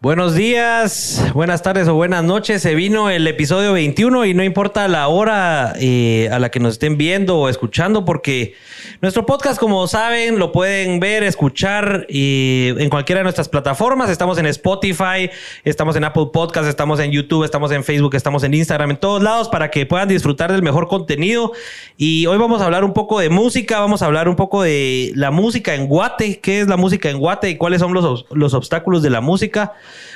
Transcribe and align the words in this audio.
Buenos 0.00 0.36
días, 0.36 1.24
buenas 1.34 1.62
tardes 1.62 1.88
o 1.88 1.94
buenas 1.94 2.22
noches. 2.22 2.62
Se 2.62 2.76
vino 2.76 3.10
el 3.10 3.26
episodio 3.26 3.72
21 3.72 4.26
y 4.26 4.32
no 4.32 4.44
importa 4.44 4.86
la 4.86 5.08
hora 5.08 5.72
eh, 5.80 6.28
a 6.30 6.38
la 6.38 6.52
que 6.52 6.60
nos 6.60 6.74
estén 6.74 6.96
viendo 6.96 7.36
o 7.36 7.48
escuchando 7.48 8.04
porque 8.04 8.54
nuestro 9.02 9.26
podcast, 9.26 9.58
como 9.58 9.88
saben, 9.88 10.38
lo 10.38 10.52
pueden 10.52 11.00
ver, 11.00 11.24
escuchar 11.24 12.06
eh, 12.08 12.76
en 12.78 12.90
cualquiera 12.90 13.18
de 13.18 13.22
nuestras 13.24 13.48
plataformas. 13.48 14.08
Estamos 14.08 14.38
en 14.38 14.46
Spotify, 14.46 15.30
estamos 15.64 15.96
en 15.96 16.04
Apple 16.04 16.28
Podcast, 16.32 16.68
estamos 16.68 17.00
en 17.00 17.10
YouTube, 17.10 17.42
estamos 17.42 17.72
en 17.72 17.82
Facebook, 17.82 18.14
estamos 18.14 18.44
en 18.44 18.54
Instagram, 18.54 18.92
en 18.92 18.96
todos 18.98 19.20
lados 19.20 19.48
para 19.48 19.68
que 19.68 19.84
puedan 19.84 20.06
disfrutar 20.06 20.52
del 20.52 20.62
mejor 20.62 20.86
contenido. 20.86 21.50
Y 21.96 22.24
hoy 22.26 22.38
vamos 22.38 22.62
a 22.62 22.66
hablar 22.66 22.84
un 22.84 22.92
poco 22.92 23.18
de 23.18 23.30
música, 23.30 23.80
vamos 23.80 24.00
a 24.02 24.06
hablar 24.06 24.28
un 24.28 24.36
poco 24.36 24.62
de 24.62 25.10
la 25.16 25.32
música 25.32 25.74
en 25.74 25.88
Guate, 25.88 26.38
qué 26.38 26.60
es 26.60 26.68
la 26.68 26.76
música 26.76 27.10
en 27.10 27.18
Guate 27.18 27.50
y 27.50 27.56
cuáles 27.56 27.80
son 27.80 27.92
los, 27.92 28.26
los 28.30 28.54
obstáculos 28.54 29.02
de 29.02 29.10
la 29.10 29.20
música. 29.20 29.74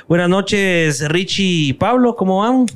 Buenas 0.08 0.28
noches, 0.28 1.08
Richie 1.08 1.68
y 1.68 1.72
Pablo, 1.72 2.16
¿cómo 2.16 2.40
van? 2.40 2.66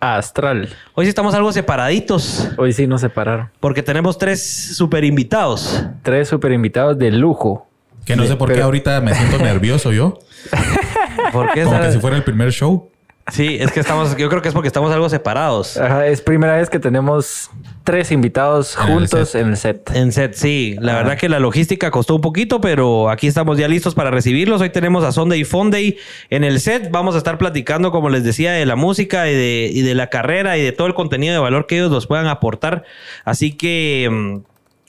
Astral. 0.00 0.68
Hoy 0.94 1.06
sí 1.06 1.08
estamos 1.08 1.34
algo 1.34 1.52
separaditos. 1.52 2.48
Hoy 2.58 2.72
sí 2.72 2.86
nos 2.86 3.00
separaron. 3.00 3.50
Porque 3.60 3.82
tenemos 3.82 4.18
tres 4.18 4.76
super 4.76 5.04
invitados. 5.04 5.84
Tres 6.02 6.28
super 6.28 6.52
invitados 6.52 6.98
de 6.98 7.10
lujo. 7.10 7.66
Que 8.04 8.14
no 8.14 8.24
sé 8.26 8.36
por 8.36 8.52
qué 8.52 8.62
ahorita 8.62 9.00
me 9.00 9.14
siento 9.14 9.38
nervioso 9.38 9.92
yo. 9.92 10.18
¿Por 11.32 11.52
qué? 11.52 11.64
Como 11.64 11.80
que 11.80 11.92
si 11.92 11.98
fuera 11.98 12.16
el 12.16 12.22
primer 12.22 12.52
show. 12.52 12.90
Sí, 13.32 13.56
es 13.58 13.72
que 13.72 13.80
estamos, 13.80 14.16
yo 14.16 14.28
creo 14.28 14.40
que 14.40 14.48
es 14.48 14.54
porque 14.54 14.68
estamos 14.68 14.92
algo 14.92 15.08
separados. 15.08 15.76
Ajá, 15.76 16.06
es 16.06 16.20
primera 16.20 16.56
vez 16.56 16.70
que 16.70 16.78
tenemos 16.78 17.50
tres 17.82 18.12
invitados 18.12 18.76
En 18.76 18.82
el 18.86 18.92
juntos 18.92 19.30
set. 19.30 19.40
en 19.40 19.48
el 19.48 19.56
set. 19.56 19.90
En 19.94 20.12
set, 20.12 20.34
sí. 20.34 20.76
La 20.80 20.94
verdad 20.94 21.18
que 21.18 21.28
la 21.28 21.40
logística 21.40 21.90
costó 21.90 22.14
un 22.14 22.20
poquito, 22.20 22.60
pero 22.60 23.10
aquí 23.10 23.26
estamos 23.26 23.58
ya 23.58 23.66
listos 23.66 23.96
para 23.96 24.12
recibirlos. 24.12 24.60
Hoy 24.60 24.70
tenemos 24.70 25.02
a 25.04 25.10
Sunday 25.10 25.42
Funday 25.42 25.96
en 26.30 26.44
el 26.44 26.60
set. 26.60 26.90
Vamos 26.92 27.16
a 27.16 27.18
estar 27.18 27.36
platicando, 27.36 27.90
como 27.90 28.10
les 28.10 28.22
decía, 28.22 28.52
de 28.52 28.64
la 28.64 28.76
música 28.76 29.28
y 29.28 29.34
de, 29.34 29.70
y 29.72 29.82
de 29.82 29.94
la 29.96 30.06
carrera 30.08 30.56
y 30.56 30.62
de 30.62 30.70
todo 30.70 30.86
el 30.86 30.94
contenido 30.94 31.32
de 31.34 31.40
valor 31.40 31.66
que 31.66 31.78
ellos 31.78 31.90
nos 31.90 32.06
puedan 32.06 32.26
aportar. 32.28 32.84
Así 33.24 33.52
que... 33.52 34.40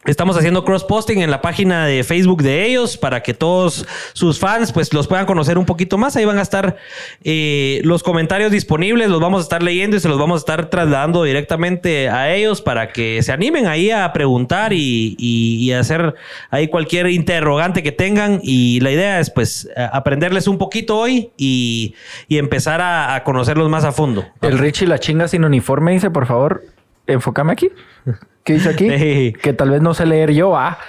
Estamos 0.07 0.37
haciendo 0.37 0.63
cross-posting 0.63 1.21
en 1.21 1.29
la 1.29 1.41
página 1.41 1.85
de 1.85 2.03
Facebook 2.05 2.41
de 2.41 2.65
ellos 2.65 2.97
para 2.97 3.21
que 3.21 3.33
todos 3.33 3.85
sus 4.13 4.39
fans 4.39 4.71
pues 4.71 4.93
los 4.93 5.05
puedan 5.05 5.25
conocer 5.25 5.57
un 5.57 5.65
poquito 5.65 5.97
más. 5.97 6.15
Ahí 6.15 6.23
van 6.23 6.39
a 6.39 6.41
estar 6.41 6.77
eh, 7.25 7.81
los 7.83 8.03
comentarios 8.03 8.49
disponibles, 8.51 9.09
los 9.09 9.19
vamos 9.19 9.39
a 9.41 9.43
estar 9.43 9.61
leyendo 9.61 9.97
y 9.97 9.99
se 9.99 10.07
los 10.07 10.17
vamos 10.17 10.37
a 10.37 10.39
estar 10.39 10.69
trasladando 10.69 11.23
directamente 11.23 12.07
a 12.09 12.33
ellos 12.33 12.61
para 12.61 12.93
que 12.93 13.21
se 13.21 13.33
animen 13.33 13.67
ahí 13.67 13.91
a 13.91 14.11
preguntar 14.13 14.71
y, 14.73 15.15
y- 15.19 15.71
hacer 15.73 16.15
ahí 16.49 16.69
cualquier 16.69 17.07
interrogante 17.09 17.83
que 17.83 17.91
tengan. 17.91 18.39
Y 18.41 18.79
la 18.79 18.91
idea 18.91 19.19
es 19.19 19.29
pues 19.29 19.69
aprenderles 19.91 20.47
un 20.47 20.57
poquito 20.57 20.97
hoy 20.97 21.31
y, 21.35 21.95
y 22.29 22.37
empezar 22.37 22.79
a, 22.79 23.13
a 23.13 23.23
conocerlos 23.25 23.69
más 23.69 23.83
a 23.83 23.91
fondo. 23.91 24.25
El 24.41 24.57
Richie 24.57 24.87
la 24.87 24.99
chinga 24.99 25.27
sin 25.27 25.43
uniforme 25.43 25.91
dice, 25.91 26.09
por 26.09 26.25
favor, 26.27 26.63
enfócame 27.07 27.51
aquí. 27.51 27.69
¿Qué 28.47 28.53
dice 28.53 28.69
aquí? 28.69 28.89
Sí. 28.97 29.33
Que 29.41 29.51
tal 29.53 29.69
vez 29.71 29.81
no 29.81 29.93
sé 29.93 30.05
leer 30.05 30.31
yo, 30.31 30.55
ah. 30.57 30.79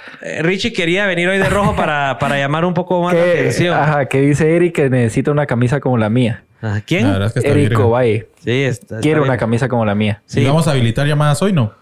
Richie 0.41 0.71
quería 0.73 1.05
venir 1.05 1.27
hoy 1.27 1.37
de 1.37 1.49
rojo 1.49 1.75
para, 1.75 2.17
para 2.17 2.37
llamar 2.37 2.63
un 2.65 2.73
poco 2.73 3.03
más 3.03 3.13
la 3.13 3.21
atención. 3.31 3.75
ajá, 3.77 4.05
que 4.05 4.21
dice 4.21 4.55
Eric 4.55 4.73
que 4.75 4.89
necesita 4.89 5.29
una 5.31 5.45
camisa 5.45 5.79
como 5.81 5.97
la 5.97 6.09
mía. 6.09 6.43
Ah, 6.61 6.79
¿Quién? 6.85 7.03
La 7.07 7.11
verdad 7.13 7.27
es 7.27 7.33
que 7.33 7.39
está 7.39 7.51
Eric. 7.51 7.77
Ovalle. 7.79 8.27
Sí, 8.43 8.63
está, 8.63 8.85
está 8.95 8.99
Quiere 9.01 9.19
bien. 9.19 9.29
una 9.29 9.37
camisa 9.37 9.67
como 9.69 9.85
la 9.85 9.93
mía. 9.95 10.21
Sí. 10.25 10.39
¿Y 10.41 10.45
vamos 10.45 10.67
a 10.67 10.71
habilitar 10.71 11.05
llamadas 11.05 11.41
hoy, 11.41 11.51
no? 11.53 11.73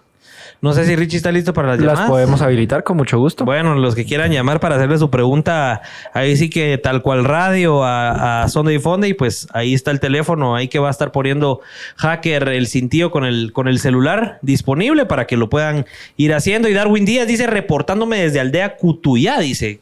No 0.59 0.73
sé 0.73 0.85
si 0.85 0.95
Richie 0.95 1.17
está 1.17 1.31
listo 1.31 1.53
para 1.53 1.67
las, 1.69 1.77
Las 1.79 1.87
llamadas. 1.87 2.09
podemos 2.09 2.41
habilitar 2.41 2.83
con 2.83 2.97
mucho 2.97 3.19
gusto. 3.19 3.45
Bueno, 3.45 3.75
los 3.75 3.93
que 3.93 4.05
quieran 4.05 4.31
llamar 4.31 4.59
para 4.59 4.75
hacerle 4.75 4.97
su 4.97 5.09
pregunta, 5.11 5.81
ahí 6.13 6.35
sí 6.35 6.49
que 6.49 6.77
tal 6.79 7.01
cual 7.03 7.25
radio 7.25 7.83
a, 7.83 8.41
a 8.43 8.47
Sunday 8.49 8.79
Funday, 8.79 9.13
pues 9.13 9.47
ahí 9.53 9.73
está 9.75 9.91
el 9.91 9.99
teléfono, 9.99 10.55
ahí 10.55 10.67
que 10.67 10.79
va 10.79 10.87
a 10.87 10.91
estar 10.91 11.11
poniendo 11.11 11.61
hacker 11.97 12.49
el 12.49 12.67
cintillo 12.67 13.11
con 13.11 13.23
el, 13.23 13.51
con 13.53 13.67
el 13.67 13.79
celular 13.79 14.39
disponible 14.41 15.05
para 15.05 15.27
que 15.27 15.37
lo 15.37 15.47
puedan 15.49 15.85
ir 16.15 16.33
haciendo. 16.33 16.67
Y 16.69 16.73
Darwin 16.73 17.05
Díaz 17.05 17.27
dice, 17.27 17.45
reportándome 17.45 18.19
desde 18.21 18.39
Aldea 18.39 18.77
Cutuyá, 18.77 19.39
dice. 19.39 19.81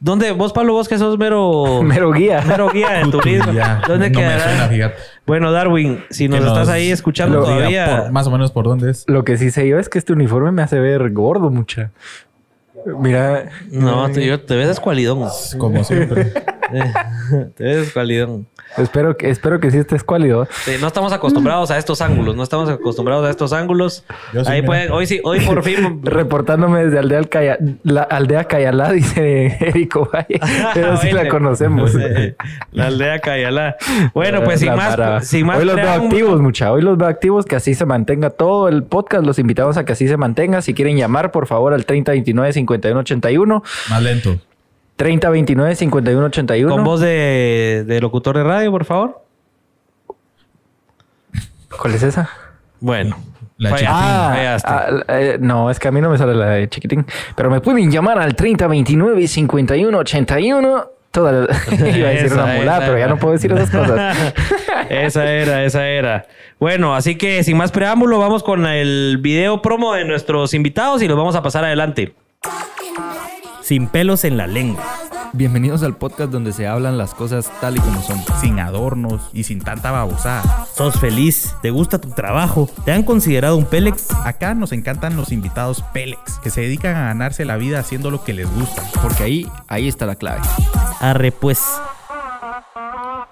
¿Dónde? 0.00 0.32
Vos, 0.32 0.52
Pablo, 0.52 0.72
vos 0.72 0.88
que 0.88 0.98
sos 0.98 1.16
mero... 1.16 1.80
Mero 1.84 2.10
guía. 2.10 2.42
mero 2.44 2.68
guía 2.70 2.90
de 2.90 3.04
turismo. 3.08 3.52
Ya, 3.52 3.80
¿Dónde 3.86 4.10
no 4.10 4.18
me 4.18 4.40
suena, 4.40 4.68
fíjate. 4.68 4.96
Bueno, 5.26 5.52
Darwin, 5.52 6.02
si 6.10 6.28
nos 6.28 6.40
estás 6.44 6.68
ahí 6.68 6.90
escuchando 6.90 7.42
todavía... 7.44 8.02
por- 8.04 8.12
más 8.12 8.26
o 8.26 8.30
menos 8.30 8.50
por 8.50 8.64
dónde 8.64 8.90
es. 8.90 9.04
Lo 9.08 9.24
que 9.24 9.36
sí 9.36 9.50
sé 9.50 9.68
yo 9.68 9.78
es 9.78 9.88
que 9.88 9.98
este 9.98 10.12
uniforme 10.12 10.50
me 10.52 10.62
hace 10.62 10.80
ver 10.80 11.10
gordo 11.12 11.50
mucha. 11.50 11.90
Mira. 12.98 13.50
No, 13.70 14.10
te, 14.10 14.24
yo- 14.26 14.40
te 14.40 14.56
ves 14.56 14.68
escualidón. 14.68 15.28
Como 15.58 15.84
siempre. 15.84 16.32
te 17.56 17.64
ves 17.64 17.86
escualidón. 17.88 18.46
Espero 18.78 19.18
que, 19.18 19.28
espero 19.28 19.60
que 19.60 19.70
sí 19.70 19.76
esté 19.76 19.96
escuálido. 19.96 20.48
Sí, 20.64 20.72
no 20.80 20.86
estamos 20.86 21.12
acostumbrados 21.12 21.70
a 21.70 21.76
estos 21.76 22.00
ángulos, 22.00 22.34
no 22.36 22.42
estamos 22.42 22.70
acostumbrados 22.70 23.26
a 23.26 23.30
estos 23.30 23.52
ángulos. 23.52 24.02
Yo 24.32 24.40
Ahí 24.46 24.62
mira. 24.62 24.66
pueden, 24.66 24.92
hoy 24.92 25.06
sí, 25.06 25.20
hoy 25.24 25.40
por 25.40 25.62
fin. 25.62 26.00
Reportándome 26.04 26.86
desde 26.86 26.98
Aldea, 26.98 27.18
Alcaya- 27.18 27.58
la 27.82 28.02
aldea 28.04 28.44
Cayalá, 28.44 28.90
dice 28.92 29.58
Erico 29.60 30.08
Valle. 30.10 30.40
Pero 30.74 30.96
sí 30.96 31.10
la 31.12 31.28
conocemos. 31.28 31.94
Eh, 31.94 32.34
La 32.72 32.86
aldea 32.86 33.18
Cayalá. 33.18 33.76
Bueno, 34.14 34.42
pues 34.42 34.60
sin 34.60 34.74
más, 34.74 34.96
para- 34.96 35.20
sin 35.20 35.44
más 35.46 35.58
Hoy 35.58 35.66
los 35.66 35.76
veo 35.76 35.90
activos, 35.90 36.40
mucha. 36.40 36.72
Hoy 36.72 36.80
los 36.80 36.96
veo 36.96 37.08
activos, 37.08 37.44
que 37.44 37.56
así 37.56 37.74
se 37.74 37.84
mantenga 37.84 38.30
todo 38.30 38.68
el 38.68 38.84
podcast. 38.84 39.26
Los 39.26 39.38
invitamos 39.38 39.76
a 39.76 39.84
que 39.84 39.92
así 39.92 40.08
se 40.08 40.16
mantenga. 40.16 40.62
Si 40.62 40.72
quieren 40.72 40.96
llamar, 40.96 41.30
por 41.30 41.46
favor, 41.46 41.74
al 41.74 41.84
3029-5181. 42.80 43.62
Más 43.90 44.02
lento. 44.02 44.36
3029-5181. 44.98 46.68
Con 46.68 46.84
voz 46.84 47.00
de, 47.00 47.84
de 47.86 48.00
locutor 48.00 48.36
de 48.36 48.44
radio, 48.44 48.70
por 48.70 48.84
favor. 48.84 49.22
¿Cuál 51.80 51.94
es 51.94 52.02
esa? 52.02 52.28
Bueno. 52.80 53.16
La. 53.58 53.70
Ah, 53.86 54.32
fallaste. 54.34 54.68
ah, 54.68 54.88
eh, 55.08 55.36
no, 55.40 55.70
es 55.70 55.78
que 55.78 55.88
a 55.88 55.92
mí 55.92 56.00
no 56.00 56.08
me 56.10 56.16
sale 56.18 56.34
la 56.34 56.46
de 56.50 56.68
chiquitín. 56.68 57.06
Pero 57.36 57.48
me 57.50 57.60
pueden 57.60 57.90
llamar 57.90 58.18
al 58.18 58.34
3029-5181. 58.36 60.88
Toda 61.12 61.32
la- 61.32 61.46
Iba 61.96 62.08
a 62.08 62.12
decir 62.12 62.26
Esa, 62.26 62.34
una 62.44 62.54
mulada, 62.54 62.78
esa. 62.78 62.86
pero 62.86 62.98
ya 62.98 63.06
no 63.06 63.18
puedo 63.18 63.34
decir 63.34 63.52
esas 63.52 63.70
cosas. 63.70 64.34
esa 64.90 65.30
era, 65.30 65.62
esa 65.64 65.86
era. 65.86 66.26
Bueno, 66.58 66.94
así 66.96 67.16
que 67.16 67.44
sin 67.44 67.56
más 67.58 67.70
preámbulo, 67.70 68.18
vamos 68.18 68.42
con 68.42 68.66
el 68.66 69.18
video 69.20 69.60
promo 69.62 69.92
de 69.94 70.04
nuestros 70.06 70.54
invitados 70.54 71.02
y 71.02 71.08
los 71.08 71.16
vamos 71.18 71.36
a 71.36 71.42
pasar 71.42 71.64
adelante. 71.64 72.14
Sin 73.62 73.86
pelos 73.86 74.24
en 74.24 74.36
la 74.36 74.46
lengua. 74.46 74.84
Bienvenidos 75.32 75.82
al 75.82 75.96
podcast 75.96 76.30
donde 76.30 76.52
se 76.52 76.66
hablan 76.66 76.98
las 76.98 77.14
cosas 77.14 77.50
tal 77.60 77.76
y 77.76 77.80
como 77.80 78.02
son. 78.02 78.20
Sin 78.40 78.58
adornos 78.58 79.30
y 79.32 79.44
sin 79.44 79.60
tanta 79.60 79.90
babosada. 79.90 80.66
¿Sos 80.74 80.98
feliz? 81.00 81.54
¿Te 81.62 81.70
gusta 81.70 82.00
tu 82.00 82.10
trabajo? 82.10 82.68
¿Te 82.84 82.92
han 82.92 83.02
considerado 83.02 83.56
un 83.56 83.64
Pélex? 83.64 84.10
Acá 84.24 84.54
nos 84.54 84.72
encantan 84.72 85.16
los 85.16 85.32
invitados 85.32 85.82
Pélex, 85.94 86.38
que 86.42 86.50
se 86.50 86.60
dedican 86.60 86.96
a 86.96 87.06
ganarse 87.06 87.44
la 87.44 87.56
vida 87.56 87.78
haciendo 87.78 88.10
lo 88.10 88.24
que 88.24 88.34
les 88.34 88.52
gusta. 88.52 88.82
Porque 89.00 89.22
ahí, 89.22 89.48
ahí 89.68 89.88
está 89.88 90.04
la 90.04 90.16
clave. 90.16 90.42
Arre 91.00 91.32
pues. 91.32 91.62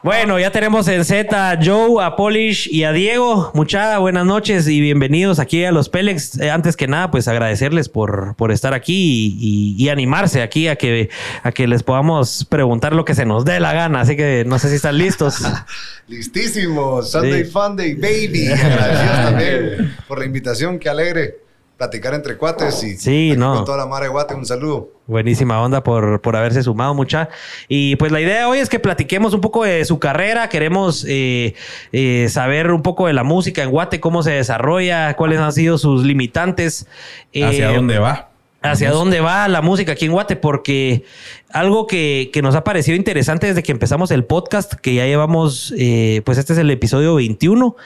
Bueno, 0.02 0.38
ya 0.38 0.50
tenemos 0.50 0.88
en 0.88 1.04
Z 1.04 1.50
a 1.50 1.58
Joe, 1.62 2.02
a 2.02 2.16
Polish 2.16 2.68
y 2.72 2.84
a 2.84 2.92
Diego. 2.92 3.50
Muchas 3.52 3.98
buenas 4.00 4.24
noches 4.24 4.66
y 4.66 4.80
bienvenidos 4.80 5.38
aquí 5.38 5.62
a 5.66 5.72
los 5.72 5.90
Pélex. 5.90 6.40
Eh, 6.40 6.50
antes 6.50 6.74
que 6.74 6.86
nada, 6.88 7.10
pues 7.10 7.28
agradecerles 7.28 7.90
por, 7.90 8.34
por 8.36 8.50
estar 8.50 8.72
aquí 8.72 8.94
y, 9.38 9.76
y- 9.76 9.84
y 9.84 9.88
animarse 9.90 10.40
aquí 10.40 10.68
a 10.68 10.76
que, 10.76 11.10
a 11.42 11.52
que 11.52 11.66
les 11.66 11.82
podamos 11.82 12.46
preguntar 12.48 12.94
lo 12.94 13.04
que 13.04 13.14
se 13.14 13.26
nos 13.26 13.44
dé 13.44 13.60
la 13.60 13.74
gana. 13.74 14.00
Así 14.00 14.16
que 14.16 14.44
no 14.46 14.58
sé 14.58 14.70
si 14.70 14.76
están 14.76 14.96
listos. 14.96 15.42
Listísimo. 16.08 17.02
Sunday 17.02 17.44
Sí. 17.44 17.50
Fun 17.50 17.76
Day, 17.76 17.92
baby. 17.94 18.46
Agradecidos 18.52 19.16
también 19.24 19.96
por 20.08 20.18
la 20.18 20.24
invitación. 20.24 20.78
Qué 20.78 20.88
alegre 20.88 21.40
platicar 21.80 22.12
entre 22.12 22.36
cuates 22.36 22.84
y 22.84 22.94
Sí, 22.98 23.30
aquí 23.30 23.40
no. 23.40 23.54
con 23.54 23.64
toda 23.64 23.78
la 23.78 23.86
mara 23.86 24.04
de 24.04 24.10
Guate. 24.10 24.34
Un 24.34 24.44
saludo. 24.44 24.90
Buenísima 25.06 25.62
onda 25.62 25.82
por, 25.82 26.20
por 26.20 26.36
haberse 26.36 26.62
sumado 26.62 26.92
mucha. 26.92 27.30
Y 27.68 27.96
pues 27.96 28.12
la 28.12 28.20
idea 28.20 28.46
hoy 28.50 28.58
es 28.58 28.68
que 28.68 28.78
platiquemos 28.78 29.32
un 29.32 29.40
poco 29.40 29.64
de 29.64 29.82
su 29.86 29.98
carrera. 29.98 30.50
Queremos 30.50 31.06
eh, 31.08 31.54
eh, 31.92 32.26
saber 32.28 32.70
un 32.70 32.82
poco 32.82 33.06
de 33.06 33.14
la 33.14 33.24
música 33.24 33.62
en 33.62 33.70
Guate, 33.70 33.98
cómo 33.98 34.22
se 34.22 34.32
desarrolla, 34.32 35.14
cuáles 35.14 35.40
han 35.40 35.52
sido 35.54 35.78
sus 35.78 36.04
limitantes. 36.04 36.86
¿Hacia 37.34 37.70
Eh, 37.70 37.74
dónde 37.74 37.98
va? 37.98 38.26
hacia 38.62 38.90
dónde 38.90 39.22
va 39.22 39.48
la 39.48 39.62
música 39.62 39.92
aquí 39.92 40.04
en 40.04 40.12
Guate, 40.12 40.36
porque 40.36 41.04
algo 41.52 41.86
que, 41.86 42.30
que 42.32 42.42
nos 42.42 42.54
ha 42.54 42.64
parecido 42.64 42.96
interesante 42.96 43.46
desde 43.46 43.62
que 43.62 43.72
empezamos 43.72 44.10
el 44.10 44.24
podcast, 44.24 44.74
que 44.74 44.94
ya 44.94 45.06
llevamos, 45.06 45.74
eh, 45.76 46.22
pues 46.24 46.38
este 46.38 46.52
es 46.52 46.58
el 46.58 46.70
episodio 46.70 47.14
21, 47.16 47.76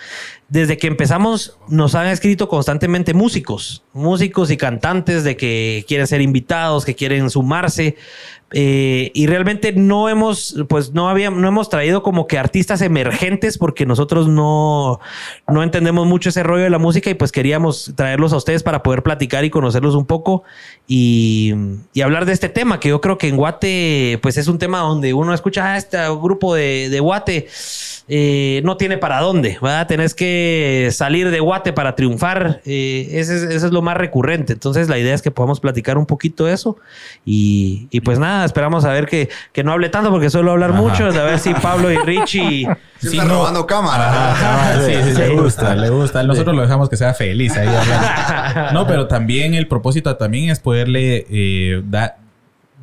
desde 0.49 0.77
que 0.77 0.87
empezamos 0.87 1.59
nos 1.69 1.95
han 1.95 2.07
escrito 2.07 2.49
constantemente 2.49 3.15
músicos, 3.15 3.83
músicos 3.93 4.51
y 4.51 4.57
cantantes 4.57 5.25
de 5.25 5.37
que 5.37 5.85
quieren 5.89 6.07
ser 6.07 6.21
invitados, 6.21 6.85
que 6.85 6.95
quieren 6.95 7.31
sumarse. 7.31 7.97
eh, 8.53 9.11
y 9.15 9.27
realmente 9.27 9.73
no 9.73 10.09
hemos, 10.09 10.55
pues 10.69 10.93
no 10.93 11.09
habíamos, 11.09 11.41
no 11.41 11.49
hemos 11.49 11.71
traído 11.71 12.03
como 12.03 12.27
que 12.29 12.39
artistas 12.39 12.83
emergentes 12.83 13.59
porque 13.59 13.85
nosotros 13.85 14.29
no, 14.29 15.01
no 15.49 15.63
entendemos 15.63 16.07
mucho 16.07 16.29
ese 16.29 16.43
rollo 16.45 16.63
de 16.63 16.71
la 16.71 16.79
música 16.79 17.11
y 17.11 17.15
pues 17.15 17.33
queríamos 17.33 17.93
traerlos 17.97 18.33
a 18.33 18.37
ustedes 18.37 18.63
para 18.63 18.83
poder 18.83 19.03
platicar 19.03 19.45
y 19.45 19.51
conocerlos 19.51 19.95
un 19.97 20.07
poco 20.07 20.45
y, 20.87 21.55
hablar 22.03 22.27
de 22.27 22.33
este 22.33 22.51
tema, 22.51 22.81
que 22.81 22.91
yo 22.91 23.01
creo 23.01 23.17
que 23.17 23.29
en 23.29 23.39
Guate, 23.59 24.19
pues 24.23 24.37
es 24.37 24.49
un 24.49 24.59
tema 24.59 24.81
donde 24.81 25.15
uno 25.15 25.33
escucha 25.33 25.75
a 25.75 25.77
este 25.77 25.99
grupo 26.21 26.55
de, 26.55 26.89
de 26.91 27.01
Guate. 27.01 27.49
eh, 28.07 28.61
no 28.65 28.77
tiene 28.77 28.99
para 28.99 29.21
dónde, 29.21 29.57
¿verdad? 29.63 29.87
Tenés 29.87 30.13
que 30.15 30.91
salir 30.93 31.31
de 31.31 31.41
Guate 31.41 31.73
para 31.73 31.95
triunfar. 31.97 32.61
eh, 32.67 33.09
ese 33.13 33.37
es- 33.37 33.43
eso 33.45 33.67
es 33.67 33.73
lo 33.73 33.81
más 33.81 33.97
recurrente. 33.97 34.53
Entonces, 34.53 34.89
la 34.91 34.99
idea 34.99 35.15
es 35.15 35.23
que 35.23 35.31
podamos 35.31 35.59
platicar 35.61 35.97
un 35.97 36.05
poquito 36.05 36.45
de 36.45 36.53
eso. 36.53 36.77
Y, 37.25 37.89
y 37.91 38.01
pues 38.01 38.19
nada, 38.19 38.45
esperamos 38.45 38.85
a 38.85 38.91
ver 38.91 39.07
que, 39.07 39.31
que 39.53 39.65
no 39.65 39.73
hable 39.73 39.89
tanto, 39.89 40.11
porque 40.11 40.29
suelo 40.29 40.51
hablar 40.53 40.73
mucho. 40.75 41.05
A 41.07 41.11
ver 41.25 41.39
si 41.39 41.55
Pablo 41.55 41.91
y 41.91 41.97
Richie. 41.97 42.69
Sí, 43.05 43.11
Sí, 43.11 43.17
está 43.19 43.29
no. 43.29 43.35
robando 43.35 43.67
cámara. 43.67 44.33
Ajá, 44.33 44.81
sí, 44.87 44.93
sí, 45.05 45.13
le 45.19 45.29
gusta, 45.31 45.75
le 45.75 45.91
gusta. 45.91 46.23
Nosotros 46.23 46.57
lo 46.57 46.63
dejamos 46.63 46.89
que 46.89 46.97
sea 46.97 47.13
feliz 47.13 47.55
ahí 47.55 47.69
hablando. 47.69 48.73
No, 48.73 48.87
pero 48.87 49.09
también 49.09 49.53
el 49.55 49.67
propósito 49.69 50.17
también 50.17 50.49
es 50.49 50.59
poderle 50.61 51.27
eh, 51.29 51.83
da- 51.85 52.17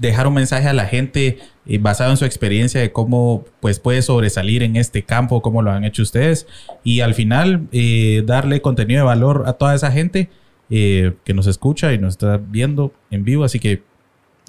dejar 0.01 0.27
un 0.27 0.33
mensaje 0.33 0.67
a 0.67 0.73
la 0.73 0.85
gente 0.85 1.37
eh, 1.67 1.77
basado 1.77 2.11
en 2.11 2.17
su 2.17 2.25
experiencia 2.25 2.81
de 2.81 2.91
cómo 2.91 3.45
pues 3.59 3.79
puede 3.79 4.01
sobresalir 4.01 4.63
en 4.63 4.75
este 4.75 5.03
campo, 5.03 5.41
cómo 5.41 5.61
lo 5.61 5.71
han 5.71 5.83
hecho 5.85 6.01
ustedes 6.01 6.47
y 6.83 7.01
al 7.01 7.13
final 7.13 7.67
eh, 7.71 8.23
darle 8.25 8.61
contenido 8.61 9.01
de 9.01 9.05
valor 9.05 9.43
a 9.45 9.53
toda 9.53 9.75
esa 9.75 9.91
gente 9.91 10.29
eh, 10.69 11.13
que 11.23 11.33
nos 11.33 11.47
escucha 11.47 11.93
y 11.93 11.97
nos 11.99 12.13
está 12.15 12.37
viendo 12.37 12.91
en 13.11 13.23
vivo. 13.23 13.43
Así 13.43 13.59
que 13.59 13.83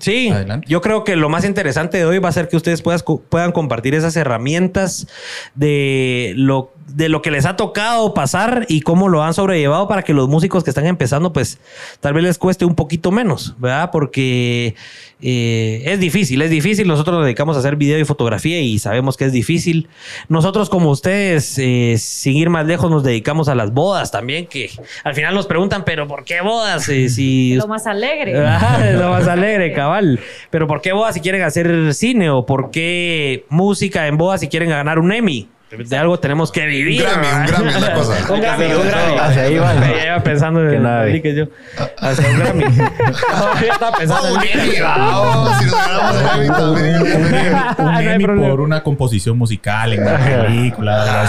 Sí, 0.00 0.30
Adelante. 0.30 0.66
yo 0.68 0.80
creo 0.80 1.04
que 1.04 1.14
lo 1.14 1.28
más 1.28 1.44
interesante 1.44 1.96
de 1.98 2.06
hoy 2.06 2.18
va 2.18 2.28
a 2.28 2.32
ser 2.32 2.48
que 2.48 2.56
ustedes 2.56 2.82
puedas- 2.82 3.04
puedan 3.28 3.52
compartir 3.52 3.94
esas 3.94 4.16
herramientas 4.16 5.06
de 5.54 6.32
lo, 6.36 6.72
de 6.88 7.08
lo 7.08 7.22
que 7.22 7.30
les 7.30 7.46
ha 7.46 7.56
tocado 7.56 8.14
pasar 8.14 8.66
y 8.68 8.82
cómo 8.82 9.08
lo 9.08 9.22
han 9.22 9.34
sobrellevado 9.34 9.88
para 9.88 10.02
que 10.02 10.12
los 10.12 10.28
músicos 10.28 10.64
que 10.64 10.70
están 10.70 10.86
empezando, 10.86 11.32
pues 11.32 11.58
tal 12.00 12.14
vez 12.14 12.24
les 12.24 12.38
cueste 12.38 12.64
un 12.64 12.74
poquito 12.74 13.10
menos, 13.10 13.54
¿verdad? 13.58 13.90
Porque 13.90 14.74
eh, 15.20 15.82
es 15.86 16.00
difícil, 16.00 16.42
es 16.42 16.50
difícil. 16.50 16.86
Nosotros 16.86 17.16
nos 17.16 17.24
dedicamos 17.24 17.56
a 17.56 17.60
hacer 17.60 17.76
video 17.76 17.98
y 17.98 18.04
fotografía 18.04 18.60
y 18.60 18.78
sabemos 18.78 19.16
que 19.16 19.24
es 19.26 19.32
difícil. 19.32 19.88
Nosotros 20.28 20.68
como 20.68 20.90
ustedes, 20.90 21.58
eh, 21.58 21.96
sin 21.98 22.36
ir 22.36 22.50
más 22.50 22.66
lejos, 22.66 22.90
nos 22.90 23.04
dedicamos 23.04 23.48
a 23.48 23.54
las 23.54 23.72
bodas 23.72 24.10
también, 24.10 24.46
que 24.46 24.70
al 25.04 25.14
final 25.14 25.34
nos 25.34 25.46
preguntan, 25.46 25.84
pero 25.84 26.06
¿por 26.08 26.24
qué 26.24 26.40
bodas? 26.40 26.88
Eh, 26.88 27.08
si 27.08 27.54
Lo 27.56 27.68
más 27.68 27.86
alegre. 27.86 28.32
Es 28.82 28.94
lo 28.98 29.10
más 29.10 29.28
alegre, 29.28 29.72
cabal. 29.72 30.20
Pero 30.50 30.66
¿por 30.66 30.80
qué 30.80 30.92
bodas 30.92 31.14
si 31.14 31.20
quieren 31.20 31.42
hacer 31.42 31.94
cine? 31.94 32.30
¿O 32.30 32.46
por 32.46 32.70
qué 32.70 33.44
música 33.48 34.06
en 34.06 34.16
bodas 34.16 34.40
si 34.40 34.48
quieren 34.48 34.70
ganar 34.70 34.98
un 34.98 35.12
Emmy? 35.12 35.48
De 35.78 35.96
algo 35.96 36.18
tenemos 36.18 36.52
que 36.52 36.66
vivir. 36.66 37.02
Un 37.02 37.06
Grammy, 37.08 37.26
¿verdad? 37.26 37.60
un 37.60 37.66
Grammy 37.66 37.80
la 37.80 37.94
cosa. 37.94 38.32
un 38.32 38.40
Grammy, 38.42 38.64
un 38.66 38.86
Grammy. 38.88 39.18
Hacia 39.18 39.42
ahí 39.42 39.54
iba 39.54 40.20
pensando 40.22 40.60
Que 40.60 40.76
en 40.76 40.82
nada. 40.82 41.06
que 41.22 41.34
yo. 41.34 41.44
Hacia 41.98 42.28
un 42.28 42.38
Grammy. 42.38 42.64
yo 43.66 43.72
estaba 43.72 43.96
pensando 43.96 44.28
en 44.28 44.34
un 44.34 44.42
el 44.42 44.48
Emmy, 44.60 44.80
vamos, 44.82 45.58
si 45.58 45.64
nos 45.64 45.74
ganamos 45.74 46.16
el 46.16 46.40
Emmy 46.40 46.48
también. 46.48 47.02
un, 47.78 47.84
No 47.84 47.90
hay 47.90 48.06
Emmy 48.08 48.24
problema. 48.24 48.50
por 48.50 48.60
una 48.60 48.82
composición 48.82 49.38
musical 49.38 49.94
en 49.94 50.02
una 50.02 50.18
película. 50.18 51.26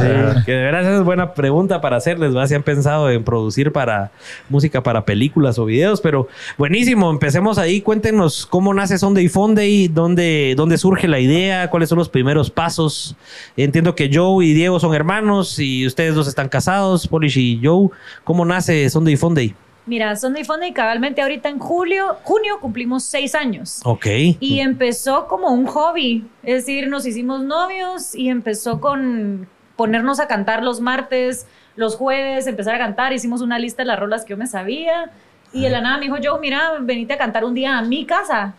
sí. 0.00 0.42
Que 0.46 0.52
de 0.52 0.62
veras 0.64 0.86
esa 0.86 0.96
es 0.98 1.02
buena 1.02 1.34
pregunta 1.34 1.80
para 1.80 1.96
hacerles, 1.96 2.32
¿verdad? 2.32 2.48
Si 2.48 2.54
han 2.54 2.62
pensado 2.62 3.10
en 3.10 3.24
producir 3.24 3.72
para 3.72 4.12
música 4.48 4.82
para 4.82 5.04
películas 5.04 5.58
o 5.58 5.64
videos, 5.64 6.00
pero 6.00 6.28
buenísimo, 6.58 7.10
empecemos 7.10 7.58
ahí, 7.58 7.80
cuéntenos 7.80 8.46
cómo 8.46 8.72
nace 8.72 8.98
Sunday 8.98 9.28
Funday, 9.28 9.88
dónde, 9.88 10.54
dónde 10.56 10.78
surge 10.78 11.08
la 11.08 11.18
idea, 11.18 11.68
cuáles 11.70 11.88
son 11.88 11.98
los 11.98 12.08
primeros 12.08 12.50
pasos. 12.50 13.16
Entiendo 13.64 13.94
que 13.94 14.10
Joe 14.12 14.44
y 14.44 14.52
Diego 14.52 14.78
son 14.78 14.94
hermanos 14.94 15.58
y 15.58 15.86
ustedes 15.86 16.14
dos 16.14 16.28
están 16.28 16.48
casados, 16.48 17.08
Polish 17.08 17.38
y 17.38 17.60
Joe. 17.62 17.88
¿Cómo 18.22 18.44
nace 18.44 18.88
Sunday 18.90 19.16
Funday? 19.16 19.54
Mira, 19.86 20.16
Sunday 20.16 20.44
Funday 20.44 20.72
cabalmente 20.72 21.22
ahorita 21.22 21.48
en 21.48 21.58
julio, 21.58 22.16
junio 22.22 22.58
cumplimos 22.60 23.04
seis 23.04 23.34
años. 23.34 23.80
Ok. 23.84 24.06
Y 24.40 24.60
empezó 24.60 25.26
como 25.28 25.48
un 25.48 25.66
hobby, 25.66 26.26
es 26.42 26.66
decir, 26.66 26.88
nos 26.88 27.06
hicimos 27.06 27.42
novios 27.42 28.14
y 28.14 28.28
empezó 28.28 28.80
con 28.80 29.48
ponernos 29.76 30.20
a 30.20 30.26
cantar 30.26 30.62
los 30.62 30.80
martes, 30.80 31.46
los 31.76 31.96
jueves, 31.96 32.46
empezar 32.46 32.74
a 32.74 32.78
cantar, 32.78 33.12
hicimos 33.12 33.40
una 33.42 33.58
lista 33.58 33.82
de 33.82 33.88
las 33.88 33.98
rolas 33.98 34.24
que 34.24 34.30
yo 34.30 34.36
me 34.36 34.46
sabía 34.46 35.10
y 35.52 35.62
de 35.62 35.70
la 35.70 35.80
nada 35.80 35.98
me 35.98 36.04
dijo 36.04 36.18
yo, 36.18 36.38
mira, 36.38 36.78
venite 36.80 37.14
a 37.14 37.18
cantar 37.18 37.44
un 37.44 37.54
día 37.54 37.78
a 37.78 37.82
mi 37.82 38.04
casa. 38.04 38.54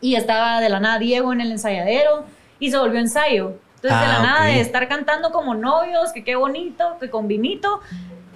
Y 0.00 0.16
estaba 0.16 0.60
de 0.60 0.68
la 0.68 0.80
nada 0.80 0.98
Diego 0.98 1.32
en 1.32 1.40
el 1.40 1.52
ensayadero 1.52 2.24
y 2.58 2.70
se 2.70 2.78
volvió 2.78 2.98
ensayo. 2.98 3.56
Entonces 3.82 3.98
de 4.00 4.06
Ah, 4.06 4.18
la 4.18 4.22
nada 4.22 4.40
ok. 4.48 4.54
de 4.54 4.60
estar 4.60 4.86
cantando 4.88 5.30
como 5.32 5.54
novios, 5.54 6.12
que 6.12 6.22
qué 6.22 6.36
bonito, 6.36 6.96
que 7.00 7.10
con 7.10 7.26
vinito, 7.26 7.80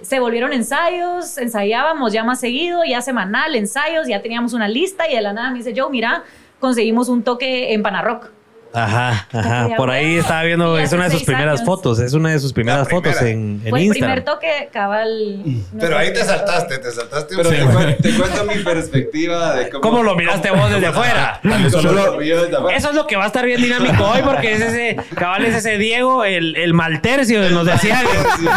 se 0.01 0.19
volvieron 0.19 0.51
ensayos, 0.53 1.37
ensayábamos 1.37 2.11
ya 2.11 2.23
más 2.23 2.39
seguido, 2.41 2.83
ya 2.83 3.01
semanal, 3.01 3.55
ensayos, 3.55 4.07
ya 4.07 4.21
teníamos 4.21 4.53
una 4.53 4.67
lista 4.67 5.09
y 5.09 5.15
de 5.15 5.21
la 5.21 5.31
nada 5.33 5.49
me 5.51 5.57
dice 5.59 5.73
yo, 5.73 5.89
mira, 5.89 6.23
conseguimos 6.59 7.07
un 7.09 7.23
toque 7.23 7.73
en 7.73 7.81
Panarrock. 7.81 8.29
Ajá, 8.77 9.27
ajá. 9.33 9.69
Por 9.75 9.89
ahí 9.89 10.17
estaba 10.17 10.43
viendo, 10.43 10.77
es 10.77 10.91
una 10.93 11.05
de 11.05 11.11
sus 11.11 11.23
primeras 11.23 11.59
años. 11.59 11.65
fotos, 11.65 11.99
es 11.99 12.13
una 12.13 12.29
de 12.31 12.39
sus 12.39 12.53
primeras 12.53 12.79
La 12.81 12.85
primera. 12.85 13.11
fotos 13.13 13.21
en, 13.27 13.61
en 13.63 13.69
Fue 13.69 13.79
el 13.79 13.85
Instagram. 13.85 14.15
primer 14.23 14.25
toque 14.25 14.69
cabal. 14.71 15.43
Pero 15.79 15.97
ahí 15.97 16.13
te 16.13 16.23
saltaste, 16.23 16.77
te 16.77 16.91
saltaste 16.91 17.35
un 17.35 17.41
Pero 17.43 17.49
te, 17.49 17.63
cuen- 17.65 17.97
te 17.97 18.11
cuento 18.13 18.43
mi 18.45 18.63
perspectiva 18.63 19.55
de 19.55 19.69
cómo... 19.69 19.81
¿Cómo 19.81 20.03
lo 20.03 20.15
miraste 20.15 20.51
vos 20.51 20.69
desde 20.69 20.87
afuera? 20.87 21.39
Solo. 21.71 22.21
Eso 22.21 22.89
es 22.89 22.95
lo 22.95 23.07
que 23.07 23.15
va 23.15 23.23
a 23.23 23.27
estar 23.27 23.45
bien 23.45 23.61
dinámico 23.61 24.03
hoy 24.05 24.21
porque 24.23 24.53
es 24.53 24.61
ese, 24.61 24.97
cabal 25.15 25.45
es 25.45 25.55
ese 25.55 25.77
Diego, 25.77 26.23
el, 26.25 26.55
el 26.55 26.73
maltercio, 26.73 27.49
nos 27.49 27.65
decía. 27.65 28.01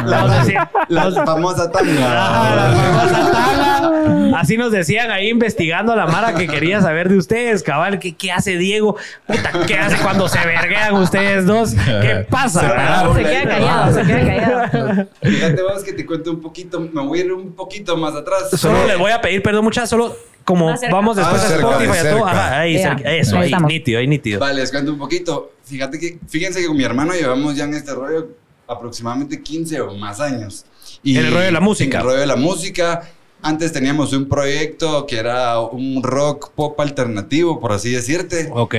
La, 0.05 0.21
nos 0.23 0.39
decía- 0.47 0.71
la 0.89 1.11
famosa 1.25 1.71
tanga. 1.71 2.27
Ajá, 2.27 2.55
la 2.57 2.73
famosa 2.77 3.33
tabla. 3.33 4.39
Así 4.39 4.57
nos 4.57 4.73
decían 4.73 5.11
ahí 5.11 5.29
investigando 5.29 5.93
a 5.93 5.97
la 5.97 6.07
Mara 6.07 6.35
que 6.35 6.47
quería 6.47 6.81
saber 6.81 7.09
de 7.09 7.17
ustedes, 7.19 7.63
cabal, 7.63 7.99
¿qué, 7.99 8.15
qué 8.15 8.33
hace 8.33 8.57
Diego? 8.57 8.97
Puta, 9.27 9.51
¿qué 9.67 9.77
hace 9.77 9.97
cuando 10.11 10.29
se 10.29 10.47
verguean 10.47 10.95
ustedes 10.95 11.47
dos? 11.47 11.75
¿Qué 11.85 12.27
pasa? 12.29 12.61
Separaron. 12.61 13.17
Se 13.17 13.23
queda 13.23 13.45
callado, 13.45 13.95
se 13.95 14.03
queda 14.07 14.71
callado. 14.71 15.09
Fíjate 15.23 15.62
vos 15.62 15.85
que 15.85 15.93
te 15.93 16.07
cuento 16.07 16.31
un 16.31 16.41
poquito, 16.41 16.81
me 16.81 17.03
voy 17.07 17.21
a 17.21 17.25
ir 17.25 17.33
un 17.33 17.53
poquito 17.53 17.97
más 17.97 18.15
atrás. 18.15 18.51
Solo 18.57 18.87
les 18.87 18.99
voy 18.99 19.12
a 19.12 19.21
pedir 19.21 19.43
perdón 19.43 19.65
muchas, 19.65 19.89
solo 19.89 20.17
como 20.45 20.75
vamos 20.91 21.17
después 21.17 21.43
Ah, 21.43 21.47
a 21.47 21.55
Spotify 21.55 21.91
y 21.95 22.07
a 22.07 22.11
todo. 22.11 22.27
Ajá, 22.27 22.61
ahí, 22.61 22.79
cerca, 22.79 23.15
eso, 23.15 23.39
ahí 23.39 23.53
ahí, 23.53 23.62
nítido, 23.62 23.99
ahí 24.01 24.07
nítido. 24.07 24.41
Vale, 24.41 24.61
les 24.61 24.71
cuento 24.71 24.93
un 24.93 24.99
poquito. 24.99 25.53
Fíjate 25.65 25.99
que, 25.99 26.19
fíjense 26.29 26.61
que 26.61 26.67
con 26.67 26.77
mi 26.77 26.85
hermano 26.85 27.12
llevamos 27.12 27.55
ya 27.57 27.65
en 27.65 27.75
este 27.75 27.93
rollo 27.95 28.29
aproximadamente 28.67 29.43
15 29.43 29.81
o 29.81 29.95
más 29.95 30.21
años. 30.21 30.65
Y 31.03 31.17
En 31.19 31.27
el 31.27 31.33
rollo 31.33 31.45
de 31.45 31.53
la 31.53 31.61
música. 31.61 31.99
En 31.99 32.01
el 32.01 32.07
rollo 32.07 32.21
de 32.21 32.27
la 32.27 32.37
música. 32.37 33.03
Antes 33.43 33.73
teníamos 33.73 34.13
un 34.13 34.29
proyecto 34.29 35.07
que 35.07 35.17
era 35.19 35.59
un 35.61 36.03
rock 36.03 36.51
pop 36.55 36.79
alternativo, 36.79 37.59
por 37.59 37.73
así 37.73 37.91
decirte, 37.91 38.51
Ok. 38.53 38.75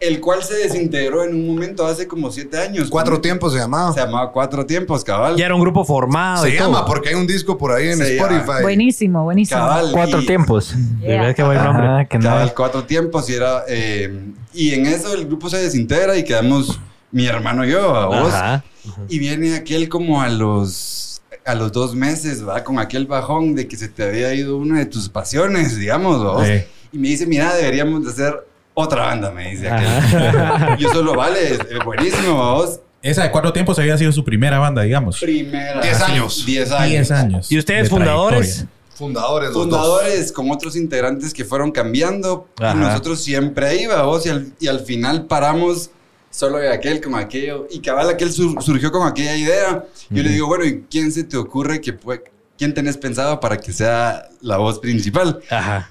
el 0.00 0.20
cual 0.20 0.42
se 0.42 0.54
desintegró 0.54 1.22
en 1.24 1.34
un 1.34 1.46
momento 1.46 1.86
hace 1.86 2.06
como 2.08 2.30
7 2.30 2.58
años. 2.58 2.88
Cuatro 2.88 3.20
tiempos 3.20 3.52
se 3.52 3.58
llamaba. 3.58 3.92
Se 3.92 4.00
llamaba 4.00 4.32
Cuatro 4.32 4.64
Tiempos, 4.64 5.04
cabal. 5.04 5.36
Ya 5.36 5.44
era 5.46 5.54
un 5.54 5.60
grupo 5.60 5.84
formado 5.84 6.44
Se 6.44 6.50
y 6.50 6.54
llama 6.58 6.78
todo. 6.78 6.86
porque 6.86 7.10
hay 7.10 7.14
un 7.14 7.26
disco 7.26 7.58
por 7.58 7.72
ahí 7.72 7.88
en 7.88 7.98
Se 7.98 8.16
llama. 8.16 8.36
Spotify. 8.38 8.62
Buenísimo, 8.62 9.22
buenísimo. 9.24 9.60
Cabal. 9.60 9.90
Cuatro 9.92 10.22
y- 10.22 10.26
tiempos. 10.26 10.74
De 11.00 11.08
verdad 11.08 11.34
que 11.36 11.42
buen 11.42 11.62
nombre. 11.62 11.86
Ajá, 11.86 12.04
que 12.06 12.18
Cabal, 12.18 12.54
cuatro 12.54 12.84
tiempos 12.84 13.28
y 13.28 13.34
era... 13.34 13.64
eh, 13.68 14.18
y 14.54 14.72
en 14.72 14.86
eso 14.86 15.12
el 15.12 15.26
grupo 15.26 15.50
se 15.50 15.58
desintegra 15.58 16.16
y 16.16 16.24
quedamos 16.24 16.80
mi 17.12 17.26
hermano 17.26 17.66
y 17.66 17.70
yo, 17.72 17.94
a 17.94 18.06
vos. 18.06 18.32
Ajá. 18.32 18.64
Y 19.10 19.18
viene 19.18 19.54
aquel 19.56 19.88
como 19.90 20.22
a 20.22 20.28
los 20.28 21.15
a 21.46 21.54
los 21.54 21.72
dos 21.72 21.94
meses, 21.94 22.46
va 22.46 22.62
con 22.64 22.78
aquel 22.78 23.06
bajón 23.06 23.54
de 23.54 23.68
que 23.68 23.76
se 23.76 23.88
te 23.88 24.02
había 24.04 24.34
ido 24.34 24.56
una 24.56 24.78
de 24.80 24.86
tus 24.86 25.08
pasiones, 25.08 25.76
digamos, 25.78 26.22
¿vos? 26.22 26.46
Sí. 26.46 26.62
Y 26.92 26.98
me 26.98 27.08
dice, 27.08 27.26
mira, 27.26 27.54
deberíamos 27.54 28.04
de 28.04 28.10
hacer 28.10 28.46
otra 28.74 29.02
banda, 29.06 29.30
me 29.30 29.50
dice 29.52 29.68
aquel. 29.70 30.76
Yo 30.78 30.90
solo, 30.92 31.14
vale, 31.14 31.52
es- 31.54 31.84
buenísimo, 31.84 32.34
vos. 32.34 32.80
Esa 33.02 33.22
de 33.22 33.30
cuatro 33.30 33.52
tiempos 33.52 33.78
había 33.78 33.96
sido 33.96 34.10
su 34.10 34.24
primera 34.24 34.58
banda, 34.58 34.82
digamos. 34.82 35.20
Primera. 35.20 35.80
Diez 35.80 36.00
años. 36.02 36.44
Diez 36.44 36.72
años. 36.72 36.88
Diez 36.90 37.10
años. 37.12 37.52
¿Y 37.52 37.58
ustedes 37.58 37.84
de 37.84 37.90
fundadores? 37.90 38.64
Fundadores, 38.94 39.50
los 39.50 39.54
dos. 39.54 39.64
Fundadores 39.64 40.32
con 40.32 40.50
otros 40.50 40.74
integrantes 40.74 41.32
que 41.32 41.44
fueron 41.44 41.70
cambiando. 41.70 42.48
Ajá. 42.58 42.74
Y 42.74 42.80
nosotros 42.80 43.22
siempre 43.22 43.66
ahí, 43.68 43.86
vos. 43.86 44.26
Y 44.26 44.30
al, 44.30 44.52
y 44.58 44.66
al 44.66 44.80
final 44.80 45.26
paramos 45.26 45.90
solo 46.36 46.58
de 46.58 46.70
aquel 46.72 47.00
con 47.00 47.14
aquello. 47.14 47.66
Y 47.70 47.80
cabal, 47.80 48.10
aquel 48.10 48.30
sur- 48.32 48.62
surgió 48.62 48.92
con 48.92 49.06
aquella 49.08 49.34
idea. 49.36 49.84
Yo 50.10 50.22
le 50.22 50.28
digo, 50.28 50.46
bueno, 50.46 50.64
¿y 50.64 50.84
quién 50.90 51.10
se 51.10 51.24
te 51.24 51.36
ocurre 51.36 51.80
que 51.80 51.92
puede... 51.92 52.24
¿Quién 52.58 52.72
tenés 52.74 52.96
pensado 52.96 53.38
para 53.40 53.56
que 53.58 53.72
sea 53.72 54.28
la 54.40 54.56
voz 54.58 54.78
principal? 54.78 55.40
Ajá. 55.50 55.90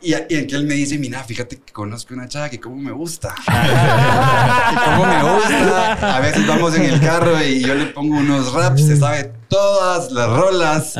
Y, 0.00 0.10
y 0.14 0.36
aquel 0.36 0.64
me 0.64 0.74
dice, 0.74 0.98
mira, 0.98 1.22
fíjate 1.22 1.60
que 1.60 1.72
conozco 1.72 2.12
una 2.14 2.26
chava 2.28 2.48
que 2.50 2.58
como 2.60 2.76
me 2.76 2.90
gusta. 2.90 3.34
que 3.46 4.84
como 4.84 5.06
me 5.06 5.22
gusta. 5.22 6.16
A 6.16 6.20
veces 6.20 6.46
vamos 6.46 6.74
en 6.76 6.82
el 6.82 7.00
carro 7.00 7.40
y 7.42 7.60
yo 7.60 7.74
le 7.74 7.86
pongo 7.86 8.16
unos 8.16 8.52
raps, 8.52 8.84
se 8.86 8.96
sabe 8.96 9.32
todas 9.48 10.10
las 10.12 10.28
rolas 10.28 10.94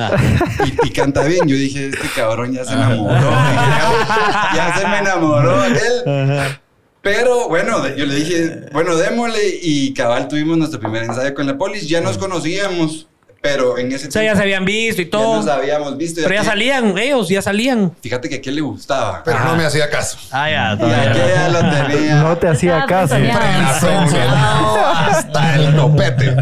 y, 0.85 0.87
y 0.89 0.91
canta 0.91 1.23
bien. 1.25 1.47
Yo 1.49 1.57
dije, 1.57 1.89
este 1.89 2.09
cabrón 2.15 2.53
ya 2.53 2.65
se 2.65 2.75
enamoró. 2.75 3.15
Dije, 3.15 3.27
ya, 3.27 4.51
ya 4.55 4.79
se 4.79 4.87
me 4.89 4.99
enamoró 4.99 5.63
aquel. 5.63 6.59
Pero 7.03 7.49
bueno, 7.49 7.81
de- 7.81 7.97
yo 7.99 8.07
le 8.07 8.15
dije, 8.15 8.61
bueno, 8.73 8.97
démosle 8.97 9.41
y 9.61 9.93
cabal 9.93 10.29
tuvimos 10.29 10.57
nuestro 10.57 10.79
primer 10.81 11.03
ensayo 11.03 11.35
con 11.35 11.47
la 11.47 11.59
polis. 11.59 11.89
Ya 11.89 12.01
nos 12.01 12.17
conocíamos 12.19 13.09
Pero 13.41 13.77
en 13.77 13.91
ese 13.91 14.07
O 14.07 14.11
sea, 14.13 14.23
ya 14.23 14.37
se 14.37 14.43
habían 14.43 14.65
visto 14.65 15.03
y 15.03 15.07
ya 15.07 15.11
todo. 15.11 15.37
nos 15.39 15.49
habíamos 15.49 15.97
visto. 15.97 16.21
Pero 16.23 16.33
ya 16.33 16.45
salían, 16.45 16.97
ellos 16.97 17.29
ya 17.29 17.43
salían. 17.43 17.93
Fíjate 18.01 18.29
que 18.29 18.37
a 18.37 18.39
aquel 18.39 18.55
le 18.55 18.61
gustaba. 18.61 19.21
Pero 19.25 19.37
Ajá. 19.37 19.49
no 19.49 19.57
me 19.57 19.65
hacía 19.65 19.91
caso. 19.91 20.17
Ah, 20.31 20.49
ya, 20.49 20.75
Y 20.75 20.79
todavía. 20.79 21.11
aquella 21.11 21.49
lo 21.49 21.59
tenía. 21.89 22.15
No 22.23 22.39
te 22.39 22.47
hacía 22.47 22.87
caso. 22.87 23.19
ya. 23.19 23.79
Hasta 25.09 25.57
el 25.57 25.75
topete. 25.75 26.37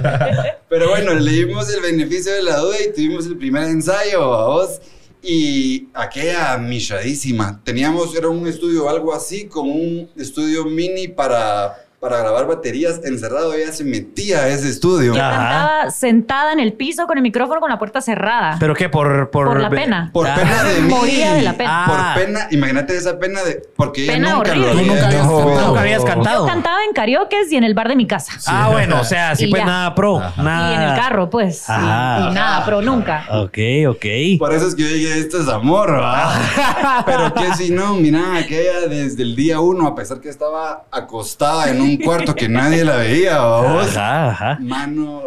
Pero 0.68 0.90
bueno, 0.90 1.14
le 1.14 1.30
dimos 1.32 1.72
el 1.74 1.80
beneficio 1.80 2.34
de 2.34 2.42
la 2.42 2.56
duda 2.58 2.76
y 2.86 2.92
tuvimos 2.92 3.24
el 3.24 3.38
primer 3.38 3.62
ensayo 3.64 4.34
a 4.34 4.46
vos. 4.48 4.80
Y 5.22 5.88
aquella 5.92 6.56
michadísima. 6.56 7.60
Teníamos, 7.64 8.14
era 8.14 8.28
un 8.28 8.46
estudio 8.46 8.88
algo 8.88 9.12
así, 9.12 9.46
como 9.46 9.72
un 9.72 10.08
estudio 10.16 10.64
mini 10.64 11.08
para, 11.08 11.76
para 12.00 12.16
grabar 12.18 12.46
baterías 12.46 13.00
encerrado. 13.04 13.52
Ella 13.52 13.72
se 13.72 13.84
metía 13.84 14.38
a 14.38 14.48
ese 14.48 14.70
estudio. 14.70 15.12
Cantaba 15.14 15.90
sentada 15.90 16.52
en 16.52 16.58
el 16.60 16.72
piso 16.72 17.06
con 17.06 17.18
el 17.18 17.22
micrófono 17.22 17.60
con 17.60 17.68
la 17.68 17.78
puerta 17.78 18.00
cerrada. 18.00 18.56
¿Pero 18.58 18.74
qué? 18.74 18.88
Por, 18.88 19.30
por, 19.30 19.46
Por 19.48 19.60
la 19.60 19.68
pena. 19.68 20.10
Por 20.12 20.26
Ah. 20.26 20.34
pena 20.34 20.64
de 20.64 20.80
mí. 20.80 20.88
Moría 20.88 21.34
de 21.34 21.42
la 21.42 21.52
pena. 21.52 21.84
Ah. 21.84 22.14
Por 22.14 22.24
pena, 22.24 22.48
imagínate 22.50 22.96
esa 22.96 23.18
pena 23.18 23.42
de. 23.42 23.62
Porque 23.76 24.04
ella 24.04 24.12
Pena 24.14 24.30
nunca 24.32 24.50
horrible. 24.50 24.66
lo 24.66 24.72
Tú 24.72 24.78
había 24.78 24.92
nunca 24.94 25.06
habías 25.06 25.24
cantado. 25.26 25.66
Nunca 25.68 25.80
habías 25.80 26.04
cantado. 26.04 26.46
Yo 26.46 26.52
cantaba 26.52 26.84
en 26.88 26.92
karaoke 26.94 27.36
y 27.50 27.56
en 27.56 27.64
el 27.64 27.74
bar 27.74 27.88
de 27.88 27.96
mi 27.96 28.06
casa. 28.06 28.32
Ah, 28.46 28.68
bueno, 28.72 29.00
o 29.00 29.04
sea, 29.04 29.36
sí, 29.36 29.48
pues 29.48 29.60
ya. 29.60 29.66
nada 29.66 29.94
pro. 29.94 30.20
Nada. 30.38 30.70
Y 30.72 30.74
en 30.76 30.80
el 30.82 30.94
carro, 30.96 31.28
pues. 31.28 31.68
Y, 31.68 31.72
Ajá. 31.72 32.28
y 32.30 32.34
nada, 32.34 32.64
pero 32.64 32.80
nunca. 32.80 33.26
Ok, 33.30 33.58
ok. 33.90 34.06
Por 34.38 34.54
eso 34.54 34.66
es 34.68 34.74
que 34.74 34.82
yo 34.82 34.88
dije, 34.88 35.18
esto 35.18 35.38
es 35.40 35.48
amor, 35.48 36.00
¿va? 36.00 36.32
Pero 37.06 37.34
que 37.34 37.54
si 37.54 37.70
no, 37.70 37.94
mira, 37.94 38.36
aquella 38.36 38.80
desde 38.88 39.22
el 39.22 39.36
día 39.36 39.60
uno, 39.60 39.86
a 39.86 39.94
pesar 39.94 40.20
que 40.20 40.28
estaba 40.30 40.84
acostada 40.90 41.68
en 41.70 41.80
un 41.80 41.89
cuarto 41.98 42.34
que 42.34 42.48
nadie 42.48 42.84
la 42.84 42.96
veía, 42.96 43.38
¿va 43.38 43.60
vos? 43.72 43.96
Ajá, 43.96 44.30
ajá. 44.30 44.58
Mano. 44.60 45.22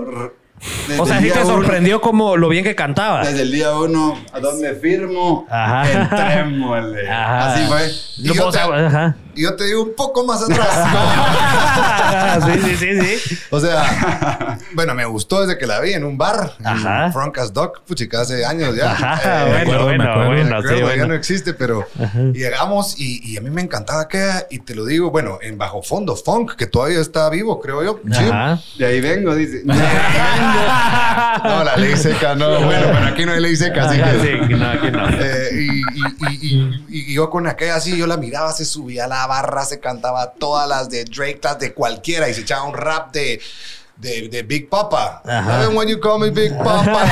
desde 0.88 1.02
O 1.02 1.06
sea, 1.06 1.20
sí 1.20 1.30
te 1.30 1.40
uno- 1.42 1.48
sorprendió 1.48 2.00
como 2.02 2.38
lo 2.38 2.48
bien 2.50 2.64
que 2.64 2.74
cantaba. 2.76 3.24
Desde 3.26 3.42
el 3.42 3.52
día 3.52 3.76
uno, 3.76 4.18
¿a 4.32 4.40
dónde 4.40 4.74
firmo? 4.76 5.46
Ajá. 5.50 5.92
Entrémosle. 5.92 7.10
Ajá. 7.10 7.54
Así 7.54 7.66
fue. 7.68 7.88
No 8.20 8.34
yo 8.34 8.34
puedo 8.36 8.52
te- 8.52 8.58
saber, 8.60 8.86
ajá. 8.86 9.16
Y 9.36 9.42
yo 9.44 9.56
te 9.56 9.66
digo 9.66 9.84
un 9.84 9.96
poco 9.96 10.24
más 10.26 10.42
atrás. 10.44 10.70
sí, 12.46 12.60
sí, 12.64 12.76
sí, 12.78 13.18
sí. 13.20 13.38
O 13.50 13.60
sea, 13.60 14.58
bueno, 14.74 14.94
me 14.94 15.06
gustó 15.06 15.42
desde 15.46 15.58
que 15.58 15.66
la 15.68 15.80
vi 15.80 15.94
en 15.94 16.04
un 16.04 16.18
bar, 16.18 16.54
Ajá. 16.64 17.08
en 17.08 17.14
Franca's 17.14 17.52
Dock, 17.54 17.82
puchica, 17.82 18.22
hace 18.22 18.46
años 18.46 18.76
ya. 18.76 18.92
Ajá, 18.92 19.20
Eh, 19.24 19.50
bueno, 19.50 19.62
acuerdo, 19.62 19.84
bueno, 19.86 20.04
acuerdo. 20.04 20.28
bueno, 20.30 20.44
me 20.44 20.50
sí, 20.50 20.54
acuerdo, 20.54 20.80
ya 20.80 20.86
bueno. 20.86 21.08
no 21.08 21.14
existe, 21.16 21.54
pero 21.54 21.88
llegamos 22.34 23.00
y, 23.00 23.32
y 23.32 23.38
a 23.38 23.42
mí 23.42 23.50
me 23.50 23.62
encantaba 23.62 24.02
aquella, 24.02 24.46
y 24.50 24.60
te 24.60 24.76
lo 24.76 24.86
digo, 24.86 25.10
bueno, 25.12 25.40
en 25.42 25.58
bajo 25.58 25.82
fondo, 25.82 26.16
funk, 26.16 26.56
que 26.56 26.68
todavía 26.68 27.00
está 27.00 27.30
vivo, 27.30 27.60
creo 27.60 27.84
yo. 27.84 28.00
Sí. 28.12 28.24
Ajá. 28.26 28.60
De 28.78 28.86
ahí 28.86 29.02
vengo, 29.02 29.34
dice. 29.36 29.64
No, 31.44 31.64
la 31.64 31.76
ley 31.78 31.96
seca, 31.98 32.36
no, 32.36 32.48
bueno, 32.66 32.88
pero 32.94 33.06
aquí 33.08 33.26
no 33.26 33.32
hay 33.34 33.40
ley 33.42 33.56
seca, 33.56 33.90
así 33.90 34.00
Ajá, 34.00 34.12
que. 34.14 34.20
sí, 34.22 34.48
que 34.48 34.56
no, 34.56 34.68
aquí 34.70 34.92
no. 34.92 35.10
Eh, 35.10 35.50
y, 35.54 35.80
y- 35.80 35.84
y- 36.30 36.80
y- 36.90 37.12
y 37.12 37.14
yo 37.16 37.30
con 37.30 37.48
aquella 37.48 37.76
así, 37.76 37.98
yo 37.98 38.08
la 38.08 38.18
miraba, 38.18 38.52
se 38.52 38.66
subía 38.66 39.06
a 39.06 39.08
la 39.08 39.23
barra, 39.28 39.66
se 39.66 39.80
cantaba 39.80 40.32
todas 40.32 40.68
las 40.68 40.90
de 40.90 41.06
Drake, 41.06 41.40
las 41.44 41.60
de 41.60 41.74
cualquiera, 41.74 42.30
y 42.30 42.34
se 42.34 42.42
echaba 42.42 42.64
un 42.64 42.74
rap 42.74 43.12
de, 43.12 43.40
de, 43.98 44.28
de 44.28 44.44
Big 44.44 44.70
Papa. 44.70 45.22
It 45.26 45.74
when 45.74 45.88
you 45.88 46.00
call 46.00 46.20
me 46.20 46.30
Big 46.32 46.58
Papa. 46.58 47.06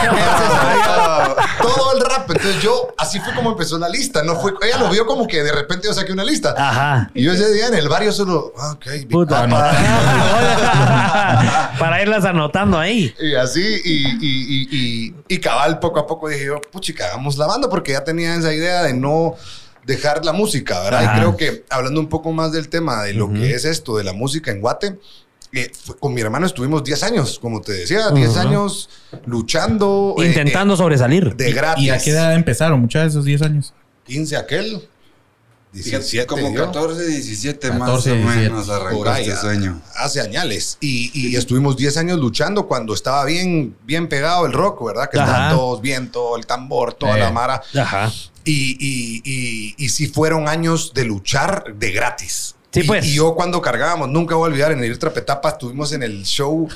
Todo 1.62 1.94
el 1.96 2.02
rap. 2.02 2.30
Entonces 2.30 2.62
yo, 2.62 2.94
así 2.98 3.20
fue 3.20 3.34
como 3.34 3.52
empezó 3.52 3.78
la 3.78 3.88
lista. 3.90 4.24
No 4.24 4.36
fue, 4.36 4.54
ella 4.64 4.78
lo 4.78 4.90
vio 4.90 5.06
como 5.06 5.28
que 5.28 5.44
de 5.44 5.52
repente 5.52 5.88
yo 5.88 5.94
saqué 5.94 6.12
una 6.12 6.24
lista. 6.24 6.56
Ajá. 6.58 7.12
Y 7.14 7.24
yo 7.24 7.34
ese 7.34 7.52
día 7.54 7.68
en 7.68 7.76
el 7.76 7.88
barrio 7.88 8.12
solo, 8.12 8.54
ok, 8.72 8.86
Big 8.92 9.10
Puta, 9.10 9.48
Papa. 9.48 9.72
Para 11.80 12.02
irlas 12.02 12.26
anotando 12.26 12.78
ahí. 12.80 13.14
Y 13.20 13.36
así, 13.36 13.62
y, 13.62 14.08
y, 14.08 14.18
y, 14.22 14.68
y, 14.72 15.16
y 15.28 15.38
cabal, 15.40 15.80
poco 15.80 16.00
a 16.00 16.08
poco 16.08 16.30
dije 16.30 16.46
yo, 16.46 16.62
puchica, 16.72 17.06
hagamos 17.08 17.38
la 17.38 17.46
banda, 17.48 17.70
porque 17.70 17.92
ya 17.94 18.04
tenía 18.04 18.36
esa 18.36 18.54
idea 18.54 18.84
de 18.84 18.94
no 18.94 19.36
dejar 19.86 20.24
la 20.26 20.34
música, 20.34 20.80
¿verdad? 20.82 21.04
Ajá. 21.04 21.14
Y 21.16 21.20
creo 21.20 21.38
que 21.38 21.66
hablando 21.70 22.00
un 22.00 22.08
poco 22.10 22.32
más 22.32 22.52
del 22.52 22.70
tema 22.70 23.04
de 23.04 23.14
lo 23.14 23.32
que 23.32 23.54
es 23.54 23.66
esto 23.66 23.98
de 23.98 24.04
la 24.04 24.14
música 24.14 24.52
en 24.52 24.62
Guate, 24.62 25.00
eh, 25.54 25.72
fue- 25.84 25.98
con 25.98 26.14
mi 26.14 26.22
hermano 26.22 26.46
estuvimos 26.46 26.84
10 26.84 27.04
años, 27.04 27.38
como 27.40 27.60
te 27.62 27.74
decía, 27.74 28.10
10 28.12 28.38
años 28.38 28.90
luchando. 29.26 30.16
eh, 30.20 30.28
Intentando 30.28 30.76
sobresalir. 30.78 31.28
eh, 31.28 31.34
de 31.36 31.52
gratis. 31.54 31.84
¿Y 31.86 31.90
a 31.90 31.98
qué 31.98 32.12
edad 32.12 32.34
empezaron? 32.36 32.80
Muchos 32.80 33.02
de 33.02 33.08
esos 33.08 33.26
10 33.26 33.42
años. 33.42 33.74
15 34.06 34.38
aquel. 34.38 34.88
Fíjate, 35.74 35.90
17 36.00 36.28
como 36.28 36.54
yo. 36.54 36.66
14, 36.66 37.08
17 37.08 37.70
más 37.72 37.80
14, 37.90 38.12
o 38.12 38.16
17. 38.16 38.50
menos 38.50 38.70
arrancó 38.70 38.98
Por 38.98 39.08
ahí, 39.08 39.24
este 39.30 39.40
sueño. 39.40 39.82
Hace 39.96 40.20
añales. 40.20 40.78
Y, 40.82 41.12
y 41.14 41.36
estuvimos 41.38 41.78
10 41.78 41.96
años 41.96 42.20
luchando 42.20 42.68
cuando 42.68 42.94
estaba 42.94 43.24
bien, 43.24 43.74
bien 43.86 44.10
pegado 44.10 44.46
el 44.46 44.52
rock, 44.52 44.86
¿verdad? 44.86 45.10
Que 45.10 45.18
Ajá. 45.18 45.32
estaban 45.32 45.56
todos 45.56 45.82
viento, 45.82 46.36
el 46.36 46.46
tambor, 46.46 46.94
toda 46.94 47.16
Eh. 47.16 47.22
la 47.22 47.32
mara. 47.32 47.62
Ajá. 47.74 48.12
Y, 48.44 48.78
y, 48.80 49.22
y, 49.24 49.76
y 49.78 50.08
fueron 50.08 50.48
años 50.48 50.94
de 50.94 51.06
luchar 51.06 51.76
de 51.76 51.92
gratis. 51.92 52.56
Sí, 52.74 52.80
Y- 52.80 52.84
pues. 52.88 53.06
Y, 53.06 53.16
yo 53.16 53.36
cuando 53.36 53.62
cargábamos, 53.62 54.08
nunca 54.08 54.36
voy 54.36 54.46
a 54.46 54.52
olvidar, 54.52 54.72
en 54.72 54.82
el 54.82 54.98
Trapetapa 54.98 55.50
estuvimos 55.50 55.92
en 55.92 56.04
el 56.04 56.24
show 56.24 56.70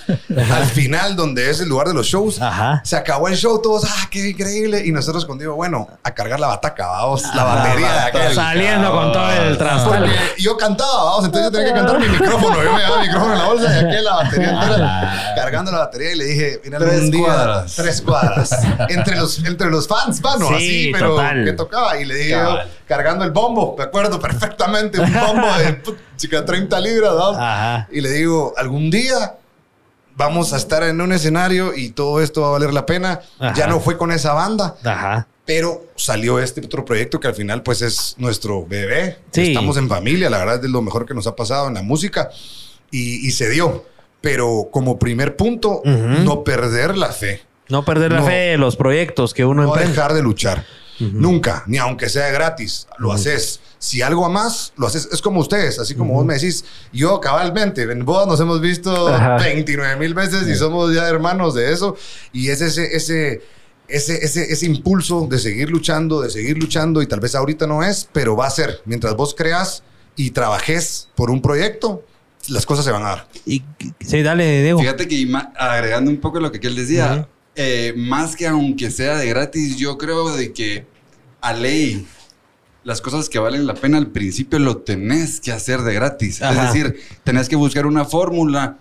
al 0.54 0.66
final, 0.66 1.16
donde 1.16 1.50
es 1.50 1.62
el 1.62 1.70
lugar 1.70 1.88
de 1.88 1.94
los 1.94 2.06
shows. 2.08 2.42
Ajá. 2.42 2.82
Se 2.84 2.98
acabó 2.98 3.30
el 3.30 3.38
show, 3.38 3.62
todos, 3.62 3.86
ah, 3.86 4.08
qué 4.12 4.30
increíble. 4.32 4.84
Y 4.86 4.92
nosotros 4.92 5.26
con 5.26 5.38
Diego, 5.38 5.56
bueno, 5.56 5.88
a 6.04 6.12
cargar 6.14 6.40
la 6.42 6.48
bataca, 6.48 6.88
vamos, 6.88 7.24
la 7.34 7.44
batería 7.46 7.92
de 7.94 8.00
aquel. 8.00 8.36
Saliendo 8.36 8.92
con 8.92 9.14
todo 9.14 9.32
el 9.32 9.58
trastorno. 9.58 10.06
Porque 10.06 10.42
yo 10.42 10.58
cantaba, 10.58 11.04
vamos, 11.06 11.26
entonces 11.26 11.50
yo 11.50 11.58
tenía 11.58 11.74
que 11.74 11.80
cantar 11.80 12.00
mi 12.00 12.08
micrófono. 12.10 12.64
Yo 12.64 12.74
me 12.74 12.80
llevaba 12.80 13.02
el 13.02 13.08
micrófono 13.08 13.34
en 13.34 13.40
la 13.40 13.46
bolsa 13.46 13.74
y 13.74 13.86
aquí 13.86 14.04
la 14.04 14.16
batería 14.16 14.50
entera, 14.50 15.34
cargando 15.36 15.72
la 15.72 15.78
batería 15.80 16.12
y 16.12 16.16
le 16.18 16.26
dije, 16.26 16.62
mira, 16.66 16.78
Tres 16.80 17.10
día, 17.12 17.24
cuadras. 17.24 17.76
tres 17.76 18.02
cuadras. 18.02 18.50
entre, 18.90 19.16
los, 19.16 19.40
entre 19.46 19.70
los 19.72 19.88
fans, 19.88 20.22
mano, 20.22 20.50
Sí, 20.50 20.54
así, 20.56 20.90
pero 20.92 21.12
total. 21.16 21.46
que 21.46 21.54
tocaba. 21.54 21.98
Y 21.98 22.04
le 22.06 22.16
dije 22.16 22.36
cargando 22.88 23.26
el 23.26 23.32
bombo, 23.32 23.76
me 23.78 23.84
acuerdo 23.84 24.20
perfectamente, 24.20 25.00
un 25.00 25.14
bombo 25.14 25.48
de 25.58 25.82
chica, 26.18 26.44
30 26.46 26.80
libras, 26.80 27.14
¿no? 27.14 27.30
Ajá. 27.30 27.88
Y 27.92 28.02
le 28.02 28.10
digo, 28.12 28.54
algún 28.58 28.90
día 28.92 29.36
vamos 30.16 30.54
a 30.54 30.58
estar 30.58 30.84
en 30.84 31.02
un 31.02 31.12
escenario 31.12 31.74
y 31.76 31.90
todo 31.90 32.22
esto 32.22 32.42
va 32.42 32.48
a 32.48 32.52
valer 32.52 32.74
la 32.74 32.86
pena. 32.86 33.22
Ajá. 33.40 33.54
Ya 33.56 33.68
no 33.68 33.80
fue 33.80 33.98
con 33.98 34.12
esa 34.12 34.34
banda. 34.34 34.76
Ajá. 34.84 35.28
Pero 35.46 35.86
salió 35.96 36.40
este 36.40 36.62
otro 36.66 36.86
proyecto 36.86 37.20
que 37.20 37.28
al 37.28 37.36
final 37.36 37.62
pues 37.62 37.82
es 37.82 38.16
nuestro 38.18 38.66
bebé. 38.66 39.20
Sí. 39.32 39.50
Estamos 39.50 39.78
en 39.78 39.88
familia, 39.90 40.30
la 40.30 40.40
verdad 40.40 40.64
es 40.64 40.72
lo 40.72 40.82
mejor 40.82 41.06
que 41.06 41.14
nos 41.14 41.28
ha 41.28 41.36
pasado 41.36 41.68
en 41.68 41.76
la 41.76 41.82
música 41.84 42.30
y, 42.92 43.28
y 43.28 43.32
se 43.32 43.50
dio. 43.50 43.86
Pero 44.22 44.70
como 44.72 44.98
primer 44.98 45.36
punto, 45.36 45.82
Ujú. 45.86 46.24
no 46.24 46.44
perder 46.44 46.98
la 46.98 47.10
fe, 47.10 47.44
No 47.70 47.84
perder 47.86 48.12
la 48.12 48.20
No. 48.22 48.26
fe 48.26 48.54
en 48.54 48.60
los 48.62 48.76
proyectos 48.76 49.34
que 49.36 49.46
uno 49.46 49.62
no 49.64 49.68
emprende. 49.70 49.92
dejar 49.92 50.14
de 50.14 50.24
luchar. 50.24 50.66
Nunca, 51.00 51.64
ni 51.68 51.78
aunque 51.78 52.10
sea 52.10 52.30
gratis, 52.30 52.88
lo 52.98 53.12
haces. 53.12 53.60
Si 53.80 54.02
algo 54.02 54.30
más, 54.30 54.74
lo 54.78 54.88
haces. 54.88 55.10
Es 55.12 55.22
como 55.22 55.42
ustedes, 55.42 55.80
así 55.80 55.96
como 55.96 56.14
vos 56.14 56.26
me 56.26 56.36
decís, 56.36 56.64
yo 56.94 57.20
cabalmente, 57.20 57.84
en 57.84 58.06
bodas 58.06 58.28
nos 58.28 58.40
hemos 58.40 58.62
visto 58.62 59.10
Ajá. 59.10 59.38
29 59.38 59.98
mil 59.98 60.14
veces 60.14 60.48
y 60.48 60.56
somos 60.56 60.94
ya 60.94 61.08
hermanos 61.08 61.54
de 61.54 61.72
eso. 61.72 61.96
Y 62.32 62.50
es 62.50 62.62
ese, 62.62 62.96
ese, 62.96 63.42
ese, 63.88 64.24
ese, 64.24 64.52
ese 64.52 64.66
impulso 64.66 65.28
de 65.30 65.40
seguir 65.40 65.70
luchando, 65.70 66.22
de 66.22 66.30
seguir 66.30 66.58
luchando, 66.58 67.02
y 67.02 67.08
tal 67.08 67.20
vez 67.20 67.36
ahorita 67.36 67.68
no 67.68 67.84
es, 67.84 68.08
pero 68.12 68.36
va 68.36 68.48
a 68.48 68.52
ser. 68.52 68.82
Mientras 68.86 69.16
vos 69.16 69.36
creas 69.36 69.84
y 70.16 70.32
trabajes 70.32 71.10
por 71.16 71.30
un 71.30 71.42
proyecto, 71.42 72.04
las 72.50 72.66
cosas 72.66 72.86
se 72.86 72.92
van 72.92 73.04
a 73.04 73.10
dar. 73.10 73.28
Y, 73.46 73.64
sí, 74.00 74.22
dale, 74.22 74.62
Diego. 74.64 74.80
Fíjate 74.80 75.08
que 75.08 75.28
agregando 75.58 76.12
un 76.12 76.18
poco 76.18 76.40
lo 76.40 76.52
que 76.52 76.66
él 76.66 76.76
decía. 76.76 77.28
Eh, 77.56 77.94
más 77.96 78.36
que 78.36 78.48
aunque 78.48 78.92
sea 78.92 79.18
de 79.18 79.28
gratis, 79.28 79.78
yo 79.78 79.98
creo 79.98 80.36
de 80.36 80.52
que 80.54 80.86
a 81.42 81.54
ley 81.54 82.06
las 82.84 83.02
cosas 83.02 83.30
que 83.30 83.40
valen 83.40 83.66
la 83.66 83.74
pena 83.74 83.98
al 83.98 84.08
principio 84.08 84.60
lo 84.60 84.78
tenés 84.78 85.40
que 85.40 85.52
hacer 85.52 85.82
de 85.82 85.94
gratis. 85.94 86.42
Ajá. 86.42 86.68
Es 86.68 86.74
decir, 86.74 87.00
tenés 87.24 87.50
que 87.50 87.56
buscar 87.56 87.86
una 87.86 88.06
fórmula 88.06 88.78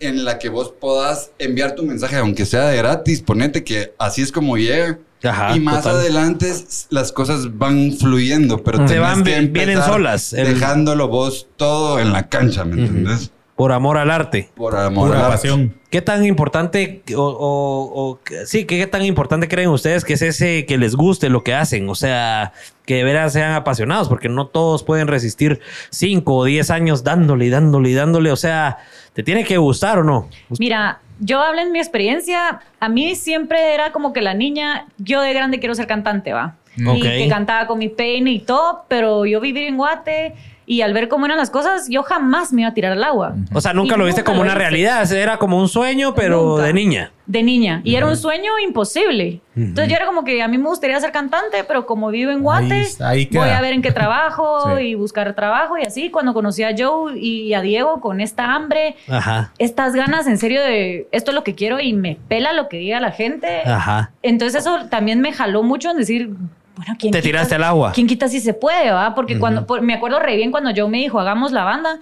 en 0.00 0.24
la 0.24 0.38
que 0.38 0.48
vos 0.48 0.72
puedas 0.80 1.32
enviar 1.40 1.74
tu 1.74 1.82
mensaje, 1.82 2.16
aunque 2.16 2.46
sea 2.46 2.68
de 2.68 2.76
gratis, 2.76 3.20
ponete 3.20 3.64
que 3.64 3.94
así 3.98 4.22
es 4.22 4.30
como 4.30 4.56
llega. 4.56 4.98
Ajá, 5.24 5.56
y 5.56 5.58
más 5.58 5.82
total. 5.82 5.96
adelante 5.98 6.52
las 6.90 7.10
cosas 7.10 7.58
van 7.58 7.92
fluyendo, 7.98 8.62
pero 8.62 8.84
tenés 8.84 9.00
van, 9.00 9.24
que 9.24 9.40
vi- 9.40 9.46
vienen 9.48 9.82
solas. 9.82 10.32
El- 10.32 10.54
Dejándolo 10.54 11.08
vos 11.08 11.48
todo 11.56 11.98
en 11.98 12.12
la 12.12 12.28
cancha, 12.28 12.64
¿me 12.64 12.80
entendés? 12.80 13.32
Por 13.58 13.72
amor 13.72 13.98
al 13.98 14.10
arte. 14.10 14.48
Por 14.54 14.74
amor 14.76 15.10
al 15.14 15.20
arte. 15.20 15.32
pasión. 15.32 15.74
¿Qué 15.90 16.00
tan 16.00 16.24
importante 16.24 17.02
o, 17.16 17.20
o- 17.22 18.02
o- 18.12 18.20
sí, 18.46 18.64
qué 18.64 18.86
tan 18.86 19.04
importante 19.04 19.48
creen 19.48 19.68
ustedes 19.70 20.04
que 20.04 20.12
es 20.14 20.22
ese 20.22 20.64
que 20.64 20.78
les 20.78 20.94
guste 20.94 21.28
lo 21.28 21.42
que 21.42 21.54
hacen? 21.54 21.88
O 21.90 21.94
sea, 21.96 22.52
que 22.86 22.94
de 22.96 23.04
veras 23.04 23.32
sean 23.32 23.52
apasionados, 23.52 24.08
porque 24.08 24.28
no 24.28 24.46
todos 24.46 24.84
pueden 24.84 25.08
resistir 25.08 25.60
5 25.90 26.34
o 26.36 26.44
10 26.44 26.70
años 26.70 27.02
dándole 27.04 27.46
y 27.46 27.50
dándole 27.50 27.90
y 27.90 27.94
dándole. 27.94 28.30
O 28.30 28.36
sea, 28.36 28.78
¿te 29.12 29.22
tiene 29.24 29.44
que 29.44 29.56
gustar 29.58 29.98
o 29.98 30.04
no? 30.04 30.28
Mira, 30.60 31.00
yo 31.18 31.40
hablo 31.42 31.60
en 31.60 31.72
mi 31.72 31.80
experiencia. 31.80 32.60
A 32.78 32.88
mí 32.88 33.16
siempre 33.16 33.74
era 33.74 33.90
como 33.90 34.12
que 34.12 34.22
la 34.22 34.34
niña, 34.34 34.86
yo 34.98 35.20
de 35.20 35.34
grande 35.34 35.58
quiero 35.58 35.74
ser 35.74 35.88
cantante, 35.88 36.32
va. 36.32 36.54
Y 36.76 37.00
que 37.00 37.28
cantaba 37.28 37.66
con 37.66 37.76
mi 37.80 37.88
peine 37.88 38.30
y 38.30 38.38
todo, 38.38 38.84
pero 38.86 39.26
yo 39.26 39.40
vivir 39.40 39.64
en 39.66 39.76
Guate 39.76 40.34
Y 40.70 40.82
al 40.82 40.92
ver 40.92 41.08
cómo 41.08 41.24
eran 41.24 41.38
las 41.38 41.48
cosas, 41.48 41.88
yo 41.88 42.02
jamás 42.02 42.52
me 42.52 42.60
iba 42.60 42.70
a 42.70 42.74
tirar 42.74 42.92
al 42.92 43.02
agua. 43.02 43.34
O 43.54 43.60
sea, 43.62 43.72
nunca 43.72 43.94
Y 43.94 43.98
lo 43.98 44.04
viste 44.04 44.20
nunca 44.20 44.32
como 44.32 44.44
lo 44.44 44.50
una 44.50 44.52
hice. 44.52 44.58
realidad. 44.58 45.10
Era 45.12 45.38
como 45.38 45.58
un 45.58 45.66
sueño, 45.66 46.14
pero 46.14 46.42
Nunca. 46.42 46.64
de 46.64 46.72
niña. 46.74 47.12
De 47.24 47.42
niña. 47.42 47.80
Y 47.84 47.94
era 47.94 48.04
un 48.06 48.16
sueño 48.18 48.52
imposible. 48.62 49.40
Entonces 49.56 49.88
yo 49.90 49.96
era 49.96 50.04
como 50.06 50.24
que 50.24 50.42
a 50.42 50.48
mí 50.48 50.58
me 50.58 50.68
gustaría 50.68 51.00
ser 51.00 51.10
cantante, 51.10 51.64
pero 51.66 51.86
como 51.86 52.08
vivo 52.10 52.30
en 52.32 52.42
Guate, 52.42 52.74
Ahí- 52.74 52.86
ahí 53.00 53.26
queda. 53.26 53.40
voy 53.40 53.50
a 53.50 53.60
ver 53.62 53.72
en 53.72 53.80
qué 53.82 53.92
trabajo 53.92 54.64
Sí. 54.78 54.82
y 54.88 54.94
buscar 54.94 55.34
trabajo 55.34 55.78
y 55.78 55.82
así. 55.86 56.10
Cuando 56.10 56.34
conocí 56.34 56.62
a 56.62 56.74
Joe 56.76 57.18
y 57.18 57.54
a 57.54 57.62
Diego 57.62 58.00
con 58.02 58.20
esta 58.20 58.54
hambre, 58.54 58.94
Ajá. 59.08 59.52
estas 59.58 59.94
ganas 59.94 60.26
en 60.26 60.36
serio 60.36 60.62
de 60.62 61.08
esto 61.12 61.30
es 61.30 61.34
lo 61.34 61.44
que 61.44 61.54
quiero 61.54 61.80
y 61.80 61.94
me 61.94 62.18
pela 62.28 62.52
lo 62.52 62.68
que 62.68 62.76
diga 62.76 63.00
la 63.00 63.10
gente. 63.12 63.62
Ajá. 63.64 64.12
Entonces 64.22 64.60
eso 64.66 64.86
también 64.90 65.20
me 65.22 65.32
jaló 65.32 65.62
mucho 65.62 65.90
en 65.90 65.96
decir, 65.96 66.30
bueno, 66.78 66.94
¿quién 66.98 67.12
Te 67.12 67.18
quita- 67.18 67.28
tiraste 67.28 67.54
al 67.56 67.64
agua. 67.64 67.92
¿Quién 67.92 68.06
quita 68.06 68.28
si 68.28 68.40
se 68.40 68.54
puede, 68.54 68.90
va? 68.90 69.14
Porque 69.14 69.38
cuando, 69.38 69.66
por- 69.66 69.82
me 69.82 69.94
acuerdo 69.94 70.18
re 70.20 70.36
bien 70.36 70.50
cuando 70.50 70.70
Joe 70.74 70.88
me 70.88 70.98
dijo, 70.98 71.20
hagamos 71.20 71.52
la 71.52 71.64
banda. 71.64 71.98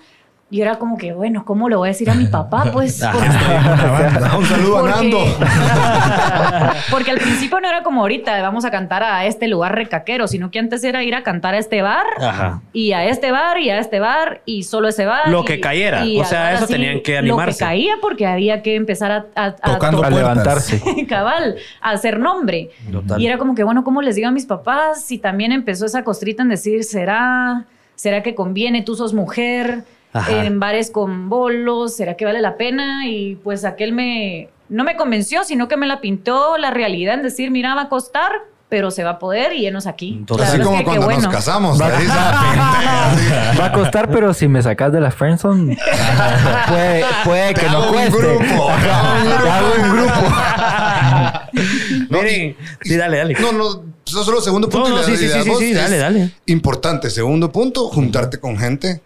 Y 0.49 0.61
era 0.61 0.77
como 0.79 0.97
que, 0.97 1.13
bueno, 1.13 1.45
¿cómo 1.45 1.69
le 1.69 1.75
voy 1.75 1.89
a 1.89 1.91
decir 1.93 2.09
a 2.09 2.15
mi 2.15 2.27
papá? 2.27 2.67
Pues, 2.73 3.03
porque- 3.13 4.37
Un 4.37 4.47
saludo 4.47 4.85
a 4.87 4.91
Nando. 4.91 5.19
Porque 6.91 7.11
al 7.11 7.19
principio 7.19 7.61
no 7.61 7.69
era 7.69 7.83
como 7.83 8.03
ahorita, 8.03 8.41
vamos 8.43 8.65
a 8.65 8.71
cantar 8.71 9.03
a 9.03 9.25
este 9.27 9.49
lugar 9.49 9.75
recaquero, 9.75 10.29
sino 10.29 10.51
que 10.51 10.59
antes 10.59 10.85
era 10.85 11.03
ir 11.03 11.15
a 11.15 11.23
cantar 11.23 11.55
a 11.55 11.59
este 11.59 11.83
bar 11.83 12.07
Ajá. 12.21 12.61
y 12.73 12.93
a 12.93 13.05
este 13.07 13.33
bar 13.33 13.59
y 13.59 13.71
a 13.71 13.79
este 13.79 13.99
bar 13.99 14.43
y 14.45 14.63
solo 14.63 14.89
ese 14.89 15.05
bar. 15.05 15.29
Lo 15.31 15.43
y- 15.43 15.45
que 15.47 15.61
cayera. 15.61 16.05
y 16.05 16.21
O 16.21 16.25
sea, 16.25 16.53
eso 16.55 16.67
tenían 16.67 17.01
que 17.01 17.13
Lo 17.15 17.19
animarse. 17.19 17.59
que 17.59 17.65
caía 17.65 17.95
porque 18.01 18.27
había 18.27 18.63
que 18.63 18.77
empezar 18.77 19.11
a, 19.13 19.27
a- 19.35 19.47
a 19.47 19.53
Tocando 19.57 19.99
to- 20.01 20.05
A 20.07 20.11
levantarse. 20.17 20.81
cabal, 21.09 21.57
a 21.81 21.91
hacer 21.91 22.19
nombre. 22.21 22.71
Total. 22.93 23.21
Y 23.21 23.27
era 23.27 23.37
como 23.39 23.55
que, 23.55 23.65
bueno, 23.65 23.83
¿cómo 23.85 24.01
les 24.03 24.15
digo 24.15 24.29
a 24.29 24.33
mis 24.33 24.47
papás? 24.47 25.11
Y 25.11 25.19
también 25.19 25.51
empezó 25.53 25.87
esa 25.87 26.05
costrita 26.05 26.43
en 26.43 26.51
decir, 26.51 26.85
¿será, 26.85 27.65
¿será 27.97 28.23
que 28.23 28.35
conviene? 28.35 28.83
Tú 28.83 28.95
sos 28.95 29.13
mujer, 29.13 29.83
Ajá. 30.17 30.45
en 30.45 30.59
bares 30.61 30.91
con 30.91 31.29
bolos, 31.29 31.97
¿será 31.97 32.15
que 32.17 32.25
vale 32.25 32.41
la 32.41 32.57
pena? 32.57 33.07
Y 33.09 33.37
pues 33.37 33.65
aquel 33.65 33.93
me, 33.93 34.49
no 34.69 34.85
me 34.85 34.97
convenció, 34.97 35.45
sino 35.45 35.69
que 35.69 35.77
me 35.77 35.87
la 35.87 36.01
pintó 36.01 36.59
la 36.59 36.71
realidad 36.71 37.15
en 37.15 37.23
decir, 37.23 37.51
mira, 37.51 37.75
va 37.75 37.83
a 37.83 37.89
costar, 37.89 38.31
pero 38.69 38.91
se 38.91 39.05
va 39.05 39.11
a 39.11 39.19
poder 39.21 39.53
y 39.53 39.65
enos 39.67 39.87
aquí. 39.87 40.15
Entonces, 40.19 40.49
Así 40.49 40.59
como 40.61 40.75
es 40.77 40.79
que 40.81 40.85
cuando 40.87 41.07
nos 41.07 41.15
bueno. 41.15 41.31
casamos. 41.31 41.81
Va 43.61 43.67
a 43.67 43.73
costar, 43.73 44.11
pero 44.11 44.35
si 44.35 44.49
me 44.49 44.61
sacas 44.61 44.93
de 44.93 45.01
la 45.01 45.11
friendzone, 45.13 45.77
puede, 46.69 47.05
puede 47.25 47.55
que 47.55 47.67
no 47.69 47.77
hago 47.79 47.87
un 47.91 47.93
cueste. 47.95 48.19
grupo, 48.19 48.71
te 48.83 48.91
hago 48.91 49.73
un 49.83 49.97
grupo. 49.97 50.13
No, 52.11 52.23
Miren. 52.23 52.57
Sí, 52.83 52.97
dale, 52.97 53.19
dale. 53.19 53.35
No, 53.41 53.53
no, 53.53 53.83
eso 54.07 54.25
solo 54.25 54.41
segundo 54.41 54.69
punto. 54.69 54.89
No, 54.91 54.97
no, 54.97 55.03
y 55.03 55.05
sí, 55.05 55.17
sí, 55.17 55.29
sí, 55.29 55.51
sí, 55.59 55.71
es 55.71 55.77
dale, 55.77 55.99
dale. 55.99 56.31
Importante, 56.47 57.09
segundo 57.11 57.51
punto, 57.51 57.89
juntarte 57.89 58.39
con 58.41 58.59
gente, 58.59 59.01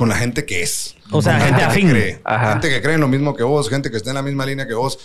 con 0.00 0.08
la 0.08 0.16
gente 0.16 0.46
que 0.46 0.62
es. 0.62 0.96
O 1.10 1.20
sea, 1.20 1.38
gente 1.38 1.58
que 1.58 1.64
afín. 1.64 1.90
cree, 1.90 2.20
Ajá. 2.24 2.52
gente 2.52 2.70
que 2.70 2.80
cree 2.80 2.94
en 2.94 3.02
lo 3.02 3.08
mismo 3.08 3.36
que 3.36 3.42
vos, 3.42 3.68
gente 3.68 3.90
que 3.90 3.98
está 3.98 4.08
en 4.08 4.14
la 4.14 4.22
misma 4.22 4.46
línea 4.46 4.66
que 4.66 4.72
vos. 4.72 4.98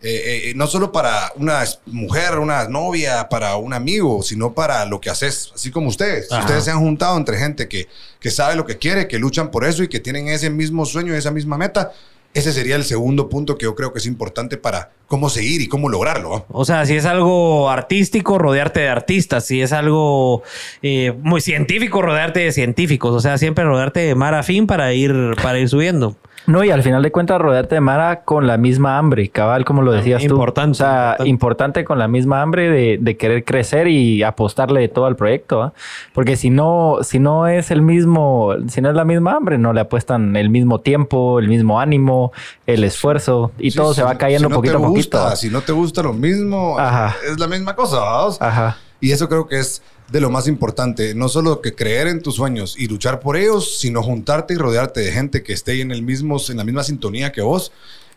Eh, 0.00 0.48
eh, 0.48 0.52
no 0.56 0.66
solo 0.66 0.90
para 0.90 1.32
una 1.36 1.64
mujer, 1.84 2.38
una 2.38 2.66
novia, 2.66 3.28
para 3.28 3.56
un 3.56 3.74
amigo, 3.74 4.22
sino 4.22 4.54
para 4.54 4.86
lo 4.86 5.02
que 5.02 5.10
haces, 5.10 5.52
así 5.54 5.70
como 5.70 5.88
ustedes. 5.88 6.32
Ajá. 6.32 6.40
Ustedes 6.40 6.64
se 6.64 6.70
han 6.70 6.78
juntado 6.80 7.18
entre 7.18 7.36
gente 7.36 7.68
que, 7.68 7.88
que 8.20 8.30
sabe 8.30 8.56
lo 8.56 8.64
que 8.64 8.78
quiere, 8.78 9.06
que 9.06 9.18
luchan 9.18 9.50
por 9.50 9.66
eso 9.66 9.82
y 9.82 9.88
que 9.88 10.00
tienen 10.00 10.28
ese 10.28 10.48
mismo 10.48 10.86
sueño, 10.86 11.14
esa 11.14 11.30
misma 11.30 11.58
meta. 11.58 11.92
Ese 12.34 12.52
sería 12.52 12.76
el 12.76 12.84
segundo 12.84 13.28
punto 13.28 13.56
que 13.56 13.64
yo 13.64 13.74
creo 13.74 13.92
que 13.92 13.98
es 13.98 14.06
importante 14.06 14.56
para 14.58 14.92
cómo 15.06 15.30
seguir 15.30 15.60
y 15.60 15.66
cómo 15.66 15.88
lograrlo. 15.88 16.44
O 16.50 16.64
sea, 16.64 16.84
si 16.86 16.94
es 16.94 17.06
algo 17.06 17.70
artístico, 17.70 18.38
rodearte 18.38 18.80
de 18.80 18.88
artistas. 18.88 19.46
Si 19.46 19.62
es 19.62 19.72
algo 19.72 20.42
eh, 20.82 21.14
muy 21.22 21.40
científico, 21.40 22.02
rodearte 22.02 22.40
de 22.40 22.52
científicos. 22.52 23.14
O 23.14 23.20
sea, 23.20 23.38
siempre 23.38 23.64
rodearte 23.64 24.00
de 24.00 24.14
mar 24.14 24.34
afín 24.34 24.66
para 24.66 24.92
ir, 24.92 25.12
para 25.42 25.58
ir 25.58 25.68
subiendo. 25.68 26.16
No, 26.48 26.64
y 26.64 26.70
al 26.70 26.82
final 26.82 27.02
de 27.02 27.12
cuentas, 27.12 27.38
rodearte 27.40 27.74
de 27.74 27.80
Mara 27.82 28.22
con 28.22 28.46
la 28.46 28.56
misma 28.56 28.96
hambre, 28.96 29.28
cabal, 29.28 29.66
como 29.66 29.82
lo 29.82 29.92
decías 29.92 30.24
tú. 30.24 30.32
Importante, 30.32 30.70
O 30.70 30.74
sea, 30.74 31.10
importante. 31.10 31.28
importante, 31.28 31.84
con 31.84 31.98
la 31.98 32.08
misma 32.08 32.40
hambre 32.40 32.70
de, 32.70 32.98
de 32.98 33.16
querer 33.18 33.44
crecer 33.44 33.86
y 33.86 34.22
apostarle 34.22 34.80
de 34.80 34.88
todo 34.88 35.04
al 35.04 35.14
proyecto. 35.14 35.62
¿ah? 35.62 35.72
Porque 36.14 36.36
si 36.36 36.48
no, 36.48 36.98
si 37.02 37.18
no 37.18 37.46
es 37.46 37.70
el 37.70 37.82
mismo, 37.82 38.54
si 38.68 38.80
no 38.80 38.88
es 38.88 38.96
la 38.96 39.04
misma 39.04 39.32
hambre, 39.36 39.58
no 39.58 39.74
le 39.74 39.80
apuestan 39.82 40.34
el 40.36 40.48
mismo 40.48 40.80
tiempo, 40.80 41.38
el 41.38 41.48
mismo 41.48 41.78
ánimo, 41.80 42.32
el 42.66 42.82
esfuerzo 42.82 43.52
y 43.58 43.70
Sí, 43.70 43.76
todo 43.76 43.92
si- 43.92 43.96
se 44.00 44.02
va 44.04 44.16
cayendo 44.16 44.48
si 44.48 44.50
no 44.50 44.56
poquito 44.56 44.78
a 44.78 44.80
poquito. 44.80 45.18
¿ah? 45.20 45.36
Si 45.36 45.50
no 45.50 45.60
te 45.60 45.72
gusta 45.72 46.02
lo 46.02 46.14
mismo, 46.14 46.78
Ajá. 46.78 47.14
es 47.30 47.38
la 47.38 47.46
misma 47.46 47.76
cosa, 47.76 47.98
¿vamos? 48.00 48.40
Ajá. 48.40 48.78
Y 49.00 49.12
eso 49.12 49.28
creo 49.28 49.46
que 49.46 49.60
es 49.60 49.82
de 50.10 50.20
lo 50.20 50.30
más 50.30 50.48
importante. 50.48 51.14
No 51.14 51.28
solo 51.28 51.60
que 51.60 51.74
creer 51.74 52.06
en 52.08 52.22
tus 52.22 52.36
sueños 52.36 52.74
y 52.78 52.86
luchar 52.88 53.20
por 53.20 53.36
ellos, 53.36 53.78
sino 53.78 54.02
juntarte 54.02 54.54
y 54.54 54.56
rodearte 54.56 55.00
de 55.00 55.12
gente 55.12 55.42
que 55.42 55.52
esté 55.52 55.80
en, 55.80 55.90
el 55.90 56.02
mismo, 56.02 56.38
en 56.48 56.56
la 56.56 56.64
misma 56.64 56.82
sintonía 56.82 57.30
que 57.32 57.42
vos 57.42 57.72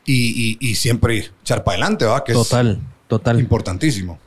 y, 0.06 0.58
y- 0.62 0.70
y 0.72 0.76
siempre 0.76 1.30
echar 1.42 1.64
para 1.64 1.78
adelante, 1.78 2.06
¿va? 2.06 2.24
Que 2.24 2.34
Total, 2.34 2.80
total. 3.08 3.36
es 3.38 3.42
importantísimo. 3.44 4.20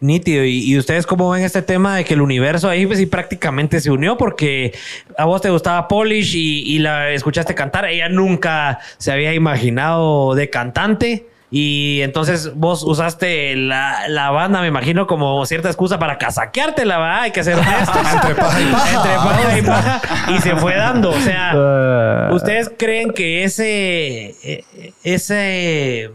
Nítido. 0.00 0.44
¿Y, 0.44 0.58
y 0.64 0.78
ustedes 0.78 1.06
cómo 1.06 1.30
ven 1.30 1.42
este 1.44 1.62
tema 1.62 1.96
de 1.96 2.04
que 2.04 2.14
el 2.14 2.20
universo 2.20 2.68
ahí 2.68 2.86
pues, 2.86 2.98
sí 2.98 3.06
prácticamente 3.06 3.80
se 3.80 3.90
unió? 3.90 4.16
Porque 4.16 4.74
a 5.16 5.24
vos 5.24 5.40
te 5.42 5.50
gustaba 5.50 5.86
Polish 5.88 6.34
y, 6.36 6.60
y 6.74 6.78
la 6.78 7.10
escuchaste 7.12 7.54
cantar. 7.54 7.84
Ella 7.86 8.08
nunca 8.08 8.78
se 8.96 9.12
había 9.12 9.34
imaginado 9.34 10.34
de 10.34 10.50
cantante. 10.50 11.28
Y 11.50 12.00
entonces 12.02 12.54
vos 12.54 12.82
usaste 12.82 13.56
la, 13.56 14.06
la 14.08 14.30
banda, 14.30 14.60
me 14.60 14.66
imagino, 14.66 15.06
como 15.06 15.44
cierta 15.46 15.68
excusa 15.68 15.98
para 15.98 16.18
casaqueártela, 16.18 16.98
¿va? 16.98 17.22
Hay 17.22 17.30
que 17.30 17.42
ser 17.42 17.54
honestos. 17.58 17.96
Entre 17.96 18.34
paja 18.34 18.60
y 18.60 18.72
paja. 18.72 18.96
Entre 18.96 19.14
paja 19.14 19.58
y 19.58 19.62
paja. 19.62 20.02
Y 20.36 20.40
se 20.40 20.56
fue 20.56 20.76
dando. 20.76 21.10
O 21.10 21.20
sea, 21.20 22.28
¿Ustedes 22.32 22.70
creen 22.76 23.12
que 23.12 23.44
ese, 23.44 24.34
eh, 24.42 24.64
ese, 25.02 26.10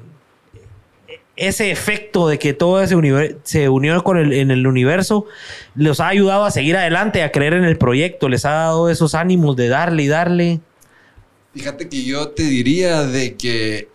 ese 1.35 1.71
efecto 1.71 2.27
de 2.27 2.37
que 2.37 2.53
todo 2.53 2.81
ese 2.83 2.95
universo 2.95 3.37
se 3.43 3.69
unió 3.69 4.03
con 4.03 4.17
el, 4.17 4.33
en 4.33 4.51
el 4.51 4.67
universo 4.67 5.25
les 5.75 5.99
ha 5.99 6.09
ayudado 6.09 6.45
a 6.45 6.51
seguir 6.51 6.77
adelante, 6.77 7.23
a 7.23 7.31
creer 7.31 7.53
en 7.53 7.63
el 7.63 7.77
proyecto, 7.77 8.29
les 8.29 8.45
ha 8.45 8.51
dado 8.51 8.89
esos 8.89 9.15
ánimos 9.15 9.55
de 9.55 9.67
darle 9.69 10.03
y 10.03 10.07
darle? 10.07 10.59
Fíjate 11.55 11.89
que 11.89 12.03
yo 12.03 12.29
te 12.29 12.43
diría 12.43 13.03
de 13.03 13.35
que 13.35 13.92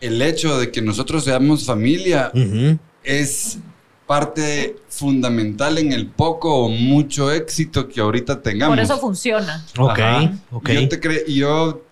el 0.00 0.20
hecho 0.22 0.58
de 0.58 0.70
que 0.70 0.80
nosotros 0.82 1.24
seamos 1.24 1.64
familia 1.66 2.30
Ujú. 2.34 2.78
es 3.02 3.58
parte 4.06 4.76
fundamental 4.88 5.78
en 5.78 5.92
el 5.92 6.06
poco 6.08 6.64
o 6.64 6.68
mucho 6.68 7.30
éxito 7.30 7.88
que 7.88 8.00
ahorita 8.00 8.42
tengamos. 8.42 8.76
Por 8.76 8.82
eso 8.84 8.98
funciona. 8.98 9.64
Ok, 9.78 9.98
Ajá. 9.98 10.32
ok. 10.50 10.68
Yo 10.70 10.88
te, 10.88 11.32
yo 11.32 11.82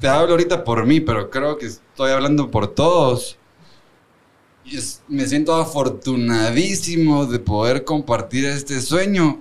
te 0.00 0.08
hablo 0.08 0.32
ahorita 0.32 0.64
por 0.64 0.84
mí, 0.86 1.00
pero 1.00 1.30
creo 1.30 1.56
que 1.58 1.66
estoy 1.66 2.10
hablando 2.10 2.50
por 2.50 2.68
todos. 2.74 3.36
Y 4.64 4.76
es- 4.76 5.02
me 5.08 5.24
siento 5.26 5.54
afortunadísimo 5.54 7.26
de 7.26 7.38
poder 7.38 7.84
compartir 7.84 8.44
este 8.46 8.80
sueño 8.80 9.40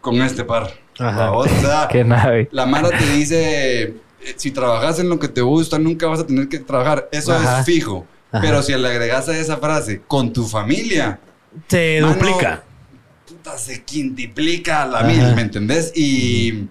con 0.00 0.20
este 0.22 0.42
par. 0.44 0.72
Ajá. 0.98 1.32
O 1.32 1.46
sea, 1.46 1.88
Qué 1.92 2.02
nave. 2.02 2.48
la 2.52 2.64
Mara 2.66 2.88
te 2.88 3.12
dice, 3.12 3.94
si 4.36 4.50
trabajas 4.50 4.98
en 4.98 5.08
lo 5.08 5.18
que 5.18 5.28
te 5.28 5.40
gusta, 5.40 5.78
nunca 5.78 6.06
vas 6.06 6.20
a 6.20 6.26
tener 6.26 6.48
que 6.48 6.58
trabajar. 6.58 7.08
Eso 7.12 7.32
Ajá. 7.32 7.60
es 7.60 7.66
fijo. 7.66 8.06
Ajá. 8.32 8.42
Pero 8.42 8.62
si 8.62 8.74
le 8.74 8.88
agregas 8.88 9.28
a 9.28 9.38
esa 9.38 9.56
frase, 9.58 10.02
con 10.06 10.32
tu 10.32 10.46
familia, 10.46 11.20
Se 11.68 12.00
Mano, 12.00 12.14
duplica. 12.14 12.64
puta, 13.26 13.56
se 13.56 13.82
quintuplica 13.84 14.82
a 14.82 14.86
la 14.86 14.98
Ajá. 14.98 15.06
mil, 15.08 15.34
¿me 15.34 15.42
entendés? 15.42 15.92
Y, 15.94 16.68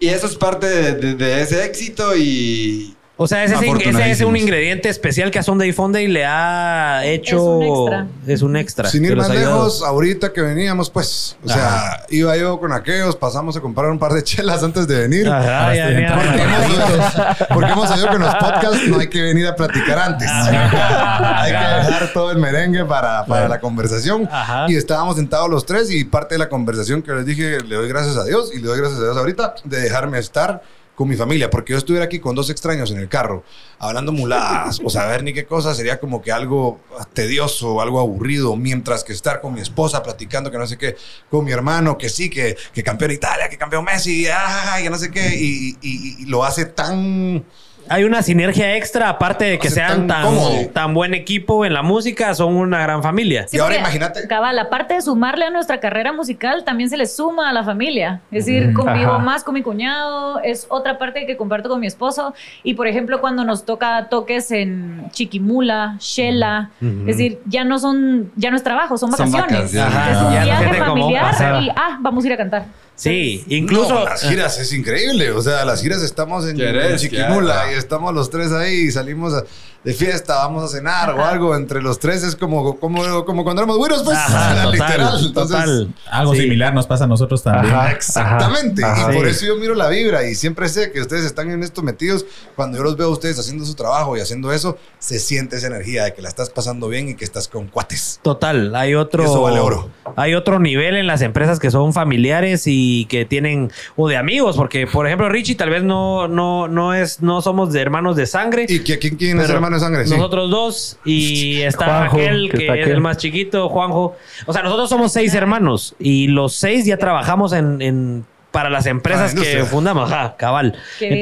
y 0.00 0.08
eso 0.08 0.26
es 0.26 0.36
parte 0.36 0.66
de, 0.66 0.92
de- 0.94 1.14
de 1.14 1.42
ese 1.42 1.64
éxito 1.64 2.16
y... 2.16 2.94
O 3.20 3.26
sea, 3.26 3.42
ese, 3.42 3.54
es- 3.56 3.62
ese 3.86 4.10
es 4.12 4.20
un 4.20 4.36
ingrediente 4.36 4.88
especial 4.88 5.32
que 5.32 5.40
a 5.40 5.42
Sunday 5.42 5.72
Funday 5.72 6.06
le 6.06 6.24
ha 6.24 7.04
hecho. 7.04 7.36
Es 7.36 7.42
un 7.42 7.62
extra. 7.64 8.06
Es 8.34 8.42
un 8.42 8.56
extra. 8.56 8.88
Sin 8.88 9.04
ir 9.04 9.16
más 9.16 9.28
lejos, 9.28 9.82
ahorita 9.82 10.32
que 10.32 10.40
veníamos, 10.40 10.88
pues, 10.88 11.36
o 11.44 11.48
sea, 11.48 12.06
iba 12.10 12.36
yo 12.36 12.60
con 12.60 12.72
aquellos, 12.72 13.16
pasamos 13.16 13.56
a 13.56 13.60
comprar 13.60 13.90
un 13.90 13.98
par 13.98 14.12
de 14.12 14.22
chelas 14.22 14.62
antes 14.62 14.86
de 14.86 15.00
venir. 15.00 15.28
Ajá, 15.28 15.74
ya, 15.74 15.90
ya. 15.90 16.14
Porque 16.14 16.42
hemos, 16.42 17.48
porque 17.54 17.72
hemos 17.72 17.88
sabido 17.88 18.08
que 18.08 18.14
en 18.16 18.22
los 18.22 18.34
podcasts 18.36 18.86
no 18.88 19.00
hay 19.00 19.08
que 19.08 19.20
venir 19.22 19.48
a 19.48 19.56
platicar 19.56 19.98
antes. 19.98 20.30
hay 20.30 21.50
que 21.52 21.86
dejar 21.90 22.12
todo 22.12 22.30
el 22.30 22.38
merengue 22.38 22.84
para, 22.84 23.24
para 23.26 23.48
la 23.48 23.58
conversación. 23.60 24.28
Ajá. 24.30 24.66
Y 24.68 24.76
estábamos 24.76 25.16
sentados 25.16 25.50
los 25.50 25.66
tres 25.66 25.90
y 25.90 26.04
parte 26.04 26.36
de 26.36 26.38
la 26.38 26.48
conversación 26.48 27.02
que 27.02 27.12
les 27.12 27.26
dije, 27.26 27.60
le 27.62 27.74
doy 27.74 27.88
gracias 27.88 28.16
a 28.16 28.24
Dios 28.24 28.50
y 28.54 28.58
le 28.60 28.68
doy 28.68 28.78
gracias 28.78 29.00
a 29.00 29.04
Dios 29.04 29.16
ahorita 29.16 29.56
de 29.64 29.80
dejarme 29.80 30.18
estar 30.20 30.62
con 30.98 31.08
mi 31.08 31.14
familia, 31.14 31.48
porque 31.48 31.74
yo 31.74 31.78
estuviera 31.78 32.06
aquí 32.06 32.18
con 32.18 32.34
dos 32.34 32.50
extraños 32.50 32.90
en 32.90 32.98
el 32.98 33.08
carro, 33.08 33.44
hablando 33.78 34.10
muladas, 34.10 34.80
o 34.82 34.90
saber 34.90 35.22
ni 35.22 35.32
qué 35.32 35.46
cosa, 35.46 35.72
sería 35.72 36.00
como 36.00 36.20
que 36.20 36.32
algo 36.32 36.80
tedioso, 37.12 37.80
algo 37.80 38.00
aburrido, 38.00 38.56
mientras 38.56 39.04
que 39.04 39.12
estar 39.12 39.40
con 39.40 39.54
mi 39.54 39.60
esposa 39.60 40.02
platicando 40.02 40.50
que 40.50 40.58
no 40.58 40.66
sé 40.66 40.76
qué, 40.76 40.96
con 41.30 41.44
mi 41.44 41.52
hermano, 41.52 41.96
que 41.96 42.08
sí, 42.08 42.28
que, 42.28 42.56
que 42.74 42.82
campeón 42.82 43.12
Italia, 43.12 43.48
que 43.48 43.56
campeón 43.56 43.84
Messi, 43.84 44.26
ay, 44.26 44.82
que 44.82 44.90
no 44.90 44.98
sé 44.98 45.12
qué, 45.12 45.36
y 45.36 46.26
lo 46.26 46.44
hace 46.44 46.64
tan 46.64 47.44
hay 47.88 48.04
una 48.04 48.22
sinergia 48.22 48.76
extra, 48.76 49.08
aparte 49.08 49.44
de 49.46 49.58
que 49.58 49.68
Hace 49.68 49.76
sean 49.76 50.06
tan 50.06 50.24
tan, 50.24 50.68
tan 50.72 50.94
buen 50.94 51.14
equipo 51.14 51.64
en 51.64 51.72
la 51.72 51.82
música, 51.82 52.34
son 52.34 52.54
una 52.56 52.82
gran 52.82 53.02
familia. 53.02 53.46
Sí, 53.48 53.56
Y 53.56 53.60
ahora 53.60 53.76
imagínate- 53.78 54.26
Cabal, 54.28 54.58
aparte 54.58 54.94
de 54.94 55.02
sumarle 55.02 55.46
a 55.46 55.50
nuestra 55.50 55.80
carrera 55.80 56.12
musical, 56.12 56.64
también 56.64 56.90
se 56.90 56.96
le 56.96 57.06
suma 57.06 57.48
a 57.48 57.52
la 57.52 57.64
familia. 57.64 58.20
Es 58.30 58.44
decir, 58.46 58.72
convivo 58.74 59.12
Ajá. 59.14 59.18
más 59.24 59.44
con 59.44 59.54
mi 59.54 59.62
cuñado, 59.62 60.40
es 60.40 60.66
otra 60.68 60.98
parte 60.98 61.24
que 61.26 61.36
comparto 61.36 61.68
con 61.68 61.80
mi 61.80 61.86
esposo. 61.86 62.34
Y 62.62 62.74
por 62.74 62.86
ejemplo, 62.88 63.20
cuando 63.20 63.44
nos 63.44 63.64
toca 63.64 64.08
toques 64.10 64.50
en 64.50 65.08
Chiquimula, 65.12 65.96
Shela, 65.98 66.70
es 66.80 67.06
decir, 67.16 67.38
ya 67.46 67.64
no 67.64 67.78
son, 67.78 68.30
ya 68.36 68.50
no 68.50 68.56
es 68.56 68.62
trabajo, 68.62 68.98
son 68.98 69.12
Son 69.12 69.30
vacaciones. 69.32 69.74
vacaciones. 69.74 69.94
Ajá, 69.96 70.10
es 70.10 70.16
un 70.18 70.32
ya 70.32 70.40
no 70.40 70.44
viaje 70.44 70.78
familiar 70.84 71.62
y 71.62 71.70
ah, 71.70 71.98
vamos 72.00 72.24
a 72.24 72.26
ir 72.26 72.32
a 72.32 72.36
cantar. 72.36 72.64
Sí, 72.98 73.44
No, 73.46 73.54
incluso... 73.56 74.04
las 74.04 74.22
giras 74.22 74.58
es 74.58 74.72
increíble. 74.72 75.30
O 75.30 75.40
sea, 75.40 75.64
las 75.64 75.80
giras 75.80 76.02
estamos 76.02 76.46
en, 76.46 76.56
¿Querés 76.56 77.04
en 77.04 77.14
y 77.14 77.74
estamos 77.76 78.12
los 78.14 78.28
tres 78.28 78.52
ahí 78.52 78.74
y 78.74 78.90
salimos 78.90 79.32
a- 79.34 79.44
de 79.84 79.94
fiesta, 79.94 80.34
vamos 80.38 80.64
a 80.64 80.76
cenar 80.76 81.10
o 81.14 81.24
algo. 81.24 81.54
Entre 81.54 81.80
los 81.80 82.00
tres 82.00 82.24
es 82.24 82.34
como, 82.34 82.78
como, 82.80 83.24
como 83.24 83.44
cuando 83.44 83.62
éramos 83.62 83.78
güeros, 83.78 84.02
pues. 84.02 84.18
Ajá, 84.18 84.54
total, 84.64 84.72
literal. 84.72 85.24
Entonces, 85.24 85.56
total. 85.56 85.94
Algo 86.10 86.34
Sí. 86.34 86.40
similar 86.42 86.74
nos 86.74 86.88
pasa 86.88 87.04
a 87.04 87.06
nosotros 87.06 87.42
también. 87.44 87.72
Ajá. 87.72 87.92
Exactamente. 87.92 88.84
Ajá. 88.84 89.12
y 89.12 89.16
por 89.16 89.28
eso 89.28 89.46
yo 89.46 89.56
miro 89.56 89.76
la 89.76 89.88
vibra 89.88 90.28
y 90.28 90.34
siempre 90.34 90.68
sé 90.68 90.90
que 90.90 91.00
ustedes 91.00 91.24
están 91.24 91.50
en 91.52 91.62
esto 91.62 91.82
metidos. 91.82 92.26
Cuando 92.56 92.76
yo 92.76 92.82
los 92.82 92.96
veo 92.96 93.06
a 93.06 93.10
ustedes 93.10 93.38
haciendo 93.38 93.64
su 93.64 93.74
trabajo 93.76 94.16
y 94.16 94.20
haciendo 94.20 94.52
eso, 94.52 94.76
se 94.98 95.20
siente 95.20 95.56
esa 95.56 95.68
energía 95.68 96.04
de 96.04 96.12
que 96.14 96.22
la 96.22 96.28
estás 96.28 96.50
pasando 96.50 96.88
bien 96.88 97.10
y 97.10 97.14
que 97.14 97.24
estás 97.24 97.46
con 97.46 97.68
cuates. 97.68 98.18
Total, 98.22 98.74
hay 98.74 98.96
otro 98.96 99.22
Eso 99.22 99.42
vale 99.42 99.60
oro. 99.60 99.88
hay 100.16 100.34
otro 100.34 100.58
nivel 100.58 100.96
en 100.96 101.06
las 101.06 101.22
empresas 101.22 101.60
que 101.60 101.70
son 101.70 101.92
familiares 101.92 102.66
y 102.66 102.87
que 103.06 103.24
tienen 103.24 103.70
o 103.96 104.08
de 104.08 104.16
amigos, 104.16 104.56
porque 104.56 104.86
por 104.86 105.06
ejemplo 105.06 105.28
Richie 105.28 105.54
tal 105.54 105.70
vez 105.70 105.82
no 105.82 106.28
no 106.28 106.68
no 106.68 106.94
es 106.94 107.20
no 107.22 107.40
somos 107.42 107.72
de 107.72 107.80
hermanos 107.80 108.16
de 108.16 108.26
sangre. 108.26 108.66
¿Y 108.68 108.80
que- 108.80 108.98
quién, 108.98 109.16
quién 109.16 109.40
es 109.40 109.48
hermano 109.50 109.76
de 109.76 109.80
sangre? 109.80 110.04
Sí. 110.06 110.10
Nosotros 110.14 110.50
dos 110.50 110.98
y 111.04 111.60
está 111.62 111.84
Juanjo, 112.08 112.16
aquel 112.16 112.50
que 112.50 112.56
que, 112.58 112.62
está 112.64 112.74
es 112.76 112.80
aquel. 112.82 112.94
el 112.96 113.00
más 113.00 113.16
chiquito, 113.18 113.68
Juanjo. 113.68 114.16
O 114.46 114.52
sea, 114.52 114.62
nosotros 114.62 114.88
somos 114.88 115.12
seis 115.12 115.34
hermanos 115.34 115.94
y 115.98 116.26
los 116.28 116.54
seis 116.54 116.84
ya 116.86 116.96
trabajamos 116.96 117.52
en, 117.52 117.80
en- 117.82 118.24
para 118.50 118.70
las 118.70 118.86
empresas 118.86 119.34
Ah, 119.36 119.40
que 119.42 119.64
fundamos, 119.64 120.10
ajá, 120.10 120.34
cabal. 120.38 120.74
Qué 120.98 121.08
bien. 121.08 121.20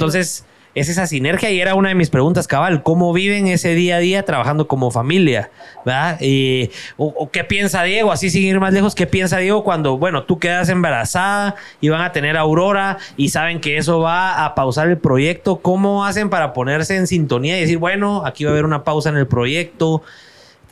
Es 0.76 0.90
esa 0.90 1.06
sinergia 1.06 1.50
y 1.50 1.58
era 1.58 1.74
una 1.74 1.88
de 1.88 1.94
mis 1.94 2.10
preguntas, 2.10 2.46
cabal, 2.46 2.82
¿cómo 2.82 3.14
viven 3.14 3.46
ese 3.46 3.74
día 3.74 3.96
a 3.96 3.98
día 3.98 4.26
trabajando 4.26 4.68
como 4.68 4.90
familia? 4.90 5.50
¿Verdad? 5.86 6.18
Y, 6.20 6.68
o, 6.98 7.30
qué 7.30 7.44
piensa 7.44 7.82
Diego? 7.82 8.12
Así 8.12 8.28
sin 8.28 8.42
ir 8.42 8.60
más 8.60 8.74
lejos, 8.74 8.94
¿qué 8.94 9.06
piensa 9.06 9.38
Diego 9.38 9.64
cuando, 9.64 9.96
bueno, 9.96 10.24
tú 10.24 10.38
quedas 10.38 10.68
embarazada 10.68 11.54
y 11.80 11.88
van 11.88 12.02
a 12.02 12.12
tener 12.12 12.36
Aurora 12.36 12.98
y 13.16 13.30
saben 13.30 13.62
que 13.62 13.78
eso 13.78 14.00
va 14.00 14.44
a 14.44 14.54
pausar 14.54 14.90
el 14.90 14.98
proyecto? 14.98 15.62
¿Cómo 15.62 16.04
hacen 16.04 16.28
para 16.28 16.52
ponerse 16.52 16.94
en 16.94 17.06
sintonía 17.06 17.56
y 17.56 17.62
decir, 17.62 17.78
bueno, 17.78 18.26
aquí 18.26 18.44
va 18.44 18.50
a 18.50 18.52
haber 18.52 18.66
una 18.66 18.84
pausa 18.84 19.08
en 19.08 19.16
el 19.16 19.26
proyecto? 19.26 20.02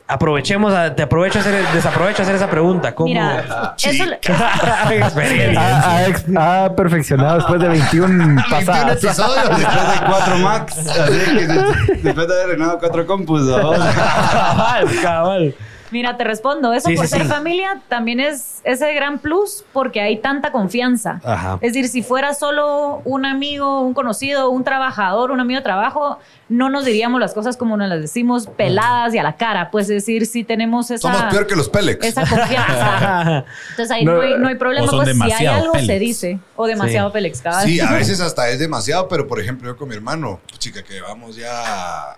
Aprovechemos, 0.06 0.74
a- 0.74 0.94
te 0.94 1.02
aprovecho 1.02 1.38
a 1.38 1.40
hacer, 1.40 1.64
desaprovecho 1.72 2.20
a 2.20 2.24
hacer 2.24 2.36
esa 2.36 2.50
pregunta. 2.50 2.94
¿Cómo? 2.94 3.08
Mira, 3.08 3.74
eso, 3.82 4.04
Experiencia. 4.90 5.60
Ha, 5.78 5.96
ha 5.96 6.06
ex- 6.08 6.24
ha 6.36 6.76
perfeccionado 6.76 7.36
después 7.36 7.58
de 7.60 7.68
21 7.68 8.08
21 8.18 8.42
pasadas. 8.50 9.02
episodios. 9.02 9.48
Después 9.58 9.88
de 10.00 10.06
cuatro 10.06 10.38
Max, 10.38 10.76
así 10.78 11.36
que 11.36 11.46
de- 11.46 12.00
después 12.02 12.28
de 12.28 12.34
haber 12.34 12.48
renado 12.58 12.78
cuatro 12.78 13.06
compus, 13.06 13.42
¿no? 13.42 13.70
cabal, 14.32 14.88
cabal. 15.02 15.54
Mira, 15.94 16.16
te 16.16 16.24
respondo. 16.24 16.72
Eso 16.74 16.88
Sí, 16.88 16.96
por 16.96 17.06
sí, 17.06 17.12
ser 17.12 17.22
sí. 17.22 17.28
familia 17.28 17.80
también 17.88 18.18
es 18.18 18.60
ese 18.64 18.92
gran 18.94 19.20
plus 19.20 19.64
porque 19.72 20.00
hay 20.00 20.16
tanta 20.18 20.50
confianza. 20.50 21.20
Ajá. 21.22 21.58
Es 21.60 21.72
decir, 21.72 21.88
si 21.88 22.02
fuera 22.02 22.34
solo 22.34 23.00
un 23.04 23.24
amigo, 23.24 23.80
un 23.82 23.94
conocido, 23.94 24.50
un 24.50 24.64
trabajador, 24.64 25.30
un 25.30 25.38
amigo 25.38 25.60
de 25.60 25.62
trabajo, 25.62 26.18
no 26.48 26.68
nos 26.68 26.84
diríamos 26.84 27.20
las 27.20 27.32
cosas 27.32 27.56
como 27.56 27.76
nos 27.76 27.88
las 27.88 28.00
decimos 28.00 28.48
peladas 28.48 29.14
y 29.14 29.18
a 29.18 29.22
la 29.22 29.36
cara. 29.36 29.70
Pues 29.70 29.84
es 29.84 29.90
decir, 30.04 30.26
si 30.26 30.42
tenemos 30.42 30.90
esa, 30.90 31.12
Somos 31.12 31.32
peor 31.32 31.46
que 31.46 31.54
los 31.54 31.68
Pelex. 31.68 32.04
esa 32.04 32.26
confianza. 32.26 33.44
Entonces 33.70 33.90
ahí 33.92 34.04
no, 34.04 34.14
No, 34.16 34.20
hay, 34.22 34.34
no 34.36 34.48
hay 34.48 34.56
problema. 34.56 34.86
o 34.86 34.90
son 34.90 35.04
Pues 35.04 35.14
si 35.14 35.22
hay 35.22 35.28
demasiado 35.28 35.62
algo, 35.62 35.86
se 35.86 35.98
dice. 36.00 36.38
O 36.56 36.66
demasiado 36.66 37.12
cabal. 37.40 37.64
Sí, 37.64 37.78
a 37.78 37.92
veces 37.92 38.20
hasta 38.20 38.48
es 38.48 38.58
demasiado, 38.58 39.06
pero 39.06 39.28
por 39.28 39.38
ejemplo, 39.38 39.68
yo 39.70 39.76
con 39.76 39.88
mi 39.88 39.94
hermano, 39.94 40.40
chica, 40.58 40.82
que 40.82 41.00
vamos 41.00 41.36
ya 41.36 42.16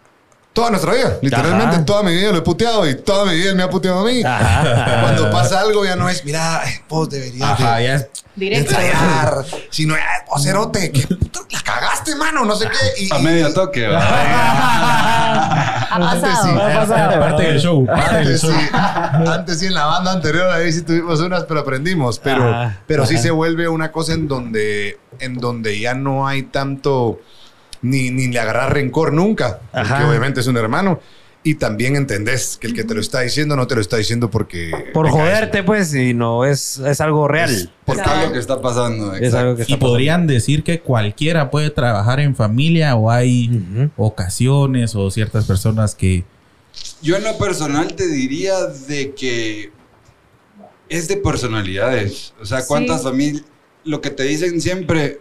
toda 0.56 0.70
nuestra 0.70 0.94
vida. 0.94 1.18
Literalmente 1.20 1.76
Ajá. 1.76 1.84
toda 1.84 2.02
mi 2.02 2.12
vida 2.14 2.32
lo 2.32 2.38
he 2.38 2.42
puteado 2.42 2.88
y 2.88 2.94
toda 2.94 3.26
mi 3.26 3.34
vida 3.36 3.50
él 3.50 3.56
me 3.56 3.62
ha 3.62 3.68
puteado 3.68 4.00
a 4.00 4.04
mí. 4.04 4.22
Ajá. 4.24 5.00
Cuando 5.02 5.30
pasa 5.30 5.60
algo 5.60 5.84
ya 5.84 5.96
no 5.96 6.08
es, 6.08 6.24
mira, 6.24 6.62
ay, 6.62 6.72
vos 6.88 7.10
deberías 7.10 7.48
Ajá, 7.50 7.76
de 7.76 7.84
ya 7.84 7.94
es- 7.96 8.06
Directo. 8.34 8.70
ensayar, 8.74 9.44
sino, 9.70 9.94
"Ay, 9.94 10.00
vos 10.28 10.42
cerote, 10.42 10.92
que 10.92 11.06
puta, 11.14 11.40
la 11.50 11.60
cagaste, 11.62 12.16
mano, 12.16 12.44
no 12.46 12.54
sé 12.56 12.68
qué. 12.68 13.04
Y, 13.04 13.12
A 13.14 13.18
y- 13.18 13.22
medio 13.22 13.52
toque, 13.54 13.86
¿va? 13.86 13.98
Ha 14.78 15.94
Antes 15.96 16.20
sí. 16.42 16.48
pasado. 16.54 17.12
es 17.12 17.18
parte 17.18 17.42
del 17.44 17.60
show. 17.60 17.86
parte 17.86 18.14
del 18.16 18.26
Antes 18.26 18.40
show. 18.42 18.50
sí, 18.52 18.68
antes 19.30 19.58
sí, 19.60 19.66
en 19.66 19.74
la 19.74 19.86
banda 19.86 20.12
anterior 20.12 20.50
ahí 20.50 20.72
sí 20.72 20.82
tuvimos 20.82 21.20
unas, 21.20 21.44
pero 21.44 21.60
aprendimos. 21.60 22.18
Pero, 22.18 22.72
pero 22.86 23.06
sí 23.06 23.18
se 23.18 23.30
vuelve 23.30 23.68
una 23.68 23.92
cosa 23.92 24.12
en 24.14 24.26
donde, 24.28 24.98
en 25.18 25.34
donde 25.38 25.78
ya 25.80 25.94
no 25.94 26.26
hay 26.26 26.42
tanto, 26.44 27.20
ni, 27.82 28.10
ni 28.10 28.28
le 28.28 28.38
agarrar 28.40 28.72
rencor 28.74 29.12
nunca, 29.12 29.60
porque 29.72 29.78
Ajá. 29.92 30.08
obviamente 30.08 30.40
es 30.40 30.46
un 30.46 30.56
hermano. 30.56 31.00
Y 31.42 31.54
también 31.54 31.94
entendés 31.94 32.56
que 32.60 32.66
el 32.66 32.74
que 32.74 32.82
te 32.82 32.92
lo 32.92 33.00
está 33.00 33.20
diciendo 33.20 33.54
no 33.54 33.68
te 33.68 33.76
lo 33.76 33.80
está 33.80 33.96
diciendo 33.98 34.32
porque... 34.32 34.72
Por 34.92 35.08
joderte, 35.08 35.62
pues, 35.62 35.94
y 35.94 36.12
no 36.12 36.44
es, 36.44 36.78
es 36.78 37.00
algo 37.00 37.28
real. 37.28 37.72
Porque 37.84 38.02
es 38.02 38.26
lo 38.26 38.32
que 38.32 38.38
está 38.40 38.60
pasando. 38.60 39.14
Es 39.14 39.32
algo 39.32 39.54
que 39.54 39.62
está 39.62 39.74
Y 39.74 39.76
podrían 39.76 40.26
decir 40.26 40.64
que 40.64 40.80
cualquiera 40.80 41.52
puede 41.52 41.70
trabajar 41.70 42.18
en 42.18 42.34
familia 42.34 42.96
o 42.96 43.12
hay 43.12 43.48
Ujú. 43.48 43.90
ocasiones 43.96 44.96
o 44.96 45.08
ciertas 45.12 45.44
personas 45.44 45.94
que... 45.94 46.24
Yo 47.00 47.16
en 47.16 47.22
lo 47.22 47.38
personal 47.38 47.94
te 47.94 48.08
diría 48.08 48.66
de 48.88 49.14
que 49.14 49.70
es 50.88 51.06
de 51.06 51.16
personalidades. 51.16 52.34
O 52.40 52.44
sea, 52.44 52.66
cuántas 52.66 53.02
Sí. 53.02 53.06
familias... 53.06 53.44
Lo 53.84 54.00
que 54.00 54.10
te 54.10 54.24
dicen 54.24 54.60
siempre 54.60 55.20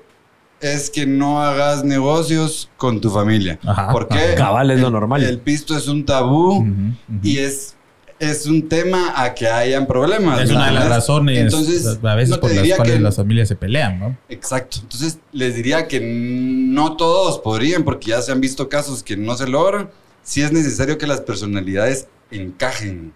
es 0.61 0.89
que 0.89 1.05
no 1.05 1.41
hagas 1.41 1.83
negocios 1.83 2.69
con 2.77 3.01
tu 3.01 3.09
familia. 3.11 3.59
Ajá. 3.65 3.89
¿Por 3.91 4.07
qué? 4.07 4.17
Ajá. 4.19 4.35
Cabal, 4.35 4.71
es 4.71 4.79
lo 4.79 4.87
El- 4.87 4.93
normal. 4.93 5.23
El 5.23 5.39
pisto 5.39 5.75
es 5.77 5.87
un 5.87 6.05
tabú 6.05 6.65
y 7.21 7.37
es, 7.39 7.75
es 8.19 8.45
un 8.47 8.67
tema 8.69 9.13
a 9.15 9.33
que 9.33 9.47
hayan 9.47 9.85
problemas. 9.85 10.41
Es 10.41 10.49
una 10.51 10.67
de 10.67 10.71
las 10.73 10.87
razones 10.89 11.37
Entonces, 11.37 11.85
a 12.01 12.15
veces 12.15 12.29
no 12.35 12.39
por 12.39 12.51
las 12.53 12.67
cuales 12.77 12.95
que- 12.95 12.99
las 13.01 13.15
familias 13.17 13.47
se 13.49 13.55
pelean, 13.55 13.99
¿no? 13.99 14.17
Exacto. 14.29 14.77
Entonces, 14.81 15.19
les 15.33 15.55
diría 15.55 15.87
que 15.87 15.99
no 16.01 16.95
todos 16.95 17.39
podrían, 17.39 17.83
porque 17.83 18.11
ya 18.11 18.21
se 18.21 18.31
han 18.31 18.39
visto 18.41 18.69
casos 18.69 19.03
que 19.03 19.17
no 19.17 19.35
se 19.35 19.47
logran. 19.47 19.89
Sí 20.23 20.41
es 20.41 20.51
necesario 20.51 20.97
que 20.97 21.05
las 21.05 21.21
personalidades 21.21 22.07
encajen 22.31 23.13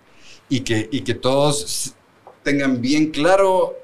y 0.49 0.60
que, 0.60 0.88
y 0.91 1.02
que 1.02 1.13
todos 1.15 1.93
tengan 2.43 2.82
bien 2.82 3.08
claro 3.12 3.75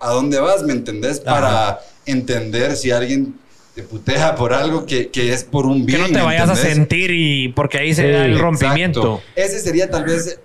a 0.00 0.10
dónde 0.10 0.40
vas, 0.40 0.62
¿me 0.62 0.72
entendés? 0.72 1.20
Para 1.20 1.80
entender 2.06 2.76
si 2.76 2.90
alguien 2.90 3.34
te 3.74 3.82
putea 3.82 4.34
por 4.34 4.52
algo 4.52 4.84
que, 4.84 5.08
que 5.10 5.32
es 5.32 5.44
por 5.44 5.66
un 5.66 5.86
Que 5.86 5.96
bien. 5.96 6.00
no 6.00 6.06
te 6.08 6.14
¿me 6.14 6.22
vayas 6.22 6.50
a 6.50 6.56
sentir 6.56 7.10
y 7.12 7.48
porque 7.52 7.78
ahí 7.78 7.94
se 7.94 8.02
da 8.10 8.24
el 8.24 8.32
Exacto. 8.32 8.42
rompimiento. 8.42 9.22
Ese 9.36 9.60
sería 9.60 9.88
tal 9.90 10.04
vez 10.04 10.40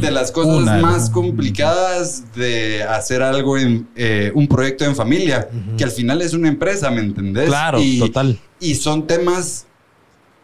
de 0.00 0.10
las 0.10 0.30
cosas 0.32 0.54
Una 0.62 0.76
más 0.78 1.10
complicadas 1.10 2.32
de 2.34 2.82
hacer 2.84 3.22
algo 3.22 3.58
en 3.58 3.88
eh, 3.96 4.30
un 4.34 4.46
proyecto 4.48 4.84
en 4.84 4.96
familia, 4.96 5.48
que 5.76 5.84
al 5.84 5.90
final 5.90 6.22
es 6.22 6.32
una 6.32 6.48
empresa, 6.48 6.90
¿me 6.90 7.00
entendés? 7.00 7.48
Claro, 7.48 7.80
y, 7.82 7.98
total. 7.98 8.38
Y 8.60 8.74
son 8.76 9.06
temas 9.06 9.66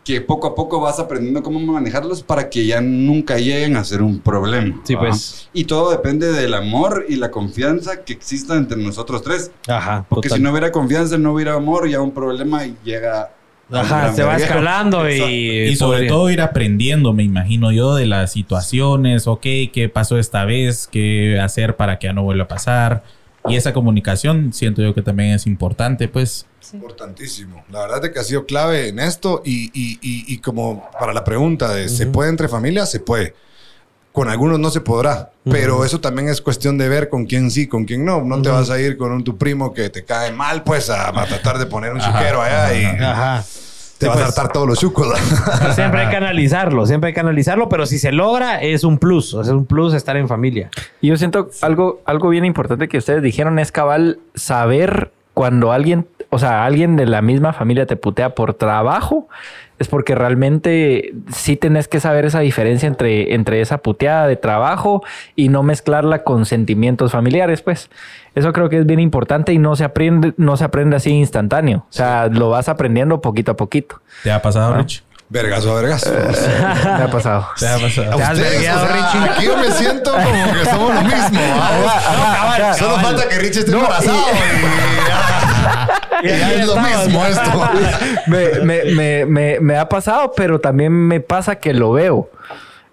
que 0.07 0.21
poco 0.21 0.47
a 0.47 0.55
poco 0.55 0.81
vas 0.81 1.01
aprendiendo 1.01 1.43
cómo 1.43 1.59
manejarlos 1.59 2.23
para 2.23 2.49
que 2.49 2.65
ya 2.65 2.81
nunca 2.81 3.39
lleguen 3.39 3.77
a 3.77 3.83
ser 3.83 4.03
un 4.03 4.21
problema. 4.21 4.81
Sí, 4.85 4.95
¿va? 4.95 5.01
pues. 5.01 5.49
Y 5.53 5.65
todo 5.65 5.91
depende 5.91 6.33
del 6.33 6.55
amor 6.55 7.07
y 7.09 7.17
la 7.17 7.33
confianza 7.33 8.05
que 8.05 8.13
exista 8.13 8.55
entre 8.55 8.79
nosotros 8.79 9.21
tres. 9.23 9.51
Ajá. 9.67 10.07
Porque 10.09 10.29
total. 10.29 10.39
si 10.39 10.45
no 10.45 10.53
hubiera 10.53 10.71
confianza, 10.71 11.19
no 11.19 11.33
hubiera 11.33 11.55
amor, 11.55 11.89
ya 11.89 12.01
un 12.01 12.13
problema 12.13 12.63
llega... 12.85 13.33
Ajá, 13.69 14.13
se 14.13 14.23
va 14.23 14.37
escalando 14.37 15.11
y. 15.11 15.21
Y 15.71 15.75
sobre 15.75 15.97
podría- 15.99 16.09
todo 16.09 16.31
ir 16.31 16.41
aprendiendo, 16.41 17.13
me 17.13 17.25
imagino 17.25 17.73
yo, 17.73 17.97
de 17.97 18.07
las 18.07 18.31
situaciones, 18.31 19.27
ok, 19.27 19.43
qué 19.73 19.91
pasó 19.93 20.21
esta 20.21 20.45
vez, 20.45 20.87
qué 20.87 21.41
hacer 21.41 21.75
para 21.75 21.99
que 21.99 22.07
ya 22.07 22.13
no 22.13 22.23
vuelva 22.23 22.45
a 22.45 22.49
pasar. 22.49 23.03
Y 23.49 23.57
esa 23.57 23.73
comunicación 23.73 24.53
siento 24.53 24.83
yo 24.83 24.95
que 24.95 25.03
también 25.03 25.31
es 25.35 25.47
importante, 25.47 26.09
pues. 26.09 26.47
Importantísimo. 26.73 27.65
La 27.71 27.81
verdad 27.81 28.05
es 28.05 28.11
que 28.13 28.19
ha 28.19 28.25
sido 28.25 28.45
clave 28.47 28.89
en 28.89 28.99
esto 28.99 29.43
y, 29.45 29.67
y- 29.73 29.99
y- 30.03 30.25
y 30.35 30.39
como 30.39 30.89
para 30.99 31.13
la 31.15 31.23
pregunta 31.25 31.73
de 31.75 31.89
¿se 31.89 32.07
puede 32.07 32.31
entre 32.31 32.49
familias? 32.49 32.91
Se 32.91 33.01
puede. 33.01 33.35
Con 34.13 34.29
algunos 34.31 34.59
no 34.59 34.71
se 34.71 34.81
podrá, 34.81 35.31
pero 35.45 35.85
eso 35.85 36.01
también 36.01 36.29
es 36.31 36.41
cuestión 36.41 36.79
de 36.79 36.89
ver 36.89 37.11
con 37.11 37.27
quién 37.27 37.51
sí, 37.51 37.67
con 37.67 37.85
quién 37.85 38.05
no. 38.05 38.23
No 38.23 38.41
te 38.41 38.49
vas 38.49 38.71
a 38.71 38.81
ir 38.81 38.97
con 38.97 39.13
un 39.13 39.23
tu 39.23 39.37
primo 39.37 39.75
que 39.75 39.91
te 39.91 40.05
cae 40.05 40.33
mal, 40.33 40.63
pues 40.65 40.89
a, 40.89 41.09
a 41.11 41.27
tratar 41.27 41.59
de 41.59 41.67
poner 41.67 41.93
un 41.93 42.01
chiquero 42.01 42.41
allá 42.41 42.75
y 42.75 42.85
Ajá. 42.85 43.45
Te 43.99 44.09
vas 44.09 44.19
a 44.19 44.27
hartar 44.27 44.53
todos 44.53 44.67
los 44.67 44.79
chucos. 44.79 45.09
Siempre 45.75 46.03
hay 46.03 46.09
que 46.11 46.17
analizarlo, 46.17 46.87
siempre 46.87 47.09
hay 47.09 47.15
que 47.15 47.21
analizarlo, 47.21 47.69
pero 47.69 47.87
si 47.87 47.99
se 47.99 48.13
logra, 48.13 48.61
es 48.61 48.85
un 48.85 48.99
plus. 48.99 49.35
Es 49.35 49.49
un 49.49 49.67
plus 49.67 49.95
estar 49.95 50.17
en 50.17 50.29
familia. 50.29 50.71
Y 51.01 51.09
yo 51.09 51.17
siento 51.17 51.51
algo, 51.63 52.01
algo 52.05 52.29
bien 52.29 52.45
importante 52.45 52.89
que 52.89 52.99
ustedes 52.99 53.23
dijeron 53.23 53.59
es 53.59 53.73
cabal 53.73 54.19
saber 54.35 55.13
cuando 55.35 55.73
alguien, 55.73 56.07
o 56.31 56.37
o 56.37 56.39
sea, 56.39 56.65
alguien 56.67 56.97
de 56.97 57.07
la 57.07 57.23
misma 57.23 57.53
familia 57.53 57.87
te 57.87 57.97
putea 57.97 58.35
por 58.35 58.55
trabajo, 58.55 59.29
es 59.79 59.89
porque 59.89 60.15
realmente 60.15 61.13
sí 61.33 61.57
tenés 61.57 61.89
que 61.89 62.01
saber 62.01 62.25
esa 62.25 62.41
diferencia 62.41 62.87
entre, 62.87 63.35
entre 63.35 63.61
esa 63.61 63.79
puteada 63.79 64.27
de 64.27 64.37
trabajo 64.37 65.03
y 65.35 65.49
no 65.49 65.63
mezclarla 65.63 66.23
con 66.23 66.47
sentimientos 66.47 67.13
familiares, 67.13 67.63
pues. 67.63 67.91
Eso 68.35 68.53
creo 68.53 68.69
que 68.69 68.79
es 68.79 68.87
bien 68.87 69.01
importante 69.01 69.53
y 69.53 69.59
no 69.59 69.77
se 69.77 69.85
aprende, 69.85 70.35
no 70.37 70.57
se 70.59 70.65
aprende 70.65 70.97
así 70.97 71.11
instantáneo. 71.11 71.87
O 71.89 71.93
sea, 71.93 72.27
lo 72.27 72.51
vas 72.51 72.69
aprendiendo 72.69 73.23
poquito 73.23 73.53
a 73.53 73.57
poquito. 73.57 74.03
¿Te 74.23 74.31
ha 74.31 74.43
pasado, 74.43 74.77
Rich? 74.77 75.03
Vergazo 75.29 75.73
a 75.77 75.81
vergazo. 75.81 76.13
Me 76.85 77.03
ha 77.03 77.11
pasado. 77.11 77.49
¿Te 77.59 77.67
ha 77.67 77.79
pasado? 77.79 78.17
¿Te 78.17 78.23
has 78.23 78.33
Ustedes, 78.33 78.53
vergueado, 78.53 78.85
o 78.85 78.87
sea, 78.87 78.97
Richie? 78.97 79.31
Aquí 79.31 79.45
yo 79.45 79.57
me 79.57 79.71
siento 79.73 80.13
como 80.13 80.53
que 80.53 80.65
somos 80.67 80.95
lo 80.95 81.03
mismo. 81.03 81.41
¿ah? 81.61 82.75
Solo 82.79 82.97
falta 83.01 83.29
que 83.29 83.39
Richie 83.39 83.61
esté 83.61 83.73
embarazado. 83.73 84.19
Y, 84.19 86.06
es 86.23 86.67
lo 86.67 86.77
mismo 86.77 87.25
esto. 87.25 87.71
me, 88.27 88.49
me, 88.65 88.85
me, 88.95 89.27
me, 89.27 89.61
me 89.61 89.77
ha 89.77 89.89
pasado, 89.89 90.33
pero 90.37 90.61
también 90.61 90.93
me 90.93 91.21
pasa 91.21 91.57
que 91.57 91.73
lo 91.75 91.93
veo. 91.93 92.31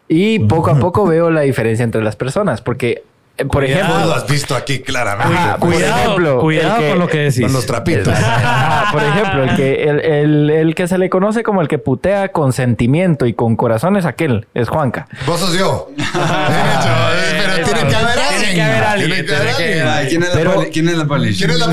Y 0.07 0.39
poco 0.39 0.69
a 0.71 0.79
poco 0.79 1.05
veo 1.05 1.31
la 1.31 1.41
diferencia 1.41 1.83
entre 1.83 2.03
las 2.03 2.15
personas. 2.15 2.61
Porque, 2.61 3.03
eh, 3.37 3.45
por 3.45 3.63
Cuidado. 3.63 3.81
Vos 3.87 3.89
lo 3.89 3.95
ejemplo, 4.03 4.15
has 4.15 4.27
visto 4.27 4.55
aquí 4.55 4.79
claramente. 4.81 5.33
Ajá, 5.33 5.57
por 5.57 5.71
Cuidado, 5.73 6.01
ejemplo, 6.03 6.39
cuidado 6.41 6.75
el 6.75 6.81
que- 6.83 6.89
con 6.91 6.99
lo 6.99 7.07
que 7.07 7.17
decís. 7.19 7.41
Con 7.41 7.53
los 7.53 7.65
trapitos. 7.65 8.13
Ajá, 8.13 8.91
por 8.91 9.01
ejemplo, 9.01 9.43
el 9.43 9.55
que, 9.55 9.83
el, 9.85 9.99
el, 10.01 10.49
el 10.51 10.75
que 10.75 10.87
se 10.87 10.97
le 10.99 11.09
conoce 11.09 11.41
como 11.41 11.61
el 11.61 11.67
que 11.67 11.79
putea 11.79 12.29
con 12.29 12.53
sentimiento 12.53 13.25
y 13.25 13.33
con 13.33 13.55
corazón 13.55 13.95
es 13.97 14.05
aquel, 14.05 14.45
es 14.53 14.69
Juanca. 14.69 15.07
Vos 15.25 15.39
sos 15.39 15.57
yo. 15.57 15.89
Hecho, 15.97 16.05
eh, 16.05 17.41
pero 17.41 17.65
tiene 17.65 17.89
que 17.89 17.95
haber 17.95 18.19
alguien. 18.19 18.39
Tiene 18.39 18.53
que 18.55 18.61
haber 18.61 18.83
alguien, 18.83 19.09
Tiene 19.09 19.25
que 19.25 19.35
haber 19.35 19.55
tiene 19.55 19.71
que- 19.73 19.81
alguien. 19.81 19.87
Ay, 19.87 20.07
¿Quién 20.09 20.23
es 20.23 20.29
la 20.35 20.53
poli? 20.53 20.69
¿Quién 20.69 20.87
es 20.89 20.97
la 20.97 21.05
poli? 21.07 21.33
¿Quién 21.35 21.49
es 21.49 21.59
la 21.59 21.65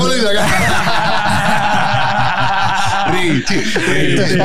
acá? 3.21 3.53
Richie. 3.93 4.37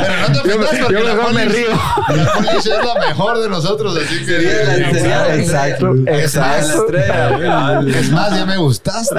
Pero 0.00 0.14
no 0.20 0.26
te 0.32 0.38
ofendas 0.40 0.70
porque 0.80 0.94
yo 0.94 1.00
la 1.00 1.14
mejor 1.14 1.32
me 1.34 1.44
polis- 1.46 1.52
río. 1.54 1.68
La 2.16 2.32
policía 2.32 2.74
es 2.80 2.84
la 2.86 2.94
mejor 3.08 3.38
de 3.40 3.48
nosotros, 3.48 3.96
así 3.96 4.24
que... 4.24 4.32
La- 4.38 4.76
la- 4.78 5.34
Exacto, 5.34 5.94
la 5.94 6.18
exacto. 6.18 6.84
estrella. 6.96 7.80
Es 7.98 8.10
más, 8.10 8.30
ya 8.36 8.46
me 8.46 8.56
gustaste. 8.56 9.14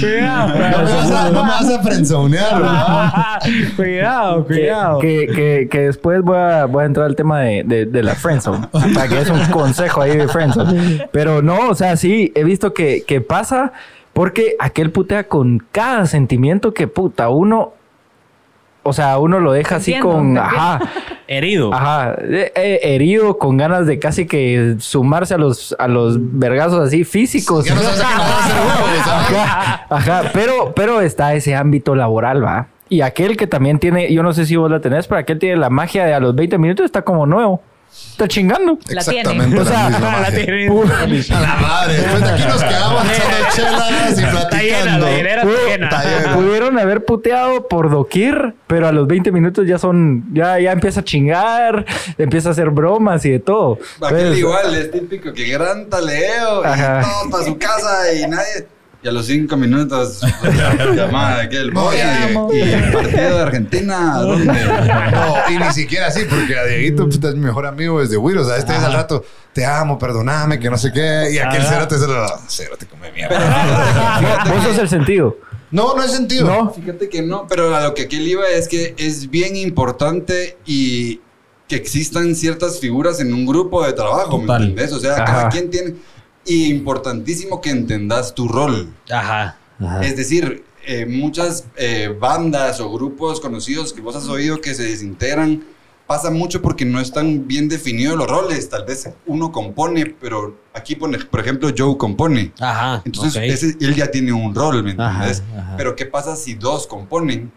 Cuidado, 0.00 0.48
No 0.48 0.54
me 0.84 0.94
vas 0.94 1.10
a, 1.10 1.30
no 1.30 1.44
me 1.44 1.50
vas 1.50 1.68
a 1.70 1.82
frenzonear, 1.82 2.62
cuidado, 3.76 4.44
cuidado. 4.46 4.98
Que, 5.00 5.26
que, 5.26 5.68
que 5.70 5.80
después 5.80 6.22
voy 6.22 6.36
a, 6.38 6.64
voy 6.66 6.82
a 6.84 6.86
entrar 6.86 7.06
al 7.06 7.16
tema 7.16 7.40
de, 7.40 7.64
de, 7.64 7.86
de 7.86 8.02
la 8.02 8.14
friendzone. 8.14 8.68
Sea, 8.94 9.08
que 9.08 9.20
es 9.20 9.30
un 9.30 9.44
consejo 9.46 10.00
ahí 10.02 10.16
de 10.16 10.28
friendzone. 10.28 11.08
Pero 11.12 11.42
no, 11.42 11.68
o 11.70 11.74
sea, 11.74 11.96
sí, 11.96 12.32
he 12.34 12.44
visto 12.44 12.72
que, 12.72 13.02
que 13.06 13.20
pasa 13.20 13.72
porque 14.18 14.56
aquel 14.58 14.90
putea 14.90 15.28
con 15.28 15.64
cada 15.70 16.06
sentimiento 16.06 16.74
que 16.74 16.88
puta 16.88 17.28
uno... 17.28 17.74
O 18.82 18.92
sea, 18.92 19.16
uno 19.18 19.38
lo 19.38 19.52
deja 19.52 19.76
así 19.76 19.92
Entiendo, 19.92 20.18
con... 20.18 20.36
Ajá. 20.36 20.80
Herido. 21.28 21.72
Ajá, 21.72 22.16
eh, 22.22 22.50
eh, 22.56 22.80
herido, 22.82 23.38
con 23.38 23.56
ganas 23.56 23.86
de 23.86 24.00
casi 24.00 24.26
que 24.26 24.74
sumarse 24.80 25.34
a 25.34 25.38
los, 25.38 25.76
a 25.78 25.86
los 25.86 26.16
vergazos 26.18 26.88
así 26.88 27.04
físicos. 27.04 27.70
Ajá, 29.06 29.86
ajá, 29.88 30.30
pero, 30.32 30.72
pero 30.74 31.00
está 31.00 31.34
ese 31.34 31.54
ámbito 31.54 31.94
laboral, 31.94 32.44
va. 32.44 32.66
Y 32.88 33.02
aquel 33.02 33.36
que 33.36 33.46
también 33.46 33.78
tiene, 33.78 34.12
yo 34.12 34.24
no 34.24 34.32
sé 34.32 34.46
si 34.46 34.56
vos 34.56 34.68
la 34.68 34.80
tenés, 34.80 35.06
pero 35.06 35.20
aquel 35.20 35.38
tiene 35.38 35.58
la 35.58 35.70
magia 35.70 36.04
de 36.04 36.14
a 36.14 36.18
los 36.18 36.34
20 36.34 36.58
minutos 36.58 36.86
está 36.86 37.02
como 37.02 37.24
nuevo. 37.24 37.62
Está 37.90 38.26
chingando. 38.28 38.78
La 38.88 39.04
tiene. 39.04 39.20
Exactamente 39.20 39.60
O 39.60 39.64
sea, 39.64 39.90
la 39.90 39.98
misma 39.98 40.20
la 40.20 40.30
tiene. 40.32 40.66
A 40.66 41.40
la 41.40 41.54
madre. 41.56 41.94
Después 41.94 42.20
de 42.20 42.30
aquí 42.30 42.42
nos 42.48 42.64
quedamos 42.64 43.04
echando 43.04 43.46
chelas 43.54 44.18
y 44.18 44.22
platicando. 44.22 45.06
la 45.06 45.12
está 45.12 45.62
llena. 45.62 45.84
Está 45.84 46.04
llena. 46.04 46.34
Pudieron 46.34 46.78
haber 46.78 47.04
puteado 47.04 47.68
por 47.68 47.90
doquier, 47.90 48.54
pero 48.66 48.88
a 48.88 48.92
los 48.92 49.06
20 49.06 49.30
minutos 49.30 49.66
ya 49.66 49.78
son, 49.78 50.24
ya, 50.32 50.58
ya 50.58 50.72
empieza 50.72 51.00
a 51.00 51.04
chingar, 51.04 51.86
empieza 52.18 52.48
a 52.48 52.52
hacer 52.52 52.70
bromas 52.70 53.24
y 53.24 53.30
de 53.30 53.38
todo. 53.38 53.78
Aquel 54.02 54.18
Entonces, 54.18 54.38
igual 54.38 54.74
es 54.74 54.90
típico 54.90 55.32
que 55.32 55.44
gran 55.46 55.88
taleo 55.88 56.64
Ajá. 56.64 57.00
y 57.00 57.04
todos 57.04 57.28
para 57.30 57.44
su 57.44 57.58
casa 57.58 58.12
y 58.12 58.26
nadie. 58.26 58.66
Y 59.00 59.06
a 59.06 59.12
los 59.12 59.26
cinco 59.26 59.56
minutos, 59.56 60.20
llamada 60.96 61.36
de 61.36 61.42
aquel 61.42 61.72
No, 61.72 61.84
boy 61.84 61.96
ya, 61.96 62.28
y, 62.30 62.56
y 62.56 62.60
el 62.62 62.92
partido 62.92 63.36
de 63.36 63.42
Argentina, 63.42 64.18
¿dónde? 64.18 64.46
No, 64.46 65.34
y 65.50 65.56
ni 65.56 65.72
siquiera 65.72 66.08
así, 66.08 66.24
porque 66.28 66.58
a 66.58 66.64
Dieguito 66.64 67.04
pues, 67.04 67.22
es 67.22 67.34
mi 67.36 67.46
mejor 67.46 67.66
amigo 67.66 68.00
desde 68.00 68.16
Wiro. 68.16 68.42
O 68.42 68.44
sea, 68.44 68.56
este 68.56 68.72
es 68.72 68.82
al 68.82 68.92
rato, 68.92 69.24
te 69.52 69.64
amo, 69.64 70.00
perdóname, 70.00 70.58
que 70.58 70.68
no 70.68 70.76
sé 70.76 70.90
qué. 70.92 71.28
Y 71.32 71.38
aquel 71.38 71.62
cerote 71.62 71.96
se 71.96 72.08
lo. 72.08 72.26
Cerote 72.48 72.86
come 72.86 73.12
mierda. 73.12 74.44
Vos 74.52 74.64
sos 74.64 74.78
el 74.78 74.88
sentido. 74.88 75.36
No, 75.70 75.94
no 75.94 76.02
hay 76.02 76.08
sentido. 76.08 76.46
No. 76.46 76.70
Fíjate 76.70 77.08
que 77.08 77.22
no, 77.22 77.46
pero 77.48 77.74
a 77.76 77.82
lo 77.82 77.94
que 77.94 78.02
aquel 78.02 78.26
iba 78.26 78.48
es 78.48 78.66
que 78.66 78.94
es 78.98 79.30
bien 79.30 79.54
importante 79.54 80.58
y 80.66 81.20
que 81.68 81.76
existan 81.76 82.34
ciertas 82.34 82.80
figuras 82.80 83.20
en 83.20 83.32
un 83.32 83.46
grupo 83.46 83.84
de 83.84 83.92
trabajo, 83.92 84.40
Total. 84.40 84.60
¿me 84.60 84.66
entendés? 84.70 84.92
O 84.92 84.98
sea, 84.98 85.12
Ajá. 85.14 85.24
cada 85.24 85.48
quien 85.50 85.70
tiene... 85.70 85.94
Y 86.48 86.70
importantísimo 86.70 87.60
que 87.60 87.70
entendas 87.70 88.34
tu 88.34 88.48
rol. 88.48 88.88
Ajá. 89.10 89.56
Es 90.02 90.16
decir, 90.16 90.64
eh, 90.86 91.06
muchas 91.06 91.64
eh, 91.76 92.14
bandas 92.18 92.80
o 92.80 92.90
grupos 92.92 93.40
conocidos 93.40 93.92
que 93.92 94.00
vos 94.00 94.16
has 94.16 94.26
oído 94.28 94.60
que 94.60 94.74
se 94.74 94.84
desintegran, 94.84 95.62
pasa 96.06 96.30
mucho 96.30 96.62
porque 96.62 96.86
no 96.86 97.00
están 97.00 97.46
bien 97.46 97.68
definidos 97.68 98.16
los 98.16 98.26
roles. 98.26 98.70
Tal 98.70 98.86
vez 98.86 99.10
uno 99.26 99.52
compone, 99.52 100.06
pero 100.20 100.56
aquí, 100.72 100.96
pone, 100.96 101.18
por 101.18 101.40
ejemplo, 101.40 101.68
Joe 101.76 101.96
compone. 101.98 102.52
Ajá. 102.58 103.02
Entonces, 103.04 103.36
ok. 103.36 103.42
ese- 103.42 103.76
él 103.84 103.94
ya 103.94 104.10
tiene 104.10 104.32
un 104.32 104.54
rol, 104.54 104.82
¿me 104.82 104.92
Ajá, 104.92 105.10
entiendes? 105.28 105.42
ajá. 105.56 105.74
Pero 105.76 105.94
¿qué 105.94 106.06
pasa 106.06 106.34
si 106.34 106.54
dos 106.54 106.86
componen? 106.86 107.52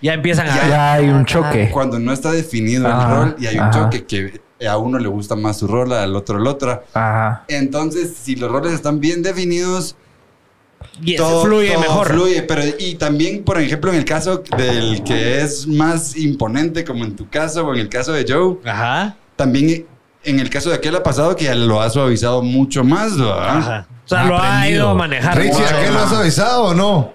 Ya 0.00 0.14
empiezan 0.14 0.46
a. 0.48 0.54
Ya 0.68 0.92
hay 0.92 1.08
un 1.08 1.24
choque. 1.24 1.70
Cuando 1.72 1.98
no 1.98 2.12
está 2.12 2.30
definido 2.30 2.86
Ajá, 2.86 3.02
el 3.10 3.16
rol 3.16 3.36
y 3.40 3.46
hay 3.46 3.56
un 3.56 3.62
ajá. 3.64 3.70
choque 3.84 4.04
que 4.06 4.40
a 4.68 4.76
uno 4.78 4.98
le 4.98 5.08
gusta 5.08 5.36
más 5.36 5.58
su 5.58 5.66
rol, 5.66 5.92
al 5.92 6.14
otro 6.16 6.38
el 6.38 6.46
otro. 6.46 6.82
Ajá. 6.94 7.44
Entonces, 7.48 8.14
si 8.20 8.36
los 8.36 8.50
roles 8.50 8.72
están 8.72 9.00
bien 9.00 9.22
definidos, 9.22 9.96
Y 11.02 11.16
todo 11.16 11.42
fluye 11.44 11.70
todo 11.72 11.80
mejor. 11.80 12.06
Fluye, 12.08 12.42
pero 12.42 12.62
y 12.78 12.94
también, 12.94 13.42
por 13.44 13.60
ejemplo, 13.60 13.90
en 13.92 13.98
el 13.98 14.04
caso 14.04 14.42
del 14.56 15.02
que 15.04 15.40
es 15.42 15.66
más 15.66 16.16
imponente, 16.16 16.84
como 16.84 17.04
en 17.04 17.16
tu 17.16 17.28
caso 17.28 17.66
o 17.66 17.74
en 17.74 17.80
el 17.80 17.88
caso 17.88 18.12
de 18.12 18.24
Joe, 18.26 18.58
Ajá. 18.64 19.16
también 19.36 19.86
en 20.24 20.40
el 20.40 20.48
caso 20.50 20.70
de 20.70 20.76
aquel 20.76 20.96
ha 20.96 21.02
pasado 21.02 21.36
que 21.36 21.44
ya 21.44 21.54
lo 21.54 21.80
ha 21.80 21.88
suavizado 21.90 22.42
mucho 22.42 22.82
más, 22.82 23.16
¿verdad? 23.16 23.58
Ajá. 23.58 23.86
O 24.04 24.08
sea, 24.08 24.20
Ha 24.22 24.24
lo 24.26 24.36
ha 24.36 24.56
aprendido. 24.58 24.76
ido 24.84 24.88
a 24.90 24.94
manejar. 24.94 25.36
Richie, 25.38 25.64
¿a 25.64 25.84
qué 25.84 25.90
lo 25.90 25.98
has 25.98 26.12
avisado 26.12 26.64
o 26.66 26.74
no? 26.74 27.12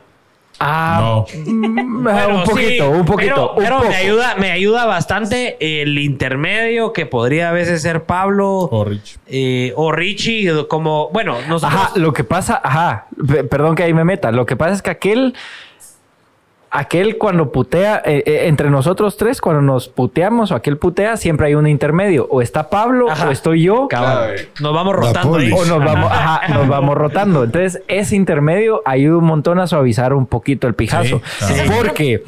Ah, 0.63 0.97
No. 1.02 1.26
mm, 1.45 2.04
Pero 2.06 2.36
un 2.38 2.43
poquito, 2.43 2.69
sí, 2.69 3.00
un 3.00 3.06
poquito. 3.06 3.34
Pero, 3.36 3.52
un 3.54 3.63
pero 3.63 3.78
poco. 3.78 3.89
me 3.89 3.95
ayuda, 3.95 4.36
me 4.38 4.52
ayuda 4.52 4.86
bastante 4.86 5.58
el 5.82 5.97
intermedio 5.97 6.93
que 6.93 7.06
podría 7.06 7.50
a 7.50 7.52
veces 7.52 7.82
ser 7.82 8.04
Pablo 8.04 8.69
Oh, 8.71 8.84
Rich. 8.86 9.17
eh, 9.28 9.74
o 9.76 9.91
Richie, 9.91 10.67
como, 10.67 11.10
bueno, 11.12 11.38
nosotros. 11.50 11.82
Ajá, 11.82 11.91
lo 11.95 12.13
que 12.13 12.24
pasa, 12.24 12.62
ajá, 12.63 13.08
pe- 13.28 13.43
perdón 13.43 13.76
que 13.76 13.84
ahí 13.84 13.93
me 13.93 14.04
meta. 14.04 14.32
Lo 14.32 14.45
que 14.45 14.56
pasa 14.56 14.74
es 14.74 14.82
que 14.82 14.91
aquel, 14.91 15.34
aquel 16.72 17.18
cuando 17.18 17.52
putea, 17.52 18.02
eh, 18.06 18.24
eh, 18.26 18.42
entre 18.48 18.70
nosotros 18.70 19.18
tres, 19.18 19.42
cuando 19.42 19.62
nos 19.62 19.90
puteamos 19.90 20.52
o 20.52 20.56
aquel 20.56 20.78
putea, 20.78 21.18
siempre 21.18 21.48
hay 21.48 21.56
un 21.56 21.68
intermedio. 21.68 22.28
O 22.32 22.42
está 22.42 22.70
Pablo, 22.70 23.12
Ajá. 23.12 23.28
o 23.28 23.32
estoy 23.32 23.64
yo. 23.64 23.88
Clave. 23.90 24.50
Nos 24.62 24.74
vamos 24.74 24.96
rotando 24.96 25.38
ahí. 25.38 25.52
o 25.52 25.66
nos 25.66 25.84
vamos, 25.84 26.12
ajá, 26.12 26.48
nos 26.54 26.68
vamos 26.68 26.96
rotando. 26.96 27.44
Entonces, 27.44 27.82
ese 27.88 28.16
intermedio 28.16 28.82
ayuda 28.86 29.18
un 29.18 29.26
montón 29.26 29.60
a 29.60 29.68
suavizar 29.68 30.14
un 30.14 30.26
poquito 30.26 30.68
el 30.68 30.74
pijazo. 30.74 31.22
Sí, 31.40 31.54
claro. 31.54 31.72
Porque 31.78 32.24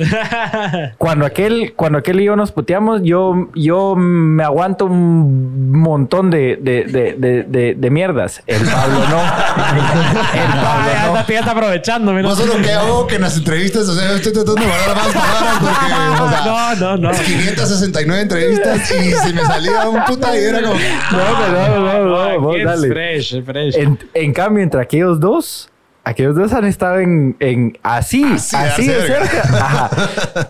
cuando 0.97 1.25
aquel, 1.25 1.73
cuando 1.75 1.97
aquel 1.99 2.19
y 2.19 2.25
yo 2.25 2.35
nos 2.35 2.51
puteamos, 2.51 3.01
yo, 3.03 3.47
yo 3.55 3.95
me 3.95 4.43
aguanto 4.43 4.85
un 4.85 5.71
montón 5.71 6.29
de, 6.29 6.57
de, 6.61 6.83
de, 6.83 7.13
de, 7.17 7.43
de- 7.43 7.75
de 7.75 7.89
mierdas. 7.89 8.43
El 8.45 8.61
Pablo 8.65 8.99
no. 9.09 9.19
El 10.33 10.49
Ah, 10.53 10.63
Pablo 10.63 10.91
ya, 10.93 11.07
no. 11.07 11.19
está, 11.19 11.33
ya 11.33 11.39
está 11.39 11.51
aprovechando. 11.51 12.11
mira. 12.11 12.27
No 12.27 12.35
solo 12.35 12.53
que 12.61 12.71
hago 12.71 13.07
que 13.07 13.15
en 13.15 13.21
las 13.21 13.37
entrevistas, 13.37 13.87
o 13.89 13.93
sea, 13.93 14.15
tratando 14.33 14.61
de 14.61 14.67
guardar 14.67 14.95
más 14.95 15.07
palabras 15.13 15.57
porque, 15.59 16.23
o 16.23 16.29
sea, 16.29 16.43
No, 16.45 16.97
no, 16.97 16.97
no. 16.97 17.11
569 17.11 18.21
entrevistas 18.21 18.91
y 18.91 19.11
si 19.13 19.33
me 19.33 19.41
salía 19.45 19.87
un 19.87 20.03
puta 20.05 20.37
y 20.37 20.43
era 20.43 20.61
como 20.61 20.73
No, 20.73 21.49
no, 21.51 21.79
no, 21.79 22.03
no, 22.33 22.39
vos 22.41 22.51
Aquí 22.53 22.61
es 22.61 22.65
dale. 22.67 22.87
fresh, 22.89 23.43
fresh. 23.45 23.75
En, 23.77 23.99
en 24.13 24.33
cambio, 24.33 24.63
entre 24.63 24.81
aquellos 24.81 25.19
dos, 25.19 25.69
aquellos 26.03 26.35
dos 26.35 26.53
han 26.53 26.65
estado 26.65 26.99
en, 26.99 27.35
en 27.39 27.77
así, 27.83 28.23
Así 28.33 28.55
así, 28.55 28.87
de 28.87 28.93
de 28.95 29.01
cerca. 29.07 29.25
cerca. 29.43 29.57
Ajá. 29.65 29.89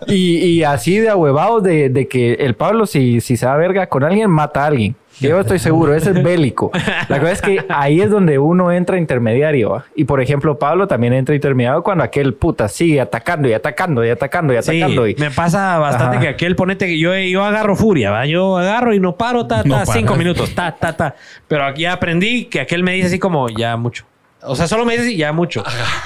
Y, 0.06 0.36
y 0.38 0.64
así 0.64 0.98
de 0.98 1.08
ahuevados 1.08 1.62
de, 1.62 1.88
de 1.88 2.08
que 2.08 2.34
el 2.34 2.54
Pablo, 2.54 2.86
si, 2.86 3.20
si 3.20 3.36
se 3.36 3.46
da 3.46 3.56
verga 3.56 3.86
con 3.88 4.04
alguien, 4.04 4.30
mata 4.30 4.64
a 4.64 4.66
alguien. 4.66 4.94
Yo 5.20 5.38
estoy 5.38 5.60
seguro, 5.60 5.94
ese 5.94 6.10
es 6.10 6.20
bélico. 6.24 6.72
La 7.08 7.20
cosa 7.20 7.30
es 7.30 7.40
que 7.40 7.64
ahí 7.68 8.00
es 8.00 8.10
donde 8.10 8.36
uno 8.40 8.72
entra 8.72 8.98
intermediario. 8.98 9.70
¿va? 9.70 9.84
Y 9.94 10.04
por 10.06 10.20
ejemplo, 10.20 10.58
Pablo 10.58 10.88
también 10.88 11.12
entra 11.12 11.36
intermediario 11.36 11.84
cuando 11.84 12.02
aquel 12.02 12.34
puta 12.34 12.66
sigue 12.68 13.00
atacando 13.00 13.48
y 13.48 13.52
atacando 13.52 14.04
y 14.04 14.10
atacando 14.10 14.52
y 14.52 14.60
Sí, 14.60 14.80
atacando. 14.82 15.06
y, 15.06 15.14
me 15.14 15.30
pasa 15.30 15.78
bastante 15.78 16.16
Ajá. 16.16 16.20
que 16.20 16.28
aquel 16.30 16.56
ponete 16.56 16.86
que 16.86 16.98
yo, 16.98 17.16
yo 17.16 17.44
agarro 17.44 17.76
furia, 17.76 18.10
¿va? 18.10 18.26
Yo 18.26 18.56
agarro 18.58 18.92
y 18.92 18.98
no 18.98 19.16
paro, 19.16 19.46
ta, 19.46 19.62
ta, 19.62 19.68
No 19.68 19.86
cinco 19.86 20.16
minutos, 20.16 20.52
ta, 20.52 20.74
ta, 20.74 20.96
ta. 20.96 21.14
Pero 21.46 21.64
aquí 21.64 21.86
aprendí 21.86 22.46
que 22.46 22.60
aquel 22.60 22.82
me 22.82 22.94
dice 22.94 23.06
así 23.06 23.18
como, 23.20 23.48
ya 23.48 23.76
mucho. 23.76 24.04
O 24.46 24.54
sea, 24.56 24.68
solo 24.68 24.84
me 24.84 24.92
dices 24.94 25.12
y 25.12 25.16
ya 25.16 25.32
mucho. 25.32 25.62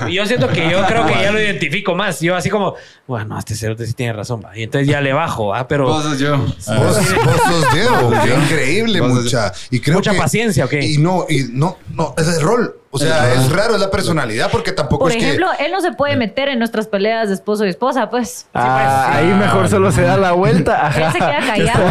Y 0.06 0.14
yo 0.14 0.24
siento 0.26 0.48
que 0.48 0.70
yo 0.70 0.84
creo 0.88 1.06
que 1.06 1.14
ya 1.14 1.32
lo 1.32 1.40
identifico 1.40 1.94
más. 1.94 2.20
Yo 2.20 2.36
así 2.36 2.50
como, 2.50 2.74
bueno, 3.06 3.38
este 3.38 3.54
cerote 3.54 3.86
sí 3.86 3.94
tiene 3.94 4.12
razón. 4.12 4.40
va. 4.44 4.56
Y 4.56 4.62
entonces 4.62 4.88
ya 4.88 5.00
le 5.00 5.12
bajo, 5.12 5.54
¿ah? 5.54 5.66
Pero 5.68 5.86
Vos 5.88 6.02
sos 6.04 6.18
yo. 6.18 6.36
Vos, 6.38 6.66
vos 6.66 6.96
sos 6.96 7.74
Diego, 7.74 8.12
qué 8.24 8.34
increíble, 8.44 9.02
mucha. 9.02 9.52
Y 9.70 9.80
creo 9.80 9.96
Mucha 9.96 10.12
que- 10.12 10.18
paciencia, 10.18 10.64
¿o 10.64 10.68
qué? 10.68 10.80
Y 10.84 10.98
no, 10.98 11.26
y 11.28 11.44
no, 11.50 11.78
no, 11.94 12.14
es 12.16 12.28
el 12.28 12.40
rol. 12.40 12.74
O 12.90 12.98
sea, 12.98 13.34
es 13.34 13.52
raro, 13.52 13.74
es 13.74 13.80
la 13.80 13.90
personalidad, 13.90 14.50
porque 14.50 14.72
tampoco 14.72 15.04
Por 15.04 15.10
es 15.12 15.18
ejemplo, 15.22 15.46
él 15.58 15.70
no 15.70 15.80
se 15.82 15.92
puede 15.92 16.16
meter 16.16 16.48
en 16.48 16.58
nuestras 16.58 16.86
peleas 16.86 17.28
de 17.28 17.34
esposo 17.34 17.66
y 17.66 17.68
esposa, 17.68 18.08
pues. 18.08 18.46
Ah, 18.54 19.10
ahí 19.16 19.26
mejor 19.26 19.68
solo 19.68 19.92
se 19.92 20.02
da 20.02 20.16
la 20.16 20.32
vuelta. 20.32 20.90
Él 20.96 21.12
se 21.12 21.18
queda 21.18 21.40
callado. 21.46 21.84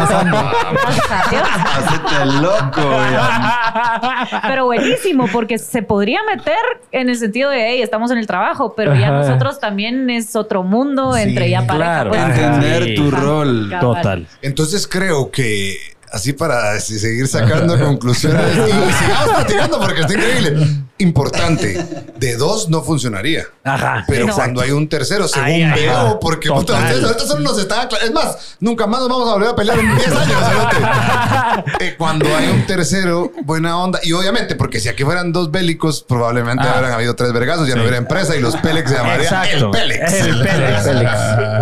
Hacete 1.08 2.26
loco, 2.40 2.80
ya. 3.12 4.42
Pero 4.48 4.64
buenísimo, 4.66 5.26
porque 5.32 5.58
se 5.58 5.82
podría 5.82 6.20
meter 6.24 6.56
en 6.92 7.08
el 7.08 7.16
sentido 7.16 7.50
de, 7.50 7.68
hey, 7.68 7.82
estamos 7.82 8.10
en 8.10 8.18
el 8.18 8.26
trabajo, 8.26 8.74
pero 8.76 8.94
ya 8.94 9.08
Ajá. 9.08 9.18
nosotros 9.18 9.60
también 9.60 10.10
es 10.10 10.34
otro 10.36 10.62
mundo 10.62 11.16
entre 11.16 11.50
ya 11.50 11.66
pareja. 11.66 11.76
claro. 12.04 12.10
pues. 12.10 12.22
Entender 12.22 12.84
Sí. 12.84 12.94
tu 12.94 13.10
rol. 13.10 13.68
Cabal. 13.70 13.80
total. 13.96 14.26
Entonces 14.42 14.86
creo 14.86 15.30
que. 15.30 15.76
Así 16.10 16.32
para 16.32 16.80
seguir 16.80 17.28
sacando 17.28 17.78
conclusiones 17.84 18.42
y 18.56 18.92
sigamos 18.94 19.28
platicando 19.34 19.78
porque 19.78 20.00
está 20.00 20.14
increíble. 20.14 20.66
Importante, 20.98 21.78
de 22.16 22.36
dos 22.36 22.68
no 22.68 22.82
funcionaría. 22.82 23.44
Ajá. 23.64 24.04
Pero 24.08 24.26
No. 24.26 24.34
cuando 24.34 24.60
hay 24.60 24.70
un 24.72 24.88
tercero, 24.88 25.28
según 25.28 25.46
Ahí, 25.46 25.64
veo, 25.70 25.92
ajá. 25.96 26.18
porque 26.20 26.48
puta, 26.48 26.74
ustedes 26.78 27.04
ahorita 27.04 27.24
solo 27.26 27.40
nos 27.40 27.58
están 27.58 27.88
Es 28.02 28.12
más, 28.12 28.56
nunca 28.60 28.86
más 28.86 29.00
nos 29.00 29.08
vamos 29.08 29.28
a 29.28 29.32
volver 29.34 29.48
a 29.50 29.56
pelear 29.56 29.78
en 29.78 29.94
10 29.96 30.08
años. 30.08 30.42
Eh, 31.80 31.94
cuando 31.98 32.26
hay 32.36 32.48
un 32.50 32.66
tercero, 32.66 33.32
buena 33.44 33.76
onda. 33.78 33.98
Y 34.02 34.12
obviamente, 34.12 34.54
porque 34.54 34.80
si 34.80 34.88
aquí 34.88 35.02
fueran 35.04 35.32
dos 35.32 35.50
bélicos, 35.50 36.02
probablemente 36.06 36.64
Ah. 36.66 36.74
habrían 36.76 36.92
habido 36.92 37.14
tres 37.16 37.32
vergazos, 37.32 37.68
ya 37.68 37.74
no 37.74 37.82
hubiera 37.82 37.96
empresa 37.96 38.36
y 38.36 38.40
los 38.40 38.56
Pélex 38.56 38.90
se 38.90 38.96
llamarían 38.96 39.22
Exacto. 39.44 39.66
el 39.66 39.70
Pélex. 39.70 40.12
El 40.12 40.42
Pélex. 40.42 40.86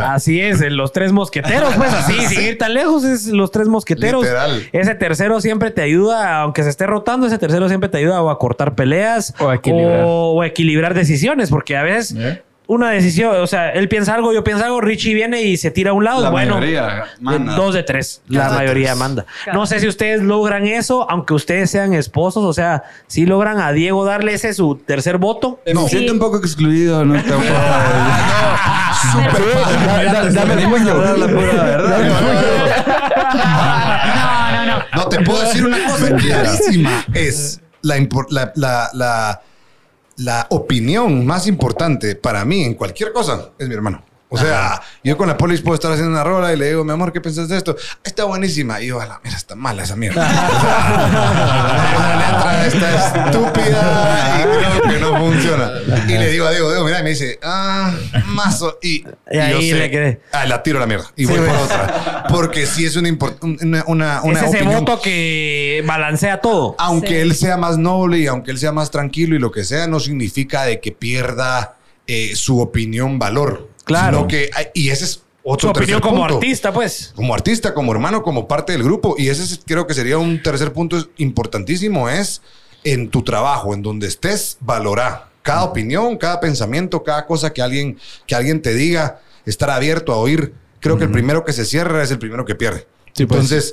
Así 0.04 0.40
es, 0.40 0.60
los 0.72 0.92
tres 0.92 1.12
mosqueteros, 1.12 1.74
pues 1.74 1.92
así, 1.92 2.26
sin 2.28 2.40
ir 2.42 2.58
tan 2.58 2.74
lejos, 2.74 3.04
es 3.04 3.26
los 3.26 3.50
tres 3.50 3.68
mosqueteros. 3.68 4.22
Literal. 4.22 4.68
Ese 4.72 4.94
tercero 4.94 5.40
siempre 5.40 5.70
te 5.70 5.82
ayuda, 5.82 6.40
aunque 6.40 6.62
se 6.62 6.70
esté 6.70 6.86
rotando, 6.86 7.26
ese 7.26 7.38
tercero 7.38 7.68
siempre 7.68 7.88
te 7.88 7.98
ayuda 7.98 8.20
o 8.22 8.30
a 8.30 8.38
cortar 8.38 8.74
peleas 8.74 9.25
O 9.38 9.52
equilibrar. 9.52 10.00
o, 10.04 10.32
o 10.32 10.42
a 10.42 10.46
equilibrar 10.46 10.94
decisiones, 10.94 11.50
porque 11.50 11.76
a 11.76 11.82
veces 11.82 12.14
¿Eh? 12.18 12.42
una 12.68 12.90
decisión, 12.90 13.36
o 13.36 13.46
sea, 13.46 13.70
él 13.70 13.88
piensa 13.88 14.12
algo, 14.14 14.32
yo 14.32 14.42
pienso 14.42 14.64
algo, 14.64 14.80
Richie 14.80 15.14
viene 15.14 15.42
y 15.42 15.56
se 15.56 15.70
tira 15.70 15.90
a 15.90 15.94
un 15.94 16.02
lado. 16.02 16.20
La 16.22 16.30
bueno, 16.30 16.54
mayoría 16.56 17.04
manda. 17.20 17.54
dos 17.54 17.74
de 17.74 17.84
tres, 17.84 18.22
la 18.26 18.48
de 18.50 18.56
mayoría 18.56 18.86
tres. 18.88 18.98
manda. 18.98 19.24
Claro. 19.44 19.60
No 19.60 19.66
sé 19.66 19.78
si 19.78 19.86
ustedes 19.86 20.20
logran 20.22 20.66
eso, 20.66 21.08
aunque 21.08 21.32
ustedes 21.34 21.70
sean 21.70 21.94
esposos, 21.94 22.42
o 22.44 22.52
sea, 22.52 22.82
si 23.06 23.24
logran 23.24 23.60
a 23.60 23.70
Diego 23.70 24.04
darle 24.04 24.34
ese 24.34 24.52
su 24.52 24.74
tercer 24.84 25.18
voto. 25.18 25.60
Eh, 25.64 25.74
Me 25.74 25.80
No. 25.82 25.88
siento 25.88 26.12
un 26.12 26.18
poco 26.18 26.38
excluido, 26.38 27.04
no 27.04 27.14
Dame 30.32 30.54
el 30.54 30.56
Venimos 30.56 30.80
a 30.80 30.84
puño. 30.84 30.90
hablar 30.92 31.18
la 31.18 31.26
pura 31.28 31.64
verdad. 31.64 31.98
No, 34.14 34.52
no, 34.52 34.66
no. 34.66 34.84
No, 34.96 35.08
te 35.08 35.20
puedo 35.20 35.40
decir 35.42 35.64
una 35.64 35.78
cosa 35.86 36.16
clarísima. 36.16 37.04
Es 37.14 37.60
la, 37.86 38.52
la, 38.54 38.90
la, 38.92 39.42
la 40.16 40.46
opinión 40.50 41.24
más 41.26 41.46
importante 41.46 42.14
para 42.16 42.44
mí 42.44 42.62
en 42.64 42.74
cualquier 42.74 43.12
cosa 43.12 43.50
es 43.58 43.68
mi 43.68 43.74
hermano. 43.74 44.02
O 44.28 44.36
sea, 44.36 44.82
yo 45.04 45.16
con 45.16 45.28
la 45.28 45.36
polis 45.36 45.60
puedo 45.60 45.76
estar 45.76 45.92
haciendo 45.92 46.10
una 46.10 46.24
rola 46.24 46.52
y 46.52 46.56
le 46.56 46.66
digo, 46.68 46.84
mi 46.84 46.90
amor, 46.90 47.12
¿qué 47.12 47.20
piensas 47.20 47.48
de 47.48 47.56
esto? 47.56 47.76
Está 48.02 48.24
buenísima. 48.24 48.80
Y 48.80 48.88
yo, 48.88 49.00
a 49.00 49.06
la 49.06 49.20
mira, 49.22 49.36
está 49.36 49.54
mala 49.54 49.84
esa 49.84 49.94
mierda. 49.96 50.20
O 50.26 50.60
sea, 50.60 52.16
la 52.18 52.66
letra 52.66 52.66
está 52.66 53.24
estúpida 53.26 54.38
y 54.40 54.42
creo 54.42 54.82
que 54.92 54.98
no 55.00 55.16
funciona. 55.18 55.70
Y 56.08 56.12
le 56.12 56.30
digo 56.30 56.46
a 56.46 56.50
Diego, 56.50 56.70
Diego, 56.70 56.84
mira, 56.84 57.00
y 57.00 57.02
me 57.04 57.10
dice, 57.10 57.38
ah, 57.42 57.94
mazo. 58.26 58.78
Y, 58.82 59.04
Y 59.30 59.38
ahí 59.38 59.70
yo 59.70 59.76
le 59.76 59.90
quedé. 59.90 60.20
Ah, 60.32 60.44
la 60.46 60.62
tiro 60.62 60.78
a 60.78 60.80
la 60.80 60.86
mierda. 60.86 61.06
Y 61.16 61.26
voy 61.26 61.38
por 61.38 61.48
otra. 61.56 62.24
Porque 62.28 62.66
sí 62.66 62.84
es 62.84 62.96
una, 62.96 63.10
una, 63.42 63.84
una, 63.86 64.22
una 64.22 64.40
es 64.40 64.46
ese 64.48 64.56
opinión 64.58 64.84
voto 64.84 65.00
que 65.00 65.84
balancea 65.86 66.40
todo. 66.40 66.74
aunque 66.78 67.06
Sí. 67.08 67.14
él 67.14 67.34
sea 67.36 67.56
más 67.56 67.78
noble 67.78 68.18
y 68.18 68.26
aunque 68.26 68.50
él 68.50 68.58
sea 68.58 68.72
más 68.72 68.90
tranquilo 68.90 69.36
y 69.36 69.38
lo 69.38 69.50
que 69.52 69.64
sea, 69.64 69.86
no 69.86 70.00
significa 70.00 70.64
de 70.64 70.80
que 70.80 70.90
pierda 70.92 71.76
eh, 72.08 72.32
su 72.34 72.60
opinión 72.60 73.18
valor. 73.18 73.68
Claro. 73.86 74.18
Sino 74.18 74.28
que, 74.28 74.50
y 74.74 74.90
ese 74.90 75.04
es 75.04 75.22
otro 75.42 75.68
Su 75.68 75.78
opinión 75.78 76.00
como 76.00 76.18
punto. 76.18 76.34
artista, 76.34 76.72
pues. 76.72 77.12
Como 77.16 77.32
artista, 77.32 77.72
como 77.72 77.92
hermano, 77.92 78.22
como 78.22 78.46
parte 78.48 78.72
del 78.72 78.82
grupo. 78.82 79.14
Y 79.16 79.28
ese 79.28 79.44
es- 79.44 79.60
creo 79.64 79.86
que 79.86 79.94
sería 79.94 80.18
un 80.18 80.42
tercer 80.42 80.72
punto 80.74 81.08
importantísimo, 81.18 82.08
es 82.10 82.42
en 82.84 83.08
tu 83.10 83.22
trabajo, 83.22 83.72
en 83.72 83.80
donde 83.82 84.06
estés, 84.08 84.58
valora 84.60 85.28
cada 85.42 85.62
opinión, 85.64 86.18
cada 86.18 86.40
pensamiento, 86.40 87.02
cada 87.04 87.24
cosa 87.26 87.52
que 87.52 87.62
alguien, 87.62 87.98
que 88.26 88.34
alguien 88.34 88.60
te 88.60 88.74
diga, 88.74 89.20
estar 89.44 89.70
abierto 89.70 90.12
a 90.12 90.16
oír. 90.16 90.52
Creo 90.80 90.98
que 90.98 91.04
el 91.04 91.10
primero 91.12 91.44
que 91.44 91.52
se 91.52 91.64
cierra 91.64 92.02
es 92.02 92.10
el 92.10 92.18
primero 92.18 92.44
que 92.44 92.54
pierde. 92.56 92.86
Entonces, 93.16 93.70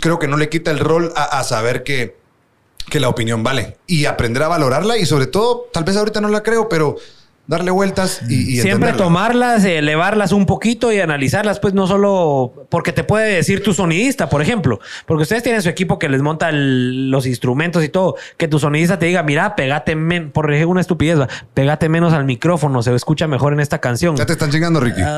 creo 0.00 0.18
que 0.18 0.28
no 0.28 0.36
le 0.36 0.48
quita 0.48 0.70
el 0.72 0.78
rol 0.80 1.12
a, 1.16 1.38
a 1.38 1.44
saber 1.44 1.84
que, 1.84 2.16
que 2.90 3.00
la 3.00 3.08
opinión 3.08 3.42
vale 3.42 3.78
y 3.86 4.04
aprender 4.04 4.42
a 4.42 4.48
valorarla 4.48 4.98
y 4.98 5.06
sobre 5.06 5.26
todo, 5.26 5.68
tal 5.72 5.84
vez 5.84 5.96
ahorita 5.96 6.20
no 6.20 6.28
la 6.28 6.42
creo, 6.42 6.68
pero 6.68 6.96
darle 7.46 7.70
vueltas 7.70 8.22
y, 8.28 8.34
y 8.34 8.44
Siempre 8.52 8.70
entenderla. 8.72 9.04
tomarlas, 9.04 9.64
elevarlas 9.64 10.32
un 10.32 10.46
poquito 10.46 10.90
y 10.92 11.00
analizarlas, 11.00 11.60
pues 11.60 11.74
no 11.74 11.86
solo 11.86 12.66
porque 12.70 12.92
te 12.92 13.04
puede 13.04 13.34
decir 13.34 13.62
tu 13.62 13.74
sonidista, 13.74 14.30
por 14.30 14.40
ejemplo, 14.40 14.80
porque 15.04 15.24
ustedes 15.24 15.42
tienen 15.42 15.60
su 15.60 15.68
equipo 15.68 15.98
que 15.98 16.08
les 16.08 16.22
monta 16.22 16.48
el- 16.48 17.10
los 17.10 17.26
instrumentos 17.26 17.84
y 17.84 17.90
todo, 17.90 18.16
que 18.38 18.48
tu 18.48 18.58
sonidista 18.58 18.98
te 18.98 19.04
diga, 19.06 19.22
mira, 19.22 19.56
pegate 19.56 19.94
menos, 19.94 20.32
por 20.32 20.50
ejemplo, 20.52 20.70
una 20.70 20.80
estupidez, 20.80 21.20
va, 21.20 21.28
pegate 21.52 21.90
menos 21.90 22.14
al 22.14 22.24
micrófono, 22.24 22.82
se 22.82 22.94
escucha 22.94 23.26
mejor 23.26 23.52
en 23.52 23.60
esta 23.60 23.78
canción. 23.78 24.16
Ya 24.16 24.24
te 24.24 24.32
están 24.32 24.50
chingando, 24.50 24.80
Ricky. 24.80 25.02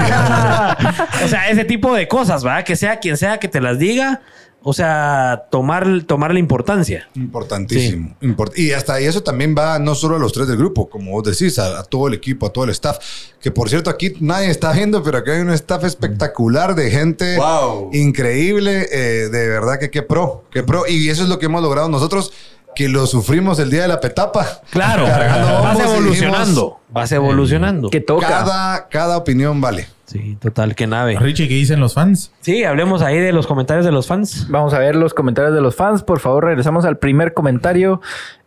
o 1.24 1.28
sea, 1.28 1.48
ese 1.50 1.64
tipo 1.64 1.94
de 1.94 2.08
cosas, 2.08 2.44
¿va? 2.46 2.62
Que 2.64 2.76
sea 2.76 2.98
quien 3.00 3.16
sea 3.16 3.38
que 3.38 3.48
te 3.48 3.60
las 3.60 3.78
diga, 3.78 4.20
o 4.62 4.72
sea, 4.74 5.44
tomar, 5.50 5.86
tomar 6.06 6.32
la 6.34 6.38
importancia. 6.38 7.08
Importantísimo. 7.14 8.14
Import- 8.20 8.56
y 8.58 8.72
hasta 8.72 8.94
ahí 8.94 9.06
eso 9.06 9.22
también 9.22 9.54
va 9.56 9.78
no 9.78 9.94
solo 9.94 10.16
a 10.16 10.18
los 10.18 10.32
tres 10.32 10.48
del 10.48 10.58
grupo, 10.58 10.88
como 10.90 11.12
vos 11.12 11.24
decís, 11.24 11.58
a, 11.58 11.78
a 11.78 11.82
todo 11.82 12.08
el 12.08 12.14
equipo, 12.14 12.46
a 12.46 12.50
todo 12.52 12.64
el 12.64 12.70
staff. 12.70 12.98
Que 13.40 13.50
por 13.50 13.68
cierto, 13.70 13.88
aquí 13.90 14.12
nadie 14.20 14.50
está 14.50 14.72
viendo, 14.72 15.02
pero 15.02 15.18
aquí 15.18 15.30
hay 15.30 15.40
un 15.40 15.50
staff 15.50 15.84
espectacular 15.84 16.74
de 16.74 16.90
gente 16.90 17.36
Wow. 17.38 17.90
increíble. 17.94 18.86
eh, 18.92 19.28
de 19.30 19.48
verdad 19.48 19.78
que 19.78 19.90
qué 19.90 20.02
pro, 20.02 20.44
qué 20.50 20.62
pro. 20.62 20.86
Y 20.86 21.08
eso 21.08 21.22
es 21.22 21.28
lo 21.28 21.38
que 21.38 21.46
hemos 21.46 21.62
logrado 21.62 21.88
nosotros, 21.88 22.32
que 22.76 22.88
lo 22.88 23.06
sufrimos 23.06 23.58
el 23.58 23.70
día 23.70 23.82
de 23.82 23.88
la 23.88 24.00
petapa. 24.00 24.60
Claro, 24.70 25.04
vas 25.04 25.78
evolucionando, 25.80 26.80
vas 26.90 27.10
evolucionando. 27.12 27.88
Que 27.90 28.00
toca. 28.00 28.28
Cada, 28.28 28.88
cada 28.88 29.16
opinión 29.16 29.60
vale. 29.60 29.88
Sí, 30.10 30.36
total, 30.40 30.74
que 30.74 30.86
nave. 30.86 31.16
Richie, 31.18 31.46
¿qué 31.46 31.54
dicen 31.54 31.78
los 31.78 31.94
fans? 31.94 32.32
Sí, 32.40 32.64
hablemos 32.64 33.00
ahí 33.02 33.18
de 33.18 33.32
los 33.32 33.46
comentarios 33.46 33.84
de 33.86 33.92
los 33.92 34.06
fans. 34.08 34.46
Vamos 34.50 34.74
a 34.74 34.78
ver 34.80 34.96
los 34.96 35.14
comentarios 35.14 35.54
de 35.54 35.60
los 35.60 35.76
fans. 35.76 36.02
Por 36.02 36.18
favor, 36.18 36.44
regresamos 36.46 36.84
al 36.84 36.98
primer 36.98 37.32
comentario. 37.32 38.00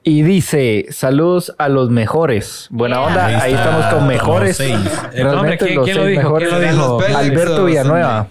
Y 0.03 0.23
dice, 0.23 0.87
saludos 0.89 1.55
a 1.57 1.69
los 1.69 1.89
mejores. 1.89 2.67
Buena 2.69 2.97
Yeah. 2.97 3.05
onda, 3.07 3.25
Ahí 3.27 3.33
ahí, 3.35 3.53
está, 3.53 3.63
estamos 3.63 3.85
con 3.85 3.99
los 3.99 4.07
mejores. 4.07 4.57
seis. 4.57 4.75
El 5.13 5.27
nombre, 5.27 5.57
¿quién- 5.57 5.75
los 5.75 5.85
quién 5.85 5.97
lo 5.97 6.05
dijo? 6.05 6.21
mejores. 6.23 6.49
¿Quién 6.49 6.61
lo 6.61 6.97
dijo? 6.99 7.17
Alberto 7.17 7.65
Villanueva. 7.65 8.27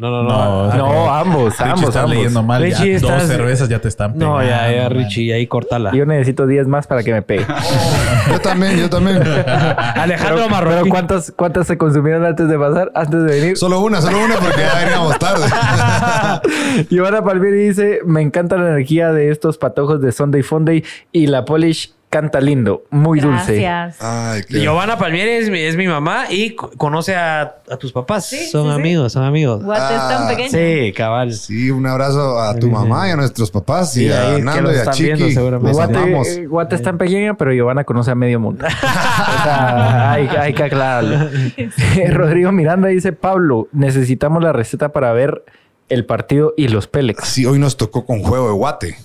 Sandy? 0.00 0.22
No, 0.22 0.22
no, 0.22 0.66
No, 0.68 0.76
No, 0.76 1.14
ambos, 1.14 1.52
Richie 1.58 1.64
ambos, 1.72 1.88
está 1.88 2.00
ambos. 2.02 2.16
leyendo 2.16 2.42
mal. 2.42 2.62
ya. 2.68 2.78
Dos 2.78 2.86
estás- 2.86 3.26
cervezas 3.26 3.68
ya 3.68 3.78
te 3.80 3.88
están 3.88 4.12
pegando. 4.14 4.38
No, 4.38 4.42
ya, 4.42 4.70
ya, 4.72 4.82
man. 4.84 4.92
Richie, 4.94 5.32
ahí 5.34 5.46
cortala. 5.46 5.92
Yo 5.92 6.06
necesito 6.06 6.46
10 6.46 6.66
más 6.68 6.86
para 6.86 7.02
que 7.02 7.12
me 7.12 7.22
pegue. 7.22 7.44
Yo 8.30 8.38
también, 8.40 8.76
yo 8.78 8.88
también. 8.88 9.16
Alejandro 9.96 10.36
Pero 10.44 10.48
Marroquín. 10.48 10.90
¿cuántas, 10.90 11.32
¿cuántas 11.34 11.66
se 11.66 11.76
consumieron 11.76 12.24
antes 12.24 12.48
de 12.48 12.58
pasar, 12.58 12.92
antes 12.94 13.22
de 13.24 13.40
venir? 13.40 13.56
Solo 13.56 13.80
una, 13.80 14.00
solo 14.00 14.18
una 14.24 14.36
porque 14.36 14.60
ya 14.60 14.78
veníamos 14.78 15.18
tarde. 15.18 15.46
Giovanna 16.90 17.22
Palmieri 17.24 17.68
dice, 17.68 18.00
me 18.04 18.20
encanta 18.22 18.56
la 18.56 18.68
energía 18.70 19.12
de 19.12 19.30
estos 19.30 19.58
patojos 19.58 20.00
de 20.00 20.12
Sunday 20.12 20.42
Funday 20.42 20.84
y 21.12 21.26
la 21.26 21.44
Polish 21.44 21.92
canta 22.10 22.40
lindo, 22.40 22.82
muy 22.90 23.20
dulce. 23.20 23.60
Gracias. 23.60 23.96
Ay, 24.02 24.42
qué... 24.48 24.60
Giovanna 24.60 24.98
Palmieri 24.98 25.30
es 25.30 25.48
mi, 25.48 25.60
es 25.60 25.76
mi 25.76 25.86
mamá 25.86 26.24
y 26.28 26.56
co- 26.56 26.70
conoce 26.76 27.14
a, 27.14 27.42
a 27.70 27.76
tus 27.78 27.92
papás. 27.92 28.26
Sí, 28.26 28.46
son 28.48 28.64
sí, 28.64 28.68
sí. 28.68 28.74
amigos, 28.74 29.12
son 29.12 29.22
amigos. 29.24 29.62
Guate 29.64 29.94
es 29.94 30.00
tan 30.08 30.22
Ah, 30.24 30.28
pequeño. 30.28 30.50
Sí, 30.50 30.92
cabal. 30.92 31.32
Sí, 31.32 31.70
un 31.70 31.86
abrazo 31.86 32.40
a 32.40 32.54
tu 32.56 32.68
mamá 32.68 33.06
y 33.08 33.12
a 33.12 33.16
nuestros 33.16 33.50
papás 33.52 33.92
Sí, 33.92 34.06
y 34.06 34.12
a 34.12 34.38
Nando 34.38 34.72
y 34.74 34.76
a 34.78 34.90
Chiqui. 34.90 35.04
viendo 35.04 35.30
seguramente. 35.30 35.68
Los 35.68 35.76
Guate, 35.76 36.32
eh, 36.42 36.46
Guate 36.46 36.74
es 36.74 36.82
tan 36.82 36.98
pequeña, 36.98 37.34
pero 37.34 37.52
Giovanna 37.52 37.84
conoce 37.84 38.10
a 38.10 38.14
medio 38.16 38.40
mundo. 38.40 38.66
o 38.66 39.42
sea, 39.44 40.10
hay, 40.12 40.26
hay 40.28 40.52
que 40.52 40.64
aclararlo. 40.64 41.28
Rodrigo 42.10 42.52
Miranda 42.52 42.88
dice, 42.88 43.12
Pablo, 43.12 43.68
necesitamos 43.72 44.42
la 44.42 44.52
receta 44.52 44.90
para 44.90 45.12
ver 45.12 45.44
el 45.88 46.04
partido 46.06 46.54
y 46.56 46.68
los 46.68 46.86
Pélex. 46.86 47.24
Sí, 47.24 47.46
hoy 47.46 47.58
nos 47.58 47.76
tocó 47.76 48.04
con 48.04 48.20
juego 48.22 48.48
de 48.48 48.52
guate. 48.54 48.96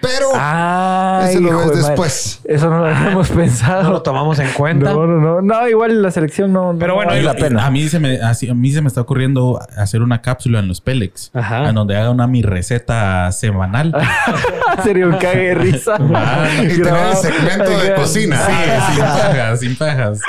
Pero 0.00 0.28
Ay, 0.34 1.34
Eso 1.34 1.40
lo 1.40 1.58
ves 1.58 1.66
madre. 1.66 1.76
después. 1.88 2.40
Eso 2.44 2.70
no 2.70 2.78
lo 2.78 2.86
habíamos 2.86 3.28
pensado. 3.30 3.82
No 3.90 3.90
lo 3.90 4.02
tomamos 4.02 4.38
en 4.38 4.48
cuenta. 4.52 4.92
No, 4.92 5.06
no, 5.06 5.18
no. 5.20 5.42
No, 5.42 5.68
igual 5.68 6.00
la 6.02 6.10
selección 6.10 6.52
no, 6.52 6.74
Pero 6.78 6.88
no 6.92 6.94
bueno, 6.96 7.10
vale 7.10 7.22
la 7.22 7.34
pena. 7.34 7.66
A 7.66 7.70
mí, 7.70 7.88
se 7.88 7.98
me, 7.98 8.16
así- 8.20 8.48
a 8.48 8.54
mí 8.54 8.70
se 8.72 8.80
me 8.82 8.88
está 8.88 9.00
ocurriendo 9.00 9.60
hacer 9.76 10.02
una 10.02 10.22
cápsula 10.22 10.58
en 10.60 10.68
los 10.68 10.80
Pélex. 10.80 11.30
Ajá. 11.34 11.68
En 11.68 11.74
donde 11.74 11.96
haga 11.96 12.10
una 12.10 12.26
mi 12.26 12.42
receta 12.42 13.30
semanal. 13.32 13.94
Sería 14.82 15.06
un 15.06 15.16
cague 15.16 15.48
de 15.48 15.54
risa. 15.54 15.96
Ah, 16.14 16.46
y 16.62 16.68
tener 16.68 16.94
el 16.94 17.16
segmento 17.16 17.70
de 17.78 17.94
cocina. 17.94 18.36
Sí, 18.46 18.52
sin 18.94 19.02
pajas, 19.04 19.60
sin 19.60 19.76
pajas. 19.76 20.20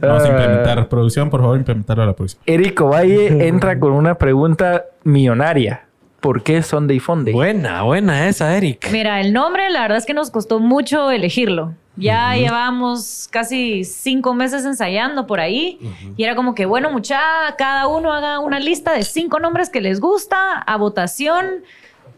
Vamos 0.00 0.24
a 0.24 0.28
implementar. 0.28 0.88
Producción, 0.88 1.30
por 1.30 1.40
favor, 1.40 1.56
implementarlo 1.56 2.02
a 2.02 2.06
la 2.06 2.12
producción. 2.14 2.42
Erico 2.46 2.88
Valle 2.88 3.46
entra 3.48 3.78
con 3.78 3.92
una 3.92 4.16
pregunta 4.16 4.84
millonaria. 5.04 5.85
¿Por 6.20 6.42
qué 6.42 6.62
Sunday 6.62 6.98
Funday? 6.98 7.34
Buena, 7.34 7.82
buena 7.82 8.28
esa, 8.28 8.56
Eric. 8.56 8.88
Mira, 8.90 9.20
el 9.20 9.32
nombre, 9.32 9.70
la 9.70 9.82
verdad 9.82 9.98
es 9.98 10.06
que 10.06 10.14
nos 10.14 10.30
costó 10.30 10.58
mucho 10.58 11.10
elegirlo. 11.10 11.74
Ya 11.96 12.34
llevamos 12.36 13.26
casi 13.30 13.84
cinco 13.84 14.34
meses 14.34 14.66
ensayando 14.66 15.26
por 15.26 15.40
ahí 15.40 15.78
y 16.16 16.24
era 16.24 16.36
como 16.36 16.54
que, 16.54 16.66
bueno, 16.66 16.90
mucha, 16.90 17.18
cada 17.56 17.86
uno 17.86 18.12
haga 18.12 18.38
una 18.38 18.60
lista 18.60 18.92
de 18.92 19.02
cinco 19.02 19.40
nombres 19.40 19.70
que 19.70 19.80
les 19.80 19.98
gusta 19.98 20.58
a 20.58 20.76
votación. 20.76 21.64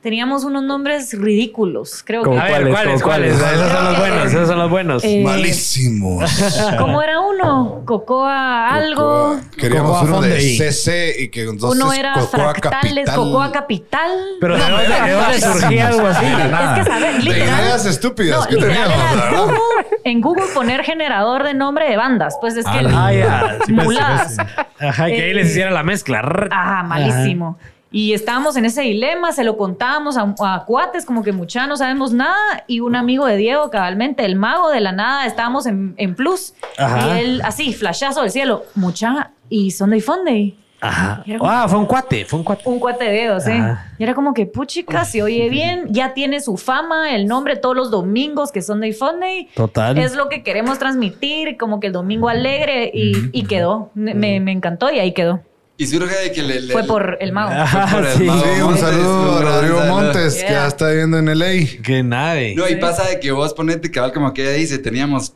Teníamos 0.01 0.45
unos 0.45 0.63
nombres 0.63 1.13
ridículos, 1.19 2.03
creo 2.07 2.23
que. 2.23 2.29
¿Cómo 2.31 2.41
A 2.41 2.45
ver, 2.45 2.69
¿Cuáles? 2.71 3.03
¿cuáles? 3.03 3.03
¿Cómo 3.03 3.09
¿Cuáles? 3.11 3.37
cuáles? 3.37 3.59
Esos 3.59 3.73
son 3.73 3.85
los 3.85 3.99
buenos, 3.99 4.27
esos 4.27 4.49
son 4.49 4.59
los 4.59 4.71
buenos. 4.71 5.05
Eh, 5.05 5.23
Malísimos. 5.25 6.31
¿Cómo 6.79 7.03
era 7.03 7.21
uno? 7.21 7.83
Cocoa 7.85 8.69
algo. 8.69 9.03
Cocoa. 9.03 9.41
Queríamos 9.57 9.99
Cocoa 9.99 10.19
uno 10.19 10.21
de. 10.21 10.41
CC 10.41 11.17
y 11.19 11.29
que 11.31 11.43
entonces 11.43 11.81
Uno 11.83 11.93
era 11.93 12.13
Cocoa 12.13 12.29
fractales, 12.55 13.07
Capital. 13.07 13.15
Cocoa 13.17 13.53
Capital. 13.53 14.11
Pero 14.41 14.55
¿de 14.57 14.61
dónde, 14.71 14.85
era 14.85 15.05
de 15.07 15.13
dónde 15.13 15.27
malísimo. 15.27 15.53
surgía 15.55 15.89
algo 15.89 16.07
así? 16.07 16.25
nada. 16.27 16.77
Es 16.79 16.85
que, 16.85 16.91
¿sabes? 16.93 17.17
De 17.17 17.23
Literal. 17.23 17.61
ideas 17.65 17.87
estúpidas 17.87 18.41
No, 18.41 18.47
que 18.47 18.55
literal 18.55 18.75
teníamos, 18.89 19.03
era 19.03 19.15
la 19.17 19.25
verdad. 19.25 19.41
Google, 19.47 19.99
en 20.05 20.21
Google 20.21 20.45
poner 20.55 20.85
generador 20.85 21.43
de 21.43 21.55
nombre 21.55 21.91
de 21.91 21.97
bandas. 21.97 22.37
Pues 22.41 22.57
es 22.57 22.65
que 22.65 22.71
Ah, 22.89 23.13
ya. 23.13 23.59
Sí, 23.67 23.73
pues, 23.73 23.85
muladas. 23.87 24.37
sí, 24.37 24.43
pues, 24.55 24.91
Ajá, 24.91 25.07
que 25.07 25.23
ahí 25.23 25.35
les 25.35 25.49
hiciera 25.51 25.71
la 25.73 25.83
mezcla. 25.83 26.21
Ajá, 26.51 26.83
malísimo. 26.85 27.59
Y 27.91 28.13
estábamos 28.13 28.57
en 28.57 28.67
ese 28.67 28.83
dilema, 28.83 29.33
se 29.33 29.45
lo 29.45 29.57
contábamos 29.57 30.17
a, 30.19 30.35
a 30.41 30.65
cuates, 30.67 31.07
como 31.07 31.23
que 31.23 31.33
mucha 31.33 31.67
no 31.67 31.77
sabemos 31.77 32.13
nada. 32.13 32.65
Y 32.67 32.81
un 32.81 32.95
amigo 32.97 33.25
de 33.25 33.37
Diego, 33.37 33.71
cabalmente, 33.71 34.25
el 34.27 34.37
mago 34.37 34.69
de 34.71 34.81
la 34.81 34.93
nada, 34.93 35.25
estábamos 35.27 35.65
en, 35.67 35.95
en 35.97 36.15
Plus. 36.15 36.53
Ajá. 36.77 37.17
Y 37.17 37.21
él, 37.21 37.43
así, 37.45 37.73
flashazo 37.73 38.21
del 38.23 38.31
cielo, 38.31 38.65
mucha, 38.75 39.31
y 39.49 39.71
Sunday 39.71 40.01
Funday. 40.01 40.59
Ajá. 40.81 41.25
Como- 41.39 41.51
Ah, 41.51 41.67
fue 41.67 41.79
un 41.79 41.87
cuate, 41.87 42.25
fue 42.27 42.39
un 42.39 42.45
cuate. 42.45 42.63
Un 42.67 42.79
cuate 42.79 43.05
de 43.07 43.11
dedos, 43.11 43.47
¿eh? 43.49 43.53
Ajá. 43.55 43.93
Y 43.99 44.03
era 44.05 44.15
como 44.15 44.33
que, 44.35 44.45
puchica, 44.47 45.05
se 45.07 45.23
oye 45.25 45.49
bien, 45.49 45.87
ya 45.89 46.13
tiene 46.15 46.41
su 46.41 46.57
fama, 46.59 47.15
el 47.17 47.27
nombre 47.27 47.57
todos 47.57 47.75
los 47.75 47.91
domingos, 47.91 48.53
que 48.53 48.61
Sunday 48.63 48.93
Funday. 48.93 49.49
Total. 49.57 49.97
Es 49.99 50.15
lo 50.15 50.29
que 50.29 50.43
queremos 50.45 50.79
transmitir, 50.79 51.57
como 51.57 51.81
que 51.81 51.89
el 51.89 51.95
domingo 51.95 52.29
alegre, 52.29 52.91
y, 52.95 53.13
y 53.33 53.45
quedó. 53.47 53.91
Me, 53.95 54.15
me 54.41 54.53
encantó 54.53 54.91
y 54.93 54.99
ahí 55.01 55.13
quedó. 55.13 55.41
Y 55.81 55.87
surge 55.87 56.15
de 56.25 56.33
que 56.33 56.43
le... 56.43 56.61
le- 56.61 56.73
Fue 56.73 56.83
por 56.85 57.17
el 57.21 57.33
mago. 57.33 57.53
por 57.93 58.05
el 58.05 58.17
Sí. 58.19 58.25
mago 58.25 58.43
Sí, 58.43 58.49
un 58.51 58.61
Montes, 58.65 58.81
saludo 58.81 59.37
a 59.39 59.41
Rodrigo. 59.43 59.81
Montes, 59.87 60.35
que 60.35 60.51
ya 60.53 60.67
está 60.67 60.89
viviendo 60.89 61.19
en 61.19 61.39
LA. 61.39 61.83
Qué 61.85 62.03
nave. 62.03 62.55
No, 62.57 62.69
y 62.69 62.77
pasa 62.77 63.05
de 63.09 63.21
que 63.21 63.31
vos 63.31 63.55
ponete 63.55 63.91
cabal 63.91 64.13
como 64.13 64.35
que 64.35 64.43
ella 64.43 64.53
dice, 64.53 64.79
teníamos 64.79 65.33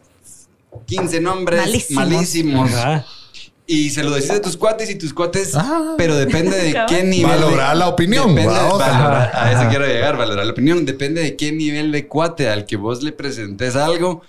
15 0.87 1.21
nombres 1.21 1.61
Malísimos. 1.61 2.05
malísimos. 2.05 2.75
Ajá. 2.75 3.05
Y 3.69 3.91
se 3.91 4.03
lo 4.03 4.11
decís 4.11 4.31
a 4.33 4.43
tus 4.43 4.57
cuates 4.57 4.91
y 4.91 4.97
tus 4.97 5.15
cuates, 5.15 5.55
Ah. 5.55 5.95
pero 5.97 6.17
depende 6.17 6.57
de 6.59 6.73
qué 6.89 7.05
nivel. 7.05 7.31
de- 7.39 7.45
Valorar 7.45 7.77
la 7.77 7.87
opinión, 7.87 8.35
depende- 8.35 8.53
vamos. 8.53 8.79
valorar- 8.81 9.31
a 9.33 9.53
eso 9.53 9.61
Ajá. 9.61 9.69
quiero 9.71 9.87
llegar, 9.87 10.17
valorar 10.17 10.45
la 10.45 10.53
opinión. 10.53 10.85
Depende 10.85 11.23
de 11.23 11.37
qué 11.37 11.53
nivel 11.53 11.93
de 11.93 12.09
cuate 12.09 12.49
al 12.51 12.67
que 12.67 12.75
vos 12.77 13.05
le 13.05 13.13
presentes 13.13 13.77
algo, 13.77 14.23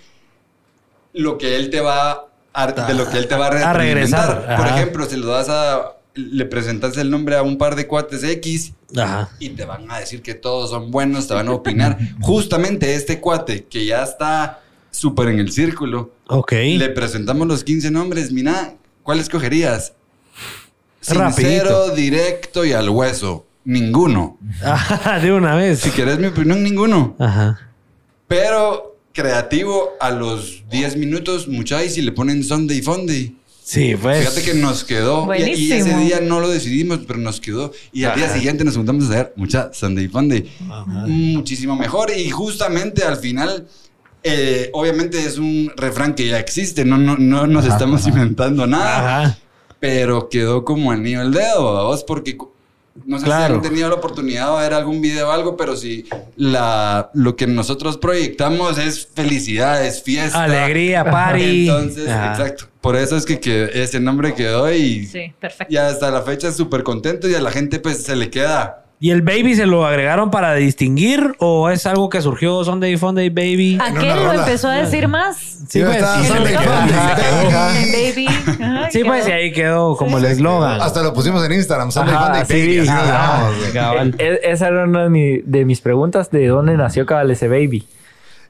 lo 1.12 1.38
que 1.38 1.56
él 1.56 1.70
te 1.70 1.80
va 1.80 2.28
a, 2.54 2.66
de 2.86 2.94
lo 2.94 3.10
que 3.10 3.18
él 3.18 3.26
te 3.26 3.34
va 3.34 3.48
a, 3.48 3.70
A 3.70 3.72
regresar. 3.72 4.42
Por 4.56 4.66
ajá. 4.66 4.76
ejemplo, 4.76 5.06
si 5.06 5.16
lo 5.16 5.26
das 5.26 5.48
a. 5.48 5.93
Le 6.14 6.44
presentas 6.44 6.96
el 6.96 7.10
nombre 7.10 7.36
a 7.36 7.42
un 7.42 7.58
par 7.58 7.74
de 7.74 7.86
cuates 7.88 8.22
X 8.22 8.72
Ajá. 8.96 9.30
y 9.40 9.48
te 9.50 9.64
van 9.64 9.90
a 9.90 9.98
decir 9.98 10.22
que 10.22 10.34
todos 10.34 10.70
son 10.70 10.90
buenos, 10.92 11.26
te 11.26 11.34
van 11.34 11.48
a 11.48 11.52
opinar. 11.54 11.98
Justamente 12.20 12.94
este 12.94 13.20
cuate 13.20 13.64
que 13.64 13.84
ya 13.84 14.04
está 14.04 14.60
súper 14.92 15.28
en 15.28 15.40
el 15.40 15.50
círculo, 15.50 16.12
Ok. 16.28 16.52
le 16.52 16.88
presentamos 16.90 17.48
los 17.48 17.64
15 17.64 17.90
nombres. 17.90 18.30
Mira, 18.30 18.74
¿cuál 19.02 19.18
escogerías? 19.18 19.92
Sincero, 21.00 21.24
Rapidito. 21.24 21.94
directo 21.96 22.64
y 22.64 22.72
al 22.72 22.88
hueso. 22.88 23.44
Ninguno. 23.64 24.38
Ajá, 24.62 25.18
de 25.20 25.32
una 25.32 25.54
vez. 25.56 25.80
Si 25.80 25.90
querés 25.90 26.18
mi 26.18 26.26
opinión, 26.28 26.62
ninguno. 26.62 27.16
Ajá. 27.18 27.58
Pero 28.28 28.96
creativo 29.12 29.90
a 30.00 30.10
los 30.10 30.62
10 30.70 30.96
minutos, 30.96 31.48
muchachos, 31.48 31.98
y 31.98 32.02
le 32.02 32.12
ponen 32.12 32.44
Sunday 32.44 32.80
Funday. 32.82 33.36
Sí, 33.66 33.96
pues. 33.96 34.28
Fíjate 34.28 34.42
que 34.42 34.54
nos 34.58 34.84
quedó. 34.84 35.26
Y, 35.34 35.42
y 35.42 35.72
ese 35.72 35.96
día 35.96 36.20
no 36.20 36.38
lo 36.38 36.50
decidimos, 36.50 37.00
pero 37.06 37.18
nos 37.18 37.40
quedó. 37.40 37.72
Y 37.92 38.04
al 38.04 38.14
día 38.14 38.28
siguiente 38.28 38.62
nos 38.62 38.76
juntamos 38.76 39.04
a 39.06 39.08
hacer 39.08 39.32
mucha 39.36 39.72
Sunday 39.72 40.06
Funday. 40.06 40.50
Muchísimo 41.06 41.74
mejor. 41.74 42.10
Y 42.14 42.28
justamente 42.28 43.04
al 43.04 43.16
final, 43.16 43.66
eh, 44.22 44.68
obviamente 44.74 45.24
es 45.24 45.38
un 45.38 45.72
refrán 45.78 46.14
que 46.14 46.28
ya 46.28 46.38
existe. 46.38 46.84
No, 46.84 46.98
no, 46.98 47.16
no 47.16 47.46
nos 47.46 47.64
Ajá, 47.64 47.72
estamos 47.72 48.02
ajá. 48.02 48.10
inventando 48.10 48.66
nada. 48.66 49.22
Ajá. 49.22 49.38
Pero 49.80 50.28
quedó 50.28 50.62
como 50.62 50.92
anillo 50.92 51.22
al 51.22 51.32
dedo, 51.32 51.78
¿a 51.78 51.84
vos, 51.84 52.04
porque 52.04 52.36
no 53.04 53.18
sé 53.18 53.24
Claro. 53.24 53.54
si 53.54 53.56
han 53.56 53.62
tenido 53.62 53.88
la 53.88 53.96
oportunidad 53.96 54.54
de 54.56 54.62
ver 54.62 54.74
algún 54.74 55.00
video 55.00 55.28
o 55.28 55.32
algo, 55.32 55.56
pero 55.56 55.76
si 55.76 56.04
la, 56.36 57.10
lo 57.14 57.34
que 57.36 57.46
nosotros 57.46 57.98
proyectamos 57.98 58.78
es 58.78 59.08
felicidad, 59.14 59.84
es 59.84 60.02
fiesta. 60.02 60.44
Alegría, 60.44 61.04
party. 61.04 61.68
Entonces, 61.68 62.08
Ajá. 62.08 62.30
exacto. 62.32 62.64
Por 62.80 62.96
eso 62.96 63.16
es 63.16 63.24
que, 63.24 63.40
que 63.40 63.70
ese 63.74 63.98
nombre 63.98 64.34
quedó 64.34 64.70
y 64.72 65.06
Sí, 65.06 65.32
perfecto. 65.40 65.72
ya 65.72 65.88
hasta 65.88 66.10
la 66.10 66.22
fecha 66.22 66.48
es 66.48 66.56
súper 66.56 66.82
contento 66.82 67.28
y 67.28 67.34
a 67.34 67.40
la 67.40 67.50
gente 67.50 67.80
pues 67.80 68.02
se 68.04 68.14
le 68.14 68.30
queda. 68.30 68.83
¿Y 69.04 69.10
el 69.10 69.20
baby 69.20 69.54
se 69.54 69.66
lo 69.66 69.84
agregaron 69.84 70.30
para 70.30 70.54
distinguir 70.54 71.34
o 71.38 71.68
es 71.68 71.84
algo 71.84 72.08
que 72.08 72.22
surgió 72.22 72.64
Sunday 72.64 72.96
Funday 72.96 73.28
Baby? 73.28 73.76
¿A 73.78 73.88
En 73.88 73.96
qué 73.96 74.06
una 74.06 74.16
lo 74.16 74.24
rola. 74.28 74.38
empezó 74.46 74.68
a 74.68 74.76
decir 74.76 75.08
más? 75.08 75.36
Sí, 75.68 75.82
pues. 75.82 76.00
baby. 77.92 78.26
Sí, 78.90 79.04
pues, 79.04 79.28
y 79.28 79.30
ahí 79.32 79.52
quedó 79.52 79.94
como 79.96 80.16
el 80.16 80.24
eslogan. 80.24 80.80
Hasta 80.80 81.02
lo 81.02 81.12
pusimos 81.12 81.44
en 81.44 81.52
Instagram, 81.52 81.90
Sunday 81.92 82.14
Ajá, 82.14 82.44
Funday 82.46 82.46
sí, 82.46 82.76
Baby. 82.88 83.72
Cabal. 83.74 84.14
E- 84.18 84.40
esa 84.44 84.68
era 84.68 84.84
una 84.84 85.02
de, 85.02 85.10
mi- 85.10 85.38
de 85.44 85.64
mis 85.66 85.82
preguntas 85.82 86.30
de 86.30 86.46
dónde 86.46 86.74
nació 86.78 87.04
cabal 87.04 87.30
ese 87.30 87.46
baby. 87.48 87.86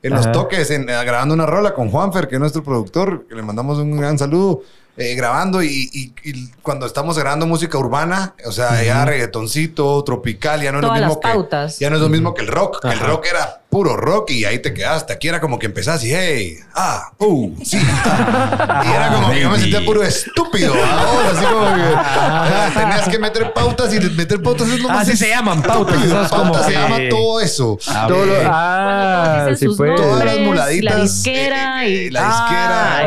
En 0.05 0.13
los 0.13 0.31
toques, 0.31 0.71
en, 0.71 0.83
eh, 0.89 1.05
grabando 1.05 1.35
una 1.35 1.47
rola 1.47 1.75
con 1.75 1.91
Juanfer, 1.91 2.29
que 2.29 2.35
es 2.37 2.41
nuestro 2.41 2.63
productor, 2.63 3.27
que 3.29 3.35
le 3.35 3.43
mandamos 3.43 3.79
un 3.79 3.97
gran 3.97 4.19
saludo. 4.19 4.63
Eh, 4.97 5.15
grabando 5.17 5.63
y, 5.63 5.91
y- 5.93 6.15
y 6.23 6.49
cuando 6.63 6.87
estamos 6.87 7.19
grabando 7.19 7.47
música 7.47 7.77
urbana, 7.79 8.35
o 8.47 8.53
sea, 8.53 8.83
ya 8.83 9.05
reggaetoncito, 9.05 10.03
tropical, 10.05 10.63
ya 10.63 10.71
no 10.73 10.79
es 10.79 10.83
lo 10.83 10.89
las 10.93 11.01
mismo 11.01 11.21
que 11.21 11.29
pautas. 11.29 11.79
ya 11.81 11.91
no 11.91 11.97
es 11.97 12.03
lo 12.03 12.09
mismo 12.09 12.33
que 12.35 12.43
el 12.43 12.49
rock. 12.49 12.81
que 12.81 12.89
El 12.89 13.01
rock 13.01 13.27
era 13.31 13.63
puro 13.75 13.97
rock 13.97 14.31
y 14.31 14.45
ahí 14.45 14.61
te 14.61 14.73
quedaste. 14.73 15.13
Aquí 15.13 15.27
era 15.27 15.41
como 15.41 15.59
que 15.59 15.67
empezás 15.67 16.05
y 16.05 16.15
hey, 16.15 16.59
ah, 16.77 17.11
uh, 17.19 17.51
sí. 17.65 17.77
ah. 18.05 18.83
y 18.87 18.89
era 18.95 19.09
como 19.13 19.31
que 19.33 19.41
yo 19.41 19.51
me 19.51 19.59
sentía 19.59 19.85
puro 19.85 20.05
estúpido. 20.05 20.73
ahora, 20.73 21.31
así 21.33 21.45
como 21.45 21.65
que 21.75 21.83
ah, 21.97 22.71
tenías 22.73 23.09
que 23.09 23.19
meter 23.19 23.53
pautas 23.53 23.93
y 23.93 23.99
meter 24.11 24.41
pautas 24.41 24.69
es 24.69 24.79
lo 24.81 24.89
Ah, 24.89 24.95
más 24.95 25.09
sí 25.09 25.17
se 25.17 25.29
llaman 25.29 25.61
pautas, 25.61 25.97
es 26.05 26.13
como 26.13 26.29
Pautas 26.53 26.67
se 26.67 26.73
que- 26.73 26.79
llama 26.79 26.97
todo 27.11 27.41
eso. 27.41 27.77
Todo 28.07 28.27
lo- 28.27 28.35
ah, 28.45 29.49
sí 29.57 29.67
pues. 29.77 29.97
todas 29.97 30.25
las 30.25 30.37
la 30.37 30.43
muladitas. 30.45 31.03
disquera 31.03 31.85
eh, 31.85 31.89
y- 31.91 32.07
eh, 32.07 32.11
la 32.13 32.21
disquera. 32.29 32.97
Ah, 32.97 33.03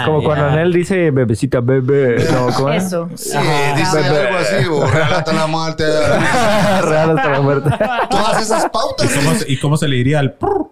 ya, 0.00 0.04
como 0.04 0.20
ya. 0.20 0.26
cuando 0.26 0.46
Anel 0.48 0.72
dice 0.74 1.10
bebecita 1.10 1.60
bebé. 1.62 2.22
No, 2.30 2.48
¿cómo 2.52 2.68
es? 2.70 2.84
Eso. 2.84 3.08
Sí, 3.16 3.30
dice 3.78 3.96
Bebé. 3.96 4.26
algo 4.28 4.38
así, 4.38 4.66
o 4.70 4.86
relata 4.86 5.32
la 5.32 5.46
muerte. 5.46 5.84
Real 6.82 7.16
hasta 7.16 7.30
la 7.30 7.40
muerte. 7.40 7.70
Todas 8.10 8.42
esas 8.42 8.68
pautas. 8.68 9.10
¿Y 9.10 9.14
cómo, 9.18 9.34
se- 9.38 9.52
y 9.52 9.56
cómo 9.58 9.76
se 9.78 9.88
le 9.88 10.01
diría 10.02 10.18
al... 10.20 10.32
prr? 10.34 10.66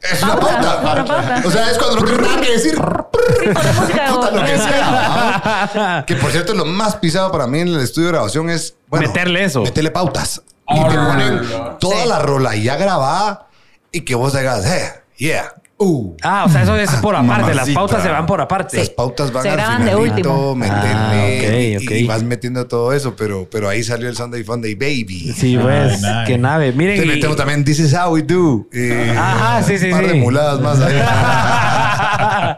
Es 0.00 0.20
una 0.22 0.34
Pauta, 0.40 0.82
pauta. 0.82 0.92
una 0.92 1.04
pauta. 1.04 1.42
O 1.46 1.50
sea, 1.50 1.70
es 1.70 1.78
cuando 1.78 2.00
no 2.00 2.04
tienes 2.06 2.26
nada 2.26 2.40
que 2.40 2.50
decir. 2.52 2.72
Sí, 2.74 3.48
poner 3.52 3.74
música 3.74 4.02
de 4.04 4.12
Puta, 4.12 4.30
lo 4.32 4.44
que 4.44 4.52
voz. 4.56 4.64
sea. 4.64 6.04
Que 6.06 6.16
por 6.16 6.30
cierto, 6.32 6.54
lo 6.54 6.64
más 6.64 6.96
pisado 6.96 7.30
para 7.30 7.46
mí 7.46 7.60
en 7.60 7.68
el 7.68 7.80
estudio 7.80 8.08
de 8.08 8.12
grabación 8.14 8.50
es 8.50 8.74
bueno, 8.88 9.06
Meterle 9.06 9.44
eso. 9.44 9.62
Meterle 9.62 9.90
pautas. 9.92 10.42
Y 10.68 10.74
te 10.88 10.94
ponen 10.96 11.40
toda 11.78 12.04
la 12.06 12.18
rola 12.18 12.56
ya 12.56 12.76
grabada 12.76 13.46
y 13.92 14.00
que 14.00 14.14
vos 14.16 14.32
digas, 14.32 14.64
eh, 14.66 14.92
yeah, 15.18 15.54
uh. 15.82 16.16
Ah, 16.22 16.44
o 16.46 16.48
sea, 16.48 16.62
eso 16.62 16.76
es 16.76 16.90
por 16.96 17.14
aparte. 17.16 17.54
Las 17.54 17.68
pautas 17.70 18.02
se 18.02 18.08
van 18.08 18.26
por 18.26 18.40
aparte. 18.40 18.78
Las 18.78 18.90
pautas 18.90 19.32
van 19.32 19.42
Se 19.42 19.50
al 19.50 19.56
de 19.56 19.62
finalito, 19.90 19.98
último. 20.00 20.56
Ah, 20.64 21.28
y- 21.28 21.76
ok, 21.76 21.82
ok. 21.84 21.90
y 21.92 22.04
vas 22.06 22.22
metiendo 22.22 22.66
todo 22.66 22.92
eso, 22.92 23.14
pero, 23.16 23.46
pero 23.50 23.68
ahí 23.68 23.82
salió 23.82 24.08
el 24.08 24.16
Sunday 24.16 24.44
Funday 24.44 24.74
Baby. 24.74 25.32
Sí, 25.36 25.58
pues. 25.60 26.02
Ay, 26.04 26.10
nice. 26.20 26.24
Qué 26.26 26.38
nave. 26.38 26.72
Miren. 26.72 26.98
Te 26.98 27.04
y- 27.04 27.08
metemos 27.08 27.36
también 27.36 27.64
This 27.64 27.80
is 27.80 27.94
how 27.94 28.12
we 28.14 28.22
do. 28.22 28.66
Eh, 28.72 29.14
Ajá, 29.16 29.62
sí, 29.62 29.78
sí, 29.78 29.86
Un 29.86 29.92
par 29.92 30.06
de 30.06 30.14
muladas 30.14 30.60
más 30.60 30.80
ahí. 30.80 30.94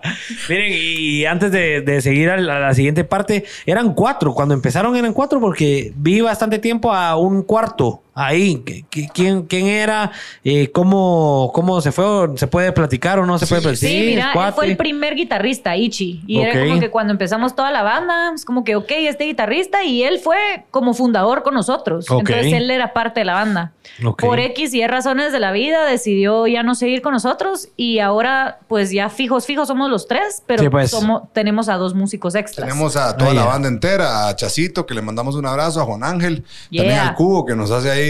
Miren, 0.48 0.72
y 0.72 1.24
antes 1.26 1.50
de, 1.52 1.80
de 1.80 2.00
seguir 2.00 2.30
a 2.30 2.36
la, 2.36 2.56
a 2.56 2.60
la 2.60 2.74
siguiente 2.74 3.04
parte, 3.04 3.44
eran 3.66 3.94
cuatro. 3.94 4.34
Cuando 4.34 4.54
empezaron 4.54 4.96
eran 4.96 5.12
cuatro 5.12 5.40
porque 5.40 5.92
vi 5.96 6.20
bastante 6.20 6.58
tiempo 6.58 6.92
a 6.92 7.16
un 7.16 7.42
cuarto 7.42 8.02
ahí? 8.14 8.62
¿Qué- 8.64 8.84
qué- 8.90 9.08
¿Quién, 9.12 9.42
quién 9.42 9.66
era? 9.66 10.10
Eh, 10.44 10.70
¿cómo, 10.72 11.50
¿Cómo 11.54 11.80
se 11.80 11.92
fue? 11.92 12.04
¿Se 12.36 12.46
puede 12.46 12.72
platicar 12.72 13.18
o 13.18 13.26
no 13.26 13.38
se 13.38 13.46
puede 13.46 13.62
platicar? 13.62 13.88
Sí, 13.90 14.02
mira, 14.06 14.32
él 14.46 14.52
fue 14.54 14.66
el 14.66 14.76
primer 14.76 15.14
guitarrista, 15.14 15.76
Ichi. 15.76 16.22
Y 16.26 16.38
Ok. 16.38 16.44
era 16.46 16.66
como 16.66 16.80
que 16.80 16.90
cuando 16.90 17.12
empezamos 17.12 17.54
toda 17.54 17.70
la 17.70 17.82
banda, 17.82 18.32
es 18.34 18.44
como 18.44 18.64
que, 18.64 18.76
ok, 18.76 18.90
este 18.90 19.24
guitarrista, 19.24 19.84
y 19.84 20.02
él 20.04 20.18
fue 20.20 20.36
como 20.70 20.94
fundador 20.94 21.42
con 21.42 21.54
nosotros. 21.54 22.10
Ok. 22.10 22.20
Entonces 22.20 22.52
él 22.52 22.70
era 22.70 22.92
parte 22.92 23.20
de 23.20 23.26
la 23.26 23.34
banda. 23.34 23.72
Ok. 24.04 24.22
Por 24.22 24.38
X 24.40 24.72
y 24.74 24.82
Y 24.82 24.86
razones 24.86 25.32
de 25.32 25.40
la 25.40 25.52
vida, 25.52 25.84
decidió 25.84 26.46
ya 26.46 26.62
no 26.62 26.74
seguir 26.74 27.02
con 27.02 27.12
nosotros. 27.12 27.68
Y 27.76 27.98
ahora, 27.98 28.58
pues 28.68 28.90
ya 28.90 29.08
fijos, 29.10 29.46
fijos 29.46 29.68
somos 29.68 29.90
los 29.90 30.06
tres, 30.08 30.42
pero 30.46 30.62
Sí, 30.62 30.68
pues. 30.68 30.90
somos, 30.90 31.22
tenemos 31.32 31.68
a 31.68 31.74
dos 31.76 31.94
músicos 31.94 32.34
extras. 32.34 32.66
Tenemos 32.68 32.96
a 32.96 33.16
toda 33.16 33.30
Ah, 33.30 33.34
la 33.34 33.42
ya. 33.42 33.46
banda 33.48 33.68
entera, 33.68 34.28
a 34.28 34.36
Chacito, 34.36 34.86
que 34.86 34.94
le 34.94 35.02
mandamos 35.02 35.34
un 35.34 35.46
abrazo, 35.46 35.80
a 35.80 35.84
Juan 35.84 36.02
Ángel, 36.04 36.44
también 36.64 36.84
Yeah. 36.94 37.08
al 37.08 37.14
Cubo, 37.14 37.44
que 37.44 37.54
nos 37.54 37.70
hace 37.70 37.90
ahí, 37.90 38.03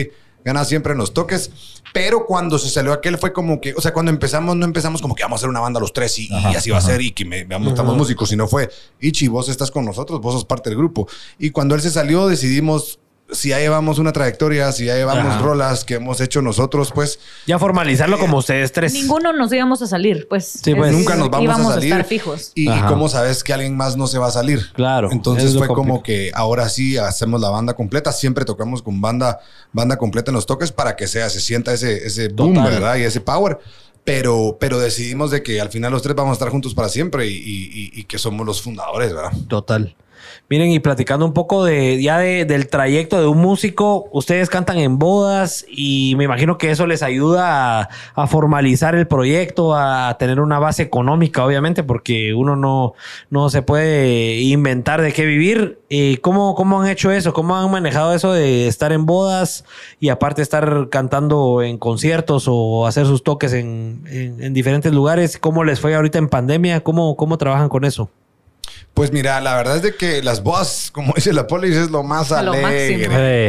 gana 0.44 0.64
siempre 0.64 0.92
en 0.92 0.98
los 0.98 1.14
toques. 1.14 1.50
Pero 1.92 2.26
cuando 2.26 2.58
se 2.58 2.68
salió 2.70 2.92
aquel 2.92 3.18
fue 3.18 3.32
como 3.32 3.60
que, 3.60 3.72
o 3.74 3.80
sea, 3.80 3.92
cuando 3.92 4.10
empezamos, 4.10 4.56
no 4.56 4.64
empezamos 4.64 5.00
como 5.00 5.14
que 5.14 5.22
vamos 5.22 5.36
a 5.36 5.40
hacer 5.40 5.48
una 5.48 5.60
banda 5.60 5.78
los 5.78 5.92
tres 5.92 6.18
y, 6.18 6.28
así 6.32 6.70
va 6.70 6.78
a 6.78 6.80
ser 6.80 7.00
y 7.00 7.12
que 7.12 7.24
me, 7.24 7.44
veamos, 7.44 7.68
estamos 7.68 7.96
músicos, 7.96 8.28
sino 8.28 8.48
fue, 8.48 8.68
Ichi, 9.00 9.28
vos 9.28 9.48
estás 9.48 9.70
con 9.70 9.84
nosotros, 9.84 10.20
vos 10.20 10.34
sos 10.34 10.44
parte 10.44 10.70
del 10.70 10.76
grupo. 10.76 11.06
Y 11.38 11.50
cuando 11.50 11.76
él 11.76 11.80
se 11.80 11.90
salió, 11.90 12.26
decidimos, 12.26 12.98
si 13.34 13.50
ya 13.50 13.58
llevamos 13.58 13.98
una 13.98 14.12
trayectoria, 14.12 14.72
si 14.72 14.86
ya 14.86 14.94
llevamos 14.94 15.34
Ajá. 15.34 15.42
rolas 15.42 15.84
que 15.84 15.94
hemos 15.94 16.20
hecho 16.20 16.40
nosotros, 16.42 16.92
pues 16.94 17.18
Ya 17.46 17.58
formalizarlo 17.58 18.18
como 18.18 18.38
ustedes 18.38 18.72
tres. 18.72 18.92
Ninguno 18.94 19.32
nos 19.32 19.52
íbamos 19.52 19.82
a 19.82 19.86
salir, 19.86 20.26
pues. 20.28 20.46
Sí, 20.62 20.74
pues. 20.74 20.90
Es- 20.90 20.96
nunca 20.96 21.16
nos 21.16 21.28
vamos 21.30 21.44
íbamos 21.44 21.66
a 21.70 21.74
salir. 21.74 21.90
estar 21.92 22.04
fijos. 22.06 22.52
Y, 22.54 22.70
y 22.70 22.80
cómo 22.88 23.08
sabes 23.08 23.44
que 23.44 23.52
alguien 23.52 23.76
más 23.76 23.96
no 23.96 24.06
se 24.06 24.18
va 24.18 24.28
a 24.28 24.30
salir. 24.30 24.72
Claro, 24.74 25.10
Entonces 25.12 25.56
fue 25.56 25.68
como 25.68 26.02
que 26.02 26.30
ahora 26.34 26.68
sí 26.68 26.96
hacemos 26.96 27.40
la 27.40 27.50
banda 27.50 27.74
completa. 27.74 28.12
Siempre 28.12 28.44
tocamos 28.44 28.82
con 28.82 29.00
banda, 29.00 29.40
banda 29.72 29.96
completa 29.96 30.30
en 30.30 30.36
los 30.36 30.46
toques 30.46 30.72
para 30.72 30.96
que 30.96 31.06
sea, 31.06 31.28
se 31.30 31.40
sienta 31.40 31.72
ese, 31.74 32.06
ese 32.06 32.28
boom, 32.28 32.54
Total. 32.54 32.70
¿verdad? 32.72 32.96
Y 32.96 33.02
ese 33.02 33.20
power. 33.20 33.58
Pero, 34.04 34.58
pero 34.60 34.78
decidimos 34.78 35.30
de 35.30 35.42
que 35.42 35.60
al 35.62 35.70
final 35.70 35.90
los 35.90 36.02
tres 36.02 36.14
vamos 36.14 36.32
a 36.32 36.34
estar 36.34 36.50
juntos 36.50 36.74
para 36.74 36.90
siempre 36.90 37.26
y- 37.26 37.32
y- 37.36 37.90
y 37.94 38.04
que 38.04 38.18
somos 38.18 38.44
los 38.46 38.60
fundadores, 38.60 39.14
¿verdad? 39.14 39.32
Total. 39.48 39.96
Miren, 40.50 40.70
y 40.72 40.78
platicando 40.78 41.24
un 41.24 41.32
poco 41.32 41.64
de 41.64 42.02
ya 42.02 42.18
de- 42.18 42.44
del 42.44 42.68
trayecto 42.68 43.18
de 43.18 43.26
un 43.26 43.38
músico, 43.38 44.08
ustedes 44.12 44.50
cantan 44.50 44.76
en 44.76 44.98
bodas 44.98 45.64
y 45.68 46.14
me 46.18 46.24
imagino 46.24 46.58
que 46.58 46.70
eso 46.70 46.86
les 46.86 47.02
ayuda 47.02 47.88
a, 48.14 48.26
formalizar 48.26 48.94
el 48.94 49.06
proyecto, 49.06 49.74
a 49.74 50.14
tener 50.18 50.40
una 50.40 50.58
base 50.58 50.82
económica, 50.82 51.44
obviamente, 51.46 51.82
porque 51.82 52.34
uno 52.34 52.56
no, 52.56 52.92
no 53.30 53.48
se 53.48 53.62
puede 53.62 54.40
inventar 54.42 55.00
de 55.00 55.14
qué 55.14 55.24
vivir. 55.24 55.78
Eh, 55.88 56.18
¿cómo, 56.20 56.54
¿Cómo 56.54 56.82
han 56.82 56.88
hecho 56.88 57.10
eso? 57.10 57.32
¿Cómo 57.32 57.56
han 57.56 57.70
manejado 57.70 58.12
eso 58.14 58.32
de 58.32 58.66
estar 58.68 58.92
en 58.92 59.06
bodas 59.06 59.64
y 59.98 60.10
aparte 60.10 60.42
estar 60.42 60.88
cantando 60.90 61.62
en 61.62 61.78
conciertos 61.78 62.44
o 62.48 62.86
hacer 62.86 63.06
sus 63.06 63.24
toques 63.24 63.54
en, 63.54 64.02
en- 64.10 64.42
en 64.42 64.52
diferentes 64.52 64.92
lugares? 64.92 65.38
¿Cómo 65.38 65.64
les 65.64 65.80
fue 65.80 65.94
ahorita 65.94 66.18
en 66.18 66.28
pandemia? 66.28 66.82
¿Cómo, 66.84 67.16
cómo 67.16 67.38
trabajan 67.38 67.70
con 67.70 67.84
eso? 67.86 68.10
Pues 68.94 69.10
mira, 69.10 69.40
la 69.40 69.56
verdad 69.56 69.76
es 69.76 69.82
de 69.82 69.96
que 69.96 70.22
las 70.22 70.44
bodas, 70.44 70.90
como 70.92 71.12
dice 71.16 71.32
la 71.32 71.48
polis, 71.48 71.74
es 71.74 71.90
lo 71.90 72.04
más 72.04 72.30
lo 72.30 72.52
alegre. 72.52 73.08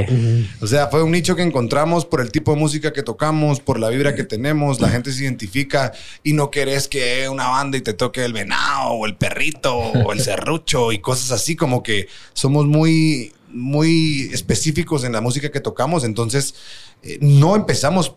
Eh, 0.10 0.48
O 0.60 0.66
sea, 0.66 0.88
fue 0.88 1.04
un 1.04 1.12
nicho 1.12 1.36
que 1.36 1.44
encontramos 1.44 2.04
por 2.04 2.20
el 2.20 2.32
tipo 2.32 2.52
de 2.54 2.60
música 2.60 2.92
que 2.92 3.04
tocamos, 3.04 3.60
por 3.60 3.80
la 3.80 3.90
vibra 3.90 4.16
que 4.16 4.24
tenemos, 4.24 4.82
la 4.82 4.90
gente 4.90 5.12
se 5.12 5.24
identifica 5.24 5.94
y 6.24 6.34
no 6.34 6.50
querés 6.50 6.88
que 6.88 7.30
una 7.30 7.48
banda 7.48 7.78
y 7.78 7.82
te 7.82 7.94
toque 7.94 8.26
el 8.26 8.34
venado 8.34 8.90
o 8.94 9.06
el 9.06 9.16
perrito 9.16 9.76
o 9.78 10.14
el 10.14 10.20
serrucho 10.20 10.92
y 10.92 10.98
cosas 10.98 11.32
así, 11.32 11.56
como 11.56 11.84
que 11.84 12.08
somos 12.34 12.66
muy, 12.66 13.32
muy 13.50 14.32
específicos 14.34 15.04
en 15.04 15.12
la 15.12 15.22
música 15.22 15.52
que 15.52 15.60
tocamos, 15.60 16.04
entonces 16.04 16.56
eh, 17.04 17.20
no 17.22 17.56
empezamos 17.56 18.16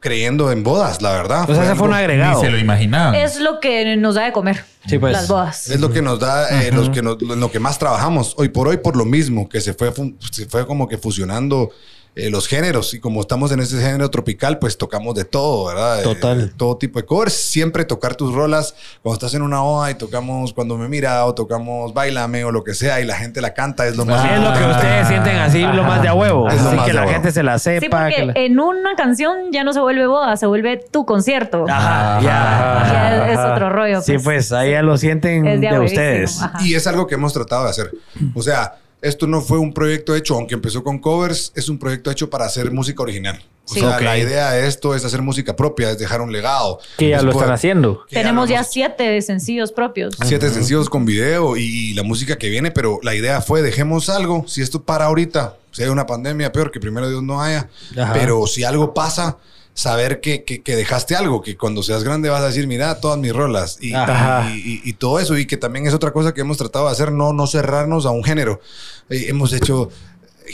creyendo 0.00 0.50
en 0.52 0.62
bodas, 0.62 1.02
la 1.02 1.12
verdad. 1.12 1.48
O 1.50 1.54
sea, 1.54 1.64
ese 1.64 1.74
fue 1.74 1.86
un 1.88 1.92
Ni 1.94 1.98
agregado. 1.98 2.40
se 2.40 2.50
lo 2.50 2.58
imaginaban. 2.58 3.14
Es 3.14 3.40
lo 3.40 3.60
que 3.60 3.96
nos 3.96 4.14
da 4.14 4.24
de 4.26 4.32
comer. 4.32 4.64
Sí, 4.86 4.98
pues. 4.98 5.12
Las 5.12 5.28
bodas. 5.28 5.68
Es 5.70 5.80
lo 5.80 5.90
que 5.90 6.00
nos 6.02 6.18
da, 6.20 6.62
eh, 6.62 6.70
los 6.72 6.88
que 6.90 7.02
nos- 7.02 7.20
lo, 7.20 7.50
que 7.50 7.58
más 7.60 7.78
trabajamos. 7.78 8.34
Hoy 8.38 8.48
por 8.48 8.68
hoy, 8.68 8.78
por 8.78 8.96
lo 8.96 9.04
mismo, 9.04 9.48
que 9.48 9.60
se 9.60 9.74
fue, 9.74 9.92
fu- 9.92 10.14
se 10.30 10.46
fue 10.46 10.66
como 10.66 10.88
que 10.88 10.98
fusionando 10.98 11.70
eh, 12.14 12.30
los 12.30 12.48
géneros. 12.48 12.94
Y 12.94 13.00
como 13.00 13.20
estamos 13.20 13.52
en 13.52 13.60
ese 13.60 13.80
género 13.80 14.10
tropical, 14.10 14.58
pues 14.58 14.76
tocamos 14.76 15.14
de 15.14 15.24
todo, 15.24 15.66
¿verdad? 15.66 16.02
Eh, 16.02 16.50
todo 16.56 16.76
tipo 16.76 16.98
de 16.98 17.06
covers. 17.06 17.32
Siempre 17.32 17.84
tocar 17.84 18.14
tus 18.16 18.34
rolas. 18.34 18.74
Cuando 19.02 19.14
estás 19.14 19.34
en 19.34 19.42
una 19.42 19.60
boda 19.60 19.90
y 19.90 19.94
tocamos 19.94 20.52
Cuando 20.52 20.76
me 20.76 20.88
mira 20.88 21.24
o 21.26 21.34
tocamos 21.34 21.94
Bailame 21.94 22.44
o 22.44 22.50
lo 22.50 22.64
que 22.64 22.74
sea 22.74 23.00
y 23.00 23.04
la 23.04 23.16
gente 23.16 23.40
la 23.40 23.54
canta, 23.54 23.86
es 23.86 23.96
lo 23.96 24.04
más 24.04 24.22
Sí, 24.22 24.28
es 24.32 24.40
lo 24.40 24.52
que 24.52 24.64
ustedes 24.64 25.08
sienten 25.08 25.36
así, 25.36 25.60
lo 25.60 25.82
más 25.84 26.02
de 26.02 26.08
a 26.08 26.14
huevo. 26.14 26.48
Es 26.48 26.60
lo 26.60 26.68
Así 26.68 26.76
más 26.76 26.84
que 26.86 26.90
de 26.90 26.94
la 26.96 27.00
huevo. 27.02 27.12
gente 27.12 27.32
se 27.32 27.42
la 27.42 27.58
sepa. 27.58 27.80
Sí, 27.80 27.88
porque 27.88 28.14
que 28.16 28.26
la- 28.26 28.32
en 28.36 28.58
una 28.60 28.94
canción 28.96 29.52
ya 29.52 29.62
no 29.64 29.72
se 29.72 29.80
vuelve 29.80 30.06
boda, 30.06 30.36
se 30.36 30.46
vuelve 30.46 30.76
tu 30.90 31.04
concierto. 31.06 31.64
Ajá, 31.68 32.20
ya. 32.20 32.82
Ya 32.92 33.32
es 33.32 33.38
otro 33.38 33.70
rollo. 33.70 34.00
Sí, 34.02 34.18
pues 34.18 34.50
ahí 34.52 34.72
ya 34.72 34.82
lo 34.82 34.96
sienten 34.98 35.46
Es 35.46 35.60
de, 35.60 35.68
de 35.68 35.78
ustedes. 35.78 36.40
Y 36.60 36.74
es 36.74 36.86
algo 36.86 37.06
que 37.06 37.14
hemos 37.14 37.32
tratado 37.32 37.64
de 37.64 37.70
hacer. 37.70 37.90
O 38.34 38.42
sea, 38.42 38.76
esto 39.02 39.26
no 39.26 39.40
fue 39.40 39.58
un 39.58 39.72
proyecto 39.72 40.14
hecho, 40.14 40.34
aunque 40.34 40.54
empezó 40.54 40.82
con 40.82 40.98
covers, 40.98 41.52
es 41.54 41.68
un 41.68 41.78
proyecto 41.78 42.10
hecho 42.10 42.28
para 42.30 42.44
hacer 42.46 42.70
música 42.70 43.02
original. 43.02 43.42
O 43.70 43.74
Sí. 43.74 43.80
sea, 43.80 44.00
la 44.00 44.16
idea 44.16 44.52
de 44.52 44.66
esto 44.66 44.94
es 44.94 45.04
hacer 45.04 45.20
música 45.20 45.54
propia, 45.54 45.90
es 45.90 45.98
dejar 45.98 46.20
un 46.22 46.32
legado. 46.32 46.80
que 46.96 47.10
ya 47.10 47.18
lo 47.18 47.24
Después- 47.26 47.42
están 47.42 47.54
haciendo. 47.54 48.04
ya 48.10 48.20
Tenemos 48.22 48.48
ya 48.48 48.64
siete 48.64 49.20
sencillos 49.20 49.72
propios. 49.72 50.16
siete 50.24 50.48
sencillos 50.50 50.88
con 50.88 51.04
video 51.04 51.56
y, 51.56 51.62
y 51.90 51.94
la 51.94 52.02
música 52.02 52.36
que 52.38 52.48
viene, 52.48 52.70
pero 52.70 52.98
la 53.02 53.14
idea 53.14 53.40
fue 53.42 53.60
dejemos 53.60 54.08
algo. 54.08 54.44
Si 54.48 54.62
esto 54.62 54.82
para 54.82 55.04
ahorita, 55.04 55.56
si 55.70 55.82
hay 55.82 55.90
una 55.90 56.06
pandemia, 56.06 56.50
peor 56.50 56.70
que 56.70 56.80
primero 56.80 57.08
Dios 57.10 57.22
no 57.22 57.42
haya, 57.42 57.68
Ajá. 57.96 58.14
pero 58.14 58.46
si 58.46 58.64
algo 58.64 58.94
pasa, 58.94 59.36
saber 59.78 60.20
que, 60.20 60.42
que- 60.42 60.60
que 60.60 60.74
dejaste 60.74 61.14
algo, 61.14 61.40
que 61.40 61.56
cuando 61.56 61.84
seas 61.84 62.02
grande 62.02 62.28
vas 62.28 62.42
a 62.42 62.46
decir, 62.48 62.66
mira, 62.66 62.98
todas 63.00 63.16
mis 63.16 63.32
rolas 63.32 63.78
y, 63.80 63.94
Ajá. 63.94 64.50
y- 64.50 64.58
y- 64.58 64.80
y 64.84 64.92
todo 64.94 65.20
eso, 65.20 65.38
y 65.38 65.46
que 65.46 65.56
también 65.56 65.86
es 65.86 65.94
otra 65.94 66.12
cosa 66.12 66.34
que 66.34 66.40
hemos 66.40 66.56
tratado 66.56 66.86
de 66.86 66.90
hacer, 66.92 67.12
no, 67.12 67.32
no 67.32 67.46
cerrarnos 67.46 68.04
a 68.04 68.10
un 68.10 68.24
género. 68.24 68.60
Eh, 69.08 69.26
hemos 69.28 69.52
hecho 69.52 69.88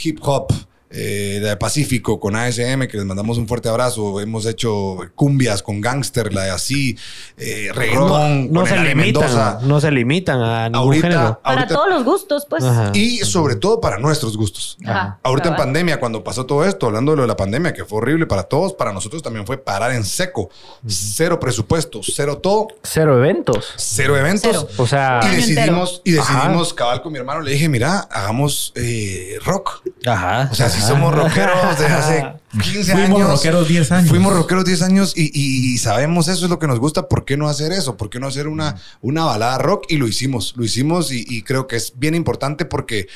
hip 0.03 0.19
hop. 0.21 0.53
Eh, 0.97 1.41
de 1.43 1.57
Pacífico 1.57 2.21
con 2.21 2.37
ASM, 2.37 2.87
que 2.87 2.97
les 2.99 3.05
mandamos 3.05 3.37
un 3.37 3.49
fuerte 3.49 3.69
abrazo. 3.69 4.21
Hemos 4.21 4.47
hecho 4.47 4.97
cumbias 5.17 5.61
con 5.63 5.81
Gangster, 5.81 6.33
la 6.33 6.45
de 6.45 6.51
así, 6.51 6.97
eh, 7.37 7.71
reggaetón, 7.75 8.53
No 8.53 8.65
se 8.65 8.77
limitan, 8.77 8.97
Mendoza. 8.97 9.59
no 9.63 9.81
se 9.81 9.91
limitan 9.91 10.41
a 10.41 10.69
ningún 10.69 10.85
Ahorita- 10.87 11.09
género. 11.09 11.41
Para 11.43 11.57
ahorita- 11.63 11.75
todos 11.75 11.89
los 11.91 12.05
gustos, 12.05 12.47
pues. 12.49 12.63
Ajá. 12.63 12.91
Y 12.95 13.19
sobre 13.19 13.57
todo 13.57 13.81
para 13.81 13.99
nuestros 13.99 14.37
gustos. 14.37 14.79
Ajá. 14.87 15.19
Ahorita 15.25 15.49
en 15.49 15.57
pandemia, 15.57 15.99
cuando 15.99 16.23
pasó 16.23 16.47
todo 16.47 16.65
esto, 16.65 16.87
hablando 16.87 17.11
de 17.13 17.17
lo 17.17 17.23
de 17.23 17.29
la 17.29 17.37
pandemia, 17.37 17.73
que 17.73 17.85
fue 17.85 17.99
horrible 17.99 18.27
para 18.27 18.45
todos, 18.45 18.73
para 18.75 18.93
nosotros 18.93 19.21
también 19.23 19.45
fue 19.47 19.59
parar 19.59 19.91
en 19.93 20.05
seco. 20.05 20.49
Cero 20.87 21.41
presupuesto, 21.41 22.01
cero 22.03 22.39
todo, 22.39 22.69
Cero 22.83 23.17
eventos. 23.19 23.73
cero 23.77 24.17
eventos. 24.17 24.51
Cero. 24.53 24.69
O 24.77 24.87
sea, 24.87 25.21
Y 25.33 25.37
decidimos, 25.37 26.03
y 26.05 26.13
decidimos, 26.13 26.73
cabal 26.75 27.03
con 27.03 27.13
mi 27.13 27.19
hermano, 27.19 27.41
le 27.41 27.51
dije, 27.53 27.69
mira, 27.69 28.01
hagamos 28.11 28.73
eh, 28.77 29.39
rock. 29.45 29.83
Ajá. 30.07 30.49
O 30.53 30.55
sea, 30.55 30.69
si 30.69 30.81
somos 30.87 31.15
rockeros 31.15 31.79
de 31.79 31.87
hace 31.87 32.25
15 32.63 32.93
Fuimos 32.93 33.21
años. 33.21 33.31
rockeros 33.33 33.69
10 33.69 33.93
años. 33.93 34.09
Fuimos 34.11 34.33
rockeros 34.35 34.65
10 34.65 34.83
años 34.83 35.13
y, 35.17 35.25
y- 35.35 35.75
y 35.75 35.79
sabemos 35.79 36.29
eso 36.29 36.45
es 36.45 36.51
lo 36.51 36.59
que 36.59 36.67
nos 36.67 36.79
gusta. 36.79 37.09
¿Por 37.09 37.25
qué 37.25 37.37
no 37.37 37.49
hacer 37.49 37.73
eso? 37.73 37.97
¿Por 37.97 38.11
qué 38.11 38.21
no 38.21 38.27
hacer 38.29 38.47
una, 38.49 38.77
una 39.01 39.25
balada 39.25 39.59
rock? 39.59 39.87
Y 39.89 39.97
lo 39.97 40.07
hicimos, 40.07 40.55
lo 40.57 40.65
hicimos 40.65 41.11
y, 41.13 41.25
y 41.29 41.43
creo 41.43 41.67
que 41.67 41.77
es 41.77 41.93
bien 41.97 42.15
importante 42.15 42.65
porque 42.65 43.09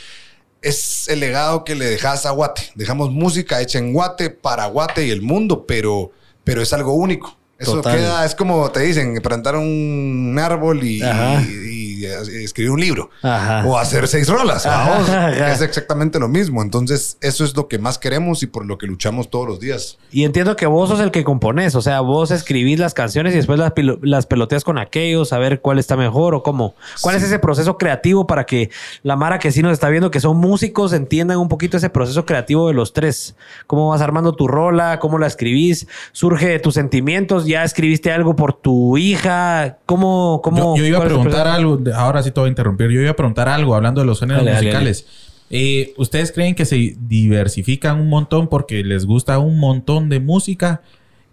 es 0.61 1.07
el 1.09 1.21
legado 1.21 1.65
que 1.65 1.75
le 1.77 1.85
dejas 1.87 2.27
a 2.27 2.31
Guate. 2.31 2.73
Dejamos 2.75 3.11
música 3.13 3.61
hecha 3.61 3.79
en 3.79 3.93
Guate, 3.93 4.31
para 4.31 4.67
Guate 4.67 5.07
y 5.07 5.11
el 5.11 5.23
mundo, 5.23 5.65
pero, 5.67 6.11
pero 6.45 6.61
es 6.63 6.73
algo 6.73 6.95
único. 6.95 7.37
Eso 7.61 7.75
Total. 7.75 7.97
queda, 7.97 8.25
es 8.25 8.35
como 8.37 8.71
te 8.71 8.81
dicen, 8.81 9.21
plantar 9.21 9.57
un 9.57 10.37
árbol 10.41 10.83
y, 10.85 11.01
y- 11.03 11.78
y 12.07 12.45
escribir 12.45 12.71
un 12.73 12.81
libro. 12.81 13.11
Ajá. 13.23 13.65
O 13.67 13.79
hacer 13.79 14.07
seis 14.09 14.29
rolas. 14.29 14.65
vamos. 14.65 15.09
Es 15.49 15.61
exactamente 15.63 16.19
lo 16.19 16.29
mismo. 16.29 16.63
Entonces, 16.63 17.17
eso 17.21 17.45
es 17.45 17.57
lo 17.57 17.69
que 17.69 17.79
más 17.79 17.99
queremos 17.99 18.43
y 18.43 18.47
por 18.47 18.67
lo 18.67 18.79
que 18.79 18.87
luchamos 18.87 19.31
todos 19.31 19.47
los 19.49 19.61
días. 19.61 19.99
Y 20.11 20.25
entiendo 20.25 20.57
que 20.57 20.67
vos 20.67 20.89
sos 20.89 21.01
el 21.01 21.11
que 21.11 21.25
compones, 21.25 21.75
o 21.75 21.83
sea, 21.83 22.01
vos 22.01 22.31
escribís 22.31 22.79
las 22.79 22.95
canciones 22.95 23.33
y 23.35 23.37
después 23.37 23.59
las, 23.59 23.73
las 24.03 24.27
peloteas 24.27 24.65
con 24.65 24.79
aquellos, 24.79 25.33
a 25.33 25.39
ver 25.39 25.61
cuál 25.61 25.79
está 25.79 25.97
mejor 25.97 26.35
o 26.35 26.43
cómo. 26.43 26.75
¿Cuál 27.01 27.17
es 27.17 27.23
ese 27.23 27.39
proceso 27.39 27.77
creativo 27.79 28.27
para 28.27 28.45
que 28.47 28.71
la 29.03 29.17
Mara 29.17 29.39
que 29.39 29.53
sí 29.53 29.63
nos 29.63 29.73
está 29.73 29.89
viendo, 29.89 30.11
que 30.11 30.21
son 30.21 30.37
músicos, 30.37 30.93
entiendan 30.93 31.39
un 31.39 31.49
poquito 31.49 31.77
ese 31.77 31.91
proceso 31.91 32.25
creativo 32.27 32.69
de 32.69 32.75
los 32.75 32.93
tres? 32.93 33.37
¿Cómo 33.67 33.89
vas 33.91 34.01
armando 34.01 34.33
tu 34.35 34.49
rola? 34.49 34.99
¿Cómo 34.99 35.19
la 35.19 35.27
escribís? 35.27 35.87
¿Surge 36.13 36.49
de 36.49 36.59
tus 36.59 36.75
sentimientos? 36.75 37.47
¿Ya 37.47 37.65
escribiste 37.65 38.13
algo 38.13 38.37
por 38.37 38.53
tu 38.55 38.97
hija? 38.97 39.79
¿Cómo? 39.87 40.41
cómo 40.43 40.77
yo, 40.77 40.83
yo 40.83 40.89
iba 40.89 40.99
a 40.99 41.05
preguntar 41.05 41.47
algo, 41.49 41.77
de- 41.77 41.88
ahora 41.95 42.23
sí 42.23 42.31
te 42.31 42.41
voy 42.41 42.49
a 42.49 42.51
interrumpir. 42.51 42.91
Yo 42.91 43.01
iba 43.01 43.11
a 43.11 43.17
preguntar 43.17 43.49
algo 43.49 43.75
hablando 43.75 44.01
de 44.01 44.07
los 44.07 44.21
géneros 44.21 44.45
Dale, 44.45 44.55
dale, 44.55 44.67
musicales. 44.67 45.07
Eh, 45.51 45.95
¿Ustedes 45.97 46.33
creen 46.33 46.55
que 46.55 46.65
se 46.65 46.97
diversifican 46.99 48.01
un 48.01 48.09
montón 48.09 48.49
porque 48.49 48.85
les 48.85 49.07
gusta 49.07 49.39
un 49.39 49.59
montón 49.59 50.09
de 50.09 50.21
música? 50.21 50.83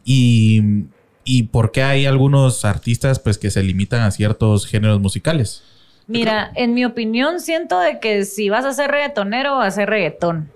Y, 0.04 0.86
y 1.24 1.44
por 1.44 1.72
qué 1.72 1.84
hay 1.84 2.06
algunos 2.06 2.66
artistas 2.66 3.20
pues 3.20 3.38
que 3.38 3.52
se 3.52 3.64
limitan 3.64 4.02
a 4.02 4.12
ciertos 4.12 4.68
géneros 4.68 5.00
musicales? 5.00 5.64
Mira, 6.08 6.52
en 6.56 6.74
mi 6.76 6.86
opinión, 6.86 7.40
siento 7.40 7.80
de 7.80 8.00
que 8.00 8.26
si 8.26 8.50
vas 8.50 8.64
a 8.64 8.74
ser 8.74 8.92
reggaetonero, 8.92 9.56
vas 9.56 9.74
a 9.74 9.76
ser 9.76 9.90
reggaetón. 9.90 10.52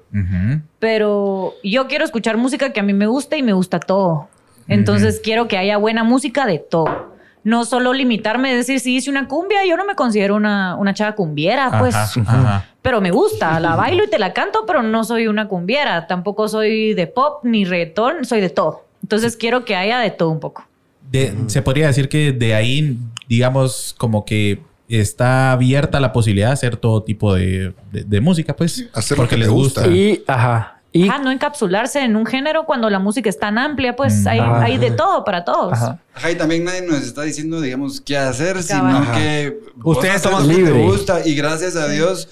Pero 0.79 1.53
yo 1.63 1.87
quiero 1.87 2.05
escuchar 2.05 2.37
música 2.37 2.71
que 2.71 2.79
a 2.79 2.83
mí 2.83 2.93
me 2.93 3.07
gusta 3.07 3.35
y 3.37 3.43
me 3.43 3.53
gusta 3.53 3.79
todo. 3.79 4.27
Entonces 4.67 5.19
quiero 5.23 5.47
que 5.47 5.57
haya 5.57 5.77
buena 5.77 6.03
música 6.03 6.45
de 6.45 6.59
todo. 6.59 7.15
No 7.49 7.65
solo 7.65 7.93
limitarme 7.93 8.51
a 8.51 8.55
decir, 8.55 8.79
si 8.79 8.95
hice 8.95 9.09
una 9.09 9.27
cumbia, 9.27 9.65
yo 9.65 9.75
no 9.75 9.83
me 9.85 9.95
considero 9.95 10.35
una, 10.35 10.75
una 10.75 10.93
chava 10.93 11.15
cumbiera, 11.15 11.79
pues. 11.79 11.95
Ajá, 11.95 12.21
ajá. 12.27 12.65
Pero 12.81 13.01
me 13.01 13.11
gusta, 13.11 13.59
la 13.59 13.75
bailo 13.75 14.03
y 14.03 14.07
te 14.09 14.19
la 14.19 14.33
canto, 14.33 14.65
pero 14.67 14.83
no 14.83 15.03
soy 15.03 15.27
una 15.27 15.47
cumbiera. 15.47 16.05
Tampoco 16.07 16.47
soy 16.47 16.93
de 16.93 17.07
pop 17.07 17.43
ni 17.43 17.65
reggaetón, 17.65 18.23
soy 18.25 18.39
de 18.41 18.49
todo. 18.49 18.85
Entonces 19.01 19.35
quiero 19.35 19.65
que 19.65 19.75
haya 19.75 19.99
de 19.99 20.11
todo 20.11 20.29
un 20.29 20.39
poco. 20.39 20.63
De- 21.11 21.33
se 21.47 21.61
podría 21.61 21.87
decir 21.87 22.07
que 22.07 22.31
de 22.31 22.53
ahí, 22.53 22.97
digamos, 23.27 23.95
como 23.97 24.25
que 24.25 24.59
está 24.87 25.51
abierta 25.51 25.99
la 25.99 26.11
posibilidad 26.13 26.47
de 26.49 26.53
hacer 26.53 26.77
todo 26.77 27.03
tipo 27.03 27.33
de, 27.33 27.73
de- 27.91 28.03
de 28.03 28.21
música, 28.21 28.55
pues. 28.55 28.85
hacer 28.93 29.17
lo 29.17 29.23
porque 29.23 29.35
que 29.35 29.39
les 29.41 29.49
gusta. 29.49 29.81
gusta. 29.81 29.95
Y, 29.95 30.23
ajá. 30.27 30.78
Y, 30.91 31.07
Ah, 31.07 31.19
no 31.23 31.29
encapsularse 31.31 31.99
en 32.03 32.15
un 32.15 32.25
género 32.25 32.65
cuando 32.65 32.89
la 32.89 32.97
música 32.99 33.29
es 33.29 33.37
tan 33.37 33.57
amplia, 33.59 33.95
pues 33.95 34.23
Mm. 34.23 34.27
hay, 34.27 34.39
Ajá. 34.39 34.63
hay 34.63 34.77
de 34.79 34.91
todo 34.91 35.23
para 35.23 35.45
todos. 35.45 35.73
ajá. 35.73 35.99
Ajá, 36.15 36.31
y 36.31 36.35
también 36.35 36.63
nadie 36.63 36.81
nos 36.81 37.01
está 37.03 37.21
diciendo, 37.23 37.61
digamos, 37.61 38.01
qué 38.01 38.17
hacer, 38.17 38.57
Cabal. 38.67 39.03
sino 39.03 39.11
que 39.13 39.59
Ustedes 39.83 40.21
toman 40.21 40.47
lo 40.47 40.55
que 40.55 40.63
te 40.63 40.71
gusta 40.83 41.25
y 41.25 41.35
gracias 41.35 41.75
a 41.75 41.87
Dios 41.87 42.27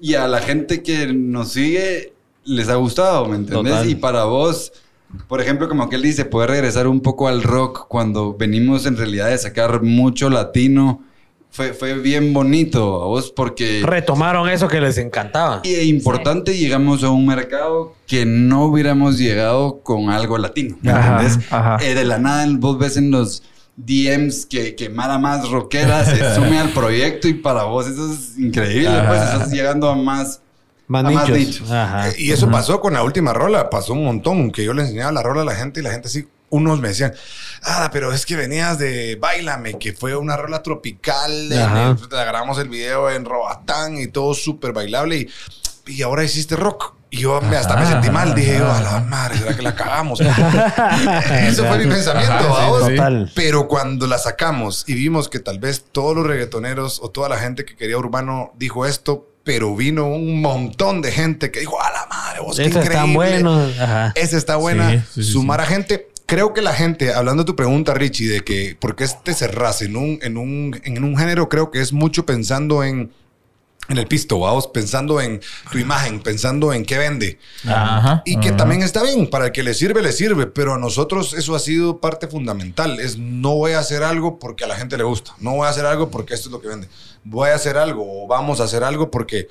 y 0.00 0.14
a 0.14 0.28
la 0.28 0.38
gente 0.40 0.82
que 0.82 1.12
nos 1.12 1.52
sigue 1.52 2.12
les 2.44 2.68
ha 2.68 2.76
gustado, 2.76 3.26
¿me 3.26 3.36
entendés? 3.36 3.72
Total. 3.74 3.90
Y 3.90 3.94
para 3.96 4.24
vos, 4.24 4.72
por 5.26 5.40
ejemplo, 5.40 5.68
como 5.68 5.88
que 5.88 5.96
él 5.96 6.02
dice, 6.02 6.24
poder 6.24 6.50
regresar 6.50 6.86
un 6.86 7.00
poco 7.00 7.26
al 7.28 7.42
rock 7.42 7.86
cuando 7.88 8.34
venimos 8.34 8.86
en 8.86 8.96
realidad 8.96 9.28
de 9.28 9.38
sacar 9.38 9.82
mucho 9.82 10.30
latino, 10.30 11.02
fue, 11.50 11.72
fue 11.72 11.94
bien 11.94 12.32
bonito 12.32 13.02
a 13.02 13.06
vos 13.06 13.32
porque... 13.34 13.82
Retomaron 13.84 14.48
eso 14.48 14.68
que 14.68 14.80
les 14.80 14.98
encantaba. 14.98 15.60
Y 15.64 15.74
importante, 15.80 16.56
llegamos 16.56 17.02
a 17.02 17.10
un 17.10 17.26
mercado 17.26 17.94
que 18.06 18.24
no 18.26 18.64
hubiéramos 18.66 19.18
llegado 19.18 19.80
con 19.82 20.10
algo 20.10 20.38
latino. 20.38 20.76
¿Me 20.82 20.92
Ajá, 20.92 21.22
entendés? 21.22 21.52
ajá. 21.52 21.78
Eh, 21.84 21.94
de 21.94 22.04
la 22.04 22.18
nada, 22.18 22.46
vos 22.58 22.78
ves 22.78 22.96
en 22.96 23.10
los 23.10 23.42
DMs 23.76 24.46
que, 24.46 24.74
que 24.74 24.88
Mara 24.88 25.18
más 25.18 25.48
rockera 25.50 26.04
se 26.04 26.34
sume 26.34 26.58
al 26.58 26.70
proyecto 26.70 27.28
y 27.28 27.34
para 27.34 27.64
vos 27.64 27.86
eso 27.86 28.12
es 28.12 28.38
increíble. 28.38 28.90
Pues 29.06 29.22
estás 29.22 29.50
llegando 29.50 29.88
a 29.88 29.94
más. 29.96 30.40
Más 30.86 31.04
a 31.04 31.10
más 31.10 31.28
nichos. 31.28 31.38
nichos. 31.38 31.70
Ajá. 31.70 32.08
Eh, 32.10 32.14
Y 32.18 32.30
eso 32.32 32.50
pasó 32.50 32.80
con 32.80 32.94
la 32.94 33.02
última 33.02 33.32
rola, 33.32 33.68
pasó 33.68 33.92
un 33.92 34.04
montón, 34.04 34.50
que 34.50 34.64
yo 34.64 34.72
le 34.72 34.82
enseñaba 34.82 35.12
la 35.12 35.22
rola 35.22 35.42
a 35.42 35.44
la 35.44 35.54
gente 35.54 35.80
y 35.80 35.82
la 35.82 35.90
gente 35.90 36.08
así, 36.08 36.26
unos 36.50 36.80
me 36.80 36.88
decían, 36.88 37.12
ah, 37.64 37.90
pero 37.92 38.12
es 38.12 38.24
que 38.26 38.36
venías 38.36 38.78
de 38.78 39.16
Bailame, 39.20 39.78
que 39.78 39.92
fue 39.92 40.16
una 40.16 40.36
rola 40.36 40.62
tropical, 40.62 41.52
el- 41.52 41.96
grabamos 42.08 42.58
el 42.58 42.68
video 42.68 43.10
en 43.10 43.24
Robatán 43.24 43.98
y 43.98 44.06
todo 44.08 44.34
súper 44.34 44.72
bailable 44.72 45.16
y, 45.16 45.28
y 45.86 46.02
ahora 46.02 46.24
hiciste 46.24 46.56
rock. 46.56 46.94
Y 47.10 47.20
yo 47.20 47.40
me- 47.40 47.56
hasta 47.56 47.74
me 47.76 47.86
sentí 47.86 48.10
mal, 48.10 48.34
dije 48.34 48.58
yo, 48.58 48.70
a 48.70 48.82
la 48.82 49.00
madre, 49.00 49.38
¿será 49.38 49.56
que 49.56 49.62
la 49.62 49.74
cagamos? 49.74 50.20
Eso 51.40 51.64
fue 51.66 51.78
mi 51.78 51.86
pensamiento, 51.86 52.34
Ajá, 52.34 52.86
sí. 52.86 52.96
Total. 52.96 53.32
Pero 53.34 53.66
cuando 53.68 54.06
la 54.06 54.18
sacamos 54.18 54.84
y 54.86 54.94
vimos 54.94 55.28
que 55.28 55.38
tal 55.38 55.58
vez 55.58 55.84
todos 55.90 56.14
los 56.14 56.26
reggaetoneros 56.26 57.00
o 57.02 57.10
toda 57.10 57.28
la 57.30 57.38
gente 57.38 57.64
que 57.64 57.76
quería 57.76 57.96
urbano 57.96 58.52
dijo 58.58 58.84
esto, 58.86 59.26
pero 59.44 59.74
vino 59.74 60.06
un 60.06 60.42
montón 60.42 61.00
de 61.00 61.10
gente 61.10 61.50
que 61.50 61.60
dijo, 61.60 61.80
a 61.82 61.90
la 61.90 62.06
madre, 62.06 62.40
vos 62.40 62.56
qué 62.56 62.64
increíble. 62.66 63.42
Ajá. 63.80 64.12
Esa 64.14 64.36
está 64.36 64.56
buena. 64.56 64.90
Sí, 64.90 64.98
sí, 65.14 65.24
sí, 65.24 65.32
Sumar 65.32 65.60
sí. 65.60 65.64
a 65.64 65.66
gente. 65.66 66.08
Creo 66.28 66.52
que 66.52 66.60
la 66.60 66.74
gente, 66.74 67.14
hablando 67.14 67.42
de 67.42 67.46
tu 67.46 67.56
pregunta, 67.56 67.94
Richie, 67.94 68.28
de 68.28 68.40
que 68.42 68.76
por 68.78 68.94
qué 68.94 69.06
te 69.24 69.32
cerras 69.32 69.80
en 69.80 69.96
un, 69.96 70.18
en 70.20 70.36
un, 70.36 70.78
en 70.84 71.02
un 71.02 71.16
género, 71.16 71.48
creo 71.48 71.70
que 71.70 71.80
es 71.80 71.90
mucho 71.94 72.26
pensando 72.26 72.84
en, 72.84 73.10
en 73.88 73.96
el 73.96 74.06
pisto, 74.06 74.38
vamos, 74.38 74.66
pensando 74.66 75.22
en 75.22 75.40
tu 75.72 75.78
imagen, 75.78 76.20
pensando 76.20 76.74
en 76.74 76.84
qué 76.84 76.98
vende. 76.98 77.38
Ajá. 77.66 78.22
Y 78.26 78.38
que 78.40 78.48
ajá. 78.48 78.58
también 78.58 78.82
está 78.82 79.02
bien, 79.02 79.30
para 79.30 79.46
el 79.46 79.52
que 79.52 79.62
le 79.62 79.72
sirve, 79.72 80.02
le 80.02 80.12
sirve, 80.12 80.46
pero 80.46 80.74
a 80.74 80.78
nosotros 80.78 81.32
eso 81.32 81.54
ha 81.54 81.58
sido 81.58 81.98
parte 81.98 82.28
fundamental. 82.28 83.00
Es 83.00 83.16
no 83.16 83.54
voy 83.54 83.72
a 83.72 83.78
hacer 83.78 84.02
algo 84.02 84.38
porque 84.38 84.64
a 84.64 84.68
la 84.68 84.76
gente 84.76 84.98
le 84.98 85.04
gusta, 85.04 85.32
no 85.38 85.52
voy 85.52 85.66
a 85.66 85.70
hacer 85.70 85.86
algo 85.86 86.10
porque 86.10 86.34
esto 86.34 86.50
es 86.50 86.52
lo 86.52 86.60
que 86.60 86.68
vende. 86.68 86.88
Voy 87.24 87.48
a 87.48 87.54
hacer 87.54 87.78
algo 87.78 88.04
o 88.06 88.26
vamos 88.26 88.60
a 88.60 88.64
hacer 88.64 88.84
algo 88.84 89.10
porque, 89.10 89.48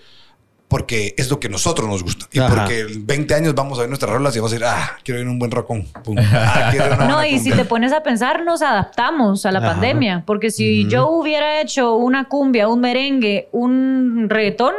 porque 0.68 1.14
es 1.18 1.30
lo 1.30 1.40
que 1.40 1.48
a 1.48 1.50
nosotros 1.50 1.88
nos 1.88 2.04
gusta. 2.04 2.26
Y 2.32 2.40
Ajá. 2.40 2.54
porque 2.54 2.82
en 2.82 3.08
20 3.08 3.34
años 3.36 3.56
vamos 3.56 3.78
a 3.78 3.82
ver 3.82 3.90
nuestras 3.90 4.12
rolas 4.12 4.36
y 4.36 4.40
vamos 4.40 4.52
a 4.52 4.56
decir, 4.56 4.68
ah, 4.70 4.98
quiero 5.04 5.22
ir 5.22 5.28
a 5.28 5.30
un 5.32 5.40
buen 5.40 5.52
rocón. 5.52 5.86
Pum. 6.04 6.16
Ah, 6.34 7.06
No, 7.08 7.24
y 7.26 7.40
si 7.40 7.52
te 7.52 7.64
pones 7.66 7.94
a 7.94 8.04
pensar, 8.04 8.44
nos 8.44 8.62
adaptamos 8.62 9.46
a 9.46 9.52
la 9.52 9.60
Ajá. 9.60 9.68
pandemia. 9.72 10.24
Porque 10.26 10.52
si 10.52 10.88
yo 10.88 11.10
hubiera 11.10 11.62
hecho 11.62 11.96
una 11.96 12.26
cumbia, 12.28 12.68
un 12.68 12.82
merengue, 12.82 13.48
un 13.52 14.28
reggaetón, 14.30 14.74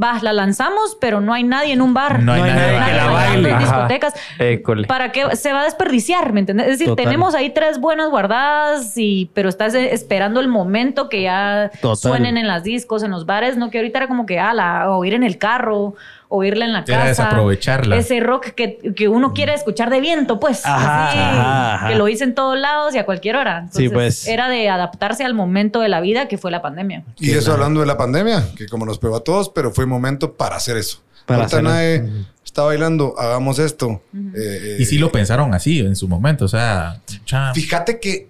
va, 0.00 0.18
la 0.22 0.32
lanzamos, 0.32 0.96
pero 1.00 1.20
no 1.20 1.32
hay 1.32 1.42
nadie 1.44 1.72
en 1.72 1.82
un 1.82 1.94
bar. 1.94 2.22
No 2.22 2.32
hay 2.32 2.42
nadie 2.42 2.90
que 2.90 2.96
la 2.96 3.06
baile. 3.10 3.50
en 3.50 3.58
discotecas. 3.58 4.14
École. 4.38 4.86
¿Para 4.86 5.12
qué 5.12 5.36
se 5.36 5.52
va 5.52 5.62
a 5.62 5.64
desperdiciar? 5.64 6.32
¿Me 6.32 6.40
entiendes? 6.40 6.66
Es 6.66 6.72
decir, 6.74 6.88
Total. 6.88 7.04
tenemos 7.04 7.34
ahí 7.34 7.50
tres 7.50 7.80
buenas 7.80 8.10
guardadas, 8.10 8.96
y, 8.96 9.30
pero 9.34 9.48
estás 9.48 9.74
eh, 9.74 9.92
esperando 9.92 10.40
el 10.40 10.48
momento 10.48 11.08
que 11.08 11.22
ya 11.22 11.70
Total. 11.80 11.96
suenen 11.96 12.36
en 12.36 12.46
las 12.46 12.62
discos, 12.62 13.02
en 13.02 13.10
los 13.10 13.26
bares. 13.26 13.56
No 13.56 13.70
que 13.70 13.78
ahorita 13.78 13.98
era 13.98 14.08
como 14.08 14.26
que, 14.26 14.38
ala, 14.38 14.90
oír 14.90 15.14
en 15.14 15.24
el 15.24 15.38
carro, 15.38 15.94
oírla 16.32 16.64
en 16.64 16.72
la 16.72 16.78
Era 16.86 16.98
casa. 16.98 17.08
desaprovecharla. 17.08 17.96
Ese 17.96 18.20
rock 18.20 18.50
que, 18.52 18.78
que 18.96 19.08
uno 19.08 19.34
quiere 19.34 19.52
escuchar 19.52 19.90
de 19.90 20.00
viento, 20.00 20.40
pues. 20.40 20.64
Ajá, 20.64 21.08
así, 21.08 21.18
ajá, 21.18 21.74
ajá. 21.74 21.88
Que 21.88 21.96
lo 21.96 22.08
hice 22.08 22.24
en 22.24 22.34
todos 22.34 22.58
lados 22.58 22.94
y 22.94 22.98
a 22.98 23.04
cualquier 23.04 23.36
hora. 23.36 23.58
Entonces, 23.58 23.82
Sí, 23.82 23.88
pues. 23.90 24.26
Era 24.26 24.48
de 24.48 24.68
adaptarse 24.68 25.24
al 25.24 25.34
momento 25.34 25.80
de 25.80 25.88
la 25.88 26.00
vida 26.00 26.28
que 26.28 26.38
fue 26.38 26.50
la 26.50 26.62
pandemia. 26.62 27.04
Y 27.18 27.32
eso 27.32 27.52
hablando 27.52 27.80
de 27.80 27.86
la 27.86 27.98
pandemia, 27.98 28.44
que 28.56 28.66
como 28.66 28.86
nos 28.86 28.98
pegó 28.98 29.16
a 29.16 29.24
todos, 29.24 29.48
pero 29.50 29.70
fue 29.72 29.84
momento 29.86 30.32
para 30.34 30.56
hacer 30.56 30.76
eso. 30.76 31.02
Para 31.26 31.44
hacerlo. 31.44 31.68
nadie 31.70 32.04
está 32.44 32.62
bailando, 32.62 33.14
hagamos 33.18 33.58
esto. 33.58 34.00
Eh, 34.14 34.30
eh, 34.36 34.76
Y 34.80 34.84
sí 34.86 34.98
lo 34.98 35.12
pensaron 35.12 35.52
así 35.54 35.80
en 35.80 35.94
su 35.94 36.08
momento. 36.08 36.44
O 36.44 36.48
sea, 36.48 37.00
Fíjate 37.54 38.00
que 38.00 38.29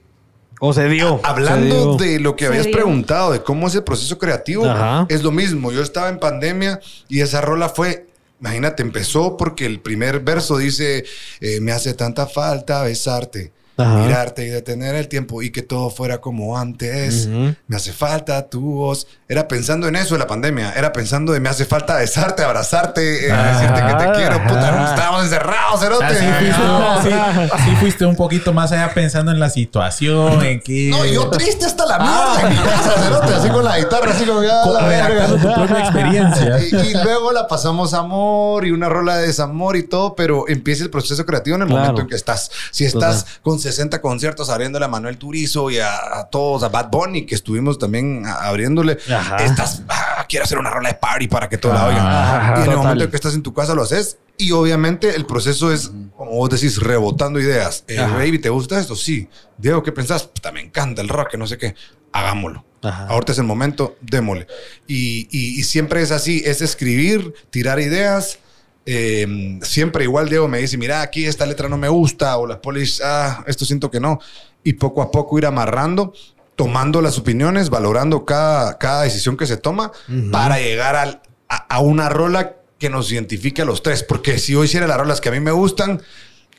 O 0.60 0.72
se 0.72 0.88
dio. 0.88 1.20
Hablando 1.24 1.98
se 1.98 2.04
dio. 2.04 2.12
de 2.14 2.20
lo 2.20 2.36
que 2.36 2.44
Se 2.44 2.48
habías 2.48 2.66
dio. 2.66 2.74
preguntado, 2.74 3.32
de 3.32 3.42
cómo 3.42 3.66
es 3.66 3.74
el 3.74 3.82
proceso 3.82 4.18
creativo, 4.18 4.66
Ajá. 4.66 5.06
es 5.08 5.22
lo 5.22 5.30
mismo. 5.32 5.72
Yo 5.72 5.82
estaba 5.82 6.08
en 6.10 6.18
pandemia 6.20 6.80
y 7.08 7.20
esa 7.22 7.40
rola 7.40 7.68
fue, 7.70 8.06
imagínate, 8.40 8.82
empezó 8.82 9.36
porque 9.36 9.64
el 9.66 9.80
primer 9.80 10.20
verso 10.20 10.58
dice, 10.58 11.04
eh, 11.40 11.60
me 11.60 11.72
hace 11.72 11.94
tanta 11.94 12.26
falta 12.26 12.82
besarte, 12.82 13.52
Ajá. 13.80 13.96
mirarte 13.98 14.44
y 14.44 14.48
detener 14.48 14.94
el 14.94 15.08
tiempo 15.08 15.42
y 15.42 15.50
que 15.50 15.62
todo 15.62 15.90
fuera 15.90 16.20
como 16.20 16.56
antes. 16.58 17.26
Me 17.28 17.76
hace 17.76 17.92
falta 17.92 18.48
tu 18.48 18.60
voz. 18.60 19.06
Era 19.28 19.46
pensando 19.48 19.86
en 19.88 19.96
eso 19.96 20.14
de 20.14 20.18
la 20.20 20.26
pandemia. 20.26 20.72
Era 20.72 20.92
pensando 20.92 21.32
de 21.32 21.40
me 21.40 21.48
hace 21.48 21.64
falta 21.64 21.96
besarte, 21.96 22.42
abrazarte, 22.42 23.28
eh, 23.28 23.32
Ah. 23.32 23.52
decirte 23.60 23.86
que 23.86 24.04
te 24.04 24.12
quiero. 24.18 24.42
Puta, 24.46 24.90
estábamos 24.90 25.24
encerrados, 25.24 25.80
cerote. 25.80 26.04
Así 26.04 26.26
fuiste, 26.26 26.62
así- 26.62 27.50
así 27.52 27.76
fuiste 27.76 28.06
un 28.06 28.16
poquito 28.16 28.52
más 28.52 28.72
allá 28.72 28.92
pensando 28.94 29.30
en 29.32 29.38
la 29.40 29.48
situación, 29.50 30.42
en 30.44 30.60
que... 30.60 30.90
No, 30.90 31.04
yo 31.04 31.30
triste 31.30 31.64
hasta 31.66 31.86
la 31.86 31.98
mierda 31.98 32.40
en 32.42 32.48
mi 32.50 32.56
casa, 32.62 32.92
cerote, 33.02 33.34
así 33.34 33.48
con 33.48 33.64
la 33.64 33.78
guitarra, 33.78 34.12
así 34.12 34.24
como 34.24 34.42
ya 34.42 34.64
la 34.66 34.84
verga. 34.86 35.08
redactando 35.08 35.48
tu 35.48 35.54
propia 35.54 35.78
experiencia. 35.80 36.58
Y, 36.60 36.74
y 36.90 36.94
luego 36.94 37.32
la 37.32 37.46
pasamos 37.48 37.94
amor 37.94 38.66
y 38.66 38.70
una 38.70 38.88
rola 38.88 39.16
de 39.16 39.26
desamor 39.28 39.76
y 39.76 39.84
todo, 39.84 40.14
pero 40.14 40.44
empieza 40.48 40.82
el 40.84 40.90
proceso 40.90 41.24
creativo 41.24 41.56
en 41.56 41.62
el 41.62 41.68
Claro. 41.68 41.82
momento 41.82 42.02
en 42.02 42.08
que 42.08 42.16
estás. 42.16 42.50
Si 42.70 42.84
estás 42.84 43.24
con 43.42 43.58
60 43.70 44.00
conciertos 44.00 44.50
abriéndole 44.50 44.84
a 44.84 44.88
Manuel 44.88 45.16
Turizo 45.18 45.70
y 45.70 45.78
a, 45.78 46.18
a 46.20 46.28
todos, 46.30 46.62
a 46.62 46.68
Bad 46.68 46.90
Bunny, 46.90 47.26
que 47.26 47.34
estuvimos 47.34 47.78
también 47.78 48.24
abriéndole, 48.26 48.98
Ajá. 49.12 49.36
estás, 49.36 49.82
ah, 49.88 50.24
quiero 50.28 50.44
hacer 50.44 50.58
una 50.58 50.70
rola 50.70 50.88
de 50.90 50.94
party 50.96 51.28
para 51.28 51.48
que 51.48 51.58
todo 51.58 51.72
la 51.74 51.86
oigan. 51.86 52.06
Ajá, 52.06 52.46
y 52.48 52.52
en 52.52 52.58
el 52.58 52.64
total. 52.64 52.76
momento 52.78 53.04
en 53.04 53.10
que 53.10 53.16
estás 53.16 53.34
en 53.34 53.42
tu 53.42 53.52
casa 53.54 53.74
lo 53.74 53.82
haces. 53.82 54.18
Y 54.38 54.52
obviamente 54.52 55.14
el 55.16 55.26
proceso 55.26 55.70
es, 55.72 55.90
como 56.16 56.30
vos 56.30 56.48
decís, 56.48 56.78
rebotando 56.78 57.38
ideas. 57.40 57.84
Eh, 57.88 57.98
baby, 58.00 58.38
¿te 58.38 58.48
gusta 58.48 58.80
esto? 58.80 58.96
Sí. 58.96 59.28
Diego, 59.58 59.82
¿qué 59.82 59.92
pensás? 59.92 60.22
Puta, 60.22 60.50
me 60.50 60.60
encanta 60.62 61.02
el 61.02 61.08
rock, 61.10 61.34
no 61.34 61.46
sé 61.46 61.58
qué. 61.58 61.74
Hagámoslo. 62.12 62.64
Ajá. 62.82 63.06
Ahorita 63.08 63.32
es 63.32 63.38
el 63.38 63.44
momento, 63.44 63.98
démosle. 64.00 64.46
Y, 64.86 65.28
y- 65.30 65.60
y 65.60 65.64
siempre 65.64 66.00
es 66.00 66.10
así, 66.10 66.42
es 66.46 66.62
escribir, 66.62 67.34
tirar 67.50 67.80
ideas. 67.80 68.38
Eh, 68.86 69.58
siempre 69.62 70.04
igual 70.04 70.28
Diego 70.28 70.48
me 70.48 70.58
dice, 70.58 70.76
mira, 70.78 71.02
aquí 71.02 71.24
esta 71.26 71.46
letra 71.46 71.68
no 71.68 71.76
me 71.76 71.88
gusta, 71.88 72.36
o 72.38 72.46
las 72.46 72.58
polis, 72.58 73.00
ah, 73.04 73.44
esto 73.46 73.64
siento 73.64 73.90
que 73.90 74.00
no. 74.00 74.18
Y 74.64 74.74
poco 74.74 75.02
a 75.02 75.10
poco 75.10 75.38
ir 75.38 75.46
amarrando, 75.46 76.12
tomando 76.56 77.00
las 77.02 77.18
opiniones, 77.18 77.70
valorando 77.70 78.24
cada, 78.24 78.78
cada 78.78 79.02
decisión 79.02 79.36
que 79.36 79.46
se 79.46 79.56
toma 79.56 79.92
para 80.32 80.58
llegar 80.58 80.96
al- 80.96 81.20
a, 81.48 81.56
a 81.76 81.80
una 81.80 82.08
rola 82.08 82.56
que 82.78 82.90
nos 82.90 83.10
identifique 83.12 83.62
a 83.62 83.64
los 83.64 83.82
tres. 83.82 84.02
Porque 84.02 84.38
si 84.38 84.52
yo 84.54 84.64
hiciera 84.64 84.86
las 84.86 84.96
rolas 84.98 85.20
que 85.20 85.28
a 85.28 85.32
mí 85.32 85.40
me 85.40 85.50
gustan, 85.52 86.00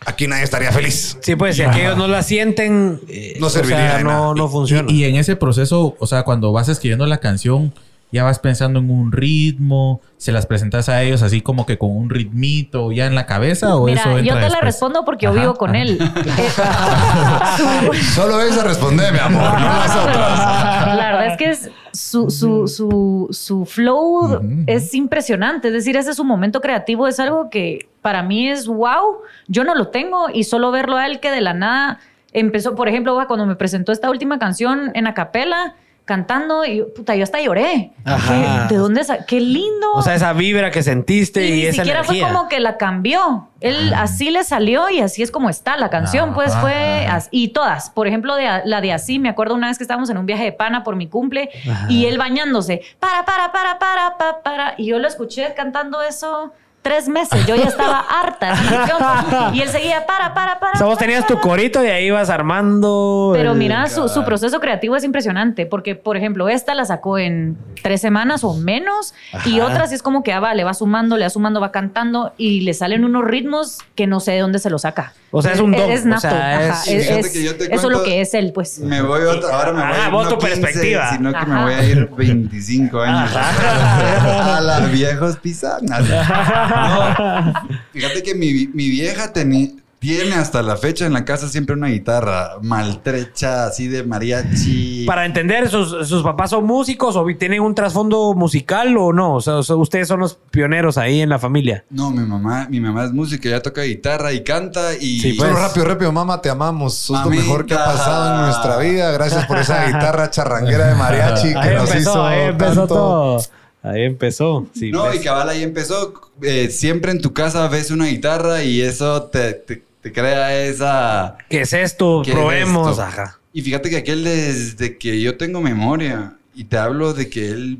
aquí 0.05 0.27
nadie 0.27 0.43
estaría 0.43 0.71
feliz. 0.71 1.17
Sí, 1.21 1.35
pues 1.35 1.55
si 1.55 1.63
aquellos 1.63 1.97
no 1.97 2.07
la 2.07 2.23
sienten, 2.23 3.01
eh, 3.07 3.37
No 3.39 3.47
o 3.47 3.49
sea, 3.49 3.61
serviría 3.63 3.97
de 3.97 4.03
no, 4.03 4.09
nada. 4.09 4.33
no 4.35 4.47
funciona. 4.49 4.91
Y, 4.91 5.01
y 5.01 5.03
en 5.05 5.15
ese 5.15 5.35
proceso, 5.35 5.95
o 5.99 6.07
sea, 6.07 6.23
cuando 6.23 6.51
vas 6.51 6.69
escribiendo 6.69 7.05
la 7.07 7.17
canción, 7.19 7.73
ya 8.11 8.23
vas 8.23 8.39
pensando 8.39 8.79
en 8.79 8.89
un 8.89 9.11
ritmo, 9.11 10.01
se 10.17 10.31
las 10.31 10.45
presentas 10.45 10.89
a 10.89 11.01
ellos 11.01 11.21
así 11.21 11.41
como 11.41 11.65
que 11.65 11.77
con 11.77 11.95
un 11.95 12.09
ritmito 12.09 12.91
ya 12.91 13.05
en 13.05 13.15
la 13.15 13.25
cabeza 13.25 13.75
o 13.75 13.85
Mira, 13.85 14.01
eso 14.01 14.09
entra 14.17 14.23
yo 14.23 14.33
te 14.33 14.39
la 14.39 14.45
después? 14.47 14.63
respondo 14.63 15.05
porque 15.05 15.25
yo 15.25 15.33
vivo 15.33 15.55
con 15.55 15.71
ajá. 15.71 15.79
él. 15.81 15.99
Eh, 16.37 16.49
Solo 18.13 18.41
esa 18.41 18.63
responde, 18.63 19.11
mi 19.11 19.19
amor, 19.19 19.59
no 19.59 19.67
las 19.67 19.95
otras. 19.95 20.95
La 20.95 21.11
verdad 21.11 21.27
es 21.27 21.37
que 21.37 21.49
es 21.49 21.71
su, 21.93 22.29
su, 22.29 22.67
su, 22.67 23.27
su 23.31 23.65
flow 23.65 24.41
es 24.67 24.93
impresionante. 24.93 25.67
Es 25.69 25.73
decir, 25.73 25.95
ese 25.97 26.11
es 26.11 26.17
su 26.17 26.23
momento 26.23 26.61
creativo. 26.61 27.07
Es 27.07 27.19
algo 27.19 27.49
que 27.49 27.89
para 28.01 28.23
mí 28.23 28.49
es 28.49 28.67
wow. 28.67 29.19
Yo 29.47 29.63
no 29.63 29.75
lo 29.75 29.89
tengo 29.89 30.27
y 30.33 30.43
solo 30.43 30.71
verlo 30.71 30.97
a 30.97 31.05
él 31.07 31.19
que 31.19 31.31
de 31.31 31.41
la 31.41 31.53
nada 31.53 31.99
empezó, 32.33 32.75
por 32.75 32.87
ejemplo, 32.87 33.17
cuando 33.27 33.45
me 33.45 33.55
presentó 33.55 33.91
esta 33.91 34.09
última 34.09 34.39
canción 34.39 34.91
en 34.93 35.07
acapela 35.07 35.75
cantando 36.05 36.65
y 36.65 36.83
puta, 36.95 37.15
yo 37.15 37.23
hasta 37.23 37.39
lloré. 37.41 37.91
Ajá. 38.03 38.67
¿Qué- 38.67 38.73
¿De 38.75 38.79
dónde? 38.79 39.01
¡Qué 39.27 39.39
lindo! 39.39 39.91
O 39.93 40.01
sea, 40.01 40.15
esa 40.15 40.33
vibra 40.33 40.71
que 40.71 40.83
sentiste 40.83 41.45
y, 41.45 41.51
Y 41.51 41.55
ni 41.55 41.61
esa 41.67 41.83
siquiera 41.83 41.99
energía. 41.99 42.25
fue 42.27 42.35
como 42.35 42.49
que 42.49 42.59
la 42.59 42.77
cambió. 42.77 43.47
Él 43.61 43.93
así 43.93 44.31
le 44.31 44.43
salió 44.43 44.89
y 44.89 45.01
así 45.01 45.21
es 45.21 45.31
como 45.31 45.49
está 45.49 45.77
la 45.77 45.89
canción. 45.89 46.33
Pues 46.33 46.51
Ajá. 46.51 46.61
fue 46.61 47.05
as- 47.07 47.27
y 47.31 47.49
todas. 47.49 47.89
Por 47.91 48.07
ejemplo, 48.07 48.35
de, 48.35 48.61
la 48.65 48.81
de 48.81 48.91
así, 48.91 49.19
me 49.19 49.29
acuerdo 49.29 49.53
una 49.55 49.67
vez 49.67 49.77
que 49.77 49.83
estábamos 49.83 50.09
en 50.09 50.17
un 50.17 50.25
viaje 50.25 50.43
de 50.43 50.51
pana 50.51 50.83
por 50.83 50.95
mi 50.95 51.07
cumple 51.07 51.49
y 51.87 52.05
él 52.07 52.17
bañándose. 52.17 52.81
Para, 52.99 53.23
para, 53.23 53.51
para, 53.51 53.77
para, 53.79 54.17
para, 54.17 54.41
para. 54.41 54.73
Y 54.77 54.87
yo 54.87 54.99
lo 54.99 55.07
escuché 55.07 55.53
cantando 55.55 56.01
eso 56.01 56.53
tres 56.81 57.07
meses. 57.07 57.45
Yo 57.45 57.55
ya 57.55 57.65
estaba 57.65 57.99
harta. 58.21 59.51
Y 59.53 59.61
él 59.61 59.69
seguía 59.69 60.05
para, 60.05 60.33
para, 60.33 60.59
para. 60.59 60.73
O 60.73 60.77
sea, 60.77 60.87
vos 60.87 60.95
para, 60.95 61.07
tenías 61.07 61.27
tu 61.27 61.39
corito 61.39 61.83
y 61.83 61.87
ahí 61.87 62.05
ibas 62.07 62.29
armando. 62.29 63.31
Pero 63.33 63.51
el- 63.51 63.57
mira, 63.57 63.87
su, 63.87 64.09
su 64.09 64.23
proceso 64.25 64.59
creativo 64.59 64.95
es 64.95 65.03
impresionante, 65.03 65.65
porque, 65.65 65.95
por 65.95 66.17
ejemplo, 66.17 66.49
esta 66.49 66.73
la 66.73 66.85
sacó 66.85 67.17
en 67.19 67.57
tres 67.83 68.01
semanas 68.01 68.43
o 68.43 68.53
menos, 68.55 69.13
y 69.45 69.59
otras 69.59 69.89
sí 69.89 69.95
es 69.95 70.03
como 70.03 70.23
que 70.23 70.33
ah, 70.33 70.39
va, 70.39 70.53
le 70.53 70.63
va 70.63 70.73
sumando, 70.73 71.17
le 71.17 71.25
va 71.25 71.29
sumando, 71.29 71.59
va 71.61 71.71
cantando, 71.71 72.33
y 72.37 72.61
le 72.61 72.73
salen 72.73 73.03
unos 73.05 73.23
ritmos 73.25 73.79
que 73.95 74.07
no 74.07 74.19
sé 74.19 74.31
de 74.31 74.39
dónde 74.39 74.59
se 74.59 74.69
lo 74.69 74.79
saca. 74.79 75.13
O 75.33 75.41
sea, 75.41 75.53
es 75.53 75.59
un 75.61 75.71
don, 75.71 75.89
Es 75.89 76.03
o 76.03 76.07
nato. 76.09 76.21
sea, 76.21 76.69
ajá, 76.71 76.81
es- 76.83 76.87
es- 76.87 77.03
Fíjate 77.07 77.19
es- 77.21 77.29
que 77.31 77.43
yo 77.43 77.55
te 77.57 77.73
eso 77.73 77.87
es 77.89 77.97
lo 77.97 78.03
que 78.03 78.19
es 78.21 78.33
él, 78.33 78.51
pues. 78.53 78.79
Me 78.79 79.01
voy 79.01 79.21
otra, 79.23 79.55
ahora 79.55 79.71
me 79.71 79.81
voy 79.81 79.91
Ajá, 79.91 80.03
a 80.03 80.07
ir 80.07 80.11
vos 80.11 80.23
no 80.25 80.29
tu 80.31 80.37
15, 80.39 80.61
perspectiva. 80.61 81.09
sino 81.11 81.31
que 81.31 81.37
Ajá. 81.37 81.45
me 81.45 81.63
voy 81.63 81.73
a 81.73 81.83
ir 81.83 82.09
25 82.09 82.99
años. 83.01 83.31
a 83.35 84.59
las 84.61 84.91
viejos 84.91 85.37
pisanas. 85.37 86.03
No, 86.71 87.53
fíjate 87.93 88.23
que 88.23 88.35
mi, 88.35 88.67
mi 88.73 88.89
vieja 88.89 89.33
teni- 89.33 89.77
tiene 89.99 90.33
hasta 90.33 90.63
la 90.63 90.77
fecha 90.77 91.05
en 91.05 91.13
la 91.13 91.25
casa 91.25 91.47
siempre 91.47 91.75
una 91.75 91.89
guitarra 91.89 92.53
maltrecha, 92.63 93.65
así 93.65 93.87
de 93.87 94.01
mariachi. 94.03 95.05
Para 95.05 95.25
entender, 95.27 95.69
¿sus, 95.69 96.07
sus 96.09 96.23
papás 96.23 96.49
son 96.49 96.65
músicos 96.65 97.15
o 97.15 97.23
tienen 97.37 97.61
un 97.61 97.75
trasfondo 97.75 98.33
musical 98.33 98.97
o 98.97 99.13
no? 99.13 99.35
O 99.35 99.41
sea, 99.41 99.57
ustedes 99.75 100.07
son 100.07 100.19
los 100.21 100.39
pioneros 100.49 100.97
ahí 100.97 101.21
en 101.21 101.29
la 101.29 101.37
familia. 101.37 101.85
No, 101.91 102.09
mi 102.09 102.25
mamá, 102.25 102.65
mi 102.67 102.79
mamá 102.79 103.05
es 103.05 103.11
música, 103.11 103.47
ella 103.47 103.61
toca 103.61 103.83
guitarra 103.83 104.33
y 104.33 104.43
canta 104.43 104.95
y... 104.99 105.19
Sí, 105.19 105.33
pues. 105.33 105.47
Solo 105.51 105.61
rápido, 105.61 105.85
rápido, 105.85 106.11
mamá, 106.11 106.41
te 106.41 106.49
amamos. 106.49 106.95
Sos 106.95 107.19
lo 107.19 107.25
Mamita. 107.25 107.43
mejor 107.43 107.65
que 107.67 107.75
ha 107.75 107.85
pasado 107.85 108.35
en 108.37 108.41
nuestra 108.47 108.77
vida. 108.79 109.11
Gracias 109.11 109.45
por 109.45 109.59
esa 109.59 109.85
guitarra 109.85 110.31
charranguera 110.31 110.87
de 110.87 110.95
mariachi 110.95 111.49
que 111.53 111.59
Ahí 111.59 111.75
nos 111.75 111.89
empezó, 111.91 112.09
hizo 112.11 112.25
ahí 112.25 112.39
empezó 112.47 112.73
tanto. 112.73 112.87
todo. 112.87 113.41
Ahí 113.83 114.03
empezó. 114.03 114.67
Sí, 114.73 114.91
No, 114.91 115.05
pues. 115.05 115.21
y 115.21 115.23
cabal 115.23 115.49
ahí 115.49 115.63
empezó. 115.63 116.13
eh, 116.43 116.69
siempre 116.69 117.11
en 117.11 117.21
tu 117.21 117.33
casa 117.33 117.67
ves 117.67 117.91
una 117.91 118.05
guitarra 118.05 118.63
y 118.63 118.81
eso 118.81 119.23
te, 119.23 119.53
te- 119.53 119.83
te 120.01 120.11
crea 120.11 120.55
esa... 120.63 121.37
¿Qué 121.49 121.61
es 121.61 121.73
esto? 121.73 122.21
¿Qué 122.23 122.31
es 122.31 122.37
Probemos. 122.37 122.91
esto? 122.91 123.03
Ajá. 123.03 123.39
Y 123.53 123.61
fíjate 123.61 123.89
que 123.89 123.97
aquel 123.97 124.23
desde 124.23 124.97
que 124.97 125.21
yo 125.21 125.37
tengo 125.37 125.61
memoria, 125.61 126.33
y 126.55 126.63
te 126.65 126.77
hablo 126.77 127.13
de 127.13 127.29
que 127.29 127.49
él, 127.49 127.79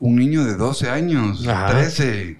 un 0.00 0.16
niño 0.16 0.44
de 0.44 0.56
12 0.56 0.88
años, 0.90 1.46
Ajá. 1.46 1.66
13, 1.72 2.38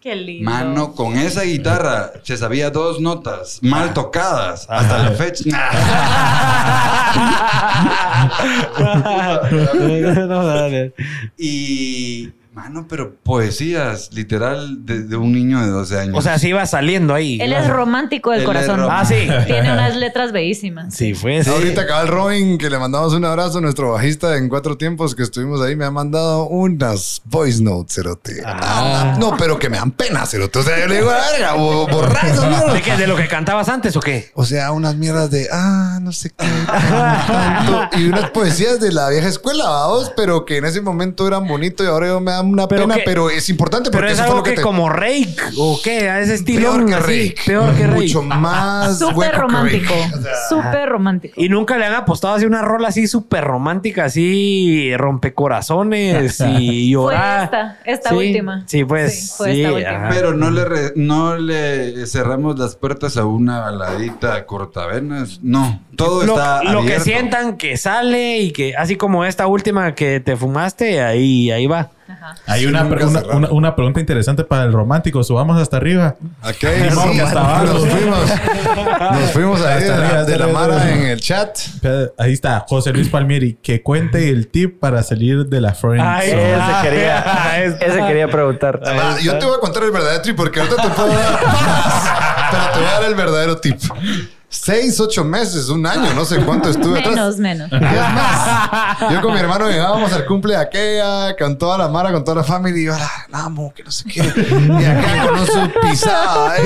Qué 0.00 0.14
lindo. 0.16 0.50
mano, 0.50 0.94
con 0.94 1.16
esa 1.16 1.42
guitarra 1.42 2.12
se 2.22 2.36
sabía 2.36 2.70
dos 2.70 3.00
notas 3.00 3.58
mal 3.62 3.92
tocadas 3.94 4.66
hasta 4.68 4.98
la 4.98 5.10
fecha. 5.12 5.44
No, 10.28 10.46
dale. 10.46 10.92
y, 11.38 12.30
mano, 12.58 12.86
pero 12.88 13.14
poesías, 13.22 14.10
literal, 14.12 14.84
de, 14.84 15.02
de 15.04 15.16
un 15.16 15.32
niño 15.32 15.60
de 15.60 15.68
12 15.68 15.98
años. 16.00 16.14
o 16.18 16.22
sea, 16.22 16.38
sí 16.40 16.48
iba 16.48 16.66
saliendo 16.66 17.14
ahí. 17.14 17.38
Él 17.40 17.52
es 17.52 17.68
romántico 17.68 18.30
del 18.32 18.40
Él 18.40 18.46
corazón. 18.46 18.80
Ah, 18.90 19.04
sí. 19.04 19.28
Tiene 19.46 19.72
unas 19.72 19.94
letras 19.96 20.32
bellísimas. 20.32 20.92
Sí, 20.92 21.14
fue. 21.14 21.44
sí. 21.44 21.50
Ahorita 21.50 21.82
acaba 21.82 22.02
el 22.02 22.08
Robin, 22.08 22.58
que 22.58 22.68
le 22.68 22.78
mandamos 22.78 23.14
un 23.14 23.24
abrazo, 23.24 23.60
nuestro 23.60 23.92
bajista 23.92 24.36
en 24.36 24.48
cuatro 24.48 24.76
tiempos 24.76 25.14
que 25.14 25.22
estuvimos 25.22 25.60
ahí, 25.62 25.76
me 25.76 25.84
ha 25.84 25.90
mandado 25.92 26.48
unas 26.48 27.22
voice 27.26 27.62
notes, 27.62 27.94
cerote. 27.94 28.42
Ah. 28.44 29.16
No, 29.20 29.36
pero 29.36 29.56
que 29.58 29.68
me 29.70 29.76
dan 29.76 29.92
pena, 29.92 30.26
cerote. 30.26 30.58
O 30.58 30.62
sea, 30.64 30.80
yo 30.80 30.88
le 30.88 30.96
digo, 30.96 31.08
verga, 31.10 31.54
bo- 31.54 31.86
borra 31.86 32.20
esas 32.22 32.48
mierdas. 32.48 32.74
¿De, 32.74 32.82
qué? 32.82 32.96
¿De 32.96 33.06
lo 33.06 33.14
que 33.16 33.28
cantabas 33.28 33.68
antes 33.68 33.96
o 33.96 34.00
qué? 34.00 34.30
O 34.34 34.44
sea, 34.44 34.72
unas 34.72 34.96
mierdas 34.96 35.30
de, 35.30 35.46
ah, 35.52 35.98
no 36.02 36.10
sé 36.10 36.30
qué, 36.30 36.44
tanto. 36.66 37.96
Y 37.98 38.06
unas 38.08 38.30
poesías 38.30 38.80
de 38.80 38.92
la 38.92 39.08
vieja 39.10 39.28
escuela, 39.28 39.64
vamos, 39.68 40.12
pero 40.16 40.44
que 40.44 40.56
en 40.58 40.64
ese 40.64 40.80
momento 40.80 41.26
eran 41.26 41.46
bonitos 41.46 41.86
y 41.86 41.88
ahora 41.88 42.08
yo 42.08 42.20
me 42.20 42.32
dan 42.32 42.47
una 42.52 42.68
Pero 42.68 42.82
pena, 42.82 42.94
que- 42.96 43.02
pero 43.04 43.30
es 43.30 43.48
importante 43.48 43.90
Pero 43.90 44.00
porque 44.00 44.12
es 44.12 44.18
eso 44.18 44.22
fue 44.24 44.26
algo 44.30 44.36
lo 44.38 44.42
que, 44.44 44.50
que, 44.50 44.56
te... 44.56 44.62
como 44.62 44.88
Rake 44.88 45.36
o 45.58 45.80
qué, 45.82 46.08
a 46.08 46.20
ese 46.20 46.34
estilo. 46.34 46.72
Peor 46.72 46.86
que 46.86 46.94
así, 46.94 47.02
Rake. 47.28 47.34
Peor 47.46 47.74
que 47.74 47.86
Rake. 47.86 48.00
Mucho 48.00 48.22
más 48.22 48.98
Súper 48.98 49.34
romántico. 49.34 49.94
Rake. 49.94 50.14
O 50.16 50.22
sea, 50.22 50.32
Súper 50.48 50.88
romántico. 50.88 51.34
Y 51.40 51.48
nunca 51.48 51.78
le 51.78 51.86
han 51.86 51.94
apostado 51.94 52.34
así 52.34 52.46
una 52.46 52.62
rola 52.62 52.88
así 52.88 53.06
súper 53.06 53.44
romántica, 53.44 54.04
así 54.06 54.92
rompecorazones 54.96 56.40
y 56.40 56.44
Fue 56.48 56.86
llorar. 56.88 57.44
esta, 57.44 57.78
esta 57.84 58.08
Sí, 58.10 58.14
última. 58.16 58.62
Sí, 58.66 58.84
pues. 58.84 59.20
Sí, 59.28 59.32
fue 59.36 59.52
sí, 59.52 59.62
esta 59.62 59.74
última. 59.74 60.08
Pero 60.10 60.34
no 60.34 60.50
le, 60.50 60.64
re- 60.64 60.92
no 60.96 61.36
le 61.36 62.06
cerramos 62.06 62.58
las 62.58 62.76
puertas 62.76 63.16
a 63.16 63.24
una 63.24 63.60
baladita 63.60 64.44
cortavenas. 64.46 65.40
No, 65.42 65.82
todo 65.96 66.24
lo, 66.24 66.34
está 66.34 66.62
lo 66.64 66.84
que 66.84 67.00
sientan 67.00 67.56
que 67.56 67.76
sale 67.76 68.38
y 68.38 68.52
que 68.52 68.74
así 68.76 68.96
como 68.96 69.24
esta 69.24 69.46
última 69.46 69.94
que 69.94 70.20
te 70.20 70.36
fumaste, 70.36 71.02
ahí, 71.02 71.50
ahí 71.50 71.66
va. 71.66 71.90
Ajá. 72.08 72.34
Hay 72.46 72.60
Sí, 72.60 72.66
una, 72.66 72.84
una, 72.84 72.98
cerramos. 73.08 73.24
una- 73.34 73.48
una 73.50 73.76
pregunta 73.76 74.00
interesante 74.00 74.42
para 74.44 74.64
el 74.64 74.72
romántico. 74.72 75.22
Subamos 75.22 75.60
hasta 75.60 75.76
arriba. 75.76 76.16
Ok, 76.42 76.54
Simón, 76.88 77.08
sí, 77.10 77.16
que 77.16 77.22
hasta 77.22 77.40
abajo. 77.40 77.64
nos 77.66 77.86
fuimos. 77.88 78.18
Nos 79.12 79.30
fuimos 79.32 79.60
ahí 79.62 79.82
de 79.84 79.90
Hasta 79.90 79.98
la, 80.00 80.06
arriba, 80.06 80.24
de 80.24 80.38
la 80.38 80.44
hasta 80.46 80.58
Mara 80.58 80.90
en 80.92 81.02
el 81.06 81.20
chat. 81.20 81.58
Ahí 82.18 82.32
está, 82.32 82.64
José 82.68 82.92
Luis 82.92 83.08
Palmieri. 83.08 83.58
Que 83.62 83.82
cuente 83.82 84.30
el 84.30 84.48
tip 84.48 84.80
para 84.80 85.02
salir 85.02 85.46
de 85.46 85.60
la 85.60 85.74
friend 85.74 86.00
Ay, 86.02 86.30
zone. 86.30 86.52
Ese 86.52 86.88
quería, 86.88 87.24
Ah, 87.26 87.58
es- 87.62 87.74
ese 87.80 87.98
quería 88.06 88.28
preguntar. 88.28 88.80
Yo 89.22 89.38
te 89.38 89.44
voy 89.44 89.56
a 89.56 89.60
contar 89.60 89.82
el 89.82 89.90
verdadero 89.90 90.22
tip 90.22 90.36
porque 90.36 90.60
ahorita 90.60 90.80
te 90.82 90.88
puedo 90.88 91.08
dar 91.08 91.32
más, 91.46 92.10
pero 92.50 92.62
te 92.72 92.78
voy 92.78 92.88
a 92.88 92.92
dar 93.00 93.04
el 93.04 93.14
verdadero 93.14 93.58
tip. 93.58 93.78
Seis, 94.50 94.98
ocho 94.98 95.24
meses, 95.24 95.68
un 95.68 95.86
año, 95.86 96.14
no 96.14 96.24
sé 96.24 96.38
cuánto 96.38 96.70
estuve 96.70 96.98
atrás. 97.00 97.36
Menos, 97.36 97.68
menos. 97.68 97.70
Y 97.70 97.74
es 97.76 97.80
más, 98.14 98.98
yo 99.12 99.20
con 99.20 99.34
mi 99.34 99.40
hermano 99.40 99.68
llegábamos 99.68 100.10
al 100.14 100.24
cumple 100.24 100.54
de 100.54 100.60
aquella, 100.62 101.36
con 101.36 101.58
toda 101.58 101.76
la 101.76 101.88
mara, 101.88 102.10
con 102.12 102.24
toda 102.24 102.36
la 102.38 102.44
familia, 102.44 102.80
y 102.80 102.86
yo, 102.86 102.94
"Ah, 102.94 103.26
la 103.28 103.40
amo, 103.44 103.74
que 103.76 103.82
no 103.84 103.90
sé 103.90 104.04
qué. 104.08 104.20
Y 104.22 104.84
acá 104.86 105.28
con 105.28 105.46
su 105.46 105.70
pisada. 105.82 106.56
eh. 106.56 106.62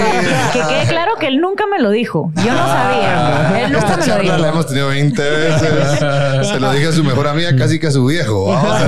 Que 0.52 0.60
quede 0.60 0.86
claro 0.86 1.16
que 1.18 1.26
él 1.26 1.40
nunca 1.40 1.64
me 1.66 1.80
lo 1.82 1.90
dijo. 1.90 2.30
Yo 2.36 2.52
no 2.52 2.66
sabía. 2.68 3.64
Él 3.64 3.72
nunca 3.72 3.84
Esta 3.86 3.96
me 3.96 3.96
lo 3.96 4.06
charla 4.06 4.22
dijo. 4.22 4.36
la 4.38 4.48
hemos 4.50 4.66
tenido 4.68 4.88
20 4.88 5.22
veces. 5.30 5.98
Se 6.48 6.60
lo 6.60 6.72
dije 6.72 6.86
a 6.86 6.92
su 6.92 7.02
mejor 7.02 7.26
amiga, 7.26 7.50
casi 7.56 7.80
que 7.80 7.88
a 7.88 7.90
su 7.90 8.04
viejo. 8.06 8.46
vamos. 8.46 8.80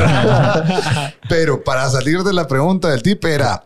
Pero 1.29 1.65
para 1.65 1.91
salir 1.91 2.23
de 2.23 2.33
la 2.33 2.47
pregunta 2.47 2.91
del 2.91 3.03
tip 3.03 3.25
era, 3.25 3.65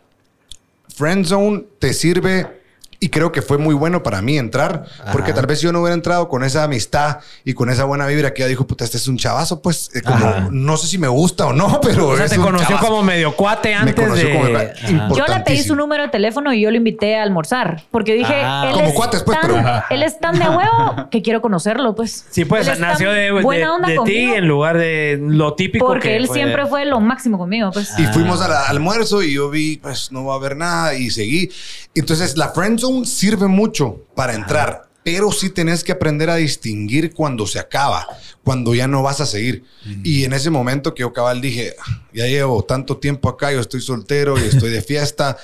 Friendzone 0.97 1.65
te 1.79 1.93
sirve 1.93 2.58
y 3.01 3.11
creo 3.11 3.31
que 3.31 3.43
fue 3.43 3.59
muy 3.59 3.75
bueno 3.75 4.03
para 4.03 4.21
mí 4.23 4.39
entrar, 4.39 4.85
porque 5.13 5.33
tal 5.33 5.47
vez 5.47 5.61
yo 5.61 5.73
no 5.73 5.81
hubiera 5.81 5.95
entrado 5.95 6.29
con 6.29 6.43
esa 6.43 6.65
amistad 6.65 7.19
y 7.45 7.55
con 7.55 7.71
esa 7.71 7.85
buena 7.85 8.07
vibra 8.07 8.35
que 8.35 8.43
ella 8.43 8.49
dijo, 8.49 8.67
puta, 8.67 8.85
este 8.85 8.97
es 8.97 9.07
un 9.07 9.17
chavazo, 9.19 9.63
pues 9.63 9.91
eh, 9.95 10.03
como, 10.03 10.27
Ajá. 10.27 10.49
no 10.51 10.77
sé 10.77 10.89
si 10.89 10.99
me 10.99 11.07
gusta 11.09 11.47
o 11.47 11.53
no, 11.53 11.81
pero 11.83 12.09
o 12.09 12.17
sea, 12.17 12.25
es 12.25 12.33
te 12.33 12.39
un 12.39 12.45
conoció 12.47 12.69
chavazo. 12.69 12.87
como 12.87 13.03
medio 13.05 13.37
cuate 13.37 13.69
Me 13.69 13.75
antes 13.77 13.95
conoció 13.95 14.29
de... 14.29 14.35
como 14.37 14.47
Ajá. 14.59 15.09
Yo 15.15 15.25
le 15.33 15.41
pedí 15.45 15.63
su 15.63 15.77
número 15.77 16.03
de 16.03 16.09
teléfono 16.09 16.53
y 16.53 16.61
yo 16.61 16.71
lo 16.73 16.77
invité 16.77 17.17
a 17.17 17.23
almorzar. 17.23 17.85
Porque 17.91 18.15
dije, 18.15 18.35
Ah. 18.35 18.65
él, 18.69 18.73
Como 18.75 18.89
es 18.89 18.95
cuates, 18.95 19.23
pues, 19.23 19.41
tan, 19.41 19.51
pero- 19.51 19.83
él 19.91 20.03
es 20.03 20.19
tan 20.19 20.39
de 20.39 20.49
huevo 20.49 21.09
que 21.11 21.23
quiero 21.23 21.41
conocerlo, 21.41 21.95
pues. 21.95 22.27
Sí, 22.31 22.45
pues 22.45 22.67
Él 22.67 22.81
nació 22.81 23.13
de, 23.13 23.31
buena 23.31 23.67
de- 23.67 23.71
onda 23.71 23.89
de 23.89 23.95
ti 23.95 23.99
conmigo, 23.99 24.35
en 24.35 24.49
lugar 24.49 24.77
de 24.79 25.19
lo 25.23 25.55
típico 25.55 25.87
Porque 25.87 26.09
que 26.09 26.17
él 26.17 26.27
fue- 26.27 26.35
siempre 26.37 26.67
fue 26.67 26.85
lo 26.85 26.99
máximo 27.01 27.39
conmigo, 27.39 27.71
pues. 27.73 27.97
Y 27.99 28.05
fuimos 28.07 28.41
al 28.41 28.53
almuerzo 28.53 29.23
y 29.23 29.35
yo 29.35 29.51
vi, 29.51 29.77
pues 29.77 30.11
no 30.11 30.25
va 30.25 30.35
a 30.35 30.37
haber 30.37 30.57
nada 30.57 30.95
y 30.95 31.11
seguí. 31.11 31.51
Entonces, 31.95 32.37
la 32.37 32.49
friend 32.51 32.79
sirve 33.05 33.47
mucho 33.47 34.05
para 34.15 34.35
entrar, 34.35 34.89
pero 35.05 35.33
sí 35.33 35.51
tenés 35.51 35.85
que 35.85 35.93
aprender 35.93 36.29
a 36.31 36.37
distinguir 36.37 37.15
cuando 37.15 37.47
se 37.47 37.59
acaba, 37.59 38.07
cuando 38.45 38.75
ya 38.75 38.87
no 38.87 39.03
vas 39.03 39.21
a 39.21 39.27
seguir. 39.27 39.65
Y 40.05 40.25
en 40.25 40.33
ese 40.33 40.51
momento 40.51 40.95
que 40.95 41.01
yo 41.01 41.13
cabal 41.13 41.41
dije, 41.41 41.75
"Ah, 41.79 42.03
ya 42.13 42.27
llevo 42.27 42.63
tanto 42.65 42.99
tiempo 42.99 43.29
acá, 43.29 43.53
yo 43.53 43.61
estoy 43.61 43.81
soltero 43.81 44.39
y 44.39 44.49
estoy 44.49 44.71
de 44.71 44.83
fiesta. 44.83 45.37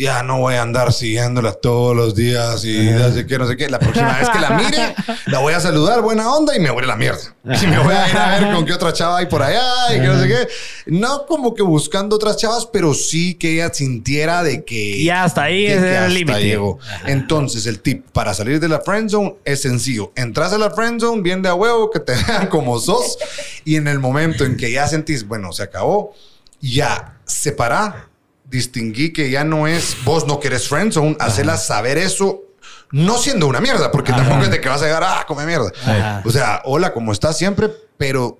Ya 0.00 0.22
no 0.22 0.38
voy 0.38 0.54
a 0.54 0.62
andar 0.62 0.92
siguiéndola 0.92 1.54
todos 1.54 1.96
los 1.96 2.14
días 2.14 2.64
y 2.64 2.90
no 2.90 3.10
sé 3.12 3.26
qué, 3.26 3.36
no 3.36 3.48
sé 3.48 3.56
qué. 3.56 3.68
La 3.68 3.80
próxima 3.80 4.16
vez 4.16 4.28
que 4.28 4.38
la 4.38 4.50
mire, 4.50 4.94
la 5.26 5.40
voy 5.40 5.54
a 5.54 5.60
saludar, 5.60 6.02
buena 6.02 6.32
onda, 6.32 6.56
y 6.56 6.60
me 6.60 6.70
voy 6.70 6.84
a 6.84 6.86
la 6.86 6.96
mierda. 6.96 7.34
Y 7.44 7.66
me 7.66 7.78
voy 7.80 7.92
a 7.94 8.08
ir 8.08 8.16
a 8.16 8.38
ver 8.38 8.54
con 8.54 8.64
qué 8.64 8.72
otra 8.74 8.92
chava 8.92 9.18
hay 9.18 9.26
por 9.26 9.42
allá 9.42 9.64
y 9.96 10.00
que 10.00 10.06
no 10.06 10.20
sé 10.20 10.28
qué. 10.28 10.48
No 10.86 11.26
como 11.26 11.52
que 11.52 11.62
buscando 11.62 12.14
otras 12.14 12.36
chavas, 12.36 12.66
pero 12.72 12.94
sí 12.94 13.34
que 13.34 13.54
ella 13.54 13.74
sintiera 13.74 14.44
de 14.44 14.64
que... 14.64 15.02
Ya 15.02 15.24
hasta 15.24 15.42
ahí 15.42 15.66
que- 15.66 15.72
ese 15.74 15.82
que 15.82 15.96
el 15.96 16.14
límite. 16.14 16.58
Entonces, 17.06 17.66
el 17.66 17.80
tip 17.80 18.06
para 18.12 18.34
salir 18.34 18.60
de 18.60 18.68
la 18.68 18.80
friend 18.80 19.10
zone 19.10 19.34
es 19.44 19.62
sencillo. 19.62 20.12
Entras 20.14 20.52
a 20.52 20.58
la 20.58 20.70
friend 20.70 21.00
zone 21.00 21.22
bien 21.22 21.42
de 21.42 21.48
a 21.48 21.54
huevo, 21.54 21.90
que 21.90 21.98
te 22.00 22.12
vean 22.28 22.46
como 22.46 22.78
sos, 22.78 23.18
y 23.64 23.74
en 23.74 23.88
el 23.88 23.98
momento 23.98 24.44
en 24.44 24.56
que 24.56 24.70
ya 24.70 24.86
sentís, 24.86 25.26
bueno, 25.26 25.52
se 25.52 25.64
acabó, 25.64 26.14
ya 26.60 27.16
separá, 27.24 28.07
distinguí 28.48 29.12
que 29.12 29.30
ya 29.30 29.44
no 29.44 29.66
es 29.66 29.96
vos 30.04 30.26
no 30.26 30.40
querés 30.40 30.68
friend 30.68 30.92
zone, 30.92 31.16
hacerla 31.20 31.56
saber 31.56 31.98
eso. 31.98 32.42
No 32.90 33.18
siendo 33.18 33.46
una 33.46 33.60
mierda, 33.60 33.90
porque 33.90 34.12
tampoco 34.12 34.44
es 34.44 34.50
de 34.50 34.62
que 34.62 34.68
vas 34.68 34.80
a 34.80 34.86
llegar, 34.86 35.02
ah, 35.04 35.24
come 35.28 35.44
mierda. 35.44 35.70
Ajá. 35.84 36.22
O 36.24 36.30
sea, 36.30 36.62
hola, 36.64 36.94
como 36.94 37.12
estás 37.12 37.36
siempre, 37.36 37.70
pero 37.98 38.38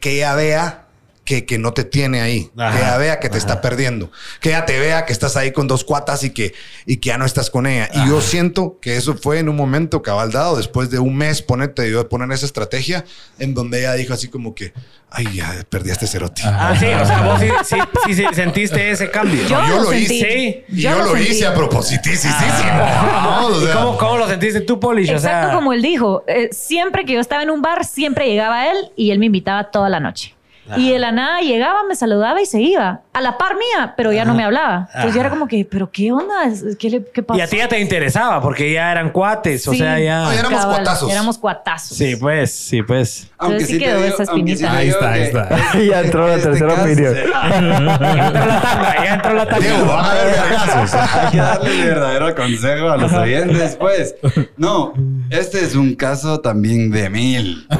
que 0.00 0.12
ella 0.12 0.34
vea 0.36 0.86
que, 1.30 1.46
que 1.46 1.58
no 1.60 1.72
te 1.72 1.84
tiene 1.84 2.20
ahí, 2.22 2.50
Ajá. 2.56 2.72
que 2.76 2.82
ella 2.82 2.96
vea 2.96 3.20
que 3.20 3.28
te 3.28 3.38
está 3.38 3.60
perdiendo, 3.60 4.10
que 4.40 4.48
ella 4.48 4.66
te 4.66 4.80
vea 4.80 5.06
que 5.06 5.12
estás 5.12 5.36
ahí 5.36 5.52
con 5.52 5.68
dos 5.68 5.84
cuatas 5.84 6.24
y 6.24 6.30
que, 6.30 6.54
y 6.86 6.96
que 6.96 7.10
ya 7.10 7.18
no 7.18 7.24
estás 7.24 7.50
con 7.50 7.68
ella. 7.68 7.88
Y 7.94 8.08
yo 8.08 8.20
siento 8.20 8.78
que 8.82 8.96
eso 8.96 9.14
fue 9.16 9.38
en 9.38 9.48
un 9.48 9.54
momento 9.54 10.02
cabal 10.02 10.32
dado, 10.32 10.56
después 10.56 10.90
de 10.90 10.98
un 10.98 11.16
mes, 11.16 11.40
ponerte 11.40 11.88
yo 11.88 12.08
poner 12.08 12.32
esa 12.32 12.46
estrategia, 12.46 13.04
en 13.38 13.54
donde 13.54 13.78
ella 13.78 13.92
dijo 13.94 14.12
así 14.12 14.26
como 14.26 14.56
que, 14.56 14.72
ay, 15.08 15.26
ya 15.36 15.64
perdí 15.68 15.90
a 15.90 15.92
este 15.92 16.08
cerote. 16.08 16.42
Ah, 16.44 16.74
sí, 16.76 16.86
o 16.86 17.06
sea, 17.06 17.22
vos 17.22 17.38
sí, 17.38 17.46
sí, 17.64 17.76
sí, 18.06 18.14
sí 18.14 18.24
sentiste 18.34 18.90
ese 18.90 19.08
cambio. 19.08 19.40
Yo 19.42 19.50
yo 19.68 19.76
lo 19.76 19.82
lo 19.84 19.90
sentí. 19.90 20.14
hice. 20.16 20.64
Sí. 20.68 20.76
Y 20.78 20.80
Yo 20.82 20.90
yo, 20.90 20.98
lo 21.04 21.12
sentí. 21.14 21.30
hice 21.30 21.46
a 21.46 21.54
propósitísimo. 21.54 22.34
Vamos, 22.36 23.52
o 23.58 23.62
¿Y 23.62 23.66
sea, 23.66 23.74
cómo, 23.76 23.96
cómo 23.98 24.16
lo 24.18 24.26
sentiste 24.28 24.62
tú, 24.62 24.80
Polish? 24.80 25.10
O 25.10 25.12
Exacto 25.12 25.46
sea, 25.46 25.54
como 25.54 25.72
él 25.72 25.80
dijo. 25.82 26.24
eh, 26.26 26.48
siempre 26.50 27.04
que 27.04 27.12
yo 27.12 27.20
estaba 27.20 27.44
en 27.44 27.50
un 27.50 27.62
bar, 27.62 27.84
siempre 27.84 28.26
llegaba 28.26 28.68
él 28.70 28.76
y 28.96 29.12
él 29.12 29.20
me 29.20 29.26
invitaba 29.26 29.70
toda 29.70 29.88
la 29.88 30.00
noche. 30.00 30.34
Y 30.76 30.90
de 30.92 30.98
la 30.98 31.12
nada 31.12 31.40
llegaba, 31.40 31.82
me 31.84 31.96
saludaba 31.96 32.40
y 32.40 32.46
se 32.46 32.60
iba. 32.60 33.02
A 33.12 33.20
la 33.20 33.36
par 33.36 33.56
mía, 33.56 33.94
pero 33.96 34.12
ya 34.12 34.24
no 34.24 34.34
me 34.34 34.44
hablaba. 34.44 34.86
Entonces 34.94 35.14
yo 35.14 35.20
era 35.20 35.30
como 35.30 35.48
que, 35.48 35.66
¿pero 35.68 35.90
qué 35.90 36.12
onda? 36.12 36.32
¿Qué, 36.78 36.90
le, 36.90 37.04
qué 37.12 37.24
pasó? 37.24 37.38
Y 37.38 37.42
a 37.42 37.48
ti 37.48 37.56
ya 37.56 37.66
te 37.66 37.80
interesaba 37.80 38.40
porque 38.40 38.72
ya 38.72 38.92
eran 38.92 39.10
cuates, 39.10 39.66
o 39.66 39.72
Sí. 39.72 39.78
sea, 39.78 39.98
ya. 39.98 40.28
Ah, 40.28 40.32
ya 40.32 40.38
éramos 40.40 40.60
Cabal, 40.60 40.76
cuatazos. 40.76 41.10
Éramos 41.10 41.38
cuatazos. 41.38 41.96
Sí, 41.98 42.14
pues, 42.14 42.52
sí, 42.54 42.82
pues. 42.84 43.28
Entonces 43.40 43.66
sí 43.68 43.78
quedó 43.78 44.04
esa 44.04 44.22
espinita. 44.22 44.72
Ahí 44.72 44.88
está, 44.90 45.10
ahí 45.12 45.22
está. 45.22 45.48
ya 45.90 46.00
entró 46.02 46.28
la 46.28 46.36
este 46.36 46.48
tercera 46.50 46.74
caso- 46.74 46.82
opinión. 46.84 47.14
Ya 48.00 48.26
entró 48.28 48.44
la 48.46 48.60
tanga, 48.60 49.04
ya 49.04 49.14
entró 49.14 49.32
la 49.34 49.46
tanga. 49.46 49.58
Diego, 49.66 49.86
van 49.86 50.04
a 50.04 50.10
haber 50.12 50.26
vergazos. 50.26 50.94
Hay 50.94 51.30
que 51.32 51.36
darle 51.38 51.80
el 51.80 51.86
verdadero 51.88 52.34
consejo 52.36 52.88
a 52.90 52.96
los 52.96 53.12
oyentes, 53.12 53.76
pues. 53.76 54.14
No, 54.56 54.92
este 55.30 55.64
es 55.64 55.74
un 55.74 55.96
caso 55.96 56.40
también 56.40 56.92
de 56.92 57.10
mil. 57.10 57.66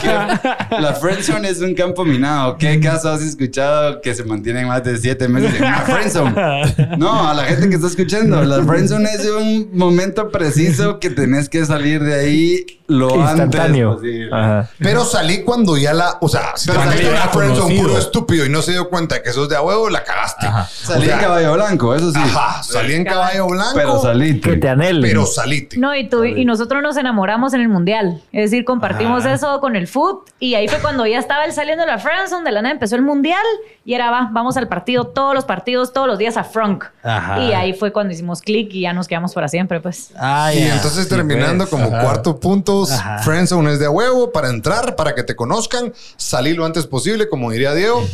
Que 0.00 0.78
la 0.80 0.94
friendzone 0.94 1.48
es 1.50 1.60
un 1.60 1.74
campo 1.74 2.04
minado. 2.04 2.56
¿Qué 2.56 2.80
caso 2.80 3.10
has 3.10 3.20
escuchado 3.20 4.00
que 4.00 4.14
se 4.14 4.24
mantienen 4.54 4.68
más 4.68 4.84
de 4.84 4.98
siete 4.98 5.28
meses 5.28 5.60
en 5.60 5.74
friendzone? 5.74 6.96
No, 6.98 7.28
a 7.28 7.34
la 7.34 7.44
gente 7.44 7.68
que 7.68 7.74
está 7.76 7.86
escuchando, 7.88 8.42
la 8.44 8.62
friendzone 8.62 9.10
es 9.12 9.26
un 9.26 9.70
momento 9.72 10.30
preciso 10.30 10.98
que 10.98 11.10
tenés 11.10 11.48
que 11.48 11.64
salir 11.64 12.02
de 12.02 12.14
ahí 12.14 12.66
lo 12.86 13.16
Instantáneo. 13.16 13.92
antes 13.92 14.02
posible. 14.02 14.30
Ajá. 14.32 14.68
Pero 14.78 15.04
salí 15.04 15.42
cuando 15.42 15.76
ya 15.78 15.94
la, 15.94 16.18
o 16.20 16.28
sea, 16.28 16.52
si 16.56 16.66
te 16.66 16.72
Pero 16.72 16.84
metiste 16.86 17.10
una 17.10 17.28
friendzone 17.28 17.80
puro 17.80 17.98
estúpido 17.98 18.44
y 18.44 18.50
no 18.50 18.60
se 18.62 18.72
dio 18.72 18.90
cuenta 18.90 19.22
que 19.22 19.32
sos 19.32 19.48
de 19.48 19.56
a 19.56 19.62
huevo, 19.62 19.88
la 19.88 20.04
cagaste. 20.04 20.46
Salí 20.68 21.02
O 21.02 21.04
sea, 21.06 21.14
en 21.14 21.20
caballo 21.20 21.54
blanco, 21.54 21.94
eso 21.94 22.12
sí. 22.12 22.18
Ajá, 22.22 22.62
salí 22.62 22.94
en 22.94 23.04
caballo 23.04 23.46
blanco. 23.46 23.72
Pero 23.74 24.02
salí. 24.02 24.40
Que 24.40 24.56
te 24.56 24.68
anhelen. 24.68 25.02
Pero 25.02 25.24
salite. 25.24 25.78
No, 25.78 25.94
y, 25.94 26.08
tú, 26.08 26.24
y 26.24 26.44
nosotros 26.44 26.82
nos 26.82 26.96
enamoramos 26.96 27.54
en 27.54 27.62
el 27.62 27.68
mundial. 27.68 28.22
Es 28.32 28.50
decir, 28.50 28.64
compartimos 28.64 29.24
eso 29.24 29.60
con 29.60 29.76
el 29.76 29.88
foot. 29.88 30.28
Y 30.38 30.54
ahí 30.54 30.68
fue 30.68 30.78
cuando 30.80 31.06
ya 31.06 31.18
estaba 31.18 31.46
él 31.46 31.52
saliendo 31.52 31.86
de 31.86 31.90
la 31.90 31.98
Friendzone, 31.98 32.44
de 32.44 32.52
la 32.52 32.60
nada 32.60 32.74
empezó 32.74 32.96
el 32.96 33.02
mundial. 33.02 33.44
Y 33.86 33.94
era, 33.94 34.10
va, 34.10 34.28
vamos 34.30 34.43
al 34.56 34.68
partido, 34.68 35.06
todos 35.06 35.34
los 35.34 35.44
partidos, 35.44 35.92
todos 35.92 36.06
los 36.06 36.18
días 36.18 36.36
a 36.36 36.44
Frank. 36.44 36.84
Y 37.04 37.52
ahí 37.52 37.72
fue 37.72 37.92
cuando 37.92 38.12
hicimos 38.12 38.40
clic 38.42 38.72
y 38.74 38.82
ya 38.82 38.92
nos 38.92 39.08
quedamos 39.08 39.32
para 39.34 39.48
siempre, 39.48 39.80
pues. 39.80 40.10
Ah, 40.16 40.52
Y 40.54 40.62
entonces 40.62 41.04
Sí, 41.04 41.10
terminando 41.10 41.66
pues. 41.66 41.82
como 41.82 41.90
cuarto 41.98 42.38
puntos, 42.38 42.92
Ajá. 42.92 43.18
Friendzone 43.18 43.72
es 43.72 43.78
de 43.78 43.86
a 43.86 43.90
huevo 43.90 44.32
para 44.32 44.48
entrar, 44.48 44.96
para 44.96 45.14
que 45.14 45.22
te 45.22 45.34
conozcan, 45.34 45.92
salir 46.16 46.56
lo 46.56 46.64
antes 46.66 46.86
posible, 46.86 47.28
como 47.28 47.50
diría 47.50 47.74
Diego. 47.74 48.04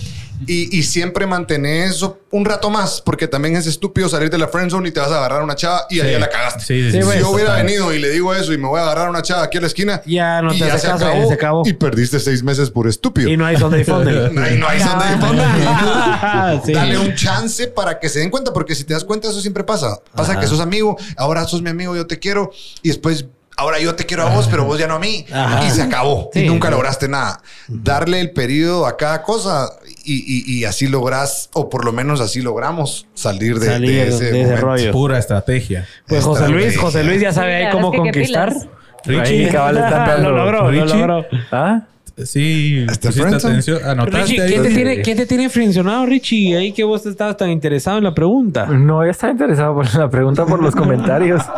Y, 0.46 0.78
y 0.78 0.82
siempre 0.84 1.26
mantener 1.26 1.88
eso 1.88 2.18
un 2.30 2.44
rato 2.44 2.70
más, 2.70 3.00
porque 3.00 3.26
también 3.28 3.56
es 3.56 3.66
estúpido 3.66 4.08
salir 4.08 4.30
de 4.30 4.38
la 4.38 4.48
friendzone 4.48 4.88
y 4.88 4.92
te 4.92 5.00
vas 5.00 5.10
a 5.10 5.18
agarrar 5.18 5.40
a 5.40 5.44
una 5.44 5.56
chava 5.56 5.84
y 5.90 6.00
ahí 6.00 6.12
ya 6.12 6.18
la 6.18 6.28
cagaste. 6.28 6.60
Sí, 6.60 6.82
sí, 6.84 6.92
Sí, 6.92 6.98
sí. 6.98 7.02
pues. 7.04 7.14
si 7.16 7.20
yo 7.20 7.30
hubiera 7.30 7.54
venido 7.56 7.92
y 7.92 7.98
le 7.98 8.08
digo 8.10 8.34
eso 8.34 8.52
y 8.52 8.58
me 8.58 8.68
voy 8.68 8.78
a 8.78 8.84
agarrar 8.84 9.08
a 9.08 9.10
una 9.10 9.22
chava 9.22 9.42
aquí 9.42 9.58
a 9.58 9.60
la 9.62 9.66
esquina, 9.66 10.00
Ya 10.06 10.40
no 10.40 10.54
y 10.54 10.58
te 10.58 10.66
ya 10.66 10.74
hace 10.74 10.86
se 10.86 10.92
caso, 10.92 11.06
acabó, 11.06 11.28
se 11.28 11.34
acabó. 11.34 11.62
y 11.66 11.72
perdiste 11.72 12.20
seis 12.20 12.42
meses 12.42 12.70
por 12.70 12.86
estúpido. 12.88 13.28
Y 13.28 13.36
no 13.36 13.44
hay 13.46 13.56
Sunday 13.56 13.84
Funday. 13.84 14.38
Ahí 14.38 14.56
no 14.58 14.68
hay 14.68 14.80
Sunday 14.80 15.18
Funday. 15.20 16.60
Sí. 16.64 16.72
Dale 16.72 16.98
un 16.98 17.14
chance 17.14 17.66
para 17.68 17.98
que 17.98 18.08
se 18.08 18.18
den 18.20 18.30
cuenta, 18.30 18.52
porque 18.52 18.74
si 18.74 18.84
te 18.84 18.94
das 18.94 19.04
cuenta, 19.04 19.28
eso 19.28 19.40
siempre 19.40 19.64
pasa. 19.64 19.98
Pasa 20.14 20.38
que 20.38 20.46
sos 20.46 20.60
amigo, 20.60 20.96
ahora 21.16 21.44
sos 21.46 21.62
mi 21.62 21.70
amigo, 21.70 21.94
yo 21.96 22.06
te 22.06 22.18
quiero, 22.18 22.50
y 22.82 22.88
después. 22.88 23.26
Ahora 23.56 23.78
yo 23.78 23.94
te 23.94 24.06
quiero 24.06 24.26
a 24.26 24.34
vos, 24.34 24.48
pero 24.50 24.64
vos 24.64 24.78
ya 24.78 24.86
no 24.86 24.94
a 24.94 24.98
mí. 24.98 25.26
Ajá. 25.30 25.66
Y 25.66 25.70
se 25.70 25.82
acabó. 25.82 26.30
Sí. 26.32 26.40
y 26.40 26.46
nunca 26.46 26.70
lograste 26.70 27.08
nada. 27.08 27.42
Darle 27.68 28.20
el 28.20 28.30
periodo 28.32 28.86
a 28.86 28.96
cada 28.96 29.22
cosa 29.22 29.68
y, 30.04 30.24
y- 30.26 30.58
y 30.58 30.64
así 30.64 30.86
lográs, 30.88 31.50
o 31.52 31.68
por 31.70 31.84
lo 31.84 31.92
menos 31.92 32.20
así 32.20 32.40
logramos 32.42 33.06
salir 33.14 33.58
de, 33.58 33.66
Salir 33.66 33.90
de 33.90 34.08
ese, 34.08 34.32
de 34.32 34.42
ese 34.42 34.56
rollo. 34.56 34.92
Pura 34.92 35.18
estrategia. 35.18 35.86
Pues 36.06 36.24
José 36.24 36.48
Luis. 36.48 36.76
José 36.76 37.04
Luis 37.04 37.20
ya 37.20 37.32
sabe 37.32 37.54
ahí 37.56 37.72
cómo 37.72 37.92
conquistar. 37.92 38.52
pilas. 39.04 39.28
Ahí 39.28 39.48
cabal 39.48 39.78
está 39.78 40.18
lo 40.22 40.30
logró, 40.32 40.70
lo 40.70 40.70
Richie. 40.70 40.98
logró. 40.98 41.26
¿Ah? 41.52 41.82
Sí, 42.22 42.84
atención. 42.86 43.80
Anotaste 43.84 44.20
Richie. 44.26 44.46
¿quién 44.46 44.62
te, 44.62 44.68
Sí. 44.68 44.74
tiene, 44.74 45.00
¿quién 45.02 45.16
te 45.16 45.26
tiene 45.26 45.48
frencionado, 45.48 46.04
Richie? 46.04 46.54
Ahí 46.56 46.72
que 46.72 46.84
vos 46.84 47.06
estabas 47.06 47.36
tan 47.38 47.48
interesado 47.50 47.96
en 47.96 48.04
la 48.04 48.14
pregunta. 48.14 48.66
No, 48.66 49.02
yo 49.04 49.10
estaba 49.10 49.32
interesado 49.32 49.74
por 49.74 49.94
la 49.94 50.10
pregunta 50.10 50.44
por 50.44 50.62
los 50.62 50.74
comentarios. 50.74 51.42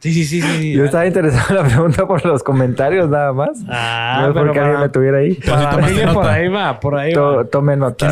Sí, 0.00 0.12
sí, 0.14 0.24
sí, 0.24 0.40
sí. 0.40 0.72
Yo 0.72 0.86
estaba 0.86 1.06
interesado 1.06 1.50
en 1.50 1.56
la 1.56 1.68
pregunta 1.68 2.06
por 2.06 2.24
los 2.24 2.42
comentarios 2.42 3.10
nada 3.10 3.34
más. 3.34 3.50
Ah, 3.68 4.20
no 4.22 4.28
es 4.28 4.32
pero 4.32 4.46
porque 4.46 4.60
alguien 4.60 4.80
me 4.80 4.88
tuviera 4.88 5.18
ahí. 5.18 5.34
Pero 5.34 6.14
por 6.14 6.26
ahí 6.26 6.48
va, 6.48 6.80
por 6.80 6.96
ahí 6.96 7.12
To- 7.12 7.36
va. 7.36 7.44
Tome 7.44 7.76
nota. 7.76 8.08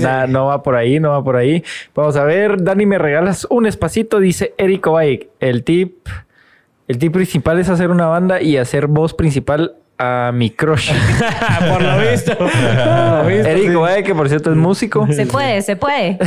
Nada, 0.00 0.26
no 0.28 0.46
va 0.46 0.62
por 0.62 0.76
ahí, 0.76 1.00
no 1.00 1.10
va 1.10 1.24
por 1.24 1.36
ahí. 1.36 1.64
Vamos 1.94 2.16
a 2.16 2.24
ver, 2.24 2.62
Dani, 2.62 2.86
me 2.86 2.98
regalas 2.98 3.46
un 3.50 3.66
espacito, 3.66 4.20
dice 4.20 4.54
Eric 4.58 4.86
Obaik. 4.86 5.28
El 5.40 5.64
tip, 5.64 6.06
el 6.86 6.98
tip 6.98 7.12
principal 7.12 7.58
es 7.58 7.68
hacer 7.68 7.90
una 7.90 8.06
banda 8.06 8.40
y 8.40 8.56
hacer 8.56 8.86
voz 8.86 9.12
principal 9.12 9.74
a 9.98 10.30
mi 10.34 10.50
crush. 10.50 10.92
por 11.70 11.82
lo 11.82 11.98
visto. 11.98 12.36
Por 12.36 12.48
visto, 13.28 13.48
Eric 13.48 13.70
sí. 13.96 14.02
Que 14.04 14.14
por 14.14 14.28
cierto 14.28 14.50
es 14.50 14.56
músico. 14.56 15.06
Se 15.10 15.26
puede, 15.26 15.62
se 15.62 15.76
puede. 15.76 16.18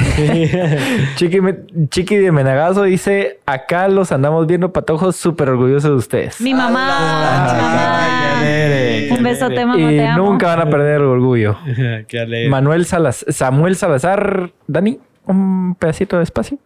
Chiqui, 1.15 1.39
me- 1.41 1.57
Chiqui 1.89 2.15
de 2.17 2.31
Menagazo 2.31 2.83
dice, 2.83 3.39
acá 3.45 3.87
los 3.87 4.11
andamos 4.11 4.47
viendo 4.47 4.71
patojos, 4.73 5.15
súper 5.15 5.49
orgullosos 5.49 5.91
de 5.91 5.95
ustedes. 5.97 6.41
Mi 6.41 6.53
mamá. 6.53 6.87
Ah, 6.89 7.53
mamá. 7.61 8.39
alegre, 8.39 9.09
Un 9.11 9.23
besote, 9.23 9.65
mamá, 9.65 9.79
y 9.91 9.97
te 9.97 10.07
amo. 10.07 10.25
nunca 10.25 10.47
van 10.47 10.61
a 10.61 10.69
perder 10.69 10.95
el 11.01 11.03
orgullo. 11.07 11.57
Qué 12.07 12.19
alegre. 12.19 12.49
Manuel 12.49 12.85
Salaz 12.85 13.23
Samuel 13.29 13.75
Salazar, 13.75 14.51
Dani, 14.67 14.99
un 15.25 15.75
pedacito 15.75 16.17
de 16.17 16.23
espacio. 16.23 16.57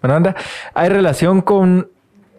Bueno, 0.00 0.16
anda, 0.16 0.34
hay 0.74 0.88
relación 0.88 1.42
con 1.42 1.88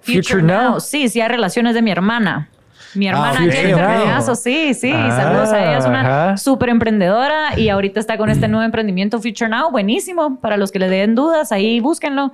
Future, 0.02 0.42
Now. 0.42 0.80
Sí, 0.82 1.08
sí, 1.10 1.22
hay 1.22 1.30
relaciones 1.30 1.76
de 1.76 1.82
mi 1.82 1.92
hermana. 1.92 2.50
Mi 2.96 3.08
hermana 3.08 3.46
ok, 3.46 3.52
Jennifer 3.52 3.74
ok. 3.74 4.04
Peñazo, 4.04 4.36
sí, 4.36 4.74
sí. 4.74 4.92
Ah, 4.94 5.22
saludos 5.22 5.50
a 5.50 5.60
ella. 5.60 5.78
Es 5.78 5.86
una 5.86 6.02
ajá. 6.02 6.38
súper 6.38 6.70
emprendedora 6.70 7.58
y 7.58 7.70
ahorita 7.70 8.00
está 8.00 8.18
con 8.18 8.30
este 8.30 8.48
nuevo 8.48 8.64
emprendimiento 8.64 9.20
Future 9.22 9.50
Now. 9.50 9.72
Buenísimo. 9.72 10.38
Para 10.40 10.58
los 10.58 10.72
que 10.72 10.80
les 10.80 10.90
den 10.90 11.16
dudas, 11.16 11.52
ahí 11.52 11.80
búsquenlo. 11.80 12.34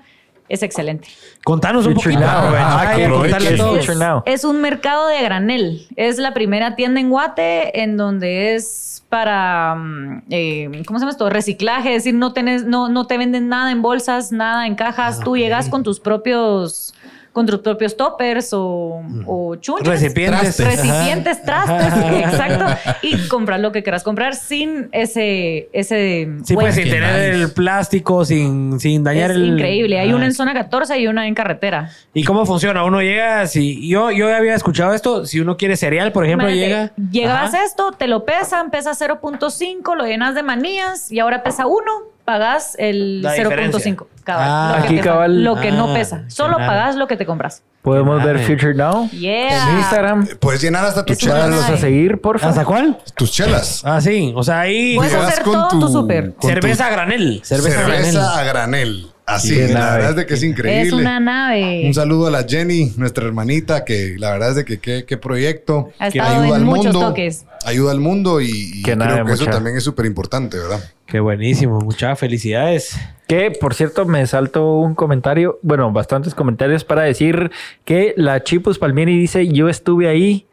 Es 0.49 0.63
excelente. 0.63 1.07
Contanos 1.43 1.85
un 1.85 1.93
Future 1.93 2.15
poquito. 2.15 2.31
Now. 2.31 2.55
Ah, 2.57 2.93
que 2.95 3.95
Now. 3.95 4.23
Es 4.25 4.43
un 4.43 4.61
mercado 4.61 5.07
de 5.07 5.21
granel. 5.21 5.87
Es 5.95 6.17
la 6.17 6.33
primera 6.33 6.75
tienda 6.75 6.99
en 6.99 7.09
Guate 7.09 7.83
en 7.83 7.97
donde 7.97 8.55
es 8.55 9.03
para, 9.09 9.75
mm, 9.75 10.23
eh, 10.31 10.83
¿cómo 10.85 10.97
se 10.97 11.03
llama 11.03 11.11
esto? 11.11 11.29
Reciclaje. 11.29 11.95
Es 11.95 12.03
decir, 12.03 12.15
no, 12.15 12.33
tenés, 12.33 12.65
no, 12.65 12.89
no 12.89 13.05
te 13.05 13.17
venden 13.17 13.47
nada 13.47 13.71
en 13.71 13.83
bolsas, 13.83 14.31
nada 14.31 14.65
en 14.65 14.75
cajas. 14.75 15.19
Tú 15.19 15.37
llegas 15.37 15.69
con 15.69 15.83
tus 15.83 15.99
propios 15.99 16.95
con 17.39 17.45
tus 17.45 17.59
propios 17.59 17.95
toppers 17.95 18.49
o, 18.51 19.01
o 19.25 19.55
chunches. 19.55 19.87
Recipientes. 19.87 20.59
Recipientes, 20.59 21.41
trastes, 21.41 21.93
exacto. 22.25 22.65
Y 23.01 23.29
comprar 23.29 23.61
lo 23.61 23.71
que 23.71 23.81
quieras 23.81 24.03
comprar 24.03 24.35
sin 24.35 24.89
ese... 24.91 25.69
ese 25.71 26.27
Sí, 26.43 26.53
pues 26.53 26.75
sin 26.75 26.89
tener 26.89 27.33
el 27.33 27.53
plástico, 27.53 28.25
sin, 28.25 28.77
sin 28.81 29.05
dañar 29.05 29.31
es 29.31 29.37
el. 29.37 29.53
increíble. 29.53 29.99
Hay 30.01 30.11
Ah, 30.11 30.15
una 30.17 30.25
en 30.25 30.33
zona 30.33 30.53
14 30.53 30.99
y 30.99 31.07
una 31.07 31.27
en 31.27 31.33
carretera. 31.33 31.91
¿Y 32.13 32.25
cómo 32.25 32.45
funciona? 32.45 32.83
Uno 32.83 33.01
llega, 33.01 33.47
si 33.47 33.87
yo, 33.87 34.11
yo 34.11 34.35
había 34.35 34.53
escuchado 34.53 34.93
esto, 34.93 35.25
si 35.25 35.39
uno 35.39 35.55
quiere 35.55 35.77
cereal, 35.77 36.11
por 36.11 36.25
ejemplo, 36.25 36.49
Imagínate, 36.49 36.93
llega. 36.97 37.09
Llevas 37.09 37.53
Ajá. 37.53 37.63
esto, 37.63 37.93
te 37.93 38.07
lo 38.07 38.25
pesan, 38.25 38.69
pesa 38.69 38.91
0.5, 38.91 39.95
lo 39.95 40.05
llenas 40.05 40.35
de 40.35 40.43
manías 40.43 41.09
y 41.09 41.19
ahora 41.19 41.41
pesa 41.41 41.67
1, 41.67 41.81
pagas 42.25 42.75
el 42.79 43.21
La 43.21 43.33
0.5. 43.37 44.07
Cabal, 44.29 44.47
Ah, 44.49 44.73
lo 44.75 44.81
que 44.81 44.87
aquí 44.95 44.99
cabal. 44.99 45.43
Lo 45.43 45.55
que 45.55 45.71
no 45.71 45.91
Ah, 45.91 45.93
pesa. 45.93 46.23
Solo 46.27 46.57
pagas 46.57 46.95
lo 46.95 47.07
que 47.07 47.17
te 47.17 47.25
compras. 47.25 47.63
Podemos 47.81 48.23
ver. 48.23 48.39
Future 48.39 48.73
Now 48.73 49.09
Yeah. 49.11 49.71
en 49.71 49.77
Instagram. 49.79 50.27
Puedes 50.39 50.61
llenar 50.61 50.85
hasta 50.85 51.05
tus 51.05 51.17
chelas. 51.17 51.69
A 51.69 51.77
seguir, 51.77 52.19
por 52.19 52.35
¿Hasta 52.35 52.49
favor. 52.51 52.65
cuál? 52.65 52.97
Tus 53.15 53.31
chelas. 53.31 53.81
Ah, 53.85 54.01
sí. 54.01 54.33
O 54.35 54.43
sea, 54.43 54.61
ahí. 54.61 54.95
Puedes 54.95 55.13
hacer 55.13 55.43
con 55.43 55.67
todo 55.69 56.05
tu 56.07 56.47
cerveza 56.47 56.87
a 56.87 56.89
granel. 56.91 57.39
Cerveza, 57.43 57.79
a 57.79 57.83
granel. 57.83 58.05
cerveza 58.05 58.39
a 58.39 58.43
granel. 58.43 59.07
Así, 59.29 59.55
Qué 59.55 59.67
la 59.67 59.93
verdad 59.93 60.09
es 60.11 60.15
de 60.15 60.25
que 60.25 60.33
es 60.33 60.43
increíble. 60.43 60.81
Es 60.87 60.93
una 60.93 61.19
nave. 61.19 61.83
Un 61.85 61.93
saludo 61.93 62.27
a 62.27 62.31
la 62.31 62.43
Jenny, 62.43 62.93
nuestra 62.97 63.25
hermanita, 63.25 63.85
que 63.85 64.15
la 64.17 64.31
verdad 64.31 64.49
es 64.49 64.55
de 64.55 64.65
que 64.65 64.79
qué, 64.79 65.05
qué 65.05 65.17
proyecto. 65.17 65.91
Ha 65.99 66.09
que 66.09 66.17
en 66.19 66.63
muchos 66.63 66.91
toques. 66.93 67.45
Ayuda 67.65 67.91
al 67.91 67.99
mundo 67.99 68.41
y, 68.41 68.47
y 68.49 68.81
Qué 68.81 68.93
creo 68.93 68.97
nave, 68.97 69.25
que 69.25 69.33
eso 69.33 69.43
mucha. 69.43 69.51
también 69.51 69.77
es 69.77 69.83
súper 69.83 70.05
importante, 70.05 70.57
¿verdad? 70.57 70.79
Qué 71.05 71.19
buenísimo. 71.19 71.79
Muchas 71.79 72.17
felicidades. 72.17 72.97
Que, 73.27 73.51
por 73.51 73.75
cierto, 73.75 74.05
me 74.05 74.25
saltó 74.25 74.77
un 74.77 74.95
comentario, 74.95 75.59
bueno, 75.61 75.91
bastantes 75.91 76.33
comentarios 76.33 76.83
para 76.83 77.03
decir 77.03 77.51
que 77.85 78.13
la 78.17 78.43
Chipus 78.43 78.79
Palmieri 78.79 79.15
dice, 79.15 79.47
yo 79.47 79.69
estuve 79.69 80.07
ahí 80.07 80.47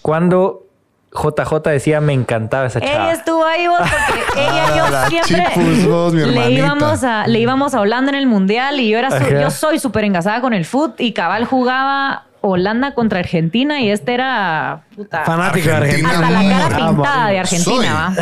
cuando 0.00 0.63
JJ 1.14 1.60
decía, 1.70 2.00
me 2.00 2.12
encantaba 2.12 2.66
esa 2.66 2.80
Ella 2.80 2.92
chava. 2.92 3.12
estuvo 3.12 3.44
ahí 3.44 3.66
vos 3.68 3.78
porque 3.78 4.20
ella 4.40 4.64
Ah, 4.66 4.76
yo 4.76 4.88
la 4.90 5.06
siempre 5.08 5.46
chipus, 5.54 5.86
vos, 5.86 6.12
mi 6.12 6.22
le 6.24 6.50
íbamos 6.50 7.04
a 7.04 7.26
le 7.26 7.38
íbamos 7.38 7.74
a 7.74 7.80
Holanda 7.80 8.10
en 8.10 8.16
el 8.18 8.26
mundial 8.26 8.80
y 8.80 8.88
yo 8.90 8.98
era 8.98 9.10
su- 9.10 9.30
yo 9.30 9.50
soy 9.50 9.78
súper 9.78 10.04
engasada 10.04 10.40
con 10.40 10.52
el 10.54 10.64
foot 10.64 11.00
y 11.00 11.12
cabal 11.12 11.44
jugaba 11.44 12.24
Holanda 12.40 12.94
contra 12.94 13.20
Argentina 13.20 13.80
y 13.80 13.90
este 13.90 14.12
era 14.14 14.82
puta, 14.94 15.24
Fanático 15.24 15.68
de 15.68 15.74
Argentina, 15.74 16.10
hasta 16.10 16.30
la 16.30 16.48
cara 16.48 16.76
amor. 16.76 16.96
pintada 17.04 17.28
de. 17.30 17.38
Argentina 17.38 18.14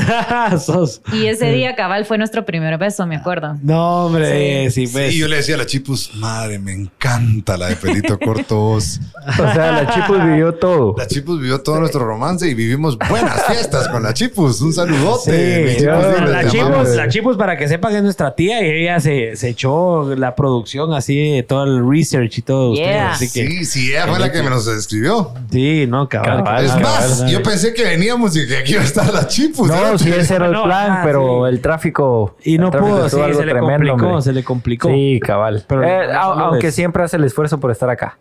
¿va? 0.50 0.58
Sos. 0.58 1.02
y 1.12 1.26
ese 1.26 1.50
día 1.52 1.74
cabal 1.74 2.04
fue 2.04 2.18
nuestro 2.18 2.44
primer 2.44 2.78
beso 2.78 3.06
me 3.06 3.16
acuerdo 3.16 3.56
No, 3.62 4.06
hombre. 4.06 4.70
Sí, 4.70 4.86
pues. 4.86 5.12
Sí, 5.12 5.18
yo 5.18 5.28
le 5.28 5.36
decía 5.36 5.54
a 5.54 5.58
la 5.58 5.66
Chipus, 5.66 6.14
madre, 6.16 6.58
me 6.58 6.72
encanta 6.72 7.56
la 7.56 7.66
de 7.68 7.76
pelito 7.76 8.18
corto. 8.18 8.56
vos". 8.56 9.00
O 9.38 9.52
sea, 9.52 9.72
la 9.72 9.94
Chipus 9.94 10.24
vivió 10.24 10.54
todo. 10.54 10.94
La 10.98 11.06
Chipus 11.06 11.40
vivió 11.40 11.60
todo 11.60 11.78
nuestro 11.80 12.04
romance 12.04 12.48
y 12.48 12.54
vivimos 12.54 12.98
buenas 13.08 13.44
fiestas 13.46 13.88
con 13.88 14.02
la 14.02 14.12
Chipus. 14.14 14.60
Un 14.60 14.72
saludote. 14.72 15.68
Sí, 15.74 15.76
Chipus, 15.78 15.84
yo- 15.84 16.26
la 16.26 16.48
Chipus, 16.48 16.88
la 16.96 17.08
Chipus, 17.08 17.36
para 17.36 17.56
que 17.56 17.68
sepa 17.68 17.88
que 17.90 17.98
es 17.98 18.02
nuestra 18.02 18.34
tía 18.34 18.60
y 18.66 18.82
ella 18.82 18.98
se, 19.00 19.36
se 19.36 19.48
echó 19.50 20.14
la 20.16 20.34
producción 20.34 20.92
así 20.94 21.32
de 21.32 21.42
todo 21.42 21.64
el 21.64 21.88
research 21.88 22.38
y 22.38 22.42
todo. 22.42 22.70
ustedes, 22.72 22.82
Yeah. 22.92 23.12
así 23.12 23.30
que, 23.30 23.46
Sí, 23.46 23.64
sí, 23.64 23.90
ella 23.92 24.06
fue 24.08 24.18
la 24.18 24.32
que 24.32 24.42
me 24.42 24.50
nos 24.50 24.66
escribió. 24.66 25.32
sí, 25.50 25.86
no, 25.88 26.08
cabal. 26.08 26.38
Cabal, 26.44 26.61
Es 26.64 26.80
más, 26.80 27.18
cabal. 27.18 27.30
yo 27.30 27.42
pensé 27.42 27.74
que 27.74 27.82
veníamos 27.84 28.36
y 28.36 28.46
que 28.46 28.56
aquí 28.58 28.72
iba 28.72 28.82
a 28.82 28.84
estar 28.84 29.12
la 29.12 29.26
Chipus. 29.26 29.68
No, 29.68 29.98
sí, 29.98 30.10
ese 30.12 30.34
era 30.36 30.46
el 30.46 30.52
No, 30.52 30.64
plan, 30.64 30.90
ah, 30.90 31.00
pero 31.04 31.44
sí. 31.46 31.50
el 31.54 31.60
tráfico... 31.60 32.36
Y 32.44 32.58
no 32.58 32.70
pudo, 32.70 33.08
sí, 33.08 33.16
se 33.16 33.28
le 33.44 33.52
tremendo, 33.52 33.90
complicó, 33.90 34.06
hombre. 34.06 34.22
se 34.22 34.32
le 34.32 34.44
complicó. 34.44 34.88
Sí, 34.88 35.20
cabal. 35.20 35.64
Pero 35.66 35.82
Eh, 35.84 36.08
no 36.12 36.18
aunque 36.20 36.70
siempre 36.72 37.02
hace 37.02 37.16
el 37.16 37.24
esfuerzo 37.24 37.58
por 37.60 37.70
estar 37.70 37.88
acá. 37.90 38.18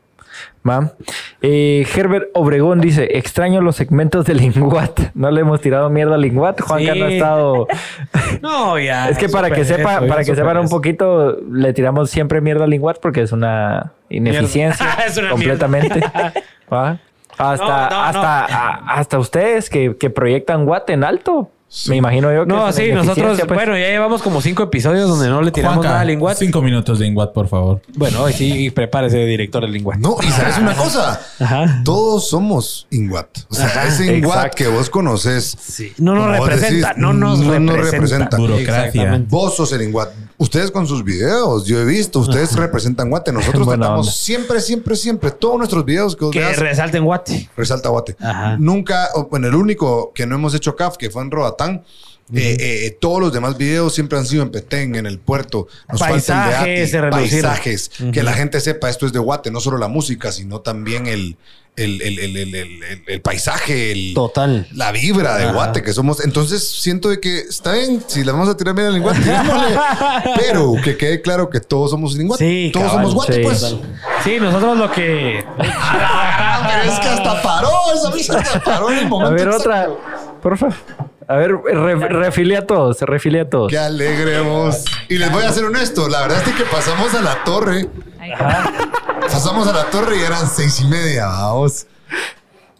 ¿Va? 0.67 0.93
Eh, 1.41 1.85
Herbert 1.95 2.29
Obregón 2.33 2.81
dice, 2.81 3.17
extraño 3.17 3.61
los 3.61 3.75
segmentos 3.75 4.25
de 4.25 4.33
Linguat. 4.35 4.99
No 5.13 5.29
le 5.29 5.41
hemos 5.41 5.61
tirado 5.61 5.89
mierda 5.89 6.15
a 6.15 6.17
Linguat. 6.17 6.61
Juanca 6.61 6.93
Sí. 6.93 6.99
no 6.99 7.05
ha 7.05 7.09
estado... 7.11 7.67
No, 8.41 8.79
ya. 8.79 9.09
es 9.09 9.17
que 9.17 9.27
para 9.29 9.51
que 9.51 9.65
sepa, 9.65 9.97
eso, 9.97 10.07
para 10.07 10.23
que 10.23 10.35
sepan 10.35 10.57
un 10.57 10.69
poquito, 10.69 11.37
le 11.51 11.73
tiramos 11.73 12.09
siempre 12.09 12.41
mierda 12.41 12.63
a 12.63 12.67
Linguat 12.67 12.97
porque 12.99 13.21
es 13.21 13.31
una 13.31 13.91
ineficiencia 14.09 14.85
Mierda. 14.85 15.03
Es 15.05 15.17
una 15.17 15.29
completamente. 15.31 15.99
¿Va? 16.71 16.97
Hasta, 17.41 17.65
No, 17.65 17.71
no, 17.71 17.89
no. 17.89 18.03
hasta, 18.03 18.45
a- 18.45 18.93
hasta 18.99 19.19
ustedes 19.19 19.69
que, 19.69 19.95
que 19.97 20.09
proyectan 20.09 20.67
Watt 20.67 20.89
en 20.89 21.03
alto. 21.03 21.49
Me 21.87 21.95
imagino 21.95 22.33
yo 22.33 22.41
que 22.45 22.47
No, 22.53 22.69
sí, 22.73 22.91
nosotros, 22.91 23.39
pues. 23.47 23.53
bueno, 23.57 23.77
ya 23.77 23.87
llevamos 23.87 24.21
como 24.21 24.41
cinco 24.41 24.63
episodios 24.63 25.07
donde 25.07 25.29
no 25.29 25.41
le 25.41 25.51
tiramos 25.51 25.77
Juanca, 25.77 25.87
nada 25.91 26.01
a 26.01 26.03
Linguat. 26.03 26.35
cinco 26.37 26.61
minutos 26.61 26.99
de 26.99 27.07
Inguat, 27.07 27.31
por 27.31 27.47
favor. 27.47 27.81
Bueno, 27.95 28.23
hoy 28.23 28.33
sí, 28.33 28.69
prepárese, 28.71 29.19
director 29.25 29.61
del 29.63 29.71
Linguat. 29.71 29.97
No, 29.99 30.17
y 30.21 30.27
sabes 30.31 30.57
una 30.57 30.73
cosa, 30.75 31.21
Ajá. 31.39 31.81
todos 31.85 32.27
somos 32.29 32.87
Inguat. 32.91 33.29
O 33.49 33.53
sea, 33.55 33.67
Ajá, 33.67 33.87
ese 33.87 34.17
Inguat 34.17 34.35
exacto. 34.39 34.57
que 34.57 34.67
vos 34.67 34.89
conoces. 34.89 35.55
Sí. 35.61 35.93
No 35.97 36.13
nos 36.13 36.37
representa, 36.37 36.89
decís, 36.89 37.01
no 37.01 37.13
nos 37.13 37.39
no 37.39 37.57
nos 37.57 37.73
representa. 37.77 37.93
representa. 37.93 38.37
Burocracia. 38.37 39.23
Vos 39.29 39.55
sos 39.55 39.71
el 39.71 39.83
Inguat. 39.83 40.09
Ustedes 40.41 40.71
con 40.71 40.87
sus 40.87 41.03
videos, 41.03 41.67
yo 41.67 41.79
he 41.79 41.85
visto, 41.85 42.17
ustedes 42.17 42.55
representan 42.55 43.11
Guate. 43.11 43.31
Nosotros 43.31 43.63
Buena 43.63 43.85
tratamos 43.85 44.07
onda. 44.07 44.11
siempre, 44.11 44.59
siempre, 44.59 44.95
siempre, 44.95 45.29
todos 45.29 45.59
nuestros 45.59 45.85
videos 45.85 46.15
que 46.15 46.31
Que 46.31 46.53
resalten 46.53 47.05
Guate. 47.05 47.47
resalta 47.55 47.89
Guate. 47.89 48.15
Ajá. 48.19 48.57
Nunca, 48.57 49.09
bueno, 49.29 49.47
el 49.47 49.53
único 49.53 50.11
que 50.15 50.25
no 50.25 50.33
hemos 50.33 50.55
hecho 50.55 50.75
CAF, 50.75 50.97
que 50.97 51.11
fue 51.11 51.21
en 51.21 51.29
Roatán, 51.29 51.83
eh, 52.33 52.57
eh, 52.59 52.97
todos 52.99 53.19
los 53.21 53.31
demás 53.31 53.55
videos 53.55 53.93
siempre 53.93 54.17
han 54.17 54.25
sido 54.25 54.41
en 54.41 54.49
Petén, 54.49 54.95
en 54.95 55.05
el 55.05 55.19
puerto. 55.19 55.67
Nos 55.91 55.99
falta 55.99 56.15
el 56.15 56.21
de 56.21 56.27
Paisajes, 56.27 56.95
Ati, 56.95 57.11
paisajes. 57.11 57.91
Que 58.11 58.23
la 58.23 58.33
gente 58.33 58.59
sepa, 58.61 58.89
esto 58.89 59.05
es 59.05 59.13
de 59.13 59.19
Guate, 59.19 59.51
no 59.51 59.59
solo 59.59 59.77
la 59.77 59.89
música, 59.89 60.31
sino 60.31 60.61
también 60.61 61.05
el, 61.05 61.37
el, 61.77 62.01
el, 62.01 62.19
el, 62.19 62.37
el, 62.37 62.55
el- 62.55 62.83
el- 62.83 63.03
el 63.07 63.21
paisaje, 63.21 63.91
el, 63.91 64.13
Total. 64.13 64.67
la 64.73 64.91
vibra 64.91 65.37
de 65.37 65.45
Ajá. 65.45 65.53
Guate 65.53 65.81
que 65.83 65.93
somos. 65.93 66.23
Entonces 66.23 66.67
siento 66.67 67.09
de 67.09 67.19
que 67.19 67.39
está 67.39 67.73
bien, 67.73 68.03
si 68.07 68.23
le 68.23 68.31
vamos 68.31 68.49
a 68.49 68.57
tirar 68.57 68.75
bien 68.75 68.87
al 68.87 68.93
tirémosle. 69.23 69.79
pero 70.37 70.73
que 70.83 70.97
quede 70.97 71.21
claro 71.21 71.49
que 71.49 71.59
todos 71.59 71.91
somos 71.91 72.17
Guate. 72.17 72.43
Sí, 72.45 72.69
todos 72.73 72.87
cabal, 72.87 73.05
somos 73.05 73.15
Guate, 73.15 73.33
sí. 73.35 73.41
pues. 73.43 73.75
Sí, 74.23 74.37
nosotros 74.39 74.77
lo 74.77 74.91
que. 74.91 75.39
Es 75.39 76.99
que 76.99 77.07
hasta 77.07 77.41
paró, 77.41 77.69
esa 77.93 78.11
mierda 78.11 78.61
paró 78.63 78.91
en 78.91 78.97
el 78.99 79.05
A 79.05 79.07
momento. 79.09 79.31
ver, 79.35 79.47
exacto. 79.47 79.69
otra. 79.69 79.89
Por 80.41 80.57
favor. 80.57 80.75
A 81.27 81.35
ver, 81.35 81.51
re, 81.63 81.95
refile 81.95 82.57
a 82.57 82.67
todos, 82.67 82.99
refile 83.01 83.39
a 83.41 83.49
todos. 83.49 83.69
Qué 83.71 83.77
alegre 83.77 84.41
vos. 84.41 84.83
Y 85.07 85.17
les 85.17 85.31
voy 85.31 85.45
a 85.45 85.53
ser 85.53 85.63
honesto, 85.63 86.09
la 86.09 86.21
verdad 86.23 86.43
es 86.45 86.53
que 86.55 86.63
pasamos 86.65 87.13
a 87.13 87.21
la 87.21 87.41
torre. 87.45 87.87
Ahí. 88.19 88.31
Pasamos 89.29 89.67
a 89.67 89.73
la 89.73 89.83
torre 89.85 90.17
y 90.17 90.21
eran 90.21 90.47
seis 90.49 90.79
y 90.81 90.85
media, 90.85 91.25
vamos. 91.27 91.85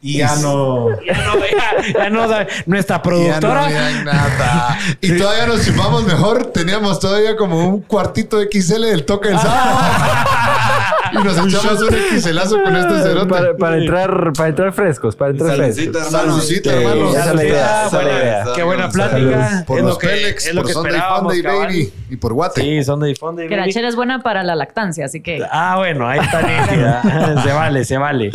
Y 0.04 0.18
ya 0.18 0.36
no. 0.38 0.90
Ya 1.06 1.14
no, 1.26 1.36
ya, 1.40 1.94
ya 1.94 2.10
no. 2.10 2.28
Nuestra 2.66 2.96
Y 2.96 3.26
ya 3.26 3.40
no 3.40 3.50
productora. 3.50 3.70
nada. 4.04 4.78
Y 5.00 5.16
todavía 5.18 5.46
nos 5.46 5.64
chupamos 5.64 6.04
mejor. 6.06 6.46
Teníamos 6.48 7.00
todavía 7.00 7.36
como 7.38 7.68
un 7.68 7.82
cuartito 7.82 8.40
XL 8.42 8.82
del 8.82 9.06
toque 9.06 9.30
del 9.30 9.38
sábado. 9.40 9.80
y 11.12 11.16
nos 11.24 11.38
echamos 11.38 11.82
un 11.82 12.20
XLazo 12.22 12.62
con 12.64 12.76
este 12.76 13.02
cerote. 13.04 13.30
Para, 13.30 13.56
para 13.58 13.78
entrar, 13.78 14.34
para 14.34 14.50
entrar 14.50 14.74
frescos, 14.74 15.16
para 15.16 15.32
entrar 15.32 15.56
Saludcita, 15.56 15.92
frescos. 16.00 16.14
hermano. 16.14 16.32
Saludcita, 16.40 16.70
Sí, 16.72 16.76
hermanos. 16.78 17.16
esa 17.16 17.30
es 17.30 17.36
la 17.36 17.44
idea, 17.44 17.86
esa 17.88 18.02
buena-. 18.02 18.54
Qué 18.56 18.64
buena 18.64 18.90
plática. 18.90 19.50
salud. 19.50 19.66
Por 19.66 19.78
es 19.78 19.84
los 19.84 19.94
lo 19.94 19.98
que, 20.00 20.08
Pélex, 20.08 20.46
es 20.48 20.54
lo 20.56 20.62
por 20.62 20.68
que 20.68 20.74
Sunday 20.74 21.02
Funday 21.02 21.42
cabal. 21.44 21.60
Baby 21.68 21.94
y 22.10 22.16
por 22.18 22.34
Guate. 22.34 22.62
Sí, 22.62 22.84
Sunday 22.84 23.16
Funday 23.16 23.48
que 23.48 23.56
la 23.56 23.62
Baby. 23.64 23.74
chela 23.74 23.88
es 23.88 23.96
buena 23.96 24.22
para 24.24 24.44
la 24.44 24.56
lactancia 24.56 25.06
así 25.06 25.22
que 25.22 25.42
Ah, 25.52 25.76
bueno, 25.78 26.08
ahí 26.08 26.20
está 26.20 26.42
nítida. 26.42 27.42
se 27.44 27.52
vale, 27.54 27.86
se 27.86 27.98
vale. 27.98 28.32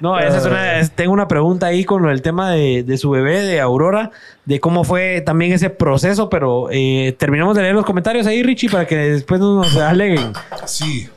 No, 0.00 0.18
esa 0.18 0.38
es 0.38 0.46
una, 0.46 0.78
es- 0.80 0.90
tengo 0.92 1.12
una 1.12 1.28
pregunta 1.28 1.66
ahí 1.66 1.84
con 1.84 2.08
el 2.08 2.22
tema 2.22 2.50
de, 2.50 2.82
de 2.82 2.96
su 2.98 3.10
bebé, 3.10 3.40
de 3.42 3.60
Aurora, 3.60 4.10
de 4.44 4.58
cómo 4.60 4.84
fue 4.84 5.20
también 5.20 5.52
ese 5.52 5.70
proceso, 5.70 6.28
pero 6.30 6.68
eh, 6.70 7.14
terminamos 7.18 7.54
de 7.56 7.62
leer 7.62 7.74
los 7.74 7.84
comentarios 7.84 8.26
ahí, 8.26 8.42
Richie, 8.42 8.68
para 8.70 8.86
que 8.86 8.96
después 8.96 9.40
no 9.40 9.56
nos 9.56 9.76
aleguen. 9.76 10.32
Sí. 10.66 11.08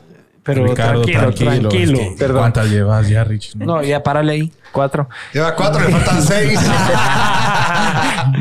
Pero 0.43 0.65
Ricardo, 0.65 1.03
tranquilo, 1.03 1.69
tranquilo. 1.69 1.99
es 1.99 2.19
que, 2.19 2.27
¿Cuántas 2.27 2.69
llevas 2.69 3.07
ya, 3.07 3.23
Rich? 3.23 3.55
No, 3.55 3.81
ya 3.81 4.03
párale 4.03 4.33
ahí. 4.33 4.51
Cuatro. 4.71 5.07
Lleva 5.33 5.55
cuatro, 5.55 5.81
le 5.81 5.89
faltan 5.89 6.21
seis. 6.21 6.59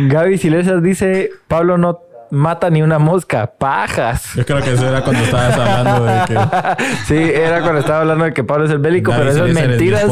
Gaby 0.08 0.38
Silesas 0.38 0.82
dice: 0.82 1.30
Pablo 1.46 1.78
no 1.78 2.00
mata 2.30 2.70
ni 2.70 2.82
una 2.82 2.98
mosca. 2.98 3.46
Pajas. 3.46 4.34
Yo 4.34 4.44
creo 4.44 4.60
que 4.62 4.72
eso 4.72 4.88
era 4.88 5.02
cuando 5.02 5.22
estabas 5.22 5.56
hablando 5.56 6.04
de 6.04 6.24
que. 6.26 6.38
Sí, 7.06 7.16
era 7.16 7.60
cuando 7.62 7.80
estaba 7.80 8.00
hablando 8.00 8.24
de 8.24 8.32
que 8.32 8.42
Pablo 8.42 8.64
es 8.64 8.70
el 8.70 8.78
bélico, 8.78 9.12
Gaby 9.12 9.20
pero 9.22 9.30
eso 9.32 9.46
es 9.46 9.54
Silesas 9.54 9.68
mentiras. 9.68 10.04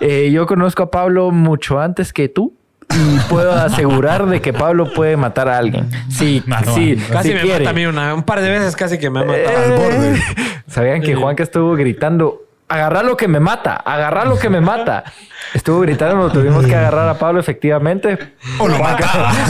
Eh, 0.00 0.30
yo 0.30 0.46
conozco 0.46 0.82
a 0.82 0.90
Pablo 0.90 1.30
mucho 1.30 1.80
antes 1.80 2.12
que 2.12 2.28
tú. 2.28 2.54
Y 2.96 3.18
puedo 3.28 3.52
asegurar 3.52 4.26
de 4.26 4.40
que 4.40 4.52
Pablo 4.52 4.92
puede 4.92 5.16
matar 5.16 5.48
a 5.48 5.58
alguien. 5.58 5.90
Sí, 6.10 6.42
sí. 6.74 6.96
Casi 7.10 7.34
me 7.34 7.40
quiere. 7.40 7.58
mata 7.60 7.70
a 7.70 7.72
mí 7.72 7.86
una, 7.86 8.14
un 8.14 8.22
par 8.22 8.40
de 8.40 8.50
veces 8.50 8.76
casi 8.76 8.98
que 8.98 9.10
me 9.10 9.20
ha 9.20 9.24
matado. 9.24 9.58
Al 9.64 9.72
borde. 9.72 10.22
Sabían 10.68 11.02
que 11.02 11.14
Juanca 11.14 11.42
estuvo 11.42 11.74
gritando, 11.74 12.42
agarra 12.68 13.02
lo 13.02 13.16
que 13.16 13.28
me 13.28 13.40
mata, 13.40 13.76
agarra 13.76 14.24
lo 14.24 14.38
que 14.38 14.48
me 14.48 14.60
mata. 14.60 15.04
Estuvo 15.52 15.80
gritando, 15.80 16.30
tuvimos 16.30 16.66
que 16.66 16.74
agarrar 16.74 17.08
a 17.08 17.18
Pablo 17.18 17.40
efectivamente. 17.40 18.18
O 18.58 18.68
lo 18.68 18.78
mataba. 18.78 19.32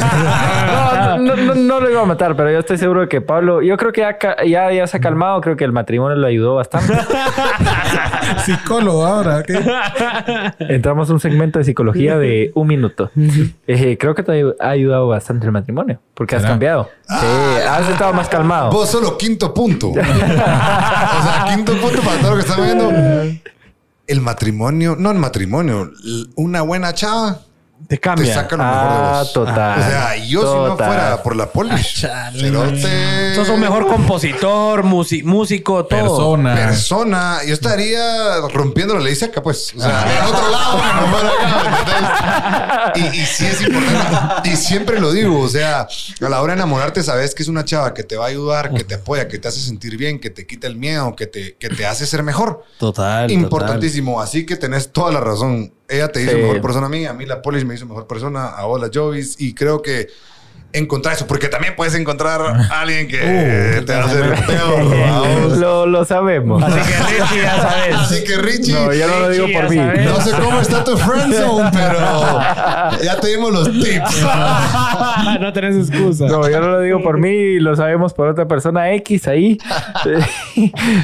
No, 0.64 1.03
no, 1.16 1.36
no, 1.36 1.54
no 1.54 1.80
lo 1.80 1.90
iba 1.90 2.02
a 2.02 2.04
matar, 2.06 2.36
pero 2.36 2.50
yo 2.50 2.58
estoy 2.58 2.78
seguro 2.78 3.02
de 3.02 3.08
que 3.08 3.20
Pablo, 3.20 3.62
yo 3.62 3.76
creo 3.76 3.92
que 3.92 4.00
ya, 4.02 4.16
ya, 4.46 4.72
ya 4.72 4.86
se 4.86 4.96
ha 4.96 5.00
calmado, 5.00 5.40
creo 5.40 5.56
que 5.56 5.64
el 5.64 5.72
matrimonio 5.72 6.16
lo 6.16 6.26
ayudó 6.26 6.54
bastante. 6.54 6.92
Psicólogo 8.44 9.04
ahora, 9.04 9.42
¿qué? 9.42 9.58
Entramos 10.58 11.10
a 11.10 11.12
un 11.12 11.20
segmento 11.20 11.58
de 11.58 11.64
psicología 11.64 12.18
de 12.18 12.52
un 12.54 12.66
minuto. 12.66 13.10
Eh, 13.66 13.96
creo 13.98 14.14
que 14.14 14.22
te 14.22 14.44
ha 14.60 14.68
ayudado 14.68 15.08
bastante 15.08 15.46
el 15.46 15.52
matrimonio, 15.52 16.00
porque 16.14 16.36
has 16.36 16.42
¿Será? 16.42 16.52
cambiado. 16.52 16.90
Sí, 17.08 17.26
has 17.68 17.88
estado 17.88 18.12
más 18.12 18.28
calmado. 18.28 18.70
Vos 18.70 18.90
solo 18.90 19.16
quinto 19.16 19.52
punto. 19.52 19.88
o 19.90 19.94
sea, 19.94 21.46
quinto 21.54 21.72
punto 21.76 22.00
para 22.02 22.20
todo 22.20 22.30
lo 22.30 22.36
que 22.36 22.42
estamos 22.42 22.66
viendo. 22.66 22.92
El 24.06 24.20
matrimonio, 24.20 24.96
no 24.98 25.10
el 25.10 25.18
matrimonio, 25.18 25.90
una 26.36 26.62
buena 26.62 26.92
chava 26.92 27.40
Te 27.88 27.96
te 27.96 28.00
cambia. 28.00 28.34
saca 28.34 28.56
lo 28.56 28.64
mejor 28.64 28.82
de 28.82 28.88
Ah, 28.98 29.18
vos. 29.20 29.32
total. 29.32 29.80
O 29.80 29.82
sea, 29.82 30.16
yo 30.16 30.40
si 30.40 30.70
no 30.70 30.76
fuera 30.76 31.22
por 31.22 31.36
la 31.36 31.50
polish, 31.50 32.06
cerote, 32.32 33.34
Sos 33.34 33.48
un 33.48 33.60
mejor 33.60 33.86
compositor, 33.86 34.82
músico, 34.84 35.84
todo. 35.84 36.00
Persona. 36.00 36.54
persona, 36.54 37.38
yo 37.46 37.54
estaría 37.54 38.40
rompiendo 38.52 38.94
la 38.94 39.00
ley 39.00 39.14
seca, 39.14 39.42
pues. 39.42 39.72
O 39.76 39.80
sea, 39.80 40.04
en 40.18 40.24
otro 40.34 40.50
lado, 40.50 40.78
acá, 40.82 42.92
y, 42.96 43.00
y 43.20 43.26
sí 43.26 43.46
es 43.46 43.60
importante. 43.62 44.48
Y 44.50 44.56
siempre 44.56 45.00
lo 45.00 45.12
digo, 45.12 45.40
o 45.40 45.48
sea, 45.48 45.86
a 46.20 46.28
la 46.28 46.40
hora 46.40 46.54
de 46.54 46.60
enamorarte, 46.60 47.02
sabes 47.02 47.34
que 47.34 47.42
es 47.42 47.48
una 47.48 47.64
chava 47.64 47.94
que 47.94 48.04
te 48.04 48.16
va 48.16 48.26
a 48.26 48.28
ayudar, 48.28 48.72
que 48.72 48.84
te 48.84 48.94
apoya, 48.94 49.28
que 49.28 49.38
te 49.38 49.48
hace 49.48 49.60
sentir 49.60 49.96
bien, 49.96 50.20
que 50.20 50.30
te 50.30 50.46
quita 50.46 50.66
el 50.66 50.76
miedo, 50.76 51.14
que 51.16 51.26
te, 51.26 51.56
que 51.56 51.68
te 51.68 51.86
hace 51.86 52.06
ser 52.06 52.22
mejor. 52.22 52.64
Total. 52.78 53.30
Importantísimo. 53.30 54.20
Así 54.20 54.46
que 54.46 54.56
tenés 54.56 54.92
toda 54.92 55.12
la 55.12 55.20
razón. 55.20 55.72
Ella 55.88 56.08
te 56.10 56.22
hizo 56.22 56.32
Sí. 56.32 56.38
mejor 56.38 56.60
persona 56.62 56.86
a 56.86 56.88
mí, 56.88 57.04
a 57.06 57.12
mí 57.12 57.26
la 57.26 57.42
Polish 57.42 57.64
me 57.64 57.74
hizo 57.74 57.86
mejor 57.86 58.06
persona, 58.06 58.48
a 58.48 58.64
vos 58.64 58.80
la 58.80 58.90
Jovis, 58.92 59.36
y 59.38 59.54
creo 59.54 59.82
que 59.82 60.08
encontrar 60.74 61.14
eso, 61.14 61.26
porque 61.26 61.48
también 61.48 61.74
puedes 61.76 61.94
encontrar 61.94 62.40
a 62.42 62.80
alguien 62.80 63.08
que 63.08 63.14
Uh, 63.80 63.84
te 63.84 63.92
va 63.94 64.00
a 64.02 64.04
hacer 64.06 64.46
peor. 64.46 65.56
lo, 65.58 65.86
lo 65.86 66.04
sabemos. 66.04 66.62
Así 66.62 66.74
que 66.80 66.96
Richie, 67.04 67.42
ya 67.42 67.56
sabes. 67.60 67.94
Así 67.96 68.24
que 68.24 68.36
Richie, 68.36 68.72
No, 68.74 68.92
yo 68.92 69.06
no 69.08 69.20
lo 69.20 69.28
digo 69.30 69.46
por 69.52 69.70
mí. 69.70 69.76
sabes. 69.76 70.04
no 70.04 70.20
sé 70.20 70.30
cómo 70.42 70.60
está 70.60 70.84
tu 70.84 70.96
friendzone, 70.96 71.70
pero 71.72 73.00
ya 73.02 73.18
te 73.20 73.28
dimos 73.28 73.52
los 73.52 73.70
tips. 73.72 74.26
no 75.40 75.52
tenés 75.52 75.88
excusa. 75.88 76.26
No, 76.26 76.48
yo 76.48 76.60
no 76.60 76.68
lo 76.68 76.80
digo 76.80 77.02
por 77.02 77.18
mí, 77.18 77.58
lo 77.60 77.74
sabemos 77.76 78.12
por 78.12 78.28
otra 78.28 78.46
persona 78.46 78.92
X 78.94 79.28
ahí. 79.28 79.58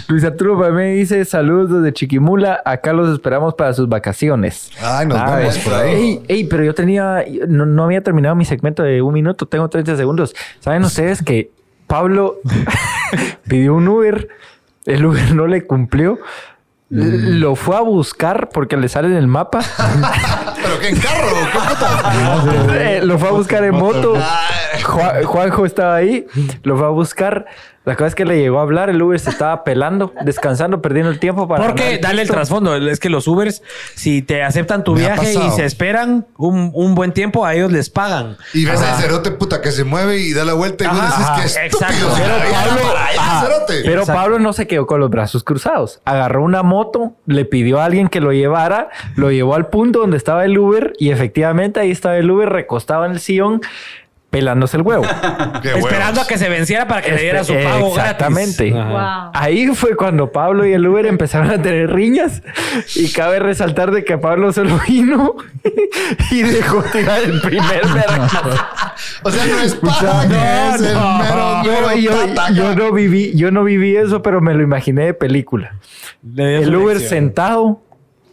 Luis 0.09 0.25
Arturo 0.25 0.57
mí 0.73 0.93
dice 0.93 1.25
saludos 1.25 1.71
desde 1.71 1.93
Chiquimula, 1.93 2.61
acá 2.65 2.93
los 2.93 3.09
esperamos 3.13 3.55
para 3.55 3.73
sus 3.73 3.89
vacaciones. 3.89 4.71
Ay, 4.83 5.07
nos 5.07 5.19
Ah, 5.19 5.37
vemos 5.37 5.59
por 5.59 5.75
ahí. 5.75 5.91
Ey, 5.95 6.23
ey, 6.29 6.45
pero 6.45 6.65
yo 6.65 6.75
tenía, 6.75 7.25
no, 7.49 7.67
no 7.67 7.85
había 7.85 8.03
terminado 8.03 8.35
mi 8.35 8.45
segmento 8.45 8.83
de 8.83 9.03
un 9.03 9.13
minuto, 9.15 9.47
tengo 9.47 9.60
30 9.69 9.97
segundos. 9.97 10.35
¿Saben 10.61 10.85
ustedes 10.85 11.23
que 11.23 11.51
Pablo 11.87 12.37
pidió 13.49 13.75
un 13.75 13.89
Uber, 13.89 14.29
el 14.87 15.05
Uber 15.05 15.35
no 15.35 15.47
le 15.47 15.67
cumplió? 15.67 16.19
Lo 16.93 17.55
fue 17.55 17.77
a 17.77 17.81
buscar 17.83 18.49
porque 18.49 18.77
le 18.77 18.89
sale 18.89 19.07
en 19.09 19.15
el 19.15 19.29
mapa. 19.29 19.61
¿Pero 20.63 20.79
qué 20.81 20.89
en 20.89 20.97
carro? 20.99 21.29
¿Qué? 22.73 22.97
Eh, 22.97 23.01
lo 23.05 23.17
fue 23.19 23.29
a 23.29 23.33
buscar 23.33 23.63
en 23.65 23.77
moto. 23.77 24.15
Juan- 24.85 25.23
Juanjo 25.25 25.67
estaba 25.67 25.95
ahí, 25.95 26.27
lo 26.65 26.77
fue 26.77 26.87
a 26.87 26.91
buscar. 26.91 27.47
La 27.87 27.97
cosa 27.97 28.09
es 28.09 28.15
que 28.15 28.27
le 28.27 28.39
llegó 28.39 28.59
a 28.59 28.63
hablar, 28.63 28.91
el 28.91 29.01
Uber 29.01 29.19
se 29.19 29.31
estaba 29.31 29.65
pelando, 29.65 30.13
descansando, 30.23 30.83
perdiendo 30.83 31.11
el 31.11 31.19
tiempo 31.19 31.49
para. 31.49 31.65
Porque 31.67 31.99
dale 31.99 32.21
el 32.23 32.29
trasfondo. 32.29 32.77
Es 32.77 33.01
que 33.01 33.09
los 33.09 33.27
Ubers, 33.27 33.63
si 33.95 34.21
te 34.21 34.43
aceptan 34.43 34.85
tu 34.85 34.93
Me 34.95 35.01
viaje 35.01 35.33
y 35.33 35.51
se 35.53 35.65
esperan 35.65 36.27
un, 36.37 36.71
un 36.75 36.95
buen 36.95 37.13
tiempo, 37.13 37.47
a 37.47 37.55
ellos 37.55 37.73
les 37.73 37.89
pagan. 37.89 38.37
Y 38.53 38.67
ves 38.67 38.81
al 38.83 39.01
cerote 39.01 39.31
puta 39.31 39.63
que 39.63 39.73
se 39.73 39.85
mueve 39.85 40.19
y 40.19 40.35
da 40.35 40.45
la 40.45 40.53
vuelta 40.53 40.85
y 40.85 40.87
Ajá, 40.89 41.41
decís 41.41 41.57
que 41.57 41.67
estúpido. 41.67 42.11
Pero 42.17 42.35
Pablo- 42.53 42.95
Ajá. 43.19 43.47
Pero 43.67 44.01
Exacto. 44.01 44.13
Pablo 44.13 44.39
no 44.39 44.53
se 44.53 44.67
quedó 44.67 44.87
con 44.87 45.01
los 45.01 45.09
brazos 45.11 45.43
cruzados. 45.43 46.01
Agarró 46.05 46.43
una 46.45 46.63
moto, 46.63 47.15
le 47.27 47.45
pidió 47.47 47.81
a 47.81 47.87
alguien 47.87 48.09
que 48.09 48.21
lo 48.21 48.33
llevara, 48.33 48.91
lo 49.17 49.31
llevó 49.31 49.55
al 49.55 49.69
punto 49.69 50.01
donde 50.01 50.17
estaba 50.17 50.45
el 50.45 50.59
Uber 50.59 50.93
y 50.99 51.11
efectivamente 51.11 51.81
ahí 51.81 51.91
estaba 51.91 52.17
el 52.19 52.31
Uber 52.31 52.49
recostado 52.49 53.05
en 53.07 53.13
el 53.13 53.21
sillón 53.21 53.61
pelándose 54.31 54.77
el 54.77 54.83
huevo. 54.85 55.05
Esperando 55.65 56.21
a 56.21 56.27
que 56.27 56.39
se 56.39 56.49
venciera 56.49 56.87
para 56.87 57.03
que 57.03 57.11
le 57.13 57.21
diera 57.23 57.43
su 57.45 57.53
Este, 57.53 57.65
pago 57.65 57.89
exactamente. 57.89 58.71
gratis. 58.71 58.89
Wow. 58.93 59.31
Ahí 59.35 59.67
fue 59.75 59.97
cuando 59.97 60.31
Pablo 60.33 60.65
y 60.65 60.73
el 60.73 60.87
Uber 60.87 61.05
empezaron 61.07 61.51
a 61.51 61.61
tener 61.61 61.93
riñas. 61.93 62.43
Y 62.95 63.11
cabe 63.11 63.41
resaltar 63.41 63.91
de 63.91 64.05
que 64.05 64.17
Pablo 64.19 64.53
solo 64.53 64.81
vino 64.89 65.35
y 66.31 66.43
dejó 66.43 66.83
tirar 66.85 67.23
el 67.23 67.41
primer. 67.41 67.83
O 69.23 69.31
sea, 69.31 69.47
no 69.47 69.59
es 69.61 69.75
paja, 69.77 70.29
que 70.29 70.35
es 70.75 70.81
el 70.83 70.95
mero, 70.95 71.63
Yo, 71.65 71.73
mero 71.73 71.97
yo- 71.97 72.27
tataca. 72.35 72.53
yo 72.53 72.75
no 72.75 72.93
viví, 72.93 73.33
yo 73.35 73.51
no 73.51 73.65
viví 73.65 73.97
eso, 73.97 74.23
pero 74.23 74.41
me 74.41 74.53
lo 74.55 74.63
imaginé 74.63 75.05
de 75.07 75.15
película. 75.15 75.75
El 76.37 76.75
Uber 76.75 76.97
lección. 76.97 77.09
sentado 77.09 77.83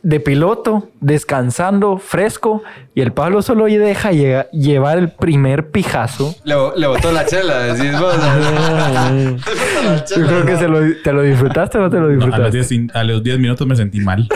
de 0.07 0.21
piloto, 0.21 0.87
descansando, 1.01 1.97
fresco, 1.97 2.63
y 2.95 3.01
el 3.01 3.11
Pablo 3.11 3.41
solo 3.41 3.65
deja 3.65 4.11
llega- 4.13 4.49
llevar 4.51 4.97
el 4.97 5.09
primer 5.09 5.69
pijazo. 5.69 6.33
Le, 6.45 6.55
le 6.77 6.87
botó 6.87 7.11
la 7.11 7.25
chela, 7.25 7.59
decís 7.59 7.91
vos. 7.99 8.15
Yo 10.15 10.25
creo 10.25 10.45
que 10.45 10.55
se 10.55 10.69
lo, 10.69 10.79
te 11.03 11.11
lo 11.11 11.23
disfrutaste 11.23 11.77
o 11.77 11.81
no 11.81 11.89
te 11.89 11.99
lo 11.99 12.07
disfrutaste. 12.07 12.57
10, 12.75 12.95
a 12.95 13.03
los 13.03 13.21
10 13.21 13.37
minutos 13.39 13.67
me 13.67 13.75
sentí 13.75 13.99
mal. 13.99 14.29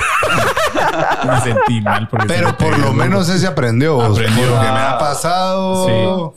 me 1.26 1.40
sentí 1.40 1.80
mal. 1.80 2.10
Porque 2.10 2.28
Pero 2.28 2.58
por 2.58 2.78
lo 2.78 2.92
menos 2.92 3.30
ese 3.30 3.48
aprendió. 3.48 3.96
vos, 3.96 4.20
Aprendió. 4.20 4.50
Porque 4.50 4.72
me 4.72 4.78
ha 4.80 4.98
pasado. 4.98 6.36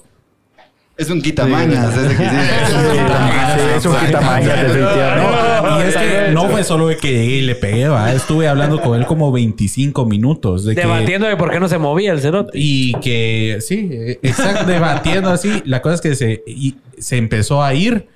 Es 0.96 1.10
un 1.10 1.20
quitamañas. 1.20 1.96
ese 1.96 2.16
que 2.16 2.22
sí. 2.22 2.24
Sí, 3.54 3.60
es 3.76 3.86
un 3.86 3.96
quitamañas, 3.96 4.62
definitivamente. 4.62 5.62
No, 5.62 5.78
y 5.84 5.88
es 5.88 5.96
que 5.96 6.30
no 6.32 6.48
fue 6.48 6.64
solo 6.64 6.88
de 6.88 6.96
que 6.96 7.08
llegué 7.08 7.36
y 7.36 7.40
le 7.42 7.54
pegué, 7.54 7.88
¿va? 7.88 8.12
estuve 8.12 8.48
hablando 8.48 8.80
con 8.80 8.98
él 8.98 9.06
como 9.06 9.32
25 9.32 10.06
minutos. 10.06 10.64
De 10.64 10.74
que, 10.74 10.82
Debatiendo 10.82 11.26
de 11.26 11.36
por 11.36 11.50
qué 11.50 11.60
no 11.60 11.68
se 11.68 11.78
movía 11.78 12.12
el 12.12 12.20
cerote. 12.20 12.52
y 12.54 12.94
que, 13.00 13.58
sí, 13.60 13.88
eh, 13.92 14.18
exacto, 14.22 14.66
debatiendo 14.66 15.30
así. 15.30 15.62
La 15.64 15.82
cosa 15.82 15.96
es 15.96 16.00
que 16.00 16.14
se, 16.14 16.42
y 16.46 16.76
se 16.98 17.16
empezó 17.16 17.62
a 17.62 17.74
ir. 17.74 18.06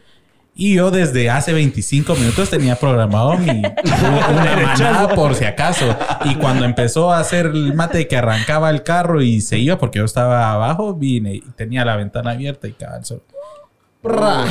Y 0.61 0.74
yo 0.74 0.90
desde 0.90 1.30
hace 1.30 1.52
25 1.52 2.16
minutos 2.16 2.50
tenía 2.50 2.74
programado 2.74 3.38
mi 3.38 3.48
una 3.62 4.56
manada 4.61 5.14
por 5.14 5.36
si 5.36 5.44
acaso. 5.44 5.96
Y 6.24 6.34
cuando 6.34 6.64
empezó 6.64 7.12
a 7.12 7.20
hacer 7.20 7.46
el 7.46 7.74
mate 7.74 8.09
que 8.09 8.16
arrancaba 8.16 8.68
el 8.70 8.82
carro 8.82 9.22
y 9.22 9.40
se 9.40 9.56
iba 9.59 9.78
porque 9.78 10.00
yo 10.00 10.04
estaba 10.04 10.52
abajo, 10.52 10.94
vine 10.94 11.34
y 11.36 11.40
tenía 11.54 11.84
la 11.84 11.94
ventana 11.94 12.32
abierta 12.32 12.66
y 12.66 12.74
sol. 13.02 13.22
¡Pra! 14.02 14.46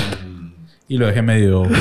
Y 0.88 0.98
lo 0.98 1.08
dejé 1.08 1.22
medio... 1.22 1.64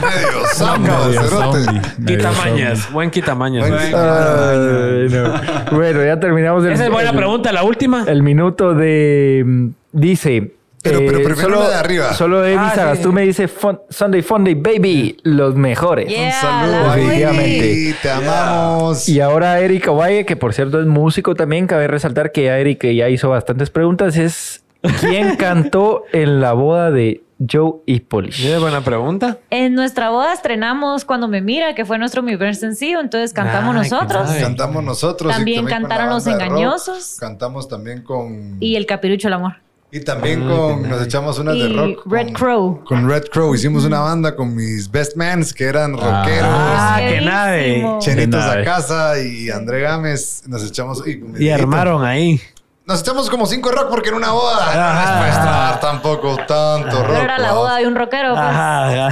Medio 0.00 0.46
samba, 0.52 1.06
medio 1.06 1.22
cerote. 1.22 1.64
zombie, 1.64 1.80
Quitamañas. 2.06 2.92
Buen 2.92 3.10
quitamañas. 3.10 3.68
Buen- 3.68 3.94
Ay, 3.94 5.08
no. 5.10 5.76
Bueno, 5.76 6.04
ya 6.04 6.20
terminamos 6.20 6.64
el, 6.64 6.72
Esa 6.72 6.84
es 6.84 6.90
buena 6.92 7.10
el- 7.10 7.16
pregunta. 7.16 7.50
La 7.50 7.64
última. 7.64 8.04
el 8.06 8.22
minuto 8.22 8.74
de... 8.74 9.42
mm, 9.44 9.68
Dice... 9.92 10.54
Pero- 10.88 11.00
pero 11.06 11.22
prefiero 11.24 11.60
la 11.60 11.68
de 11.68 11.74
arriba. 11.74 12.12
Solo 12.14 12.44
Evi 12.44 12.56
Ah, 12.58 12.70
sí, 12.70 12.76
Sagastú 12.76 13.08
sí. 13.08 13.14
me 13.14 13.22
dice 13.22 13.48
Fun- 13.48 13.80
Sunday 13.90 14.22
Funday 14.22 14.54
Baby, 14.54 15.16
los 15.22 15.54
mejores. 15.54 16.12
Un 16.12 16.32
saludo, 16.32 16.92
Definitivamente. 16.94 17.94
Te 18.02 18.10
amamos. 18.10 19.08
Y 19.08 19.20
ahora 19.20 19.58
Erika 19.60 19.90
Valle, 19.90 20.24
que 20.24 20.36
por 20.36 20.54
cierto 20.54 20.80
es 20.80 20.86
músico 20.86 21.34
también, 21.34 21.66
cabe 21.66 21.86
resaltar 21.88 22.32
que 22.32 22.44
ya 22.44 22.58
Erika 22.58 22.88
ya 22.88 23.08
hizo 23.08 23.28
bastantes 23.30 23.70
preguntas, 23.70 24.16
es 24.16 24.62
¿quién 25.00 25.36
cantó 25.36 26.04
en 26.12 26.40
la 26.40 26.52
boda 26.52 26.90
de 26.90 27.22
Joe 27.50 27.74
y 27.86 28.00
Polish? 28.00 28.44
Es 28.46 28.60
buena 28.60 28.80
pregunta. 28.82 29.38
En 29.50 29.74
nuestra 29.74 30.10
boda 30.10 30.32
estrenamos 30.32 31.04
Cuando 31.04 31.28
me 31.28 31.40
mira, 31.40 31.74
que 31.74 31.84
fue 31.84 31.98
nuestro 31.98 32.22
primer 32.24 32.54
sencillo, 32.56 33.00
entonces 33.00 33.32
cantamos 33.32 33.76
Ay, 33.76 33.82
qué 33.88 33.90
nosotros. 33.94 34.30
Cantamos 34.40 34.82
nosotros. 34.84 35.32
y 35.32 35.36
También 35.36 35.66
cantaron 35.66 36.08
Los 36.08 36.24
rock. 36.26 36.34
Engañosos. 36.34 37.16
Cantamos 37.20 37.68
también 37.68 38.02
con. 38.02 38.56
Y 38.60 38.74
El 38.76 38.86
Capirucho 38.86 39.28
del 39.28 39.34
Amor. 39.34 39.54
Y 39.90 40.00
también 40.00 40.46
con. 40.46 40.86
Nos 40.88 41.02
echamos 41.06 41.38
unas 41.38 41.58
de 41.58 41.68
rock. 41.70 42.02
Red 42.06 42.26
con- 42.26 42.34
Crow. 42.34 42.84
Con 42.84 43.08
Red 43.08 43.24
Crow. 43.32 43.54
Hicimos 43.54 43.84
una 43.86 44.00
banda 44.00 44.36
con 44.36 44.54
mis 44.54 44.90
best 44.90 45.16
mans 45.16 45.54
que 45.54 45.64
eran 45.64 45.92
rockeros. 45.94 46.44
Ah, 46.44 46.96
qué 46.98 47.04
Buenísimo. 47.20 47.30
nave. 47.30 47.84
Chenitos 48.00 48.44
a 48.44 48.62
casa 48.64 49.18
y 49.18 49.48
André 49.48 49.80
Gámez. 49.80 50.42
Nos 50.46 50.62
echamos. 50.68 51.02
Y, 51.38 51.48
armaron 51.48 52.04
ahí. 52.04 52.38
Nos 52.84 53.00
echamos 53.00 53.28
como 53.30 53.46
cinco 53.46 53.70
de 53.70 53.76
rock 53.76 53.88
porque 53.90 54.08
en 54.10 54.16
una 54.16 54.32
boda 54.32 54.66
no 54.74 55.00
les 55.00 55.18
puedes 55.18 55.42
traer 55.42 55.80
tampoco 55.80 56.36
tanto 56.46 56.96
rock. 57.02 57.08
Pero 57.10 57.22
era 57.22 57.38
la 57.38 57.52
boda 57.52 57.76
de 57.78 57.86
un 57.86 57.94
rockero. 57.96 58.30
pues. 58.34 58.40
Ajá. 58.40 59.08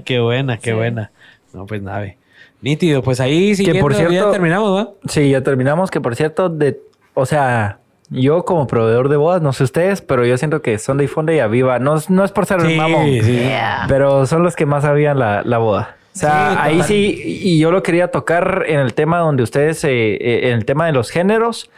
Qué 0.04 0.20
buena, 0.20 0.58
qué 0.58 0.70
Sí. 0.70 0.76
buena. 0.76 1.10
No, 1.52 1.66
pues 1.66 1.82
nave. 1.82 2.18
Nítido. 2.60 3.02
Pues 3.02 3.18
ahí 3.20 3.54
sí. 3.56 3.64
por 3.80 3.94
ya 3.96 4.08
cierto- 4.08 4.30
terminamos, 4.30 4.76
¿va? 4.76 4.90
Sí, 5.08 5.30
ya 5.30 5.42
terminamos, 5.42 5.90
que 5.90 6.00
por 6.00 6.14
cierto, 6.16 6.48
de, 6.48 6.80
o 7.14 7.24
sea, 7.26 7.78
yo 8.10 8.44
como 8.44 8.66
proveedor 8.66 9.08
de 9.08 9.16
bodas, 9.16 9.42
no 9.42 9.52
sé 9.52 9.64
ustedes, 9.64 10.00
pero 10.02 10.24
yo 10.24 10.36
siento 10.38 10.62
que 10.62 10.78
Sunday 10.78 11.06
Funday 11.06 11.36
y 11.36 11.40
Aviva, 11.40 11.78
no, 11.78 11.96
es- 11.96 12.08
no 12.10 12.24
es 12.24 12.32
por 12.32 12.46
ser 12.46 12.58
un 12.60 12.66
Sí, 12.68 12.76
mamón, 12.76 13.04
sí. 13.06 13.20
Yeah. 13.22 13.84
pero 13.88 14.26
son 14.26 14.42
los 14.42 14.56
que 14.56 14.64
más 14.66 14.84
sabían 14.84 15.18
la, 15.18 15.42
la 15.44 15.58
boda. 15.58 15.96
O 16.14 16.18
sea, 16.18 16.50
Sí, 16.52 16.56
ahí 16.60 16.82
sí, 16.82 17.20
y 17.44 17.58
yo 17.60 17.70
lo 17.70 17.82
quería 17.82 18.08
tocar 18.10 18.64
en 18.66 18.80
el 18.80 18.94
tema 18.94 19.18
donde 19.18 19.42
ustedes, 19.42 19.84
eh, 19.84 20.14
eh, 20.14 20.48
en 20.48 20.54
el 20.54 20.64
tema 20.64 20.86
de 20.86 20.92
los 20.92 21.10
géneros, 21.10 21.70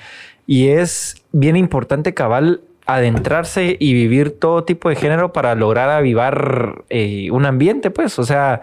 y 0.47 0.68
es 0.68 1.22
bien 1.33 1.57
importante 1.57 2.14
cabal 2.14 2.61
adentrarse 2.95 3.76
y 3.78 3.93
vivir 3.93 4.38
todo 4.38 4.64
tipo 4.64 4.88
de 4.88 4.97
género 4.97 5.32
para 5.32 5.55
lograr 5.55 5.91
avivar 5.91 6.84
eh, 6.88 7.30
un 7.30 7.47
ambiente, 7.47 7.91
pues. 7.91 8.18
O 8.18 8.24
sea, 8.24 8.62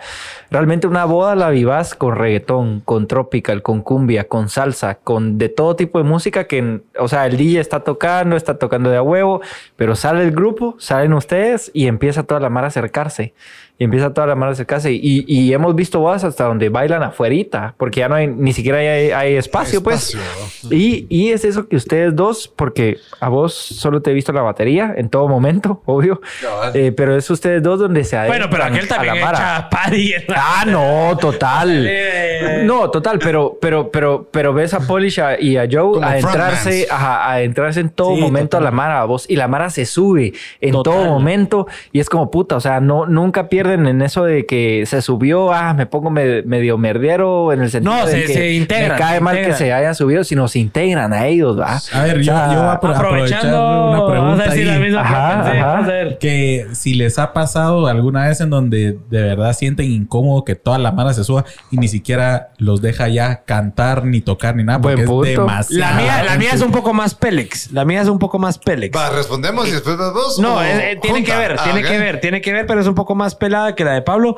realmente 0.49 0.87
una 0.87 1.05
boda 1.05 1.35
la 1.35 1.47
avivas 1.47 1.95
con 1.95 2.15
reggaetón, 2.15 2.81
con 2.81 3.07
tropical, 3.07 3.61
con 3.61 3.81
cumbia, 3.81 4.27
con 4.27 4.49
salsa, 4.49 4.95
con 4.95 5.37
de 5.37 5.49
todo 5.49 5.75
tipo 5.75 5.97
de 5.97 6.03
música 6.03 6.45
que, 6.45 6.81
o 6.99 7.07
sea, 7.07 7.25
el 7.25 7.37
DJ 7.37 7.59
está 7.59 7.81
tocando, 7.81 8.35
está 8.35 8.57
tocando 8.57 8.89
de 8.89 8.97
a 8.97 9.01
huevo, 9.01 9.41
pero 9.75 9.95
sale 9.95 10.23
el 10.23 10.31
grupo, 10.31 10.75
salen 10.79 11.13
ustedes 11.13 11.71
y 11.73 11.87
empieza 11.87 12.23
toda 12.23 12.39
la 12.39 12.49
mar 12.49 12.63
a 12.63 12.67
acercarse. 12.67 13.33
Y 13.79 13.83
empieza 13.83 14.11
toda 14.13 14.25
la 14.25 14.35
mar 14.35 14.49
a 14.49 14.53
acercarse. 14.53 14.91
Y, 14.91 15.23
y 15.27 15.53
hemos 15.53 15.75
visto 15.75 15.99
bodas 15.99 16.23
hasta 16.23 16.45
donde 16.45 16.69
bailan 16.69 17.03
afuerita, 17.03 17.75
porque 17.77 17.99
ya 17.99 18.09
no 18.09 18.15
hay, 18.15 18.25
ni 18.27 18.51
siquiera 18.53 18.79
hay, 18.79 19.11
hay 19.11 19.35
espacio, 19.35 19.83
pues. 19.83 20.15
Espacio, 20.15 20.75
Y, 20.75 21.05
y 21.09 21.29
es 21.29 21.45
eso 21.45 21.67
que 21.67 21.75
ustedes 21.75 22.15
dos, 22.15 22.47
porque 22.55 22.97
a 23.19 23.29
vos 23.29 23.53
solo 23.53 24.01
te 24.01 24.09
he 24.09 24.13
visto 24.15 24.31
la 24.33 24.41
batería 24.41 24.93
en 24.97 25.09
todo 25.09 25.27
momento, 25.27 25.81
obvio. 25.85 26.21
Cabal. 26.41 26.71
Eh, 26.75 26.91
pero 26.91 27.15
es 27.15 27.29
ustedes 27.29 27.61
dos 27.61 27.79
donde 27.79 28.03
se 28.03 28.17
Bueno, 28.25 28.47
pero 28.49 28.63
adentran 28.63 28.73
aquel 28.73 28.85
a 28.85 28.95
también 28.95 29.15
la 29.19 29.25
mara. 29.25 29.37
echa 29.37 29.69
party. 29.69 30.13
en 30.13 30.23
la- 30.27 30.35
Ah, 30.59 30.65
no, 30.65 31.17
total. 31.19 31.85
Eh, 31.87 32.63
No, 32.65 32.89
total, 32.89 33.19
pero, 33.19 33.57
pero, 33.61 33.91
pero, 33.91 34.27
pero 34.31 34.53
ves 34.53 34.73
a 34.73 34.79
Polish 34.79 35.19
a- 35.19 35.39
y 35.39 35.55
a 35.57 35.67
Joe 35.71 35.93
Como 35.93 36.01
adentrarse, 36.05 36.85
frontmans. 36.87 36.91
ajá, 36.91 37.31
adentrarse 37.31 37.79
en 37.81 37.89
todo 37.89 38.15
Sí, 38.15 38.21
momento 38.21 38.57
total. 38.57 38.63
a 38.67 38.71
la 38.71 38.75
Mara, 38.75 39.03
vos, 39.05 39.25
y 39.29 39.35
la 39.35 39.47
Mara 39.47 39.69
se 39.69 39.85
sube 39.85 40.33
en 40.61 40.71
Total. 40.71 40.93
todo 40.93 41.05
momento, 41.05 41.67
y 41.91 41.99
es 41.99 42.09
como 42.09 42.31
puta, 42.31 42.55
o 42.55 42.59
sea, 42.59 42.79
no, 42.79 43.05
nunca 43.05 43.49
pierden 43.67 43.87
en 43.87 44.01
eso 44.01 44.23
de 44.23 44.45
que 44.45 44.85
se 44.85 45.01
subió, 45.01 45.51
ah, 45.53 45.73
me 45.73 45.85
pongo 45.85 46.09
me- 46.09 46.41
medio 46.43 46.77
merdero 46.77 47.51
en 47.53 47.61
el 47.61 47.69
sentido 47.71 47.93
No, 47.95 48.05
de 48.05 48.11
se- 48.11 48.21
que 48.25 48.33
se 48.33 48.53
integran, 48.53 48.91
me 48.91 48.97
cae 48.97 49.17
se 49.17 49.21
mal 49.23 49.35
que 49.37 49.53
se 49.53 49.73
hayan 49.73 49.95
subido, 49.95 50.23
sino 50.23 50.47
se 50.47 50.59
integran 50.59 51.13
a 51.13 51.27
ellos, 51.27 51.59
¿va? 51.59 51.79
A 51.93 52.03
ver, 52.03 52.21
yo, 52.21 52.33
O 52.33 52.35
sea, 52.37 52.53
yo 52.53 52.59
voy 52.59 52.67
a 52.69 52.79
apro- 52.79 52.95
aprovechar 52.95 52.99
aprovechando, 53.39 53.57
una 53.57 53.99
vamos 53.99 54.01
a 54.01 54.11
pregunta 54.11 54.43
decir 54.45 54.67
la 54.67 54.73
ahí. 54.73 54.79
misma 54.81 55.01
que 55.01 55.07
Ajá, 55.07 55.43
pensé, 55.43 55.59
ajá. 55.59 55.67
vamos 55.67 55.85
a 55.85 55.91
ver. 55.91 56.17
Que 56.17 56.67
si 56.73 56.93
les 56.95 57.19
ha 57.19 57.33
pasado 57.33 57.87
alguna 57.87 58.27
vez 58.27 58.41
en 58.41 58.49
donde 58.49 58.97
de 59.09 59.21
verdad 59.21 59.53
sienten 59.53 59.91
incómodo 59.91 60.43
que 60.43 60.55
toda 60.55 60.77
la 60.77 60.91
mara 60.91 61.13
se 61.13 61.23
suba 61.23 61.45
y 61.71 61.77
ni 61.77 61.87
siquiera 61.87 62.49
los 62.57 62.81
deja 62.81 63.07
ya 63.07 63.43
cantar 63.45 64.05
ni 64.05 64.21
tocar 64.21 64.55
ni 64.55 64.63
nada 64.63 64.79
Buen 64.79 64.95
porque 64.95 65.03
es 65.03 65.09
punto. 65.09 65.41
demasiado. 65.41 65.79
La 65.95 66.01
mía, 66.01 66.23
la 66.23 66.37
mía 66.37 66.49
es 66.53 66.61
un 66.61 66.71
poco 66.71 66.93
más 66.93 67.15
Pélex. 67.15 67.71
La 67.71 67.85
mía 67.85 68.01
es 68.01 68.07
un 68.07 68.19
poco 68.19 68.39
más 68.39 68.57
Pélex. 68.57 68.95
Va, 68.97 69.09
respondemos 69.09 69.67
y 69.67 69.71
después 69.71 69.97
vas 69.97 70.13
vos. 70.13 70.39
No, 70.39 70.61
es- 70.61 70.75
eh, 70.79 70.99
tiene 71.01 71.19
junta? 71.19 71.33
que 71.33 71.39
ver, 71.39 71.55
Ah, 71.59 71.63
tiene 71.63 71.83
que 71.87 71.97
ver, 71.97 72.19
tiene 72.19 72.41
que 72.41 72.53
ver, 72.53 72.65
pero 72.65 72.81
es 72.81 72.87
un 72.87 72.95
poco 72.95 73.15
más 73.15 73.35
pelada 73.57 73.75
que 73.75 73.83
la 73.85 73.93
de 73.93 74.01
Pablo. 74.01 74.37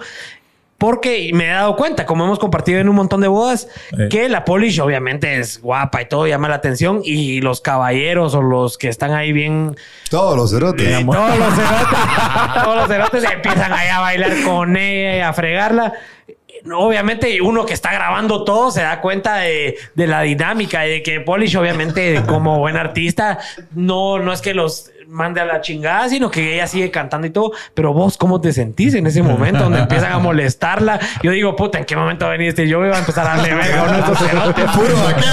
Porque 0.78 1.32
me 1.34 1.44
he 1.44 1.50
dado 1.50 1.76
cuenta, 1.76 2.06
como 2.06 2.24
hemos 2.24 2.40
compartido 2.40 2.80
en 2.80 2.88
un 2.88 2.96
montón 2.96 3.20
de 3.20 3.28
bodas, 3.28 3.68
Eh. 3.98 4.08
que 4.10 4.30
la 4.30 4.46
Polish 4.46 4.80
obviamente 4.80 5.38
es 5.38 5.62
guapa 5.62 6.02
y 6.02 6.06
todo 6.08 6.26
llama 6.26 6.48
la 6.48 6.56
atención. 6.56 7.02
Y 7.04 7.42
los 7.42 7.60
caballeros 7.60 8.34
o 8.34 8.42
los 8.42 8.78
que 8.78 8.88
están 8.88 9.12
ahí 9.12 9.34
bien. 9.34 9.76
Todos 10.10 10.38
los 10.38 10.52
cerotes. 10.52 11.06
Todos 11.06 11.38
los 11.38 11.54
cerotes, 11.54 11.98
todos 12.64 12.76
los 12.78 12.88
cerotes 12.88 13.24
empiezan 13.30 13.74
ahí 13.74 13.90
a 13.90 14.00
bailar 14.00 14.32
con 14.46 14.78
ella 14.78 15.18
y 15.18 15.20
a 15.20 15.34
fregarla. 15.34 15.94
Obviamente, 16.72 17.42
uno 17.42 17.66
que 17.66 17.74
está 17.74 17.94
grabando 17.94 18.44
todo 18.44 18.72
se 18.72 18.82
da 18.82 19.02
cuenta 19.02 19.38
de, 19.38 19.78
de 19.96 20.08
la 20.08 20.22
dinámica 20.22 20.86
y 20.86 20.92
de 20.92 21.04
que 21.04 21.22
Polish, 21.22 21.56
obviamente, 21.56 22.24
como 22.28 22.60
buen 22.60 22.76
artista, 22.76 23.40
no, 23.74 24.20
no 24.20 24.34
es 24.34 24.42
que 24.42 24.54
los 24.54 24.92
mande 25.10 25.42
a 25.42 25.46
la 25.46 25.60
chingada, 25.62 26.08
sino 26.08 26.30
que 26.30 26.56
ella 26.56 26.68
sigue 26.68 26.92
cantando 26.92 27.28
y 27.28 27.32
todo. 27.32 27.52
Pero 27.74 27.94
vos, 27.94 28.18
¿cómo 28.18 28.40
te 28.40 28.54
sentís 28.54 28.94
en 28.94 29.08
ese 29.08 29.24
momento 29.24 29.64
donde 29.64 29.80
empiezan 29.80 30.12
a 30.12 30.20
molestarla? 30.20 31.00
Yo 31.24 31.32
digo, 31.32 31.56
puta, 31.56 31.80
¿en 31.80 31.86
qué 31.86 31.96
momento 31.96 32.30
veniste? 32.30 32.68
Yo 32.68 32.86
iba 32.86 32.96
a 32.96 33.00
empezar 33.00 33.26
a 33.28 33.38
darle 33.38 33.56
verga 33.56 33.82
a 33.82 33.84
uno 33.84 33.94
de 33.94 34.00
estos 34.00 34.18
cerotes. 34.20 34.66
Puro 34.72 35.08
aquel. 35.08 35.26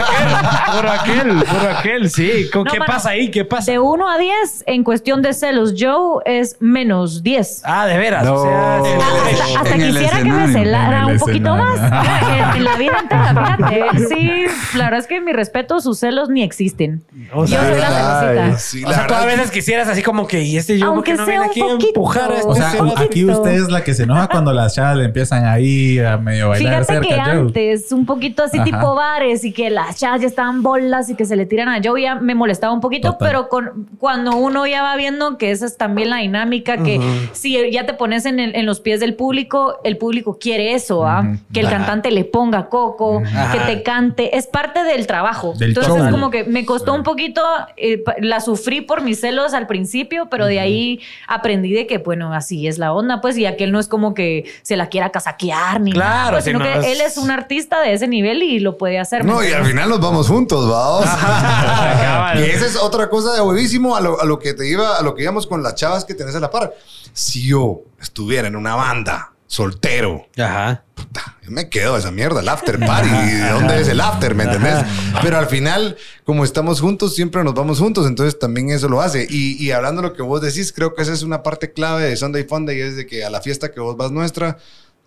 Ah. 0.22 0.72
Por 0.76 0.86
aquel, 0.86 1.44
por 1.44 1.68
aquel, 1.70 2.10
sí. 2.10 2.48
¿Con- 2.52 2.64
No, 2.64 2.72
¿Qué 2.72 2.78
mano. 2.78 2.92
pasa 2.92 3.10
ahí? 3.10 3.30
¿Qué 3.30 3.44
pasa? 3.44 3.70
De 3.72 3.78
1 3.78 4.08
a 4.08 4.18
10, 4.18 4.64
en 4.66 4.84
cuestión 4.84 5.22
de 5.22 5.32
celos, 5.32 5.74
Joe 5.78 6.22
es 6.24 6.56
menos 6.60 7.22
10. 7.22 7.62
Ah, 7.64 7.86
de 7.86 7.98
veras. 7.98 8.24
No. 8.24 8.34
O 8.34 8.42
sea, 8.44 8.76
el- 8.78 9.00
Hasta, 9.40 9.60
hasta 9.60 9.74
el 9.74 9.82
quisiera 9.92 10.18
que 10.18 10.24
me 10.24 10.52
celara 10.52 11.06
un 11.06 11.18
poquito 11.18 11.56
escenario. 11.56 11.90
más. 11.90 12.10
En, 12.30 12.56
en 12.58 12.64
la 12.64 12.76
vida 12.76 12.92
entera, 13.00 13.56
fíjate. 13.58 14.08
Sí, 14.08 14.44
la 14.76 14.84
verdad 14.84 15.00
es 15.00 15.06
que 15.06 15.20
mi 15.20 15.32
respeto, 15.32 15.80
sus 15.80 15.98
celos 15.98 16.28
ni 16.28 16.42
existen. 16.42 17.02
O 17.32 17.46
sea, 17.46 17.62
Yo 17.62 17.68
soy 17.70 17.80
la 17.80 18.20
ay. 18.20 18.26
celosita. 18.36 18.58
Sí, 18.58 18.84
o 18.84 18.88
sea, 18.92 18.98
a 18.98 19.06
verdad. 19.06 19.26
veces 19.26 19.50
quisieras 19.50 19.88
así 19.88 20.02
como 20.02 20.26
que, 20.26 20.42
y 20.42 20.56
este 20.56 20.78
yo, 20.78 20.94
¿por 20.94 21.04
qué 21.04 21.12
Aunque 21.12 21.22
no 21.22 21.26
sea 21.26 21.26
viene 21.26 21.44
un 21.44 21.50
aquí 21.50 21.60
a 21.60 21.64
poquito. 21.64 21.88
empujar 21.88 22.30
a 22.32 22.34
este 22.36 22.48
O 22.48 22.54
sea, 22.54 22.72
aquí 22.98 23.24
usted 23.24 23.50
es 23.50 23.68
la 23.70 23.82
que 23.84 23.94
se 23.94 24.04
enoja 24.04 24.28
cuando 24.28 24.52
las 24.52 24.74
chavas 24.74 24.96
le 24.96 25.04
empiezan 25.06 25.46
ahí 25.46 25.98
a 25.98 26.16
medio 26.16 26.48
bailar 26.50 26.84
Fíjate 26.84 27.00
que 27.00 27.14
cerca. 27.14 27.24
Joe. 27.24 27.32
antes, 27.40 27.92
un 27.92 28.06
poquito 28.06 28.42
así 28.44 28.56
Ajá. 28.58 28.64
tipo 28.64 28.94
bares 28.94 29.44
y 29.44 29.52
que 29.52 29.70
las 29.70 29.96
chavas 29.98 30.09
ya 30.18 30.26
estaban 30.26 30.62
bolas 30.62 31.08
y 31.10 31.14
que 31.14 31.24
se 31.24 31.36
le 31.36 31.46
tiran 31.46 31.68
a 31.68 31.80
Joe, 31.82 32.00
ya 32.02 32.14
me 32.16 32.34
molestaba 32.34 32.72
un 32.72 32.80
poquito, 32.80 33.12
Total. 33.12 33.28
pero 33.28 33.48
con, 33.48 33.88
cuando 33.98 34.36
uno 34.36 34.66
ya 34.66 34.82
va 34.82 34.96
viendo 34.96 35.38
que 35.38 35.50
esa 35.50 35.66
es 35.66 35.76
también 35.76 36.10
la 36.10 36.16
dinámica, 36.18 36.78
que 36.78 37.00
si 37.32 37.70
ya 37.70 37.86
te 37.86 37.94
pones 37.94 38.24
en, 38.26 38.40
el- 38.40 38.54
en 38.56 38.66
los 38.66 38.80
pies 38.80 39.00
del 39.00 39.14
público, 39.14 39.78
el 39.84 39.96
público 39.98 40.38
quiere 40.40 40.74
eso, 40.74 41.06
¿ah? 41.06 41.36
Que 41.52 41.60
el 41.60 41.66
Ajá. 41.66 41.76
cantante 41.76 42.10
le 42.10 42.24
ponga 42.24 42.68
coco, 42.68 43.22
Ajá. 43.24 43.52
que 43.52 43.58
te 43.74 43.82
cante, 43.82 44.36
es 44.36 44.46
parte 44.46 44.82
del 44.84 45.06
trabajo. 45.06 45.54
Del 45.58 45.70
Entonces 45.70 45.94
show. 45.94 46.04
es 46.06 46.10
como 46.10 46.30
que 46.30 46.44
me 46.44 46.64
costó 46.64 46.94
un 46.94 47.02
poquito, 47.02 47.42
eh, 47.76 48.02
la 48.20 48.40
sufrí 48.40 48.80
por 48.80 49.02
mis 49.02 49.20
celos 49.20 49.54
al 49.54 49.66
principio, 49.66 50.28
pero 50.30 50.46
de 50.46 50.60
ahí 50.60 51.00
aprendí 51.26 51.72
de 51.72 51.86
que, 51.86 51.98
bueno, 51.98 52.32
así 52.32 52.66
es 52.66 52.78
la 52.78 52.92
onda, 52.92 53.20
pues, 53.20 53.36
y 53.36 53.46
aquel 53.46 53.72
no 53.72 53.78
es 53.78 53.88
como 53.88 54.14
que 54.14 54.44
se 54.62 54.76
la 54.76 54.88
quiera 54.88 55.10
casaquear 55.10 55.80
ni 55.80 55.92
Claro, 55.92 56.08
nada, 56.10 56.30
pues, 56.32 56.44
si 56.44 56.50
sino 56.50 56.58
no 56.58 56.64
que 56.64 56.78
es- 56.78 56.86
él 56.86 57.00
es 57.06 57.16
un 57.18 57.30
artista 57.30 57.80
de 57.80 57.92
ese 57.92 58.08
nivel 58.08 58.42
y 58.42 58.58
lo 58.60 58.76
puede 58.78 58.98
hacer. 58.98 59.24
¿me 59.24 59.32
No, 59.32 59.44
y 59.44 59.52
al 59.52 59.64
final 59.64 59.88
nos 60.00 60.10
vamos 60.10 60.28
juntos, 60.28 60.68
vamos. 60.70 61.06
Y 62.36 62.50
esa 62.50 62.66
es 62.66 62.76
otra 62.76 63.08
cosa 63.10 63.34
de 63.34 63.40
huevísimo 63.40 63.96
a 63.96 64.00
lo, 64.00 64.20
a 64.20 64.24
lo 64.24 64.38
que 64.38 64.54
te 64.54 64.68
iba, 64.68 64.96
a 64.96 65.02
lo 65.02 65.14
que 65.14 65.22
íbamos 65.22 65.46
con 65.46 65.62
las 65.62 65.74
chavas 65.74 66.04
que 66.04 66.14
tenés 66.14 66.34
a 66.34 66.40
la 66.40 66.50
par. 66.50 66.72
Si 67.12 67.46
yo 67.46 67.82
estuviera 68.00 68.48
en 68.48 68.56
una 68.56 68.74
banda, 68.76 69.32
soltero, 69.46 70.26
Ajá. 70.38 70.84
puta, 70.94 71.36
yo 71.42 71.50
me 71.50 71.68
quedo 71.68 71.96
esa 71.96 72.12
mierda, 72.12 72.40
el 72.40 72.48
after 72.48 72.78
party. 72.78 73.08
¿De 73.08 73.50
dónde 73.50 73.80
es 73.80 73.88
el 73.88 74.00
after? 74.00 74.34
¿Me 74.34 74.44
entendés? 74.44 74.84
Pero 75.22 75.38
al 75.38 75.46
final, 75.46 75.96
como 76.24 76.44
estamos 76.44 76.80
juntos, 76.80 77.14
siempre 77.14 77.42
nos 77.42 77.54
vamos 77.54 77.78
juntos. 77.80 78.06
Entonces 78.06 78.38
también 78.38 78.70
eso 78.70 78.88
lo 78.88 79.00
hace. 79.00 79.26
Y, 79.28 79.62
y 79.62 79.72
hablando 79.72 80.02
de 80.02 80.08
lo 80.08 80.14
que 80.14 80.22
vos 80.22 80.40
decís, 80.40 80.72
creo 80.72 80.94
que 80.94 81.02
esa 81.02 81.12
es 81.12 81.22
una 81.24 81.42
parte 81.42 81.72
clave 81.72 82.04
de 82.04 82.16
Sunday 82.16 82.44
Funday. 82.44 82.80
Es 82.80 82.96
de 82.96 83.06
que 83.06 83.24
a 83.24 83.30
la 83.30 83.40
fiesta 83.40 83.72
que 83.72 83.80
vos 83.80 83.96
vas 83.96 84.12
nuestra, 84.12 84.56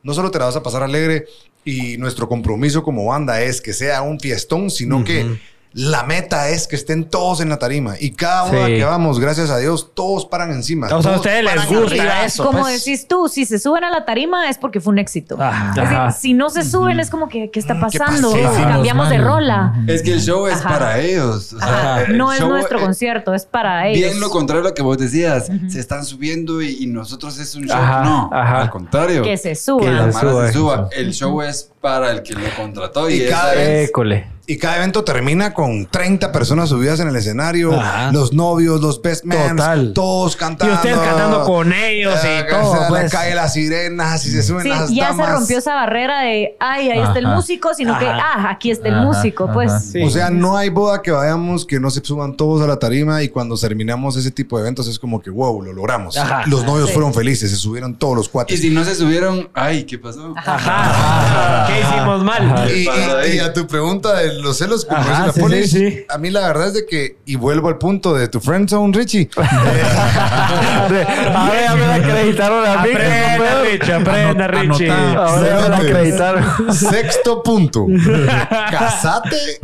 no 0.03 0.13
solo 0.13 0.31
te 0.31 0.39
la 0.39 0.45
vas 0.45 0.55
a 0.55 0.63
pasar 0.63 0.83
alegre 0.83 1.25
y 1.65 1.97
nuestro 1.97 2.27
compromiso 2.27 2.83
como 2.83 3.05
banda 3.05 3.41
es 3.41 3.61
que 3.61 3.73
sea 3.73 4.01
un 4.01 4.19
fiestón, 4.19 4.69
sino 4.69 5.03
que 5.03 5.39
la 5.73 6.03
meta 6.03 6.49
es 6.49 6.67
que 6.67 6.75
estén 6.75 7.05
todos 7.09 7.41
en 7.41 7.49
la 7.49 7.57
tarima. 7.57 7.95
Y 7.99 8.11
cada 8.11 8.43
boda 8.43 8.67
Sí. 8.67 8.73
que 8.75 8.83
vamos, 8.83 9.19
gracias 9.19 9.49
a 9.49 9.57
Dios, 9.57 9.91
todos 9.95 10.25
paran 10.25 10.51
encima. 10.51 10.85
O 10.87 10.89
sea, 10.89 10.97
a 10.97 11.01
Todos 11.01 11.15
ustedes 11.17 11.43
les 11.43 11.65
gusta 11.67 11.85
arriba. 11.95 12.25
eso. 12.25 12.43
Como 12.45 12.59
pues. 12.61 12.85
decís 12.85 13.07
tú, 13.07 13.27
si 13.27 13.45
se 13.45 13.57
suben 13.59 13.83
a 13.83 13.89
la 13.89 14.05
tarima 14.05 14.49
es 14.49 14.57
porque 14.57 14.79
fue 14.79 14.93
un 14.93 14.99
éxito. 14.99 15.35
Ajá. 15.41 15.69
Es 15.69 15.75
decir, 15.75 15.97
Ajá. 15.97 16.11
si 16.11 16.33
no 16.33 16.49
se 16.49 16.63
suben 16.63 16.99
es 16.99 17.09
como 17.09 17.27
que, 17.27 17.49
¿qué 17.49 17.59
está 17.59 17.73
¿qué 17.73 17.79
pasando? 17.97 18.31
Cambiamos 18.33 19.09
de 19.09 19.17
rola. 19.17 19.73
Es 19.87 20.03
que 20.03 20.13
el 20.13 20.21
show 20.21 20.47
es 20.47 20.55
Ajá. 20.59 20.69
para 20.69 20.99
ellos. 20.99 21.53
O 21.53 21.59
sea, 21.59 21.67
Ajá. 21.67 22.01
el 22.03 22.17
No 22.17 22.31
es 22.31 22.39
show, 22.39 22.49
nuestro 22.49 22.77
eh, 22.79 22.81
concierto, 22.81 23.33
es 23.33 23.45
para 23.45 23.87
ellos. 23.87 24.09
Bien 24.11 24.19
lo 24.21 24.29
contrario 24.29 24.61
a 24.65 24.69
lo 24.69 24.73
que 24.75 24.81
vos 24.83 24.97
decías. 24.97 25.49
Se 25.69 25.79
están 25.79 26.05
subiendo 26.05 26.61
y, 26.61 26.83
y 26.83 26.87
nosotros 26.87 27.39
es 27.39 27.55
un 27.55 27.65
show. 27.67 27.75
Ajá, 27.77 28.03
no, 28.03 28.29
ajá. 28.31 28.61
al 28.61 28.69
contrario. 28.69 29.23
Que 29.23 29.37
se 29.37 29.49
Que 29.49 29.55
suban. 29.55 29.95
la 29.95 30.11
se 30.13 30.19
suba, 30.19 30.47
se 30.47 30.53
suba. 30.53 30.73
eso. 30.75 30.89
El 30.91 31.13
show 31.13 31.41
es 31.41 31.71
para 31.81 32.11
el 32.11 32.21
que 32.23 32.33
lo 32.33 32.47
contrató 32.55 33.09
y, 33.09 33.23
Y 33.23 33.27
cada 33.29 33.55
vez- 33.55 33.89
École. 33.89 34.27
Y 34.45 34.57
cada 34.57 34.75
evento 34.75 35.05
termina 35.05 35.53
con 35.53 35.85
30 35.85 36.33
personas 36.33 36.67
subidas 36.67 36.99
en 36.99 37.07
el 37.07 37.15
escenario, 37.15 37.79
Ajá. 37.79 38.11
los 38.11 38.33
novios, 38.33 38.81
los 38.81 39.01
best 39.01 39.23
man, 39.23 39.55
Total. 39.55 39.93
todos 39.93 40.35
Y 40.35 40.37
cantando. 40.37 40.73
ustedes 40.75 40.97
cantando 40.97 41.43
con 41.45 41.71
ellos 41.71 42.13
Eh, 42.25 42.39
y 42.41 42.45
que 42.45 42.51
todo. 42.51 42.73
se 42.77 42.87
pues. 42.89 43.09
cae 43.11 43.35
las 43.35 43.53
sirenas 43.53 44.25
y 44.25 44.31
se 44.31 44.43
suben 44.43 44.63
Sí, 44.63 44.69
las 44.69 44.89
ya 44.93 45.07
damas. 45.11 45.27
se 45.27 45.31
rompió 45.31 45.57
esa 45.59 45.75
barrera 45.75 46.19
de, 46.23 46.57
ay, 46.59 46.89
ahí 46.91 46.99
está 46.99 47.19
el 47.19 47.27
músico, 47.27 47.73
sino 47.73 47.97
que, 47.97 48.05
ah, 48.05 48.49
aquí 48.49 48.69
está 48.69 48.89
el 48.89 48.95
Ajá, 48.95 49.03
músico, 49.05 49.49
pues. 49.53 49.71
Sí. 49.93 50.03
O 50.03 50.09
sea, 50.09 50.29
no 50.29 50.57
hay 50.57 50.67
boda 50.67 51.01
que 51.01 51.11
vayamos 51.11 51.65
que 51.65 51.79
no 51.79 51.89
se 51.89 52.03
suban 52.03 52.35
todos 52.35 52.61
a 52.61 52.67
la 52.67 52.77
tarima 52.79 53.23
y 53.23 53.29
cuando 53.29 53.55
terminamos 53.57 54.17
ese 54.17 54.31
tipo 54.31 54.57
de 54.57 54.63
eventos 54.63 54.89
es 54.89 54.99
como 54.99 55.21
que, 55.21 55.29
wow, 55.29 55.61
lo 55.61 55.71
logramos. 55.71 56.17
Ajá. 56.17 56.43
Los 56.47 56.65
novios 56.65 56.89
Sí. 56.89 56.93
fueron 56.95 57.13
felices, 57.13 57.49
se 57.49 57.55
subieron 57.55 57.95
todos 57.95 58.17
los 58.17 58.25
Y 58.27 58.29
cuates. 58.29 58.59
si 58.59 58.69
no 58.71 58.83
se 58.83 58.93
subieron, 58.93 59.47
ay, 59.53 59.85
¿qué 59.85 59.97
pasó? 59.97 60.33
Ajá. 60.35 61.65
¿Qué 61.67 61.79
hicimos 61.79 62.23
mal? 62.25 62.69
Y, 62.69 62.89
y- 62.89 63.35
y 63.37 63.39
a 63.39 63.53
tu 63.53 63.65
pregunta 63.67 64.21
de 64.35 64.41
los 64.41 64.57
celos, 64.57 64.85
como 64.85 64.99
Ajá, 64.99 65.09
dice 65.09 65.27
la 65.27 65.33
sí, 65.33 65.39
Polis, 65.39 65.71
sí, 65.71 65.91
sí. 65.91 66.05
a 66.09 66.17
mí 66.17 66.29
la 66.29 66.47
verdad 66.47 66.67
es 66.67 66.73
de 66.73 66.85
que, 66.85 67.17
y 67.25 67.35
vuelvo 67.35 67.67
al 67.69 67.77
punto 67.77 68.13
de 68.13 68.27
tu 68.27 68.39
friend 68.39 68.69
zone, 68.69 68.97
Richie. 68.97 69.29
A 69.37 70.87
ver, 70.89 71.07
ya 71.07 71.75
me 71.75 71.87
la 71.87 71.95
acreditaron 71.95 72.65
a 72.65 72.83
mí. 72.83 72.89
¿qué 72.89 72.95
Aprenda? 72.95 73.61
Richie, 73.63 73.93
aprenda, 73.93 74.47
Richie. 74.47 74.89
Ahora 74.89 75.61
me 75.61 75.69
la 75.69 75.77
acreditaron. 75.77 76.73
Sexto 76.73 77.43
punto. 77.43 77.87
Casate 78.71 79.59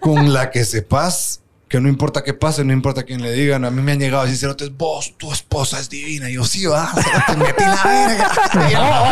con 0.00 0.32
la 0.32 0.50
que 0.50 0.64
sepas 0.64 1.40
que 1.70 1.80
no 1.80 1.88
importa 1.88 2.24
qué 2.24 2.34
pase, 2.34 2.64
no 2.64 2.72
importa 2.72 3.04
quién 3.04 3.22
le 3.22 3.30
digan. 3.30 3.64
A 3.64 3.70
mí 3.70 3.80
me 3.80 3.92
han 3.92 4.00
llegado 4.00 4.24
a 4.24 4.26
decir, 4.26 4.50
vos, 4.72 5.14
tu 5.16 5.32
esposa 5.32 5.78
es 5.78 5.88
divina. 5.88 6.28
Y 6.28 6.34
yo, 6.34 6.44
sí, 6.44 6.66
va, 6.66 6.92
te 7.28 7.36
metí 7.36 7.62
la 7.62 7.82
verga. 7.84 8.30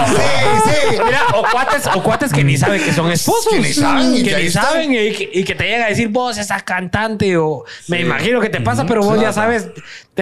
Sí, 0.09 0.65
sí. 0.65 0.99
Mira, 1.05 1.27
o 1.37 1.45
cuates, 1.53 1.87
o 1.95 2.03
cuates 2.03 2.33
que 2.33 2.43
ni 2.43 2.57
saben 2.57 2.83
que 2.83 2.93
son 2.93 3.13
esposos. 3.13 3.53
Que 3.53 3.61
ni 3.61 3.73
saben 3.73 4.25
que 4.25 4.37
ni 4.37 4.51
saben 4.51 4.93
y 4.93 5.13
que, 5.13 5.31
y 5.33 5.45
que 5.45 5.55
te 5.55 5.69
llega 5.69 5.87
a 5.87 5.89
decir 5.89 6.09
vos 6.09 6.37
esa 6.37 6.59
cantante 6.63 7.37
o 7.37 7.65
me 7.87 8.01
imagino 8.01 8.41
que 8.41 8.49
te 8.49 8.61
pasa, 8.61 8.85
pero 8.87 9.05
vos 9.05 9.21
ya 9.21 9.33
sabes. 9.33 9.69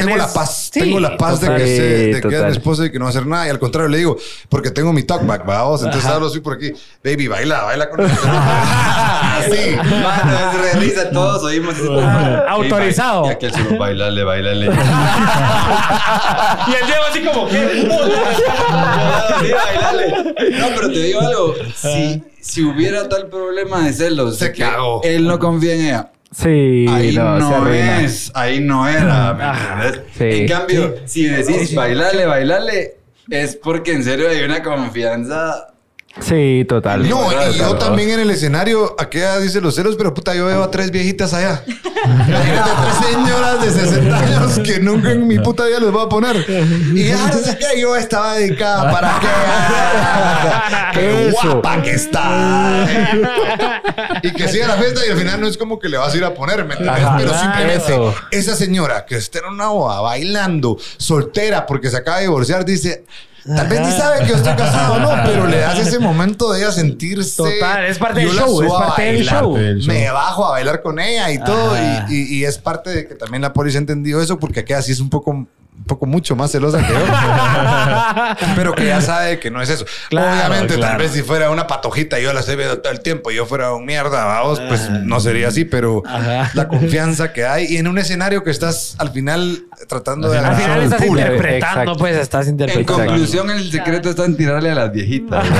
Tengo 0.01 0.17
la 0.17 0.33
paz, 0.33 0.71
Sí, 0.73 0.81
tengo 0.81 1.01
la 1.01 1.17
paz 1.17 1.41
de 1.41 1.49
que, 1.55 1.67
sé, 1.67 1.83
de 2.15 2.21
que 2.21 2.37
es 2.37 2.45
mi 2.45 2.51
esposa 2.51 2.85
y 2.85 2.93
que 2.93 2.99
no 2.99 3.05
va 3.07 3.09
a 3.09 3.11
hacer 3.11 3.27
nada. 3.27 3.47
Y 3.47 3.51
al 3.51 3.59
contrario, 3.59 3.89
le 3.89 3.97
digo, 3.99 4.17
porque 4.51 4.71
tengo 4.71 4.93
mi 4.93 5.03
talkback, 5.05 5.47
vamos. 5.47 5.83
Entonces 5.83 6.09
hablo 6.11 6.27
así 6.27 6.41
por 6.41 6.55
aquí. 6.55 6.73
Baby, 7.03 7.29
baila, 7.29 7.63
baila 7.63 7.89
con 7.89 7.99
re 8.01 8.07
risa, 10.81 11.11
todos 11.11 11.43
oímos 11.45 11.75
autorizado. 12.49 13.27
Y 13.27 13.31
aquel 13.31 13.53
solo, 13.53 13.79
bailale, 13.79 14.25
bailale. 14.25 14.67
Y 16.69 16.75
el 16.75 16.87
Diego 16.87 17.03
así 17.09 17.21
como 17.25 17.49
que. 17.49 17.57
Sí, 19.41 19.51
bailale. 19.53 20.35
No, 20.59 20.67
pero 20.75 20.89
te 20.89 20.99
digo 20.99 21.21
algo. 21.21 21.55
Si, 21.75 22.23
si 22.41 22.63
hubiera 22.65 23.09
tal 23.09 23.29
problema 23.29 23.81
de 23.81 23.93
celos, 23.93 24.39
Se 24.39 24.53
cagó. 24.53 25.01
él 25.05 25.27
no 25.27 25.39
confía 25.39 25.75
en 25.75 25.81
ella. 25.87 26.11
Sí, 26.37 26.85
Ahí 26.91 27.15
no, 27.17 27.39
no, 27.39 27.49
se 27.49 27.55
arruina. 27.55 28.03
es, 28.03 28.31
ahí 28.35 28.61
no 28.61 28.87
era, 28.87 29.33
¿me 29.33 29.45
entiendes? 29.47 30.03
Sí. 30.19 30.41
En 30.43 30.49
cambio, 30.49 30.95
si 31.07 31.25
decís 31.25 31.75
bailale, 31.75 32.27
bailale, 32.27 32.97
es 33.31 33.57
porque 33.57 33.93
en 33.93 34.05
serio 34.05 34.29
hay 34.29 34.43
una 34.43 34.63
confianza. 34.63 35.69
Sí, 36.21 36.65
total. 36.67 37.07
No, 37.09 37.25
Total, 37.31 37.55
y 37.55 37.59
yo 37.59 37.67
total. 37.69 37.89
también 37.89 38.11
en 38.11 38.21
el 38.21 38.31
escenario, 38.31 38.97
aquella 38.99 39.39
dice 39.39 39.61
los 39.61 39.75
celos, 39.75 39.97
pero 39.97 40.15
puta, 40.15 40.35
yo 40.35 40.47
veo 40.47 40.63
a 40.63 40.71
tres 40.71 40.91
viejitas 40.91 41.35
allá. 41.35 41.63
Imagínate, 41.67 42.71
tres 42.83 43.11
señoras 43.11 43.61
de 43.61 43.71
60 43.71 44.19
años 44.19 44.59
que 44.61 44.81
nunca 44.81 45.13
en 45.13 45.27
mi 45.27 45.39
puta 45.39 45.67
vida 45.67 45.79
les 45.81 45.91
voy 45.91 46.07
a 46.07 46.09
poner. 46.09 46.37
Y 46.95 47.09
ya 47.09 47.31
qué, 47.59 47.81
yo 47.81 47.95
estaba 47.97 48.35
dedicada 48.35 48.91
para 48.91 49.21
que. 49.21 51.01
¡Qué 51.01 51.31
guapa 51.43 51.83
que 51.83 51.91
está! 51.93 52.87
y 54.23 54.33
que 54.33 54.49
siga 54.49 54.69
la 54.69 54.77
fiesta 54.77 55.07
y 55.07 55.11
al 55.11 55.19
final 55.19 55.41
no 55.41 55.47
es 55.47 55.59
como 55.59 55.79
que 55.79 55.89
le 55.91 55.99
vas 55.99 56.15
a 56.15 56.17
ir 56.17 56.25
a 56.25 56.33
poner, 56.33 56.65
¿me 56.65 56.75
entiendes? 56.75 57.05
Pero 57.19 57.39
simplemente 57.39 57.93
eso. 57.93 58.15
esa 58.31 58.57
señora 58.57 59.05
que 59.05 59.17
está 59.17 59.41
en 59.41 59.47
una 59.47 59.69
boda 59.69 60.01
bailando, 60.01 60.79
soltera 60.97 61.67
porque 61.67 61.91
se 61.91 61.99
acaba 61.99 62.17
de 62.19 62.23
divorciar, 62.25 62.65
dice. 62.65 63.05
Tal 63.55 63.69
vez 63.69 63.81
ni 63.81 63.93
sabe 63.93 64.21
que 64.21 64.29
yo 64.31 64.37
estoy 64.37 64.55
casado, 64.55 64.99
no, 64.99 65.11
pero 65.25 65.47
le 65.47 65.59
das 65.59 65.79
ese 65.79 65.99
momento 65.99 66.53
de 66.53 66.61
ella 66.63 66.73
sentirse. 66.73 67.37
Total, 67.37 67.85
es 67.87 67.99
parte 67.99 68.21
del 68.21 68.31
show, 68.31 68.63
es 68.63 68.73
parte 68.73 69.03
del 69.03 69.25
show. 69.25 69.57
Me 69.87 70.11
bajo 70.11 70.47
a 70.47 70.51
bailar 70.53 70.83
con 70.83 70.99
ella 70.99 71.31
y 71.31 71.39
todo. 71.39 71.77
Y, 72.09 72.15
y- 72.15 72.35
y 72.39 72.45
es 72.45 72.59
parte 72.59 72.91
de 72.91 73.07
que 73.09 73.15
también 73.15 73.43
la 73.43 73.53
policía 73.53 73.79
ha 73.79 73.83
entendido 73.83 74.21
eso, 74.21 74.39
porque 74.39 74.61
aquella 74.61 74.83
sí 74.83 74.93
es 74.93 75.01
un 75.01 75.11
poco, 75.11 75.47
un 75.79 75.85
poco 75.85 76.07
mucho 76.07 76.35
más 76.35 76.51
celosa 76.51 76.85
que 76.85 76.93
yo. 76.93 76.99
pero 78.57 78.75
que 78.75 78.87
ya 78.87 79.01
sabe 79.01 79.39
que 79.39 79.51
no 79.51 79.63
es 79.63 79.69
eso. 79.71 79.85
Claro, 80.09 80.33
Obviamente, 80.49 80.79
tal 80.79 80.97
vez 80.99 81.13
si 81.13 81.23
fuera 81.23 81.51
una 81.51 81.67
patojita, 81.67 82.19
yo 82.19 82.33
la 82.33 82.41
estoy 82.41 82.57
viendo 82.57 82.79
todo 82.79 82.93
el 82.93 83.01
tiempo 83.01 83.31
y 83.31 83.37
yo 83.37 83.47
fuera 83.47 83.73
un 83.73 83.85
mierda, 83.85 84.25
vamos, 84.25 84.61
pues 84.67 84.91
no 84.91 85.21
sería 85.21 85.49
así, 85.49 85.65
pero 85.65 86.03
Ajá. 86.07 86.51
la 86.55 86.67
confianza 86.69 87.33
que 87.33 87.47
hay 87.47 87.67
y 87.67 87.77
en 87.77 87.87
un 87.87 87.99
escenario 87.99 88.43
que 88.43 88.51
estás 88.51 88.97
al 88.99 89.11
final 89.13 89.65
tratando 89.89 90.29
de 90.31 90.39
Al 90.39 90.57
final 90.57 90.71
al 90.73 90.83
estás 90.85 91.03
público. 91.03 91.19
interpretando, 91.29 91.81
Exacto. 91.83 91.97
pues 91.99 92.17
estás 92.17 92.47
En 92.47 92.53
interpretando. 92.53 93.05
conclusión, 93.07 93.51
el 93.51 93.71
secreto 93.71 94.11
está 94.11 94.25
en 94.25 94.37
tirarle 94.37 94.71
a 94.71 94.75
las 94.75 94.93
viejitas. 94.93 95.45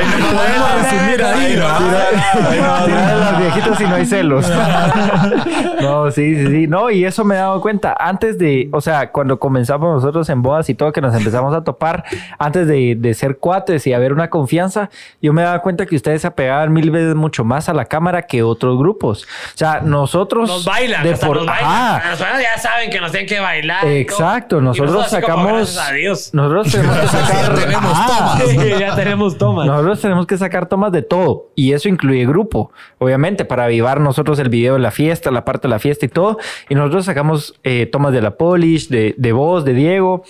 Ahí 0.00 0.20
no 0.20 0.36
podemos 0.38 0.74
resumir 0.82 1.24
ahí, 1.24 1.56
¿no? 1.56 2.50
Tirar 2.50 3.10
a 3.10 3.14
las 3.16 3.38
viejitas 3.38 3.80
y 3.80 3.84
no 3.84 3.94
hay 3.94 4.06
celos. 4.06 4.46
no, 5.80 6.10
sí, 6.10 6.34
sí, 6.36 6.46
sí. 6.46 6.66
No, 6.66 6.90
y 6.90 7.04
eso 7.04 7.24
me 7.24 7.34
he 7.34 7.38
dado 7.38 7.60
cuenta. 7.60 7.96
Antes 7.98 8.38
de, 8.38 8.68
o 8.72 8.80
sea, 8.80 9.10
cuando 9.10 9.38
comenzamos 9.38 9.94
nosotros 9.94 10.28
en 10.28 10.42
bodas 10.42 10.68
y 10.68 10.74
todo, 10.74 10.92
que 10.92 11.00
nos 11.00 11.14
empezamos 11.14 11.54
a 11.54 11.62
topar, 11.64 12.04
antes 12.38 12.66
de, 12.66 12.96
de 12.98 13.14
ser 13.14 13.38
cuates 13.38 13.86
y 13.86 13.92
haber 13.92 14.12
una 14.12 14.30
confianza, 14.30 14.90
yo 15.20 15.32
me 15.32 15.42
daba 15.42 15.60
cuenta 15.60 15.86
que 15.86 15.96
ustedes 15.96 16.22
se 16.22 16.26
apegaban 16.26 16.72
mil 16.72 16.90
veces 16.90 17.14
mucho 17.14 17.44
más 17.44 17.68
a 17.68 17.74
la 17.74 17.84
cámara 17.86 18.22
que 18.22 18.42
otros 18.42 18.78
grupos. 18.78 19.24
O 19.54 19.56
sea, 19.58 19.80
nosotros. 19.82 20.48
Nos 20.48 20.64
bailan, 20.64 21.02
de 21.02 21.12
hasta 21.12 21.26
por- 21.26 21.36
nos 21.38 21.46
bailan. 21.46 21.70
Ajá. 21.70 22.10
Nos 22.10 22.20
bailan, 22.20 22.42
ya 22.42 22.58
saben 22.58 22.90
que 22.90 23.00
nos 23.00 23.10
tienen 23.10 23.28
que 23.28 23.40
bailar. 23.40 23.86
Exacto, 23.86 24.60
nosotros 24.60 24.94
como, 24.96 25.08
sacamos. 25.08 25.52
gracias 25.52 25.88
a 25.88 25.92
Dios. 25.92 26.30
Nosotros 26.34 26.70
tenemos 26.72 26.96
que 26.98 27.06
sacar. 27.06 27.30
Ya 27.60 27.66
tenemos 27.66 28.06
tomas. 28.06 28.42
Sí, 28.48 28.58
ya 28.78 28.96
tenemos 28.96 29.38
tomas. 29.38 29.66
Tenemos 29.98 30.26
que 30.26 30.36
sacar 30.36 30.68
tomas 30.68 30.92
de 30.92 31.02
todo 31.02 31.48
y 31.54 31.72
eso 31.72 31.88
incluye 31.88 32.26
grupo, 32.26 32.70
obviamente, 32.98 33.44
para 33.44 33.64
avivar 33.64 34.00
nosotros 34.00 34.38
el 34.38 34.50
video 34.50 34.74
de 34.74 34.80
la 34.80 34.90
fiesta, 34.90 35.30
la 35.30 35.44
parte 35.44 35.66
de 35.66 35.70
la 35.70 35.78
fiesta 35.78 36.06
y 36.06 36.08
todo. 36.08 36.38
Y 36.68 36.74
nosotros 36.74 37.06
sacamos 37.06 37.58
eh, 37.64 37.86
tomas 37.86 38.12
de 38.12 38.22
la 38.22 38.36
Polish, 38.36 38.88
de, 38.88 39.14
de 39.16 39.32
vos, 39.32 39.64
de 39.64 39.74
Diego. 39.74 40.22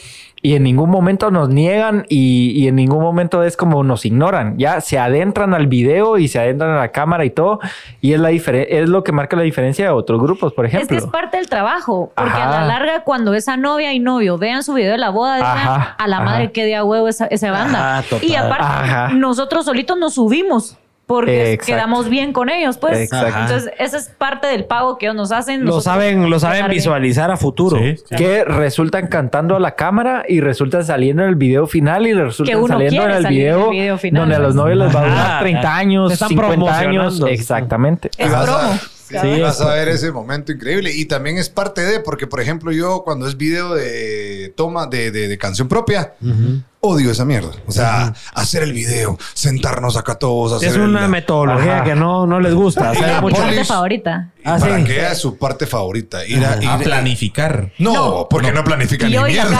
Y 0.43 0.55
en 0.55 0.63
ningún 0.63 0.89
momento 0.89 1.31
nos 1.31 1.51
niegan 1.51 2.07
y, 2.09 2.53
y 2.53 2.67
en 2.69 2.77
ningún 2.77 3.03
momento 3.03 3.43
es 3.43 3.59
como 3.59 3.85
nos 3.85 4.07
ignoran. 4.07 4.57
Ya 4.57 4.81
se 4.81 4.99
adentran 4.99 5.53
al 5.53 5.67
video 5.67 6.17
y 6.17 6.29
se 6.29 6.39
adentran 6.39 6.71
a 6.71 6.77
la 6.79 6.89
cámara 6.93 7.27
y 7.27 7.31
todo. 7.31 7.61
Y 8.01 8.15
es, 8.15 8.21
la 8.21 8.31
diferen- 8.31 8.67
es 8.71 8.89
lo 8.89 9.05
que 9.05 9.13
marca 9.13 9.37
la 9.37 9.43
diferencia 9.43 9.85
de 9.85 9.91
otros 9.91 10.19
grupos, 10.19 10.55
por 10.55 10.65
Es 10.65 10.71
que 10.71 10.77
ejemplo. 10.79 10.97
es 10.97 11.07
parte 11.07 11.37
del 11.37 11.49
trabajo. 11.51 12.11
Porque 12.17 12.31
Ajá. 12.33 12.49
a 12.59 12.61
la 12.63 12.67
larga, 12.67 13.05
cuando 13.05 13.35
esa 13.35 13.59
novia 13.59 13.93
y 13.93 13.99
novio 14.01 14.39
vean 14.39 14.63
su 14.63 14.73
video 14.73 14.93
de 14.93 14.99
la 14.99 15.11
boda, 15.11 15.37
Ajá, 15.37 15.95
a 15.99 16.07
la 16.09 16.17
ajá. 16.17 16.25
madre 16.25 16.53
que 16.53 16.65
de 16.65 16.75
a 16.75 16.85
huevo 16.85 17.07
esa, 17.09 17.27
esa 17.27 17.51
banda. 17.51 18.03
Y 18.23 18.35
aparte, 18.35 18.65
Ajá. 18.65 19.09
nosotros 19.11 19.67
solitos 19.67 19.99
nos 19.99 20.15
subimos. 20.15 20.79
Porque 21.11 21.53
Exacto. 21.55 21.67
quedamos 21.73 22.09
bien 22.09 22.33
con 22.33 22.49
ellos, 22.51 22.79
pues. 22.79 22.97
Exacto. 22.99 23.41
Entonces, 23.41 23.73
esa 23.79 23.97
es 23.97 24.09
parte 24.17 24.47
del 24.47 24.65
pago 24.65 24.97
que 24.97 25.07
ellos 25.07 25.17
nos 25.17 25.33
hacen. 25.33 25.65
Lo 25.65 25.81
saben, 25.81 26.31
lo 26.31 26.39
saben 26.39 26.57
dejar 26.59 26.71
bien. 26.71 26.79
visualizar 26.79 27.31
a 27.31 27.37
futuro. 27.37 27.79
Sí, 27.79 27.97
sí. 28.09 28.15
que 28.17 28.45
resultan 28.45 29.09
cantando 29.09 29.57
a 29.57 29.61
la 29.61 29.75
cámara 29.75 30.25
y 30.29 30.41
resultan 30.41 30.85
saliendo 30.85 31.23
en 31.25 31.29
el 31.31 31.35
video 31.35 31.67
final 31.67 32.07
y 32.07 32.13
resultan 32.15 32.57
uno 32.59 32.69
saliendo 32.69 33.03
en 33.05 33.11
el 33.11 33.23
salir 33.25 33.41
en 33.43 33.47
el 33.49 33.55
video, 33.57 33.71
video 33.71 33.99
final, 33.99 34.23
donde 34.23 34.37
a 34.37 34.39
los 34.39 34.55
novios 34.55 34.79
les 34.79 34.95
va 34.95 35.01
a 35.01 35.05
durar 35.05 35.19
Ajá. 35.27 35.41
30 35.41 35.77
años, 35.77 36.09
Se 36.11 36.15
están 36.15 36.29
50 36.29 36.79
años. 36.79 37.23
Exactamente. 37.29 38.11
Es 38.17 38.29
Y 38.29 38.31
vas 38.31 38.45
promo. 38.45 38.59
a- 38.59 38.79
Sí, 39.11 39.41
vas 39.41 39.61
a 39.61 39.75
ver 39.75 39.89
ese 39.89 40.13
momento 40.13 40.53
increíble. 40.53 40.93
Y 40.95 41.07
también 41.07 41.37
es 41.37 41.49
parte 41.49 41.81
de, 41.81 41.99
porque 41.99 42.29
por 42.29 42.41
ejemplo, 42.41 42.71
yo 42.71 43.03
cuando 43.05 43.27
es 43.27 43.37
video 43.37 43.75
de 43.75 44.55
toma 44.57 44.87
de, 44.87 45.11
de- 45.11 45.27
de 45.27 45.37
canción 45.37 45.67
propia, 45.67 46.13
odio 46.81 47.11
esa 47.11 47.25
mierda. 47.25 47.51
O 47.67 47.73
sea, 47.73 48.15
hacer 48.35 48.63
el 48.63 48.73
video, 48.73 49.19
sentarnos 49.35 49.97
acá 49.97 50.15
todos, 50.17 50.53
hacer 50.55 50.71
Es 50.71 50.77
una 50.77 51.05
el- 51.05 51.11
metodología 51.11 51.77
Ajá. 51.77 51.85
que 51.85 51.95
no, 51.95 52.27
no 52.27 52.41
les 52.41 52.55
gusta. 52.55 52.93
mucho- 52.93 53.01
parte 53.03 53.21
Polish. 53.21 53.67
favorita. 53.67 54.31
Ah, 54.45 54.57
para 54.59 54.79
sí. 54.79 54.85
que 54.85 55.07
es 55.07 55.19
su 55.19 55.37
parte 55.37 55.67
favorita. 55.67 56.25
Ir 56.27 56.45
a, 56.45 56.79
planificar. 56.79 57.73
No, 57.79 57.93
No. 57.93 58.27
porque 58.29 58.53
no, 58.53 58.65
planifica 58.65 59.07
Y 59.07 59.17
ni 59.17 59.23
mierda. 59.25 59.59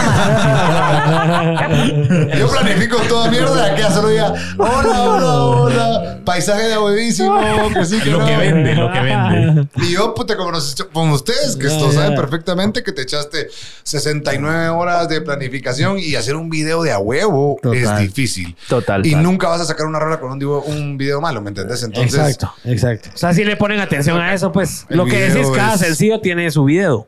Yo 2.39 2.51
planifico 2.51 2.97
toda 3.09 3.31
mierda. 3.31 3.75
Que 3.75 3.83
solo 3.85 4.09
diga, 4.09 4.33
hola, 4.59 5.03
hola, 5.03 5.35
hola. 5.45 6.21
Paisaje 6.25 6.69
de 6.69 6.79
huevísimo. 6.79 7.39
Que 7.75 7.85
sí, 7.85 8.01
que 8.01 8.11
Lo 8.11 8.21
no. 8.21 8.27
que 8.27 8.37
vende, 8.37 8.75
lo 8.75 8.93
que 8.93 9.01
vende. 9.01 9.69
Y 9.77 9.93
yo, 9.93 10.15
puta, 10.15 10.37
como, 10.37 10.53
nos, 10.53 10.75
como 10.93 11.15
ustedes, 11.15 11.57
que 11.57 11.67
esto 11.67 11.91
saben 11.93 12.15
perfectamente 12.15 12.83
que 12.83 12.93
te 12.93 13.03
echaste 13.03 13.49
69 13.83 14.69
horas 14.69 15.09
de 15.09 15.21
planificación 15.21 15.99
y 15.99 16.15
hacer 16.15 16.37
un 16.37 16.51
video 16.51 16.83
de 16.83 16.93
a 16.93 16.99
huevo 16.99 17.59
Total. 17.63 17.79
es 17.79 17.99
difícil. 17.99 18.57
Total. 18.69 19.05
Y 19.05 19.11
total. 19.11 19.23
nunca 19.25 19.49
vas 19.49 19.61
a 19.61 19.65
sacar 19.65 19.87
una 19.87 19.99
rola 19.99 20.21
con 20.21 20.31
un, 20.33 20.43
un 20.45 20.97
video 20.99 21.21
malo, 21.21 21.41
¿me 21.41 21.49
entendés? 21.51 21.83
Entonces, 21.83 22.15
exacto, 22.19 22.53
exacto. 22.65 23.11
O 23.15 23.19
sea, 23.19 23.33
si 23.35 23.45
le 23.45 23.57
ponen 23.57 23.81
atención 23.81 24.19
a 24.21 24.33
eso, 24.35 24.53
pues 24.53 24.70
El 24.89 24.97
lo 24.99 25.05
que 25.07 25.19
decís, 25.29 25.49
cada 25.55 25.75
es- 25.75 25.81
sencillo 25.81 26.21
tiene 26.21 26.51
su 26.51 26.65
video. 26.65 27.07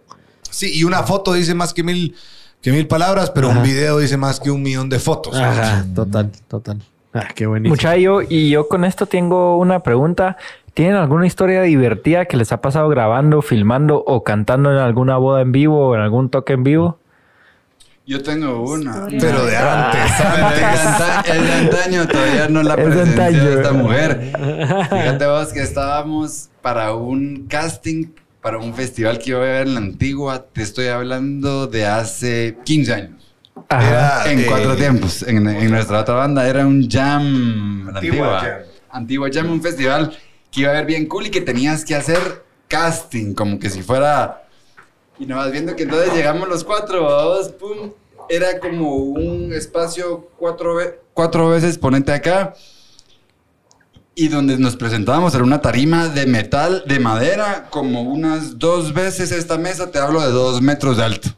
sí, 0.51 0.71
y 0.75 0.85
una 0.85 1.03
foto 1.03 1.33
dice 1.33 1.55
más 1.55 1.73
que 1.75 1.83
mil, 1.83 2.15
que 2.61 2.71
mil 2.73 2.87
palabras, 2.87 3.31
pero 3.31 3.49
un 3.49 3.63
video 3.63 3.99
dice 3.99 4.17
más 4.17 4.39
que 4.41 4.51
un 4.51 4.63
millón 4.63 4.89
de 4.89 4.99
fotos. 4.99 5.37
total, 5.95 6.31
total. 6.49 6.79
Ah, 7.15 7.29
qué 7.35 7.47
buenísimo. 7.47 7.75
Muchacho, 7.75 8.23
y 8.27 8.49
yo 8.51 8.69
con 8.69 8.85
esto 8.85 9.05
tengo 9.07 9.59
una 9.59 9.81
pregunta. 9.81 10.37
¿Tienen 10.75 10.97
alguna 10.97 11.27
historia 11.27 11.61
divertida 11.61 12.25
que 12.25 12.39
les 12.39 12.51
ha 12.53 12.63
pasado 12.63 12.89
grabando, 12.89 13.43
filmando 13.43 14.03
o 14.07 14.25
cantando 14.25 14.73
en 14.73 14.79
alguna 14.79 15.19
boda 15.19 15.43
en 15.43 15.53
vivo 15.53 15.89
o 15.89 15.95
en 15.95 16.01
algún 16.01 16.31
toque 16.31 16.55
en 16.55 16.65
vivo? 16.65 16.99
Yo 18.05 18.21
tengo 18.23 18.63
una. 18.63 19.07
Pero 19.09 19.47
de 19.47 19.57
antes, 19.57 20.11
Pero 20.19 20.49
es 20.49 20.59
de 20.59 20.65
antes. 20.65 21.35
es 21.35 21.43
de 21.43 21.53
antaño, 21.53 22.09
todavía 22.09 22.49
no 22.49 22.63
la 22.63 22.77
de 22.77 23.55
esta 23.55 23.73
mujer. 23.73 24.33
Fíjate 24.91 25.27
vos 25.27 25.49
que 25.53 25.61
estábamos 25.61 26.49
para 26.61 26.95
un 26.95 27.47
casting, 27.49 28.09
para 28.41 28.59
un 28.59 28.75
festival 28.75 29.19
que 29.19 29.31
iba 29.31 29.39
a 29.39 29.43
haber 29.43 29.67
en 29.69 29.75
la 29.75 29.81
antigua. 29.81 30.47
Te 30.53 30.63
estoy 30.63 30.89
hablando 30.89 31.69
de 31.69 31.87
hace 31.87 32.59
15 32.65 32.93
años. 32.93 33.35
Ajá. 33.69 34.25
Era, 34.25 34.33
En 34.33 34.41
eh, 34.41 34.47
cuatro 34.49 34.75
tiempos. 34.75 35.23
En, 35.23 35.47
en 35.49 35.71
nuestra 35.71 36.01
otra 36.01 36.15
banda 36.15 36.49
era 36.49 36.67
un 36.67 36.89
jam. 36.91 37.85
La 37.85 37.99
Antigua 37.99 38.27
antigua. 38.27 38.41
Jam. 38.41 38.61
Antigua 38.91 39.29
Jam, 39.33 39.51
un 39.51 39.63
festival 39.63 40.17
que 40.51 40.61
iba 40.63 40.71
a 40.71 40.75
ver 40.75 40.87
bien 40.87 41.07
cool 41.07 41.27
y 41.27 41.31
que 41.31 41.41
tenías 41.41 41.85
que 41.85 41.95
hacer 41.95 42.45
casting, 42.67 43.35
como 43.35 43.61
que 43.61 43.71
si 43.71 43.81
fuera. 43.83 44.42
Y 45.19 45.27
nomás 45.27 45.53
viendo 45.53 45.77
que 45.77 45.85
entonces 45.85 46.13
llegamos 46.15 46.49
los 46.49 46.65
cuatro, 46.65 47.05
vamos, 47.05 47.49
pum. 47.51 47.93
Era 48.29 48.59
como 48.61 48.97
un 48.97 49.53
espacio 49.53 50.29
cuatro, 50.39 50.77
ve- 50.77 51.01
cuatro 51.13 51.49
veces, 51.51 51.77
ponente 51.79 52.13
acá. 52.13 52.55
y 54.15 54.29
donde 54.29 54.59
nos 54.59 54.77
presentábamos 54.77 55.35
era 55.35 55.43
una 55.43 55.63
tarima 55.63 56.09
de 56.09 56.27
metal, 56.27 56.85
de 56.87 56.99
madera, 57.01 57.69
como 57.71 58.03
unas 58.03 58.59
dos 58.59 58.93
veces 58.93 59.33
esta 59.33 59.57
mesa, 59.57 59.91
te 59.91 59.99
hablo 59.99 60.21
de 60.21 60.31
dos 60.31 60.61
metros 60.61 60.99
de 60.99 61.03
alto. 61.05 61.29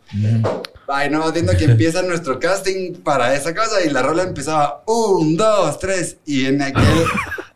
Ay, 0.89 1.09
no, 1.09 1.31
viendo 1.31 1.57
que 1.57 1.65
empieza 1.65 2.03
nuestro 2.03 2.39
casting 2.41 2.95
para 2.97 3.33
esa 3.35 3.55
cosa 3.55 3.81
y 3.85 3.91
la 3.91 4.03
rola 4.03 4.25
empezaba 4.25 4.83
un, 4.87 5.37
dos, 5.37 5.79
tres 5.79 6.17
y 6.27 6.47
en 6.47 6.61
aquel 6.63 6.85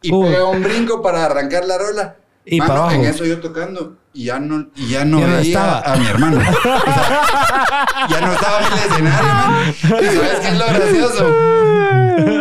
y 0.03 0.11
pega 0.11 0.45
un 0.47 0.63
brinco 0.63 1.03
para 1.03 1.25
arrancar 1.27 1.65
la 1.67 1.79
rola. 1.79 2.17
Y 2.47 2.59
Mano, 2.59 2.69
para 2.69 2.81
abajo. 2.85 2.95
En 3.03 3.05
eso 3.07 3.25
yo 3.27 3.41
tocando 3.41 3.97
y 4.19 4.25
ya 4.25 4.41
no, 4.41 4.67
y 4.75 4.89
ya 4.89 5.05
no 5.05 5.21
Ya 5.21 5.27
veía 5.27 5.41
estaba. 5.43 5.79
a 5.81 5.97
mi 5.97 6.07
hermano. 6.07 6.39
O 6.41 6.43
sea, 6.43 8.09
ya 8.11 8.21
no 8.21 8.33
estaba 8.33 8.59
en 8.59 8.73
el 8.73 8.79
escenario, 8.91 9.33
man. 9.33 9.75
¿Y 10.03 10.07
sabes 10.17 10.41
qué 10.41 10.49
es 10.49 10.59
lo 10.59 10.67
gracioso? 10.67 11.37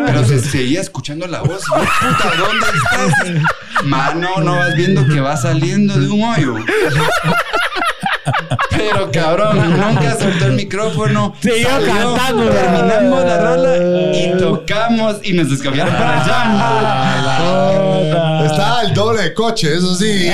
Pero 0.08 0.26
se 0.26 0.40
seguía 0.40 0.82
escuchando 0.82 1.28
la 1.28 1.41
voz. 1.41 1.62
Puta, 1.70 2.32
¿dónde 2.36 2.66
estás? 2.66 3.86
Mano, 3.86 4.30
no 4.44 4.56
vas 4.56 4.74
viendo 4.76 5.06
que 5.06 5.20
va 5.20 5.38
saliendo 5.38 5.94
de 5.99 6.10
un 6.10 6.24
hoyo. 6.24 6.56
Pero 8.72 9.12
cabrón, 9.12 9.80
nunca 9.80 10.18
soltó 10.20 10.45
el 10.48 10.54
micrófono. 10.54 11.36
Siguió 11.40 11.70
salió, 11.70 11.94
cantando. 12.16 12.49
Terminamos 12.49 13.24
la 13.24 13.38
rola 13.40 13.78
y 14.14 14.36
tocamos 14.40 15.18
y 15.24 15.34
nos 15.34 15.52
descafiaron 15.52 15.94
para 15.94 16.16
el 16.16 16.24
jam. 18.57 18.65
Estaba 18.65 18.81
el 18.81 18.93
doble 18.93 19.21
de 19.23 19.34
coche, 19.34 19.75
eso 19.75 19.95
sí. 19.95 20.29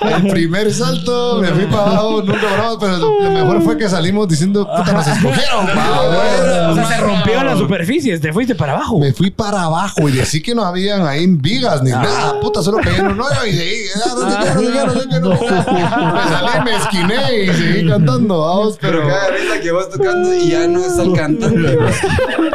el 0.00 0.30
primer 0.30 0.72
salto 0.72 1.38
me 1.40 1.48
fui 1.48 1.66
para 1.66 1.82
abajo, 1.82 2.22
nunca 2.22 2.40
paramos, 2.40 2.76
pero 2.80 2.96
lo 2.98 3.30
mejor 3.30 3.62
fue 3.62 3.76
que 3.76 3.88
salimos 3.88 4.28
diciendo, 4.28 4.66
puta, 4.66 4.92
nos 4.92 5.06
escogieron. 5.06 5.66
pa, 5.66 6.70
O 6.70 6.74
sea, 6.74 6.86
se 6.86 6.96
rompió 6.98 7.42
la 7.42 7.56
superficie, 7.56 8.18
te 8.18 8.32
fuiste 8.32 8.54
para 8.54 8.72
abajo. 8.72 8.98
Me 8.98 9.12
fui 9.12 9.30
para 9.30 9.62
abajo 9.62 10.08
y 10.08 10.12
decí 10.12 10.40
que 10.42 10.54
no 10.54 10.64
habían 10.64 11.06
ahí 11.06 11.26
vigas 11.26 11.82
ni 11.82 11.90
nada, 11.90 12.40
puta, 12.40 12.62
solo 12.62 12.78
pegué 12.78 12.98
en 12.98 13.08
un 13.08 13.20
hoyo 13.20 13.46
y 13.46 13.50
ah, 13.50 13.58
sé 13.58 15.08
qué. 15.10 15.20
Me 15.20 16.22
salí, 16.28 16.64
me 16.64 16.76
esquiné 16.76 17.44
y 17.44 17.52
seguí 17.54 17.88
cantando, 17.88 18.40
vamos, 18.40 18.78
Pero 18.80 19.06
cada 19.06 19.30
risa 19.30 19.60
que 19.60 19.72
vas 19.72 19.90
tocando 19.90 20.34
y 20.34 20.48
ya 20.50 20.66
no 20.66 20.84
es 20.84 20.98
el 20.98 21.12
cantante. 21.12 21.78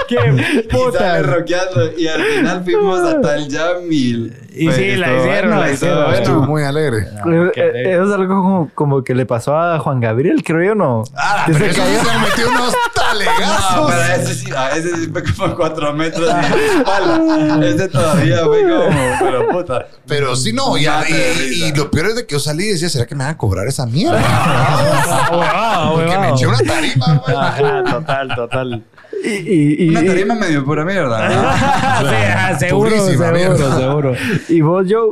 ¡Qué 0.08 0.16
Y 0.72 0.98
sale 0.98 1.24
rockeando. 1.24 1.98
Y 1.98 2.08
al 2.08 2.24
final 2.24 2.64
fuimos 2.64 3.00
hasta 3.00 3.36
el 3.38 3.52
jam 3.52 3.92
y... 3.92 4.15
Y 4.54 4.66
pues, 4.66 4.76
sí, 4.78 4.96
la 4.96 5.08
estuvo 5.08 5.26
hicieron, 5.26 5.50
bueno, 5.50 5.62
la 5.66 5.72
hicieron. 5.72 6.04
bueno. 6.04 6.18
Estuvo 6.18 6.42
muy 6.44 6.64
alegre. 6.64 6.98
Eh, 7.02 7.52
eh, 7.56 7.92
Es 8.04 8.12
algo 8.14 8.36
como, 8.42 8.72
como 8.74 9.04
que 9.04 9.14
le 9.16 9.26
pasó 9.26 9.58
a 9.58 9.80
Juan 9.80 10.00
Gabriel, 10.00 10.44
creo 10.44 10.64
yo, 10.64 10.76
¿no? 10.76 11.04
Ah, 11.16 11.44
que 11.46 11.54
se 11.54 11.68
eso 11.70 11.82
cayó. 11.82 12.00
se 12.00 12.18
metió 12.20 12.50
unos 12.50 12.72
No, 12.72 12.78
talegazos. 12.94 13.92
pero 13.92 14.22
ese 14.22 14.34
sí, 14.36 14.52
a 14.56 14.76
ese 14.78 14.96
sí 14.96 15.10
fue 15.12 15.24
como 15.24 15.56
cuatro 15.56 15.94
metros 15.94 16.28
de 16.34 16.68
espalda. 16.78 17.66
Ese 17.68 17.88
todavía 17.90 18.38
fue 18.46 18.62
como, 18.64 19.00
pero 19.20 19.50
puta. 19.50 19.86
Pero 20.08 20.36
sí, 20.36 20.54
no, 20.54 20.78
y, 20.78 20.86
Mate 20.86 21.14
de 21.14 21.34
y- 21.54 21.64
y 21.66 21.74
lo 21.74 21.90
peor 21.92 22.08
es 22.08 22.16
de 22.16 22.26
que 22.26 22.34
yo 22.36 22.40
salí 22.40 22.66
y 22.66 22.70
decía, 22.74 22.90
¿será 22.90 23.06
que 23.06 23.16
me 23.16 23.24
van 23.24 23.34
a 23.34 23.38
cobrar 23.38 23.68
esa 23.68 23.86
mierda? 23.86 24.22
Huevado, 25.32 25.96
Porque 25.96 26.18
me 26.18 26.30
eché 26.30 26.48
una 26.48 26.58
tarima, 26.60 27.22
güey. 27.26 27.36
Ajá, 27.38 27.84
total, 27.84 28.36
total. 28.36 28.84
Y, 29.26 29.30
y, 29.30 29.86
y, 29.86 29.90
Una 29.90 30.02
y- 30.04 30.08
tarima 30.08 30.36
medio 30.36 30.64
pura 30.64 30.86
mierda. 30.86 31.30
¿no? 31.30 31.36
Sí, 32.10 32.16
ah, 32.36 32.56
seguro, 32.60 32.90
Purísima 32.92 33.26
seguro, 33.28 33.34
mierda. 33.34 33.78
seguro. 33.78 34.14
y 34.50 34.62
vos, 34.62 34.86
Joe, 34.90 35.10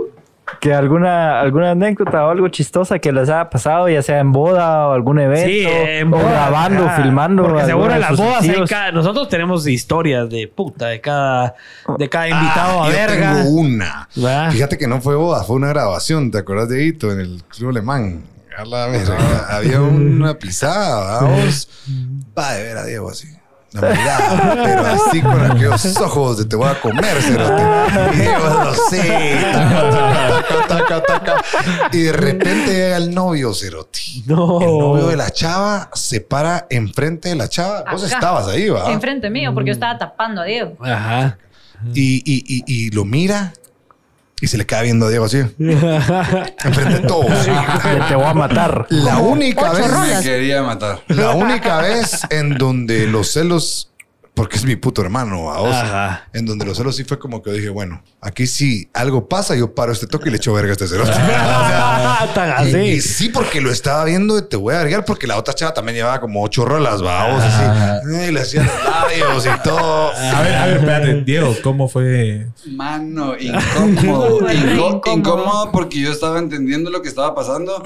que 0.59 0.73
alguna, 0.73 1.39
alguna 1.39 1.71
anécdota 1.71 2.25
o 2.27 2.29
algo 2.29 2.47
chistosa 2.49 2.99
que 2.99 3.11
les 3.11 3.29
haya 3.29 3.49
pasado, 3.49 3.89
ya 3.89 4.01
sea 4.01 4.19
en 4.19 4.31
boda 4.31 4.87
o 4.89 4.93
algún 4.93 5.19
evento, 5.19 5.47
Sí, 5.47 5.63
en 5.65 6.07
o 6.13 6.17
bodas, 6.17 6.31
grabando, 6.31 6.89
filmando. 7.01 7.43
Porque 7.43 7.65
seguro 7.65 7.93
en 7.93 7.99
las 8.01 8.17
bodas 8.17 8.41
hay 8.43 8.63
cada- 8.67 8.91
nosotros 8.91 9.29
tenemos 9.29 9.65
historias 9.67 10.29
de 10.29 10.47
puta 10.53 10.87
de 10.87 11.01
cada 11.01 11.55
de 11.97 12.09
cada 12.09 12.29
invitado 12.29 12.83
Ah, 12.83 12.85
a 12.85 12.89
yo 12.89 12.93
verga. 12.95 13.33
tengo 13.35 13.49
una. 13.49 14.07
Va. 14.23 14.51
Fíjate 14.51 14.77
que 14.77 14.87
no 14.87 15.01
fue 15.01 15.15
boda, 15.15 15.43
fue 15.43 15.55
una 15.55 15.69
grabación. 15.69 16.29
¿Te 16.29 16.39
acuerdas 16.39 16.69
de 16.69 16.83
Hito 16.85 17.11
en 17.11 17.19
el 17.21 17.43
Club 17.47 17.69
Alemán? 17.71 18.23
A 18.55 18.65
la 18.65 18.85
verga. 18.87 19.17
Había 19.49 19.81
una 19.81 20.35
pisada, 20.35 21.21
vamos. 21.21 21.67
Va 22.37 22.53
de 22.53 22.63
ver 22.63 22.77
a 22.77 22.85
Diego 22.85 23.09
así. 23.09 23.27
La 23.73 23.89
mirada, 23.89 24.61
pero 24.63 24.85
así 24.85 25.21
con 25.21 25.51
aquellos 25.51 25.97
ojos 25.97 26.37
de 26.37 26.45
te 26.45 26.55
voy 26.55 26.69
a 26.69 26.79
comer, 26.79 27.21
cerote. 27.21 27.63
Y 28.13 28.17
Diego 28.19 28.49
lo 28.63 28.73
sé. 28.89 29.39
taca, 29.51 29.89
taca, 29.89 30.67
taca, 30.67 30.67
taca, 30.67 31.03
taca. 31.03 31.41
Y 31.91 32.01
de 32.03 32.13
repente 32.13 32.71
llega 32.73 32.97
el 32.97 33.13
novio, 33.13 33.53
cerote. 33.53 33.99
No. 34.27 34.61
El 34.61 34.77
novio 34.77 35.07
de 35.07 35.17
la 35.17 35.31
chava 35.31 35.89
se 35.93 36.21
para 36.21 36.67
enfrente 36.69 37.29
de 37.29 37.35
la 37.35 37.49
chava. 37.49 37.83
Vos 37.91 38.03
estabas 38.03 38.47
ahí, 38.47 38.69
¿va? 38.69 38.91
Enfrente 38.91 39.29
mío, 39.29 39.53
porque 39.53 39.69
yo 39.69 39.73
estaba 39.73 39.97
tapando 39.97 40.41
a 40.41 40.45
Diego. 40.45 40.75
Ajá. 40.79 41.37
y, 41.93 42.17
y, 42.25 42.43
y, 42.47 42.63
y 42.67 42.91
lo 42.91 43.05
mira 43.05 43.53
y 44.41 44.47
se 44.47 44.57
le 44.57 44.65
queda 44.65 44.81
viendo 44.81 45.05
a 45.05 45.09
Diego 45.09 45.25
así. 45.25 45.37
Enfrente 45.57 47.01
de 47.01 47.07
todos. 47.07 47.31
sí. 47.45 47.51
Te 48.09 48.15
voy 48.15 48.25
a 48.25 48.33
matar. 48.33 48.85
La 48.89 49.17
única 49.19 49.71
ocho 49.71 49.81
vez. 49.81 49.91
rolas. 49.91 50.17
Me 50.17 50.29
quería 50.31 50.61
matar. 50.63 51.01
La 51.07 51.31
única 51.31 51.79
vez 51.81 52.21
en 52.29 52.57
donde 52.57 53.07
los 53.07 53.31
celos. 53.31 53.89
Porque 54.33 54.57
es 54.57 54.65
mi 54.65 54.75
puto 54.75 55.03
hermano, 55.03 55.51
a 55.51 55.59
vos. 55.59 55.75
Ajá. 55.75 56.27
En 56.33 56.47
donde 56.47 56.65
los 56.65 56.77
celos 56.77 56.95
sí 56.95 57.03
fue 57.03 57.19
como 57.19 57.43
que 57.43 57.51
dije, 57.51 57.69
bueno, 57.69 58.01
aquí 58.19 58.47
si 58.47 58.89
algo 58.93 59.29
pasa, 59.29 59.55
yo 59.55 59.75
paro 59.75 59.91
este 59.91 60.07
toque 60.07 60.29
y 60.29 60.31
le 60.31 60.37
echo 60.37 60.53
verga 60.53 60.69
a 60.69 60.71
este 60.71 60.87
celote. 60.87 61.11
Tan 62.33 62.67
Y, 62.67 62.93
y 62.93 63.01
sí, 63.01 63.29
porque 63.29 63.61
lo 63.61 63.69
estaba 63.69 64.03
viendo, 64.05 64.35
de 64.35 64.41
te 64.41 64.57
voy 64.57 64.73
a 64.73 64.79
vergar, 64.79 65.05
porque 65.05 65.27
la 65.27 65.37
otra 65.37 65.53
chava 65.53 65.73
también 65.75 65.97
llevaba 65.97 66.19
como 66.19 66.41
ocho 66.41 66.65
rolas, 66.65 67.03
va, 67.03 67.31
vos, 67.31 67.43
así. 67.43 68.27
Y 68.27 68.31
le 68.31 68.41
hacía 68.41 68.63
los 68.63 68.83
labios 68.83 69.45
y 69.45 69.63
todo. 69.63 70.11
A 70.11 70.41
ver, 70.41 70.55
a 70.55 70.65
ver, 70.65 70.77
espérate, 70.77 71.21
Diego, 71.21 71.55
¿cómo 71.61 71.87
fue? 71.87 72.47
Mano, 72.71 73.35
incómodo. 73.37 74.51
Incómodo. 74.51 75.01
incómodo 75.05 75.71
porque 75.71 75.99
yo 75.99 76.11
estaba 76.11 76.39
entendiendo 76.39 76.89
lo 76.89 77.03
que 77.03 77.09
estaba 77.09 77.35
pasando. 77.35 77.83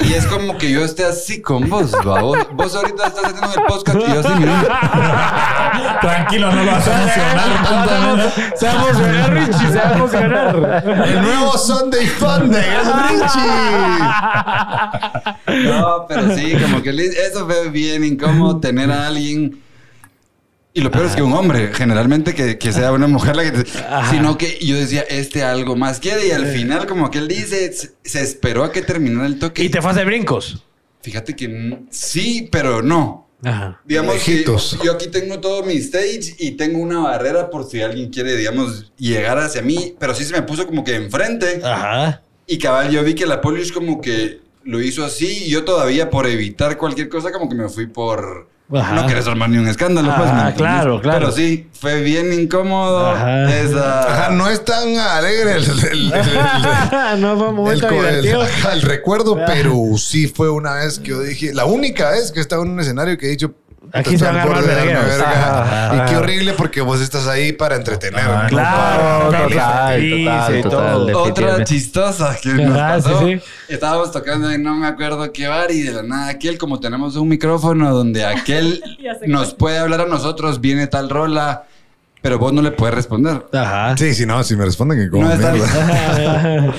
Y 0.00 0.14
es 0.14 0.26
como 0.26 0.56
que 0.56 0.70
yo 0.70 0.84
esté 0.84 1.04
así 1.04 1.40
con 1.42 1.68
vos, 1.68 1.92
¿va? 2.06 2.20
Vos, 2.20 2.38
vos 2.52 2.74
ahorita 2.74 3.06
estás 3.06 3.24
haciendo 3.24 3.54
el 3.54 3.62
podcast 3.66 3.98
y 3.98 4.12
yo 4.12 4.20
así 4.20 4.32
mirando. 4.38 4.68
Tranquilo, 6.00 6.50
no 6.52 6.64
lo 6.64 6.70
vas 6.72 6.88
a 6.88 7.02
emocionar. 7.02 8.32
Se 8.56 8.66
va 8.66 8.72
a 8.72 8.74
emocionar, 8.76 9.32
Richie, 9.34 9.68
se 9.70 9.78
va 9.78 9.88
a 9.88 9.92
emocionar. 9.94 11.06
El 11.06 11.22
nuevo 11.22 11.58
Sunday 11.58 12.06
Funday 12.06 12.64
es 12.64 12.88
Richie. 15.46 15.68
No, 15.68 16.06
pero 16.08 16.34
sí, 16.34 16.56
como 16.60 16.82
que 16.82 16.90
eso 16.90 17.46
fue 17.46 17.68
bien 17.68 18.04
incómodo 18.04 18.58
tener 18.58 18.90
a 18.90 19.08
alguien. 19.08 19.60
Y 20.72 20.82
lo 20.82 20.90
peor 20.92 21.06
es 21.06 21.16
que 21.16 21.22
un 21.22 21.32
hombre, 21.32 21.72
generalmente 21.74 22.32
que, 22.34 22.56
que 22.56 22.72
sea 22.72 22.92
una 22.92 23.08
mujer 23.08 23.34
la 23.34 23.42
que 23.42 23.50
te- 23.64 23.70
Sino 24.10 24.38
que 24.38 24.58
yo 24.64 24.76
decía, 24.76 25.00
este 25.08 25.42
algo 25.42 25.74
más 25.74 25.98
quiere. 25.98 26.28
Y 26.28 26.30
al 26.30 26.46
final, 26.46 26.86
como 26.86 27.10
que 27.10 27.18
él 27.18 27.26
dice, 27.28 27.72
se, 27.72 28.22
esperó 28.22 28.62
a 28.62 28.70
que 28.70 28.82
terminara 28.82 29.26
el 29.26 29.38
toque. 29.40 29.64
Y 29.64 29.68
te 29.68 29.80
fue 29.82 29.90
a 29.90 29.94
hacer 29.94 30.06
brincos. 30.06 30.62
Fíjate 31.02 31.34
que 31.34 31.78
sí, 31.90 32.48
pero 32.52 32.82
no. 32.82 33.26
Ajá. 33.42 33.80
Digamos 33.84 34.16
que 34.22 34.30
Lejitos. 34.32 34.78
yo 34.84 34.92
aquí 34.92 35.08
tengo 35.08 35.40
todo 35.40 35.62
mi 35.64 35.72
stage 35.78 36.36
y 36.38 36.52
tengo 36.52 36.78
una 36.78 37.00
barrera 37.00 37.48
por 37.50 37.68
si 37.68 37.80
alguien 37.80 38.10
quiere, 38.10 38.36
digamos, 38.36 38.92
llegar 38.96 39.38
hacia 39.38 39.62
mí. 39.62 39.94
Pero 39.98 40.14
sí 40.14 40.24
se 40.24 40.32
me 40.34 40.42
puso 40.42 40.66
como 40.66 40.84
que 40.84 40.94
enfrente. 40.94 41.60
Ajá. 41.64 42.22
Y 42.46 42.58
cabal, 42.58 42.90
yo 42.90 43.02
vi 43.02 43.14
que 43.14 43.26
la 43.26 43.40
Polish 43.40 43.72
como 43.72 44.00
que 44.00 44.40
lo 44.64 44.80
hizo 44.80 45.04
así 45.04 45.44
y 45.46 45.50
yo 45.50 45.64
todavía 45.64 46.10
por 46.10 46.26
evitar 46.26 46.76
cualquier 46.76 47.08
cosa 47.08 47.32
como 47.32 47.48
que 47.48 47.54
me 47.56 47.68
fui 47.68 47.86
por... 47.86 48.48
Ajá. 48.72 48.94
No 48.94 49.06
querés 49.06 49.26
armar 49.26 49.48
ni 49.50 49.58
un 49.58 49.66
escándalo, 49.66 50.12
pues. 50.16 50.28
Ah, 50.32 50.52
claro, 50.56 51.00
claro. 51.00 51.18
Pero 51.18 51.32
sí, 51.32 51.68
fue 51.72 52.02
bien 52.02 52.32
incómodo 52.32 53.10
Ajá. 53.10 53.52
esa... 53.54 54.00
Ajá, 54.24 54.30
no 54.30 54.48
es 54.48 54.64
tan 54.64 54.96
alegre 54.96 55.56
el, 55.56 55.64
el- 55.64 55.84
el- 55.90 56.12
el- 56.12 57.20
no 57.20 57.36
fue 57.64 57.74
el, 57.74 58.32
ajá, 58.42 58.74
recuerdo, 58.82 59.38
pero 59.46 59.74
sí 59.98 60.28
fue 60.28 60.50
una 60.50 60.74
vez 60.74 60.98
que 61.00 61.08
yo 61.08 61.20
dije, 61.20 61.52
la 61.52 61.64
única 61.64 62.10
vez 62.10 62.30
que 62.32 62.40
estaba 62.40 62.62
en 62.62 62.70
un 62.70 62.80
escenario 62.80 63.18
que 63.18 63.26
he 63.26 63.30
dicho, 63.30 63.54
Aquí 63.92 64.10
"Puta, 64.10 64.10
se 64.10 64.14
estoy 64.14 64.28
van 64.28 64.36
a 64.38 64.42
al 64.42 64.48
borde 64.48 64.60
armar 64.70 64.76
de 64.76 64.84
vergueos". 64.92 65.06
verga". 65.18 65.62
Ajá, 65.62 65.94
Y 65.94 65.98
ajá. 65.98 66.06
qué 66.06 66.16
horrible 66.16 66.52
porque 66.54 66.80
vos 66.80 67.00
estás 67.00 67.26
ahí 67.26 67.52
para 67.52 67.76
entretener. 67.76 68.20
Ah, 68.24 68.46
claro, 68.48 69.48
Total, 69.48 70.00
Sí, 70.00 70.62
total. 70.62 71.14
Otra 71.14 71.64
chistosa 71.64 72.36
que 72.40 72.48
nos 72.50 72.72
sí, 72.74 72.78
pasó. 72.78 73.20
sí. 73.26 73.40
Estábamos 73.68 74.12
tocando 74.12 74.50
en 74.50 74.62
no 74.62 74.74
me 74.76 74.86
acuerdo 74.86 75.32
qué 75.32 75.48
bar 75.48 75.70
y 75.70 75.82
de 75.82 75.92
la 75.92 76.02
nada 76.02 76.28
aquel, 76.30 76.58
como 76.58 76.80
tenemos 76.80 77.16
un 77.16 77.28
micrófono 77.28 77.94
donde 77.94 78.24
aquel 78.24 78.82
nos 79.26 79.54
puede 79.54 79.78
hablar 79.78 80.02
a 80.02 80.06
nosotros, 80.06 80.60
viene 80.60 80.86
tal 80.86 81.08
rola, 81.10 81.64
pero 82.22 82.38
vos 82.38 82.52
no 82.52 82.62
le 82.62 82.70
puedes 82.72 82.94
responder. 82.94 83.44
Ajá. 83.52 83.96
Sí, 83.96 84.14
sí, 84.14 84.26
no, 84.26 84.42
si 84.42 84.56
me 84.56 84.64
responden 84.64 84.98
que 84.98 85.10
como 85.10 85.24
No 85.24 85.32
están- 85.32 85.56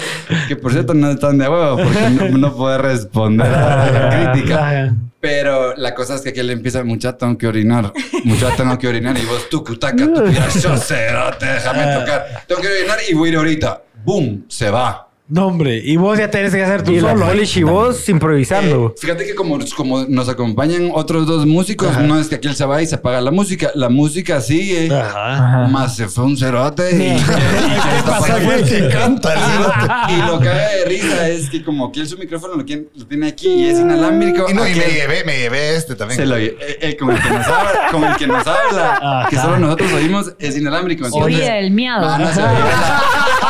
que 0.48 0.56
por 0.56 0.72
cierto 0.72 0.94
no 0.94 1.12
están 1.12 1.38
de 1.38 1.48
huevo 1.50 1.78
porque 1.78 2.10
no, 2.10 2.38
no 2.38 2.56
puede 2.56 2.78
responder 2.78 3.48
a 3.54 3.92
la 3.92 4.34
crítica. 4.34 4.56
Ajá. 4.86 4.96
Pero 5.20 5.76
la 5.78 5.94
cosa 5.94 6.16
es 6.16 6.22
que 6.22 6.30
aquel 6.30 6.50
empieza, 6.50 6.84
muchacho, 6.84 7.16
tengo 7.18 7.38
que 7.38 7.48
orinar. 7.48 7.94
Muchacho, 8.24 8.56
tengo 8.58 8.78
que 8.80 8.88
orinar. 8.88 9.16
Y 9.18 9.26
vos, 9.26 9.50
tú, 9.50 9.64
cutaca, 9.64 10.04
tú, 10.12 10.24
yo 10.60 10.78
cerote, 10.78 11.46
déjame 11.46 11.96
tocar. 12.00 12.44
Tengo 12.48 12.62
que 12.62 12.68
orinar 12.68 12.98
y 13.08 13.14
voy 13.14 13.30
a 13.30 13.32
ir 13.34 13.38
ahorita. 13.38 13.82
¡Boom! 14.04 14.46
Se 14.48 14.72
va. 14.72 15.08
No, 15.32 15.48
hombre. 15.48 15.82
Y 15.82 15.96
vos 15.96 16.18
ya 16.18 16.30
tenés 16.30 16.54
que 16.54 16.62
hacer 16.62 16.84
tu 16.84 16.92
Y 16.92 17.00
la 17.00 17.12
solo. 17.12 17.28
Polish 17.28 17.58
y 17.60 17.64
vos 17.64 18.10
improvisando. 18.10 18.88
Eh, 18.90 19.00
fíjate 19.00 19.26
que 19.26 19.34
como, 19.34 19.58
como 19.78 20.04
nos 20.04 20.28
acompañan 20.28 20.92
otros 20.94 21.26
dos 21.26 21.46
músicos, 21.46 21.98
no 22.00 22.20
es 22.20 22.28
que 22.28 22.36
aquel 22.36 22.54
se 22.54 22.66
va 22.66 22.82
y 22.82 22.86
se 22.86 22.96
apaga 22.96 23.22
la 23.22 23.32
música. 23.32 23.72
La 23.74 23.88
música 23.88 24.42
sigue. 24.42 24.94
Ajá. 24.94 25.34
Ajá. 25.62 25.68
Más 25.70 25.96
se 25.96 26.10
fue 26.10 26.26
un 26.26 26.36
cerote 26.36 26.92
y, 26.92 26.96
y- 27.14 27.16
¿Qué 27.24 28.04
pasa? 28.06 28.40
güey? 28.40 28.62
Que 28.66 28.90
canta 28.90 29.34
el 29.34 29.40
cerote. 29.40 30.14
y 30.14 30.28
lo 30.30 30.38
que 30.42 30.50
haga 30.50 30.68
de 30.68 30.86
risa 30.86 31.30
es 31.30 31.50
que 31.50 31.64
como 31.64 31.86
aquel 31.86 32.10
su 32.10 32.18
micrófono 32.18 32.56
lo, 32.56 32.66
lo 32.66 33.06
tiene 33.08 33.28
aquí 33.28 33.48
y 33.48 33.68
es 33.70 33.80
inalámbrico. 33.80 34.48
Y, 34.50 34.54
no, 34.54 34.68
y 34.68 34.76
me 34.76 34.86
llevé, 34.86 35.24
me 35.24 35.38
llevé 35.38 35.78
este 35.78 35.96
también. 35.96 36.20
se 36.20 36.26
lo, 36.26 36.36
eh, 36.36 36.58
eh, 36.60 36.98
con, 36.98 37.10
el 37.10 37.22
que 37.22 37.30
nos 37.30 37.48
habla, 37.48 37.72
con 37.90 38.04
el 38.04 38.16
que 38.18 38.28
nos 38.28 38.46
habla, 38.46 39.28
que 39.30 39.38
solo 39.38 39.60
nosotros 39.60 39.94
oímos, 39.94 40.34
es 40.40 40.58
inalámbrico. 40.58 41.06
Entonces, 41.06 41.36
Oye, 41.38 41.60
el 41.60 41.72
miado. 41.72 42.06
Ah, 42.06 42.18
no 42.18 42.34
se 42.34 42.42
oye 42.42 43.41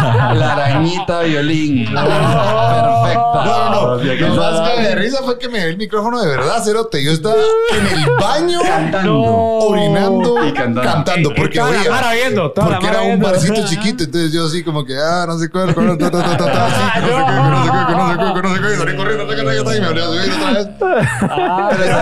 la, 0.00 0.52
arañita 0.52 1.20
violín. 1.22 1.84
Perfecto. 1.86 3.32
No, 3.44 3.70
no, 3.70 3.96
no. 3.96 4.04
Lo 4.04 4.34
más 4.34 4.70
que 4.70 4.82
me 4.82 4.94
risa 4.94 5.18
fue 5.24 5.38
que 5.38 5.48
me 5.48 5.58
dio 5.58 5.68
el 5.68 5.76
micrófono 5.76 6.20
de 6.20 6.28
verdad, 6.28 6.62
Cerote. 6.64 7.02
Yo 7.02 7.12
estaba 7.12 7.36
en 7.76 7.86
el 7.86 8.10
baño 8.20 8.60
Cantando. 8.62 9.20
orinando 9.20 10.46
Y 10.46 10.52
cantando. 10.52 10.82
cantando. 10.92 11.34
Porque, 11.34 11.60
mara 11.60 12.12
viendo, 12.12 12.52
porque 12.52 12.86
era 12.86 13.02
un 13.02 13.20
barcito 13.20 13.64
chiquito. 13.66 14.04
Entonces 14.04 14.32
yo 14.32 14.46
así 14.46 14.62
como 14.62 14.84
que, 14.84 14.96
ah, 14.96 15.24
no 15.26 15.38
sé 15.38 15.48
cuál, 15.50 15.74
cuál, 15.74 15.96
ta, 15.98 16.10
ta, 16.10 16.22
ta, 16.22 16.36
ta, 16.36 16.52
ta, 16.52 16.66
así, 16.66 16.82
que 16.94 17.00
no 17.00 17.16
sé 17.16 17.24
qué, 17.24 17.36
que 17.36 17.52
no 17.52 17.68
sé 17.74 17.80
qué, 17.80 17.86
que 17.86 17.94
no 17.94 18.08
sé 18.08 18.16
qué, 18.16 18.26
que 18.26 18.42
no 18.42 18.48
sé 18.48 18.56
qué. 18.56 18.72
Y 18.72 18.76
salí 18.76 18.96
corriendo, 18.96 19.26
taca, 19.26 19.44
taca, 19.44 19.56
taca, 19.62 19.76
y 19.76 19.80
me 19.80 19.88
volví 19.92 20.00
a 20.00 20.04
subir 20.04 20.26
otra 20.26 20.54
vez. 20.54 20.66
Pero 20.78 21.96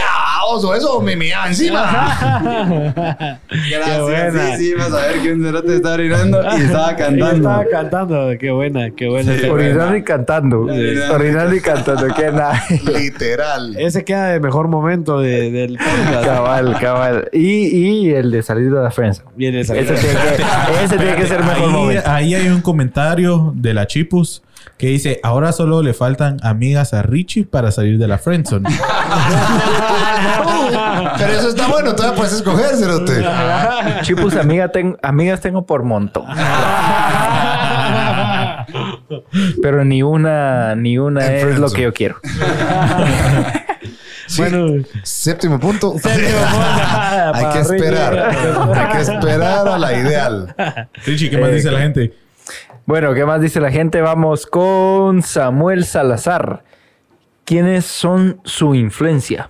ah, 0.00 0.40
oso, 0.48 0.74
eso 0.74 1.00
me 1.00 1.16
meaba 1.16 1.48
encima. 1.48 1.82
Gracias. 3.70 4.34
Sí, 4.34 4.64
sí, 4.64 4.74
vas 4.74 4.92
a 4.92 5.06
ver 5.06 5.20
que 5.22 5.32
un 5.32 5.42
cerote 5.44 5.76
estaba 5.76 5.94
orinando 5.94 6.42
y 6.56 6.62
estaba 6.62 6.96
cantando. 6.96 7.35
Estaba 7.36 7.64
cantando. 7.70 8.28
Qué 8.38 8.50
buena, 8.50 8.90
qué 8.90 9.08
buena. 9.08 9.36
Sí, 9.36 9.46
Orinando 9.48 9.96
y 9.96 10.02
cantando. 10.02 10.60
Orinando. 10.62 11.14
Orinando 11.14 11.54
y 11.54 11.60
cantando. 11.60 12.06
Qué 12.14 12.32
nada. 12.32 12.62
Literal. 12.86 13.76
Ese 13.78 14.04
queda 14.04 14.28
de 14.28 14.40
mejor 14.40 14.68
momento 14.68 15.20
de- 15.20 15.50
del 15.50 15.76
podcast. 15.78 16.24
Cabal, 16.26 16.76
cabal. 16.80 17.28
Y, 17.32 17.66
y 18.06 18.10
el 18.10 18.30
de 18.30 18.42
salir 18.42 18.70
de 18.72 18.80
la 18.82 18.90
friends. 18.90 19.22
Viene 19.36 19.60
esa- 19.60 19.76
Ese 19.76 19.94
tiene 19.94 20.14
que, 20.14 20.84
ese 20.84 20.96
tiene 20.96 21.16
que 21.16 21.26
ser 21.26 21.40
mejor 21.40 21.68
ahí, 21.68 21.72
momento. 21.72 22.02
ahí 22.10 22.34
hay 22.34 22.48
un 22.48 22.60
comentario 22.60 23.52
de 23.56 23.74
la 23.74 23.86
Chipus 23.86 24.42
que 24.76 24.88
dice, 24.88 25.20
ahora 25.22 25.52
solo 25.52 25.82
le 25.82 25.94
faltan 25.94 26.36
amigas 26.42 26.92
a 26.94 27.02
Richie 27.02 27.44
para 27.44 27.70
salir 27.72 27.98
de 27.98 28.06
la 28.08 28.18
friendzone. 28.18 28.68
Pero 31.18 31.32
eso 31.32 31.48
está 31.48 31.66
bueno, 31.68 31.94
todavía 31.94 32.16
puedes 32.16 32.34
escoger, 32.34 32.76
Cerote. 32.76 33.24
Chipus, 34.02 34.36
amiga 34.36 34.68
ten- 34.68 34.98
amigas 35.02 35.40
tengo 35.40 35.64
por 35.64 35.82
montón. 35.82 36.26
Pero 39.62 39.84
ni 39.84 40.02
una, 40.02 40.74
ni 40.74 40.98
una 40.98 41.24
En 41.26 41.48
es 41.48 41.58
lo 41.58 41.70
que 41.70 41.82
yo 41.82 41.92
quiero. 41.94 42.16
Sí. 44.26 44.42
Bueno. 44.42 44.82
Séptimo 45.04 45.58
punto. 45.60 45.94
Séptimo 45.98 46.38
punto. 46.50 46.66
Hay 47.34 47.46
que 47.52 47.58
esperar. 47.60 48.18
Hay 48.74 48.88
que 48.96 49.00
esperar 49.02 49.68
a 49.68 49.78
la 49.78 49.92
ideal. 49.94 50.54
Richie, 51.04 51.30
¿qué 51.30 51.38
más 51.38 51.50
Eh, 51.50 51.54
dice 51.54 51.70
la 51.70 51.78
gente? 51.80 52.12
Bueno, 52.86 53.14
¿qué 53.14 53.24
más 53.24 53.40
dice 53.40 53.60
la 53.60 53.72
gente? 53.72 54.00
Vamos 54.00 54.46
con 54.46 55.20
Samuel 55.20 55.84
Salazar. 55.84 56.62
¿Quiénes 57.44 57.84
son 57.84 58.40
su 58.44 58.76
influencia? 58.76 59.48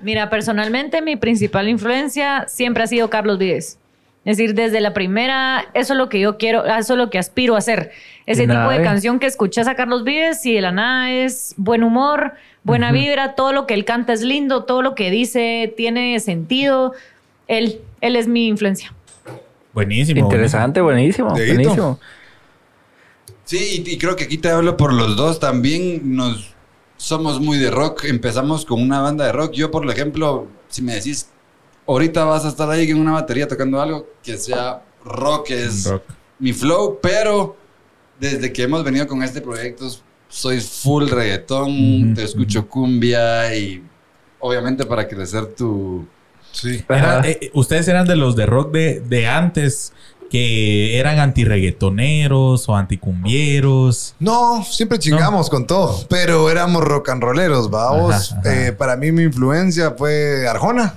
Mira, 0.00 0.30
personalmente 0.30 1.02
mi 1.02 1.16
principal 1.16 1.68
influencia 1.68 2.44
siempre 2.46 2.84
ha 2.84 2.86
sido 2.86 3.10
Carlos 3.10 3.36
Vives. 3.36 3.80
Es 4.24 4.36
decir, 4.36 4.54
desde 4.54 4.80
la 4.80 4.94
primera, 4.94 5.66
eso 5.74 5.94
es 5.94 5.98
lo 5.98 6.08
que 6.08 6.20
yo 6.20 6.38
quiero, 6.38 6.64
eso 6.66 6.92
es 6.92 6.98
lo 6.98 7.10
que 7.10 7.18
aspiro 7.18 7.56
a 7.56 7.58
hacer. 7.58 7.90
Ese 8.26 8.46
tipo 8.46 8.68
de 8.68 8.76
¿eh? 8.76 8.82
canción 8.82 9.18
que 9.18 9.26
escuchas 9.26 9.66
a 9.66 9.74
Carlos 9.74 10.04
Vives 10.04 10.46
y 10.46 10.54
de 10.54 10.60
la 10.60 10.70
nada 10.70 11.10
es 11.10 11.54
buen 11.56 11.82
humor, 11.82 12.34
buena 12.62 12.92
vibra, 12.92 13.34
todo 13.34 13.52
lo 13.52 13.66
que 13.66 13.74
él 13.74 13.84
canta 13.84 14.12
es 14.12 14.22
lindo, 14.22 14.62
todo 14.62 14.82
lo 14.82 14.94
que 14.94 15.10
dice 15.10 15.74
tiene 15.76 16.20
sentido. 16.20 16.92
Él, 17.48 17.80
él 18.00 18.14
es 18.14 18.28
mi 18.28 18.46
influencia. 18.46 18.92
Buenísimo. 19.74 20.20
Interesante, 20.20 20.80
buenísimo. 20.80 21.30
Buenísimo. 21.30 21.98
Sí, 23.48 23.82
y, 23.86 23.90
y 23.92 23.96
creo 23.98 24.14
que 24.14 24.24
aquí 24.24 24.36
te 24.36 24.50
hablo 24.50 24.76
por 24.76 24.92
los 24.92 25.16
dos 25.16 25.40
también. 25.40 26.14
Nos 26.14 26.54
somos 26.98 27.40
muy 27.40 27.56
de 27.56 27.70
rock. 27.70 28.04
Empezamos 28.04 28.66
con 28.66 28.82
una 28.82 29.00
banda 29.00 29.24
de 29.24 29.32
rock. 29.32 29.52
Yo, 29.52 29.70
por 29.70 29.90
ejemplo, 29.90 30.46
si 30.68 30.82
me 30.82 30.94
decís, 30.94 31.30
ahorita 31.86 32.24
vas 32.24 32.44
a 32.44 32.48
estar 32.48 32.68
ahí 32.70 32.90
en 32.90 32.98
una 33.00 33.12
batería 33.12 33.48
tocando 33.48 33.80
algo 33.80 34.06
que 34.22 34.36
sea 34.36 34.82
rock, 35.02 35.50
es 35.52 35.86
Rock. 35.88 36.02
mi 36.38 36.52
flow, 36.52 36.98
pero 37.00 37.56
desde 38.20 38.52
que 38.52 38.64
hemos 38.64 38.84
venido 38.84 39.06
con 39.06 39.22
este 39.22 39.40
proyecto, 39.40 39.88
soy 40.28 40.60
full 40.60 41.08
reggaetón, 41.08 42.12
te 42.14 42.24
escucho 42.24 42.68
cumbia 42.68 43.54
y 43.56 43.82
obviamente 44.40 44.84
para 44.84 45.08
crecer 45.08 45.46
tu... 45.54 46.06
Sí. 46.52 46.84
Era- 46.88 47.22
eh, 47.26 47.50
ustedes 47.54 47.88
eran 47.88 48.06
de 48.06 48.16
los 48.16 48.36
de 48.36 48.44
rock 48.44 48.72
de, 48.72 49.00
de 49.00 49.26
antes 49.26 49.92
que 50.30 50.98
eran 50.98 51.18
anti-reggaetoneros 51.18 52.68
o 52.68 52.76
anticumbieros. 52.76 54.14
No, 54.18 54.64
siempre 54.64 54.98
chingamos 54.98 55.48
con 55.50 55.66
todo, 55.66 56.04
pero 56.08 56.50
éramos 56.50 56.82
rock 56.84 57.10
and 57.10 57.22
rolleros, 57.22 57.70
vamos. 57.70 58.34
Eh, 58.44 58.72
para 58.76 58.96
mí 58.96 59.12
mi 59.12 59.22
influencia 59.24 59.92
fue 59.96 60.46
Arjona. 60.48 60.94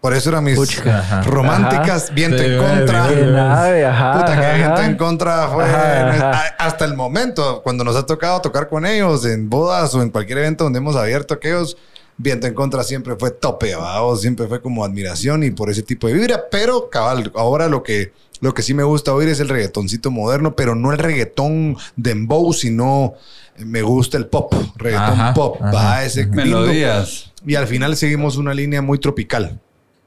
Por 0.00 0.14
eso 0.14 0.30
eran 0.30 0.44
mis 0.44 0.54
Puchica. 0.54 1.00
Ajá. 1.00 1.22
románticas, 1.22 2.14
viento 2.14 2.38
Sí, 2.38 2.44
en 2.44 2.58
contra. 2.58 3.08
bien, 3.08 3.34
ajá, 3.36 4.12
Puta, 4.12 4.26
que 4.40 4.46
ajá, 4.46 4.54
viento 4.56 4.82
en 4.82 4.96
contra 4.96 5.48
fue 5.48 5.64
Ajá, 5.64 6.10
ajá. 6.10 6.30
a- 6.30 6.66
hasta 6.66 6.84
el 6.84 6.94
momento, 6.94 7.62
cuando 7.64 7.82
nos 7.82 7.96
ha 7.96 8.06
tocado 8.06 8.40
tocar 8.40 8.68
con 8.68 8.86
ellos 8.86 9.24
en 9.26 9.50
bodas 9.50 9.92
o 9.96 10.02
en 10.02 10.10
cualquier 10.10 10.38
evento 10.38 10.62
donde 10.62 10.78
hemos 10.78 10.94
abierto 10.94 11.34
aquellos, 11.34 11.76
viento 12.16 12.46
en 12.46 12.54
contra 12.54 12.84
siempre 12.84 13.16
fue 13.18 13.32
tope, 13.32 13.74
¿va? 13.74 13.98
siempre 14.16 14.46
fue 14.46 14.62
como 14.62 14.84
admiración 14.84 15.42
y 15.42 15.50
por 15.50 15.68
ese 15.68 15.82
tipo 15.82 16.06
de 16.06 16.12
vibra, 16.12 16.44
pero 16.48 16.88
cabal, 16.90 17.32
ahora 17.34 17.66
lo 17.66 17.82
que, 17.82 18.12
lo 18.40 18.54
que 18.54 18.62
sí 18.62 18.74
me 18.74 18.82
gusta 18.82 19.12
oír 19.14 19.28
es 19.28 19.40
el 19.40 19.48
reggaetoncito 19.48 20.10
moderno, 20.10 20.54
pero 20.56 20.74
no 20.74 20.92
el 20.92 20.98
reggaetón 20.98 21.76
dembow, 21.96 22.52
sino 22.52 23.14
me 23.58 23.82
gusta 23.82 24.16
el 24.16 24.26
pop, 24.26 24.52
reggaetón 24.76 25.20
Ajá, 25.20 25.34
pop, 25.34 25.56
ajá, 25.60 25.72
va, 25.72 26.04
ese 26.04 26.22
ajá. 26.22 26.30
lindo. 26.30 26.60
Melodías. 26.60 27.32
Y 27.46 27.54
al 27.54 27.66
final 27.66 27.96
seguimos 27.96 28.36
una 28.36 28.54
línea 28.54 28.82
muy 28.82 28.98
tropical. 28.98 29.60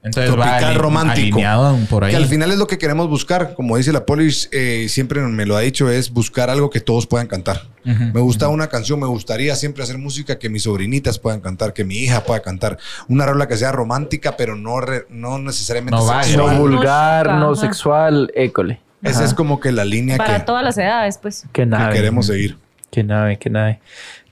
Entonces 0.03 0.31
Tropical 0.31 0.63
va 0.63 0.67
ali- 0.69 0.77
romántico. 0.77 1.35
alineado 1.37 1.77
por 1.89 2.03
ahí. 2.03 2.11
Que 2.11 2.17
al 2.17 2.25
final 2.25 2.51
es 2.51 2.57
lo 2.57 2.65
que 2.65 2.79
queremos 2.79 3.07
buscar. 3.07 3.53
Como 3.53 3.77
dice 3.77 3.91
la 3.93 4.03
Polish, 4.05 4.49
eh, 4.51 4.87
siempre 4.89 5.21
me 5.21 5.45
lo 5.45 5.55
ha 5.55 5.59
dicho, 5.59 5.89
es 5.91 6.11
buscar 6.11 6.49
algo 6.49 6.71
que 6.71 6.79
todos 6.79 7.05
puedan 7.05 7.27
cantar. 7.27 7.67
Me 7.83 8.19
gusta 8.19 8.47
una 8.47 8.67
canción, 8.67 8.99
me 8.99 9.07
gustaría 9.07 9.55
siempre 9.55 9.83
hacer 9.83 9.97
música 9.97 10.37
que 10.39 10.49
mis 10.49 10.63
sobrinitas 10.63 11.17
puedan 11.19 11.39
cantar, 11.39 11.73
que 11.73 11.83
mi 11.83 11.97
hija 11.97 12.23
pueda 12.23 12.41
cantar. 12.41 12.77
Una 13.09 13.25
rola 13.25 13.47
que 13.47 13.57
sea 13.57 13.71
romántica, 13.71 14.35
pero 14.37 14.55
no, 14.55 14.81
re- 14.81 15.05
no 15.09 15.37
necesariamente 15.39 15.97
No. 15.99 16.47
No 16.51 16.59
vulgar, 16.59 17.27
Ajá. 17.27 17.39
no 17.39 17.55
sexual, 17.55 18.31
école. 18.35 18.79
Esa 19.03 19.19
Ajá. 19.19 19.25
es 19.27 19.33
como 19.33 19.59
que 19.59 19.71
la 19.71 19.83
línea 19.85 20.17
Para 20.17 20.37
que, 20.39 20.43
todas 20.45 20.63
las 20.63 20.77
edades, 20.77 21.17
pues. 21.19 21.45
Que 21.51 21.65
nave. 21.65 21.93
queremos 21.95 22.27
seguir. 22.27 22.57
Qué 22.91 23.03
nave, 23.03 23.37
qué 23.37 23.49
nave. 23.49 23.79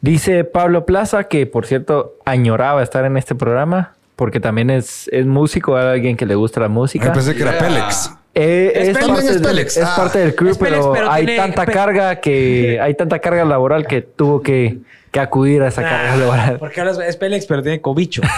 Dice 0.02 0.44
Pablo 0.44 0.86
Plaza 0.86 1.26
que, 1.26 1.46
por 1.48 1.66
cierto, 1.66 2.16
añoraba 2.26 2.84
estar 2.84 3.06
en 3.06 3.18
este 3.18 3.34
programa 3.36 3.94
porque 4.20 4.42
también 4.42 4.70
es, 4.70 5.10
es 5.14 5.26
músico, 5.26 5.78
alguien 5.78 6.18
que 6.18 6.26
le 6.26 6.36
gusta 6.36 6.60
la 6.60 6.68
música. 6.68 7.06
Yo 7.06 7.14
pensé 7.14 7.34
que 7.36 7.42
era 7.44 7.52
Yeah. 7.58 7.62
Pélex. 7.68 8.12
Eh, 8.36 8.72
Es 8.76 8.88
es, 8.90 8.98
Pélex. 8.98 9.00
parte, 9.00 9.06
También 9.24 9.36
es 9.36 9.42
del- 9.42 9.60
es 9.60 9.78
Ah. 9.84 9.94
parte 9.96 10.20
del 10.20 10.36
crew, 10.36 10.52
Es 10.52 10.58
Pélex, 10.58 10.78
pero, 10.82 10.92
pero 10.94 11.10
hay 11.12 11.26
tiene- 11.26 11.42
tanta 11.42 11.66
pe- 11.66 11.72
carga 11.72 12.16
que 12.20 12.80
hay 12.84 12.94
tanta 12.96 13.20
carga 13.20 13.46
laboral 13.46 13.88
que 13.88 14.02
tuvo 14.02 14.42
que, 14.42 14.80
que 15.12 15.20
acudir 15.22 15.62
a 15.64 15.70
esa 15.70 15.84
carga 15.84 16.18
laboral. 16.18 16.58
Porque 16.60 16.82
ahora 16.82 17.08
es 17.08 17.16
Pélex, 17.16 17.46
pero 17.46 17.64
tiene 17.64 17.80
cobicho. 17.80 18.22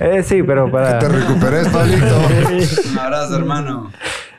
Eh, 0.00 0.22
sí, 0.22 0.42
pero 0.42 0.66
Que 0.66 0.72
para 0.72 0.98
te 1.00 1.08
recuperes, 1.08 1.68
Pablito. 1.68 2.06
Un 2.92 2.98
abrazo, 2.98 3.36
hermano. 3.36 3.92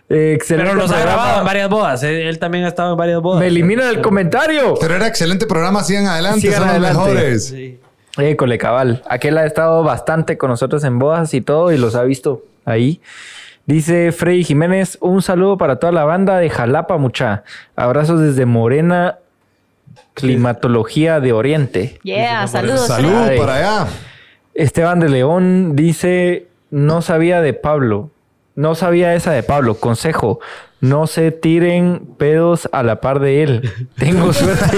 Eh, 0.10 0.34
excelente 0.36 0.70
Pero 0.72 0.82
nos 0.82 0.92
ha 0.92 1.00
grabado 1.02 1.40
en 1.40 1.46
varias 1.46 1.70
bodas. 1.70 2.04
Él, 2.04 2.16
él 2.16 2.40
también 2.40 2.64
ha 2.66 2.70
estado 2.70 2.92
en 2.94 2.98
varias 2.98 3.22
bodas. 3.22 3.40
Me 3.42 3.48
eliminan 3.48 3.88
el 3.90 4.02
comentario. 4.02 4.76
Pero 4.80 4.96
era 4.96 5.08
excelente 5.08 5.46
programa. 5.46 5.84
Sigan 5.84 6.08
adelante, 6.08 6.42
Sigan 6.42 6.60
son 6.60 6.70
adelante. 6.70 6.98
los 6.98 7.08
mejores. 7.08 7.46
Sí. 7.48 7.80
École, 8.18 8.58
cabal. 8.58 9.02
Aquel 9.10 9.38
ha 9.38 9.46
estado 9.46 9.84
bastante 9.84 10.38
con 10.38 10.50
nosotros 10.50 10.84
en 10.84 11.00
bodas 11.00 11.34
y 11.34 11.42
todo 11.42 11.72
y 11.72 11.78
los 11.78 11.96
ha 11.96 12.04
visto 12.04 12.44
ahí. 12.66 13.02
Dice 13.66 14.12
Freddy 14.12 14.44
Jiménez, 14.44 14.98
un 15.00 15.22
saludo 15.22 15.58
para 15.58 15.78
toda 15.78 15.94
la 15.94 16.04
banda 16.04 16.38
de 16.38 16.50
Jalapa, 16.50 16.98
mucha. 16.98 17.44
Abrazos 17.76 18.20
desde 18.20 18.46
Morena, 18.46 19.20
Climatología 20.14 21.20
de 21.20 21.34
Oriente. 21.34 22.00
Yeah, 22.04 22.48
saludos. 22.48 22.88
Salud 22.88 23.16
Ay. 23.16 23.40
para 23.40 23.56
allá. 23.56 23.88
Esteban 24.54 25.00
de 25.00 25.10
León 25.10 25.76
dice, 25.76 26.48
no 26.70 27.02
sabía 27.02 27.42
de 27.42 27.54
Pablo. 27.54 28.12
No 28.56 28.76
sabía 28.76 29.16
esa 29.16 29.32
de 29.32 29.42
Pablo. 29.42 29.76
Consejo, 29.76 30.40
no 30.80 31.08
se 31.08 31.32
tiren 31.32 32.06
pedos 32.18 32.70
a 32.72 32.84
la 32.84 33.02
par 33.02 33.20
de 33.20 33.44
él. 33.44 33.72
Tengo 33.98 34.34
suerte. 34.34 34.78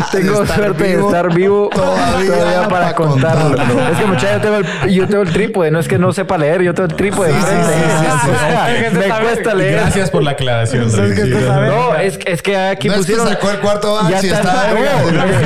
tengo 0.12 0.42
estar 0.42 0.56
suerte 0.58 0.84
vivo, 0.84 0.98
de 1.10 1.16
estar 1.16 1.34
vivo 1.34 1.70
todavía 1.74 2.26
todavía, 2.34 2.68
para 2.68 2.68
para 2.70 2.94
contarlo. 2.94 3.48
contarlo. 3.56 3.88
Es 3.88 3.98
que 3.98 4.06
muchachos, 4.06 4.30
yo 4.32 4.40
tengo, 4.40 4.56
el, 4.56 4.90
yo 4.92 5.06
tengo 5.08 5.22
el 5.22 5.32
trípode, 5.32 5.70
no 5.70 5.78
es 5.78 5.88
que 5.88 5.98
no 5.98 6.12
sepa 6.12 6.38
leer, 6.38 6.62
yo 6.62 6.74
tengo 6.74 6.88
el 6.90 6.96
trípode. 6.96 7.30
Sí, 7.32 7.36
sí, 7.38 7.54
enfrente. 7.54 7.72
sí, 7.72 7.90
sí, 7.98 8.06
sí, 8.24 8.30
O 8.30 8.38
sea, 8.38 8.66
sí. 8.90 8.96
me 9.18 9.24
cuesta 9.26 9.54
leer. 9.54 9.72
Gracias 9.80 10.10
por 10.10 10.22
la 10.22 10.30
aclaración. 10.32 10.84
Es 10.86 10.94
que. 11.20 11.24
No, 11.26 11.94
es, 11.96 12.18
es 12.26 12.42
que 12.42 12.56
aquí 12.56 12.88
No 12.88 12.94
es 12.94 13.00
que 13.06 13.12
pusieron. 13.12 13.28
sacó 13.28 13.50
el 13.50 13.58
cuarto 13.58 14.08
ya 14.08 14.18
están- 14.18 14.40
está 14.40 14.68
no, 14.68 14.74
verga. 14.74 15.24
es, 15.26 15.36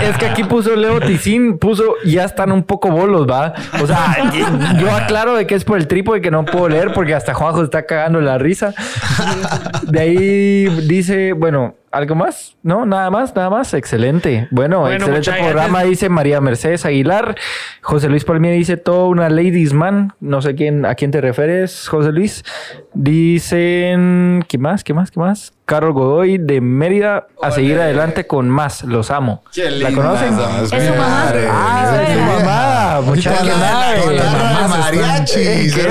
que, 0.00 0.08
es 0.10 0.16
que 0.18 0.26
aquí 0.26 0.44
puso 0.44 0.74
Leo 0.76 1.00
Ticín, 1.00 1.58
puso 1.58 1.82
ya 2.04 2.24
están 2.24 2.52
un 2.52 2.62
poco 2.62 2.90
bolos, 2.90 3.26
va. 3.28 3.54
O 3.82 3.86
sea, 3.86 4.16
yo 4.80 4.90
aclaro 4.94 5.34
de 5.34 5.46
que 5.46 5.54
es 5.54 5.64
por 5.64 5.78
el 5.78 5.86
trípode 5.86 6.20
que 6.20 6.30
no 6.30 6.44
puedo 6.44 6.68
leer 6.68 6.92
porque 6.92 7.14
hasta 7.14 7.34
Juanjo 7.34 7.62
está 7.62 7.84
cagando 7.86 8.20
la 8.20 8.38
risa. 8.38 8.74
De 9.82 10.00
ahí 10.00 10.64
dice, 10.86 11.32
bueno, 11.32 11.74
¿algo 11.90 12.14
más? 12.14 12.56
No, 12.62 12.86
nada 12.86 13.10
más, 13.10 13.34
nada 13.34 13.50
más. 13.50 13.74
Excelente. 13.74 14.48
Bueno, 14.50 14.80
Bueno, 14.80 15.06
excelente 15.06 15.32
programa, 15.32 15.82
dice 15.82 16.08
María 16.08 16.40
Mercedes 16.40 16.84
Aguilar. 16.84 17.36
José 17.82 18.08
Luis 18.08 18.24
Palmier 18.24 18.54
dice 18.54 18.76
todo 18.76 19.08
una 19.08 19.28
ladies 19.28 19.72
man. 19.72 20.12
No 20.20 20.42
sé 20.42 20.54
quién, 20.54 20.84
a 20.86 20.94
quién 20.94 21.10
te 21.10 21.20
refieres, 21.20 21.88
José 21.88 22.12
Luis. 22.12 22.44
Dicen, 22.94 24.44
¿qué 24.48 24.58
más? 24.58 24.84
¿Qué 24.84 24.94
más? 24.94 25.10
¿Qué 25.10 25.20
más? 25.20 25.52
Carlos 25.64 25.92
Godoy 25.92 26.38
de 26.38 26.60
Mérida 26.62 27.26
a 27.42 27.50
seguir 27.50 27.78
adelante 27.78 28.26
con 28.26 28.48
más. 28.48 28.84
Los 28.84 29.10
amo. 29.10 29.42
Qué 29.52 29.70
¿La 29.70 29.90
linda 29.90 30.02
conocen? 30.02 30.34
Es 30.62 30.70
su 30.70 30.90
mamá. 30.94 31.08
Madre. 31.08 31.46
Ah, 31.50 32.02
es 32.02 32.14
su 32.14 32.20
mamá. 32.20 32.87
Mucha 33.02 33.36
Con 33.36 33.46
que 33.46 33.54
nave. 33.54 34.20
mariachi, 34.68 35.44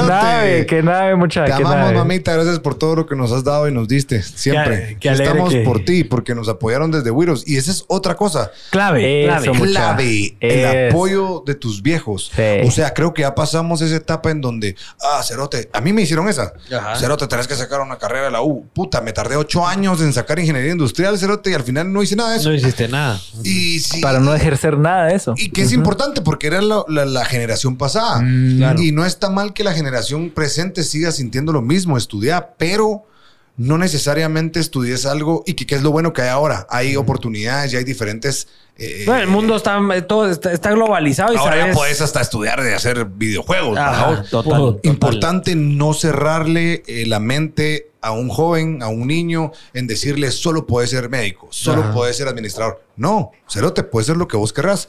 nave, 0.07 0.65
qué 0.65 0.81
nave, 0.83 1.15
mucha 1.15 1.45
Te 1.45 1.53
amamos, 1.53 1.93
mamita. 1.93 2.33
Gracias 2.33 2.59
por 2.59 2.75
todo 2.75 2.95
lo 2.95 3.05
que 3.05 3.15
nos 3.15 3.31
has 3.31 3.43
dado 3.43 3.67
y 3.67 3.71
nos 3.71 3.87
diste. 3.87 4.21
Siempre. 4.21 4.97
Estamos 5.01 5.51
que- 5.53 5.61
por 5.61 5.83
ti, 5.83 6.03
porque 6.03 6.35
nos 6.35 6.47
apoyaron 6.49 6.91
desde 6.91 7.11
Wiros. 7.11 7.43
Y 7.47 7.57
esa 7.57 7.71
es 7.71 7.85
otra 7.87 8.15
cosa. 8.15 8.51
Clave, 8.69 9.25
Eso, 9.25 9.51
clave. 9.53 9.67
Clave. 9.71 10.37
El 10.39 10.51
Es- 10.65 10.91
apoyo 10.93 11.43
de 11.45 11.55
tus 11.55 11.81
viejos. 11.81 12.31
Sí. 12.35 12.41
O 12.67 12.71
sea, 12.71 12.93
creo 12.93 13.13
que 13.13 13.21
ya 13.23 13.33
pasamos 13.35 13.81
esa 13.81 13.95
etapa 13.95 14.31
en 14.31 14.41
donde, 14.41 14.75
ah, 15.01 15.21
Cerote, 15.23 15.69
a 15.73 15.81
mí 15.81 15.93
me 15.93 16.01
hicieron 16.01 16.27
esa. 16.29 16.53
Ajá. 16.75 16.95
Cerote, 16.95 17.27
tenés 17.27 17.47
que 17.47 17.55
sacar 17.55 17.81
una 17.81 17.97
carrera 17.97 18.25
de 18.25 18.31
la 18.31 18.41
U. 18.41 18.65
Puta, 18.73 19.01
me 19.01 19.13
tardé 19.13 19.35
ocho 19.35 19.65
años 19.65 20.01
en 20.01 20.13
sacar 20.13 20.39
ingeniería 20.39 20.71
industrial, 20.71 21.17
Cerote, 21.17 21.51
y 21.51 21.53
al 21.53 21.63
final 21.63 21.91
no 21.91 22.03
hice 22.03 22.15
nada 22.15 22.31
de 22.31 22.37
eso. 22.37 22.49
No 22.49 22.55
hiciste 22.55 22.87
nada. 22.87 23.19
Y 23.43 23.79
sí, 23.79 24.01
Para 24.01 24.19
no 24.19 24.33
ejercer 24.33 24.77
nada 24.77 25.05
de 25.07 25.15
eso. 25.15 25.33
y 25.37 25.49
que 25.49 25.61
es 25.63 25.71
importante 25.71 26.21
porque 26.21 26.47
era 26.47 26.61
la, 26.61 26.83
la- 26.97 27.05
la 27.05 27.25
generación 27.25 27.77
pasada. 27.77 28.19
claro. 28.57 28.81
Y 28.81 28.91
no 28.91 29.05
está 29.05 29.29
mal 29.29 29.53
que 29.53 29.63
la 29.63 29.73
generación 29.73 30.29
presente 30.31 30.83
siga 30.83 31.11
sintiendo 31.11 31.51
lo 31.53 31.61
mismo, 31.61 31.97
estudiar, 31.97 32.55
pero 32.57 33.05
no 33.55 33.77
necesariamente 33.79 34.59
estudies 34.59 35.05
algo 35.07 35.43
y 35.47 35.53
que, 35.55 35.65
que 35.65 35.73
es 35.75 35.81
lo 35.81 35.91
bueno 35.91 36.13
que 36.13 36.21
hay 36.21 36.29
ahora. 36.29 36.67
Hay 36.69 36.95
oportunidades 36.95 37.73
y 37.73 37.77
hay 37.77 37.83
diferentes... 37.83 38.47
eh, 38.77 39.01
Bueno, 39.07 39.21
el 39.21 39.27
mundo 39.29 39.55
está, 39.55 39.79
todo 40.07 40.29
está, 40.29 40.51
está 40.53 40.69
globalizado 40.71 41.33
y 41.33 41.37
Ahora 41.37 41.67
ya 41.67 41.73
puedes 41.73 41.99
hasta 42.01 42.21
estudiar 42.21 42.61
de 42.61 42.75
hacer 42.75 43.05
videojuegos. 43.05 43.75
Ajá, 43.79 44.09
¿verdad? 44.09 44.25
total, 44.29 44.59
total. 44.59 44.79
Importante 44.83 45.55
no 45.55 45.93
cerrarle 45.95 46.83
eh, 46.85 47.05
la 47.07 47.19
mente 47.19 47.89
a 47.99 48.11
un 48.11 48.29
joven, 48.29 48.83
a 48.83 48.89
un 48.89 49.07
niño, 49.07 49.51
en 49.73 49.87
decirle 49.87 50.29
solo 50.31 50.67
puedes 50.67 50.91
ser 50.91 51.09
médico, 51.09 51.47
solo 51.49 51.91
puedes 51.93 52.15
ser 52.15 52.27
administrador. 52.27 52.83
No, 52.95 53.31
cerote, 53.49 53.81
puede 53.81 54.05
ser 54.05 54.17
lo 54.17 54.27
que 54.27 54.37
vos 54.37 54.53
querrás. 54.53 54.87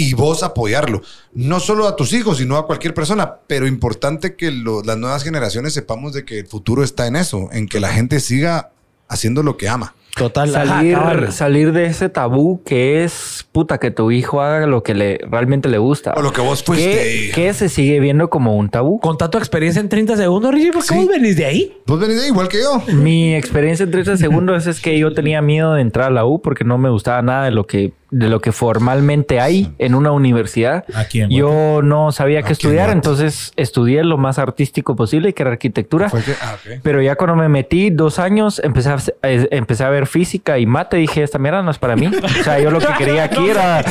Y 0.00 0.14
vos 0.14 0.42
apoyarlo. 0.42 1.02
No 1.34 1.60
solo 1.60 1.86
a 1.86 1.96
tus 1.96 2.12
hijos, 2.12 2.38
sino 2.38 2.56
a 2.56 2.66
cualquier 2.66 2.94
persona. 2.94 3.34
Pero 3.46 3.66
importante 3.66 4.34
que 4.36 4.50
lo- 4.50 4.82
las 4.82 4.96
nuevas 4.98 5.22
generaciones 5.24 5.72
sepamos 5.74 6.12
de 6.12 6.24
que 6.24 6.38
el 6.40 6.46
futuro 6.46 6.82
está 6.82 7.06
en 7.06 7.16
eso, 7.16 7.48
en 7.52 7.66
que 7.68 7.80
la 7.80 7.88
gente 7.88 8.20
siga 8.20 8.70
haciendo 9.08 9.42
lo 9.42 9.56
que 9.56 9.68
ama. 9.68 9.94
Total. 10.16 10.50
salir, 10.50 10.98
salir 11.30 11.72
de 11.72 11.86
ese 11.86 12.08
tabú 12.08 12.62
que 12.64 13.04
es 13.04 13.46
puta 13.52 13.78
que 13.78 13.92
tu 13.92 14.10
hijo 14.10 14.42
haga 14.42 14.66
lo 14.66 14.82
que 14.82 14.92
le 14.92 15.18
realmente 15.30 15.68
le 15.68 15.78
gusta. 15.78 16.12
O 16.16 16.20
lo 16.20 16.32
que 16.32 16.40
vos 16.40 16.64
fuiste. 16.64 17.30
que, 17.32 17.54
se 17.54 17.68
sigue 17.68 18.00
viendo 18.00 18.28
como 18.28 18.56
un 18.56 18.68
tabú. 18.70 18.98
Contá 18.98 19.30
tu 19.30 19.38
experiencia 19.38 19.80
en 19.80 19.88
30 19.88 20.16
segundos, 20.16 20.52
Richie, 20.52 20.72
porque 20.72 20.88
Sí. 20.88 20.94
vos 20.96 21.06
venís 21.06 21.36
de 21.36 21.44
ahí. 21.46 21.76
Vos 21.86 22.00
venís 22.00 22.20
de 22.20 22.26
igual 22.26 22.48
que 22.48 22.58
yo. 22.60 22.82
Mi 22.92 23.34
experiencia 23.36 23.84
en 23.84 23.92
30 23.92 24.16
segundos 24.16 24.66
es 24.66 24.80
que 24.80 24.98
yo 24.98 25.14
tenía 25.14 25.40
miedo 25.42 25.74
de 25.74 25.80
entrar 25.82 26.08
a 26.08 26.10
la 26.10 26.26
U 26.26 26.42
porque 26.42 26.64
no 26.64 26.76
me 26.76 26.90
gustaba 26.90 27.22
nada 27.22 27.44
de 27.44 27.52
lo 27.52 27.66
que 27.68 27.92
de 28.10 28.28
lo 28.28 28.40
que 28.40 28.52
formalmente 28.52 29.40
hay 29.40 29.72
en 29.78 29.94
una 29.94 30.10
universidad. 30.12 30.84
Aquí 30.94 31.20
en 31.20 31.30
Yo 31.30 31.80
no 31.82 32.12
sabía 32.12 32.42
qué 32.42 32.48
en 32.48 32.52
estudiar, 32.52 32.86
Guate. 32.86 32.92
entonces 32.92 33.52
estudié 33.56 34.02
lo 34.04 34.18
más 34.18 34.38
artístico 34.38 34.96
posible, 34.96 35.32
que 35.32 35.42
era 35.42 35.52
arquitectura. 35.52 36.10
Que- 36.10 36.34
ah. 36.42 36.56
Pero 36.82 37.00
ya 37.02 37.14
cuando 37.16 37.36
me 37.36 37.48
metí 37.48 37.90
dos 37.90 38.18
años, 38.18 38.60
empecé 38.64 38.90
a, 38.90 38.96
eh, 39.22 39.48
empecé 39.52 39.84
a 39.84 39.90
ver 39.90 40.06
física 40.06 40.58
y 40.58 40.66
mate. 40.66 40.96
Dije, 40.96 41.22
esta 41.22 41.38
mierda 41.38 41.62
no 41.62 41.70
es 41.70 41.78
para 41.78 41.96
mí. 41.96 42.08
O 42.08 42.42
sea, 42.44 42.58
yo 42.58 42.70
lo 42.70 42.78
que 42.80 42.92
quería 42.98 43.24
aquí 43.24 43.48
era... 43.50 43.82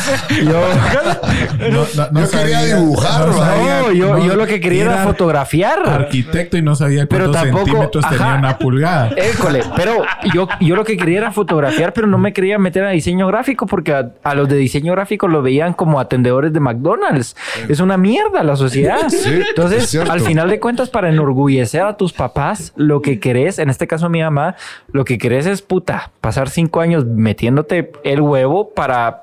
Yo, 0.44 0.62
No, 1.72 1.86
no- 1.96 2.12
no 2.12 2.22
Yo 2.22 2.30
quería 2.32 2.64
dibujar, 2.64 3.28
no 3.28 3.34
sabía- 3.34 3.94
yo, 3.94 4.18
no- 4.18 4.26
yo 4.26 4.36
lo 4.36 4.46
que 4.46 4.60
quería 4.60 4.84
era 4.84 4.98
fotografiar. 5.04 5.80
Arquitecto 5.88 6.58
y 6.58 6.62
no 6.62 6.76
sabía 6.76 7.06
Pero 7.08 7.26
cuántos 7.32 7.42
tampoco- 7.44 7.66
centímetros 7.66 8.06
tenía 8.10 8.36
una 8.36 8.58
pulgada. 8.58 9.12
École, 9.16 9.62
pero 9.76 10.04
yo, 10.34 10.48
yo 10.60 10.76
lo 10.76 10.84
que 10.84 10.98
quería 10.98 11.20
era 11.20 11.32
fotografiar, 11.32 11.94
pero 11.94 12.08
no 12.08 12.18
me 12.18 12.34
quería 12.34 12.58
meter 12.60 12.84
a 12.84 12.90
diseño 12.90 13.28
gráfico 13.28 13.66
porque 13.66 14.09
a, 14.24 14.32
a 14.32 14.36
los 14.36 14.48
de 14.50 14.58
diseño 14.58 14.94
gráfico 14.94 15.28
lo 15.28 15.42
veían 15.42 15.74
como 15.74 16.00
atendedores 16.00 16.54
de 16.54 16.60
McDonald's. 16.60 17.36
Es 17.68 17.80
una 17.80 17.98
mierda 17.98 18.44
la 18.44 18.56
sociedad. 18.56 19.00
Sí, 19.10 19.42
Entonces, 19.50 19.96
al 19.96 20.22
final 20.22 20.50
de 20.50 20.60
cuentas, 20.60 20.90
para 20.90 21.10
enorgullecer 21.10 21.82
a 21.82 21.98
tus 21.98 22.14
papás, 22.14 22.74
lo 22.76 23.02
que 23.02 23.20
querés, 23.20 23.60
en 23.60 23.70
este 23.70 23.88
caso 23.88 24.10
mi 24.10 24.22
mamá, 24.22 24.56
lo 24.92 25.04
que 25.04 25.18
querés 25.18 25.46
es 25.46 25.62
puta, 25.62 26.12
pasar 26.22 26.50
cinco 26.50 26.80
años 26.80 27.06
metiéndote 27.06 27.92
el 28.04 28.22
huevo 28.22 28.70
para 28.70 29.22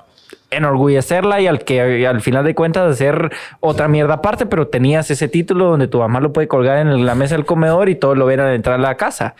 enorgullecerla 0.49 1.41
y 1.41 1.47
al 1.47 1.59
que 1.59 2.07
al 2.07 2.21
final 2.21 2.45
de 2.45 2.55
cuentas 2.55 2.89
hacer 2.93 3.31
otra 3.59 3.87
mierda 3.87 4.15
aparte, 4.15 4.45
pero 4.45 4.67
tenías 4.67 5.11
ese 5.11 5.27
título 5.27 5.65
donde 5.65 5.87
tu 5.87 5.99
mamá 5.99 6.19
lo 6.21 6.31
puede 6.33 6.47
colgar 6.47 6.77
en 6.77 7.05
la 7.05 7.15
mesa 7.15 7.35
del 7.35 7.45
comedor 7.45 7.89
y 7.89 7.95
todos 7.95 8.17
lo 8.17 8.25
ven 8.25 8.39
al 8.39 8.53
entrar 8.53 8.75
a 8.75 8.81
la 8.81 8.95
casa. 8.95 9.35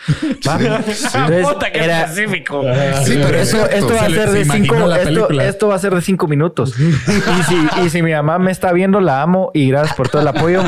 esto, 3.71 3.93
va 3.93 4.01
a 4.01 4.09
ser 4.09 4.29
se 4.29 4.31
de 4.33 4.45
cinco, 4.45 4.75
la 4.87 4.97
esto, 4.97 5.05
película. 5.05 5.45
esto 5.45 5.67
va 5.67 5.75
a 5.75 5.79
ser 5.79 5.95
de 5.95 6.01
cinco 6.01 6.27
minutos. 6.27 6.77
y, 6.79 7.43
si, 7.43 7.67
y 7.85 7.89
si 7.89 8.01
mi 8.01 8.11
mamá 8.11 8.39
me 8.39 8.51
está 8.51 8.71
viendo, 8.73 8.99
la 8.99 9.21
amo 9.21 9.51
y 9.53 9.69
gracias 9.69 9.95
por 9.95 10.09
todo 10.09 10.21
el 10.21 10.27
apoyo. 10.27 10.61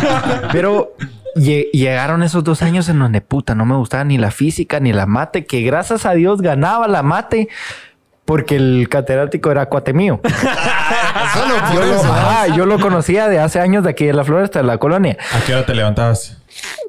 Pero 0.52 0.94
lle- 1.36 1.70
llegaron 1.72 2.24
esos 2.24 2.44
dos 2.44 2.62
años 2.62 2.88
en 2.90 3.00
donde 3.00 3.22
puta 3.22 3.56
no 3.56 3.66
me 3.66 3.76
gustaba 3.76 4.04
ni 4.04 4.18
la 4.18 4.32
física 4.32 4.80
ni 4.80 4.94
la 4.94 5.06
mate, 5.06 5.46
que 5.46 5.62
gracias 5.62 6.06
a 6.06 6.14
Dios 6.14 6.42
ganaba 6.42 6.88
la 6.88 7.04
mate 7.04 7.50
porque 8.30 8.58
el 8.58 8.88
catedrático 8.90 9.50
era 9.50 9.66
cuate 9.66 9.92
mío. 9.92 10.20
Solo 11.34 11.56
por 11.66 11.74
Yo 11.74 11.80
lo, 11.84 11.96
eso. 11.96 12.14
ajá, 12.14 12.48
yo 12.56 12.66
lo 12.68 12.80
conocía 12.80 13.28
de 13.28 13.40
hace 13.40 13.60
años 13.60 13.84
de 13.84 13.90
aquí 13.90 14.06
de 14.06 14.14
la 14.14 14.24
Floresta, 14.24 14.60
de 14.60 14.66
la 14.66 14.78
colonia. 14.78 15.18
¿A 15.36 15.44
qué 15.44 15.56
hora 15.56 15.66
te 15.66 15.74
levantabas? 15.74 16.38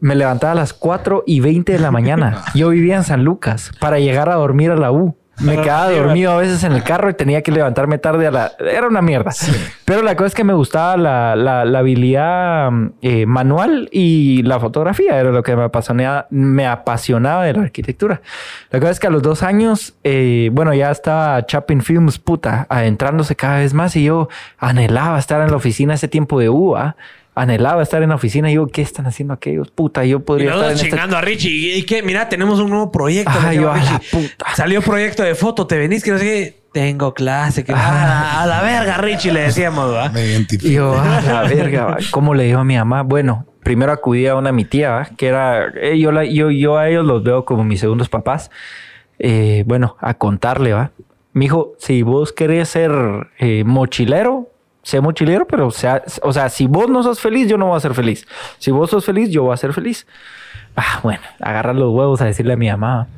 Me 0.03 0.15
levantaba 0.17 0.53
a 0.53 0.57
las 0.57 0.75
4 0.75 1.25
y 1.27 1.41
20 1.41 1.73
de 1.73 1.79
la 1.79 1.91
mañana. 1.91 2.45
Yo 2.55 2.69
vivía 2.69 2.97
en 2.97 3.05
San 3.05 3.25
Lucas 3.25 3.73
para 3.81 3.99
llegar 3.99 4.29
a 4.29 4.35
dormir 4.35 4.71
a 4.71 4.77
la 4.77 4.93
U. 4.93 5.17
Me 5.41 5.57
quedaba 5.61 5.91
dormido 5.91 6.33
a 6.33 6.37
veces 6.37 6.63
en 6.65 6.73
el 6.73 6.83
carro 6.83 7.09
y 7.11 7.15
tenía 7.15 7.43
que 7.43 7.51
levantarme 7.53 7.99
tarde 7.99 8.27
a 8.27 8.31
la... 8.31 8.53
Era 8.59 8.87
una 8.87 9.01
mierda. 9.03 9.33
Pero 9.85 10.03
la 10.03 10.15
cosa 10.17 10.27
es 10.29 10.35
que 10.35 10.45
me 10.45 10.53
gustaba 10.53 10.97
la, 10.97 11.35
la- 11.37 11.65
la 11.65 11.79
habilidad 11.79 12.71
mm, 12.71 12.91
eh, 13.03 13.27
manual 13.27 13.89
y 13.93 14.43
la 14.43 14.61
fotografía. 14.61 15.19
Era 15.19 15.31
lo 15.31 15.43
que 15.43 15.57
me 15.57 15.65
apasionaba, 15.65 16.27
me 16.31 16.67
apasionaba 16.67 17.45
de 17.45 17.55
la 17.55 17.63
arquitectura. 17.63 18.21
La 18.71 18.81
cosa 18.81 18.93
es 18.93 19.01
que 19.01 19.07
a 19.07 19.11
los 19.11 19.23
dos 19.23 19.43
años, 19.43 19.95
eh, 20.05 20.51
bueno, 20.53 20.75
ya 20.75 20.91
estaba 20.91 21.45
Chapin 21.47 21.81
Films, 21.83 22.19
puta, 22.19 22.67
adentrándose 22.69 23.35
cada 23.37 23.59
vez 23.59 23.73
más 23.75 23.97
y 23.97 24.05
yo 24.05 24.29
anhelaba 24.59 25.19
estar 25.19 25.41
en 25.41 25.51
la 25.51 25.57
oficina 25.57 25.95
ese 25.95 26.09
tiempo 26.09 26.39
de 26.39 26.49
U, 26.51 26.77
¿ah? 26.77 26.97
Anhelaba 27.35 27.83
estar 27.83 28.03
en 28.03 28.09
la 28.11 28.17
oficina 28.17 28.51
y 28.51 28.55
yo, 28.55 28.67
¿qué 28.67 28.83
están 28.83 29.07
haciendo 29.07 29.33
aquellos? 29.35 29.71
Puta, 29.71 30.05
yo 30.05 30.19
Y 30.19 30.21
podría 30.21 30.51
estar 30.51 30.65
en 30.65 30.71
nosotros 30.73 30.83
esta 30.85 30.97
chingando 30.97 31.17
a 31.17 31.21
Richie. 31.21 31.51
¿Y 31.51 31.73
y 31.79 31.83
qué? 31.85 32.03
Mira, 32.03 32.29
tenemos 32.29 32.59
un 32.61 32.71
nuevo 32.71 32.91
proyecto. 32.91 33.33
Le 33.49 33.57
yo, 33.57 33.71
a 33.73 33.77
la 33.77 34.01
puta. 34.11 34.47
Salió 34.57 34.83
proyecto 34.83 35.23
de 35.23 35.35
foto, 35.35 35.67
te 35.67 35.79
venís 35.79 36.03
que 36.03 36.11
no 36.11 36.19
sé 36.19 36.25
qué. 36.25 36.61
Tengo 36.73 37.15
clase, 37.15 37.65
que 37.65 37.73
a, 37.73 38.43
a 38.43 38.47
la 38.47 38.63
verga, 38.63 38.97
Richie, 38.99 39.33
le 39.33 39.41
decíamos, 39.41 39.93
¿va? 39.93 40.09
Me 40.11 40.25
Y 40.25 40.31
identifico. 40.31 40.73
yo, 40.73 40.99
a 41.01 41.21
la 41.21 41.43
verga, 41.43 41.85
va. 41.87 41.97
¿cómo 42.13 42.33
le 42.35 42.45
digo 42.45 42.61
a 42.61 42.65
mi 42.65 42.77
mamá? 42.77 43.03
Bueno, 43.03 43.47
primero 43.65 43.91
acudí 43.91 44.27
a 44.29 44.37
una 44.37 44.53
mi 44.53 44.65
tía, 44.65 44.91
¿va? 44.91 45.05
que 45.17 45.27
era, 45.27 45.67
eh, 45.81 45.99
yo, 45.99 46.13
la- 46.13 46.25
yo, 46.25 46.51
yo 46.53 46.79
a 46.79 46.89
ellos 46.89 47.05
los 47.05 47.25
veo 47.25 47.45
como 47.45 47.65
mis 47.65 47.81
segundos 47.81 48.09
papás. 48.09 48.51
Eh, 49.19 49.65
bueno, 49.67 49.97
a 50.01 50.15
contarle, 50.15 50.73
va. 50.73 50.93
Mi 51.33 51.47
hijo, 51.47 51.73
si 51.79 52.03
vos 52.03 52.33
querés 52.33 52.69
ser 52.69 52.93
eh, 53.39 53.65
mochilero, 53.65 54.49
sé 54.83 55.01
mochilero, 55.01 55.47
pero 55.47 55.71
sea, 55.71 56.03
o 56.23 56.33
sea, 56.33 56.49
si 56.49 56.67
vos 56.67 56.89
no 56.89 57.03
sos 57.03 57.21
feliz, 57.21 57.49
yo 57.49 57.57
no 57.59 57.67
voy 57.67 57.77
a 57.77 57.81
ser 57.81 57.95
feliz. 57.95 58.27
Si 58.59 58.71
vos 58.71 58.91
sos 58.91 59.05
feliz, 59.05 59.31
yo 59.31 59.43
voy 59.45 59.55
a 59.55 59.57
ser 59.57 59.73
feliz. 59.73 60.07
Ah, 60.77 61.01
bueno, 61.03 61.21
agarrar 61.41 61.75
los 61.75 61.93
huevos 61.93 62.21
a 62.21 62.25
decirle 62.25 62.53
a 62.55 62.57
mi 62.57 62.69
mamá. 62.71 63.09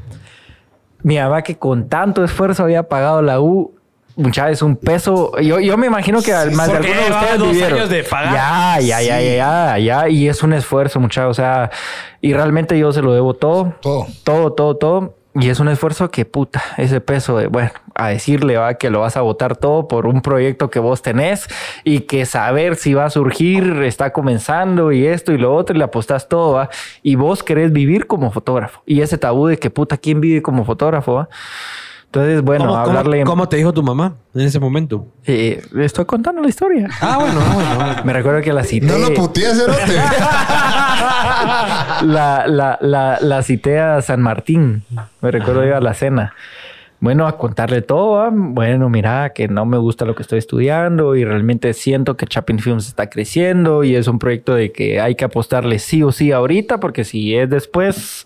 Mi 1.03 1.19
mamá 1.19 1.43
que 1.43 1.57
con 1.59 1.89
tanto 1.89 2.25
esfuerzo 2.25 2.63
había 2.63 2.85
pagado 2.89 3.23
la 3.23 3.41
U, 3.41 3.75
mucha 4.17 4.51
es 4.51 4.63
un 4.63 4.77
peso. 4.77 5.37
Yo, 5.41 5.59
yo 5.61 5.77
me 5.77 5.87
imagino 5.87 6.23
que 6.23 6.33
al 6.33 6.53
más 6.53 6.69
de 6.71 6.77
algunos 6.79 7.05
de 7.07 7.11
ustedes 7.13 7.39
dos 7.39 7.49
vivieron. 7.51 7.79
años 7.79 7.89
de 7.91 8.05
pagar. 8.05 8.33
Ya, 8.35 8.81
ya, 8.81 9.03
ya, 9.03 9.19
Sí. 9.19 9.25
ya, 9.37 9.77
ya, 9.77 9.79
ya. 9.79 10.09
Y 10.09 10.29
es 10.29 10.43
un 10.43 10.53
esfuerzo, 10.53 11.01
muchachos. 11.01 11.31
O 11.31 11.35
sea, 11.35 11.71
y 12.21 12.33
realmente 12.33 12.79
yo 12.79 12.93
se 12.93 13.03
lo 13.03 13.13
debo 13.15 13.35
todo. 13.35 13.75
Todo. 13.81 14.07
Todo, 14.25 14.53
todo, 14.53 14.77
todo. 14.77 15.15
Y 15.35 15.49
es 15.49 15.61
un 15.61 15.69
esfuerzo 15.69 16.11
que 16.11 16.27
puta, 16.27 16.63
ese 16.77 17.01
peso 17.01 17.39
de, 17.39 17.47
bueno, 17.47 17.71
a 17.95 18.09
decirle 18.09 18.59
va 18.59 18.75
que 18.75 18.91
lo 18.91 19.01
vas 19.01 19.17
a 19.17 19.23
votar 19.23 19.57
todo 19.57 19.89
por 19.89 20.07
un 20.07 20.21
proyecto 20.21 20.69
que 20.69 20.79
vos 20.79 21.01
tenés 21.01 21.49
y 21.85 22.01
que 22.01 22.27
saber 22.27 22.77
si 22.77 22.93
va 22.93 23.07
a 23.07 23.11
surgir, 23.11 23.83
está 23.83 24.13
comenzando 24.13 24.93
y 24.93 25.07
esto 25.07 25.33
y 25.33 25.39
lo 25.39 25.55
otro 25.55 25.75
y 25.75 25.79
le 25.79 25.85
apostas 25.85 26.29
todo, 26.29 26.55
va. 26.55 26.69
Y 27.03 27.15
vos 27.15 27.43
querés 27.43 27.73
vivir 27.73 28.07
como 28.07 28.31
fotógrafo. 28.31 28.83
Y 28.85 29.01
ese 29.01 29.17
tabú 29.17 29.47
de 29.47 29.59
que 29.59 29.71
puta, 29.71 29.97
¿quién 29.97 30.21
vive 30.21 30.43
como 30.43 30.65
fotógrafo? 30.65 31.27
Entonces, 32.15 32.43
bueno, 32.43 32.67
¿Cómo, 32.67 32.77
cómo- 32.85 32.89
hablarle. 32.99 33.25
cómo 33.25 33.49
te 33.49 33.57
dijo 33.57 33.73
tu 33.73 33.83
mamá 33.83 34.17
en 34.35 34.43
ese 34.43 34.61
momento? 34.61 35.07
Eh, 35.25 35.63
le 35.73 35.87
estoy 35.87 36.05
contando 36.05 36.43
la 36.43 36.49
historia. 36.51 36.91
Ah, 37.01 37.17
bueno, 37.19 37.41
ah, 37.41 37.53
bueno. 37.55 38.05
Me 38.05 38.13
recuerdo 38.13 38.43
que 38.43 38.53
la 38.53 38.65
cité. 38.65 38.85
No 38.85 38.99
lo 38.99 39.15
putees, 39.15 39.57
cerote. 39.59 39.97
la, 42.03 42.45
la, 42.47 42.79
la, 42.83 43.19
la 43.21 43.43
cité 43.43 43.79
a 43.81 44.03
San 44.03 44.21
Martín. 44.21 44.85
Me 45.23 45.31
recuerdo 45.31 45.65
iba 45.65 45.79
a 45.79 45.81
la 45.81 45.95
cena. 45.95 46.35
Bueno, 47.01 47.27
a 47.27 47.37
contarle 47.39 47.83
todo. 47.83 48.13
¿va? 48.19 48.29
Bueno, 48.31 48.89
mira, 48.91 49.31
que 49.33 49.49
no 49.49 49.65
me 49.65 49.79
gusta 49.79 50.05
lo 50.05 50.15
que 50.15 50.23
estoy 50.23 50.39
estudiando 50.39 51.17
y 51.17 51.25
realmente 51.25 51.73
siento 51.73 52.17
que 52.17 52.27
Chapin 52.27 52.59
Films 52.59 52.87
está 52.89 53.09
creciendo 53.11 53.83
y 53.85 53.97
es 53.97 54.07
un 54.07 54.19
proyecto 54.19 54.55
de 54.55 54.71
que 54.71 55.01
hay 55.01 55.15
que 55.15 55.25
apostarle 55.25 55.79
sí 55.79 56.03
o 56.03 56.13
sí 56.13 56.31
ahorita, 56.31 56.79
porque 56.79 57.05
si 57.05 57.35
es 57.35 57.51
después, 57.51 58.25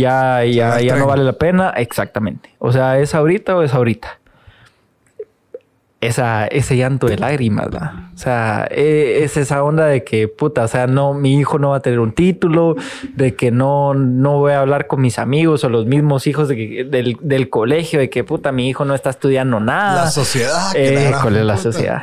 ya, 0.00 0.44
ya, 0.44 0.80
ya 0.80 0.96
no 0.96 1.06
vale 1.06 1.24
la 1.24 1.32
pena. 1.34 1.70
Exactamente. 1.76 2.54
O 2.58 2.72
sea, 2.72 2.98
¿es 2.98 3.14
ahorita 3.14 3.56
o 3.56 3.62
es 3.62 3.72
ahorita? 3.74 4.18
esa, 5.98 6.46
ese 6.46 6.76
llanto 6.76 7.06
de 7.08 7.16
lágrimas. 7.16 7.66
O 7.68 8.18
sea, 8.18 8.68
eh, 8.70 9.20
es 9.24 9.36
esa 9.36 9.64
onda 9.64 9.86
de 9.86 10.04
que, 10.04 10.28
puta, 10.28 10.62
o 10.64 10.68
sea, 10.68 10.86
no, 10.86 11.14
mi 11.14 11.36
hijo 11.38 11.58
no 11.58 11.70
va 11.70 11.76
a 11.78 11.80
tener 11.80 11.98
un 12.00 12.12
título, 12.12 12.76
de 13.14 13.34
que 13.34 13.50
no, 13.50 13.94
no 13.94 14.38
voy 14.38 14.52
a 14.52 14.60
hablar 14.60 14.86
con 14.86 15.00
mis 15.00 15.18
amigos 15.18 15.64
o 15.64 15.68
los 15.68 15.86
mismos 15.86 16.26
hijos 16.26 16.48
de 16.48 16.56
que- 16.56 16.84
del, 16.84 17.16
del 17.22 17.48
colegio, 17.50 17.98
de 17.98 18.08
que, 18.10 18.22
puta, 18.22 18.52
mi 18.52 18.68
hijo 18.68 18.84
no 18.84 18.94
está 18.94 19.10
estudiando 19.10 19.58
nada. 19.58 20.04
La 20.04 20.10
sociedad. 20.10 20.72
la 20.74 20.78
Eh, 20.78 21.12
¿Cuál 21.20 21.36
es 21.38 21.44
la 21.44 21.54
puta. 21.56 21.72
sociedad? 21.72 22.02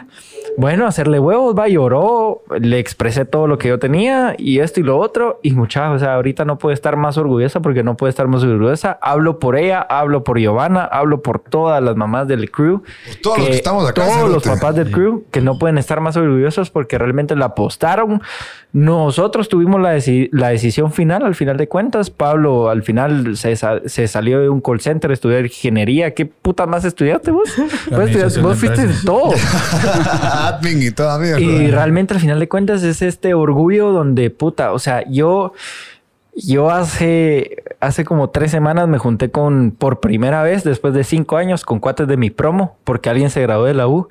Bueno, 0.55 0.85
hacerle 0.85 1.19
huevos, 1.19 1.55
va, 1.57 1.67
lloró, 1.67 2.43
le 2.59 2.77
expresé 2.77 3.25
todo 3.25 3.47
lo 3.47 3.57
que 3.57 3.69
yo 3.69 3.79
tenía 3.79 4.35
y 4.37 4.59
esto 4.59 4.79
y 4.79 4.83
lo 4.83 4.97
otro. 4.99 5.39
Y 5.41 5.51
muchachos, 5.53 5.95
o 5.95 5.99
sea, 5.99 6.13
ahorita 6.15 6.45
no 6.45 6.57
puede 6.59 6.75
estar 6.75 6.95
más 6.95 7.17
orgullosa 7.17 7.59
porque 7.61 7.81
no 7.83 7.97
puede 7.97 8.11
estar 8.11 8.27
más 8.27 8.43
orgullosa. 8.43 8.99
Hablo 9.01 9.39
por 9.39 9.55
ella, 9.57 9.81
hablo 9.81 10.23
por 10.23 10.37
Giovanna, 10.39 10.83
hablo 10.85 11.21
por 11.23 11.39
todas 11.39 11.81
las 11.81 11.95
mamás 11.95 12.27
del 12.27 12.51
crew. 12.51 12.83
Pues 13.05 13.21
todos 13.21 13.39
los 13.39 13.47
que 13.47 13.53
estamos 13.55 13.89
acá, 13.89 14.05
Todos 14.05 14.29
los 14.29 14.43
papás 14.43 14.75
del 14.75 14.91
crew 14.91 15.23
que 15.31 15.41
no 15.41 15.57
pueden 15.57 15.77
estar 15.79 15.99
más 16.01 16.15
orgullosos 16.17 16.69
porque 16.69 16.97
realmente 16.99 17.35
la 17.35 17.45
apostaron. 17.45 18.21
Nosotros 18.73 19.49
tuvimos 19.49 19.79
la, 19.81 19.95
deci- 19.95 20.29
la 20.31 20.49
decisión 20.49 20.91
final, 20.91 21.23
al 21.25 21.35
final 21.35 21.57
de 21.57 21.67
cuentas. 21.67 22.09
Pablo 22.09 22.69
al 22.69 22.81
final 22.83 23.37
se, 23.37 23.55
sa- 23.55 23.81
se 23.85 24.07
salió 24.07 24.39
de 24.39 24.49
un 24.49 24.61
call 24.61 24.81
center 24.81 25.11
a 25.11 25.13
estudiar 25.13 25.45
ingeniería. 25.45 26.13
¿Qué 26.13 26.25
puta 26.25 26.65
más 26.65 26.83
estudiaste 26.85 27.31
vos? 27.31 27.49
Vos, 27.57 27.99
estudiaste- 28.09 28.41
vos 28.41 28.57
fuiste 28.57 28.81
de 28.87 28.93
empresas. 28.93 29.03
Admin 30.47 30.81
y 30.81 30.91
toda 30.91 31.17
mierda. 31.19 31.39
Y 31.39 31.71
realmente 31.71 32.13
al 32.13 32.19
final 32.19 32.39
de 32.39 32.47
cuentas 32.47 32.83
es 32.83 33.01
este 33.01 33.33
orgullo 33.33 33.91
donde 33.91 34.29
puta, 34.29 34.73
o 34.73 34.79
sea, 34.79 35.03
yo, 35.09 35.53
yo 36.35 36.71
hace, 36.71 37.63
hace 37.79 38.05
como 38.05 38.29
tres 38.29 38.51
semanas 38.51 38.87
me 38.87 38.97
junté 38.97 39.31
con, 39.31 39.71
por 39.71 39.99
primera 39.99 40.43
vez, 40.43 40.63
después 40.63 40.93
de 40.93 41.03
cinco 41.03 41.37
años, 41.37 41.65
con 41.65 41.79
cuates 41.79 42.07
de 42.07 42.17
mi 42.17 42.29
promo, 42.29 42.77
porque 42.83 43.09
alguien 43.09 43.29
se 43.29 43.41
graduó 43.41 43.65
de 43.65 43.73
la 43.73 43.87
U. 43.87 44.09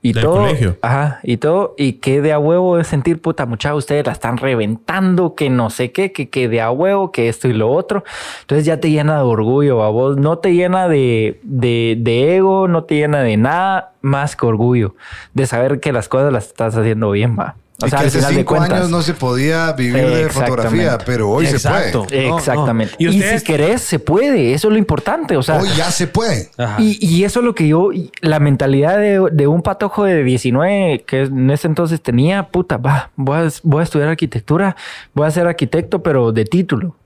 Y 0.00 0.12
Del 0.12 0.22
todo, 0.22 0.36
colegio. 0.46 0.76
ajá, 0.80 1.18
y 1.24 1.38
todo, 1.38 1.74
y 1.76 1.94
que 1.94 2.20
de 2.20 2.32
a 2.32 2.38
huevo 2.38 2.76
de 2.76 2.84
sentir, 2.84 3.20
puta, 3.20 3.46
muchachos, 3.46 3.78
ustedes 3.78 4.06
la 4.06 4.12
están 4.12 4.36
reventando, 4.36 5.34
que 5.34 5.50
no 5.50 5.70
sé 5.70 5.90
qué, 5.90 6.12
que, 6.12 6.28
que 6.28 6.48
de 6.48 6.60
a 6.60 6.70
huevo, 6.70 7.10
que 7.10 7.28
esto 7.28 7.48
y 7.48 7.52
lo 7.52 7.68
otro. 7.70 8.04
Entonces 8.42 8.64
ya 8.64 8.78
te 8.78 8.90
llena 8.90 9.16
de 9.16 9.22
orgullo, 9.24 9.82
a 9.82 9.90
vos, 9.90 10.16
no 10.16 10.38
te 10.38 10.54
llena 10.54 10.86
de, 10.88 11.40
de, 11.42 11.96
de 11.98 12.36
ego, 12.36 12.68
no 12.68 12.84
te 12.84 12.94
llena 12.94 13.22
de 13.22 13.36
nada 13.36 13.92
más 14.00 14.36
que 14.36 14.46
orgullo, 14.46 14.94
de 15.34 15.46
saber 15.46 15.80
que 15.80 15.92
las 15.92 16.08
cosas 16.08 16.32
las 16.32 16.46
estás 16.46 16.76
haciendo 16.76 17.10
bien, 17.10 17.36
va. 17.36 17.56
O 17.80 17.86
y 17.86 17.90
sea, 17.90 17.98
que 18.00 18.02
al 18.02 18.08
hace 18.08 18.18
final 18.18 18.32
de 18.34 18.40
cinco 18.40 18.54
cuentas. 18.56 18.78
años 18.78 18.90
no 18.90 19.02
se 19.02 19.14
podía 19.14 19.72
vivir 19.72 20.04
de 20.04 20.28
fotografía, 20.30 20.98
pero 21.06 21.30
hoy 21.30 21.46
Exacto. 21.46 22.02
se 22.02 22.08
puede. 22.08 22.28
No, 22.28 22.38
Exactamente. 22.38 22.96
no. 22.98 23.10
Y, 23.10 23.22
si 23.22 23.44
querés, 23.44 23.82
se 23.82 24.00
puede. 24.00 24.52
Eso 24.52 24.66
es 24.66 24.72
lo 24.72 24.78
importante. 24.78 25.36
O 25.36 25.42
sea, 25.44 25.60
Hoy 25.60 25.68
ya 25.76 25.90
se 25.92 26.08
puede. 26.08 26.50
Y, 26.78 26.98
y 27.00 27.22
eso 27.22 27.38
es 27.38 27.44
lo 27.46 27.54
que 27.54 27.68
yo, 27.68 27.90
la 28.20 28.40
mentalidad 28.40 28.98
de, 28.98 29.28
de 29.30 29.46
un 29.46 29.62
patojo 29.62 30.02
de 30.04 30.24
19 30.24 31.04
que 31.06 31.22
en 31.22 31.50
ese 31.52 31.68
entonces 31.68 32.00
tenía, 32.00 32.48
puta, 32.48 32.78
va, 32.78 33.10
voy 33.14 33.38
a, 33.38 33.48
voy 33.62 33.80
a 33.80 33.84
estudiar 33.84 34.08
arquitectura, 34.08 34.74
voy 35.14 35.28
a 35.28 35.30
ser 35.30 35.46
arquitecto, 35.46 36.02
pero 36.02 36.32
de 36.32 36.44
título, 36.46 36.96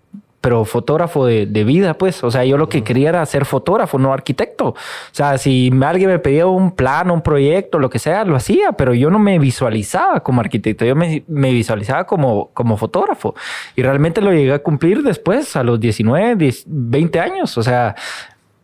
pero 0.43 0.64
fotógrafo 0.64 1.24
de, 1.24 1.47
de 1.47 1.62
vida, 1.62 1.94
pues. 1.94 2.23
O 2.24 2.31
sea, 2.31 2.44
yo 2.44 2.59
lo 2.59 2.69
que 2.69 2.82
quería 2.82 3.10
era 3.10 3.24
ser 3.24 3.44
fotógrafo, 3.44 3.97
no 3.97 4.12
arquitecto. 4.12 4.70
O 4.70 4.77
sea, 5.12 5.39
si 5.39 5.70
alguien 5.85 6.10
me 6.10 6.19
pedía 6.19 6.48
un 6.48 6.73
plano, 6.73 7.14
un 7.14 7.23
proyecto, 7.23 7.78
lo 7.78 7.89
que 7.89 8.01
sea, 8.01 8.24
lo 8.24 8.35
hacía, 8.35 8.73
pero 8.73 8.93
yo 8.93 9.09
no 9.09 9.20
me 9.20 9.39
visualizaba 9.39 10.20
como 10.20 10.40
arquitecto, 10.40 10.85
yo 10.85 10.97
me, 10.97 11.23
me 11.28 11.52
visualizaba 11.52 12.05
como, 12.05 12.51
como 12.55 12.77
fotógrafo. 12.77 13.36
Y 13.77 13.82
realmente 13.82 14.20
lo 14.20 14.32
llegué 14.32 14.52
a 14.52 14.59
cumplir 14.59 15.05
después, 15.05 15.55
a 15.55 15.62
los 15.62 15.78
19, 15.78 16.35
10, 16.35 16.64
20 16.66 17.20
años. 17.20 17.56
O 17.56 17.62
sea, 17.62 17.94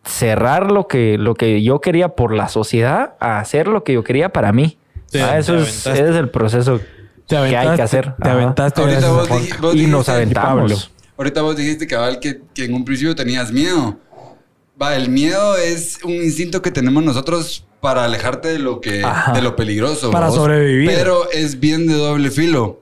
cerrar 0.03 0.73
lo 0.73 0.85
que, 0.87 1.17
lo 1.17 1.33
que 1.33 1.63
yo 1.63 1.79
quería 1.79 2.09
por 2.09 2.33
la 2.33 2.49
sociedad 2.49 3.13
a 3.21 3.39
hacer 3.39 3.69
lo 3.69 3.85
que 3.85 3.93
yo 3.93 4.03
quería 4.03 4.29
para 4.29 4.51
mí. 4.51 4.77
Ah, 5.15 5.37
eso 5.37 5.55
es, 5.55 5.87
ese 5.87 6.09
es 6.09 6.15
el 6.17 6.29
proceso 6.29 6.81
que 7.25 7.37
hay 7.37 7.75
que 7.77 7.81
hacer. 7.81 8.15
Te 8.17 8.27
Ajá. 8.27 8.33
aventaste. 8.33 8.81
Vos, 8.81 9.29
vos 9.61 9.75
Y 9.75 9.87
nos 9.87 10.09
aventamos. 10.09 10.91
Ahorita 11.19 11.41
vos 11.41 11.57
dijiste, 11.57 11.85
cabal, 11.85 12.21
que, 12.21 12.39
que 12.53 12.63
en 12.63 12.73
un 12.73 12.85
principio 12.85 13.13
tenías 13.13 13.51
miedo. 13.51 13.99
Va, 14.81 14.95
el 14.95 15.09
miedo 15.09 15.57
es 15.57 15.97
un 16.05 16.13
instinto 16.13 16.61
que 16.61 16.71
tenemos 16.71 17.03
nosotros 17.03 17.65
para 17.81 18.05
alejarte 18.05 18.47
de 18.47 18.59
lo 18.59 18.79
que 18.79 19.03
Ajá. 19.03 19.33
de 19.33 19.41
lo 19.41 19.57
peligroso. 19.57 20.11
Para 20.11 20.27
vos. 20.27 20.37
sobrevivir. 20.37 20.89
Pero 20.89 21.29
es 21.31 21.59
bien 21.59 21.87
de 21.87 21.95
doble 21.95 22.31
filo. 22.31 22.79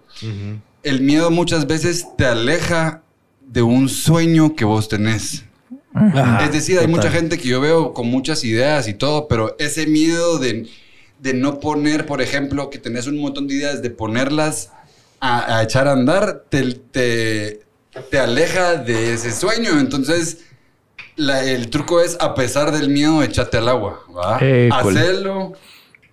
El 0.83 1.01
miedo 1.01 1.31
muchas 1.31 1.65
veces 1.65 2.09
te 2.15 2.27
aleja 2.27 3.01
de 3.41 3.63
un 3.63 3.89
sueño 3.89 4.55
que 4.55 4.65
vos 4.65 4.87
tenés. 4.87 5.43
Ajá, 5.95 6.45
es 6.45 6.51
decir, 6.51 6.77
hay 6.77 6.85
total. 6.85 6.95
mucha 6.95 7.09
gente 7.09 7.39
que 7.39 7.47
yo 7.47 7.59
veo 7.59 7.91
con 7.91 8.05
muchas 8.05 8.43
ideas 8.43 8.87
y 8.87 8.93
todo, 8.93 9.27
pero 9.27 9.55
ese 9.57 9.87
miedo 9.87 10.37
de, 10.37 10.67
de 11.17 11.33
no 11.33 11.59
poner, 11.59 12.05
por 12.05 12.21
ejemplo, 12.21 12.69
que 12.69 12.77
tenés 12.77 13.07
un 13.07 13.17
montón 13.17 13.47
de 13.47 13.55
ideas, 13.55 13.81
de 13.81 13.89
ponerlas 13.89 14.69
a, 15.19 15.57
a 15.57 15.63
echar 15.63 15.87
a 15.87 15.93
andar, 15.93 16.43
te, 16.49 16.73
te, 16.73 17.61
te 18.09 18.19
aleja 18.19 18.75
de 18.75 19.13
ese 19.13 19.31
sueño. 19.31 19.79
Entonces, 19.79 20.45
la- 21.15 21.43
el 21.43 21.69
truco 21.69 22.01
es, 22.01 22.17
a 22.19 22.35
pesar 22.35 22.71
del 22.71 22.89
miedo, 22.89 23.23
echate 23.23 23.57
al 23.57 23.67
agua. 23.69 23.99
¿va? 24.15 24.37
École. 24.41 24.99
Hacerlo. 24.99 25.53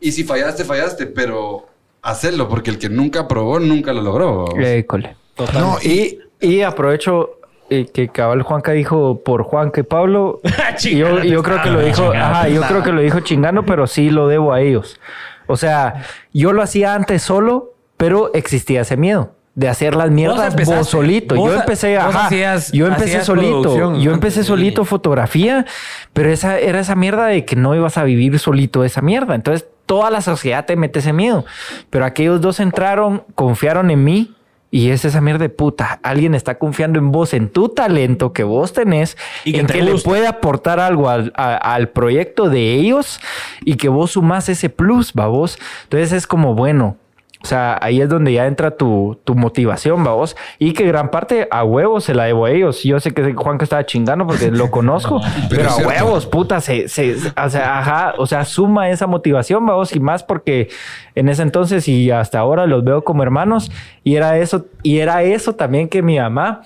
Y 0.00 0.12
si 0.12 0.24
fallaste, 0.24 0.64
fallaste, 0.64 1.06
pero 1.06 1.66
hacerlo, 2.02 2.48
porque 2.48 2.70
el 2.70 2.78
que 2.78 2.88
nunca 2.88 3.26
probó, 3.28 3.58
nunca 3.60 3.92
lo 3.92 4.02
logró. 4.02 4.44
¿va? 4.46 4.68
École. 4.68 5.16
No, 5.54 5.78
y, 5.82 6.18
Y, 6.40 6.46
y 6.56 6.62
aprovecho 6.62 7.38
eh, 7.70 7.86
que 7.92 8.08
cabal 8.08 8.42
Juanca 8.42 8.72
dijo 8.72 9.22
por 9.24 9.42
Juanca 9.42 9.80
y 9.80 9.84
Pablo. 9.84 10.40
yo, 10.82 11.22
yo 11.22 11.42
creo 11.42 11.62
que 11.62 11.70
lo 11.70 11.80
dijo, 11.80 12.12
ajá, 12.12 12.48
yo 12.48 12.60
creo 12.62 12.82
que 12.82 12.92
lo 12.92 13.00
dijo 13.00 13.20
chingando, 13.20 13.64
pero 13.64 13.86
sí 13.86 14.10
lo 14.10 14.28
debo 14.28 14.52
a 14.52 14.60
ellos. 14.60 15.00
O 15.46 15.56
sea, 15.56 16.04
yo 16.32 16.52
lo 16.52 16.62
hacía 16.62 16.94
antes 16.94 17.22
solo, 17.22 17.72
pero 17.96 18.32
existía 18.34 18.82
ese 18.82 18.96
miedo 18.96 19.32
de 19.56 19.68
hacer 19.68 19.94
las 19.94 20.10
mierdas 20.10 20.36
vos, 20.38 20.46
empezaste. 20.48 20.84
solito. 20.84 21.34
Vos- 21.36 21.52
yo 21.52 21.60
empecé, 21.60 21.96
vos 21.96 22.06
ajá, 22.14 22.26
hacías- 22.26 22.72
yo 22.72 22.86
empecé 22.88 23.22
solito. 23.24 23.94
Yo 23.98 24.12
empecé 24.12 24.42
solito 24.42 24.84
fotografía, 24.84 25.64
pero 26.12 26.30
esa 26.30 26.58
era 26.58 26.80
esa 26.80 26.96
mierda 26.96 27.26
de 27.26 27.44
que 27.44 27.54
no 27.56 27.74
ibas 27.74 27.96
a 27.96 28.04
vivir 28.04 28.38
solito 28.38 28.82
esa 28.84 29.00
mierda. 29.00 29.34
Entonces, 29.34 29.66
toda 29.86 30.10
la 30.10 30.22
sociedad 30.22 30.64
te 30.64 30.74
mete 30.76 30.98
ese 30.98 31.12
miedo. 31.12 31.44
Pero 31.90 32.04
aquellos 32.04 32.40
dos 32.40 32.58
entraron, 32.58 33.22
confiaron 33.36 33.90
en 33.92 34.02
mí 34.02 34.34
y 34.72 34.88
es 34.90 35.04
esa 35.04 35.20
mierda 35.20 35.44
de 35.44 35.50
puta. 35.50 36.00
Alguien 36.02 36.34
está 36.34 36.58
confiando 36.58 36.98
en 36.98 37.12
vos, 37.12 37.32
en 37.32 37.48
tu 37.48 37.68
talento 37.68 38.32
que 38.32 38.42
vos 38.42 38.72
tenés 38.72 39.16
Y 39.44 39.52
que 39.52 39.60
en 39.60 39.66
te 39.68 39.74
que 39.74 39.82
le 39.82 39.94
puede 39.98 40.26
aportar 40.26 40.80
algo 40.80 41.08
al, 41.10 41.32
a- 41.36 41.54
al 41.74 41.90
proyecto 41.90 42.48
de 42.50 42.72
ellos 42.74 43.20
y 43.64 43.76
que 43.76 43.88
vos 43.88 44.12
sumás 44.12 44.48
ese 44.48 44.68
plus, 44.68 45.12
va 45.12 45.28
vos. 45.28 45.58
Entonces 45.84 46.10
es 46.10 46.26
como 46.26 46.54
bueno. 46.56 46.96
O 47.44 47.46
sea, 47.46 47.78
ahí 47.82 48.00
es 48.00 48.08
donde 48.08 48.32
ya 48.32 48.46
entra 48.46 48.70
tu, 48.70 49.20
tu 49.22 49.34
motivación, 49.34 50.02
va 50.04 50.14
vos. 50.14 50.34
Y 50.58 50.72
que 50.72 50.86
gran 50.86 51.10
parte 51.10 51.46
a 51.50 51.62
huevos 51.62 52.04
se 52.04 52.14
la 52.14 52.24
debo 52.24 52.46
a 52.46 52.50
ellos. 52.50 52.82
Yo 52.84 52.98
sé 53.00 53.12
que 53.12 53.34
Juan 53.34 53.58
que 53.58 53.64
estaba 53.64 53.84
chingando 53.84 54.26
porque 54.26 54.50
lo 54.50 54.70
conozco, 54.70 55.20
pero, 55.50 55.64
es 55.64 55.78
a 55.78 55.86
huevos, 55.86 56.24
puta, 56.24 56.62
se, 56.62 56.88
se, 56.88 57.14
o 57.14 57.50
sea, 57.50 57.80
ajá, 57.80 58.14
o 58.16 58.26
sea, 58.26 58.46
suma 58.46 58.88
esa 58.88 59.06
motivación, 59.06 59.68
va 59.68 59.74
vos, 59.74 59.94
y 59.94 60.00
más 60.00 60.22
porque 60.22 60.70
en 61.14 61.28
ese 61.28 61.42
entonces 61.42 61.86
y 61.86 62.10
hasta 62.10 62.38
ahora 62.38 62.66
los 62.66 62.82
veo 62.82 63.04
como 63.04 63.22
hermanos. 63.22 63.70
Y 64.04 64.16
era 64.16 64.38
eso, 64.38 64.64
y 64.82 65.00
era 65.00 65.22
eso 65.22 65.54
también 65.54 65.90
que 65.90 66.00
mi 66.00 66.18
mamá 66.18 66.62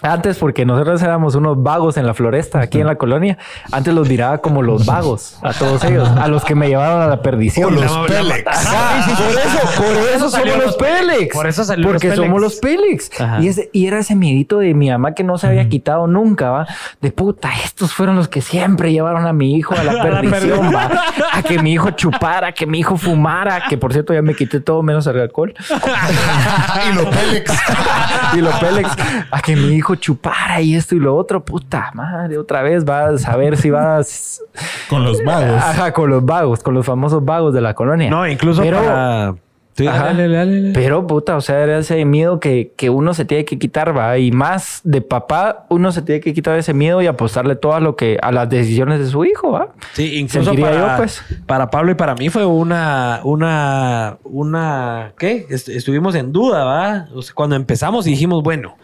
Antes, 0.00 0.38
porque 0.38 0.64
nosotros 0.64 1.02
éramos 1.02 1.34
unos 1.34 1.60
vagos 1.60 1.96
en 1.96 2.06
la 2.06 2.14
floresta, 2.14 2.60
aquí 2.60 2.80
en 2.80 2.86
la 2.86 2.94
colonia, 2.94 3.36
antes 3.72 3.92
los 3.92 4.08
miraba 4.08 4.38
como 4.38 4.62
los 4.62 4.86
vagos, 4.86 5.38
a 5.42 5.52
todos 5.52 5.82
ellos, 5.82 6.08
a 6.08 6.28
los 6.28 6.44
que 6.44 6.54
me 6.54 6.68
llevaron 6.68 7.02
a 7.02 7.08
la 7.08 7.14
O 7.14 7.22
perdición. 7.22 7.74
los 7.74 7.82
la- 7.92 8.06
Pélex. 8.06 8.46
Ajá, 8.46 9.06
por 9.16 9.26
eso, 9.28 9.82
por 9.82 10.08
eso 10.14 10.30
somos 10.30 10.46
los 10.46 10.66
los 10.66 10.76
Pélex. 10.76 11.34
Por 11.34 11.46
eso 11.48 11.64
salió 11.64 11.88
Porque 11.88 12.08
los 12.08 12.16
somos 12.16 12.40
los 12.40 12.56
Pélex. 12.56 13.10
Ajá. 13.20 13.40
Y, 13.40 13.48
ese- 13.48 13.70
y 13.72 13.86
era 13.86 13.98
ese 13.98 14.14
miedito 14.14 14.58
de 14.58 14.72
mi 14.72 14.88
mamá 14.88 15.14
que 15.14 15.24
no 15.24 15.36
se 15.36 15.48
había 15.48 15.68
quitado 15.68 16.06
nunca, 16.06 16.50
¿va? 16.50 16.66
De 17.00 17.10
puta, 17.10 17.50
estos 17.64 17.92
fueron 17.92 18.14
los 18.14 18.28
que 18.28 18.40
siempre 18.40 18.92
llevaron 18.92 19.26
a 19.26 19.32
mi 19.32 19.56
hijo 19.56 19.74
a 19.74 19.82
la 19.82 19.90
A 19.98 20.04
la 20.06 20.20
perdición, 20.20 20.72
¿va? 20.72 20.90
A 21.32 21.42
que 21.42 21.58
mi 21.60 21.72
hijo 21.72 21.90
chupara, 21.90 22.52
que 22.52 22.66
mi 22.66 22.78
hijo 22.78 22.96
fumara, 22.96 23.64
que 23.68 23.76
por 23.76 23.92
cierto 23.92 24.14
ya 24.14 24.22
me 24.22 24.34
quité 24.36 24.60
todo 24.60 24.80
menos 24.84 25.06
el 25.08 25.18
alcohol. 25.18 25.52
y 26.90 26.94
los 26.94 27.06
Pélex. 27.06 27.52
y 28.34 28.40
los 28.40 28.54
Pélex, 28.56 28.90
a 29.30 29.40
que 29.40 29.56
mi 29.56 29.74
hijo 29.74 29.87
chupara 29.94 30.60
y 30.60 30.74
esto 30.74 30.94
y 30.94 30.98
lo 31.00 31.16
otro, 31.16 31.44
puta 31.44 31.90
madre, 31.94 32.38
otra 32.38 32.62
vez 32.62 32.84
vas 32.84 33.14
a 33.14 33.18
saber 33.18 33.56
si 33.56 33.70
vas 33.70 34.42
Con 34.88 35.04
los 35.04 35.22
vagos. 35.24 35.62
Ajá, 35.62 35.92
con 35.92 36.10
los 36.10 36.24
vagos, 36.24 36.62
con 36.62 36.74
los 36.74 36.84
famosos 36.86 37.24
vagos 37.24 37.52
de 37.54 37.60
la 37.60 37.74
colonia. 37.74 38.10
No, 38.10 38.26
incluso 38.26 38.62
Pero- 38.62 38.78
para... 38.78 39.34
Sí, 39.74 39.86
Ajá. 39.86 40.06
dale, 40.06 40.24
dale, 40.28 40.60
dale. 40.60 40.72
Pero, 40.74 41.06
puta, 41.06 41.36
o 41.36 41.40
sea, 41.40 41.60
era 41.62 41.78
ese 41.78 42.04
miedo 42.04 42.40
que, 42.40 42.72
que 42.76 42.90
uno 42.90 43.14
se 43.14 43.24
tiene 43.24 43.44
que 43.44 43.60
quitar, 43.60 43.96
va. 43.96 44.18
Y 44.18 44.32
más 44.32 44.80
de 44.82 45.02
papá, 45.02 45.66
uno 45.68 45.92
se 45.92 46.02
tiene 46.02 46.20
que 46.20 46.34
quitar 46.34 46.58
ese 46.58 46.74
miedo 46.74 47.00
y 47.00 47.06
apostarle 47.06 47.54
todo 47.54 47.74
a 47.74 47.78
lo 47.80 47.94
que, 47.94 48.18
a 48.20 48.32
las 48.32 48.48
decisiones 48.50 48.98
de 48.98 49.06
su 49.06 49.24
hijo, 49.24 49.52
va. 49.52 49.68
Sí, 49.92 50.18
incluso 50.18 50.52
para, 50.56 50.76
yo, 50.76 50.96
pues. 50.96 51.22
para 51.46 51.70
Pablo 51.70 51.92
y 51.92 51.94
para 51.94 52.16
mí 52.16 52.28
fue 52.28 52.44
una, 52.44 53.20
una, 53.22 54.16
una, 54.24 55.12
¿qué? 55.16 55.46
Est- 55.48 55.68
estuvimos 55.68 56.16
en 56.16 56.32
duda, 56.32 56.64
¿va? 56.64 57.06
O 57.14 57.22
sea, 57.22 57.32
cuando 57.36 57.54
empezamos 57.54 58.04
y 58.08 58.10
dijimos, 58.10 58.42
bueno, 58.42 58.76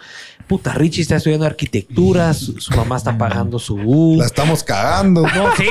puta, 0.47 0.73
Richie 0.75 1.03
está 1.03 1.17
estudiando 1.17 1.47
arquitectura, 1.47 2.33
su, 2.35 2.61
su 2.61 2.75
mamá 2.75 2.97
está 2.97 3.17
pagando 3.17 3.59
su 3.59 3.75
U. 3.77 4.17
La 4.19 4.27
estamos 4.27 4.63
cagando. 4.63 5.23
No, 5.23 5.49
sí. 5.57 5.67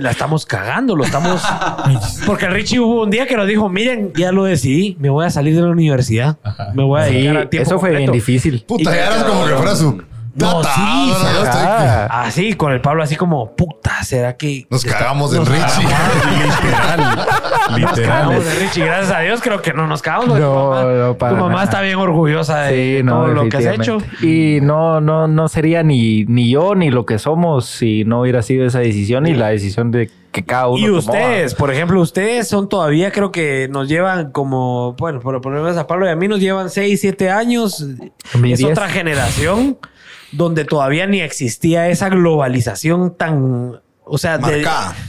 La 0.00 0.10
estamos 0.10 0.44
cagando, 0.44 0.94
lo 0.96 1.04
estamos. 1.04 1.42
Porque 2.26 2.46
el 2.46 2.52
Richie 2.52 2.78
hubo 2.80 3.02
un 3.04 3.10
día 3.10 3.26
que 3.26 3.36
nos 3.36 3.46
dijo: 3.46 3.68
Miren, 3.68 4.12
ya 4.14 4.32
lo 4.32 4.44
decidí, 4.44 4.96
me 5.00 5.08
voy 5.10 5.24
a 5.26 5.30
salir 5.30 5.54
de 5.54 5.62
la 5.62 5.68
universidad. 5.68 6.38
Me 6.74 6.82
voy 6.82 7.00
a 7.00 7.06
Sí, 7.06 7.14
dedicar 7.14 7.36
a 7.36 7.50
tiempo 7.50 7.70
eso 7.70 7.78
fue 7.80 7.90
bien 7.90 8.02
completo". 8.06 8.12
difícil. 8.26 8.64
Puta, 8.66 8.82
Y- 8.90 8.94
ya 8.94 9.06
eras 9.06 9.24
como 9.24 9.46
que 9.46 9.54
fuera 9.54 9.74
su. 9.76 10.02
No, 10.34 10.62
sí, 10.62 10.70
No, 10.80 11.18
no, 11.18 11.22
no, 11.24 11.28
estoy- 11.44 11.62
Ajá. 11.62 12.22
Así, 12.22 12.52
con 12.54 12.72
el 12.72 12.80
Pablo, 12.80 13.02
así 13.02 13.16
como, 13.16 13.54
puta, 13.56 14.02
¿será 14.04 14.36
que. 14.36 14.66
Nos 14.70 14.84
está- 14.84 14.98
cagamos 14.98 15.32
en 15.32 15.38
nos 15.38 15.48
Richie. 15.48 15.86
Literal. 16.46 17.26
Nos 17.80 17.92
cagamos 18.00 18.44
de 18.44 18.54
Richie, 18.54 18.84
gracias 18.84 19.16
a 19.16 19.20
Dios, 19.20 19.40
creo 19.42 19.60
que 19.62 19.72
no 19.72 19.86
nos 19.86 20.02
cagamos. 20.02 20.28
No, 20.28 20.34
tu 20.34 20.40
mamá, 20.70 20.82
no, 20.84 21.18
para 21.18 21.32
tu 21.32 21.36
mamá 21.40 21.52
nada. 21.52 21.64
está 21.64 21.80
bien 21.80 21.96
orgullosa 21.96 22.62
de 22.62 22.98
Sí, 22.98 23.02
no, 23.04 23.12
todo 23.24 23.26
lo 23.28 23.48
que 23.48 23.56
has 23.56 23.66
hecho. 23.66 23.98
Y 24.22 24.58
no, 24.62 25.00
no, 25.00 25.26
no 25.28 25.48
sería 25.48 25.82
ni, 25.82 26.24
ni 26.24 26.50
yo 26.50 26.74
ni 26.74 26.90
lo 26.90 27.04
que 27.06 27.18
somos 27.18 27.66
si 27.66 28.04
no 28.04 28.20
hubiera 28.22 28.42
sido 28.42 28.66
esa 28.66 28.78
decisión 28.80 29.26
y 29.26 29.34
la 29.34 29.48
decisión 29.48 29.90
de 29.90 30.10
que 30.32 30.44
cada 30.44 30.68
uno 30.68 30.78
Y 30.78 30.84
tomó. 30.86 30.98
ustedes, 30.98 31.54
por 31.54 31.72
ejemplo, 31.72 32.00
ustedes 32.00 32.48
son 32.48 32.68
todavía, 32.68 33.10
creo 33.10 33.32
que 33.32 33.68
nos 33.70 33.88
llevan 33.88 34.30
como, 34.30 34.94
bueno, 34.98 35.20
por 35.20 35.40
ponernos 35.40 35.76
a 35.76 35.86
Pablo 35.86 36.06
y 36.06 36.10
a 36.10 36.16
mí 36.16 36.28
nos 36.28 36.40
llevan 36.40 36.70
6, 36.70 37.00
7 37.00 37.30
años. 37.30 37.84
Mi 38.38 38.52
es 38.52 38.58
diez. 38.58 38.70
otra 38.70 38.88
generación 38.88 39.78
donde 40.32 40.64
todavía 40.64 41.06
ni 41.06 41.20
existía 41.20 41.88
esa 41.88 42.08
globalización 42.08 43.14
tan, 43.14 43.80
o 44.08 44.18
sea, 44.18 44.38
de- 44.38 44.66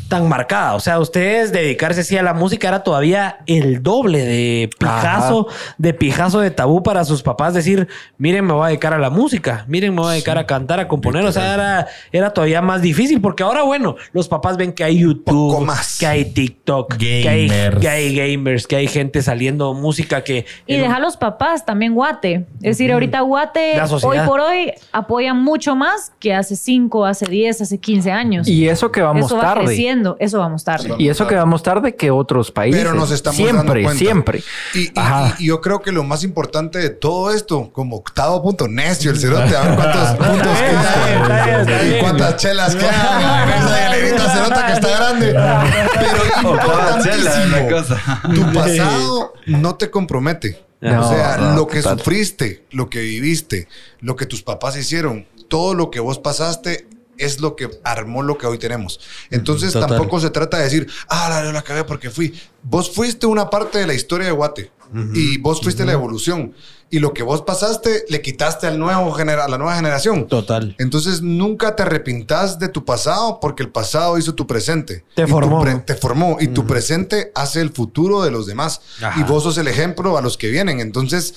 tan 0.08 0.28
marcada. 0.28 0.74
O 0.76 0.80
sea, 0.80 1.00
ustedes 1.00 1.52
dedicarse 1.52 2.02
así 2.02 2.18
a 2.18 2.24
la 2.24 2.34
música 2.34 2.68
era 2.68 2.84
todavía 2.84 3.38
el 3.46 3.82
doble 3.84 4.20
de 4.26 4.70
pijazo, 4.78 5.48
de 5.78 5.94
pijazo 5.94 6.40
de 6.40 6.52
tabú 6.52 6.82
para 6.84 7.06
sus 7.06 7.22
papás 7.22 7.54
decir, 7.54 7.88
miren, 8.18 8.46
me 8.46 8.54
voy 8.54 8.64
a 8.64 8.68
dedicar 8.68 8.94
a 8.94 8.98
la 8.98 9.10
música, 9.10 9.66
miren, 9.68 9.94
me 9.94 10.02
voy 10.02 10.10
a 10.10 10.14
dedicar 10.14 10.38
a 10.38 10.46
cantar, 10.46 10.80
a 10.80 10.88
componer. 10.88 11.24
O 11.26 11.32
sea, 11.32 11.54
era, 11.54 11.88
era 12.12 12.34
todavía 12.34 12.62
más 12.62 12.82
difícil 12.82 13.22
porque 13.22 13.44
ahora, 13.44 13.64
bueno, 13.64 13.96
los 14.12 14.28
papás 14.28 14.58
ven 14.58 14.74
que 14.74 14.84
hay 14.84 15.00
YouTube, 15.00 15.62
más. 15.62 15.98
que 16.00 16.08
hay 16.08 16.26
TikTok, 16.26 16.98
que 16.98 17.30
hay, 17.30 17.48
Gamers. 17.48 17.80
que 17.80 17.90
hay 17.90 18.16
gamers, 18.16 18.68
que 18.68 18.76
hay 18.76 18.88
gente 18.88 19.22
saliendo 19.22 19.74
música 19.74 20.24
que... 20.24 20.46
Y 20.66 20.78
deja 20.78 20.96
a 20.96 21.00
los 21.00 21.18
papás 21.18 21.66
también 21.66 21.94
Guate. 21.94 22.46
Es 22.62 22.78
decir, 22.78 22.92
ahorita 22.92 23.22
Guate 23.22 23.80
hoy 24.04 24.18
por 24.26 24.40
hoy 24.40 24.74
apoya 24.92 25.34
mucho 25.34 25.76
más 25.76 26.12
que 26.20 26.34
hace 26.34 26.56
5, 26.56 27.06
hace 27.06 27.28
10, 27.28 27.62
hace 27.62 27.78
15 27.78 28.12
años. 28.12 28.48
Y 28.48 28.68
eso 28.68 28.89
que 28.92 29.02
vamos 29.02 29.26
eso 29.28 29.36
va 29.38 29.42
tarde. 29.42 29.66
creciendo, 29.66 30.16
eso 30.20 30.40
vamos 30.40 30.64
tarde. 30.64 30.96
Y 30.98 31.10
eso 31.10 31.28
que 31.28 31.36
vamos 31.36 31.64
tarde 31.64 31.96
que 31.96 32.12
otros 32.12 32.52
países. 32.52 32.82
Pero 32.82 32.94
nos 32.94 33.12
estamos 33.12 33.38
siempre, 33.38 33.58
dando 33.58 33.74
cuenta. 33.74 33.94
siempre. 34.00 34.44
Y, 34.74 34.80
y- 34.88 34.92
Ajá. 34.96 35.36
y- 35.40 35.46
yo 35.48 35.62
creo 35.62 35.82
que 35.82 35.92
lo 35.92 36.04
más 36.04 36.24
importante 36.24 36.80
de 36.80 36.90
todo 36.90 37.32
esto, 37.34 37.70
como 37.72 37.98
octavo 37.98 38.42
punto 38.42 38.68
necio, 38.68 39.12
el 39.12 39.20
cerote, 39.20 39.56
a 39.56 39.62
ver 39.62 39.76
cuántos 39.76 40.10
puntos 40.28 40.58
quedan 40.60 41.88
y 41.96 42.00
cuántas 42.00 42.36
chelas 42.38 42.76
quedan 42.76 43.50
esa 43.50 43.96
hilerita 43.96 44.34
cerota 44.34 44.66
que 44.68 44.74
está 44.74 44.90
grande. 44.90 45.34
Pero 45.34 46.50
importantísimo, 46.52 48.36
tu 48.36 48.54
pasado 48.54 49.34
no 49.48 49.76
te 49.76 49.90
compromete. 49.90 50.64
No, 50.82 51.06
o 51.06 51.10
sea, 51.14 51.36
no, 51.38 51.56
lo 51.58 51.68
que 51.68 51.82
total. 51.82 51.98
sufriste, 52.00 52.64
lo 52.72 52.90
que 52.90 53.00
viviste, 53.02 53.68
lo 54.00 54.16
que 54.16 54.26
tus 54.26 54.44
papás 54.44 54.78
hicieron, 54.78 55.28
todo 55.50 55.74
lo 55.74 55.92
que 55.92 56.00
vos 56.00 56.20
pasaste 56.20 56.88
es 57.20 57.40
lo 57.40 57.56
que 57.56 57.70
armó 57.84 58.24
lo 58.24 58.38
que 58.38 58.48
hoy 58.48 58.58
tenemos. 58.58 59.00
Entonces 59.30 59.74
Total. 59.74 59.90
tampoco 59.90 60.20
se 60.20 60.30
trata 60.30 60.58
de 60.58 60.64
decir, 60.64 60.88
ah, 61.10 61.28
la, 61.30 61.52
la 61.52 61.62
cagué 61.62 61.84
porque 61.84 62.10
fui. 62.10 62.34
Vos 62.64 62.92
fuiste 62.92 63.26
una 63.28 63.50
parte 63.50 63.78
de 63.80 63.88
la 63.88 63.94
historia 63.94 64.28
de 64.28 64.34
Guate 64.34 64.72
y 65.14 65.38
vos 65.38 65.62
fuiste 65.62 65.86
la 65.86 65.92
evolución. 65.92 66.54
Y 66.92 66.98
lo 66.98 67.14
que 67.14 67.22
vos 67.22 67.44
pasaste 67.44 68.06
le 68.10 68.20
quitaste 68.24 68.66
al 68.66 68.80
nuevo 68.80 69.16
a 69.16 69.24
la 69.48 69.58
nueva 69.60 69.76
generación. 69.76 70.28
Total. 70.28 70.76
Entonces 70.80 71.22
nunca 71.22 71.76
te 71.76 71.84
arrepintas 71.84 72.58
de 72.58 72.68
tu 72.68 72.84
pasado 72.84 73.40
porque 73.40 73.62
el 73.62 73.70
pasado 73.70 74.18
hizo 74.18 74.34
tu 74.34 74.48
presente. 74.48 75.06
Te 75.14 75.28
formó. 75.28 75.62
pre- 75.62 75.76
te 75.76 75.94
formó 75.94 76.38
y 76.40 76.48
tu 76.48 76.66
presente 76.66 77.32
hace 77.36 77.62
el 77.62 77.70
futuro 77.70 78.24
de 78.24 78.32
los 78.32 78.48
demás. 78.48 78.82
Ajá. 79.04 79.20
Y 79.20 79.24
vos 79.24 79.44
sos 79.44 79.60
el 79.60 79.68
ejemplo 79.68 80.18
a 80.18 80.22
los 80.24 80.36
que 80.36 80.48
vienen. 80.50 80.80
Entonces, 80.80 81.36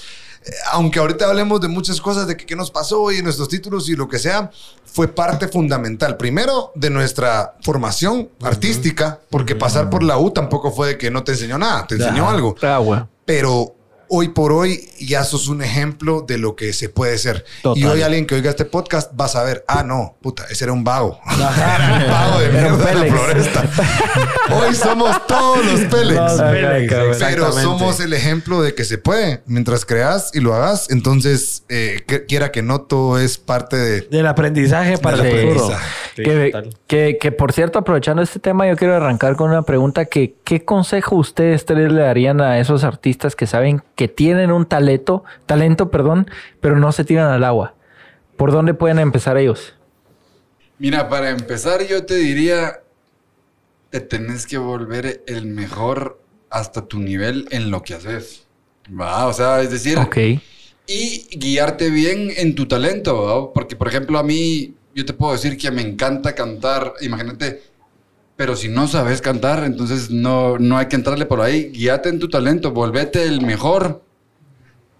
aunque 0.72 0.98
ahorita 0.98 1.26
hablemos 1.26 1.60
de 1.60 1.68
muchas 1.68 2.00
cosas 2.00 2.26
de 2.26 2.36
que, 2.36 2.46
qué 2.46 2.56
nos 2.56 2.70
pasó 2.70 3.10
y 3.12 3.22
nuestros 3.22 3.48
títulos 3.48 3.88
y 3.88 3.96
lo 3.96 4.08
que 4.08 4.18
sea, 4.18 4.50
fue 4.84 5.08
parte 5.08 5.48
fundamental. 5.48 6.16
Primero, 6.16 6.72
de 6.74 6.90
nuestra 6.90 7.54
formación 7.62 8.30
artística, 8.42 9.20
porque 9.30 9.54
pasar 9.54 9.90
por 9.90 10.02
la 10.02 10.18
U 10.18 10.30
tampoco 10.30 10.70
fue 10.70 10.88
de 10.88 10.98
que 10.98 11.10
no 11.10 11.24
te 11.24 11.32
enseñó 11.32 11.58
nada, 11.58 11.86
te 11.86 11.94
enseñó 11.94 12.28
algo. 12.28 12.54
Pero 13.24 13.74
hoy 14.14 14.28
por 14.28 14.52
hoy 14.52 14.90
ya 15.00 15.24
sos 15.24 15.48
un 15.48 15.62
ejemplo 15.62 16.20
de 16.20 16.36
lo 16.36 16.54
que 16.54 16.74
se 16.74 16.90
puede 16.90 17.16
ser. 17.16 17.46
Total. 17.62 17.82
Y 17.82 17.86
hoy 17.86 18.02
alguien 18.02 18.26
que 18.26 18.34
oiga 18.34 18.50
este 18.50 18.66
podcast 18.66 19.18
va 19.18 19.24
a 19.24 19.28
saber, 19.28 19.64
ah, 19.66 19.82
no, 19.82 20.16
puta, 20.20 20.44
ese 20.50 20.64
era 20.64 20.74
un 20.74 20.84
vago. 20.84 21.18
era 21.34 21.98
un 22.04 22.10
vago 22.10 22.40
de 22.40 22.48
mierda 22.50 22.84
de 22.84 22.94
la 22.94 23.04
floresta. 23.06 23.64
hoy 24.54 24.74
somos 24.74 25.26
todos 25.26 25.64
los 25.64 25.80
Pélex. 25.90 26.14
Los 26.14 26.42
Pélex, 26.42 27.18
Pero 27.20 27.52
somos 27.52 28.00
el 28.00 28.12
ejemplo 28.12 28.60
de 28.60 28.74
que 28.74 28.84
se 28.84 28.98
puede. 28.98 29.42
Mientras 29.46 29.86
creas 29.86 30.30
y 30.34 30.40
lo 30.40 30.54
hagas, 30.54 30.90
entonces, 30.90 31.64
eh, 31.70 32.02
que- 32.06 32.26
quiera 32.26 32.52
que 32.52 32.60
no, 32.60 32.82
todo 32.82 33.18
es 33.18 33.38
parte 33.38 33.76
de... 33.76 34.00
Del 34.02 34.26
aprendizaje 34.26 34.98
para 34.98 35.16
Del 35.22 35.38
el 35.38 35.52
futuro. 35.54 35.74
Sí, 36.16 36.22
que, 36.86 37.16
que, 37.18 37.32
por 37.32 37.52
cierto, 37.52 37.78
aprovechando 37.78 38.20
este 38.20 38.38
tema, 38.40 38.68
yo 38.68 38.76
quiero 38.76 38.94
arrancar 38.94 39.36
con 39.36 39.50
una 39.50 39.62
pregunta 39.62 40.04
que 40.04 40.34
¿qué 40.44 40.64
consejo 40.66 41.16
ustedes 41.16 41.64
tres 41.64 41.90
le 41.90 42.02
darían 42.02 42.42
a 42.42 42.58
esos 42.58 42.84
artistas 42.84 43.34
que 43.34 43.46
saben 43.46 43.82
que 43.96 44.01
tienen 44.08 44.52
un 44.52 44.66
talento, 44.66 45.24
talento, 45.46 45.90
perdón, 45.90 46.30
pero 46.60 46.78
no 46.78 46.92
se 46.92 47.04
tiran 47.04 47.28
al 47.32 47.44
agua? 47.44 47.74
¿Por 48.36 48.52
dónde 48.52 48.74
pueden 48.74 48.98
empezar 48.98 49.36
ellos? 49.36 49.74
Mira, 50.78 51.08
para 51.08 51.30
empezar, 51.30 51.86
yo 51.86 52.04
te 52.04 52.16
diría, 52.16 52.82
te 53.90 54.00
tenés 54.00 54.46
que 54.46 54.58
volver 54.58 55.22
el 55.26 55.46
mejor 55.46 56.20
hasta 56.50 56.86
tu 56.86 56.98
nivel 56.98 57.46
en 57.50 57.70
lo 57.70 57.82
que 57.82 57.94
haces. 57.94 58.46
Va, 58.88 59.26
o 59.26 59.32
sea, 59.32 59.60
es 59.62 59.70
decir, 59.70 59.98
Ok. 59.98 60.16
y 60.86 61.28
guiarte 61.38 61.90
bien 61.90 62.30
en 62.36 62.54
tu 62.54 62.66
talento, 62.66 63.22
¿va? 63.22 63.52
porque 63.52 63.76
por 63.76 63.88
ejemplo 63.88 64.18
a 64.18 64.22
mí, 64.22 64.74
yo 64.94 65.04
te 65.04 65.12
puedo 65.12 65.32
decir 65.32 65.56
que 65.56 65.70
me 65.70 65.82
encanta 65.82 66.34
cantar, 66.34 66.94
imagínate, 67.00 67.62
pero 68.42 68.56
si 68.56 68.68
no 68.68 68.88
sabes 68.88 69.20
cantar, 69.20 69.62
entonces 69.62 70.10
no, 70.10 70.58
no 70.58 70.76
hay 70.76 70.86
que 70.86 70.96
entrarle 70.96 71.26
por 71.26 71.40
ahí, 71.40 71.70
guíate 71.70 72.08
en 72.08 72.18
tu 72.18 72.28
talento, 72.28 72.72
volvete 72.72 73.22
el 73.22 73.40
mejor. 73.40 74.02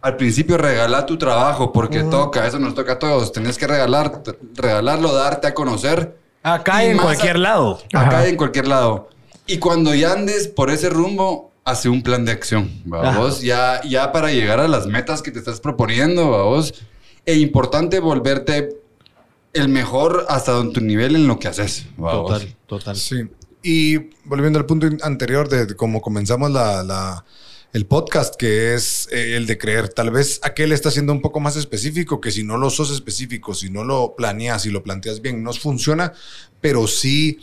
Al 0.00 0.16
principio 0.16 0.56
regala 0.58 1.06
tu 1.06 1.18
trabajo 1.18 1.72
porque 1.72 2.04
toca, 2.04 2.46
eso 2.46 2.60
nos 2.60 2.76
toca 2.76 2.92
a 2.92 2.98
todos, 3.00 3.32
tenés 3.32 3.58
que 3.58 3.66
regalar, 3.66 4.22
regalarlo, 4.54 5.12
darte 5.12 5.48
a 5.48 5.54
conocer. 5.54 6.16
Acá 6.44 6.84
Y 6.84 6.90
en 6.90 6.98
cualquier 6.98 7.34
a- 7.34 7.40
lado. 7.40 7.80
Acá 7.92 8.18
Ajá. 8.18 8.26
y 8.28 8.30
en 8.30 8.36
cualquier 8.36 8.68
lado. 8.68 9.08
Y 9.48 9.58
cuando 9.58 9.92
ya 9.92 10.12
andes 10.12 10.46
por 10.46 10.70
ese 10.70 10.88
rumbo, 10.88 11.50
hace 11.64 11.88
un 11.88 12.04
plan 12.04 12.24
de 12.24 12.30
acción, 12.30 12.70
vos, 12.84 13.42
ya, 13.42 13.80
ya 13.82 14.12
para 14.12 14.30
llegar 14.30 14.60
a 14.60 14.68
las 14.68 14.86
metas 14.86 15.20
que 15.20 15.32
te 15.32 15.40
estás 15.40 15.58
proponiendo, 15.58 16.28
vos. 16.28 16.74
E 17.26 17.34
importante 17.38 17.98
volverte 17.98 18.68
el 19.52 19.68
mejor 19.68 20.26
hasta 20.28 20.52
tu 20.72 20.80
nivel 20.80 21.16
en 21.16 21.26
lo 21.26 21.38
que 21.38 21.48
haces. 21.48 21.86
Total, 21.96 22.56
total. 22.66 22.96
Sí. 22.96 23.28
Y 23.62 23.96
volviendo 24.24 24.58
al 24.58 24.66
punto 24.66 24.88
anterior 25.02 25.48
de, 25.48 25.74
cómo 25.76 26.00
comenzamos 26.00 26.50
la, 26.50 26.82
la- 26.82 27.24
el 27.72 27.86
podcast, 27.86 28.34
que 28.36 28.74
es 28.74 29.08
eh, 29.12 29.34
el 29.36 29.46
de 29.46 29.56
creer. 29.56 29.88
Tal 29.88 30.10
vez 30.10 30.40
aquel 30.42 30.72
está 30.72 30.90
siendo 30.90 31.12
un 31.12 31.22
poco 31.22 31.40
más 31.40 31.56
específico, 31.56 32.20
que 32.20 32.30
si 32.30 32.44
no 32.44 32.58
lo 32.58 32.68
sos 32.68 32.90
específico, 32.90 33.54
si 33.54 33.70
no 33.70 33.82
lo 33.82 34.14
planeas 34.14 34.66
y 34.66 34.70
lo 34.70 34.82
planteas 34.82 35.22
bien, 35.22 35.42
no 35.42 35.52
funciona, 35.54 36.12
pero 36.60 36.86
sí 36.86 37.38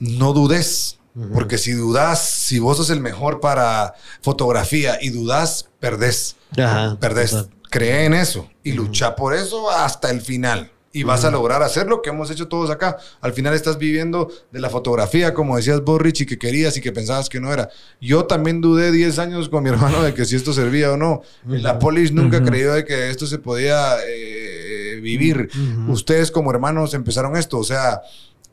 no 0.00 0.32
dudes. 0.34 0.98
Porque 1.32 1.58
si 1.58 1.70
dudas, 1.70 2.28
si 2.28 2.58
vos 2.58 2.76
sos 2.76 2.90
el 2.90 2.98
mejor 3.00 3.38
para 3.38 3.94
fotografía 4.20 4.98
y 5.00 5.10
dudas, 5.10 5.68
perdés. 5.78 6.34
Ajá, 6.58 6.98
perdés. 6.98 7.30
total. 7.30 7.50
Cree 7.70 8.04
en 8.04 8.14
eso 8.14 8.50
y 8.64 8.72
lucha 8.72 9.14
por 9.14 9.32
eso 9.32 9.70
hasta 9.70 10.10
el 10.10 10.20
final. 10.20 10.72
Y 10.94 11.02
vas 11.02 11.24
a 11.24 11.30
lograr 11.32 11.62
hacer 11.62 11.88
lo 11.88 12.00
que 12.00 12.10
hemos 12.10 12.30
hecho 12.30 12.46
todos 12.46 12.70
acá. 12.70 12.98
Al 13.20 13.32
final 13.32 13.52
estás 13.52 13.78
viviendo 13.78 14.30
de 14.52 14.60
la 14.60 14.70
fotografía, 14.70 15.34
como 15.34 15.56
decías 15.56 15.82
vos, 15.82 16.00
Richie, 16.00 16.24
que 16.24 16.38
querías 16.38 16.76
y 16.76 16.80
que 16.80 16.92
pensabas 16.92 17.28
que 17.28 17.40
no 17.40 17.52
era. 17.52 17.68
Yo 18.00 18.26
también 18.26 18.60
dudé 18.60 18.92
10 18.92 19.18
años 19.18 19.48
con 19.48 19.64
mi 19.64 19.68
hermano 19.74 20.02
de 20.02 20.14
que 20.14 20.24
si 20.24 20.36
esto 20.36 20.52
servía 20.52 20.92
o 20.92 20.96
no. 20.96 21.22
La 21.46 21.80
polis 21.80 22.12
nunca 22.12 22.42
creyó 22.42 22.72
de 22.72 22.84
que 22.84 23.10
esto 23.10 23.26
se 23.26 23.38
podía 23.38 23.96
eh, 24.06 25.00
vivir. 25.02 25.50
Ustedes 25.88 26.30
como 26.30 26.52
hermanos 26.52 26.94
empezaron 26.94 27.36
esto. 27.36 27.58
O 27.58 27.64
sea, 27.64 28.02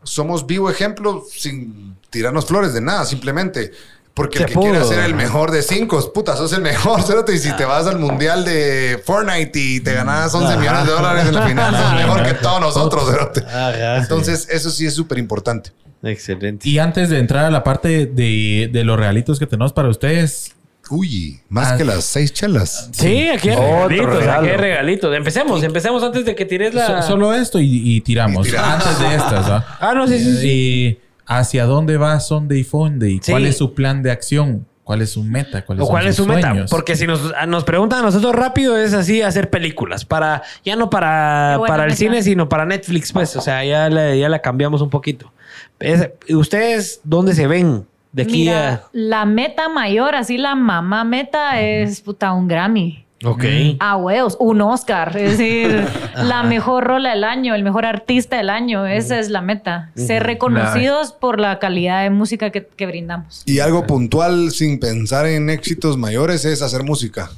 somos 0.03 0.47
vivo 0.47 0.69
ejemplo 0.69 1.23
sin 1.31 1.95
tirarnos 2.09 2.45
flores 2.45 2.73
de 2.73 2.81
nada, 2.81 3.05
simplemente. 3.05 3.71
Porque 4.13 4.39
Se 4.39 4.43
el 4.43 4.49
que 4.49 4.55
quiera 4.59 4.79
pudo, 4.79 4.89
ser 4.89 4.99
el 5.05 5.15
mejor 5.15 5.51
de 5.51 5.61
cinco, 5.61 6.11
puta, 6.13 6.35
sos 6.35 6.51
el 6.53 6.61
mejor, 6.61 7.01
cerote. 7.03 7.33
Y 7.33 7.37
si 7.39 7.51
te 7.55 7.63
vas 7.65 7.87
al 7.87 7.97
mundial 7.97 8.43
de 8.43 9.01
Fortnite 9.05 9.57
y 9.57 9.79
te 9.79 9.93
ganas 9.93 10.33
11 10.35 10.57
millones 10.57 10.85
de 10.85 10.91
dólares 10.91 11.25
en 11.27 11.35
la 11.35 11.47
final, 11.47 11.75
sos 11.75 11.93
mejor 11.93 12.23
que 12.23 12.33
todos 12.33 12.59
nosotros. 12.59 13.03
Ajá, 13.47 13.97
Entonces, 13.97 14.47
eso 14.51 14.69
sí 14.69 14.85
es 14.85 14.93
súper 14.93 15.17
importante. 15.17 15.71
Excelente. 16.03 16.67
Y 16.67 16.79
antes 16.79 17.09
de 17.09 17.19
entrar 17.19 17.45
a 17.45 17.51
la 17.51 17.63
parte 17.63 18.05
de, 18.07 18.69
de 18.71 18.83
los 18.83 18.97
regalitos 18.99 19.39
que 19.39 19.47
tenemos 19.47 19.71
para 19.73 19.87
ustedes, 19.89 20.55
Uy, 20.89 21.39
más 21.47 21.71
Ah. 21.73 21.77
que 21.77 21.85
las 21.85 22.03
seis 22.03 22.33
chelas. 22.33 22.89
Sí, 22.91 23.29
aquí 23.29 23.47
hay 23.47 23.55
Otro 23.55 23.87
regalitos, 23.87 24.15
regalo. 24.19 24.41
aquí 24.41 24.49
hay 24.49 24.57
regalitos. 24.57 25.15
Empecemos, 25.15 25.63
empecemos 25.63 26.03
antes 26.03 26.25
de 26.25 26.35
que 26.35 26.43
tires 26.43 26.73
la... 26.73 27.01
so- 27.01 27.07
solo 27.11 27.33
esto 27.33 27.61
y, 27.61 27.95
y 27.95 28.01
tiramos. 28.01 28.45
Y 28.45 28.49
tiramos. 28.49 28.85
Antes 28.85 28.99
de 28.99 29.15
estas, 29.15 29.49
¿va? 29.49 29.77
Ah, 29.79 29.93
no, 29.93 30.05
sí, 30.05 30.19
sí, 30.19 30.37
sí. 30.37 30.47
Y 30.49 30.99
¿Hacia 31.25 31.65
dónde 31.65 31.97
va 31.97 32.19
Sunday 32.19 32.63
Funday? 32.63 33.19
¿Cuál 33.27 33.43
Sí. 33.43 33.49
es 33.49 33.57
su 33.57 33.73
plan 33.73 34.03
de 34.03 34.11
acción? 34.11 34.65
¿Cuál 34.83 35.01
es 35.03 35.11
su 35.11 35.23
meta? 35.23 35.63
¿Cuáles 35.63 35.85
¿O 35.85 35.87
cuál 35.87 36.07
es 36.07 36.15
su 36.15 36.25
meta? 36.25 36.49
sueños? 36.49 36.69
Porque 36.71 36.95
si 36.95 37.07
nos, 37.07 37.31
nos 37.47 37.63
preguntan 37.63 37.99
a 37.99 38.01
nosotros 38.01 38.35
rápido 38.35 38.77
es 38.77 38.93
así 38.93 39.21
hacer 39.21 39.49
películas. 39.49 40.03
Para, 40.03 40.41
ya 40.65 40.75
no 40.75 40.89
para, 40.89 41.59
para 41.65 41.83
el 41.83 41.89
meta. 41.91 41.95
cine, 41.97 42.23
sino 42.23 42.49
para 42.49 42.65
Netflix, 42.65 43.13
pues. 43.13 43.35
O 43.37 43.41
sea, 43.41 43.63
ya 43.63 43.89
la, 43.89 44.15
ya 44.15 44.27
la 44.27 44.39
cambiamos 44.39 44.81
un 44.81 44.89
poquito. 44.89 45.31
Es- 45.79 46.09
¿Ustedes 46.29 46.99
dónde 47.03 47.33
se 47.35 47.47
ven 47.47 47.85
de 48.11 48.23
aquí 48.23 48.31
Mira, 48.39 48.83
la 48.91 49.23
meta 49.25 49.69
mayor, 49.69 50.15
así 50.15 50.37
la 50.37 50.55
mamá 50.55 51.05
meta 51.05 51.61
es 51.61 52.01
puta 52.01 52.33
un 52.33 52.47
Grammy. 52.49 53.05
A. 53.23 53.29
Ok. 53.29 53.43
A 53.79 53.97
huevos, 53.97 54.37
un 54.39 54.61
Oscar, 54.61 55.15
es 55.17 55.37
decir, 55.37 55.87
la 56.15 56.43
mejor 56.43 56.83
rola 56.85 57.11
del 57.11 57.23
año, 57.23 57.55
el 57.55 57.63
mejor 57.63 57.85
artista 57.85 58.37
del 58.37 58.49
año, 58.49 58.85
esa 58.85 59.19
es 59.19 59.29
la 59.29 59.41
meta, 59.41 59.91
ser 59.95 60.23
reconocidos 60.23 61.11
por 61.11 61.39
la 61.39 61.59
calidad 61.59 62.03
de 62.03 62.09
música 62.09 62.49
que, 62.51 62.65
que 62.65 62.85
brindamos. 62.85 63.43
Y 63.45 63.59
algo 63.59 63.85
puntual, 63.87 64.51
sin 64.51 64.79
pensar 64.79 65.25
en 65.25 65.49
éxitos 65.49 65.97
mayores, 65.97 66.45
es 66.45 66.61
hacer 66.61 66.83
música. 66.83 67.31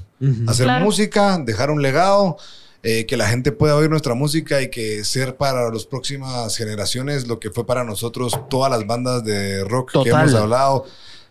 Hacer 0.48 0.68
Claro. 0.68 0.86
música, 0.86 1.38
dejar 1.38 1.70
un 1.70 1.82
legado, 1.82 2.38
eh, 2.86 3.06
que 3.06 3.16
la 3.16 3.28
gente 3.28 3.52
pueda 3.52 3.76
oír 3.76 3.90
nuestra 3.90 4.14
música 4.14 4.62
y 4.62 4.70
que 4.70 5.04
ser 5.06 5.36
para 5.38 5.70
las 5.70 5.86
próximas 5.86 6.56
generaciones 6.58 7.28
lo 7.28 7.40
que 7.40 7.50
fue 7.50 7.66
para 7.66 7.84
nosotros 7.86 8.38
todas 8.50 8.70
las 8.72 8.86
bandas 8.86 9.24
de 9.24 9.64
rock 9.64 10.04
que 10.04 10.10
hemos 10.10 10.34
hablado, 10.34 10.86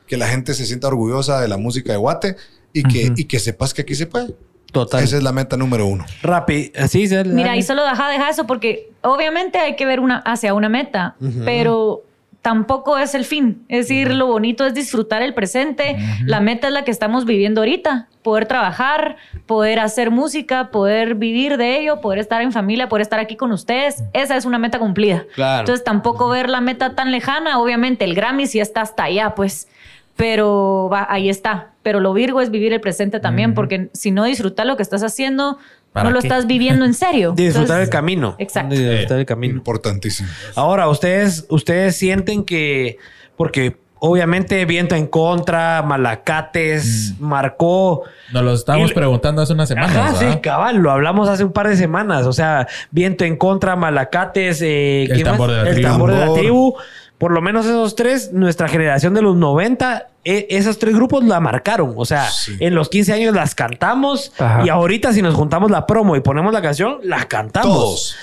que 0.06 0.16
la 0.16 0.28
gente 0.28 0.54
se 0.54 0.64
sienta 0.66 0.88
orgullosa 0.88 1.40
de 1.40 1.48
la 1.48 1.56
música 1.58 1.92
de 1.92 1.98
Guate 1.98 2.36
y 2.72 2.82
que, 2.82 3.12
y 3.16 3.24
que 3.24 3.38
sepas 3.38 3.74
que 3.74 3.82
aquí 3.82 3.94
se 3.94 4.06
puede. 4.06 4.34
Total. 4.72 5.04
Esa 5.04 5.18
es 5.18 5.22
la 5.22 5.32
meta 5.32 5.56
número 5.56 5.86
uno. 5.86 6.04
Rápido. 6.22 6.70
Así 6.82 7.06
se 7.06 7.22
Mira, 7.24 7.56
y 7.56 7.62
solo 7.62 7.84
deja, 7.84 8.08
deja 8.08 8.30
eso 8.30 8.46
porque 8.46 8.90
obviamente 9.02 9.58
hay 9.58 9.76
que 9.76 9.84
ver 9.84 10.00
una, 10.00 10.18
hacia 10.18 10.54
una 10.54 10.70
meta, 10.70 11.14
pero 11.44 12.04
tampoco 12.40 12.98
es 12.98 13.14
el 13.14 13.24
fin. 13.24 13.64
Es 13.68 13.86
decir, 13.86 14.12
lo 14.12 14.26
bonito 14.26 14.66
es 14.66 14.74
disfrutar 14.74 15.22
el 15.22 15.34
presente. 15.34 15.96
La 16.24 16.40
meta 16.40 16.66
es 16.68 16.72
la 16.72 16.84
que 16.84 16.90
estamos 16.90 17.24
viviendo 17.24 17.60
ahorita. 17.60 18.08
Poder 18.22 18.46
trabajar, 18.46 19.16
poder 19.46 19.78
hacer 19.78 20.10
música, 20.10 20.70
poder 20.70 21.16
vivir 21.16 21.56
de 21.58 21.78
ello, 21.78 22.00
poder 22.00 22.18
estar 22.18 22.40
en 22.40 22.52
familia, 22.52 22.88
poder 22.88 23.02
estar 23.02 23.20
aquí 23.20 23.36
con 23.36 23.52
ustedes. 23.52 24.02
Esa 24.12 24.36
es 24.36 24.44
una 24.44 24.58
meta 24.58 24.78
cumplida. 24.78 25.24
Claro. 25.34 25.60
Entonces 25.60 25.84
tampoco 25.84 26.28
ver 26.30 26.48
la 26.48 26.60
meta 26.60 26.94
tan 26.94 27.12
lejana. 27.12 27.58
Obviamente 27.60 28.04
el 28.04 28.14
Grammy 28.14 28.46
sí 28.46 28.58
está 28.58 28.80
hasta 28.80 29.04
allá, 29.04 29.34
pues. 29.34 29.68
Pero 30.16 30.88
va, 30.92 31.06
ahí 31.10 31.28
está. 31.28 31.70
Pero 31.82 32.00
lo 32.00 32.12
virgo 32.12 32.40
es 32.40 32.50
vivir 32.50 32.72
el 32.72 32.80
presente 32.80 33.18
también, 33.20 33.54
porque 33.54 33.90
si 33.92 34.10
no 34.10 34.24
disfrutas 34.24 34.66
lo 34.66 34.76
que 34.76 34.82
estás 34.82 35.02
haciendo, 35.02 35.58
¿Para 35.92 36.08
no 36.08 36.14
lo 36.14 36.20
qué? 36.20 36.26
estás 36.28 36.46
viviendo 36.46 36.84
en 36.84 36.94
serio. 36.94 37.32
Disfrutar 37.36 37.62
Entonces, 37.62 37.84
el 37.84 37.90
camino. 37.90 38.36
Exacto. 38.38 38.74
Disfrutar 38.74 39.18
el 39.18 39.26
camino. 39.26 39.54
Importantísimo. 39.54 40.28
Ahora, 40.54 40.88
ustedes, 40.88 41.46
ustedes 41.48 41.96
sienten 41.96 42.44
que, 42.44 42.98
porque 43.36 43.76
obviamente 43.98 44.64
viento 44.64 44.94
en 44.94 45.06
contra, 45.06 45.82
Malacates, 45.82 47.14
marcó. 47.18 48.02
Nos 48.32 48.42
lo 48.42 48.52
estábamos 48.54 48.92
preguntando 48.92 49.42
hace 49.42 49.52
unas 49.52 49.68
semanas. 49.68 49.96
Ajá, 49.96 50.14
sí, 50.14 50.38
cabal, 50.40 50.76
lo 50.76 50.90
hablamos 50.90 51.28
hace 51.28 51.44
un 51.44 51.52
par 51.52 51.68
de 51.68 51.76
semanas. 51.76 52.26
O 52.26 52.32
sea, 52.32 52.66
viento 52.90 53.24
en 53.24 53.36
contra, 53.36 53.76
Malacates, 53.76 54.60
eh, 54.62 55.04
El 55.04 55.12
¿quién 55.12 55.24
tambor 55.24 55.48
más? 55.50 55.56
de 55.58 55.62
la 55.64 55.68
el 55.70 55.74
tribu. 55.76 55.88
tambor 55.90 56.10
de 56.12 56.18
la 56.18 56.24
Tambor. 56.26 56.38
tribu. 56.40 56.74
Por 57.22 57.30
lo 57.30 57.40
menos 57.40 57.66
esos 57.66 57.94
tres, 57.94 58.32
nuestra 58.32 58.66
generación 58.66 59.14
de 59.14 59.22
los 59.22 59.36
90, 59.36 60.08
e- 60.24 60.48
esos 60.50 60.80
tres 60.80 60.92
grupos 60.96 61.22
la 61.22 61.38
marcaron. 61.38 61.94
O 61.96 62.04
sea, 62.04 62.28
Sí. 62.28 62.56
en 62.58 62.74
los 62.74 62.88
15 62.88 63.12
años 63.12 63.32
las 63.32 63.54
cantamos 63.54 64.32
Ajá. 64.40 64.64
y 64.66 64.68
ahorita 64.68 65.12
si 65.12 65.22
nos 65.22 65.34
juntamos 65.36 65.70
la 65.70 65.86
promo 65.86 66.16
y 66.16 66.20
ponemos 66.20 66.52
la 66.52 66.60
canción, 66.60 66.98
la 67.04 67.26
cantamos. 67.28 67.72
Todos. 67.72 68.16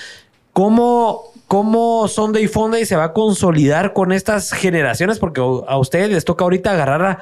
¿Cómo, 0.52 1.22
¿Cómo 1.48 2.08
Sunday 2.08 2.46
Funday 2.46 2.84
se 2.84 2.94
va 2.96 3.04
a 3.04 3.12
consolidar 3.14 3.94
con 3.94 4.12
estas 4.12 4.52
generaciones? 4.52 5.18
Porque 5.18 5.40
a 5.40 5.78
ustedes 5.78 6.10
les 6.10 6.26
toca 6.26 6.44
ahorita 6.44 6.72
agarrar 6.72 7.02
a, 7.02 7.18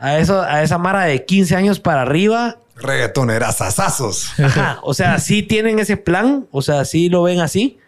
a, 0.00 0.18
eso, 0.18 0.42
a 0.42 0.62
esa 0.64 0.78
mara 0.78 1.04
de 1.04 1.24
15 1.24 1.54
años 1.54 1.78
para 1.78 2.02
arriba. 2.02 2.56
Reggaetoneras, 2.74 3.60
asazos. 3.60 4.32
Ajá. 4.40 4.80
O 4.82 4.94
sea, 4.94 5.18
sí 5.20 5.44
tienen 5.44 5.78
ese 5.78 5.96
plan. 5.96 6.46
O 6.50 6.60
sea, 6.62 6.84
sí 6.84 7.08
lo 7.08 7.22
ven 7.22 7.38
así. 7.40 7.78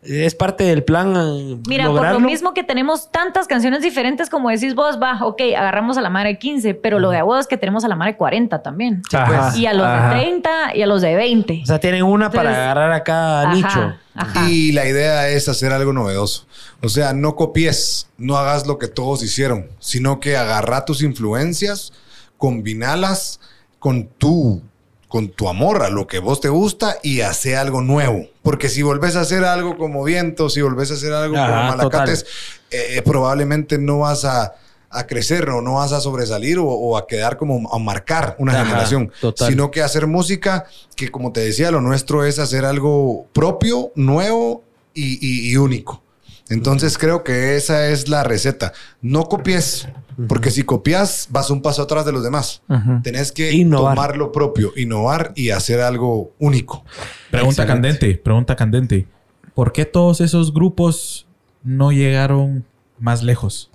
Es 0.00 0.34
parte 0.36 0.62
del 0.64 0.84
plan. 0.84 1.12
eh, 1.16 1.58
Mira, 1.66 1.86
lograrlo. 1.86 2.14
por 2.14 2.22
lo 2.22 2.28
mismo 2.28 2.54
que 2.54 2.62
tenemos 2.62 3.10
tantas 3.10 3.48
canciones 3.48 3.82
diferentes, 3.82 4.30
como 4.30 4.48
decís 4.48 4.74
vos, 4.76 4.98
va, 5.02 5.18
ok, 5.24 5.40
agarramos 5.56 5.98
a 5.98 6.00
la 6.00 6.08
madre 6.08 6.30
de 6.30 6.38
15, 6.38 6.74
pero 6.74 7.00
lo 7.00 7.10
de 7.10 7.18
agudo 7.18 7.40
es 7.40 7.48
que 7.48 7.56
tenemos 7.56 7.84
a 7.84 7.88
la 7.88 7.96
madre 7.96 8.12
de 8.12 8.18
40 8.18 8.62
también. 8.62 9.02
Ajá, 9.12 9.56
y 9.58 9.66
a 9.66 9.72
los 9.74 9.86
ajá. 9.86 10.14
de 10.14 10.20
30 10.20 10.76
y 10.76 10.82
a 10.82 10.86
los 10.86 11.02
de 11.02 11.16
20. 11.16 11.60
O 11.64 11.66
sea, 11.66 11.80
tienen 11.80 12.04
una 12.04 12.30
para 12.30 12.50
agarrar 12.50 12.92
a 12.92 13.02
cada 13.02 13.42
Ajá, 13.50 13.54
nicho. 13.54 13.94
ajá. 14.14 14.48
Y 14.48 14.70
la 14.72 14.86
idea 14.86 15.28
es 15.30 15.48
hacer 15.48 15.72
algo 15.72 15.92
novedoso. 15.92 16.46
O 16.80 16.88
sea, 16.88 17.12
no 17.12 17.34
copies, 17.34 18.08
no 18.18 18.36
hagas 18.38 18.68
lo 18.68 18.78
que 18.78 18.86
todos 18.86 19.24
hicieron, 19.24 19.66
sino 19.80 20.20
que 20.20 20.36
agarra 20.36 20.84
tus 20.84 21.02
influencias, 21.02 21.92
combinalas 22.36 23.40
con 23.80 24.06
tu, 24.06 24.62
con 25.08 25.28
tu 25.28 25.48
amor 25.48 25.82
a 25.82 25.90
lo 25.90 26.06
que 26.06 26.18
vos 26.20 26.40
te 26.40 26.48
gusta 26.48 26.96
y 27.02 27.20
hace 27.22 27.56
algo 27.56 27.80
nuevo. 27.82 28.26
Porque 28.48 28.70
si 28.70 28.80
volvés 28.82 29.14
a 29.14 29.20
hacer 29.20 29.44
algo 29.44 29.76
como 29.76 30.02
viento, 30.04 30.48
si 30.48 30.62
volvés 30.62 30.90
a 30.90 30.94
hacer 30.94 31.12
algo 31.12 31.36
Ajá, 31.36 31.50
como 31.50 31.62
malacates, 31.68 32.24
eh, 32.70 33.02
probablemente 33.04 33.76
no 33.76 33.98
vas 33.98 34.24
a, 34.24 34.54
a 34.88 35.06
crecer 35.06 35.50
o 35.50 35.60
no 35.60 35.74
vas 35.74 35.92
a 35.92 36.00
sobresalir 36.00 36.58
o, 36.58 36.64
o 36.66 36.96
a 36.96 37.06
quedar 37.06 37.36
como 37.36 37.70
a 37.70 37.78
marcar 37.78 38.36
una 38.38 38.52
Ajá, 38.52 38.64
generación, 38.64 39.12
total. 39.20 39.48
sino 39.48 39.70
que 39.70 39.82
hacer 39.82 40.06
música 40.06 40.64
que 40.96 41.10
como 41.10 41.30
te 41.30 41.40
decía, 41.40 41.70
lo 41.70 41.82
nuestro 41.82 42.24
es 42.24 42.38
hacer 42.38 42.64
algo 42.64 43.26
propio, 43.34 43.92
nuevo 43.96 44.64
y, 44.94 45.18
y- 45.20 45.50
y 45.52 45.56
único. 45.58 46.02
Entonces 46.50 46.96
creo 46.98 47.24
que 47.24 47.56
esa 47.56 47.88
es 47.88 48.08
la 48.08 48.24
receta. 48.24 48.72
No 49.02 49.24
copies, 49.24 49.86
porque 50.28 50.50
si 50.50 50.62
copias 50.62 51.28
vas 51.30 51.50
un 51.50 51.60
paso 51.62 51.82
atrás 51.82 52.04
de 52.06 52.12
los 52.12 52.22
demás. 52.22 52.62
Tenés 53.02 53.32
que 53.32 53.52
Innovar. 53.52 53.94
tomar 53.94 54.16
lo 54.16 54.32
propio, 54.32 54.72
innovar 54.76 55.32
y 55.36 55.50
hacer 55.50 55.80
algo 55.80 56.32
único. 56.38 56.84
Pregunta 57.30 57.62
Excelente. 57.62 57.88
candente, 57.98 58.18
pregunta 58.22 58.56
candente. 58.56 59.06
¿Por 59.54 59.72
qué 59.72 59.84
todos 59.84 60.20
esos 60.20 60.54
grupos 60.54 61.26
no 61.62 61.92
llegaron 61.92 62.64
más 62.98 63.22
lejos? 63.22 63.70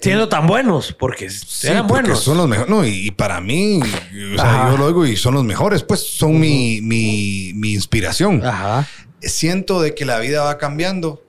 Siendo 0.00 0.28
tan 0.28 0.46
buenos, 0.46 0.92
porque 0.92 1.28
Sí, 1.28 1.66
eran 1.66 1.88
porque 1.88 2.02
buenos. 2.04 2.22
son 2.22 2.36
los 2.36 2.46
mejores. 2.48 2.70
No, 2.70 2.86
y, 2.86 3.08
y 3.08 3.10
para 3.10 3.40
mí, 3.40 3.80
o 3.82 4.36
sea, 4.36 4.62
Ajá. 4.66 4.70
yo 4.70 4.76
lo 4.78 4.86
digo 4.86 5.04
y 5.04 5.16
son 5.16 5.34
los 5.34 5.42
mejores, 5.42 5.82
pues 5.82 6.00
son 6.08 6.38
mi, 6.38 6.80
mi, 6.82 7.52
mi 7.56 7.72
inspiración. 7.72 8.44
Ajá. 8.46 8.86
siento 9.20 9.82
de 9.82 9.94
que 9.96 10.04
la 10.04 10.20
vida 10.20 10.42
va 10.44 10.56
cambiando. 10.58 11.24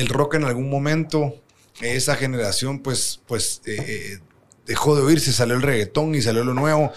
El 0.00 0.08
rock 0.08 0.34
en 0.34 0.44
algún 0.44 0.68
momento, 0.70 1.34
esa 1.80 2.16
generación, 2.16 2.80
pues, 2.80 3.20
pues 3.26 3.62
eh, 3.66 3.76
eh, 3.86 4.18
dejó 4.66 4.96
de 4.96 5.02
oírse, 5.02 5.32
salió 5.32 5.54
el 5.54 5.62
reggaetón 5.62 6.14
y 6.14 6.22
salió 6.22 6.44
lo 6.44 6.54
nuevo. 6.54 6.92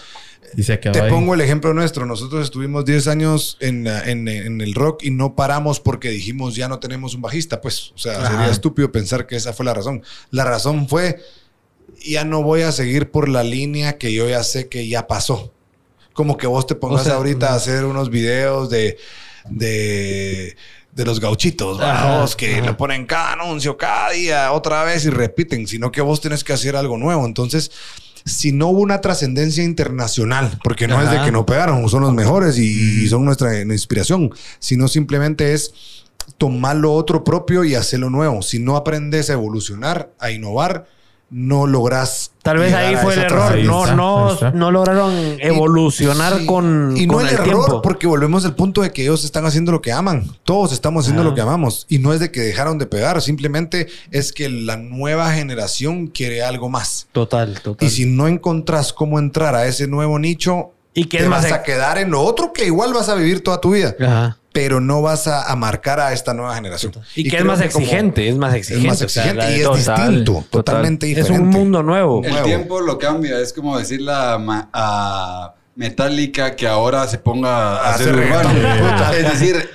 Y 0.56 0.62
se 0.62 0.78
quedó 0.78 0.92
Te 0.92 1.00
ahí. 1.00 1.10
pongo 1.10 1.34
el 1.34 1.40
ejemplo 1.40 1.74
nuestro. 1.74 2.06
Nosotros 2.06 2.44
estuvimos 2.44 2.84
10 2.84 3.08
años 3.08 3.56
en, 3.60 3.86
en- 3.88 4.28
en 4.28 4.60
el 4.60 4.74
rock 4.74 5.02
y 5.02 5.10
no 5.10 5.34
paramos 5.34 5.80
porque 5.80 6.10
dijimos 6.10 6.54
ya 6.54 6.68
no 6.68 6.78
tenemos 6.78 7.14
un 7.14 7.22
bajista. 7.22 7.60
Pues, 7.60 7.90
o 7.94 7.98
sea, 7.98 8.18
Ajá. 8.20 8.30
sería 8.30 8.50
estúpido 8.50 8.92
pensar 8.92 9.26
que 9.26 9.34
esa 9.36 9.52
fue 9.52 9.64
la 9.66 9.74
razón. 9.74 10.02
La 10.30 10.44
razón 10.44 10.88
fue 10.88 11.20
ya 12.04 12.24
no 12.24 12.42
voy 12.42 12.62
a 12.62 12.70
seguir 12.72 13.10
por 13.10 13.28
la 13.28 13.42
línea 13.42 13.98
que 13.98 14.12
yo 14.12 14.28
ya 14.28 14.44
sé 14.44 14.68
que 14.68 14.86
ya 14.86 15.06
pasó. 15.08 15.52
Como 16.12 16.36
que 16.36 16.46
vos 16.46 16.66
te 16.66 16.74
pongas 16.76 17.00
O 17.00 17.04
sea, 17.04 17.14
ahorita 17.14 17.48
a 17.52 17.56
hacer 17.56 17.84
unos 17.84 18.08
videos 18.10 18.70
de, 18.70 18.96
de, 19.50 20.56
de 20.94 21.04
los 21.04 21.18
gauchitos, 21.20 21.78
Vos 21.78 22.36
que 22.36 22.56
ajá. 22.56 22.66
le 22.66 22.74
ponen 22.74 23.04
cada 23.06 23.32
anuncio, 23.32 23.76
cada 23.76 24.10
día, 24.10 24.52
otra 24.52 24.84
vez 24.84 25.04
y 25.04 25.10
repiten, 25.10 25.66
sino 25.66 25.90
que 25.90 26.00
vos 26.00 26.20
tenés 26.20 26.44
que 26.44 26.52
hacer 26.52 26.76
algo 26.76 26.96
nuevo. 26.96 27.26
Entonces, 27.26 27.72
si 28.24 28.52
no 28.52 28.68
hubo 28.68 28.80
una 28.80 29.00
trascendencia 29.00 29.64
internacional, 29.64 30.58
porque 30.62 30.86
no 30.86 31.02
es 31.02 31.10
de 31.10 31.20
que 31.22 31.32
no 31.32 31.44
pegaron, 31.44 31.88
son 31.88 32.02
los 32.02 32.14
mejores 32.14 32.58
y, 32.58 33.02
y 33.04 33.08
son 33.08 33.24
nuestra 33.24 33.60
inspiración, 33.60 34.30
sino 34.60 34.88
simplemente 34.88 35.52
es 35.52 35.72
tomar 36.38 36.76
lo 36.76 36.94
otro 36.94 37.24
propio 37.24 37.64
y 37.64 37.74
hacerlo 37.74 38.08
nuevo. 38.08 38.40
Si 38.42 38.58
no 38.58 38.76
aprendes 38.76 39.30
a 39.30 39.34
evolucionar, 39.34 40.12
a 40.18 40.30
innovar, 40.30 40.86
no 41.30 41.66
logras. 41.66 42.30
Tal 42.42 42.58
vez 42.58 42.72
ahí 42.74 42.94
fue 42.96 43.14
el 43.14 43.20
error. 43.20 43.52
Ahí 43.52 43.64
No, 43.64 43.84
está, 43.84 44.50
no, 44.50 44.58
no 44.58 44.70
lograron 44.70 45.12
evolucionar 45.40 46.38
Sí. 46.38 46.46
con, 46.46 46.94
y 46.96 47.06
no 47.06 47.14
con 47.14 47.22
el, 47.22 47.28
el, 47.28 47.34
error, 47.34 47.44
tiempo. 47.44 47.82
porque 47.82 48.06
volvemos 48.06 48.44
al 48.44 48.54
punto 48.54 48.82
de 48.82 48.92
que 48.92 49.02
ellos 49.02 49.24
están 49.24 49.44
haciendo 49.46 49.72
lo 49.72 49.80
que 49.82 49.92
aman. 49.92 50.30
Todos 50.44 50.72
estamos 50.72 51.04
haciendo 51.04 51.24
lo 51.24 51.34
que 51.34 51.40
amamos. 51.40 51.86
Y 51.88 51.98
no 51.98 52.12
es 52.12 52.20
de 52.20 52.30
que 52.30 52.40
dejaron 52.40 52.78
de 52.78 52.86
pegar, 52.86 53.20
simplemente 53.22 53.88
es 54.10 54.32
que 54.32 54.48
la 54.48 54.76
nueva 54.76 55.32
generación 55.32 56.06
quiere 56.08 56.42
algo 56.42 56.68
más. 56.68 57.08
Total, 57.12 57.60
total. 57.60 57.86
Y 57.86 57.90
si 57.90 58.06
no 58.06 58.28
encontrás 58.28 58.92
cómo 58.92 59.18
entrar 59.18 59.54
a 59.54 59.66
ese 59.66 59.86
nuevo 59.88 60.18
nicho, 60.18 60.70
¿Y 60.96 61.06
qué 61.06 61.18
te 61.18 61.28
vas 61.28 61.50
a 61.50 61.62
quedar 61.64 61.98
en 61.98 62.10
lo 62.12 62.22
otro 62.22 62.52
que 62.52 62.66
igual 62.66 62.92
vas 62.94 63.08
a 63.08 63.16
vivir 63.16 63.42
toda 63.42 63.60
tu 63.60 63.72
vida. 63.72 63.96
Ajá. 64.00 64.38
Pero 64.54 64.80
no 64.80 65.02
vas 65.02 65.26
a, 65.26 65.50
a 65.50 65.56
marcar 65.56 66.00
a 66.00 66.12
esta 66.14 66.32
nueva 66.32 66.54
generación. 66.54 66.92
Y, 67.14 67.28
que 67.28 67.36
es 67.36 67.44
más 67.44 67.60
que 67.60 67.68
como- 67.68 67.84
exigente, 67.84 68.28
es 68.28 68.36
más 68.36 68.54
Es 68.54 68.70
exigente. 68.70 69.04
o 69.04 69.08
sea, 69.08 69.50
y 69.50 69.60
es 69.60 69.64
total, 69.64 69.76
distinto, 69.76 70.32
total. 70.32 70.50
totalmente 70.50 71.10
es 71.10 71.16
diferente. 71.16 71.42
un 71.42 71.48
mundo 71.50 71.82
nuevo. 71.82 72.22
El 72.24 72.30
Nuevo. 72.30 72.46
tiempo 72.46 72.80
lo 72.80 72.96
cambia, 72.98 73.38
es 73.40 73.52
como 73.52 73.76
decirle 73.76 74.12
a, 74.12 74.38
a 74.72 75.54
Metallica 75.74 76.54
que 76.54 76.68
ahora 76.68 77.06
se 77.08 77.18
ponga 77.18 77.78
a 77.78 77.90
A 77.90 77.94
hacer 77.94 78.10
hacer 78.14 78.26
urbano. 78.30 79.12
Es 79.18 79.32
decir, 79.40 79.68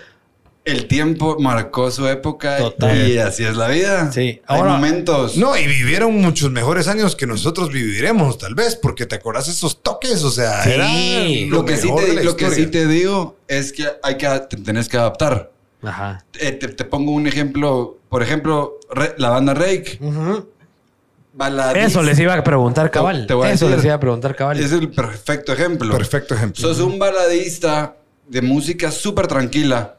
el 0.66 0.88
tiempo 0.88 1.38
marcó 1.40 1.90
su 1.90 2.08
época 2.08 2.58
Total. 2.58 3.08
y 3.10 3.18
así 3.18 3.44
es 3.44 3.56
la 3.56 3.68
vida. 3.70 4.12
Sí. 4.12 4.42
Hay 4.46 4.60
Ahora- 4.60 4.74
momentos. 4.74 5.36
No, 5.38 5.58
y 5.58 5.66
vivieron 5.66 6.16
muchos 6.22 6.52
mejores 6.52 6.88
años 6.88 7.16
que 7.16 7.26
nosotros 7.26 7.72
viviremos, 7.72 8.38
tal 8.38 8.54
vez, 8.56 8.76
porque 8.76 9.06
te 9.06 9.16
acordás 9.16 9.48
esos 9.48 9.82
toques, 9.82 10.24
o 10.24 10.32
sea, 10.32 10.64
Sí. 10.64 10.72
era 10.72 10.88
lo 11.50 11.66
que, 11.66 11.78
sí 11.78 11.88
te, 11.96 12.14
la 12.14 12.22
lo 12.24 12.36
que 12.36 12.46
historia. 12.46 12.66
sí 12.66 12.72
te 12.72 12.88
digo 12.88 13.38
es 13.48 13.72
que 13.74 13.88
hay 14.04 14.18
que 14.18 14.28
te 14.50 14.58
tenés 14.58 14.88
que 14.90 14.98
adaptar. 14.98 15.52
Ajá. 15.82 16.24
Eh, 16.40 16.52
te, 16.52 16.68
te 16.68 16.84
pongo 16.86 17.12
un 17.14 17.26
ejemplo. 17.26 17.98
Por 18.10 18.22
ejemplo, 18.22 18.78
Re- 18.92 19.16
la 19.18 19.30
banda 19.30 19.54
Rake. 19.54 19.98
baladista. 21.34 21.80
Eso 21.88 22.04
les 22.04 22.20
iba 22.20 22.34
a 22.34 22.44
preguntar 22.44 22.92
cabal. 22.92 23.28
Te 23.28 23.34
voy 23.34 23.48
a 23.48 23.52
Eso 23.54 23.66
decir, 23.66 23.78
les 23.78 23.86
iba 23.86 23.94
a 23.96 24.00
preguntar 24.00 24.36
cabal. 24.36 24.60
Es 24.60 24.72
el 24.72 24.90
perfecto 24.90 25.54
ejemplo. 25.54 25.96
Perfecto 25.96 26.36
ejemplo. 26.36 26.62
Sos 26.62 26.80
un 26.80 27.00
baladista 27.00 27.96
de 28.28 28.42
música 28.42 28.92
súper 28.92 29.28
tranquila 29.28 29.96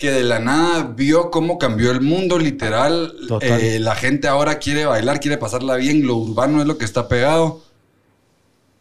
que 0.00 0.10
de 0.10 0.24
la 0.24 0.38
nada 0.40 0.92
vio 0.96 1.30
cómo 1.30 1.58
cambió 1.58 1.90
el 1.92 2.00
mundo 2.00 2.38
literal. 2.38 3.14
Eh, 3.42 3.78
la 3.80 3.94
gente 3.94 4.26
ahora 4.28 4.58
quiere 4.58 4.86
bailar, 4.86 5.20
quiere 5.20 5.36
pasarla 5.36 5.76
bien. 5.76 6.06
Lo 6.06 6.16
urbano 6.16 6.60
es 6.62 6.66
lo 6.66 6.78
que 6.78 6.84
está 6.86 7.06
pegado. 7.06 7.60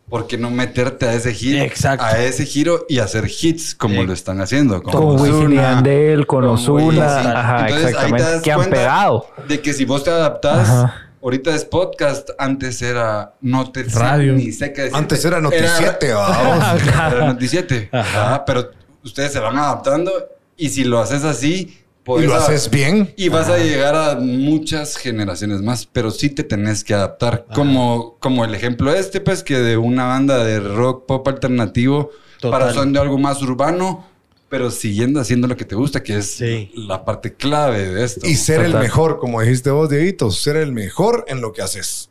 ¿Por 0.09 0.25
qué 0.25 0.37
no 0.39 0.49
meterte 0.49 1.05
a 1.05 1.13
ese 1.13 1.33
giro? 1.33 1.61
Exacto. 1.63 2.03
A 2.03 2.17
ese 2.23 2.45
giro 2.45 2.85
y 2.89 2.97
hacer 2.97 3.25
hits 3.29 3.75
como 3.75 4.01
Sí. 4.01 4.07
lo 4.07 4.13
están 4.13 4.41
haciendo. 4.41 4.81
Con 4.81 5.19
Wisin 5.21 5.51
y 5.51 5.55
Yandel, 5.57 6.25
con 6.25 6.45
Ozuna. 6.45 7.19
Ajá, 7.39 7.67
Entonces, 7.67 7.85
ahí 7.85 7.91
te 7.91 7.91
exactamente. 7.91 8.23
das 8.31 8.41
Que 8.41 8.51
han 8.53 8.69
pegado. 8.71 9.27
De 9.47 9.61
que 9.61 9.73
si 9.73 9.85
vos 9.85 10.03
te 10.03 10.09
adaptás, 10.09 10.67
Ajá. 10.69 10.95
ahorita 11.21 11.53
es 11.53 11.63
podcast, 11.65 12.29
antes 12.39 12.81
era 12.81 13.33
no 13.41 13.71
te 13.71 13.87
sé 13.87 13.99
Radio. 13.99 14.33
ni 14.33 14.51
sé 14.51 14.73
qué 14.73 14.83
decirte. 14.83 14.97
Antes 14.97 15.25
era 15.25 15.39
Noticiete, 15.41 16.13
vamos. 16.13 16.81
Era 16.87 17.25
Noticiete. 17.27 17.89
Ajá, 17.91 18.43
pero 18.45 18.71
ustedes 19.03 19.31
se 19.33 19.39
van 19.39 19.57
adaptando 19.59 20.11
y 20.59 20.69
si 20.69 20.83
lo 20.83 20.99
haces 20.99 21.23
así, 21.23 21.77
Y 21.79 22.03
podés 22.03 22.27
lo 22.27 22.35
a- 22.35 22.37
haces 22.39 22.69
bien. 22.69 23.13
y 23.17 23.29
vas 23.29 23.49
a 23.49 23.57
llegar 23.57 23.95
a 23.95 24.15
muchas 24.15 24.97
generaciones 24.97 25.61
más, 25.61 25.85
pero 25.85 26.11
sí 26.11 26.29
te 26.29 26.43
tenés 26.43 26.83
que 26.83 26.93
adaptar. 26.93 27.45
Como, 27.53 28.17
como 28.19 28.45
el 28.45 28.53
ejemplo 28.55 28.93
este, 28.93 29.21
pues, 29.21 29.43
que 29.43 29.57
de 29.59 29.77
una 29.77 30.05
banda 30.05 30.43
de 30.43 30.59
rock 30.59 31.05
pop 31.07 31.27
alternativo 31.27 32.11
Total. 32.39 32.59
para 32.59 32.73
son 32.73 32.93
de 32.93 32.99
algo 32.99 33.17
más 33.17 33.41
urbano, 33.41 34.05
pero 34.49 34.71
siguiendo 34.71 35.19
haciendo 35.19 35.47
lo 35.47 35.55
que 35.55 35.65
te 35.65 35.75
gusta, 35.75 36.01
que 36.01 36.17
es 36.17 36.31
Sí. 36.31 36.71
la 36.73 37.05
parte 37.05 37.33
clave 37.35 37.93
de 37.93 38.03
esto. 38.03 38.25
Y 38.27 38.35
ser 38.35 38.61
el 38.61 38.73
mejor, 38.73 39.19
como 39.19 39.41
dijiste 39.41 39.69
vos, 39.69 39.89
Dieguito, 39.89 40.31
ser 40.31 40.55
el 40.55 40.71
mejor 40.71 41.25
en 41.27 41.41
lo 41.41 41.53
que 41.53 41.61
haces. 41.61 42.09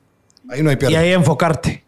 Ahí 0.48 0.62
no 0.62 0.70
hay 0.70 0.74
Y 0.74 0.78
pierde. 0.78 0.96
ahí 0.96 1.12
enfocarte. 1.12 1.84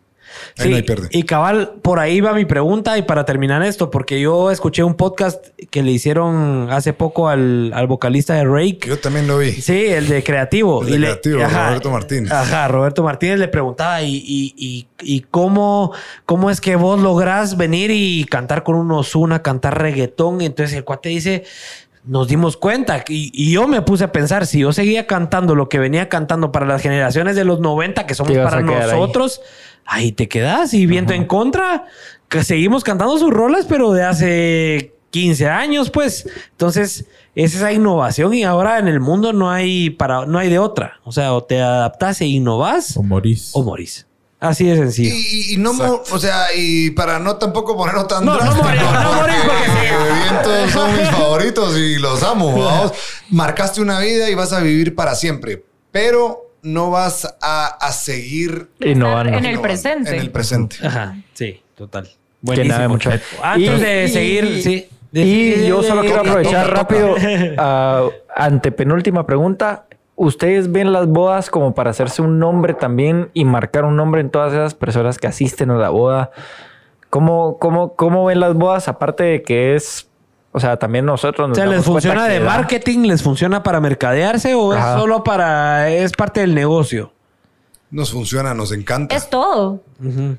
Ahí 0.59 0.71
no 0.71 0.77
hay 0.77 0.83
pierde. 0.83 1.09
Y 1.11 1.23
cabal, 1.25 1.73
por 1.83 1.99
ahí 1.99 2.21
va 2.21 2.33
mi 2.33 2.45
pregunta 2.45 2.97
y 2.99 3.03
para 3.03 3.25
terminar 3.25 3.63
esto, 3.63 3.91
porque 3.91 4.21
yo 4.21 4.51
escuché 4.51 4.83
un 4.83 4.95
podcast 4.95 5.45
que 5.71 5.83
le 5.83 5.91
hicieron 5.91 6.69
hace 6.71 6.93
poco 6.93 7.29
al, 7.29 7.73
al 7.75 7.87
vocalista 7.87 8.35
de 8.35 8.45
Rake. 8.45 8.81
Yo 8.87 8.99
también 8.99 9.27
lo 9.27 9.39
vi. 9.39 9.53
Sí, 9.53 9.87
el 9.87 10.09
de 10.09 10.23
creativo. 10.23 10.83
El 10.83 10.89
de 10.91 10.95
Y 10.95 10.99
le- 10.99 11.07
Creativo, 11.09 11.39
Roberto 11.69 11.91
Martínez. 11.91 12.33
Ajá, 12.33 12.69
Roberto 12.69 13.03
Martínez 13.03 13.39
le 13.39 13.49
preguntaba, 13.49 14.03
¿y, 14.03 14.17
y, 14.17 14.55
y, 14.57 14.87
y 15.03 15.21
cómo, 15.23 15.93
cómo 16.27 16.51
es 16.51 16.61
que 16.61 16.77
vos 16.77 17.01
lográs 17.01 17.57
venir 17.57 17.91
y 17.93 18.25
cantar 18.25 18.63
con 18.63 18.77
un 18.77 18.91
Ozuna, 18.93 19.43
cantar 19.43 19.81
reggaetón? 19.81 20.41
Y 20.41 20.47
entonces 20.47 20.77
el 20.77 20.85
cuate 20.85 21.09
dice, 21.09 21.45
nos 22.05 22.29
dimos 22.29 22.57
cuenta. 22.57 23.05
Y, 23.09 23.31
y 23.35 23.53
yo 23.53 23.69
me 23.69 23.83
puse 23.83 24.05
a 24.05 24.13
pensar, 24.13 24.47
si 24.47 24.61
yo 24.61 24.73
seguía 24.73 25.07
cantando 25.07 25.55
lo 25.55 25.69
que 25.69 25.79
venía 25.79 26.09
cantando 26.09 26.51
para 26.51 26.65
las 26.67 26.81
generaciones 26.83 27.37
de 27.37 27.45
los 27.45 27.61
90, 27.61 28.07
que 28.07 28.15
somos 28.15 28.33
para 28.45 28.57
ahí. 28.95 29.01
Ahí. 29.91 30.13
te 30.13 30.29
quedas 30.29 30.73
y 30.75 30.87
viento 30.87 31.13
en 31.13 31.27
contra, 31.27 31.87
que 32.29 32.45
seguimos 32.45 32.85
cantando 32.85 33.19
sus 33.19 33.31
rolas, 33.33 33.67
pero 33.69 33.93
de 33.93 34.05
hace 34.05 34.95
15 35.11 35.49
años, 35.49 35.91
pues. 35.91 36.29
Entonces, 36.53 37.05
es 37.35 37.55
esa 37.55 37.73
innovación 37.73 38.35
y 38.35 38.45
ahora 38.45 38.79
en 38.79 38.89
el 38.89 39.01
mundo 39.01 39.33
no 39.33 39.51
hay 39.51 39.91
para 39.91 40.27
no 40.27 40.39
hay 40.39 40.49
de 40.49 40.59
otra. 40.59 41.01
O 41.05 41.13
sea, 41.13 41.33
o 41.33 41.43
te 41.45 41.61
adaptas 41.61 42.21
e 42.21 42.27
innovas 42.27 42.97
O 42.97 43.03
morís. 43.03 43.51
o 43.55 43.63
morís. 43.63 44.07
Así 44.39 44.65
de 44.65 44.75
sencillo. 44.77 45.15
Y, 45.15 45.55
y 45.55 45.57
no, 45.59 45.75
mo- 45.75 46.03
o 46.11 46.19
sea, 46.19 46.47
y 46.57 46.91
para 46.93 47.19
no 47.19 47.37
tampoco 47.37 47.77
ponerlo 47.77 48.07
tan 48.07 48.25
No, 48.25 48.33
morir, 48.33 48.49
no 48.49 49.13
morir, 49.13 49.35
porque 49.45 49.65
sí. 49.67 50.23
vientos 50.31 50.71
son 50.73 50.97
mis 50.97 51.09
favoritos 51.11 51.77
y 51.77 51.97
los 51.99 52.23
amo. 52.23 52.59
vamos. 52.65 52.93
Marcaste 53.29 53.83
una 53.83 54.01
vida 54.01 54.31
y 54.31 54.35
vas 54.35 54.53
a 54.55 54.61
vivir 54.61 54.95
para 54.95 55.15
siempre, 55.15 55.63
pero 55.91 56.50
no 56.63 56.91
vas 56.91 57.37
a, 57.43 57.67
a 57.67 57.93
seguir 57.93 58.69
Innovando. 58.81 59.37
En 59.37 59.45
el 59.47 59.61
presente. 59.61 60.11
En 60.15 60.21
el 60.21 60.31
presente. 60.31 60.77
Ajá, 60.87 61.17
sí, 61.35 61.63
total. 61.75 62.09
Que 62.55 62.65
nada, 62.65 62.89
mucho. 62.89 63.11
Antes 63.43 63.79
Y- 63.79 63.83
de 63.83 64.05
y- 64.05 64.09
seguir, 64.09 64.63
sí. 64.63 64.89
De- 65.13 65.23
Y 65.23 65.51
de- 65.51 65.67
yo 65.69 65.83
solo 65.83 66.03
de- 66.03 66.09
quiero 66.09 66.21
aprovechar 66.23 66.67
toca, 66.67 66.83
toca. 66.83 66.83
rápido, 66.83 67.15
ah, 67.59 68.09
ante 68.37 68.73
penúltima 68.73 69.27
pregunta. 69.27 69.87
¿Ustedes 70.15 70.71
ven 70.71 70.93
las 70.93 71.07
bodas 71.09 71.49
como 71.49 71.75
para 71.75 71.91
hacerse 71.91 72.21
un 72.21 72.39
nombre 72.39 72.75
también 72.75 73.31
y 73.33 73.47
marcar 73.47 73.87
un 73.87 73.97
nombre 73.97 74.21
en 74.21 74.29
todas 74.29 74.53
esas 74.53 74.75
personas 74.75 75.17
que 75.17 75.27
asisten 75.27 75.71
a 75.71 75.77
la 75.77 75.89
boda? 75.89 76.31
¿Cómo, 77.09 77.59
cómo, 77.59 77.95
cómo 77.97 78.27
ven 78.27 78.39
las 78.41 78.55
bodas? 78.55 78.87
Aparte 78.87 79.25
de 79.25 79.43
que 79.43 79.75
es, 79.75 80.10
o 80.53 80.61
sea, 80.61 80.77
también 80.77 81.05
nosotros 81.05 81.45
O 81.45 81.49
nos 81.49 81.57
sea, 81.57 81.67
¿les 81.67 81.75
damos 81.75 81.87
funciona 81.87 82.27
de 82.27 82.41
da- 82.41 82.45
marketing? 82.47 83.07
¿Les 83.07 83.23
funciona 83.23 83.63
para 83.63 83.81
mercadearse 83.81 84.55
o 84.55 84.73
Ajá. 84.73 84.95
es 84.95 85.01
solo 85.01 85.23
para... 85.25 85.91
es 85.91 86.13
parte 86.13 86.41
del 86.41 86.55
negocio? 86.55 87.13
Nos 87.93 88.13
funciona, 88.13 88.55
nos 88.55 88.71
encanta. 88.71 89.17
Es 89.17 89.29
todo. 89.31 89.83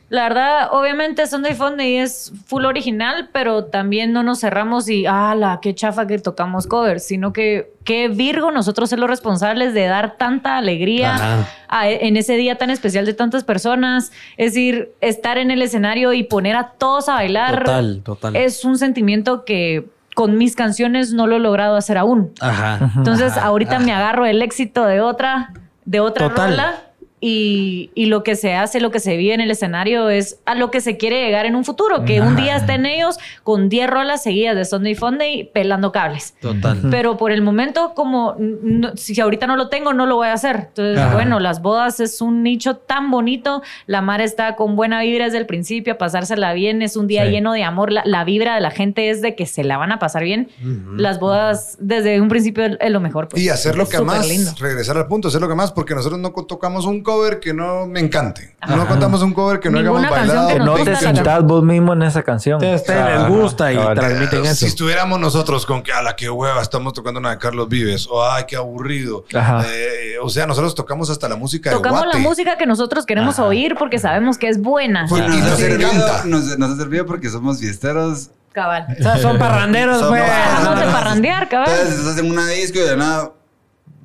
La 0.07 0.23
verdad, 0.29 0.69
obviamente 0.71 1.27
Sunday 1.27 1.53
Funday 1.53 1.97
es 1.97 2.31
full 2.45 2.63
original, 2.63 3.29
pero 3.33 3.65
también 3.65 4.13
no 4.13 4.23
nos 4.23 4.39
cerramos 4.39 4.87
y, 4.87 5.03
la 5.03 5.59
qué 5.61 5.75
chafa 5.75 6.07
que 6.07 6.17
tocamos 6.17 6.65
covers, 6.65 7.03
sino 7.05 7.33
que 7.33 7.73
qué 7.83 8.07
Virgo 8.07 8.51
nosotros 8.51 8.89
ser 8.89 8.99
los 8.99 9.09
responsables 9.09 9.73
de 9.73 9.85
dar 9.85 10.15
tanta 10.17 10.55
alegría 10.57 11.45
a- 11.67 11.89
en 11.89 12.15
ese 12.15 12.37
día 12.37 12.57
tan 12.57 12.69
especial 12.69 13.05
de 13.05 13.13
tantas 13.15 13.43
personas. 13.43 14.13
Es 14.37 14.53
decir, 14.53 14.93
estar 15.01 15.37
en 15.37 15.51
el 15.51 15.61
escenario 15.61 16.13
y 16.13 16.23
poner 16.23 16.55
a 16.55 16.69
todos 16.77 17.09
a 17.09 17.15
bailar. 17.15 17.65
Total, 17.65 18.01
total. 18.05 18.35
Es 18.37 18.63
un 18.63 18.77
sentimiento 18.77 19.43
que 19.43 19.89
con 20.15 20.37
mis 20.37 20.55
canciones 20.55 21.13
no 21.13 21.27
lo 21.27 21.37
he 21.37 21.39
logrado 21.39 21.75
hacer 21.75 21.97
aún. 21.97 22.31
Ajá. 22.39 22.91
Entonces, 22.97 23.33
Ajá, 23.37 23.47
ahorita 23.47 23.77
ajá. 23.77 23.85
me 23.85 23.93
agarro 23.93 24.25
el 24.25 24.41
éxito 24.41 24.85
de 24.85 25.01
otra, 25.01 25.51
de 25.85 25.99
otra 25.99 26.29
Total. 26.29 26.49
rola. 26.51 26.75
Y, 27.23 27.91
y 27.93 28.07
lo 28.07 28.23
que 28.23 28.35
se 28.35 28.55
hace, 28.55 28.81
lo 28.81 28.89
que 28.89 28.99
se 28.99 29.15
vive 29.15 29.35
en 29.35 29.41
el 29.41 29.51
escenario 29.51 30.09
es 30.09 30.39
a 30.45 30.55
lo 30.55 30.71
que 30.71 30.81
se 30.81 30.97
quiere 30.97 31.23
llegar 31.23 31.45
en 31.45 31.55
un 31.55 31.63
futuro, 31.63 32.03
que 32.03 32.19
un 32.19 32.35
día 32.35 32.55
estén 32.57 32.87
ellos 32.87 33.19
con 33.43 33.69
10 33.69 33.87
rolas 33.89 34.23
seguidas 34.23 34.55
de 34.55 34.65
Sunday 34.65 34.95
Funday 34.95 35.51
pelando 35.53 35.91
cables. 35.91 36.33
Total. 36.41 36.79
Pero 36.89 37.17
por 37.17 37.31
el 37.31 37.43
momento, 37.43 37.93
como 37.93 38.35
no- 38.39 38.97
si 38.97 39.21
ahorita 39.21 39.45
no 39.45 39.55
lo 39.55 39.69
tengo, 39.69 39.93
no 39.93 40.07
lo 40.07 40.15
voy 40.15 40.29
a 40.29 40.33
hacer. 40.33 40.55
Entonces, 40.69 40.97
Ajá. 40.97 41.13
bueno, 41.13 41.39
las 41.39 41.61
bodas 41.61 41.99
es 41.99 42.21
un 42.21 42.41
nicho 42.41 42.77
tan 42.77 43.11
bonito. 43.11 43.61
La 43.85 44.01
mar 44.01 44.19
está 44.19 44.55
con 44.55 44.75
buena 44.75 45.01
vibra 45.01 45.25
desde 45.25 45.37
el 45.37 45.45
principio, 45.45 45.93
a 45.93 45.97
pasársela 45.99 46.53
bien. 46.53 46.81
Es 46.81 46.95
un 46.97 47.05
día 47.05 47.25
Sí. 47.25 47.31
lleno 47.31 47.53
de 47.53 47.63
amor. 47.63 47.91
La, 47.91 48.01
la 48.03 48.23
vibra 48.23 48.55
de 48.55 48.61
la 48.61 48.71
gente 48.71 49.11
es 49.11 49.21
de 49.21 49.35
que 49.35 49.45
se 49.45 49.63
la 49.63 49.77
van 49.77 49.91
a 49.91 49.99
pasar 49.99 50.23
bien. 50.23 50.49
Las 50.97 51.19
bodas 51.19 51.77
desde 51.79 52.19
un 52.19 52.29
principio 52.29 52.63
es 52.79 52.89
lo 52.91 52.99
mejor. 52.99 53.27
pues. 53.27 53.43
Y 53.43 53.49
hacer 53.49 53.75
lo 53.77 53.87
que 53.87 53.99
más, 54.01 54.27
lindo. 54.27 54.49
regresar 54.59 54.97
al 54.97 55.05
punto, 55.07 55.27
hacer 55.27 55.39
lo 55.41 55.47
que 55.47 55.53
más, 55.55 55.71
porque 55.71 55.93
nosotros 55.93 56.19
no 56.19 56.31
tocamos 56.31 56.85
un 56.87 57.03
cover 57.11 57.39
que 57.39 57.53
no 57.53 57.85
me 57.87 57.99
encante. 57.99 58.55
No 58.67 58.87
contamos 58.87 59.21
un 59.23 59.33
cover 59.33 59.59
que 59.59 59.69
no 59.69 59.81
Ninguna 59.81 60.07
hayamos 60.09 60.27
bailado. 60.27 60.47
que 60.49 60.59
no 60.59 60.73
te 60.75 60.83
28. 60.91 60.99
sentás 61.15 61.43
vos 61.43 61.63
mismo 61.63 61.93
en 61.93 62.03
esa 62.03 62.21
canción. 62.23 62.63
A 62.63 62.75
ustedes 62.75 63.05
les 63.19 63.27
gusta 63.27 63.73
y 63.73 63.77
transmiten 63.77 64.39
Eh, 64.45 64.47
eso. 64.47 64.55
Si 64.55 64.65
estuviéramos 64.67 65.19
nosotros 65.19 65.65
con 65.65 65.81
que, 65.83 65.91
a 65.91 66.01
la 66.01 66.15
que 66.15 66.29
hueva, 66.29 66.61
estamos 66.61 66.93
tocando 66.93 67.19
una 67.19 67.31
de 67.31 67.37
Carlos 67.37 67.67
Vives, 67.69 68.07
o 68.09 68.23
ay, 68.23 68.45
qué 68.47 68.55
aburrido. 68.55 69.25
Ajá. 69.33 69.63
Eh, 69.67 70.15
o 70.21 70.29
sea, 70.29 70.45
nosotros 70.47 70.75
tocamos 70.75 71.09
hasta 71.09 71.27
la 71.27 71.35
música 71.35 71.71
Tocamos 71.71 72.01
de 72.01 72.07
la 72.07 72.17
música 72.19 72.57
que 72.57 72.65
nosotros 72.65 73.05
queremos 73.05 73.39
oír 73.39 73.75
porque 73.77 73.99
sabemos 73.99 74.37
que 74.37 74.47
es 74.49 74.61
buena. 74.61 75.07
Fue- 75.07 75.19
Y 75.19 75.27
nos, 75.27 75.59
encanta. 75.59 76.23
nos, 76.25 76.57
nos 76.57 76.71
ha 76.71 76.75
servido 76.77 77.05
porque 77.05 77.29
somos 77.29 77.59
fiesteros. 77.59 78.29
Cabal. 78.53 78.85
O 78.99 79.01
sea, 79.01 79.17
son 79.17 79.37
parranderos, 79.39 79.99
Somos 79.99 80.19
pues. 80.19 80.31
Vamos 80.63 80.79
de 80.81 80.85
parrandear, 80.87 81.47
cabal. 81.47 81.69
Entonces 81.71 81.99
estás 81.99 82.17
en 82.17 82.29
una 82.29 82.47
disco 82.47 82.79
y 82.79 82.81
de 82.81 82.97
nada 82.97 83.31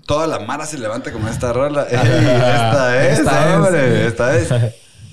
toda 0.07 0.27
la 0.27 0.39
mara 0.41 0.65
se 0.67 0.79
levanta 0.79 1.13
como 1.13 1.29
esta 1.29 1.53
rola. 1.53 1.83
Ey, 1.91 1.97
esta 1.99 3.07
es, 3.07 3.19
Esta 3.19 3.49
es. 3.51 3.55
hombre, 3.57 4.07
esta 4.07 4.37
es. 4.37 4.49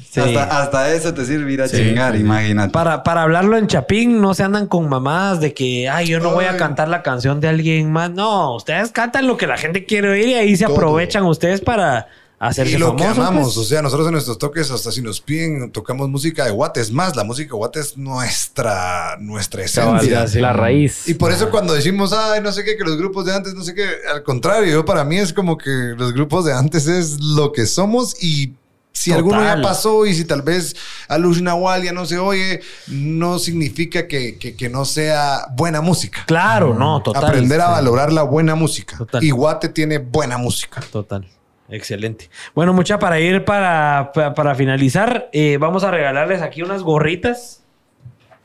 Sí. 0.10 0.20
Hasta, 0.20 0.62
hasta 0.62 0.94
eso 0.94 1.12
te 1.16 1.26
sirve 1.26 1.52
ir 1.54 1.62
a 1.64 1.68
Sí, 1.68 1.78
chingar, 1.78 2.16
imagínate. 2.16 2.72
Para, 2.72 3.02
para 3.02 3.24
hablarlo 3.24 3.58
en 3.58 3.66
Chapín, 3.66 4.22
no 4.22 4.36
se 4.36 4.44
andan 4.44 4.68
con 4.68 4.88
mamadas 4.88 5.40
de 5.42 5.56
que, 5.56 5.90
ay, 5.90 6.06
yo 6.06 6.20
no 6.20 6.30
voy 6.30 6.46
a 6.46 6.56
cantar 6.56 6.88
la 6.88 7.02
canción 7.02 7.42
de 7.42 7.48
alguien 7.48 7.92
más. 7.92 8.12
No, 8.12 8.56
ustedes 8.56 8.92
cantan 8.92 9.26
lo 9.26 9.38
que 9.38 9.48
la 9.48 9.58
gente 9.58 9.86
quiere 9.86 10.10
oír 10.12 10.28
y 10.28 10.34
ahí 10.36 10.56
se 10.56 10.66
Todo. 10.66 10.76
aprovechan 10.76 11.24
ustedes 11.24 11.62
para 11.62 12.08
hacerse 12.48 12.76
Y 12.76 12.78
lo 12.78 12.96
que 12.96 13.04
famosos, 13.04 13.18
amamos, 13.28 13.44
pues. 13.56 13.58
o 13.58 13.64
sea, 13.70 13.82
nosotros 13.82 14.08
en 14.08 14.14
nuestros 14.14 14.38
toques, 14.38 14.70
hasta 14.72 14.92
si 14.92 15.02
nos 15.02 15.22
piden, 15.22 15.72
tocamos 15.72 16.10
música 16.10 16.46
de 16.46 16.52
Guate. 16.52 16.82
Es 16.82 16.92
más, 16.92 17.16
la 17.16 17.24
música 17.24 17.50
de 17.50 17.58
Guate 17.58 17.80
es 17.80 17.98
nuestra, 17.98 19.18
nuestra 19.20 19.64
esencia. 19.64 20.26
La 20.42 20.54
raíz. 20.54 21.08
Y 21.08 21.14
por 21.16 21.32
eso 21.32 21.50
cuando 21.50 21.74
decimos, 21.74 22.14
ay, 22.14 22.42
no 22.42 22.52
sé 22.52 22.64
qué, 22.64 22.76
que 22.78 22.84
los 22.84 22.98
grupos 22.98 23.26
de 23.26 23.34
antes, 23.36 23.54
no 23.54 23.64
sé 23.64 23.74
qué, 23.74 23.88
al 24.14 24.24
contrario, 24.24 24.84
para 24.86 25.04
mí 25.04 25.18
es 25.18 25.34
como 25.34 25.58
que 25.58 25.94
los 25.98 26.14
grupos 26.14 26.46
de 26.46 26.54
antes 26.54 26.88
es 26.88 27.20
lo 27.22 27.52
que 27.52 27.66
somos 27.66 28.22
y 28.24 28.54
si 28.96 29.10
Total. 29.10 29.18
alguno 29.24 29.44
ya 29.44 29.60
pasó 29.62 30.06
y 30.06 30.14
si 30.14 30.24
tal 30.24 30.44
vez 30.44 30.76
a 31.08 31.18
Luz 31.18 31.42
Nahual 31.42 31.82
ya 31.84 31.92
no 31.94 32.06
se 32.06 32.20
oye, 32.20 32.62
no 32.88 33.40
significa 33.40 34.08
que, 34.08 34.38
que- 34.38 34.56
que 34.56 34.70
no 34.70 34.86
sea 34.86 35.48
buena 35.58 35.82
música. 35.82 36.24
Claro, 36.28 36.76
no, 36.76 37.02
total. 37.02 37.26
Aprender 37.26 37.60
a 37.60 37.70
valorar 37.70 38.14
la 38.14 38.22
buena 38.22 38.54
música. 38.54 38.96
Total. 38.98 39.24
Y 39.24 39.32
Guate 39.32 39.70
tiene 39.70 39.98
buena 39.98 40.38
música. 40.38 40.80
Total. 40.92 41.28
Excelente. 41.70 42.30
Bueno, 42.54 42.74
mucha 42.74 43.00
para 43.00 43.20
ir 43.20 43.46
para, 43.46 44.12
para, 44.14 44.34
para 44.34 44.56
finalizar, 44.56 45.30
eh, 45.32 45.58
vamos 45.60 45.84
a 45.84 45.92
regalarles 45.92 46.42
aquí 46.42 46.62
unas 46.62 46.84
gorritas 46.84 47.64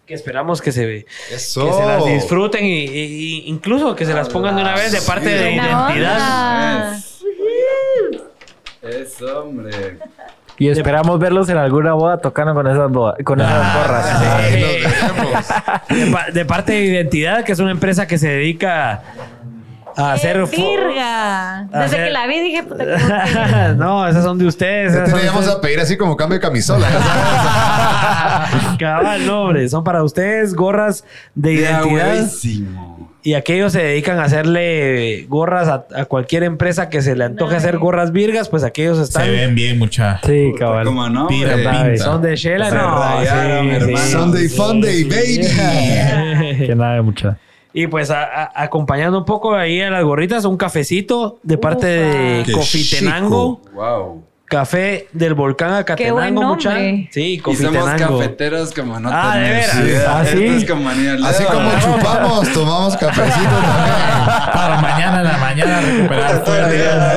que 0.07 0.15
esperamos 0.15 0.63
que 0.63 0.73
se, 0.73 1.05
Eso. 1.31 1.67
que 1.67 1.73
se 1.75 1.85
las 1.85 2.05
disfruten 2.07 2.65
y, 2.65 3.43
incluso 3.47 3.95
que 3.95 4.07
se 4.07 4.15
las 4.15 4.29
pongan 4.31 4.57
de 4.57 4.63
una 4.63 4.75
vez 4.75 4.93
de 4.93 5.03
parte 5.03 5.29
de 5.29 5.53
identidad. 5.53 6.95
Es, 8.83 9.21
hombre. 9.23 9.99
Y 10.61 10.69
esperamos 10.71 11.19
verlos 11.21 11.49
en 11.51 11.57
alguna 11.57 11.93
boda 11.93 12.19
tocando 12.19 12.53
con 12.55 12.67
esas, 12.67 12.91
boda- 12.91 13.17
con 13.23 13.41
esas 13.41 14.41
veremos. 14.51 15.47
De, 16.27 16.33
de 16.33 16.45
parte 16.45 16.73
de 16.73 16.85
Identidad, 16.87 17.45
que 17.45 17.53
es 17.53 17.59
una 17.61 17.71
empresa 17.71 18.07
que 18.07 18.19
se 18.19 18.29
dedica 18.29 19.03
a 19.99 20.13
hacer... 20.13 20.37
¡Qué 20.51 20.57
fo- 20.57 20.71
virga! 20.79 21.67
Desde 21.71 21.85
hacer- 21.85 22.05
que 22.07 22.11
la 22.11 22.27
vi 22.27 22.41
dije, 22.41 22.63
puta, 22.63 23.75
no, 23.77 24.07
esas 24.09 24.25
son 24.25 24.39
de 24.39 24.47
ustedes. 24.47 24.93
Esas 24.95 25.11
son 25.11 25.19
le 25.19 25.27
vamos 25.27 25.41
ustedes. 25.43 25.59
a 25.59 25.61
pedir 25.61 25.81
así 25.81 25.97
como 25.97 26.17
cambio 26.17 26.39
de 26.39 26.41
camisola. 26.41 26.87
Cabal, 28.79 29.27
no, 29.27 29.43
hombre. 29.45 29.69
Son 29.69 29.85
para 29.85 30.03
ustedes 30.03 30.55
gorras 30.55 31.05
de 31.35 31.51
De 31.51 31.55
identidad. 31.57 32.15
huevísimo. 32.15 33.09
Y 33.25 33.35
aquellos 33.35 33.73
se 33.73 33.83
dedican 33.83 34.19
a 34.21 34.25
hacerle 34.25 35.27
gorras 35.29 35.69
a, 35.69 35.87
a 35.95 36.05
cualquier 36.07 36.45
empresa 36.45 36.89
que 36.89 37.03
se 37.03 37.15
le 37.17 37.25
antoje 37.25 37.57
hacer 37.57 37.77
gorras 37.79 38.13
virgas, 38.13 38.49
pues 38.49 38.63
aquellos 38.65 38.99
están. 38.99 39.25
Se 39.25 39.31
ven 39.31 39.55
bien, 39.55 39.79
mucha. 39.79 40.21
Sí, 40.25 40.53
cabal. 40.59 40.87
¿Cómo 40.87 41.09
no? 41.11 41.29
Son 41.99 42.23
de 42.23 42.37
Shela, 42.37 42.71
no. 42.71 42.99
rayaron, 42.99 43.81
sí, 43.87 43.97
sí. 43.97 44.13
Sunday 44.13 44.49
Funday, 44.49 45.05
baby. 45.05 46.67
Que 46.67 46.75
nada 46.75 46.95
de 46.95 47.03
mucha. 47.03 47.37
Y 47.73 47.87
pues 47.87 48.11
a- 48.11 48.25
a- 48.25 48.51
acompañando 48.65 49.19
un 49.19 49.25
poco 49.25 49.55
ahí 49.55 49.81
a 49.81 49.91
las 49.91 50.03
gorritas, 50.05 50.45
un 50.45 50.57
cafecito 50.57 51.39
de 51.43 51.59
parte 51.59 51.87
de 51.87 52.43
Qué 52.45 52.53
Cofitenango. 52.53 53.61
Wow. 53.75 54.25
Café 54.47 55.09
del 55.13 55.35
volcán 55.35 55.75
Acatenango, 55.75 56.43
mucha. 56.43 56.71
nombre. 56.71 57.11
Sí, 57.13 57.35
Y 57.35 57.39
somos 57.39 57.59
Cofitenango. 57.61 58.19
cafeteros 58.19 58.73
como 58.73 58.99
no 58.99 59.11
Ah, 59.13 59.37
¿de 59.37 59.51
veras? 59.51 59.77
¿Ah, 60.09 60.25
sí? 60.25 60.43
Es 60.45 60.65
como 60.65 60.89
Así 60.89 61.45
como 61.45 61.71
chupamos, 61.81 62.49
tomamos 62.55 62.97
cafecito 62.97 63.45
también. 63.51 63.95
Para 64.55 64.81
mañana 64.81 65.19
en 65.21 65.25
la 65.27 65.37
mañana 65.37 65.81
recuperar 65.83 66.45
fuerzas. 66.47 67.17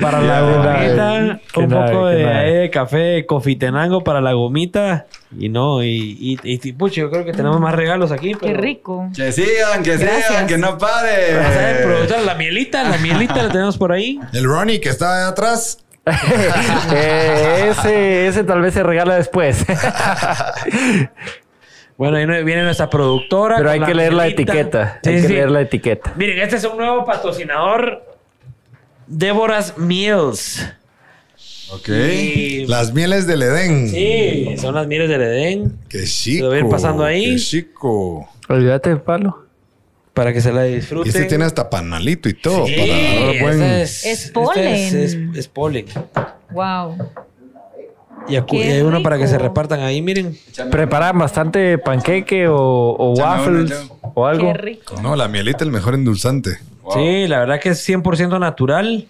Para 0.00 0.20
la 0.22 0.40
gomita, 0.40 1.40
un 1.56 1.68
poco 1.68 2.06
de, 2.06 2.70
café 2.72 3.26
Cofitenango 3.26 4.02
para 4.02 4.20
la 4.20 4.32
gomita. 4.32 5.06
Y 5.38 5.48
no, 5.48 5.82
y, 5.82 6.16
y, 6.18 6.38
y, 6.42 6.72
pucha, 6.72 7.02
yo 7.02 7.10
creo 7.10 7.24
que 7.24 7.32
tenemos 7.32 7.60
más 7.60 7.74
regalos 7.74 8.10
aquí. 8.12 8.34
Qué 8.34 8.54
rico. 8.54 9.08
Que 9.14 9.32
sigan, 9.32 9.82
que 9.82 9.96
Gracias. 9.96 10.26
sigan, 10.26 10.46
que 10.46 10.58
no 10.58 10.78
pare. 10.78 11.34
Vamos 11.36 11.56
a 11.56 11.60
ver, 11.60 11.82
productora, 11.84 12.22
la 12.22 12.34
mielita, 12.34 12.82
la 12.88 12.98
mielita 13.02 13.42
la 13.42 13.48
tenemos 13.50 13.78
por 13.78 13.92
ahí. 13.92 14.18
El 14.32 14.44
Ronnie 14.44 14.80
que 14.80 14.88
está 14.88 15.18
ahí 15.24 15.30
atrás. 15.30 15.78
Eh, 16.92 17.68
ese, 17.70 18.26
ese 18.26 18.42
tal 18.42 18.62
vez 18.62 18.74
se 18.74 18.82
regala 18.82 19.14
después. 19.14 19.64
Bueno, 22.00 22.16
ahí 22.16 22.44
viene 22.44 22.62
nuestra 22.62 22.88
productora. 22.88 23.56
Pero 23.58 23.70
hay 23.70 23.80
que 23.80 23.94
leer 23.94 24.14
la 24.14 24.26
etiqueta. 24.26 25.00
Sí, 25.04 25.10
hay 25.10 25.20
que 25.20 25.28
leer 25.28 25.50
la 25.50 25.60
etiqueta. 25.60 26.14
Miren, 26.16 26.38
este 26.38 26.56
es 26.56 26.64
un 26.64 26.78
nuevo 26.78 27.04
patrocinador. 27.04 28.09
Déboras 29.10 29.76
Meals. 29.76 30.64
Ok. 31.72 31.88
Y- 31.88 32.66
Las 32.66 32.92
mieles 32.94 33.26
del 33.26 33.42
Edén. 33.42 33.88
Sí, 33.88 34.54
son 34.56 34.74
las 34.76 34.86
mieles 34.86 35.08
del 35.08 35.20
Edén. 35.22 35.78
Qué 35.88 36.04
chico. 36.04 36.44
Lo 36.44 36.48
voy 36.50 36.58
a 36.58 36.60
ir 36.60 36.68
pasando 36.68 37.04
ahí. 37.04 37.34
Qué 37.34 37.40
chico. 37.40 38.28
Olvídate, 38.48 38.96
palo. 38.96 39.46
Para 40.14 40.32
que 40.32 40.40
se 40.40 40.52
la 40.52 40.62
disfruten. 40.64 41.06
Y 41.06 41.16
este 41.16 41.24
tiene 41.28 41.44
hasta 41.44 41.68
panalito 41.68 42.28
y 42.28 42.34
todo. 42.34 42.66
Sí, 42.66 42.74
para 42.76 43.42
buen... 43.42 43.62
es, 43.62 44.04
Es 44.04 44.20
este 44.26 44.32
polen. 44.32 44.66
Es, 44.66 44.92
es- 44.94 45.16
es 45.36 45.48
polen. 45.48 45.86
Wow. 46.52 46.96
Y, 48.28 48.36
hay 48.36 48.80
uno 48.82 49.02
para 49.02 49.18
que 49.18 49.26
se 49.26 49.38
repartan 49.38 49.80
ahí, 49.80 50.02
miren. 50.02 50.36
Preparan 50.70 51.18
bastante 51.18 51.78
panqueque 51.78 52.46
o, 52.48 53.14
waffles 53.16 53.72
o 54.14 54.26
algo. 54.26 54.52
Qué 54.52 54.58
rico. 54.58 55.00
No, 55.02 55.16
la 55.16 55.26
mielita 55.26 55.64
el 55.64 55.70
mejor 55.72 55.94
endulzante. 55.94 56.58
Wow. 56.94 56.98
Sí, 57.04 57.26
la 57.28 57.38
verdad 57.40 57.60
que 57.60 57.70
es 57.70 57.88
100% 57.88 58.38
natural. 58.38 59.06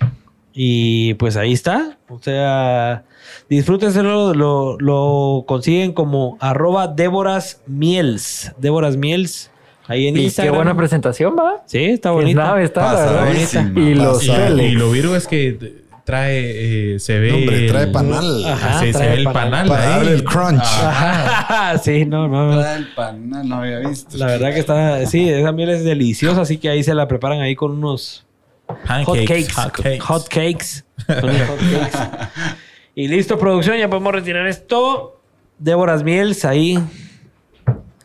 Y 0.52 1.14
pues 1.14 1.36
ahí 1.36 1.52
está. 1.52 1.98
O 2.08 2.18
sea, 2.18 3.04
disfrútenselo. 3.48 4.34
Lo, 4.34 4.76
lo 4.80 5.44
consiguen 5.46 5.92
como 5.92 6.36
arroba 6.40 6.88
Déboras 6.88 7.62
Miels. 7.66 8.52
Déboras 8.58 8.96
Miels. 8.96 9.50
Ahí 9.86 10.06
en 10.06 10.14
Y 10.14 10.18
qué 10.18 10.24
Instagram. 10.24 10.54
buena 10.56 10.76
presentación, 10.76 11.34
va. 11.38 11.62
Sí, 11.66 11.84
está 11.84 12.12
bonita. 12.12 12.44
nave 12.44 12.64
está, 12.64 12.92
la 12.92 13.00
verdad. 13.00 13.20
Pasadísima. 13.26 13.80
Y 13.80 13.94
los 13.94 14.24
Y, 14.24 14.30
y 14.30 14.70
lo 14.72 14.90
virgo 14.90 15.16
es 15.16 15.26
que 15.26 15.82
trae, 16.10 16.94
eh, 16.94 16.98
se 16.98 17.20
ve. 17.20 17.30
No, 17.30 17.36
hombre, 17.38 17.68
trae 17.68 17.84
el- 17.84 17.92
panal. 17.92 18.44
Ajá. 18.44 18.80
se, 18.80 18.92
ve 18.92 19.14
el 19.14 19.24
panal. 19.24 19.50
panal. 19.50 19.68
Para 19.68 19.82
ahí. 19.82 19.88
darle 19.90 20.12
el 20.12 20.24
crunch. 20.24 20.62
Ajá. 20.62 21.78
sí, 21.82 22.04
no, 22.04 22.26
no. 22.26 22.60
Trae 22.60 22.76
el 22.78 22.88
panal, 22.94 23.48
no 23.48 23.56
había 23.56 23.78
visto. 23.78 24.16
La 24.16 24.26
verdad 24.26 24.52
que 24.52 24.58
está, 24.58 25.06
sí, 25.06 25.28
esa 25.28 25.52
miel 25.52 25.70
es 25.70 25.84
deliciosa, 25.84 26.40
así 26.40 26.58
que 26.58 26.68
ahí 26.68 26.82
se 26.82 26.94
la 26.94 27.06
preparan 27.06 27.40
ahí 27.40 27.54
con 27.54 27.70
unos 27.70 28.26
Pancakes, 28.86 29.04
hot 29.04 29.18
cakes. 29.26 29.52
hot 29.52 29.72
cakes. 29.72 30.00
Hot 30.00 30.28
cakes. 30.28 30.84
Hot 31.08 31.58
cakes. 31.58 31.98
y 32.94 33.08
listo, 33.08 33.38
producción, 33.38 33.78
ya 33.78 33.88
podemos 33.88 34.12
retirar 34.12 34.46
esto. 34.46 35.20
Déboras 35.58 36.02
Miels 36.02 36.44
ahí. 36.44 36.78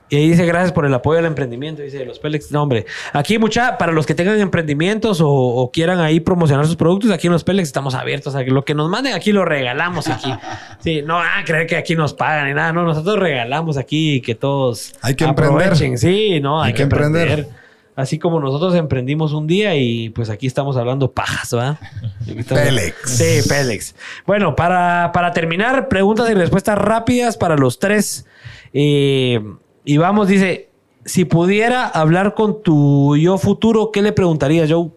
Y 0.08 0.18
ahí 0.18 0.30
dice 0.30 0.46
gracias 0.46 0.72
por 0.72 0.86
el 0.86 0.94
apoyo 0.94 1.18
al 1.18 1.26
emprendimiento, 1.26 1.82
dice 1.82 2.06
los 2.06 2.20
Pélex. 2.20 2.52
No, 2.52 2.62
hombre. 2.62 2.86
Aquí 3.12 3.40
mucha, 3.40 3.78
para 3.80 3.92
los 3.92 4.06
que 4.06 4.14
tengan 4.14 4.40
emprendimientos 4.40 5.20
o, 5.20 5.28
o 5.30 5.72
quieran 5.72 6.00
ahí 6.00 6.20
promocionar 6.20 6.68
sus 6.68 6.76
productos, 6.76 7.10
aquí 7.12 7.26
en 7.28 7.34
los 7.34 7.44
Pélex 7.44 7.68
estamos 7.70 7.96
abiertos. 7.96 8.36
a 8.36 8.46
que 8.46 8.52
lo 8.52 8.64
que 8.64 8.76
nos 8.76 8.88
manden 8.90 9.14
aquí 9.16 9.32
lo 9.32 9.46
regalamos 9.46 10.08
aquí. 10.08 10.32
Sí, 10.80 11.02
no, 11.02 11.18
ah, 11.20 11.42
creer 11.44 11.66
que 11.66 11.78
aquí 11.78 11.96
nos 11.96 12.14
pagan 12.14 12.48
ni 12.48 12.54
nada. 12.54 12.72
No, 12.72 12.84
nosotros 12.84 13.18
regalamos 13.18 13.78
aquí 13.78 14.22
que 14.22 14.36
todos 14.36 14.94
Hay 15.02 15.16
que 15.16 15.24
emprender. 15.24 15.76
Sí, 15.76 16.40
no, 16.40 16.62
hay, 16.62 16.68
Hay 16.68 16.74
que, 16.74 16.78
que 16.78 16.84
emprender. 16.84 17.28
emprender. 17.28 17.66
Así 17.96 18.20
como 18.20 18.40
nosotros 18.40 18.76
emprendimos 18.76 19.34
un 19.34 19.48
día 19.48 19.74
y 19.76 20.10
pues 20.10 20.30
aquí 20.30 20.46
estamos 20.46 20.78
hablando 20.78 21.12
pajas, 21.14 21.50
estamos- 21.50 21.80
Pélex. 22.48 22.96
Sí, 23.10 23.50
Pélex. 23.50 23.96
Bueno, 24.28 24.56
para, 24.56 25.12
para 25.14 25.32
terminar, 25.32 25.88
preguntas 25.88 26.30
y 26.30 26.34
respuestas 26.36 26.78
rápidas 26.78 27.38
para 27.38 27.56
los 27.56 27.80
tres. 27.80 28.28
Eh, 28.74 29.40
y 29.86 29.98
vamos, 29.98 30.28
dice, 30.28 30.70
si 31.06 31.26
pudiera 31.26 31.86
hablar 31.88 32.34
con 32.34 32.62
tu 32.64 33.16
yo 33.18 33.38
futuro, 33.38 33.92
¿qué 33.92 34.02
le 34.02 34.12
preguntarías, 34.12 34.70
Joe? 34.72 34.90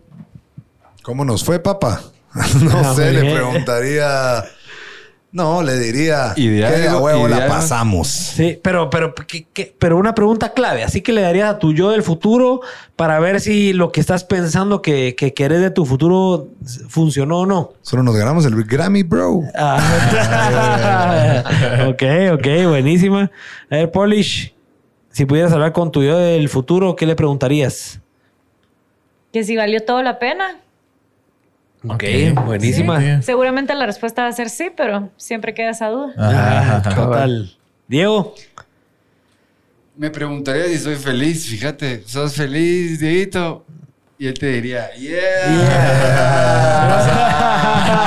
¿Cómo 1.03 1.25
nos 1.25 1.45
fue, 1.45 1.59
papá? 1.61 2.01
no 2.63 2.71
Ah, 2.79 2.95
sé, 2.95 3.13
le 3.13 3.33
preguntaría. 3.33 4.45
No, 5.31 5.63
le 5.63 5.79
diría 5.79 6.33
de 6.35 6.43
que 6.43 6.61
de 6.89 6.95
huevo 6.97 7.29
la 7.29 7.47
pasamos. 7.49 8.09
Sí, 8.09 8.59
pero, 8.63 8.89
pero, 8.89 9.15
pero 9.79 9.99
una 9.99 10.15
pregunta 10.15 10.55
clave. 10.55 10.83
Así 10.83 11.03
que 11.03 11.13
le 11.13 11.21
darías 11.21 11.51
a 11.51 11.59
tu 11.59 11.75
yo 11.75 11.91
del 11.91 12.03
futuro 12.03 12.63
para 12.97 13.21
ver 13.21 13.43
si 13.43 13.75
lo 13.75 13.93
que 13.93 14.01
estás 14.01 14.25
pensando 14.25 14.81
que, 14.81 15.15
que 15.17 15.35
querés 15.35 15.61
de 15.61 15.71
tu 15.71 15.85
futuro 15.85 16.49
funcionó 16.89 17.41
o 17.41 17.47
no. 17.47 17.73
Solo 17.83 18.03
nos 18.03 18.17
ganamos 18.17 18.47
el 18.47 18.65
Grammy, 18.65 19.03
bro. 19.03 19.43
Ah. 19.55 21.45
ok, 21.91 22.03
ok, 22.33 22.47
buenísima. 22.69 23.31
A 23.71 23.77
ver, 23.77 23.91
Polish, 23.91 24.55
si 25.19 25.27
pudieras 25.27 25.53
hablar 25.53 25.73
con 25.73 25.91
tu 25.91 26.05
yo 26.05 26.17
del 26.17 26.49
futuro, 26.49 26.95
¿qué 26.95 27.05
le 27.05 27.17
preguntarías? 27.17 27.99
Que 29.33 29.43
si 29.43 29.57
valió 29.57 29.81
todo 29.85 30.01
la 30.01 30.21
pena. 30.21 30.61
Ok, 31.89 32.05
buenísima. 32.47 33.01
Sí. 33.01 33.23
Seguramente 33.23 33.75
la 33.75 33.85
respuesta 33.85 34.23
va 34.23 34.29
a 34.29 34.33
ser 34.33 34.49
sí, 34.49 34.71
pero 34.77 35.11
siempre 35.17 35.55
queda 35.55 35.71
esa 35.71 35.89
duda. 35.89 36.15
Ah, 36.17 36.83
total. 36.85 37.53
Diego. 37.89 38.33
Me 39.97 40.09
preguntaría 40.11 40.67
si 40.67 40.79
soy 40.79 40.95
feliz, 40.95 41.49
fíjate. 41.49 42.05
¿Sos 42.07 42.37
feliz, 42.37 43.01
Dieguito? 43.01 43.65
Y 44.21 44.27
él 44.27 44.35
te 44.35 44.47
diría, 44.47 44.91
yeah. 44.95 45.39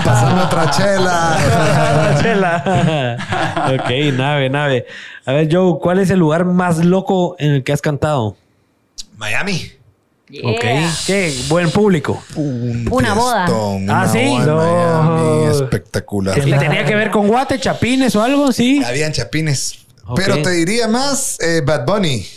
Pasando 0.03 0.43
otra 0.43 0.69
chela. 0.69 2.17
Chela. 2.21 3.17
ok, 3.79 3.89
nave, 4.17 4.49
nave. 4.49 4.85
A 5.25 5.31
ver, 5.31 5.47
Joe, 5.49 5.79
¿cuál 5.79 5.99
es 5.99 6.09
el 6.09 6.19
lugar 6.19 6.43
más 6.43 6.79
loco 6.79 7.37
en 7.39 7.51
el 7.51 7.63
que 7.63 7.71
has 7.71 7.81
cantado? 7.81 8.35
Miami. 9.15 9.71
Ok. 10.43 10.61
Yeah. 10.61 10.91
¿Qué? 11.07 11.33
Buen 11.47 11.71
público. 11.71 12.21
Un 12.35 12.89
Una 12.91 13.13
boda. 13.13 13.45
Ah, 13.47 13.67
una 13.67 14.07
¿sí? 14.09 14.25
boda 14.25 14.45
No. 14.45 14.57
Miami, 14.57 15.45
espectacular. 15.45 16.37
¿Y 16.37 16.51
tenía 16.51 16.83
que 16.83 16.95
ver 16.95 17.09
con 17.09 17.29
guate, 17.29 17.57
chapines 17.57 18.13
o 18.17 18.21
algo? 18.21 18.51
Sí. 18.51 18.83
Habían 18.83 19.13
chapines. 19.13 19.85
Ok. 20.05 20.19
Pero 20.25 20.41
te 20.41 20.49
diría 20.49 20.89
más 20.89 21.39
eh, 21.39 21.61
Bad 21.63 21.85
Bunny. 21.85 22.27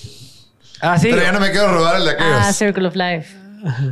Ah, 0.81 0.97
sí. 0.97 1.09
Pero 1.11 1.23
ya 1.23 1.33
no 1.33 1.41
me 1.41 1.51
quiero 1.51 1.73
robar 1.73 1.97
el 1.97 2.05
de 2.05 2.11
aquellos. 2.13 2.37
Ah, 2.41 2.53
Circle 2.53 2.87
of 2.87 2.95
Life. 2.95 3.44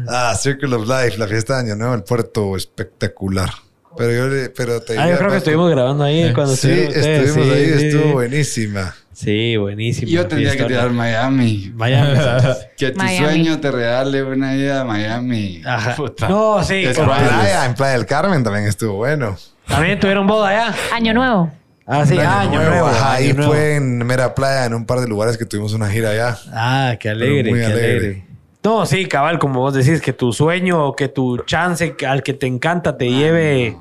Ah, 0.09 0.35
Circle 0.41 0.75
of 0.77 0.87
Life, 0.89 1.17
la 1.19 1.27
fiesta 1.27 1.55
de 1.55 1.61
Año 1.71 1.77
Nuevo, 1.77 1.95
el 1.95 2.03
puerto 2.05 2.57
espectacular. 2.57 3.51
Pero 3.97 4.11
yo 4.13 4.29
le- 4.29 4.49
pero 4.51 4.81
te 4.81 4.99
Ah, 4.99 5.11
yo 5.11 5.19
creo 5.19 5.31
que 5.31 5.37
estuvimos 5.37 5.71
grabando 5.71 6.05
ahí 6.05 6.33
cuando 6.33 6.55
Sí, 6.57 6.71
ustedes. 6.71 6.97
estuvimos 7.29 7.47
Sí, 7.47 7.53
ahí, 7.63 7.67
sí, 7.79 7.87
estuvo 7.89 8.03
sí. 8.05 8.13
buenísima. 8.13 8.95
Sí, 9.13 9.57
buenísimo. 9.59 10.11
Yo 10.11 10.27
tendría 10.27 10.57
que 10.57 10.65
tirar 10.65 10.91
Miami. 10.91 11.71
Miami. 11.75 12.19
Que 12.79 12.91
tu 12.93 12.99
Miami. 12.99 13.19
sueño 13.27 13.61
te 13.61 13.71
regale 13.71 14.23
una 14.23 14.57
ida 14.57 14.81
a 14.81 14.85
Miami. 14.85 15.63
Ajá. 15.65 15.95
Puta. 15.95 16.27
No, 16.29 16.65
sí. 16.65 16.77
Es 16.87 16.97
En. 16.97 17.05
Playa, 17.05 17.67
en 17.67 17.75
Playa 17.75 17.93
del 17.93 18.07
Carmen 18.07 18.43
también 18.43 18.67
estuvo 18.67 18.95
bueno. 18.95 19.37
También 19.69 20.01
tuvieron 20.01 20.27
boda 20.27 20.49
allá. 20.49 20.75
Año 20.95 21.13
Nuevo. 21.15 21.53
Ah, 21.87 22.07
sí, 22.07 22.17
año, 22.19 22.63
nuevo. 22.63 22.87
Ajá, 22.87 23.15
año 23.17 23.27
ahí 23.27 23.33
nuevo. 23.35 23.53
fue 23.53 23.75
en 23.75 23.99
Mera 23.99 24.35
Playa, 24.35 24.65
en 24.67 24.73
un 24.75 24.87
par 24.87 25.01
de 25.01 25.09
lugares 25.09 25.37
que 25.37 25.45
tuvimos 25.45 25.73
una 25.75 25.91
gira 25.91 26.11
allá. 26.11 26.39
Ah, 26.53 26.97
qué 26.99 27.11
alegre, 27.11 27.51
muy 27.51 27.59
qué 27.59 27.67
alegre. 27.67 27.91
alegre. 27.91 28.25
No, 28.65 28.87
sí, 28.87 29.07
cabal, 29.07 29.39
como 29.39 29.61
vos 29.61 29.75
decís, 29.75 30.01
que 30.01 30.13
tu 30.13 30.33
sueño 30.33 30.87
o 30.87 30.97
que 30.97 31.09
tu 31.09 31.39
chance 31.39 31.97
al 32.07 32.23
que 32.23 32.33
te 32.33 32.47
encanta 32.47 32.97
te 32.97 33.11
lleve 33.11 33.77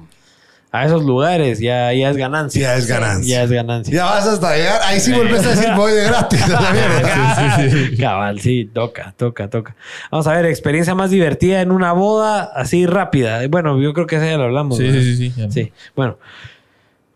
a 0.71 0.85
esos 0.85 1.03
lugares, 1.03 1.59
ya, 1.59 1.91
ya 1.93 2.09
es 2.09 2.17
ganancia. 2.17 2.61
Ya 2.61 2.75
es 2.77 2.87
ganancia. 2.87 3.37
Ya 3.37 3.43
es 3.43 3.51
ganancia. 3.51 3.93
Ya 3.93 4.05
vas 4.05 4.25
hasta 4.25 4.55
llegar. 4.55 4.79
Ahí 4.85 4.99
sí 5.01 5.11
volvés 5.11 5.45
a 5.45 5.49
decir 5.49 5.69
voy 5.75 5.91
de 5.91 6.05
gratis. 6.05 6.41
a 6.43 6.61
la 6.61 6.71
mierda. 6.71 7.97
Cabal, 7.99 8.39
sí, 8.39 8.71
toca, 8.73 9.13
toca, 9.17 9.49
toca. 9.49 9.75
Vamos 10.09 10.27
a 10.27 10.33
ver, 10.33 10.45
experiencia 10.45 10.95
más 10.95 11.11
divertida 11.11 11.61
en 11.61 11.71
una 11.71 11.91
boda, 11.91 12.51
así 12.55 12.85
rápida. 12.85 13.45
Bueno, 13.49 13.79
yo 13.81 13.93
creo 13.93 14.07
que 14.07 14.15
esa 14.15 14.27
ya 14.27 14.37
lo 14.37 14.45
hablamos. 14.45 14.77
Sí, 14.77 14.83
¿verdad? 14.85 15.01
sí, 15.01 15.15
sí, 15.17 15.31
sí. 15.35 15.51
Sí, 15.51 15.73
bueno. 15.95 16.17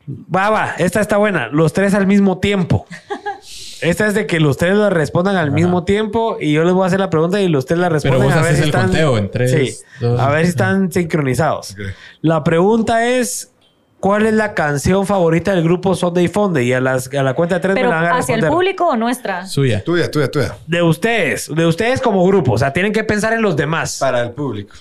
Va, 0.07 0.49
va, 0.51 0.75
esta 0.77 0.99
está 0.99 1.17
buena. 1.17 1.47
Los 1.47 1.73
tres 1.73 1.93
al 1.95 2.05
mismo 2.05 2.39
tiempo. 2.39 2.85
Esta 3.81 4.07
es 4.07 4.13
de 4.13 4.25
que 4.27 4.39
los 4.39 4.57
tres 4.57 4.75
lo 4.75 4.89
respondan 4.89 5.35
al 5.35 5.51
mismo 5.51 5.83
tiempo 5.83 6.37
y 6.39 6.53
yo 6.53 6.63
les 6.63 6.73
voy 6.73 6.83
a 6.83 6.87
hacer 6.87 6.99
la 6.99 7.09
pregunta 7.09 7.41
y 7.41 7.47
los 7.47 7.65
tres 7.65 7.79
la 7.79 7.89
responden 7.89 8.23
vos 8.23 8.33
a 8.33 8.37
ver 8.37 8.45
haces 8.45 8.57
si 8.57 8.63
el 8.63 8.69
están 8.69 8.83
conteo 8.83 9.17
en 9.17 9.31
tres, 9.31 9.51
Sí, 9.51 9.85
dos, 9.99 10.19
a 10.19 10.29
ver 10.29 10.43
si 10.45 10.49
están 10.49 10.91
sincronizados. 10.91 11.75
La 12.21 12.43
pregunta 12.43 13.05
es 13.07 13.51
¿cuál 13.99 14.25
es 14.27 14.33
la 14.33 14.53
canción 14.53 15.07
favorita 15.07 15.53
del 15.53 15.63
grupo 15.63 15.95
Sunday 15.95 16.27
Fonde? 16.27 16.63
Y 16.63 16.73
a, 16.73 16.79
las, 16.79 17.11
a 17.13 17.23
la 17.23 17.33
cuenta 17.33 17.55
de 17.55 17.61
tres 17.61 17.73
Pero 17.73 17.89
me 17.89 17.95
la 17.95 18.01
van 18.01 18.11
a 18.13 18.17
hacia 18.19 18.35
el 18.35 18.47
público 18.47 18.87
o 18.87 18.95
nuestra. 18.95 19.47
Suya. 19.47 19.83
Tuya, 19.83 20.11
tuya, 20.11 20.29
tuya. 20.29 20.55
De 20.67 20.81
ustedes, 20.81 21.53
de 21.53 21.65
ustedes 21.65 22.01
como 22.01 22.25
grupo, 22.25 22.53
o 22.53 22.57
sea, 22.57 22.71
tienen 22.71 22.93
que 22.93 23.03
pensar 23.03 23.33
en 23.33 23.41
los 23.41 23.55
demás. 23.55 23.97
Para 23.99 24.21
el 24.21 24.31
público. 24.31 24.75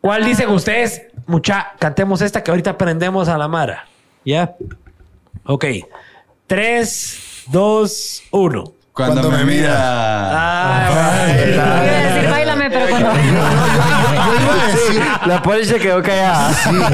¿Cuál 0.00 0.24
dicen 0.24 0.48
ustedes? 0.50 1.02
Mucha, 1.26 1.72
cantemos 1.78 2.22
esta 2.22 2.42
que 2.42 2.50
ahorita 2.50 2.70
aprendemos 2.70 3.28
a 3.28 3.36
la 3.36 3.48
Mara. 3.48 3.86
¿Ya? 4.24 4.54
Ok. 5.44 5.64
Tres, 6.46 7.31
dos, 7.50 8.22
uno. 8.30 8.72
Cuando, 8.92 9.22
Cuando 9.22 9.30
me 9.38 9.44
me 9.44 9.52
mira. 9.56 9.72
Ah, 9.74 11.26
Iba 11.48 11.78
a 11.78 11.82
decir 11.82 12.30
bailame, 12.30 12.70
pero 12.70 12.86
cuando. 12.90 13.08
Yo 13.14 13.22
iba 14.42 14.52
a 14.52 14.66
decir, 14.66 15.02
La 15.26 15.42
poli 15.42 15.64
se 15.64 15.78
quedó 15.78 16.02
callada. 16.02 16.52
sí, 16.52 16.68
yo 16.70 16.76
iba 16.76 16.90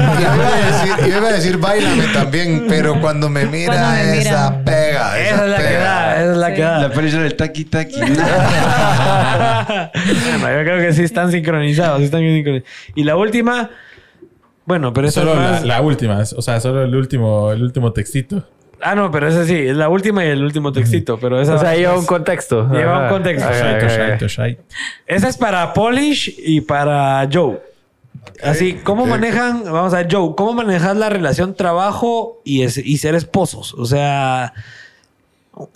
a 0.47 0.57
decir, 0.71 0.95
yo 1.11 1.17
iba 1.17 1.27
a 1.27 1.31
decir 1.33 1.57
bailame 1.57 2.03
también, 2.13 2.65
pero 2.69 3.01
cuando 3.01 3.27
me 3.29 3.45
mira, 3.45 3.73
Cuando 3.73 3.89
me 3.97 4.03
mira. 4.17 4.21
esa 4.31 4.63
pega. 4.63 5.19
esa 5.19 5.43
es 5.43 5.49
la 5.51 5.57
que 5.57 5.63
pega. 5.63 5.79
da, 5.83 6.21
esa 6.21 6.31
es 6.31 6.37
la 6.37 6.47
Sí. 6.47 6.53
que 6.55 6.61
da. 6.61 6.79
La 6.79 6.89
película 6.91 7.23
del 7.23 7.35
taqui 7.35 7.65
taqui. 7.65 7.99
bueno, 7.99 8.17
yo 10.57 10.63
creo 10.63 10.79
que 10.79 10.93
sí 10.93 11.03
están 11.03 11.31
sincronizados. 11.31 11.99
sí 11.99 12.05
están 12.05 12.21
bien 12.21 12.35
sincronizados. 12.35 12.73
Y 12.95 13.03
la 13.03 13.17
última, 13.17 13.69
bueno, 14.65 14.93
pero 14.93 15.11
Solo 15.11 15.33
es 15.33 15.37
la, 15.37 15.51
más... 15.51 15.65
la 15.65 15.81
última, 15.81 16.19
o 16.35 16.41
sea, 16.41 16.59
solo 16.61 16.83
el 16.83 16.95
último, 16.95 17.51
el 17.51 17.61
último 17.63 17.91
textito. 17.91 18.47
Ah, 18.81 18.95
no, 18.95 19.11
pero 19.11 19.27
esa 19.27 19.45
sí, 19.45 19.55
es 19.55 19.75
la 19.75 19.89
última 19.89 20.23
y 20.25 20.29
el 20.29 20.43
último 20.43 20.71
textito, 20.71 21.19
pero 21.19 21.39
esa... 21.41 21.55
O 21.55 21.59
sea, 21.59 21.75
lleva 21.75 21.93
un 21.95 22.01
es- 22.01 22.05
contexto. 22.07 22.69
Lleva 22.71 23.03
un 23.03 23.09
contexto. 23.09 23.49
Esa 25.05 25.27
es 25.27 25.37
para 25.37 25.73
Polish 25.73 26.33
y 26.37 26.61
para 26.61 27.27
Joe. 27.31 27.59
Así, 28.43 28.75
¿cómo 28.83 29.05
manejan? 29.05 29.63
Vamos 29.65 29.93
a 29.93 29.97
ver, 29.97 30.07
Joe, 30.11 30.33
¿cómo 30.35 30.53
manejas 30.53 30.95
la 30.95 31.09
relación 31.09 31.55
trabajo 31.55 32.41
y, 32.45 32.63
es- 32.63 32.77
y 32.77 32.97
ser 32.97 33.15
esposos? 33.15 33.73
O 33.73 33.85
sea, 33.85 34.53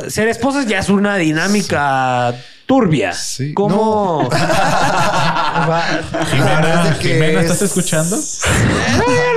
ser 0.08 0.30
esposos 0.30 0.66
ya 0.66 0.80
es 0.80 0.90
una 0.90 1.18
dinámica 1.18 2.34
turbia. 2.66 3.12
Sí. 3.14 3.54
¿Cómo? 3.54 4.30
Jimena, 6.32 6.98
que 7.02 7.08
Jimena, 7.14 7.40
es- 7.42 7.52
¿estás 7.52 7.62
escuchando? 7.64 8.16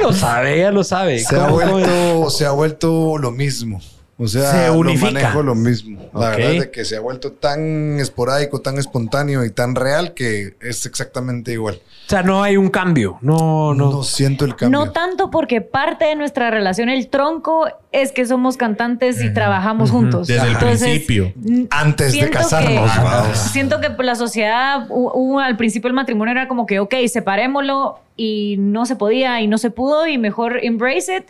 Lo 0.03 0.13
sabe, 0.13 0.57
ella 0.59 0.71
lo 0.71 0.85
sabe. 0.85 1.19
Se 1.21 1.37
ha, 1.37 1.47
¿Cómo- 1.47 1.61
cómo- 1.61 1.73
vuelto, 1.73 2.31
se 2.31 2.47
ha 2.47 2.51
vuelto 2.51 3.19
lo 3.19 3.31
mismo. 3.31 3.81
O 4.19 4.27
sea, 4.27 4.51
Se 4.51 4.67
lo 4.69 4.79
unifica. 4.79 5.11
manejo 5.13 5.43
lo 5.43 5.55
mismo. 5.55 6.01
La 6.15 6.31
Ok. 6.31 6.37
verdad 6.37 6.53
es 6.55 6.61
de 6.61 6.71
que 6.71 6.85
se 6.87 6.97
ha 6.97 7.01
vuelto 7.01 7.33
tan 7.33 8.01
esporádico, 8.01 8.63
tan 8.63 8.79
espontáneo 8.79 9.45
y 9.45 9.51
tan 9.51 9.75
real 9.75 10.15
que 10.15 10.55
es 10.63 10.87
exactamente 10.87 11.53
igual. 11.53 11.75
O 12.07 12.09
sea, 12.09 12.23
no 12.23 12.43
hay 12.43 12.57
un 12.57 12.71
cambio. 12.71 13.19
No, 13.21 13.75
no. 13.75 13.91
No, 13.91 14.03
siento 14.05 14.47
el 14.47 14.57
cambio. 14.57 14.79
No 14.79 14.91
tanto 14.93 15.31
porque 15.31 15.61
parte 15.61 16.07
de 16.07 16.15
nuestra 16.17 16.51
relación, 16.51 16.89
el 16.89 17.09
tronco, 17.09 17.67
es 17.93 18.11
que 18.13 18.25
somos 18.25 18.57
cantantes 18.57 19.23
y 19.23 19.35
trabajamos 19.35 19.91
juntos. 19.91 20.29
Desde 20.29 20.49
el 20.49 20.57
principio. 20.57 21.35
Antes 21.69 22.13
de 22.15 22.31
casarnos, 22.31 22.91
que- 22.91 23.01
vamos. 23.03 23.37
Siento 23.39 23.81
que 23.83 23.91
la 24.03 24.15
sociedad, 24.15 24.89
hu- 24.89 25.11
hubo- 25.13 25.41
al 25.41 25.59
principio 25.59 25.89
el 25.89 25.95
matrimonio 25.95 26.33
era 26.33 26.49
como 26.49 26.65
que, 26.65 26.79
ok, 26.81 26.95
separémoslo 27.09 27.99
y 28.17 28.57
no 28.59 28.87
se 28.87 28.97
podía 28.97 29.43
y 29.43 29.47
no 29.47 29.59
se 29.59 29.71
pudo 29.71 30.07
y 30.07 30.17
mejor 30.17 30.65
embrace 30.65 31.19
it. 31.19 31.25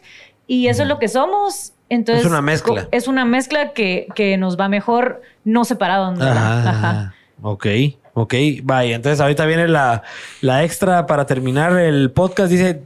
Y 0.47 0.69
eso 0.69 0.83
es 0.83 0.89
lo 0.89 1.01
que 1.01 1.09
somos. 1.09 1.73
Entonces, 1.89 2.25
Es 2.25 2.31
una 2.31 2.43
mezcla. 2.43 2.89
Es 2.91 3.09
una 3.09 3.25
mezcla 3.25 3.73
que, 3.73 4.09
que 4.15 4.37
nos 4.37 4.59
va 4.59 4.69
mejor 4.69 5.23
no 5.45 5.65
separados. 5.65 6.19
¿no? 6.19 6.25
Ajá. 6.25 6.69
Ajá. 6.71 7.15
Ok, 7.43 7.67
ok. 8.15 8.35
Vaya, 8.65 8.97
entonces 8.97 9.21
ahorita 9.21 9.45
viene 9.47 9.69
la, 9.69 10.03
la 10.41 10.65
extra 10.65 11.07
para 11.07 11.27
terminar 11.27 11.79
el 11.79 12.11
podcast. 12.11 12.51
Dice, 12.51 12.83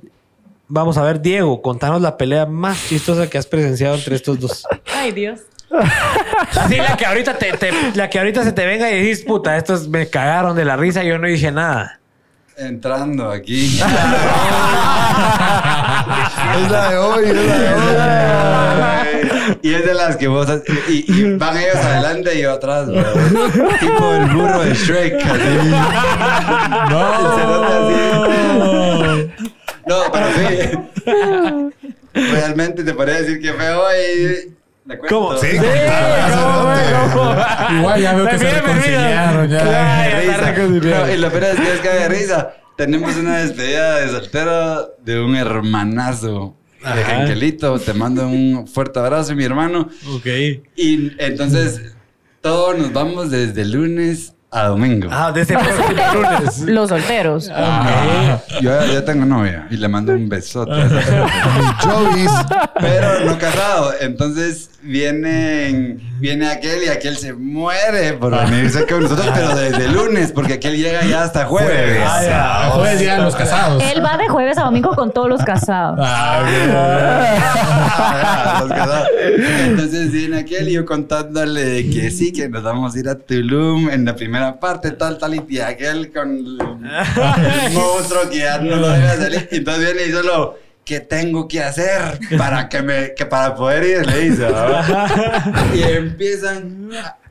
vamos 0.69 0.99
a 0.99 1.03
ver, 1.03 1.21
Diego, 1.23 1.63
contanos 1.63 2.03
la 2.03 2.17
pelea 2.19 2.45
más 2.47 2.89
chistosa 2.89 3.31
que 3.31 3.39
has 3.39 3.47
presenciado 3.47 3.95
entre 3.95 4.17
estos 4.17 4.39
dos. 4.39 4.67
Ay, 4.95 5.13
Dios. 5.13 5.41
Así 6.59 6.77
la 6.77 6.97
que 6.97 7.07
ahorita 7.07 7.39
te, 7.39 7.53
te- 7.53 7.73
la 7.95 8.11
que 8.11 8.19
ahorita 8.19 8.43
se 8.43 8.53
te 8.53 8.67
venga 8.67 8.91
y 8.91 9.01
dices, 9.03 9.25
puta, 9.25 9.57
estos 9.57 9.87
me 9.89 10.09
cagaron 10.09 10.57
de 10.57 10.65
la 10.65 10.77
risa, 10.77 11.05
yo 11.05 11.17
no 11.19 11.29
dije 11.29 11.53
nada. 11.53 12.00
Entrando 12.61 13.31
aquí. 13.31 13.81
Es 16.63 16.71
la 16.71 16.91
de 16.91 16.97
hoy, 16.99 17.25
es 17.27 17.35
la 17.35 19.05
de 19.05 19.15
hoy. 19.15 19.59
y 19.63 19.75
es 19.75 19.85
de 19.85 19.95
las 19.95 20.17
que 20.17 20.29
vos... 20.29 20.49
has- 20.49 20.63
Y, 20.89 21.05
y 21.13 21.37
van 21.37 21.57
ellos 21.57 21.77
adelante 21.77 22.35
y 22.39 22.43
yo 22.43 22.53
atrás, 22.53 22.87
bro. 22.89 23.03
Tipo 23.79 24.13
el 24.15 24.27
burro 24.31 24.61
de 24.61 24.75
Shrek. 24.75 25.15
Así. 25.15 25.31
El 26.91 27.35
cerote 27.37 27.73
así. 27.77 29.31
No, 29.87 29.97
pero 30.13 30.27
sí. 30.37 31.71
Realmente 32.33 32.83
te 32.85 32.93
podría 32.95 33.21
decir 33.21 33.41
que 33.41 33.53
fue 33.53 33.73
hoy. 33.75 34.55
¿De 34.91 34.97
acuerdo? 34.97 35.17
¿Cómo? 35.29 35.39
Sí, 35.39 35.47
Sí, 35.53 35.57
¿cómo, 35.57 36.75
cerote. 36.75 37.13
cómo? 37.15 37.79
Igual 37.79 38.01
ya 38.03 38.15
veo 38.15 38.29
que 38.29 38.39
se 38.39 38.51
reconciliaron, 38.51 39.49
ya. 39.49 39.61
Claro, 39.63 40.23
ya 40.27 40.37
reconciliado. 40.37 41.07
No, 41.07 41.13
y 41.13 41.17
lo 41.19 41.31
peor 41.31 41.45
es 41.45 41.61
que 41.61 41.73
es 41.75 41.81
que 41.81 41.89
de 41.89 42.09
risa. 42.09 42.55
Tenemos 42.77 43.15
una 43.17 43.39
despedida 43.39 44.01
de 44.01 44.09
soltero 44.09 44.95
de 45.05 45.21
un 45.21 45.37
hermanazo. 45.37 46.57
de 46.83 47.05
Genkelito. 47.05 47.79
Te 47.79 47.93
mando 47.95 48.27
un 48.27 48.67
fuerte 48.67 48.99
abrazo, 48.99 49.35
mi 49.37 49.45
hermano. 49.45 49.89
Ok. 50.13 50.27
Y 50.77 51.13
entonces, 51.19 51.95
todos 52.41 52.77
nos 52.79 52.93
vamos 52.93 53.31
desde 53.31 53.65
lunes 53.67 54.35
a 54.51 54.65
domingo. 54.65 55.09
Ah, 55.13 55.31
desde 55.33 55.55
lunes. 55.55 56.59
Los 56.67 56.89
solteros. 56.89 57.51
Ah, 57.53 58.41
yo 58.61 58.71
ya, 58.71 58.87
ya 58.87 59.05
tengo 59.05 59.25
novia 59.25 59.67
y 59.71 59.77
le 59.77 59.89
mando 59.89 60.13
un 60.13 60.29
besote. 60.29 60.73
Jovis. 61.83 62.31
Pero 62.81 63.25
no 63.25 63.39
casado. 63.39 63.93
Entonces 64.01 64.71
vienen, 64.83 66.01
viene 66.21 66.49
aquel 66.49 66.85
y 66.85 66.89
aquel 66.89 67.17
se 67.17 67.33
muere 67.33 68.13
por 68.15 68.31
venirse 68.39 68.87
con 68.87 69.03
nosotros, 69.03 69.29
pero 69.35 69.57
desde 69.57 69.89
lunes, 69.89 70.33
porque 70.33 70.55
aquel 70.55 70.77
llega 70.77 71.05
ya 71.05 71.25
hasta 71.25 71.47
jueves. 71.47 72.03
Ah, 72.07 72.23
ya. 72.23 72.71
Jueves 72.71 73.01
llegan 73.01 73.25
los 73.25 73.35
casados. 73.35 73.83
Él 73.83 74.05
va 74.05 74.17
de 74.17 74.29
jueves 74.29 74.59
a 74.59 74.63
domingo 74.63 74.95
con 74.95 75.13
todos 75.13 75.29
los 75.29 75.43
casados. 75.43 75.99
Ah, 76.01 76.45
Ah, 77.53 78.59
los 78.61 78.69
casados. 78.71 79.09
Entonces 79.67 80.13
viene 80.13 80.39
aquel 80.41 80.69
y 80.69 80.73
yo 80.73 80.85
contándole 80.85 81.89
que 81.91 82.11
sí, 82.11 82.33
que 82.33 82.49
nos 82.49 82.63
vamos 82.63 82.95
a 82.95 82.99
ir 82.99 83.09
a 83.09 83.19
Tulum 83.19 83.89
en 83.91 84.05
la 84.05 84.15
primera 84.15 84.59
parte, 84.61 84.91
tal, 84.93 85.19
tal, 85.19 85.35
y 85.49 85.59
aquel 85.61 86.13
con 86.13 86.31
el 86.37 86.59
monstruo 87.73 88.29
que 88.31 88.39
ya 88.39 88.59
no 88.59 88.77
lo 88.77 88.89
debe 88.89 89.17
salir. 89.17 89.49
Entonces 89.51 89.95
viene 89.95 90.09
y 90.09 90.13
solo, 90.13 90.59
¿qué 90.91 90.99
tengo 90.99 91.47
que 91.47 91.63
hacer 91.63 92.19
para 92.37 92.69
que 92.69 92.83
me, 92.83 93.15
que 93.15 93.25
para 93.25 93.55
poder 93.55 93.85
ir? 93.85 94.07
Le 94.07 94.29
dice. 94.29 94.49
Y 95.73 95.83
empiezan, 95.85 96.91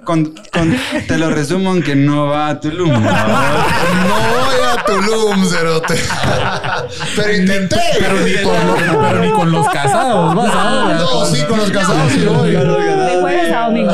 con, 0.10 0.34
con- 0.52 0.76
te 1.08 1.18
lo 1.20 1.30
resumo 1.30 1.72
en 1.76 1.84
que 1.84 1.96
no 1.96 2.26
va 2.26 2.48
a 2.50 2.60
Tulum. 2.60 2.90
¿no? 2.92 3.00
No 3.00 3.06
voy 3.06 4.56
a 4.76 4.84
Tulum, 4.88 5.46
cerote. 5.46 5.94
Pero 7.16 7.36
intenté. 7.36 7.80
Pero 8.00 8.16
ni, 8.22 8.34
con, 8.42 8.54
pero 9.08 9.20
ni 9.20 9.32
con 9.32 9.52
los 9.52 9.68
casados 9.70 10.34
vas 10.34 10.52
ahora. 10.52 10.96
No, 10.96 11.26
sí, 11.26 11.44
con 11.44 11.60
los 11.60 11.70
casados 11.70 12.12
sí 12.12 12.26
voy. 12.26 12.50
De 12.52 13.18
jueves 13.22 13.54
a 13.54 13.66
domingo. 13.66 13.94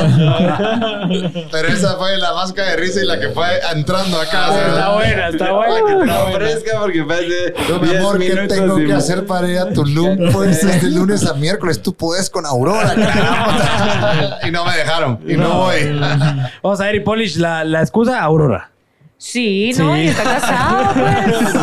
Pero 1.51 1.67
esa 1.67 1.95
fue 1.97 2.17
la 2.17 2.33
máscara 2.33 2.69
de 2.71 2.75
risa 2.77 3.01
y 3.01 3.05
la 3.07 3.19
que 3.19 3.27
fue 3.29 3.45
entrando 3.73 4.21
acá. 4.21 4.47
cerote. 4.53 4.69
Está 4.71 4.93
buena, 4.93 5.27
está 5.27 5.45
Para 5.57 5.75
que 5.75 5.81
te 5.85 5.95
buena. 5.95 6.13
lo 6.17 6.25
ofrezca 6.27 6.79
porque 6.79 7.01
hace 7.01 7.53
Yo, 7.67 7.79
mi 7.81 7.87
10 7.89 7.99
amor, 7.99 8.19
¿qué 8.19 8.35
tengo 8.47 8.77
que 8.77 8.93
hacer 8.93 9.25
para 9.25 9.47
ir 9.49 9.59
a 9.59 9.73
Tulum? 9.73 10.15
Pues 10.31 10.65
desde 10.65 10.89
lunes 10.91 11.25
a 11.25 11.33
miércoles 11.33 11.81
tú 11.81 11.93
puedes 11.93 12.29
con 12.29 12.45
Aurora, 12.45 12.93
caramba. 12.95 14.39
Y 14.47 14.51
no 14.51 14.63
me 14.65 14.77
dejaron. 14.77 15.19
Y 15.27 15.33
no 15.35 15.49
voy. 15.59 15.75
Vamos 16.63 16.81
a 16.81 16.85
ver, 16.85 16.95
y 16.95 16.99
Polish, 17.01 17.37
la, 17.37 17.63
la 17.63 17.81
excusa, 17.81 18.21
Aurora. 18.21 18.69
Sí, 19.17 19.71
no, 19.77 19.95
y 19.97 20.07
está 20.07 20.23
casado, 20.23 20.93
pues. 20.93 21.55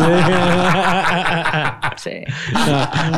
Sí. 1.97 2.23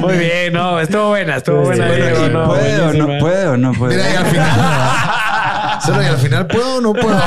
Muy 0.01 0.17
bien, 0.17 0.53
no, 0.53 0.79
estuvo 0.79 1.07
buena, 1.09 1.37
estuvo 1.37 1.61
buena. 1.61 1.89
Diego, 1.89 2.25
y 2.25 2.29
no, 2.29 2.45
¿Puede 2.47 2.79
o 2.81 2.83
buenísima. 2.85 3.13
no 3.13 3.19
puede 3.19 3.47
o 3.47 3.57
no 3.57 3.73
puede? 3.73 3.95
Mira, 3.95 4.11
y 4.11 4.15
al 4.15 4.25
final. 4.25 4.49
Solo 5.83 6.03
y 6.03 6.05
al 6.05 6.17
final 6.17 6.47
puedo 6.47 6.77
o 6.77 6.81
no 6.81 6.93
puedo. 6.93 7.17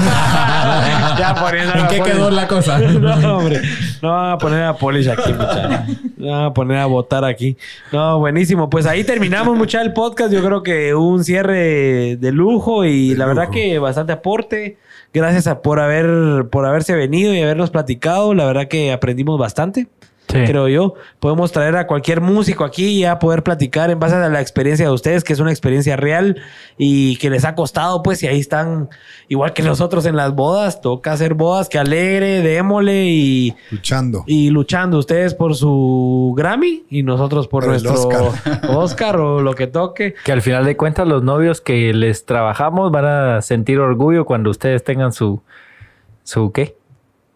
Ya 1.18 1.34
poniendo 1.34 1.74
¿En 1.74 1.88
qué 1.88 2.00
quedó 2.00 2.30
la 2.30 2.46
cosa? 2.46 2.78
No, 2.98 3.38
hombre. 3.38 3.60
No 4.02 4.10
van 4.12 4.32
a 4.32 4.38
poner 4.38 4.62
a 4.64 4.76
Polish 4.76 5.08
aquí, 5.08 5.32
muchachos. 5.32 5.96
No 6.16 6.30
van 6.30 6.44
a 6.44 6.54
poner 6.54 6.78
a 6.78 6.86
votar 6.86 7.24
aquí. 7.24 7.56
No, 7.92 8.18
buenísimo. 8.18 8.70
Pues 8.70 8.86
ahí 8.86 9.04
terminamos, 9.04 9.56
mucha 9.56 9.82
el 9.82 9.92
podcast. 9.92 10.32
Yo 10.32 10.44
creo 10.44 10.62
que 10.62 10.94
un 10.94 11.24
cierre 11.24 12.16
de 12.16 12.32
lujo 12.32 12.84
y 12.84 13.16
la 13.16 13.26
verdad 13.26 13.50
que 13.50 13.78
bastante 13.78 14.12
aporte. 14.12 14.78
Gracias 15.12 15.46
a, 15.46 15.62
por 15.62 15.80
haber 15.80 16.48
por 16.50 16.66
haberse 16.66 16.94
venido 16.94 17.34
y 17.34 17.42
habernos 17.42 17.70
platicado. 17.70 18.34
La 18.34 18.44
verdad 18.44 18.68
que 18.68 18.92
aprendimos 18.92 19.38
bastante. 19.38 19.88
Sí. 20.28 20.44
Creo 20.44 20.68
yo. 20.68 20.94
Podemos 21.20 21.52
traer 21.52 21.76
a 21.76 21.86
cualquier 21.86 22.20
músico 22.20 22.64
aquí 22.64 22.84
y 22.84 23.00
ya 23.00 23.18
poder 23.18 23.42
platicar 23.42 23.90
en 23.90 23.98
base 23.98 24.14
a 24.14 24.28
la 24.28 24.40
experiencia 24.40 24.86
de 24.86 24.92
ustedes, 24.92 25.24
que 25.24 25.32
es 25.32 25.40
una 25.40 25.50
experiencia 25.50 25.96
real 25.96 26.36
y 26.76 27.16
que 27.16 27.30
les 27.30 27.46
ha 27.46 27.54
costado, 27.54 28.02
pues, 28.02 28.22
y 28.22 28.26
ahí 28.26 28.38
están, 28.38 28.90
igual 29.28 29.54
que 29.54 29.62
nosotros 29.62 30.04
en 30.04 30.16
las 30.16 30.34
bodas, 30.34 30.82
toca 30.82 31.12
hacer 31.12 31.32
bodas, 31.32 31.70
que 31.70 31.78
alegre, 31.78 32.42
démosle 32.42 33.06
y, 33.06 33.56
Luchando. 33.70 34.24
y 34.26 34.50
luchando 34.50 34.98
ustedes 34.98 35.34
por 35.34 35.54
su 35.54 36.34
Grammy 36.36 36.84
y 36.90 37.02
nosotros 37.02 37.48
por 37.48 37.66
nuestro 37.66 37.94
Oscar. 37.94 38.60
Oscar 38.68 39.16
o 39.16 39.40
lo 39.40 39.54
que 39.54 39.66
toque. 39.66 40.14
Que 40.24 40.32
al 40.32 40.42
final 40.42 40.66
de 40.66 40.76
cuentas 40.76 41.08
los 41.08 41.22
novios 41.22 41.62
que 41.62 41.94
les 41.94 42.26
trabajamos 42.26 42.90
van 42.90 43.06
a 43.06 43.42
sentir 43.42 43.78
orgullo 43.78 44.26
cuando 44.26 44.50
ustedes 44.50 44.84
tengan 44.84 45.12
su... 45.12 45.40
¿Su 46.22 46.52
qué? 46.52 46.76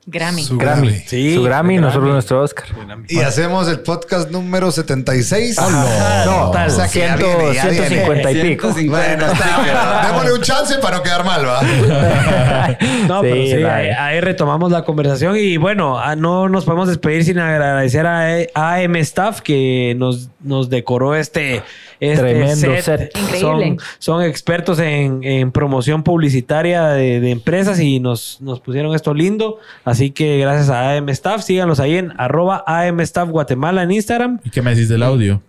Grammy. 0.04 0.42
Su 0.42 0.58
Grammy. 0.58 0.88
Grammy. 0.88 1.04
Sí, 1.06 1.34
su 1.36 1.42
Grammy 1.44 1.76
nosotros 1.78 2.10
nuestro 2.12 2.42
Oscar. 2.42 2.66
Y 3.08 3.20
hacemos 3.20 3.68
el 3.68 3.80
podcast 3.80 4.30
número 4.30 4.72
76. 4.72 5.58
Ajá, 5.58 6.24
No, 6.26 6.46
total. 6.46 6.68
O 6.68 6.70
sea 6.72 6.88
que 6.88 6.98
ya 6.98 7.16
ciento- 7.16 7.38
viene, 7.38 7.54
ya 7.54 7.64
viene. 7.68 7.86
150 7.88 8.30
y 8.32 8.34
pico. 8.42 8.72
150. 8.72 9.16
Bueno, 9.16 9.32
está. 9.32 10.02
Démosle 10.08 10.32
un 10.34 10.40
chance 10.42 10.74
para 10.78 10.96
no 10.96 11.02
quedar 11.04 11.24
mal, 11.24 11.46
¿va? 11.46 11.60
No, 13.08 13.20
Sí, 13.22 13.28
pero 13.30 13.34
sí, 13.36 13.64
ahí, 13.64 13.88
ahí 13.90 14.20
retomamos 14.20 14.70
la 14.72 14.84
conversación 14.84 15.36
y 15.36 15.56
bueno, 15.56 15.98
ah, 15.98 16.16
no 16.16 16.48
nos 16.48 16.64
podemos 16.64 16.88
despedir 16.88 17.24
sin 17.24 17.38
agradecer 17.38 18.06
a 18.06 18.38
E- 18.40 18.50
AM 18.54 18.96
Staff 18.96 19.40
que 19.40 19.94
nos, 19.96 20.28
nos 20.40 20.68
decoró 20.68 21.14
este, 21.14 21.62
este 22.02 22.22
Tremendo 22.22 22.82
set. 22.82 23.16
Increíble. 23.16 23.40
Son, 23.40 23.76
son 23.98 24.22
expertos 24.22 24.78
en, 24.80 25.22
en 25.22 25.52
promoción 25.52 26.02
publicitaria 26.02 26.88
de, 26.88 27.20
de 27.20 27.30
empresas 27.30 27.78
y 27.80 28.00
nos, 28.00 28.40
nos 28.40 28.60
pusieron 28.60 28.94
esto 28.94 29.14
lindo. 29.14 29.58
Así 29.84 30.10
que 30.10 30.38
gracias 30.38 30.68
a 30.68 30.96
AM 30.96 31.08
Staff, 31.10 31.42
síganlos 31.42 31.80
ahí 31.80 31.96
en 31.96 32.12
arroba 32.18 32.64
AM 32.66 33.00
Staff 33.00 33.28
Guatemala 33.28 33.82
en 33.82 33.92
Instagram. 33.92 34.40
¿Y 34.44 34.50
qué 34.50 34.62
me 34.62 34.70
decís 34.70 34.88
del 34.88 35.02
audio? 35.02 35.40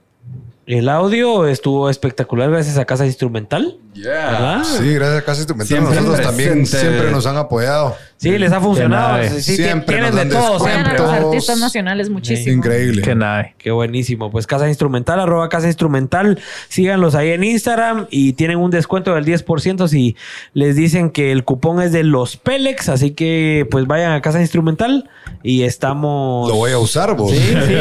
El 0.65 0.87
audio 0.87 1.45
estuvo 1.47 1.89
espectacular 1.89 2.49
gracias 2.49 2.77
a 2.77 2.85
Casa 2.85 3.05
Instrumental. 3.05 3.77
Yeah. 3.93 4.63
Sí, 4.63 4.93
gracias 4.93 5.19
a 5.19 5.25
Casa 5.25 5.41
Instrumental. 5.41 5.67
Siempre 5.77 5.95
Nosotros 5.95 6.21
también 6.25 6.65
siempre 6.65 7.11
nos 7.11 7.25
han 7.27 7.35
apoyado. 7.37 7.95
Sí, 8.17 8.37
les 8.37 8.53
ha 8.53 8.61
funcionado. 8.61 9.21
Sí, 9.23 9.41
sí, 9.41 9.55
Siempre 9.57 9.97
tienen 9.97 10.15
nos 10.15 10.23
de 10.23 10.29
dan 10.29 10.41
todo 10.41 10.65
a 10.65 10.69
siempre. 10.69 10.97
los 10.97 11.09
artistas 11.11 11.59
nacionales 11.59 12.09
muchísimo. 12.09 12.55
Increíble. 12.55 13.01
Que 13.01 13.13
nada. 13.13 13.49
Qué 13.57 13.71
buenísimo. 13.71 14.31
Pues 14.31 14.47
Casa 14.47 14.69
Instrumental, 14.69 15.19
arroba 15.19 15.49
Casa 15.49 15.67
Instrumental. 15.67 16.39
Síganlos 16.69 17.15
ahí 17.15 17.31
en 17.31 17.43
Instagram 17.43 18.07
y 18.09 18.31
tienen 18.33 18.59
un 18.59 18.71
descuento 18.71 19.13
del 19.13 19.25
10% 19.25 19.89
si 19.89 20.15
les 20.53 20.77
dicen 20.77 21.09
que 21.09 21.33
el 21.33 21.43
cupón 21.43 21.81
es 21.81 21.91
de 21.91 22.05
los 22.05 22.37
Pelex. 22.37 22.87
Así 22.87 23.11
que 23.11 23.67
pues 23.69 23.85
vayan 23.87 24.13
a 24.13 24.21
Casa 24.21 24.39
Instrumental 24.39 25.09
y 25.43 25.63
estamos... 25.63 26.47
Lo 26.49 26.55
voy 26.55 26.71
a 26.71 26.77
usar, 26.79 27.17
vos. 27.17 27.29
Sí, 27.29 27.37
sí, 27.37 27.75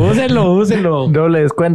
úsenlo, 0.00 0.10
úsenlo, 0.10 0.52
úsenlo. 0.54 1.08
Doble 1.10 1.42
descuento. 1.42 1.65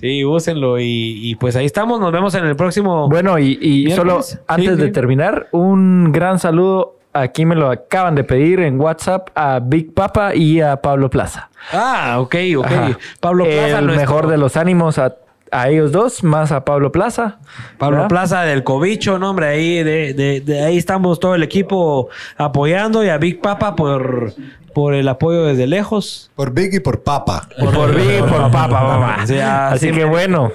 Sí, 0.00 0.24
úsenlo 0.24 0.78
y, 0.78 0.84
y, 1.30 1.34
pues 1.36 1.54
ahí 1.56 1.66
estamos. 1.66 2.00
Nos 2.00 2.12
vemos 2.12 2.34
en 2.34 2.44
el 2.46 2.56
próximo... 2.56 3.08
Bueno, 3.08 3.38
y, 3.38 3.58
y 3.60 3.90
solo 3.92 4.20
antes 4.46 4.70
Sí, 4.70 4.76
de 4.80 4.86
sí. 4.86 4.92
terminar, 4.92 5.48
un 5.52 6.10
gran 6.12 6.38
saludo. 6.38 6.94
Aquí 7.12 7.46
me 7.46 7.54
lo 7.54 7.70
acaban 7.70 8.14
de 8.14 8.24
pedir 8.24 8.60
en 8.60 8.78
WhatsApp 8.78 9.28
a 9.34 9.58
Big 9.62 9.94
Papa 9.94 10.34
y 10.34 10.60
a 10.60 10.76
Pablo 10.76 11.08
Plaza. 11.08 11.48
Ah, 11.72 12.16
ok, 12.20 12.34
ok. 12.58 12.66
Ajá. 12.66 12.98
Pablo 13.20 13.44
Plaza, 13.44 13.78
El 13.78 13.86
nuestro- 13.86 14.00
mejor 14.00 14.26
de 14.28 14.36
los 14.36 14.56
ánimos 14.58 14.98
a, 14.98 15.14
a 15.50 15.70
ellos 15.70 15.92
dos, 15.92 16.22
más 16.22 16.52
a 16.52 16.66
Pablo 16.66 16.92
Plaza. 16.92 17.38
Pablo 17.78 17.96
¿verdad? 17.96 18.08
Plaza 18.10 18.42
del 18.42 18.64
Cobicho, 18.64 19.18
no, 19.18 19.30
hombre, 19.30 19.46
ahí 19.46 19.82
de, 19.82 20.12
de- 20.12 20.42
de 20.42 20.62
ahí 20.62 20.76
estamos 20.76 21.18
todo 21.18 21.34
el 21.34 21.42
equipo 21.42 22.10
apoyando 22.36 23.02
y 23.02 23.08
a 23.08 23.16
Big 23.16 23.40
Papa 23.40 23.74
por, 23.76 24.34
por 24.76 24.92
el 24.92 25.08
apoyo 25.08 25.46
desde 25.46 25.66
lejos. 25.66 26.30
Por 26.36 26.52
Big 26.52 26.74
y 26.74 26.80
por 26.80 27.02
Papa. 27.02 27.48
Por, 27.58 27.94
Big, 27.94 28.18
por 28.20 28.50
Papa, 28.50 28.68
mamá. 28.82 29.26
Sí, 29.26 29.38
así 29.38 29.86
Así 29.86 29.88
que 29.90 30.00
me- 30.00 30.04
bueno. 30.04 30.52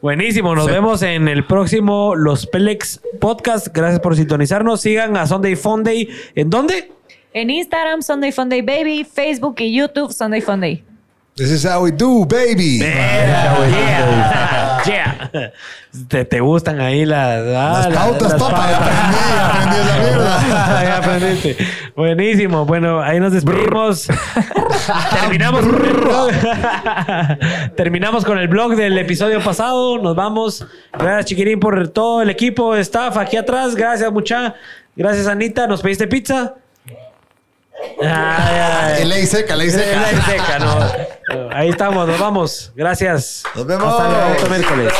Buenísimo, 0.00 0.54
nos 0.54 0.64
Sí. 0.64 0.70
vemos 0.72 1.02
en 1.02 1.28
el 1.28 1.44
próximo 1.44 2.14
Los 2.16 2.46
Pelex 2.46 3.02
Podcast. 3.20 3.68
Gracias 3.70 4.00
por 4.00 4.16
sintonizarnos. 4.16 4.80
Sigan 4.80 5.14
a 5.18 5.26
Sunday 5.26 5.56
Funday. 5.56 6.08
¿En 6.36 6.48
dónde? 6.48 6.90
En 7.34 7.50
Instagram, 7.50 8.00
Sunday 8.00 8.32
Funday 8.32 8.62
Baby. 8.62 9.04
Facebook 9.04 9.56
y 9.58 9.76
YouTube, 9.76 10.10
Sunday 10.10 10.40
Funday. 10.40 10.82
This 11.36 11.50
is 11.50 11.66
how 11.66 11.84
we 11.84 11.92
do, 11.92 12.24
baby. 12.24 12.78
Yeah. 12.78 14.80
Yeah. 14.86 15.52
Te, 16.08 16.24
te 16.24 16.40
gustan 16.40 16.80
ahí 16.80 17.04
las, 17.04 17.40
ah, 17.56 17.88
Las 17.88 17.96
pautas, 17.96 18.34
papá. 18.34 18.70
Ya 18.70 18.78
aprendí, 18.78 19.16
ya 19.36 19.48
aprendí 19.48 19.76
esa 19.76 19.98
mierda. 19.98 20.40
ya 20.84 20.96
aprendiste. 20.98 21.56
Buenísimo. 21.98 22.64
Bueno, 22.64 23.02
ahí 23.02 23.18
nos 23.18 23.32
despedimos. 23.32 24.06
Terminamos 25.20 25.66
con 25.66 25.84
el 25.84 25.94
blog. 25.94 26.30
Terminamos 27.76 28.24
con 28.24 28.38
el 28.38 28.46
blog 28.46 28.76
del 28.76 28.96
episodio 28.98 29.42
pasado. 29.42 29.98
Nos 29.98 30.14
vamos. 30.14 30.64
Gracias, 30.92 31.24
Chiquirín, 31.24 31.58
por 31.58 31.88
todo 31.88 32.22
el 32.22 32.30
equipo, 32.30 32.76
staff 32.76 33.16
aquí 33.16 33.36
atrás. 33.36 33.74
Gracias, 33.74 34.12
mucha. 34.12 34.54
Gracias, 34.94 35.26
Anita. 35.26 35.66
¿Nos 35.66 35.82
pediste 35.82 36.06
pizza? 36.06 36.54
Ley 39.04 39.26
seca, 39.26 39.56
ley 39.56 39.68
seca. 39.68 40.00
Ley 40.00 40.20
seca, 40.24 40.58
no. 40.60 41.50
Ahí 41.50 41.70
estamos, 41.70 42.06
nos 42.06 42.20
vamos. 42.20 42.72
Gracias. 42.76 43.42
Nos 43.56 43.66
vemos. 43.66 43.92
Hasta 43.92 44.28
el 44.28 44.36
otro 44.36 44.50
miércoles. 44.50 44.92